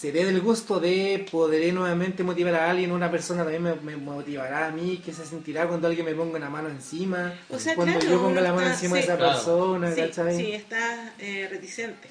seré 0.00 0.24
del 0.24 0.40
gusto 0.40 0.80
de 0.80 1.26
poder 1.30 1.74
nuevamente 1.74 2.22
motivar 2.22 2.54
a 2.54 2.70
alguien, 2.70 2.90
una 2.90 3.10
persona 3.10 3.42
también 3.42 3.62
me, 3.62 3.74
me 3.74 3.96
motivará 3.96 4.66
a 4.68 4.70
mí, 4.70 5.02
que 5.04 5.12
se 5.12 5.26
sentirá 5.26 5.68
cuando 5.68 5.88
alguien 5.88 6.06
me 6.06 6.14
ponga 6.14 6.38
una 6.38 6.48
mano 6.48 6.70
encima, 6.70 7.34
O 7.50 7.58
sea, 7.58 7.74
cuando 7.74 7.98
claro, 7.98 8.16
yo 8.16 8.22
ponga 8.22 8.40
la 8.40 8.50
mano 8.54 8.62
está- 8.70 8.74
encima 8.86 8.96
de 8.96 9.02
sí. 9.02 9.08
esa 9.08 9.16
Claro. 9.18 9.32
persona, 9.34 9.94
sí, 9.94 10.00
¿cachai? 10.00 10.36
sí, 10.36 10.52
está 10.52 11.14
eh, 11.18 11.48
reticente. 11.50 12.08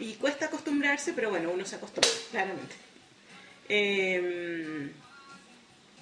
Y 0.00 0.14
cuesta 0.14 0.46
acostumbrarse, 0.46 1.12
pero 1.12 1.30
bueno, 1.30 1.50
uno 1.54 1.64
se 1.64 1.76
acostumbra, 1.76 2.10
claramente. 2.32 2.74
Eh, 3.68 4.90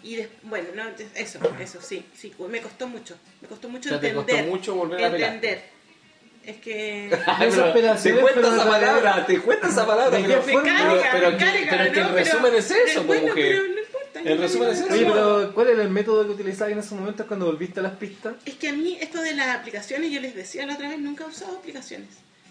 y 0.02 0.16
des- 0.16 0.28
bueno, 0.44 0.68
no, 0.74 0.84
eso, 1.14 1.40
eso, 1.60 1.82
sí, 1.82 2.06
sí, 2.16 2.32
me 2.48 2.62
costó 2.62 2.86
mucho. 2.88 3.16
Me 3.42 3.48
costó 3.48 3.68
mucho 3.68 3.88
O 3.88 3.92
sea, 3.92 4.00
te 4.00 4.08
entender. 4.10 4.36
costó 4.36 4.50
mucho 4.50 4.74
volver 4.76 5.04
a 5.04 5.10
pelar. 5.10 5.34
Entender. 5.34 5.77
Es 6.48 6.56
que... 6.56 7.10
Ay, 7.26 7.50
pero 7.74 7.94
te 7.94 8.14
cuesta 8.14 8.40
fueron 8.40 8.54
esa 8.54 8.66
palabra, 8.66 9.26
te 9.26 9.38
cuesta 9.38 9.68
esa 9.68 9.86
palabra, 9.86 10.16
¿De 10.16 10.24
pero, 10.26 10.42
pero, 10.46 10.62
que, 10.62 10.66
carga, 10.66 11.10
pero 11.12 11.36
que 11.92 12.00
¿no? 12.00 12.08
el 12.08 12.14
resumen 12.14 12.54
es 12.54 12.70
eso, 12.70 13.04
pero 13.06 13.22
no 13.26 13.80
importa, 13.80 14.20
el 14.24 14.38
resumen 14.38 14.70
es 14.70 14.80
eso. 14.80 14.94
Oye, 14.94 15.04
pero 15.04 15.52
¿cuál 15.52 15.68
era 15.68 15.82
el 15.82 15.90
método 15.90 16.24
que 16.24 16.32
utilizabas 16.32 16.72
en 16.72 16.78
esos 16.78 16.98
momentos 16.98 17.26
cuando 17.26 17.44
volviste 17.44 17.80
a 17.80 17.82
las 17.82 17.96
pistas? 17.96 18.36
Es 18.46 18.54
que 18.54 18.70
a 18.70 18.72
mí 18.72 18.96
esto 18.98 19.20
de 19.20 19.34
las 19.34 19.58
aplicaciones, 19.58 20.10
yo 20.10 20.22
les 20.22 20.34
decía 20.34 20.64
la 20.64 20.76
otra 20.76 20.88
vez, 20.88 20.98
nunca 20.98 21.24
he 21.24 21.26
usado 21.26 21.58
aplicaciones. 21.58 22.08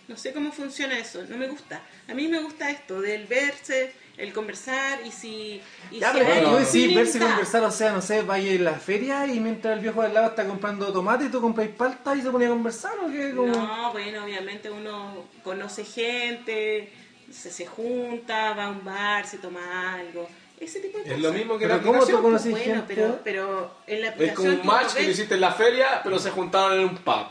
No 0.07 0.15
sé 0.15 0.31
cómo 0.31 0.51
funciona 0.51 0.99
eso, 0.99 1.23
no 1.27 1.35
me 1.35 1.47
gusta. 1.47 1.81
A 2.07 2.13
mí 2.13 2.27
me 2.27 2.39
gusta 2.39 2.69
esto, 2.69 3.01
del 3.01 3.25
verse, 3.25 3.93
el 4.17 4.33
conversar 4.33 4.99
y 5.05 5.11
si... 5.11 5.61
Y 5.91 5.99
Ya, 5.99 6.11
si 6.11 6.17
pero 6.19 6.33
hay 6.33 6.43
tú 6.43 6.55
decís 6.55 6.95
verse 6.95 7.19
conversar, 7.19 7.63
o 7.63 7.71
sea, 7.71 7.91
no 7.91 8.01
sé, 8.01 8.23
vaya 8.23 8.51
en 8.51 8.63
la 8.63 8.73
feria 8.73 9.27
y 9.27 9.39
mientras 9.39 9.75
el 9.75 9.79
viejo 9.81 10.01
al 10.01 10.13
lado 10.13 10.27
está 10.29 10.45
comprando 10.47 10.91
tomate 10.91 11.25
y 11.25 11.29
tú 11.29 11.39
compras 11.39 11.67
palta 11.77 12.15
y 12.15 12.21
se 12.21 12.29
ponía 12.31 12.47
a 12.47 12.51
conversar 12.51 12.93
o 13.03 13.11
qué? 13.11 13.33
Como... 13.35 13.53
No, 13.55 13.91
bueno, 13.91 14.23
obviamente 14.23 14.71
uno 14.71 15.25
conoce 15.43 15.85
gente, 15.85 16.91
se, 17.31 17.51
se 17.51 17.65
junta, 17.67 18.53
va 18.53 18.65
a 18.65 18.69
un 18.69 18.83
bar, 18.83 19.25
se 19.27 19.37
toma 19.37 19.93
algo. 19.95 20.27
Ese 20.59 20.79
tipo 20.79 20.97
de 20.97 21.03
cosas. 21.03 21.17
Es 21.17 21.23
lo 21.23 21.31
mismo 21.33 21.53
que 21.59 21.65
Pero 21.67 21.77
la 21.77 21.83
¿cómo 21.83 21.93
tú 21.93 21.97
aplicación. 22.17 22.21
conoces 22.23 22.51
Bueno, 22.51 22.65
gente? 22.65 22.95
pero, 22.95 23.19
pero 23.23 23.71
en 23.85 24.01
la 24.01 24.07
Es 24.07 24.13
aplicación... 24.13 24.57
como 24.57 24.61
un 24.61 24.67
match 24.67 24.93
que 24.95 25.03
lo 25.03 25.11
hiciste 25.11 25.33
en 25.35 25.41
la 25.41 25.51
feria, 25.51 26.01
pero 26.03 26.17
se 26.17 26.31
juntaron 26.31 26.73
en 26.79 26.85
un 26.85 26.97
pub. 26.97 27.27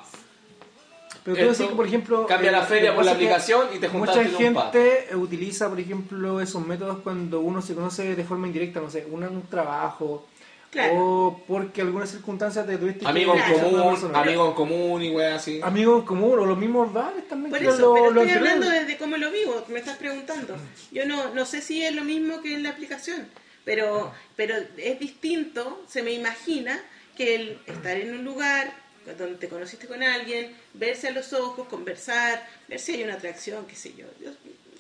Pero 1.35 1.37
tú 1.37 1.53
decís 1.53 1.67
que, 1.69 1.75
por 1.75 1.87
ejemplo... 1.87 2.27
Cambia 2.27 2.49
eh, 2.49 2.53
la 2.53 2.63
feria 2.63 2.91
que 2.91 2.97
por 2.97 3.05
la 3.05 3.11
que 3.13 3.17
aplicación 3.17 3.67
y 3.75 3.79
te 3.79 3.89
juntaste 3.89 4.21
Mucha 4.25 4.29
en 4.31 4.35
un 4.55 4.55
gente 4.63 5.17
utiliza, 5.17 5.69
por 5.69 5.79
ejemplo, 5.81 6.41
esos 6.41 6.67
métodos 6.67 6.99
cuando 7.03 7.41
uno 7.41 7.61
se 7.61 7.75
conoce 7.75 8.15
de 8.17 8.25
forma 8.25 8.47
indirecta, 8.47 8.81
no 8.81 8.91
sé, 8.91 9.07
un, 9.11 9.23
un 9.25 9.43
trabajo 9.49 10.27
Claro. 10.69 10.95
o 10.99 11.43
porque 11.47 11.81
algunas 11.81 12.11
circunstancias 12.11 12.67
te 12.67 12.77
tuviste 12.77 13.01
que 13.01 13.07
Amigo 13.07 13.35
en 13.35 13.41
a 13.41 13.45
una 13.47 13.55
común, 13.95 14.17
amigo 14.17 14.47
en 14.49 14.53
común 14.55 15.03
y 15.03 15.11
wey 15.11 15.27
así. 15.27 15.61
Amigos 15.63 16.01
en 16.01 16.07
común 16.07 16.39
o 16.41 16.45
los 16.45 16.59
mismos 16.59 16.93
bares 16.93 17.27
también. 17.29 17.51
Por 17.51 17.61
que 17.61 17.67
eso, 17.69 17.79
lo- 17.79 17.95
pero 17.95 18.11
lo 18.11 18.21
estoy 18.23 18.37
anterior. 18.37 18.55
hablando 18.65 18.81
desde 18.81 18.97
cómo 18.99 19.17
lo 19.17 19.31
vivo, 19.31 19.65
me 19.69 19.79
estás 19.79 19.97
preguntando. 19.97 20.55
Yo 20.93 21.07
no, 21.07 21.33
no 21.33 21.47
sé 21.47 21.63
si 21.63 21.83
es 21.83 21.95
lo 21.95 22.05
mismo 22.05 22.43
que 22.43 22.53
en 22.55 22.63
la 22.65 22.71
aplicación, 22.71 23.27
pero, 23.65 24.13
pero 24.35 24.55
es 24.77 24.99
distinto, 25.01 25.83
se 25.89 26.03
me 26.03 26.13
imagina 26.13 26.79
que 27.17 27.37
el 27.37 27.59
estar 27.67 27.97
en 27.97 28.13
un 28.15 28.25
lugar 28.25 28.71
donde 29.15 29.37
te 29.39 29.49
conociste 29.49 29.87
con 29.87 30.03
alguien, 30.03 30.55
verse 30.75 31.09
a 31.09 31.11
los 31.13 31.33
ojos, 31.33 31.69
conversar, 31.69 32.47
ver 32.69 32.81
si 32.81 32.95
hay 32.95 33.05
una 33.05 33.15
atracción, 33.15 33.67
qué 33.67 33.77
sé 33.77 33.95
yo. 33.95 34.07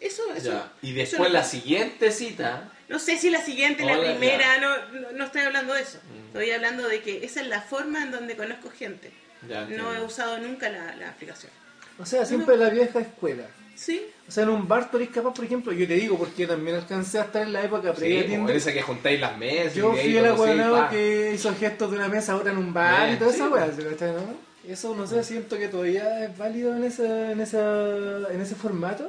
Eso, 0.01 0.23
eso. 0.35 0.51
Ya. 0.53 0.73
Y 0.83 0.91
eso 0.91 0.99
después 1.13 1.31
no- 1.31 1.39
la 1.39 1.45
siguiente 1.45 2.11
cita, 2.11 2.71
No 2.89 2.99
sé 2.99 3.17
si 3.19 3.31
la 3.31 3.41
siguiente, 3.43 3.85
la 3.85 3.99
primera, 3.99 4.59
no, 4.59 4.77
no, 4.93 5.13
no 5.13 5.25
estoy 5.25 5.41
hablando 5.43 5.75
de 5.75 5.83
eso. 5.83 5.99
Mm. 5.99 6.27
Estoy 6.29 6.51
hablando 6.53 6.87
de 6.89 7.03
que 7.03 7.25
esa 7.25 7.41
es 7.41 7.47
la 7.49 7.61
forma 7.63 8.03
en 8.03 8.11
donde 8.13 8.37
conozco 8.37 8.71
gente. 8.71 9.11
Ya, 9.49 9.65
no 9.65 9.95
he 9.95 10.01
usado 10.01 10.39
nunca 10.39 10.69
la, 10.69 10.95
la 10.97 11.09
aplicación. 11.11 11.51
O 11.99 12.05
sea, 12.07 12.25
siempre 12.27 12.57
la 12.57 12.69
vieja 12.69 13.01
escuela. 13.01 13.45
¿Sí? 13.77 14.03
O 14.27 14.31
sea, 14.31 14.43
en 14.45 14.49
un 14.49 14.67
bar 14.67 14.91
tú 14.91 14.97
eres 14.97 15.11
capaz, 15.11 15.33
por 15.35 15.45
ejemplo, 15.45 15.73
yo 15.73 15.87
te 15.87 15.95
digo, 15.95 16.19
porque 16.19 16.43
yo 16.43 16.49
también 16.49 16.77
alcancé 16.77 17.19
a 17.21 17.23
estar 17.25 17.43
en 17.43 17.53
la 17.53 17.63
época 17.63 17.93
Sí, 17.95 18.01
previa 18.01 18.23
como 18.25 18.37
Tinder. 18.39 18.57
esa 18.57 18.73
que 18.73 18.83
juntáis 18.83 19.21
las 19.21 19.37
mesas. 19.39 19.75
Yo 19.75 19.95
y 19.95 19.99
fui 20.01 20.17
el 20.17 20.71
pa. 20.71 20.89
que 20.91 21.33
hizo 21.35 21.55
gestos 21.55 21.91
de 21.91 21.97
una 21.99 22.09
mesa 22.09 22.33
a 22.33 22.37
otra 22.37 22.53
en 22.53 22.59
un 22.59 22.73
bar 22.73 23.05
Bien, 23.05 23.17
y 23.17 23.19
toda 23.19 23.31
sí, 23.33 23.37
esa 23.37 23.49
weá, 23.51 23.67
¿cachai, 23.67 24.13
no? 24.13 24.47
Eso, 24.67 24.97
no 24.97 25.07
sé, 25.07 25.23
siento 25.23 25.57
que 25.59 25.69
todavía 25.69 26.25
es 26.25 26.37
válido 26.37 26.75
en 26.75 26.83
ese, 26.85 27.31
en 27.33 27.41
esa, 27.41 28.33
en 28.33 28.41
ese 28.41 28.55
formato. 28.57 29.09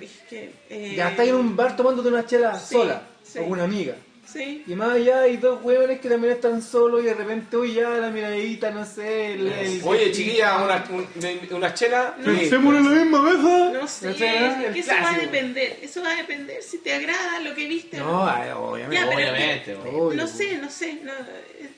Es 0.00 0.10
que, 0.28 0.52
eh, 0.68 0.94
Ya 0.96 1.10
estás 1.10 1.26
en 1.28 1.34
un 1.34 1.56
bar 1.56 1.76
tomándote 1.76 2.08
una 2.08 2.24
chela 2.26 2.58
Sí, 2.58 2.74
sola, 2.74 3.02
sí. 3.24 3.38
o 3.38 3.42
con 3.42 3.52
una 3.52 3.64
amiga. 3.64 3.94
Sí. 4.30 4.62
Y 4.66 4.74
más 4.74 4.90
allá 4.92 5.22
hay 5.22 5.38
dos 5.38 5.60
hueones 5.62 6.00
que 6.00 6.08
también 6.10 6.34
están 6.34 6.60
solos 6.60 7.00
y 7.02 7.06
de 7.06 7.14
repente, 7.14 7.56
uy, 7.56 7.72
ya 7.72 7.88
la 7.88 8.10
miradita, 8.10 8.70
no 8.70 8.84
sé. 8.84 9.32
el- 9.32 9.46
el- 9.50 9.80
Oye, 9.84 10.12
chiquilla, 10.12 10.62
una, 10.62 10.84
un- 10.90 11.56
una 11.56 11.72
chela. 11.72 12.14
No. 12.18 12.34
Sí. 12.38 12.44
¿Hacemos 12.46 12.74
en 12.76 12.84
la 12.84 12.90
misma 13.04 13.22
mesa? 13.22 13.70
No 13.72 13.88
sé, 13.88 14.14
que 14.14 14.78
eso 14.80 14.92
va 15.02 15.10
a 15.12 15.18
depender. 15.18 15.78
Eso 15.82 16.02
va 16.02 16.10
a 16.10 16.16
depender 16.16 16.62
si 16.62 16.78
te 16.78 16.92
agrada 16.92 17.40
lo 17.40 17.54
que 17.54 17.66
viste. 17.66 18.00
o 18.02 18.04
No, 18.04 18.22
obviamente. 18.70 18.96
Ya, 18.96 19.08
pero- 19.08 19.30
Obviamente. 19.30 19.72
no. 19.74 19.80
obvio. 19.98 20.16
No 20.20 20.26
sé, 20.26 20.58
no 20.58 20.70
sé. 20.70 21.00
No, 21.02 21.12
eh, 21.12 21.70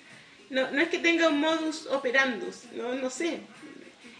no, 0.50 0.70
no 0.72 0.80
es 0.82 0.88
que 0.88 0.98
tenga 0.98 1.28
un 1.28 1.38
modus 1.38 1.86
operandus. 1.86 2.64
No, 2.74 2.94
no 2.94 3.10
sé. 3.10 3.38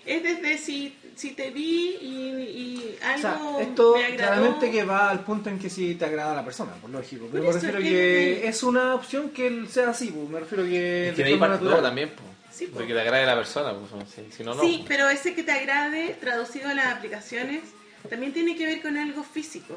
Es 0.07 0.23
desde 0.23 0.57
si, 0.57 0.95
si 1.17 1.33
te 1.33 1.51
vi 1.51 1.97
y, 2.01 2.07
y 2.09 2.97
O 3.17 3.19
sea, 3.21 3.33
algo 3.35 3.61
esto 3.61 3.95
me 3.97 4.05
agradó. 4.05 4.17
claramente 4.17 4.71
que 4.71 4.85
va 4.85 5.11
al 5.11 5.21
punto 5.25 5.51
en 5.51 5.59
que 5.59 5.69
sí 5.71 5.95
te 5.95 6.05
agrada 6.07 6.35
la 6.35 6.45
persona, 6.45 6.73
por 6.75 6.91
lógico. 6.91 7.29
Pero 7.31 7.45
Por 7.45 7.55
me 7.55 7.61
refiero 7.61 7.79
es 7.79 7.85
que 7.85 7.91
que- 7.91 8.49
es 8.49 8.63
una 8.63 8.95
opción 8.95 9.31
que 9.31 9.47
él 9.47 9.69
sea 9.69 9.91
así, 9.91 10.09
pues. 10.09 10.29
me 10.29 10.41
refiero 10.41 10.65
que 10.65 11.09
Es 11.11 11.15
que 11.17 11.23
de 11.25 11.29
ahí 11.31 11.37
parte 11.39 11.65
todo 11.65 11.83
también, 11.83 12.11
po. 12.11 12.23
Sí, 12.53 12.67
po. 12.67 12.81
De 12.81 12.87
que 12.87 12.95
te 12.95 13.01
agrade 13.01 13.27
la 13.27 13.37
persona, 13.37 13.73
pues. 13.75 14.09
Si, 14.15 14.37
si 14.37 14.43
no, 14.45 14.55
no. 14.55 14.63
Sí, 14.63 14.85
pero 14.89 15.09
ese 15.09 15.35
que 15.35 15.43
te 15.43 15.53
agrade, 15.53 16.17
traducido 16.21 16.69
a 16.69 16.75
las 16.75 16.87
aplicaciones, 16.87 17.61
también 18.09 18.33
tiene 18.33 18.57
que 18.57 18.67
ver 18.67 18.83
con 18.83 18.97
algo 18.97 19.23
físico. 19.23 19.77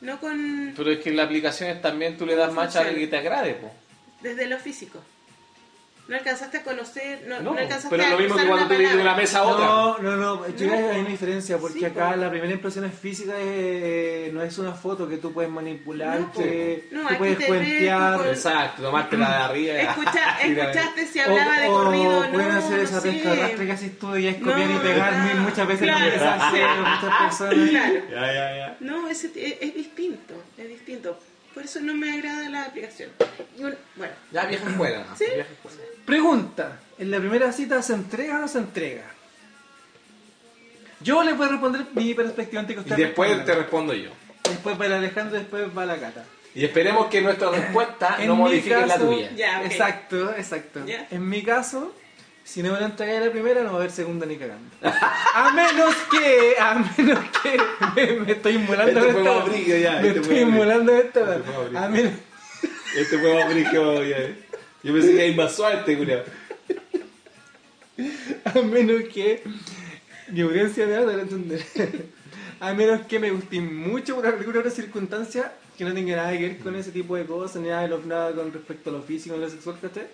No 0.00 0.18
con... 0.20 0.72
Pero 0.76 0.90
es 0.90 0.98
que 0.98 1.10
en 1.10 1.16
las 1.16 1.26
aplicaciones 1.26 1.80
también 1.80 2.16
tú 2.16 2.26
le 2.26 2.34
das 2.34 2.52
match 2.52 2.76
a 2.76 2.80
alguien 2.80 2.98
que 2.98 3.06
te 3.06 3.16
agrade, 3.18 3.54
po. 3.54 3.72
desde 4.20 4.46
lo 4.46 4.58
físico. 4.58 4.98
No 6.12 6.18
alcanzaste 6.18 6.58
a 6.58 6.62
conocer, 6.62 7.24
no, 7.26 7.40
No, 7.40 7.52
no 7.54 7.58
alcanzaste 7.58 7.88
pero 7.88 8.02
es 8.02 8.08
a 8.08 8.12
lo 8.12 8.18
mismo 8.18 8.36
que 8.36 8.46
cuando 8.46 8.66
una 8.66 8.76
tú 8.90 8.96
de 8.96 9.02
una 9.02 9.14
mesa 9.16 9.38
a 9.38 9.42
otra. 9.44 9.64
No, 9.66 9.98
no, 9.98 10.16
no, 10.16 10.46
yo 10.48 10.54
creo 10.68 10.70
que 10.72 10.90
hay 10.90 11.00
una 11.00 11.08
diferencia 11.08 11.56
porque 11.56 11.78
Sí, 11.78 11.84
acá 11.86 12.10
po. 12.10 12.16
la 12.16 12.28
primera 12.30 12.52
impresión 12.52 12.84
es 12.84 12.92
física, 12.94 13.32
eh, 13.38 14.30
no 14.34 14.42
es 14.42 14.58
una 14.58 14.72
foto 14.74 15.08
que 15.08 15.16
tú 15.16 15.32
puedes 15.32 15.50
manipular, 15.50 16.20
No, 16.20 16.32
que 16.32 16.86
No, 16.90 17.08
tú 17.08 17.14
puedes 17.16 17.38
te 17.38 17.46
cuentear. 17.46 18.18
ves, 18.18 18.22
tú 18.42 18.48
Exacto, 18.48 18.82
tomarte 18.82 19.16
la 19.16 19.28
de 19.30 19.36
arriba. 19.36 19.74
Escucha- 19.74 20.40
escuchaste 20.42 21.06
si 21.06 21.18
O, 21.20 21.22
hablaba 21.24 21.58
de 21.60 21.68
o 21.68 21.72
corrido 21.72 22.18
o 22.18 22.24
no. 22.26 22.32
pueden 22.32 22.50
hacer 22.50 22.76
no 22.76 22.82
esa 22.82 23.00
sé. 23.00 23.10
pesca 23.12 23.30
de 23.34 23.40
arrastre 23.42 23.66
que 23.66 23.72
haces 23.72 23.98
tú 23.98 24.16
y 24.18 24.26
es 24.26 24.36
copiar 24.36 24.58
No, 24.58 24.76
y 24.76 24.78
pegar 24.80 25.12
no, 25.34 25.40
muchas 25.44 25.66
veces 25.66 25.82
claro, 25.82 26.04
mensaje 26.04 26.58
de 26.58 26.66
muchas 26.66 27.18
personas. 27.22 27.70
Claro. 27.70 27.94
Ya, 28.10 28.26
ya, 28.34 28.56
ya. 28.56 28.76
No, 28.80 29.08
ese 29.08 29.28
es, 29.34 29.56
es 29.62 29.74
distinto, 29.74 30.34
es 30.58 30.68
distinto. 30.68 31.18
Por 31.54 31.64
eso 31.64 31.80
no 31.80 31.94
me 31.94 32.12
agrada 32.12 32.48
la 32.48 32.64
aplicación. 32.64 33.10
Y 33.58 33.64
un- 33.64 33.74
bueno, 33.96 34.12
Ya, 34.30 34.46
vieja 34.46 34.68
escuela. 34.70 35.04
Sí. 35.16 35.24
Vieja 35.26 35.50
escuela. 35.52 35.76
Pregunta, 36.06 36.80
¿en 36.98 37.10
la 37.10 37.18
primera 37.18 37.52
cita 37.52 37.82
se 37.82 37.94
entrega 37.94 38.38
o 38.38 38.40
no 38.40 38.48
se 38.48 38.58
entrega? 38.58 39.04
Yo 41.00 41.22
le 41.22 41.32
voy 41.32 41.46
a 41.46 41.50
responder 41.50 41.86
mi 41.94 42.14
perspectiva 42.14 42.60
antes 42.60 42.76
que 42.76 42.80
Y 42.80 42.84
usted 42.92 42.96
después 43.06 43.30
te 43.30 43.36
responda. 43.36 43.54
respondo 43.60 43.94
yo. 43.94 44.10
Después 44.44 44.80
va 44.80 44.86
el 44.86 44.92
Alejandro, 44.92 45.38
después 45.38 45.64
va 45.76 45.84
la 45.86 45.98
Cata. 45.98 46.24
Y 46.54 46.64
esperemos 46.64 47.06
que 47.06 47.22
nuestra 47.22 47.50
respuesta 47.50 48.16
En 48.20 48.28
no 48.28 48.36
mi 48.36 48.42
modifique 48.42 48.76
la 48.76 48.86
caso- 48.86 49.08
tuya. 49.08 49.30
Ya, 49.34 49.60
ok. 49.60 49.66
Exacto, 49.66 50.34
exacto. 50.36 50.86
Ya. 50.86 51.06
En 51.10 51.28
mi 51.28 51.42
caso, 51.42 51.94
si 52.44 52.62
no 52.62 52.72
me 52.72 52.80
lo 52.80 52.86
entregué 52.86 53.20
la 53.20 53.30
primera, 53.30 53.62
no 53.62 53.68
va 53.70 53.74
a 53.74 53.78
haber 53.80 53.90
segunda 53.90 54.26
ni 54.26 54.36
cagando. 54.36 54.68
A 55.34 55.50
menos 55.52 55.94
que, 56.10 56.54
a 56.58 56.74
menos 56.96 57.18
que 57.42 57.56
me, 57.96 58.20
me 58.20 58.32
estoy 58.32 58.54
inmolando 58.56 59.00
Este 59.00 59.18
esta 59.18 59.78
ya, 59.78 60.00
Me 60.02 60.08
este 60.08 60.20
estoy 60.20 60.38
inmolando 60.40 60.94
esta 60.94 61.36
Este. 61.36 61.78
A 61.78 61.88
menos, 61.88 62.12
Este 62.96 63.18
fue 63.18 63.34
más 63.34 63.54
brígido 63.54 64.04
ya. 64.04 64.18
eh. 64.18 64.36
Yo 64.82 64.92
pensé 64.92 65.14
que 65.16 65.28
iba 65.28 65.44
más 65.44 65.54
suave, 65.56 65.96
culiao. 65.96 66.22
a 68.44 68.62
menos 68.62 69.02
que 69.12 69.42
mi 70.28 70.40
audiencia 70.40 70.86
me 70.86 70.98
va 70.98 71.12
a 71.12 71.20
entender. 71.20 71.64
A 72.60 72.74
menos 72.74 73.02
que 73.06 73.18
me 73.18 73.30
guste 73.30 73.60
mucho 73.60 74.14
por 74.16 74.26
alguna 74.26 74.60
otra 74.60 74.70
circunstancia 74.70 75.52
que 75.76 75.84
no 75.84 75.92
tenga 75.94 76.16
nada 76.16 76.32
que 76.32 76.38
ver 76.48 76.58
con 76.58 76.74
ese 76.76 76.90
tipo 76.90 77.16
de 77.16 77.24
cosas, 77.24 77.62
ni 77.62 77.68
nada, 77.68 77.82
de 77.82 77.88
lo- 77.88 78.02
nada 78.04 78.32
con 78.32 78.52
respecto 78.52 78.90
a 78.90 78.92
lo 78.92 79.02
físico, 79.02 79.34
a 79.34 79.38
lo 79.38 79.48
sexual, 79.50 79.76
¿cachai? 79.80 80.06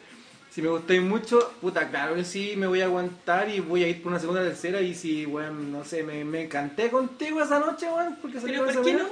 Si 0.58 0.62
me 0.62 0.70
gustáis 0.70 1.00
mucho, 1.00 1.52
puta, 1.60 1.88
claro 1.88 2.16
que 2.16 2.24
sí, 2.24 2.54
me 2.56 2.66
voy 2.66 2.80
a 2.80 2.86
aguantar 2.86 3.48
y 3.48 3.60
voy 3.60 3.84
a 3.84 3.88
ir 3.88 4.02
por 4.02 4.10
una 4.10 4.18
segunda, 4.20 4.42
tercera. 4.42 4.80
Y 4.80 4.92
si, 4.92 5.24
weón, 5.24 5.70
no 5.70 5.84
sé, 5.84 6.02
me, 6.02 6.24
me 6.24 6.42
encanté 6.46 6.90
contigo 6.90 7.40
esa 7.40 7.60
noche, 7.60 7.86
weón, 7.86 8.16
porque 8.20 8.40
Pero 8.40 8.64
¿por 8.64 8.72
qué 8.72 8.78
manera. 8.80 8.98
no? 9.04 9.08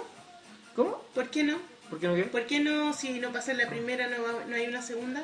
¿Cómo? 0.75 1.05
¿Por 1.15 1.29
qué 1.31 1.45
no? 1.45 1.59
¿Por 1.89 2.01
qué 2.01 2.09
no 2.09 2.15
qué? 2.17 2.23
¿Por 2.25 2.47
qué 2.47 2.59
no, 2.59 2.93
si 2.93 3.21
no 3.21 3.31
pasa 3.33 3.55
la 3.55 3.69
primera, 3.69 4.09
no, 4.09 4.17
va- 4.25 4.45
no 4.49 4.57
hay 4.57 4.67
una 4.67 4.83
segunda? 4.83 5.23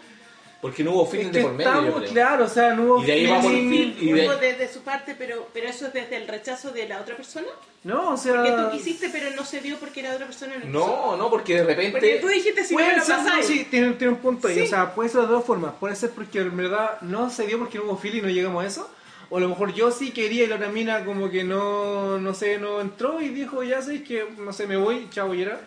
Porque 0.63 0.85
no 0.85 0.93
hubo 0.93 1.05
feeling 1.07 1.27
Es 1.27 1.33
de 1.33 1.39
que 1.41 1.45
por 1.45 1.55
medio, 1.57 1.71
yo 1.73 1.79
estamos, 1.81 2.01
creo. 2.03 2.13
claro, 2.13 2.45
o 2.45 2.49
sea, 2.49 2.73
no 2.75 2.83
hubo 2.85 3.03
Y 3.03 3.07
de 3.07 3.13
ahí 3.13 3.27
vamos- 3.27 3.47
feeling. 3.53 3.95
y 4.01 4.13
de- 4.13 4.27
Hubo 4.29 4.37
desde 4.37 4.73
su 4.73 4.81
parte, 4.83 5.17
pero, 5.19 5.49
pero 5.53 5.69
eso 5.69 5.89
es 5.89 5.93
desde 5.93 6.17
el 6.17 6.29
rechazo 6.29 6.71
de 6.71 6.87
la 6.89 7.01
otra 7.01 7.17
persona. 7.17 7.49
No, 7.83 8.11
o 8.11 8.17
sea. 8.17 8.45
Que 8.45 8.53
tú 8.53 8.71
quisiste, 8.71 9.09
pero 9.11 9.35
no 9.35 9.45
se 9.45 9.61
dio 9.61 9.77
porque 9.79 10.03
la 10.05 10.15
otra 10.15 10.25
persona 10.27 10.55
no 10.55 10.61
quiso. 10.61 10.71
No, 10.73 11.17
no, 11.17 11.29
porque 11.31 11.57
de 11.57 11.65
repente... 11.65 11.91
Porque 11.91 12.19
tú 12.21 12.29
dijiste 12.29 12.65
si 12.65 12.75
no 12.75 12.81
Puede 12.81 12.97
lo 12.97 13.05
ser, 13.05 13.17
pasáis. 13.17 13.45
sí, 13.47 13.67
tiene, 13.69 13.91
tiene 13.95 14.13
un 14.13 14.21
punto 14.21 14.47
ahí. 14.47 14.55
Sí. 14.55 14.61
O 14.63 14.67
sea, 14.69 14.95
puede 14.95 15.09
ser 15.11 15.23
de 15.23 15.27
dos 15.27 15.45
formas. 15.45 15.73
Puede 15.81 15.97
ser 15.97 16.11
porque 16.11 16.39
en 16.39 16.57
verdad 16.57 17.01
no 17.01 17.29
se 17.29 17.45
dio 17.45 17.59
porque 17.59 17.79
no 17.79 17.85
hubo 17.85 17.97
feeling 17.99 18.21
y 18.21 18.23
no 18.23 18.29
llegamos 18.31 18.63
a 18.65 18.69
eso. 18.69 18.89
O 19.31 19.39
a 19.39 19.41
lo 19.41 19.49
mejor 19.49 19.75
yo 19.75 19.91
sí 19.91 20.13
quería 20.13 20.45
y 20.45 20.47
la 20.47 20.55
otra 20.57 20.69
mina 20.69 21.05
como 21.05 21.29
que 21.29 21.43
no, 21.43 22.19
no 22.19 22.35
sé, 22.35 22.59
no 22.59 22.81
entró 22.81 23.21
y 23.21 23.31
dijo, 23.31 23.65
ya 23.65 23.83
sé 23.83 24.05
que, 24.05 24.27
no 24.39 24.53
sé, 24.53 24.69
me 24.69 24.77
voy, 24.77 25.09
chao, 25.11 25.35
y 25.35 25.43
era. 25.43 25.61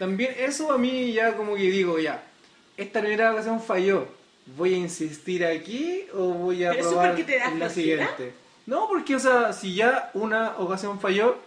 También 0.00 0.34
eso 0.38 0.72
a 0.72 0.78
mí 0.78 1.12
ya 1.12 1.36
como 1.36 1.54
que 1.54 1.62
digo, 1.70 1.98
ya, 2.00 2.22
esta 2.76 3.00
primera 3.00 3.32
ocasión 3.32 3.60
falló. 3.60 4.08
¿Voy 4.56 4.74
a 4.74 4.76
insistir 4.76 5.44
aquí 5.44 6.06
o 6.14 6.26
voy 6.28 6.64
a 6.64 6.70
¿Pero 6.70 6.80
eso 6.80 6.90
probar 6.90 7.08
porque 7.10 7.24
te 7.24 7.38
da 7.38 7.48
en 7.48 7.58
la 7.58 7.68
siguiente? 7.68 8.32
No, 8.66 8.88
porque, 8.88 9.16
o 9.16 9.18
sea, 9.18 9.52
si 9.52 9.74
ya 9.74 10.10
una 10.14 10.56
ocasión 10.58 11.00
falló, 11.00 11.38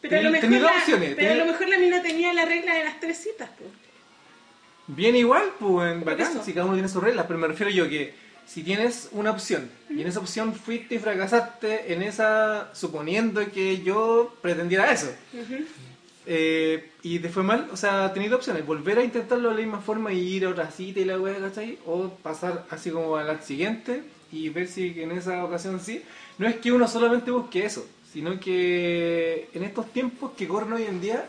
Pero 0.00 0.18
a 0.18 0.22
lo 0.22 0.30
mejor, 0.30 0.50
la, 0.50 0.76
opciones, 0.76 1.14
pero 1.16 1.32
a 1.32 1.36
lo 1.36 1.46
mejor 1.46 1.68
la 1.68 1.78
mina 1.78 2.02
tenía 2.02 2.32
la 2.32 2.44
regla 2.44 2.74
de 2.74 2.84
las 2.84 3.00
tres 3.00 3.18
citas. 3.18 3.50
pues. 3.58 3.70
Bien 4.86 5.14
igual, 5.14 5.52
pues, 5.58 5.92
en 5.92 6.04
bacán, 6.04 6.42
si 6.44 6.52
cada 6.52 6.66
uno 6.66 6.74
tiene 6.74 6.88
sus 6.88 7.02
reglas, 7.02 7.26
pero 7.26 7.38
me 7.38 7.46
refiero 7.46 7.70
yo 7.70 7.88
que 7.88 8.12
si 8.46 8.64
tienes 8.64 9.08
una 9.12 9.30
opción 9.30 9.70
y 9.88 10.00
en 10.00 10.08
esa 10.08 10.18
opción 10.18 10.52
fuiste 10.52 10.96
y 10.96 10.98
fracasaste 10.98 11.92
en 11.92 12.02
esa, 12.02 12.74
suponiendo 12.74 13.48
que 13.52 13.80
yo 13.82 14.34
pretendiera 14.42 14.90
eso. 14.90 15.14
Eh, 16.32 16.90
y 17.02 17.18
te 17.18 17.28
fue 17.28 17.42
mal, 17.42 17.68
o 17.72 17.76
sea, 17.76 18.12
tenéis 18.12 18.32
opciones, 18.32 18.64
volver 18.64 18.98
a 18.98 19.02
intentarlo 19.02 19.48
de 19.48 19.54
la 19.56 19.60
misma 19.62 19.80
forma 19.80 20.12
y 20.12 20.20
ir 20.36 20.44
a 20.46 20.50
otra 20.50 20.70
cita 20.70 21.00
y 21.00 21.04
la 21.04 21.18
wea, 21.18 21.38
¿cachai? 21.40 21.76
O 21.86 22.08
pasar 22.22 22.66
así 22.70 22.90
como 22.92 23.16
a 23.16 23.24
la 23.24 23.42
siguiente 23.42 24.02
y 24.30 24.48
ver 24.48 24.68
si 24.68 25.00
en 25.02 25.10
esa 25.10 25.44
ocasión 25.44 25.80
sí. 25.80 26.02
No 26.38 26.46
es 26.46 26.56
que 26.56 26.70
uno 26.70 26.86
solamente 26.86 27.32
busque 27.32 27.64
eso, 27.64 27.84
sino 28.12 28.38
que 28.38 29.48
en 29.52 29.64
estos 29.64 29.92
tiempos 29.92 30.30
que 30.36 30.46
corren 30.46 30.72
hoy 30.74 30.84
en 30.84 31.00
día, 31.00 31.28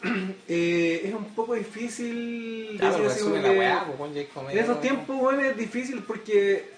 eh, 0.48 1.02
es 1.06 1.12
un 1.14 1.24
poco 1.34 1.54
difícil 1.54 2.76
Claro, 2.78 3.02
decir 3.02 3.24
la 3.26 3.42
que- 3.42 3.58
weá, 3.58 3.84
pues, 3.98 4.26
en 4.52 4.58
esos 4.58 4.80
tiempos, 4.80 5.16
bueno, 5.18 5.42
es 5.42 5.56
difícil 5.56 6.04
porque 6.06 6.70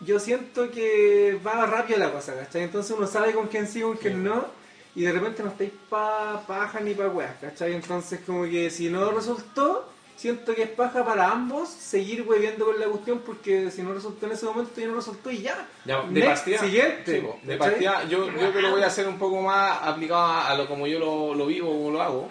yo 0.00 0.20
siento 0.20 0.70
que 0.70 1.38
va 1.44 1.66
rápido 1.66 1.98
la 1.98 2.12
cosa, 2.12 2.34
¿cachai? 2.36 2.62
Entonces 2.62 2.94
uno 2.96 3.06
sabe 3.08 3.32
con 3.32 3.48
quién 3.48 3.66
sí, 3.66 3.80
con 3.80 3.96
quién 3.96 4.14
Sí. 4.14 4.20
no, 4.20 4.46
y 4.94 5.02
de 5.02 5.12
repente 5.12 5.42
no 5.42 5.50
estáis 5.50 5.72
pa 5.88 6.44
paja 6.46 6.80
ni 6.80 6.94
pa 6.94 7.08
weas, 7.08 7.34
¿cachai? 7.40 7.74
Entonces 7.74 8.20
como 8.24 8.44
que 8.44 8.70
si 8.70 8.88
no 8.88 9.10
resultó, 9.10 9.88
siento 10.16 10.54
que 10.54 10.62
es 10.62 10.70
paja 10.70 11.04
para 11.04 11.30
ambos 11.30 11.68
seguir 11.68 12.22
hueviendo 12.22 12.66
con 12.66 12.78
la 12.78 12.86
cuestión 12.86 13.20
porque 13.20 13.70
si 13.70 13.82
no 13.82 13.92
resultó 13.92 14.26
en 14.26 14.32
ese 14.32 14.46
momento 14.46 14.80
ya 14.80 14.86
no 14.86 14.94
resultó 14.94 15.30
y 15.30 15.42
ya. 15.42 15.68
Ya, 15.84 16.02
de 16.02 16.20
Next, 16.20 16.26
partida, 16.26 16.58
siguiente, 16.58 17.20
sí, 17.20 17.46
de 17.46 17.56
partida 17.56 18.04
yo, 18.04 18.30
yo 18.30 18.50
te 18.50 18.62
lo 18.62 18.70
voy 18.70 18.82
a 18.82 18.86
hacer 18.86 19.08
un 19.08 19.18
poco 19.18 19.42
más 19.42 19.78
aplicado 19.82 20.22
a, 20.22 20.54
lo 20.54 20.68
como 20.68 20.86
yo 20.86 20.98
lo, 20.98 21.34
lo 21.34 21.46
vivo, 21.46 21.70
como 21.70 21.90
lo 21.90 22.02
hago. 22.02 22.30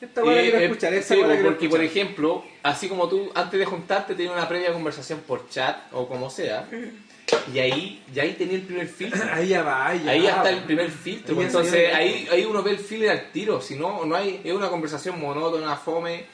Esta 0.00 0.20
Eh, 0.20 0.24
quiero 0.24 0.58
eh, 0.58 0.64
escuchar, 0.64 0.92
esta 0.92 1.14
sí, 1.14 1.20
porque 1.42 1.68
por 1.68 1.82
ejemplo, 1.82 2.44
así 2.62 2.88
como 2.88 3.08
tú 3.08 3.30
antes 3.34 3.58
de 3.58 3.64
juntarte 3.64 4.14
tenías 4.14 4.34
una 4.34 4.46
previa 4.46 4.72
conversación 4.72 5.20
por 5.20 5.48
chat 5.48 5.76
o 5.92 6.06
como 6.06 6.28
sea, 6.28 6.68
y 7.52 7.58
ahí 7.58 8.02
ya 8.12 8.22
ahí 8.22 8.32
tenía 8.34 8.56
el 8.56 8.62
primer 8.62 8.86
filtro. 8.88 9.22
Ahí 9.32 9.48
ya 9.48 9.62
va, 9.62 9.88
ahí 9.88 10.02
ya 10.04 10.10
Ahí 10.10 10.22
ya 10.22 10.30
va, 10.30 10.36
está 10.38 10.50
el 10.50 10.64
primer 10.64 10.90
filtro, 10.90 11.34
Ahí 11.34 11.40
ya 11.40 11.46
entonces 11.46 11.94
ahí, 11.94 12.28
ahí 12.30 12.44
uno 12.44 12.62
ve 12.62 12.72
el 12.72 12.78
feeling 12.78 13.08
al 13.08 13.30
tiro, 13.32 13.60
si 13.60 13.76
no, 13.76 14.04
no 14.04 14.14
hay, 14.14 14.40
es 14.44 14.52
una 14.52 14.68
conversación 14.68 15.20
monótona, 15.20 15.76
fome, 15.76 16.26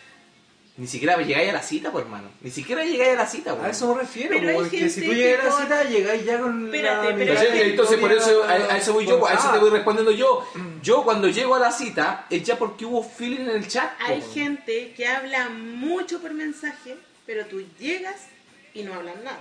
ni 0.76 0.86
siquiera 0.86 1.16
llegáis 1.20 1.50
a 1.50 1.52
la 1.52 1.62
cita, 1.62 1.92
pues 1.92 2.04
hermano, 2.04 2.28
ni 2.40 2.50
siquiera 2.50 2.82
llegáis 2.84 3.12
a 3.12 3.16
la 3.16 3.26
cita, 3.26 3.54
pues. 3.54 3.66
A 3.66 3.70
eso 3.70 3.94
me 3.94 4.00
refiero, 4.00 4.30
Pero 4.36 4.48
hay 4.48 4.54
porque 4.54 4.78
gente 4.78 4.90
si 4.94 5.06
tú 5.06 5.12
llegas 5.12 5.40
a 5.40 5.44
la 5.44 5.50
por- 5.50 5.62
cita, 5.62 5.84
llegáis 5.84 6.24
ya 6.24 6.40
con 6.40 6.64
Espérate, 6.66 7.10
la 7.10 7.16
pero 7.16 7.32
Entonces, 7.32 7.62
entonces, 7.66 7.98
por 7.98 8.12
eso, 8.12 8.44
a, 8.44 8.52
a 8.52 8.76
eso 8.78 8.92
voy 8.94 9.06
yo, 9.06 9.26
a 9.26 9.34
eso 9.34 9.50
te 9.52 9.58
voy 9.58 9.70
respondiendo 9.70 10.10
yo. 10.12 10.44
Yo 10.82 11.04
cuando 11.04 11.28
llego 11.28 11.54
a 11.54 11.58
la 11.58 11.70
cita 11.70 12.26
es 12.30 12.42
ya 12.44 12.56
porque 12.56 12.86
hubo 12.86 13.02
feeling 13.02 13.40
en 13.42 13.50
el 13.50 13.68
chat. 13.68 13.92
Hay 14.00 14.22
gente 14.22 14.92
que 14.96 15.06
habla 15.06 15.50
mucho 15.50 16.20
por 16.20 16.32
mensaje, 16.32 16.96
pero 17.26 17.44
tú 17.46 17.62
llegas 17.78 18.28
y 18.72 18.82
no 18.82 18.94
hablan 18.94 19.22
nada. 19.22 19.40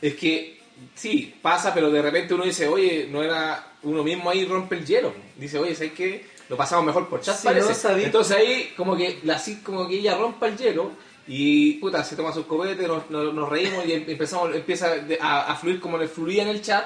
Es 0.00 0.14
que, 0.14 0.60
sí, 0.94 1.34
pasa, 1.42 1.72
pero 1.74 1.90
de 1.90 2.02
repente 2.02 2.34
uno 2.34 2.44
dice, 2.44 2.66
oye, 2.68 3.08
no 3.10 3.22
era 3.22 3.72
uno 3.82 4.02
mismo 4.02 4.30
ahí 4.30 4.44
rompe 4.44 4.76
el 4.76 4.86
hielo. 4.86 5.12
Dice, 5.36 5.58
oye, 5.58 5.74
¿sabes 5.74 5.92
qué? 5.92 6.26
Lo 6.48 6.56
pasamos 6.56 6.84
mejor 6.84 7.08
por 7.08 7.20
chat, 7.20 7.42
parece. 7.42 7.88
no 7.88 7.96
Entonces 7.98 8.36
ahí, 8.36 8.72
como 8.76 8.96
que, 8.96 9.18
la, 9.24 9.34
así 9.34 9.56
como 9.62 9.88
que 9.88 9.96
ella 9.96 10.16
rompa 10.16 10.46
el 10.46 10.56
hielo 10.56 10.92
y, 11.26 11.72
puta, 11.74 12.04
se 12.04 12.14
toma 12.14 12.32
sus 12.32 12.46
copetes, 12.46 12.86
nos, 12.86 13.10
nos, 13.10 13.34
nos 13.34 13.48
reímos 13.48 13.84
y 13.84 13.92
em- 13.94 14.04
empezamos, 14.08 14.54
empieza 14.54 14.94
a, 15.20 15.52
a 15.52 15.56
fluir 15.56 15.80
como 15.80 15.98
le 15.98 16.06
fluía 16.08 16.42
en 16.42 16.48
el 16.48 16.62
chat. 16.62 16.84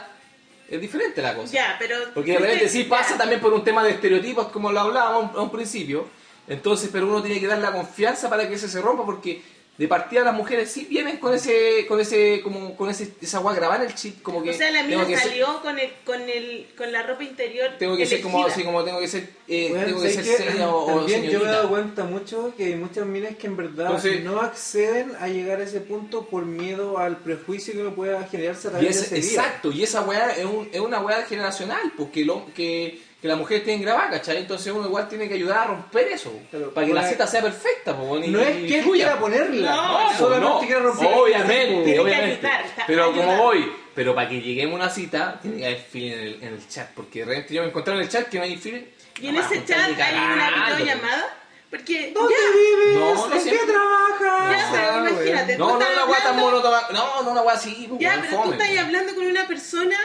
Es 0.68 0.80
diferente 0.80 1.20
la 1.20 1.34
cosa. 1.34 1.52
Ya, 1.52 1.76
pero. 1.78 1.96
Porque 2.14 2.32
de 2.32 2.38
repente 2.38 2.68
sí 2.68 2.84
Ya. 2.84 2.88
pasa 2.88 3.18
también 3.18 3.40
por 3.40 3.52
un 3.52 3.64
tema 3.64 3.82
de 3.84 3.90
estereotipos, 3.90 4.46
como 4.48 4.70
lo 4.72 4.80
hablábamos 4.80 5.36
a 5.36 5.40
un 5.42 5.50
principio. 5.50 6.06
Entonces, 6.48 6.88
pero 6.92 7.06
uno 7.06 7.20
tiene 7.22 7.38
que 7.40 7.46
dar 7.46 7.58
la 7.58 7.72
confianza 7.72 8.30
para 8.30 8.48
que 8.48 8.54
eso 8.54 8.66
se 8.68 8.80
rompa, 8.80 9.04
porque 9.04 9.42
de 9.80 9.88
partida 9.88 10.22
las 10.22 10.34
mujeres 10.34 10.70
sí 10.70 10.86
vienen 10.90 11.16
con 11.16 11.32
ese, 11.32 11.86
con 11.88 11.98
ese, 11.98 12.42
como, 12.42 12.76
con 12.76 12.90
ese, 12.90 13.14
esa 13.22 13.38
agua 13.38 13.54
grabar 13.54 13.82
el 13.82 13.94
chip, 13.94 14.20
como 14.20 14.42
que. 14.42 14.50
O 14.50 14.52
sea, 14.52 14.70
la 14.70 14.82
mina 14.82 15.06
ser- 15.06 15.18
salió 15.18 15.62
con, 15.62 15.78
el, 15.78 15.90
con, 16.04 16.20
el, 16.28 16.66
con 16.76 16.92
la 16.92 17.02
ropa 17.02 17.24
interior. 17.24 17.70
tengo 17.78 17.96
que 17.96 18.04
ser 18.04 18.20
como 18.20 18.44
así, 18.44 18.62
como 18.62 18.84
tengo 18.84 19.00
que 19.00 19.08
ser, 19.08 19.30
eh, 19.48 19.68
Bueno, 19.70 19.86
tengo 19.86 20.02
que 20.02 20.10
ser 20.10 20.22
seria 20.26 20.68
o, 20.68 20.84
o 20.84 20.96
También 20.98 21.22
yo 21.22 21.22
me 21.22 21.26
he 21.28 21.30
señorita. 21.30 21.50
dado 21.52 21.68
cuenta 21.70 22.04
mucho 22.04 22.52
que 22.58 22.64
hay 22.64 22.74
muchas 22.74 23.06
minas 23.06 23.36
que 23.36 23.46
en 23.46 23.56
verdad 23.56 23.86
Entonces- 23.86 24.22
no 24.22 24.38
acceden 24.42 25.12
a 25.18 25.28
llegar 25.28 25.60
a 25.60 25.64
ese 25.64 25.80
punto 25.80 26.26
por 26.26 26.44
miedo 26.44 26.98
al 26.98 27.16
prejuicio 27.16 27.72
que 27.72 27.80
uno 27.80 27.94
pueda 27.94 28.22
generarse 28.28 28.68
a 28.68 28.72
Y 28.72 28.74
través 28.74 28.96
es- 28.96 29.10
de 29.10 29.18
ese 29.18 29.28
día. 29.30 29.40
exacto, 29.40 29.72
y 29.72 29.82
esa 29.82 30.02
weá 30.02 30.32
es, 30.36 30.44
un- 30.44 30.68
es 30.70 30.80
una 30.80 31.00
weá 31.00 31.22
generacional, 31.24 31.90
porque 31.96 32.26
lo, 32.26 32.44
que, 32.54 33.00
que 33.20 33.28
las 33.28 33.36
mujeres 33.36 33.64
tienen 33.64 33.82
grabada, 33.82 34.10
¿cachai? 34.10 34.38
Entonces 34.38 34.72
uno 34.72 34.86
igual 34.86 35.08
tiene 35.08 35.28
que 35.28 35.34
ayudar 35.34 35.58
a 35.58 35.64
romper 35.66 36.08
eso, 36.08 36.32
Pero, 36.50 36.72
para 36.72 36.86
que 36.86 36.94
la 36.94 37.06
cita 37.06 37.26
sea 37.26 37.42
perfecta, 37.42 37.94
po, 37.96 38.18
y- 38.18 38.28
No 38.28 38.40
es 38.40 38.56
y 38.58 38.66
que 38.66 38.82
fluya, 38.82 39.04
quiera 39.04 39.14
po. 39.16 39.20
ponerla, 39.26 39.70
No, 39.76 40.18
solamente 40.18 40.48
no, 40.50 40.58
quiere 40.60 40.80
romper. 40.80 41.08
obviamente, 41.14 41.66
Tiene 41.74 41.92
que 41.94 42.00
obviamente. 42.00 42.46
ayudar, 42.46 42.64
está- 42.66 42.84
pero 42.86 43.04
ayudar. 43.10 43.26
como 43.26 43.42
voy, 43.44 43.72
pero 43.94 44.14
para 44.14 44.28
que 44.28 44.40
lleguemos 44.40 44.72
a 44.80 44.84
una 44.84 44.90
cita, 44.90 45.38
tiene 45.42 45.56
que 45.58 45.66
haber 45.66 45.78
feeling 45.80 46.12
en 46.12 46.18
el, 46.20 46.34
en 46.42 46.54
el 46.54 46.68
chat, 46.68 46.88
porque 46.94 47.20
de 47.20 47.24
repente 47.26 47.54
yo 47.54 47.62
me 47.62 47.68
encontré 47.68 47.94
en 47.94 48.00
el 48.00 48.08
chat 48.08 48.28
que 48.28 48.38
no 48.38 48.44
hay 48.44 48.56
feeling. 48.56 48.84
Y 49.20 49.26
en 49.28 49.34
no, 49.34 49.40
ese 49.42 49.64
chat 49.66 49.90
ni 49.90 50.00
hay 50.02 50.14
una 50.14 50.36
cagando. 50.50 50.76
videollamada. 50.76 51.36
Porque. 51.70 52.10
¿Dónde 52.12 52.34
ya, 52.34 52.56
vives? 52.56 52.94
No, 52.98 53.28
no 53.28 53.34
¿En 53.34 53.40
siempre. 53.42 53.64
qué 53.66 53.72
trabajas? 53.72 54.50
Ya, 54.50 54.68
pero 54.72 54.90
Ah, 54.92 55.08
imagínate. 55.10 55.58
No, 55.58 55.66
tú 55.68 55.72
no, 55.74 55.80
estás 55.80 55.94
una 55.94 56.16
hablando- 56.16 56.42
monótona, 56.42 56.80
no, 56.92 57.22
no, 57.22 57.30
una 57.30 57.42
weá 57.42 57.54
así, 57.54 57.86
po, 57.88 57.96
Ya, 58.00 58.08
weón, 58.08 58.20
pero 58.22 58.36
tú 58.36 58.42
fome, 58.42 58.56
estás 58.56 58.70
po. 58.70 58.80
hablando 58.80 59.14
con 59.14 59.26
una 59.26 59.46
persona 59.46 59.96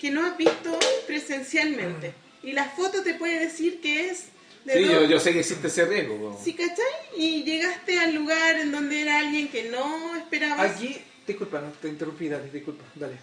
que 0.00 0.10
no 0.10 0.26
has 0.26 0.36
visto 0.36 0.78
presencialmente. 1.06 2.14
Y 2.44 2.52
la 2.52 2.64
foto 2.64 3.02
te 3.02 3.14
puede 3.14 3.40
decir 3.40 3.80
que 3.80 4.10
es 4.10 4.26
de 4.64 4.74
Sí, 4.74 4.84
yo, 4.84 5.04
yo 5.04 5.20
sé 5.20 5.32
que 5.32 5.40
existe 5.40 5.68
ese 5.68 5.84
riesgo. 5.84 6.38
¿Sí, 6.42 6.54
cachai? 6.54 6.84
Y 7.16 7.42
llegaste 7.44 7.98
al 7.98 8.14
lugar 8.14 8.56
en 8.56 8.72
donde 8.72 9.02
era 9.02 9.18
alguien 9.18 9.48
que 9.48 9.64
no 9.70 10.16
esperabas. 10.16 10.72
Aquí, 10.76 10.96
disculpa, 11.26 11.60
no 11.60 11.68
te 11.80 11.88
interrumpí, 11.88 12.28
dale, 12.28 12.50
disculpa, 12.50 12.84
dale. 12.94 13.14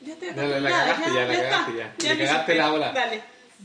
Ya 0.00 0.14
te 0.14 0.32
Dale, 0.32 0.60
la 0.60 0.68
acostumbrada, 0.68 0.94
cagaste, 0.94 1.14
ya, 1.14 1.26
la 1.26 1.34
está. 1.34 1.50
cagaste, 1.50 1.72
ya. 1.76 2.14
Le 2.14 2.20
lo 2.20 2.26
cagaste 2.30 2.54
la 2.54 2.70
bola. 2.70 2.92
Dale. 2.92 3.22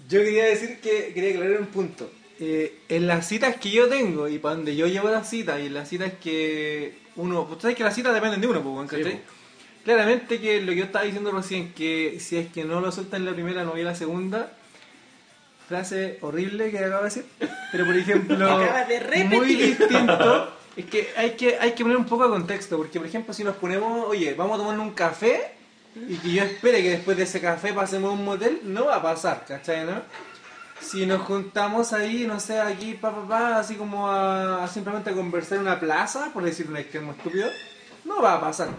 Yo 0.09 0.19
quería 0.23 0.45
decir 0.45 0.79
que 0.79 1.11
quería 1.13 1.29
aclarar 1.31 1.61
un 1.61 1.67
punto. 1.67 2.11
Eh, 2.39 2.79
en 2.89 3.05
las 3.07 3.27
citas 3.27 3.55
que 3.57 3.69
yo 3.69 3.87
tengo 3.87 4.27
y 4.27 4.39
para 4.39 4.55
donde 4.55 4.75
yo 4.75 4.87
llevo 4.87 5.09
las 5.09 5.29
citas 5.29 5.59
y 5.61 5.67
en 5.67 5.75
las 5.75 5.87
citas 5.87 6.13
que 6.21 6.97
uno, 7.15 7.47
pues 7.47 7.61
sabes 7.61 7.77
que 7.77 7.83
las 7.83 7.93
citas 7.93 8.13
dependen 8.13 8.41
de 8.41 8.47
uno, 8.47 8.63
pues, 8.63 8.89
¿cachai? 8.89 9.11
Sí, 9.13 9.19
Claramente 9.83 10.39
que 10.39 10.61
lo 10.61 10.71
que 10.71 10.77
yo 10.77 10.85
estaba 10.85 11.05
diciendo 11.05 11.31
recién, 11.31 11.73
que 11.73 12.17
si 12.19 12.37
es 12.37 12.47
que 12.51 12.63
no 12.63 12.79
lo 12.81 12.91
suelta 12.91 13.17
en 13.17 13.25
la 13.25 13.33
primera, 13.33 13.63
no 13.63 13.71
voy 13.71 13.81
a 13.81 13.85
la 13.85 13.95
segunda. 13.95 14.57
Frase 15.67 16.17
horrible 16.21 16.71
que 16.71 16.79
acabo 16.79 17.03
de 17.03 17.03
decir. 17.05 17.25
Pero 17.71 17.85
por 17.85 17.95
ejemplo, 17.95 18.59
de 18.87 19.23
muy 19.25 19.55
distinto. 19.55 20.57
Es 20.75 20.85
que 20.85 21.13
hay, 21.15 21.31
que 21.31 21.57
hay 21.59 21.73
que 21.73 21.83
poner 21.83 21.97
un 21.97 22.05
poco 22.05 22.23
de 22.23 22.29
contexto, 22.31 22.77
porque 22.77 22.99
por 22.99 23.07
ejemplo 23.07 23.33
si 23.33 23.43
nos 23.43 23.55
ponemos, 23.55 24.07
oye, 24.07 24.33
vamos 24.33 24.55
a 24.55 24.63
tomar 24.63 24.79
un 24.79 24.91
café 24.91 25.53
y 25.95 26.15
que 26.15 26.31
yo 26.33 26.43
espere 26.43 26.81
que 26.81 26.89
después 26.89 27.15
de 27.15 27.23
ese 27.23 27.39
café 27.39 27.73
pasemos 27.73 28.09
a 28.09 28.13
un 28.13 28.25
motel, 28.25 28.61
no 28.63 28.85
va 28.85 28.95
a 28.95 29.01
pasar, 29.01 29.45
¿cachai? 29.47 29.85
¿no? 29.85 30.01
Si 30.81 31.05
nos 31.05 31.21
juntamos 31.21 31.93
ahí, 31.93 32.25
no 32.27 32.39
sé, 32.39 32.59
aquí, 32.59 32.93
pa, 32.93 33.13
pa, 33.13 33.27
pa, 33.27 33.59
así 33.59 33.75
como 33.75 34.09
a, 34.09 34.63
a 34.63 34.67
simplemente 34.67 35.11
a 35.11 35.13
conversar 35.13 35.59
en 35.59 35.61
una 35.61 35.79
plaza, 35.79 36.31
por 36.33 36.43
decir 36.43 36.67
un 36.67 36.77
extremo 36.77 37.11
estúpido, 37.11 37.47
no 38.05 38.21
va 38.21 38.33
a 38.33 38.41
pasar. 38.41 38.69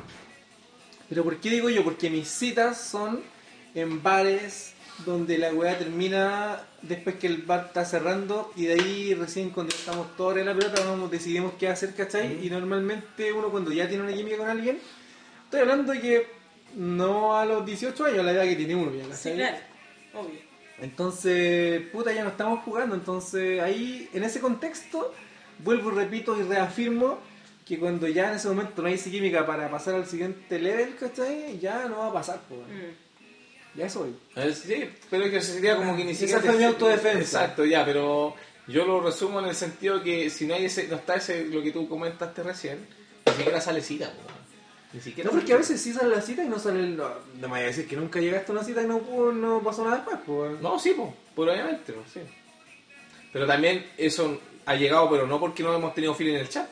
Pero 1.08 1.22
¿por 1.22 1.36
qué 1.36 1.50
digo 1.50 1.70
yo? 1.70 1.84
Porque 1.84 2.10
mis 2.10 2.28
citas 2.28 2.80
son 2.80 3.22
en 3.74 4.02
bares, 4.02 4.73
donde 5.04 5.38
la 5.38 5.52
weá 5.52 5.76
termina 5.76 6.60
después 6.82 7.16
que 7.16 7.26
el 7.26 7.38
bar 7.42 7.64
está 7.66 7.84
cerrando 7.84 8.52
y 8.56 8.66
de 8.66 8.74
ahí 8.74 9.14
recién 9.14 9.50
cuando 9.50 9.74
estamos 9.74 10.16
todos 10.16 10.36
en 10.38 10.46
la 10.46 10.54
pelota 10.54 10.84
vamos, 10.84 11.10
decidimos 11.10 11.54
qué 11.58 11.68
hacer, 11.68 11.94
¿cachai? 11.94 12.44
Y 12.46 12.50
normalmente 12.50 13.32
uno 13.32 13.48
cuando 13.48 13.72
ya 13.72 13.88
tiene 13.88 14.04
una 14.04 14.12
química 14.12 14.36
con 14.36 14.48
alguien, 14.48 14.78
estoy 15.44 15.60
hablando 15.60 15.92
de 15.92 16.00
que 16.00 16.26
no 16.76 17.36
a 17.36 17.44
los 17.44 17.66
18 17.66 18.04
años, 18.04 18.18
a 18.20 18.22
la 18.22 18.32
edad 18.32 18.44
que 18.44 18.56
tiene 18.56 18.74
uno 18.76 18.92
ya, 18.94 19.04
Sí, 19.04 19.10
¿cachai? 19.10 19.34
claro, 19.36 19.56
obvio. 20.14 20.38
Entonces, 20.80 21.82
puta, 21.92 22.12
ya 22.12 22.24
no 22.24 22.30
estamos 22.30 22.60
jugando. 22.64 22.94
Entonces, 22.96 23.60
ahí, 23.60 24.08
en 24.12 24.24
ese 24.24 24.40
contexto, 24.40 25.14
vuelvo 25.60 25.90
repito 25.90 26.36
y 26.38 26.42
reafirmo 26.42 27.18
que 27.64 27.78
cuando 27.78 28.08
ya 28.08 28.28
en 28.30 28.34
ese 28.36 28.48
momento 28.48 28.82
no 28.82 28.88
hay 28.88 28.94
esa 28.94 29.10
química 29.10 29.46
para 29.46 29.70
pasar 29.70 29.94
al 29.94 30.06
siguiente 30.06 30.58
level, 30.58 30.96
¿cachai? 30.96 31.58
Ya 31.60 31.86
no 31.88 31.98
va 31.98 32.08
a 32.08 32.12
pasar, 32.12 32.40
pues. 32.48 32.60
Ya 33.74 33.88
soy. 33.88 34.14
Eh, 34.36 34.54
Sí, 34.54 34.88
pero 35.10 35.30
que 35.30 35.40
sería 35.40 35.76
como 35.76 35.96
que 35.96 36.04
ni 36.04 36.12
Esa 36.12 36.20
siquiera... 36.20 36.40
fue 36.42 36.52
te- 36.52 36.58
mi 36.58 36.64
autodefensa. 36.64 37.40
Exacto, 37.42 37.64
ya, 37.64 37.84
pero 37.84 38.34
yo 38.68 38.84
lo 38.84 39.00
resumo 39.00 39.40
en 39.40 39.46
el 39.46 39.54
sentido 39.54 40.02
que 40.02 40.30
si 40.30 40.46
no 40.46 40.54
hay 40.54 40.66
ese, 40.66 40.86
no 40.88 40.96
está 40.96 41.16
ese, 41.16 41.44
lo 41.46 41.62
que 41.62 41.72
tú 41.72 41.88
comentaste 41.88 42.42
recién, 42.42 42.86
ni 43.26 43.32
siquiera 43.32 43.60
sale 43.60 43.80
cita, 43.82 44.06
po. 44.06 44.32
Ni 44.92 45.00
siquiera 45.00 45.28
No, 45.28 45.36
porque 45.36 45.52
a 45.52 45.56
veces 45.56 45.80
sí 45.80 45.92
sale 45.92 46.14
la 46.14 46.22
cita 46.22 46.44
y 46.44 46.48
no 46.48 46.56
sale 46.60 46.78
el... 46.80 46.96
No, 46.96 47.08
no 47.08 47.48
me 47.48 47.48
vaya 47.48 47.64
a 47.64 47.66
decir 47.66 47.88
que 47.88 47.96
nunca 47.96 48.20
llegaste 48.20 48.52
a 48.52 48.54
una 48.54 48.62
cita 48.62 48.80
y 48.80 48.86
no, 48.86 49.00
no 49.32 49.60
pasó 49.60 49.82
nada 49.84 49.96
después, 49.96 50.18
pues. 50.24 50.60
No, 50.60 50.78
sí, 50.78 50.94
pues, 50.96 51.10
obviamente, 51.36 51.92
sí. 52.12 52.20
Pero 53.32 53.44
también 53.46 53.84
eso 53.98 54.40
ha 54.66 54.76
llegado, 54.76 55.10
pero 55.10 55.26
no 55.26 55.40
porque 55.40 55.64
no 55.64 55.74
hemos 55.74 55.92
tenido 55.94 56.14
feeling 56.14 56.34
en 56.34 56.40
el 56.42 56.48
chat, 56.48 56.68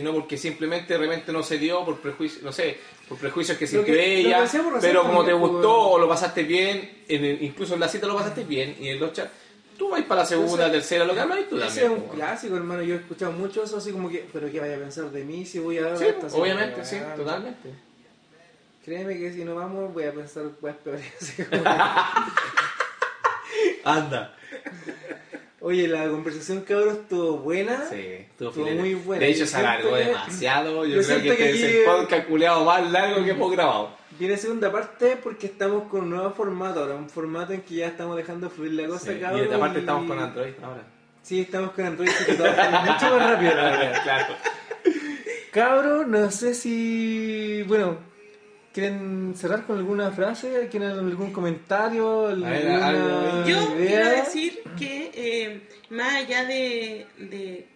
sino 0.00 0.12
porque 0.12 0.36
simplemente 0.36 0.94
de 0.94 0.98
repente 0.98 1.32
no 1.32 1.42
se 1.42 1.58
dio 1.58 1.84
por 1.84 1.98
prejuicios, 2.00 2.42
no 2.42 2.52
sé, 2.52 2.78
por 3.08 3.18
prejuicios 3.18 3.56
que 3.58 3.66
decíamos 3.66 4.72
recién 4.74 4.92
pero 4.92 5.02
como 5.02 5.24
te 5.24 5.32
gustó 5.32 5.60
pues. 5.84 5.94
o 5.94 5.98
lo 5.98 6.08
pasaste 6.08 6.42
bien, 6.42 7.02
en 7.08 7.24
el- 7.24 7.42
incluso 7.42 7.74
en 7.74 7.80
la 7.80 7.88
cita 7.88 8.06
lo 8.06 8.14
pasaste 8.16 8.44
bien 8.44 8.76
y 8.80 8.88
en 8.88 8.98
los 9.00 9.12
chats, 9.12 9.30
tú 9.78 9.90
vas 9.90 10.02
para 10.02 10.22
la 10.22 10.26
segunda, 10.26 10.64
Ese- 10.66 10.72
tercera, 10.74 11.04
lo 11.04 11.14
que 11.14 11.20
hablas 11.20 11.40
y 11.40 11.44
tú 11.44 11.56
Ese 11.56 11.66
también. 11.66 11.92
es 11.92 11.98
un 11.98 12.08
clásico, 12.16 12.56
hermano. 12.56 12.82
Yo 12.82 12.94
he 12.94 12.98
escuchado 12.98 13.32
mucho 13.32 13.62
eso, 13.64 13.76
así 13.78 13.92
como 13.92 14.08
que, 14.10 14.26
pero 14.32 14.50
¿qué 14.50 14.60
vaya 14.60 14.76
a 14.76 14.78
pensar 14.78 15.10
de 15.10 15.24
mí 15.24 15.46
si 15.46 15.58
voy 15.58 15.78
a 15.78 15.82
dar 15.82 15.96
Sí, 15.98 16.04
esta 16.04 16.26
obviamente, 16.36 16.84
sí, 16.84 16.96
totalmente. 17.16 17.70
Créeme 18.84 19.18
que 19.18 19.32
si 19.32 19.44
no 19.44 19.54
vamos, 19.54 19.92
voy 19.92 20.04
a 20.04 20.12
pensar 20.12 20.44
weas 20.60 20.76
peores. 20.76 21.04
así 21.20 21.42
como- 21.44 21.62
Anda. 23.84 24.34
Oye, 25.62 25.86
la 25.88 26.08
conversación, 26.08 26.62
cabrón, 26.62 27.00
estuvo 27.02 27.36
buena. 27.38 27.84
Sí, 27.90 27.96
estuvo, 27.96 28.48
Estuvo 28.48 28.66
muy 28.70 28.94
buena. 28.94 29.24
De 29.24 29.30
hecho, 29.30 29.46
se 29.46 29.56
alargó 29.58 29.90
que- 29.90 30.04
demasiado. 30.04 30.86
Yo, 30.86 30.86
yo 30.86 30.92
creo 30.92 31.02
siento 31.02 31.36
que 31.36 31.50
este 31.50 31.60
que 31.66 31.68
es 31.68 31.74
el 31.76 31.84
podcast 31.84 32.26
culeado 32.28 32.64
más 32.64 32.90
largo 32.90 33.22
que 33.24 33.30
hemos 33.32 33.52
grabado. 33.52 33.90
Viene 34.18 34.36
segunda 34.38 34.72
parte 34.72 35.18
porque 35.22 35.46
estamos 35.46 35.84
con 35.88 36.02
un 36.02 36.10
nuevo 36.10 36.30
formato 36.32 36.80
ahora, 36.80 36.94
un 36.94 37.08
formato 37.10 37.52
en 37.52 37.60
que 37.62 37.74
ya 37.76 37.88
estamos 37.88 38.16
dejando 38.16 38.48
fluir 38.50 38.72
la 38.72 38.86
cosa, 38.88 39.12
Sí, 39.12 39.18
cabrón. 39.20 39.48
y 39.50 39.54
aparte 39.54 39.78
y- 39.78 39.80
estamos 39.80 40.08
con 40.08 40.18
Android 40.18 40.52
ahora. 40.62 40.82
Sí, 41.22 41.40
estamos 41.40 41.70
con 41.72 41.84
Android, 41.84 42.08
que 42.10 42.32
mucho 42.32 42.46
más 43.18 43.30
rápido, 43.30 43.54
la 43.54 43.62
verdad. 43.62 44.00
claro. 44.02 44.34
Cabro, 45.52 46.06
no 46.06 46.30
sé 46.30 46.54
si. 46.54 47.62
Bueno, 47.66 47.98
¿quieren 48.80 49.34
cerrar 49.36 49.66
con 49.66 49.76
alguna 49.76 50.10
frase? 50.10 50.68
¿Quieren 50.70 50.90
algún 50.90 51.32
comentario? 51.32 52.28
ver, 52.28 52.68
¿Alguna 52.68 52.86
algo 52.86 53.18
ahí. 53.20 53.50
Yo 53.50 53.76
idea? 53.76 53.86
quiero 53.86 54.10
decir 54.10 54.62
que 54.78 55.10
eh, 55.14 55.68
más 55.90 56.14
allá 56.14 56.44
de, 56.46 57.06
de, 57.18 57.66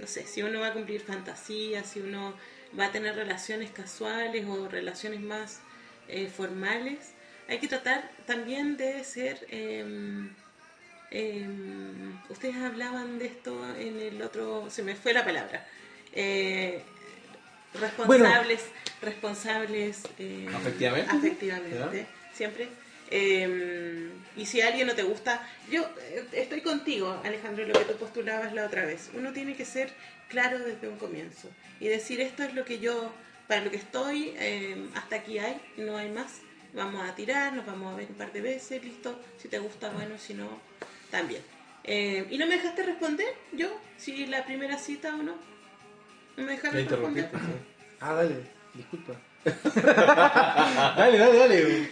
no 0.00 0.06
sé, 0.06 0.26
si 0.26 0.42
uno 0.42 0.60
va 0.60 0.68
a 0.68 0.72
cumplir 0.74 1.00
fantasías, 1.00 1.86
si 1.86 2.00
uno 2.00 2.34
va 2.78 2.86
a 2.86 2.92
tener 2.92 3.14
relaciones 3.16 3.70
casuales 3.70 4.44
o 4.46 4.68
relaciones 4.68 5.20
más 5.20 5.60
eh, 6.08 6.28
formales, 6.28 7.12
hay 7.48 7.58
que 7.58 7.68
tratar 7.68 8.10
también 8.26 8.76
de 8.76 9.02
ser... 9.04 9.46
em, 9.50 10.30
em, 11.10 12.18
ustedes 12.28 12.56
hablaban 12.56 13.18
de 13.18 13.26
esto 13.26 13.52
en 13.78 13.98
el 14.00 14.20
otro, 14.20 14.68
se 14.68 14.82
me 14.82 14.94
fue 14.94 15.12
la 15.14 15.24
palabra. 15.24 15.66
Eh, 16.12 16.82
responsables, 17.80 18.62
responsables 19.02 20.02
eh, 20.18 20.48
Afectivamente. 20.54 21.10
afectivamente, 21.10 22.06
siempre. 22.32 22.68
Eh, 23.10 24.10
y 24.36 24.46
si 24.46 24.60
a 24.60 24.68
alguien 24.68 24.86
no 24.86 24.94
te 24.94 25.02
gusta, 25.02 25.46
yo 25.70 25.82
eh, 26.00 26.26
estoy 26.32 26.62
contigo, 26.62 27.20
Alejandro, 27.24 27.66
lo 27.66 27.74
que 27.74 27.84
tú 27.84 27.96
postulabas 27.96 28.52
la 28.54 28.66
otra 28.66 28.84
vez. 28.84 29.10
Uno 29.14 29.32
tiene 29.32 29.54
que 29.54 29.64
ser 29.64 29.92
claro 30.28 30.58
desde 30.58 30.88
un 30.88 30.96
comienzo 30.96 31.48
y 31.80 31.88
decir 31.88 32.20
esto 32.20 32.42
es 32.42 32.54
lo 32.54 32.64
que 32.64 32.78
yo, 32.78 33.12
para 33.46 33.62
lo 33.62 33.70
que 33.70 33.76
estoy, 33.76 34.34
eh, 34.36 34.88
hasta 34.94 35.16
aquí 35.16 35.38
hay, 35.38 35.60
no 35.76 35.96
hay 35.96 36.10
más. 36.10 36.40
Vamos 36.72 37.08
a 37.08 37.14
tirar, 37.14 37.52
nos 37.52 37.66
vamos 37.66 37.92
a 37.92 37.96
ver 37.96 38.08
un 38.08 38.16
par 38.16 38.32
de 38.32 38.40
veces, 38.40 38.82
listo. 38.82 39.20
Si 39.38 39.48
te 39.48 39.58
gusta, 39.60 39.90
bueno, 39.90 40.18
si 40.18 40.34
no, 40.34 40.48
también. 41.10 41.42
Eh, 41.84 42.26
¿Y 42.30 42.38
no 42.38 42.46
me 42.46 42.56
dejaste 42.56 42.82
responder? 42.82 43.32
Yo, 43.52 43.78
si 43.96 44.26
la 44.26 44.44
primera 44.44 44.76
cita 44.78 45.14
o 45.14 45.22
no. 45.22 45.34
Me 46.36 46.52
dejaron 46.52 46.76
responder. 46.76 47.24
interrumpiste. 47.24 47.36
sí. 47.38 47.96
Ah, 48.00 48.14
dale, 48.14 48.34
disculpa. 48.74 49.12
dale, 50.96 51.18
dale, 51.18 51.38
dale. 51.38 51.90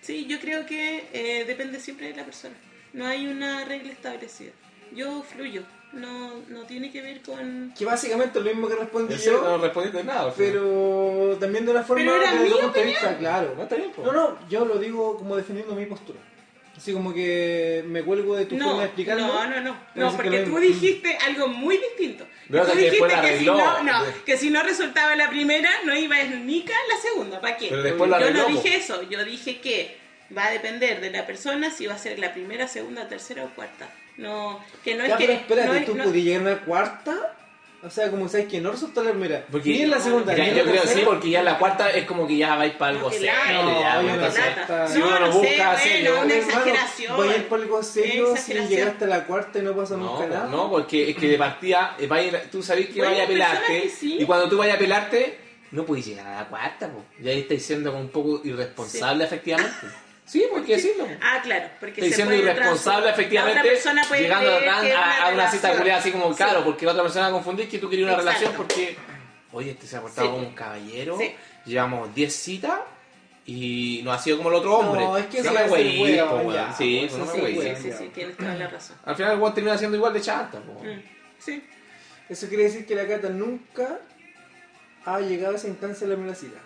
Sí, 0.00 0.26
yo 0.26 0.40
creo 0.40 0.64
que 0.66 1.08
eh, 1.12 1.44
depende 1.44 1.80
siempre 1.80 2.08
de 2.08 2.16
la 2.16 2.24
persona. 2.24 2.54
No 2.92 3.06
hay 3.06 3.26
una 3.26 3.64
regla 3.64 3.92
establecida. 3.92 4.52
Yo 4.94 5.22
fluyo. 5.22 5.62
No, 5.92 6.34
no 6.48 6.64
tiene 6.64 6.92
que 6.92 7.00
ver 7.00 7.22
con... 7.22 7.72
Que 7.76 7.84
básicamente 7.86 8.38
es 8.38 8.44
lo 8.44 8.50
mismo 8.50 8.68
que 8.68 8.76
respondí 8.76 9.14
no 9.26 9.58
respondiste 9.58 10.04
nada. 10.04 10.34
pero 10.36 11.36
también 11.40 11.64
de 11.64 11.70
una 11.70 11.82
forma 11.82 12.04
Pero 12.04 12.22
era 12.22 12.32
mi 12.32 12.38
punto 12.40 12.58
de 12.58 12.66
opinión. 12.66 12.88
vista, 12.90 13.18
claro. 13.18 13.54
No, 13.56 13.62
está 13.62 13.76
bien, 13.76 13.90
po. 13.92 14.02
No, 14.02 14.12
no, 14.12 14.48
yo 14.50 14.66
lo 14.66 14.78
digo 14.78 15.16
como 15.16 15.34
defendiendo 15.36 15.74
mi 15.74 15.86
postura. 15.86 16.18
Así 16.78 16.92
como 16.92 17.12
que 17.12 17.82
me 17.88 18.02
cuelgo 18.04 18.36
de 18.36 18.46
tu 18.46 18.56
No, 18.56 18.64
forma 18.66 18.80
de 18.82 18.86
explicarlo. 18.86 19.26
no, 19.26 19.46
no, 19.50 19.60
no. 19.60 19.76
No, 19.96 20.10
que 20.12 20.16
porque 20.16 20.38
tú 20.40 20.58
dijiste 20.58 21.18
algo 21.26 21.48
muy 21.48 21.76
distinto. 21.76 22.24
Pero 22.48 22.64
tú 22.66 22.72
que 22.72 22.78
dijiste 22.78 23.14
que 23.20 23.38
si, 23.40 23.44
no, 23.46 23.82
no, 23.82 24.04
que 24.24 24.36
si 24.38 24.50
no 24.50 24.62
resultaba 24.62 25.16
la 25.16 25.28
primera, 25.28 25.68
no 25.84 25.94
iba 25.96 26.14
a 26.16 26.22
ir 26.22 26.36
ni 26.36 26.62
ca 26.64 26.74
la 26.88 27.00
segunda. 27.00 27.40
¿Para 27.40 27.56
qué? 27.56 27.66
Pero 27.68 27.82
después 27.82 28.08
la 28.08 28.20
yo 28.20 28.30
no 28.30 28.46
dije 28.46 28.76
eso. 28.76 29.02
Yo 29.10 29.24
dije 29.24 29.60
que 29.60 29.98
va 30.36 30.46
a 30.46 30.50
depender 30.52 31.00
de 31.00 31.10
la 31.10 31.26
persona 31.26 31.70
si 31.72 31.86
va 31.86 31.94
a 31.94 31.98
ser 31.98 32.18
la 32.20 32.32
primera, 32.32 32.68
segunda, 32.68 33.08
tercera 33.08 33.44
o 33.44 33.48
cuarta. 33.50 33.90
No, 34.16 34.64
que 34.84 34.94
no 34.94 35.02
es 35.02 35.10
Ya, 35.10 35.16
que... 35.16 35.26
pero 35.26 35.38
espérate, 35.40 35.68
no 35.68 35.74
es- 35.74 35.86
¿tú 35.86 35.94
no- 35.96 36.04
podías 36.04 36.24
llegar 36.24 36.40
a 36.40 36.50
una 36.52 36.64
cuarta? 36.64 37.34
O 37.80 37.88
sea, 37.90 38.10
como 38.10 38.28
sabes 38.28 38.48
que 38.48 38.60
no 38.60 38.72
resultó 38.72 39.04
la 39.04 39.10
primera. 39.12 39.46
Porque 39.52 39.68
ni 39.70 39.82
en 39.82 39.90
la 39.90 40.00
segunda, 40.00 40.34
ya, 40.34 40.42
ni 40.42 40.50
yo 40.50 40.56
la 40.56 40.62
creo 40.64 40.74
sí, 40.82 40.88
tercera. 40.88 41.06
porque 41.06 41.30
ya 41.30 41.42
la 41.44 41.58
cuarta 41.58 41.90
es 41.90 42.06
como 42.06 42.26
que 42.26 42.36
ya 42.36 42.56
vais 42.56 42.72
para 42.74 42.90
algo 42.96 43.08
No, 43.08 43.12
serio. 43.14 43.32
no, 43.52 44.00
una 44.00 44.26
cosa- 44.26 44.46
lata. 44.56 44.88
Si 44.88 44.98
No, 44.98 45.06
uno 45.06 45.20
no 45.20 45.26
lo 45.26 45.32
sé, 45.32 45.38
busca 45.38 45.64
bueno, 45.66 45.78
serio. 45.78 46.10
una 46.10 46.20
Hermano, 46.20 46.34
exageración. 46.34 47.16
Voy 47.16 47.28
a 47.28 47.36
ir 47.36 47.48
por 47.48 47.60
algo 47.60 47.82
serio 47.84 48.36
si 48.36 48.52
llegaste 48.54 49.04
a 49.04 49.08
la 49.08 49.24
cuarta 49.26 49.58
y 49.60 49.62
no 49.62 49.76
pasa 49.76 49.96
nunca 49.96 50.26
No, 50.26 50.34
nada. 50.34 50.48
no, 50.48 50.70
porque 50.70 51.10
es 51.10 51.16
que 51.16 51.28
de 51.28 51.38
partida 51.38 51.94
eh, 52.00 52.42
tú 52.50 52.62
sabés 52.64 52.86
que 52.88 52.94
Bueno, 52.98 53.12
vaya 53.12 53.24
a 53.24 53.28
pelarte 53.28 53.88
sí. 53.90 54.16
y 54.20 54.24
cuando 54.24 54.48
tú 54.48 54.58
vayas 54.58 54.74
a 54.74 54.78
pelarte 54.80 55.38
no 55.70 55.84
puedes 55.84 56.04
llegar 56.04 56.26
a 56.26 56.40
la 56.40 56.48
cuarta, 56.48 56.90
po. 56.90 57.04
ya 57.20 57.30
ahí 57.30 57.40
estáis 57.40 57.64
siendo 57.64 57.90
como 57.92 58.02
un 58.02 58.08
poco 58.10 58.40
irresponsable 58.42 59.22
efectivamente. 59.24 59.70
Sí, 60.28 60.44
¿por 60.50 60.62
qué 60.64 60.76
decirlo? 60.76 61.06
Ah, 61.22 61.40
claro, 61.42 61.70
porque 61.80 62.00
Estoy 62.02 62.10
se 62.10 62.16
siendo 62.16 62.34
puede 62.34 62.52
irresponsable 62.52 63.08
efectivamente 63.10 63.62
persona 63.62 64.02
puede 64.06 64.22
llegando 64.22 64.50
a, 64.52 64.58
una 64.58 65.22
a 65.26 65.28
una 65.32 65.50
cita 65.50 65.74
culiada 65.74 66.00
así 66.00 66.12
como 66.12 66.30
Sí. 66.30 66.36
claro, 66.36 66.62
porque 66.64 66.84
la 66.84 66.92
otra 66.92 67.02
persona 67.02 67.24
va 67.24 67.30
a 67.30 67.32
confundir 67.32 67.66
que 67.68 67.78
tú 67.78 67.88
querías 67.88 68.08
una 68.08 68.18
Exacto. 68.18 68.30
relación 68.32 68.56
porque, 68.56 68.96
oye, 69.52 69.70
este 69.70 69.86
se 69.86 69.96
ha 69.96 70.02
portado 70.02 70.26
Sí. 70.28 70.32
como 70.34 70.46
un 70.48 70.54
caballero, 70.54 71.16
Sí. 71.18 71.34
llevamos 71.64 72.14
10 72.14 72.34
citas 72.36 72.78
y 73.46 74.02
no 74.04 74.12
ha 74.12 74.18
sido 74.18 74.36
como 74.36 74.50
el 74.50 74.56
otro 74.56 74.76
hombre. 74.76 75.00
No, 75.02 75.16
es 75.16 75.26
que 75.28 75.42
no 75.42 75.50
eso 75.50 75.54
me 75.54 75.68
güey, 75.68 75.92
Sí, 75.96 76.16
no 76.18 77.24
me 77.24 77.32
sí, 77.32 77.40
güey. 77.40 77.54
Sí, 77.76 77.82
sí, 77.82 77.92
sí, 77.96 78.10
tienes 78.14 78.36
toda 78.36 78.54
la 78.54 78.68
razón. 78.68 78.96
Al 79.06 79.16
final 79.16 79.32
el 79.32 79.38
weón 79.40 79.54
termina 79.54 79.78
siendo 79.78 79.96
igual 79.96 80.12
de 80.12 80.20
chanta, 80.20 80.60
po. 80.60 80.74
Mm, 80.84 81.00
Sí. 81.38 81.64
Eso 82.28 82.46
quiere 82.48 82.64
decir 82.64 82.84
que 82.84 82.94
la 82.94 83.06
Cata 83.06 83.30
nunca 83.30 83.98
ha 85.06 85.20
llegado 85.20 85.54
a 85.54 85.56
esa 85.56 85.68
instancia 85.68 86.06
de 86.06 86.10
la 86.12 86.16
primera 86.16 86.36
cita. 86.38 86.58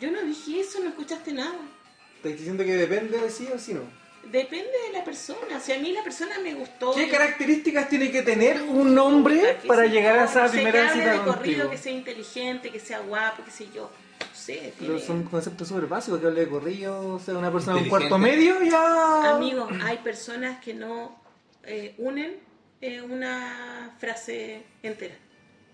Yo 0.00 0.10
no 0.10 0.20
dije 0.22 0.58
eso, 0.58 0.80
no 0.80 0.88
escuchaste 0.88 1.30
nada. 1.32 1.54
¿Estás 2.22 2.38
diciendo 2.38 2.62
que 2.62 2.76
depende 2.76 3.18
de 3.18 3.28
sí 3.30 3.48
o 3.52 3.58
sí 3.58 3.74
no? 3.74 3.80
Depende 4.30 4.70
de 4.86 4.92
la 4.96 5.02
persona. 5.02 5.58
Si 5.58 5.72
a 5.72 5.80
mí 5.80 5.90
la 5.90 6.04
persona 6.04 6.38
me 6.38 6.54
gustó. 6.54 6.94
¿Qué 6.94 7.08
características 7.08 7.88
tiene 7.88 8.12
que 8.12 8.22
tener 8.22 8.62
un 8.62 8.96
hombre 8.96 9.58
para 9.66 9.86
llegar 9.86 10.20
a 10.20 10.26
esa 10.26 10.44
no 10.44 10.48
sé, 10.48 10.58
que 10.58 10.62
primera 10.62 10.88
hable 10.88 11.02
cita 11.02 11.12
de 11.14 11.18
corrido, 11.24 11.68
que 11.68 11.78
sea 11.78 11.90
inteligente, 11.90 12.70
que 12.70 12.78
sea 12.78 13.00
guapo, 13.00 13.42
que 13.42 13.50
sé 13.50 13.66
yo. 13.74 13.90
No 14.20 14.36
sé, 14.36 14.72
Pero 14.78 15.00
son 15.00 15.24
conceptos 15.24 15.66
súper 15.66 15.88
básicos, 15.88 16.20
que 16.20 16.28
hable 16.28 16.42
de 16.42 16.48
corrido, 16.48 17.14
o 17.14 17.18
sea, 17.18 17.36
una 17.36 17.50
persona 17.50 17.78
de 17.78 17.82
un 17.82 17.88
cuarto 17.88 18.16
medio 18.18 18.62
ya... 18.62 19.34
Amigos, 19.34 19.72
hay 19.82 19.98
personas 19.98 20.60
que 20.60 20.74
no 20.74 21.20
eh, 21.64 21.96
unen 21.98 22.36
eh, 22.80 23.02
una 23.02 23.96
frase 23.98 24.62
entera. 24.84 25.16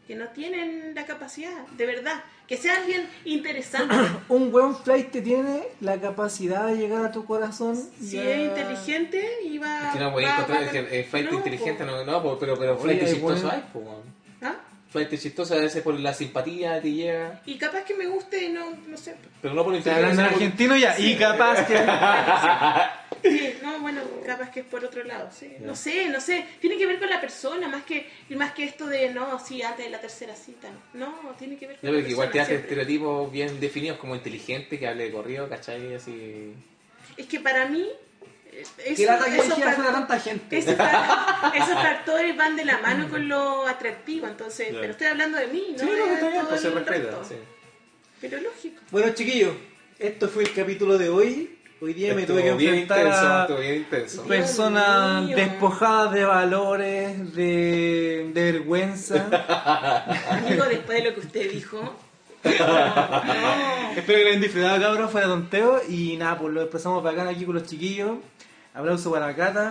Que 0.07 0.15
no 0.15 0.29
tienen 0.29 0.95
la 0.95 1.05
capacidad, 1.05 1.67
de 1.77 1.85
verdad. 1.85 2.25
Que 2.49 2.57
sea 2.57 2.77
alguien 2.79 3.07
interesante. 3.27 3.95
Un 4.31 4.51
buen 4.51 4.75
flight 4.75 5.11
te 5.11 5.21
tiene 5.21 5.65
la 5.81 6.01
capacidad 6.01 6.67
de 6.67 6.77
llegar 6.77 7.05
a 7.05 7.13
tu 7.13 7.27
corazón. 7.27 7.77
si 8.01 8.17
ya- 8.17 8.23
es 8.25 8.49
inteligente 8.49 9.23
y 9.45 9.59
va. 9.59 9.89
Es 9.89 9.93
que 9.93 9.99
no 10.01 10.11
voy 10.11 10.25
a 10.25 10.33
encontrar 10.33 10.71
que 10.71 10.79
el 10.99 11.05
flight 11.05 11.31
no, 11.31 11.37
inteligente 11.37 11.85
po. 11.85 11.91
no, 11.91 12.05
no, 12.05 12.39
pero, 12.39 12.59
pero 12.59 12.73
Oye, 12.73 12.83
flight 12.83 13.05
chistoso 13.05 13.51
hay, 13.51 13.65
po, 13.71 14.03
weón. 14.95 15.07
¿Ah? 15.07 15.09
fue 15.09 15.19
chistoso, 15.19 15.55
a 15.55 15.59
veces 15.59 15.83
por 15.83 15.99
la 15.99 16.15
simpatía 16.15 16.81
te 16.81 16.93
llega, 16.93 17.41
Y 17.47 17.57
capaz 17.57 17.85
que 17.85 17.95
me 17.95 18.07
guste, 18.07 18.49
no, 18.51 18.71
no 18.87 18.97
sé. 18.97 19.17
pero 19.43 19.55
no 19.55 19.65
por 19.65 19.75
el 19.75 19.79
Está 19.79 19.97
hablando 19.97 20.23
argentino 20.23 20.77
ya. 20.77 20.99
Y 20.99 21.17
capaz 21.17 21.67
que. 21.67 21.75
Sí, 23.21 23.55
no, 23.63 23.81
bueno, 23.81 24.03
capaz 24.25 24.51
que 24.51 24.61
es 24.61 24.67
por 24.67 24.85
otro 24.85 25.03
lado, 25.03 25.29
sí. 25.33 25.57
No 25.61 25.75
sé, 25.75 26.09
no 26.09 26.21
sé. 26.21 26.47
Tiene 26.61 26.77
que 26.79 26.87
ver 26.87 26.99
con 26.99 27.11
la 27.11 27.21
persona, 27.21 27.69
más 27.69 27.83
que 27.83 28.07
más 28.31 28.53
que 28.53 28.65
esto 28.65 28.87
de, 28.87 29.13
no, 29.13 29.39
sí, 29.45 29.61
antes 29.61 29.87
de 29.87 29.91
la 29.91 30.01
tercera 30.01 30.37
cita. 30.37 30.69
No, 30.95 31.13
tiene 31.39 31.57
que 31.57 31.67
ver 31.67 31.77
con 31.79 31.87
Yo 31.87 31.91
creo 31.91 32.01
la 32.01 32.07
que 32.07 32.13
igual 32.13 32.31
te 32.31 32.41
hace 32.41 32.55
estereotipos 32.55 33.33
bien 33.33 33.59
definidos 33.59 33.99
como 33.99 34.15
inteligente, 34.15 34.79
que 34.79 34.87
hable 34.87 35.05
de 35.05 35.11
corrido, 35.11 35.49
¿cachai? 35.49 35.95
Así... 35.95 36.53
Es 37.17 37.27
que 37.27 37.41
para 37.41 37.67
mí... 37.67 37.89
Que 38.77 38.93
eso- 38.93 39.25
que 39.25 39.35
esos 39.37 39.49
dijera 39.49 39.73
fac- 39.73 39.75
fuera 39.77 39.93
tanta 39.93 40.19
gente. 40.21 40.59
esos 40.59 40.75
esos 41.55 41.75
factores 41.75 42.37
van 42.37 42.57
de 42.57 42.65
la 42.65 42.79
mano 42.79 43.09
con 43.09 43.29
lo 43.29 43.67
atractivo, 43.67 44.27
entonces, 44.27 44.69
Claro. 44.69 44.81
pero 44.81 44.93
estoy 44.93 45.07
hablando 45.07 45.39
de 45.39 45.47
mí, 45.49 45.67
¿no? 45.73 45.79
Sí, 45.79 45.85
no, 45.85 46.13
está 46.15 46.29
bien, 46.31 46.47
pues 46.49 46.61
se 46.61 46.71
respeta, 46.71 47.19
sí. 47.29 47.35
Pero 48.21 48.41
lógico. 48.41 48.81
Bueno, 48.91 49.13
chiquillos, 49.15 49.53
esto 49.99 50.29
fue 50.29 50.43
el 50.45 50.53
capítulo 50.53 50.99
de 50.99 51.09
hoy. 51.09 51.55
Hoy 51.81 51.95
día 51.95 52.13
me 52.13 52.25
tuve 52.27 52.43
que 52.43 52.49
enfrentar 52.49 53.07
intenso, 53.77 54.23
a 54.23 54.27
personas 54.27 55.29
despojadas 55.29 56.13
de 56.13 56.25
valores, 56.25 57.35
de, 57.37 58.31
de 58.35 58.53
vergüenza. 58.53 59.29
Amigo, 60.31 60.65
después 60.65 60.99
de 60.99 61.09
lo 61.11 61.15
que 61.15 61.21
usted 61.21 61.51
dijo... 61.53 61.97
No, 62.45 63.91
Espero 63.97 64.19
que 64.19 64.23
lo 64.25 64.29
hayan 64.31 64.41
disfrutado, 64.41 64.81
cabros, 64.81 65.11
fuera 65.13 65.27
tonteo. 65.29 65.81
Y 65.89 66.17
nada, 66.17 66.39
pues 66.39 66.53
lo 66.55 66.63
expresamos 66.63 67.03
bacán 67.03 67.29
aquí 67.29 67.45
con 67.45 67.55
los 67.55 67.65
chiquillos. 67.67 68.19
Aplauso 68.75 69.11
para 69.11 69.35
Cata. 69.35 69.71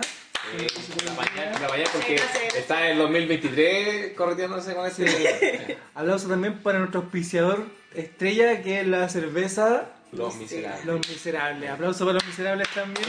Eh, 0.56 0.66
la 1.04 1.12
mañana, 1.12 1.58
la 1.60 1.68
mañana 1.68 1.90
porque 1.92 2.20
está 2.56 2.86
en 2.86 2.92
el 2.92 2.98
2023 2.98 4.14
correteándose 4.14 4.74
con 4.74 4.86
ese... 4.86 5.76
Aplauso 5.94 6.28
también 6.28 6.58
para 6.60 6.78
nuestro 6.78 7.00
auspiciador 7.02 7.66
estrella, 7.94 8.62
que 8.62 8.80
es 8.80 8.86
la 8.86 9.08
cerveza 9.08 9.90
Los 10.12 10.36
miserables. 10.36 10.84
Los 10.84 11.08
Miserables. 11.08 11.70
Aplauso 11.70 12.04
para 12.04 12.14
los 12.14 12.26
Miserables 12.26 12.68
también. 12.70 13.08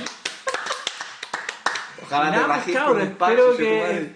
Ojalá 2.09 2.31
Nada 2.31 2.41
te 2.41 2.47
más, 2.47 2.57
rajes 2.59 2.75
cabros, 2.75 2.97
con 2.99 3.07
un 3.07 3.15
par, 3.15 3.31
espero 3.39 3.57
que, 3.57 4.11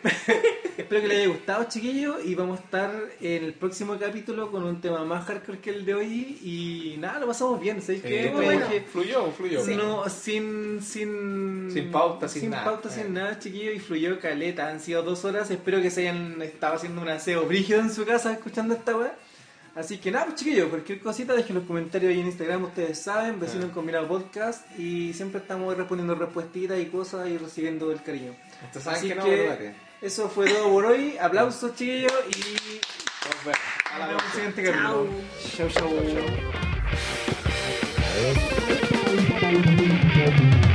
espero 0.77 1.01
que 1.01 1.07
les 1.07 1.17
haya 1.19 1.27
gustado, 1.27 1.63
chiquillos. 1.69 2.25
Y 2.25 2.35
vamos 2.35 2.59
a 2.59 2.63
estar 2.63 2.91
en 3.21 3.43
el 3.43 3.53
próximo 3.53 3.97
capítulo 3.99 4.51
con 4.51 4.63
un 4.63 4.81
tema 4.81 5.03
más 5.05 5.25
hardcore 5.25 5.59
que 5.59 5.69
el 5.69 5.85
de 5.85 5.93
hoy. 5.93 6.37
Y 6.43 6.95
nada, 6.99 7.19
lo 7.19 7.27
pasamos 7.27 7.59
bien. 7.61 7.81
¿Sabéis 7.81 8.01
Sí, 8.01 8.07
qué? 8.09 8.23
Me 8.25 8.31
bueno. 8.45 8.65
dejé- 8.67 8.83
Fluyó, 8.85 9.31
fluyó. 9.31 9.63
No, 9.75 10.09
sin, 10.09 10.81
sin, 10.81 11.69
Sin 11.71 11.91
pauta, 11.91 12.27
sin 12.27 12.49
nada. 12.49 12.63
pauta, 12.65 12.89
Eh. 12.89 12.91
sin 13.03 13.13
nada, 13.13 13.37
chiquillos, 13.39 13.75
y 13.75 13.79
fluyó 13.79 14.19
caleta. 14.19 14.67
Han 14.69 14.79
sido 14.79 15.03
dos 15.03 15.23
horas. 15.25 15.49
Espero 15.51 15.81
que 15.81 15.89
se 15.91 16.01
hayan 16.01 16.41
estado 16.41 16.75
haciendo 16.75 17.01
un 17.01 17.09
aseo 17.09 17.45
brígido 17.45 17.79
en 17.79 17.91
su 17.93 18.05
casa 18.05 18.31
escuchando 18.33 18.73
esta 18.73 18.95
weá. 18.97 19.15
Así 19.75 19.97
que 19.97 20.11
nada, 20.11 20.25
pues 20.25 20.37
chiquillos, 20.37 20.69
cualquier 20.69 20.99
cosita, 20.99 21.33
dejen 21.33 21.55
los 21.55 21.65
comentarios 21.65 22.11
ahí 22.11 22.19
en 22.19 22.27
Instagram, 22.27 22.65
ustedes 22.65 22.99
saben, 23.01 23.39
vecinos 23.39 23.63
Ah. 23.65 23.67
en 23.69 23.73
combinado 23.73 24.07
podcast. 24.07 24.65
Y 24.79 25.13
siempre 25.13 25.41
estamos 25.41 25.75
respondiendo 25.75 26.13
respuestitas 26.13 26.79
y 26.79 26.85
cosas 26.85 27.27
y 27.27 27.37
recibiendo 27.37 27.91
el 27.91 28.01
cariño. 28.03 28.35
Saben 28.71 28.97
Así 28.99 29.07
que 29.09 29.15
no, 29.15 29.23
que 29.25 29.73
eso 30.01 30.29
fue 30.29 30.47
todo 30.49 30.69
por 30.69 30.85
hoy. 30.85 31.17
Aplausos, 31.19 31.73
chiquillos, 31.75 32.13
y 32.35 32.79
Nos 33.25 33.45
vemos. 33.45 33.59
A 33.91 33.99
la 33.99 34.07
vemos 34.07 34.23
en 34.23 34.27
el 34.27 34.53
siguiente 34.53 34.63
Chao. 34.73 35.07
capítulo. 35.07 35.69
Chau, 35.69 35.69
chau. 40.63 40.72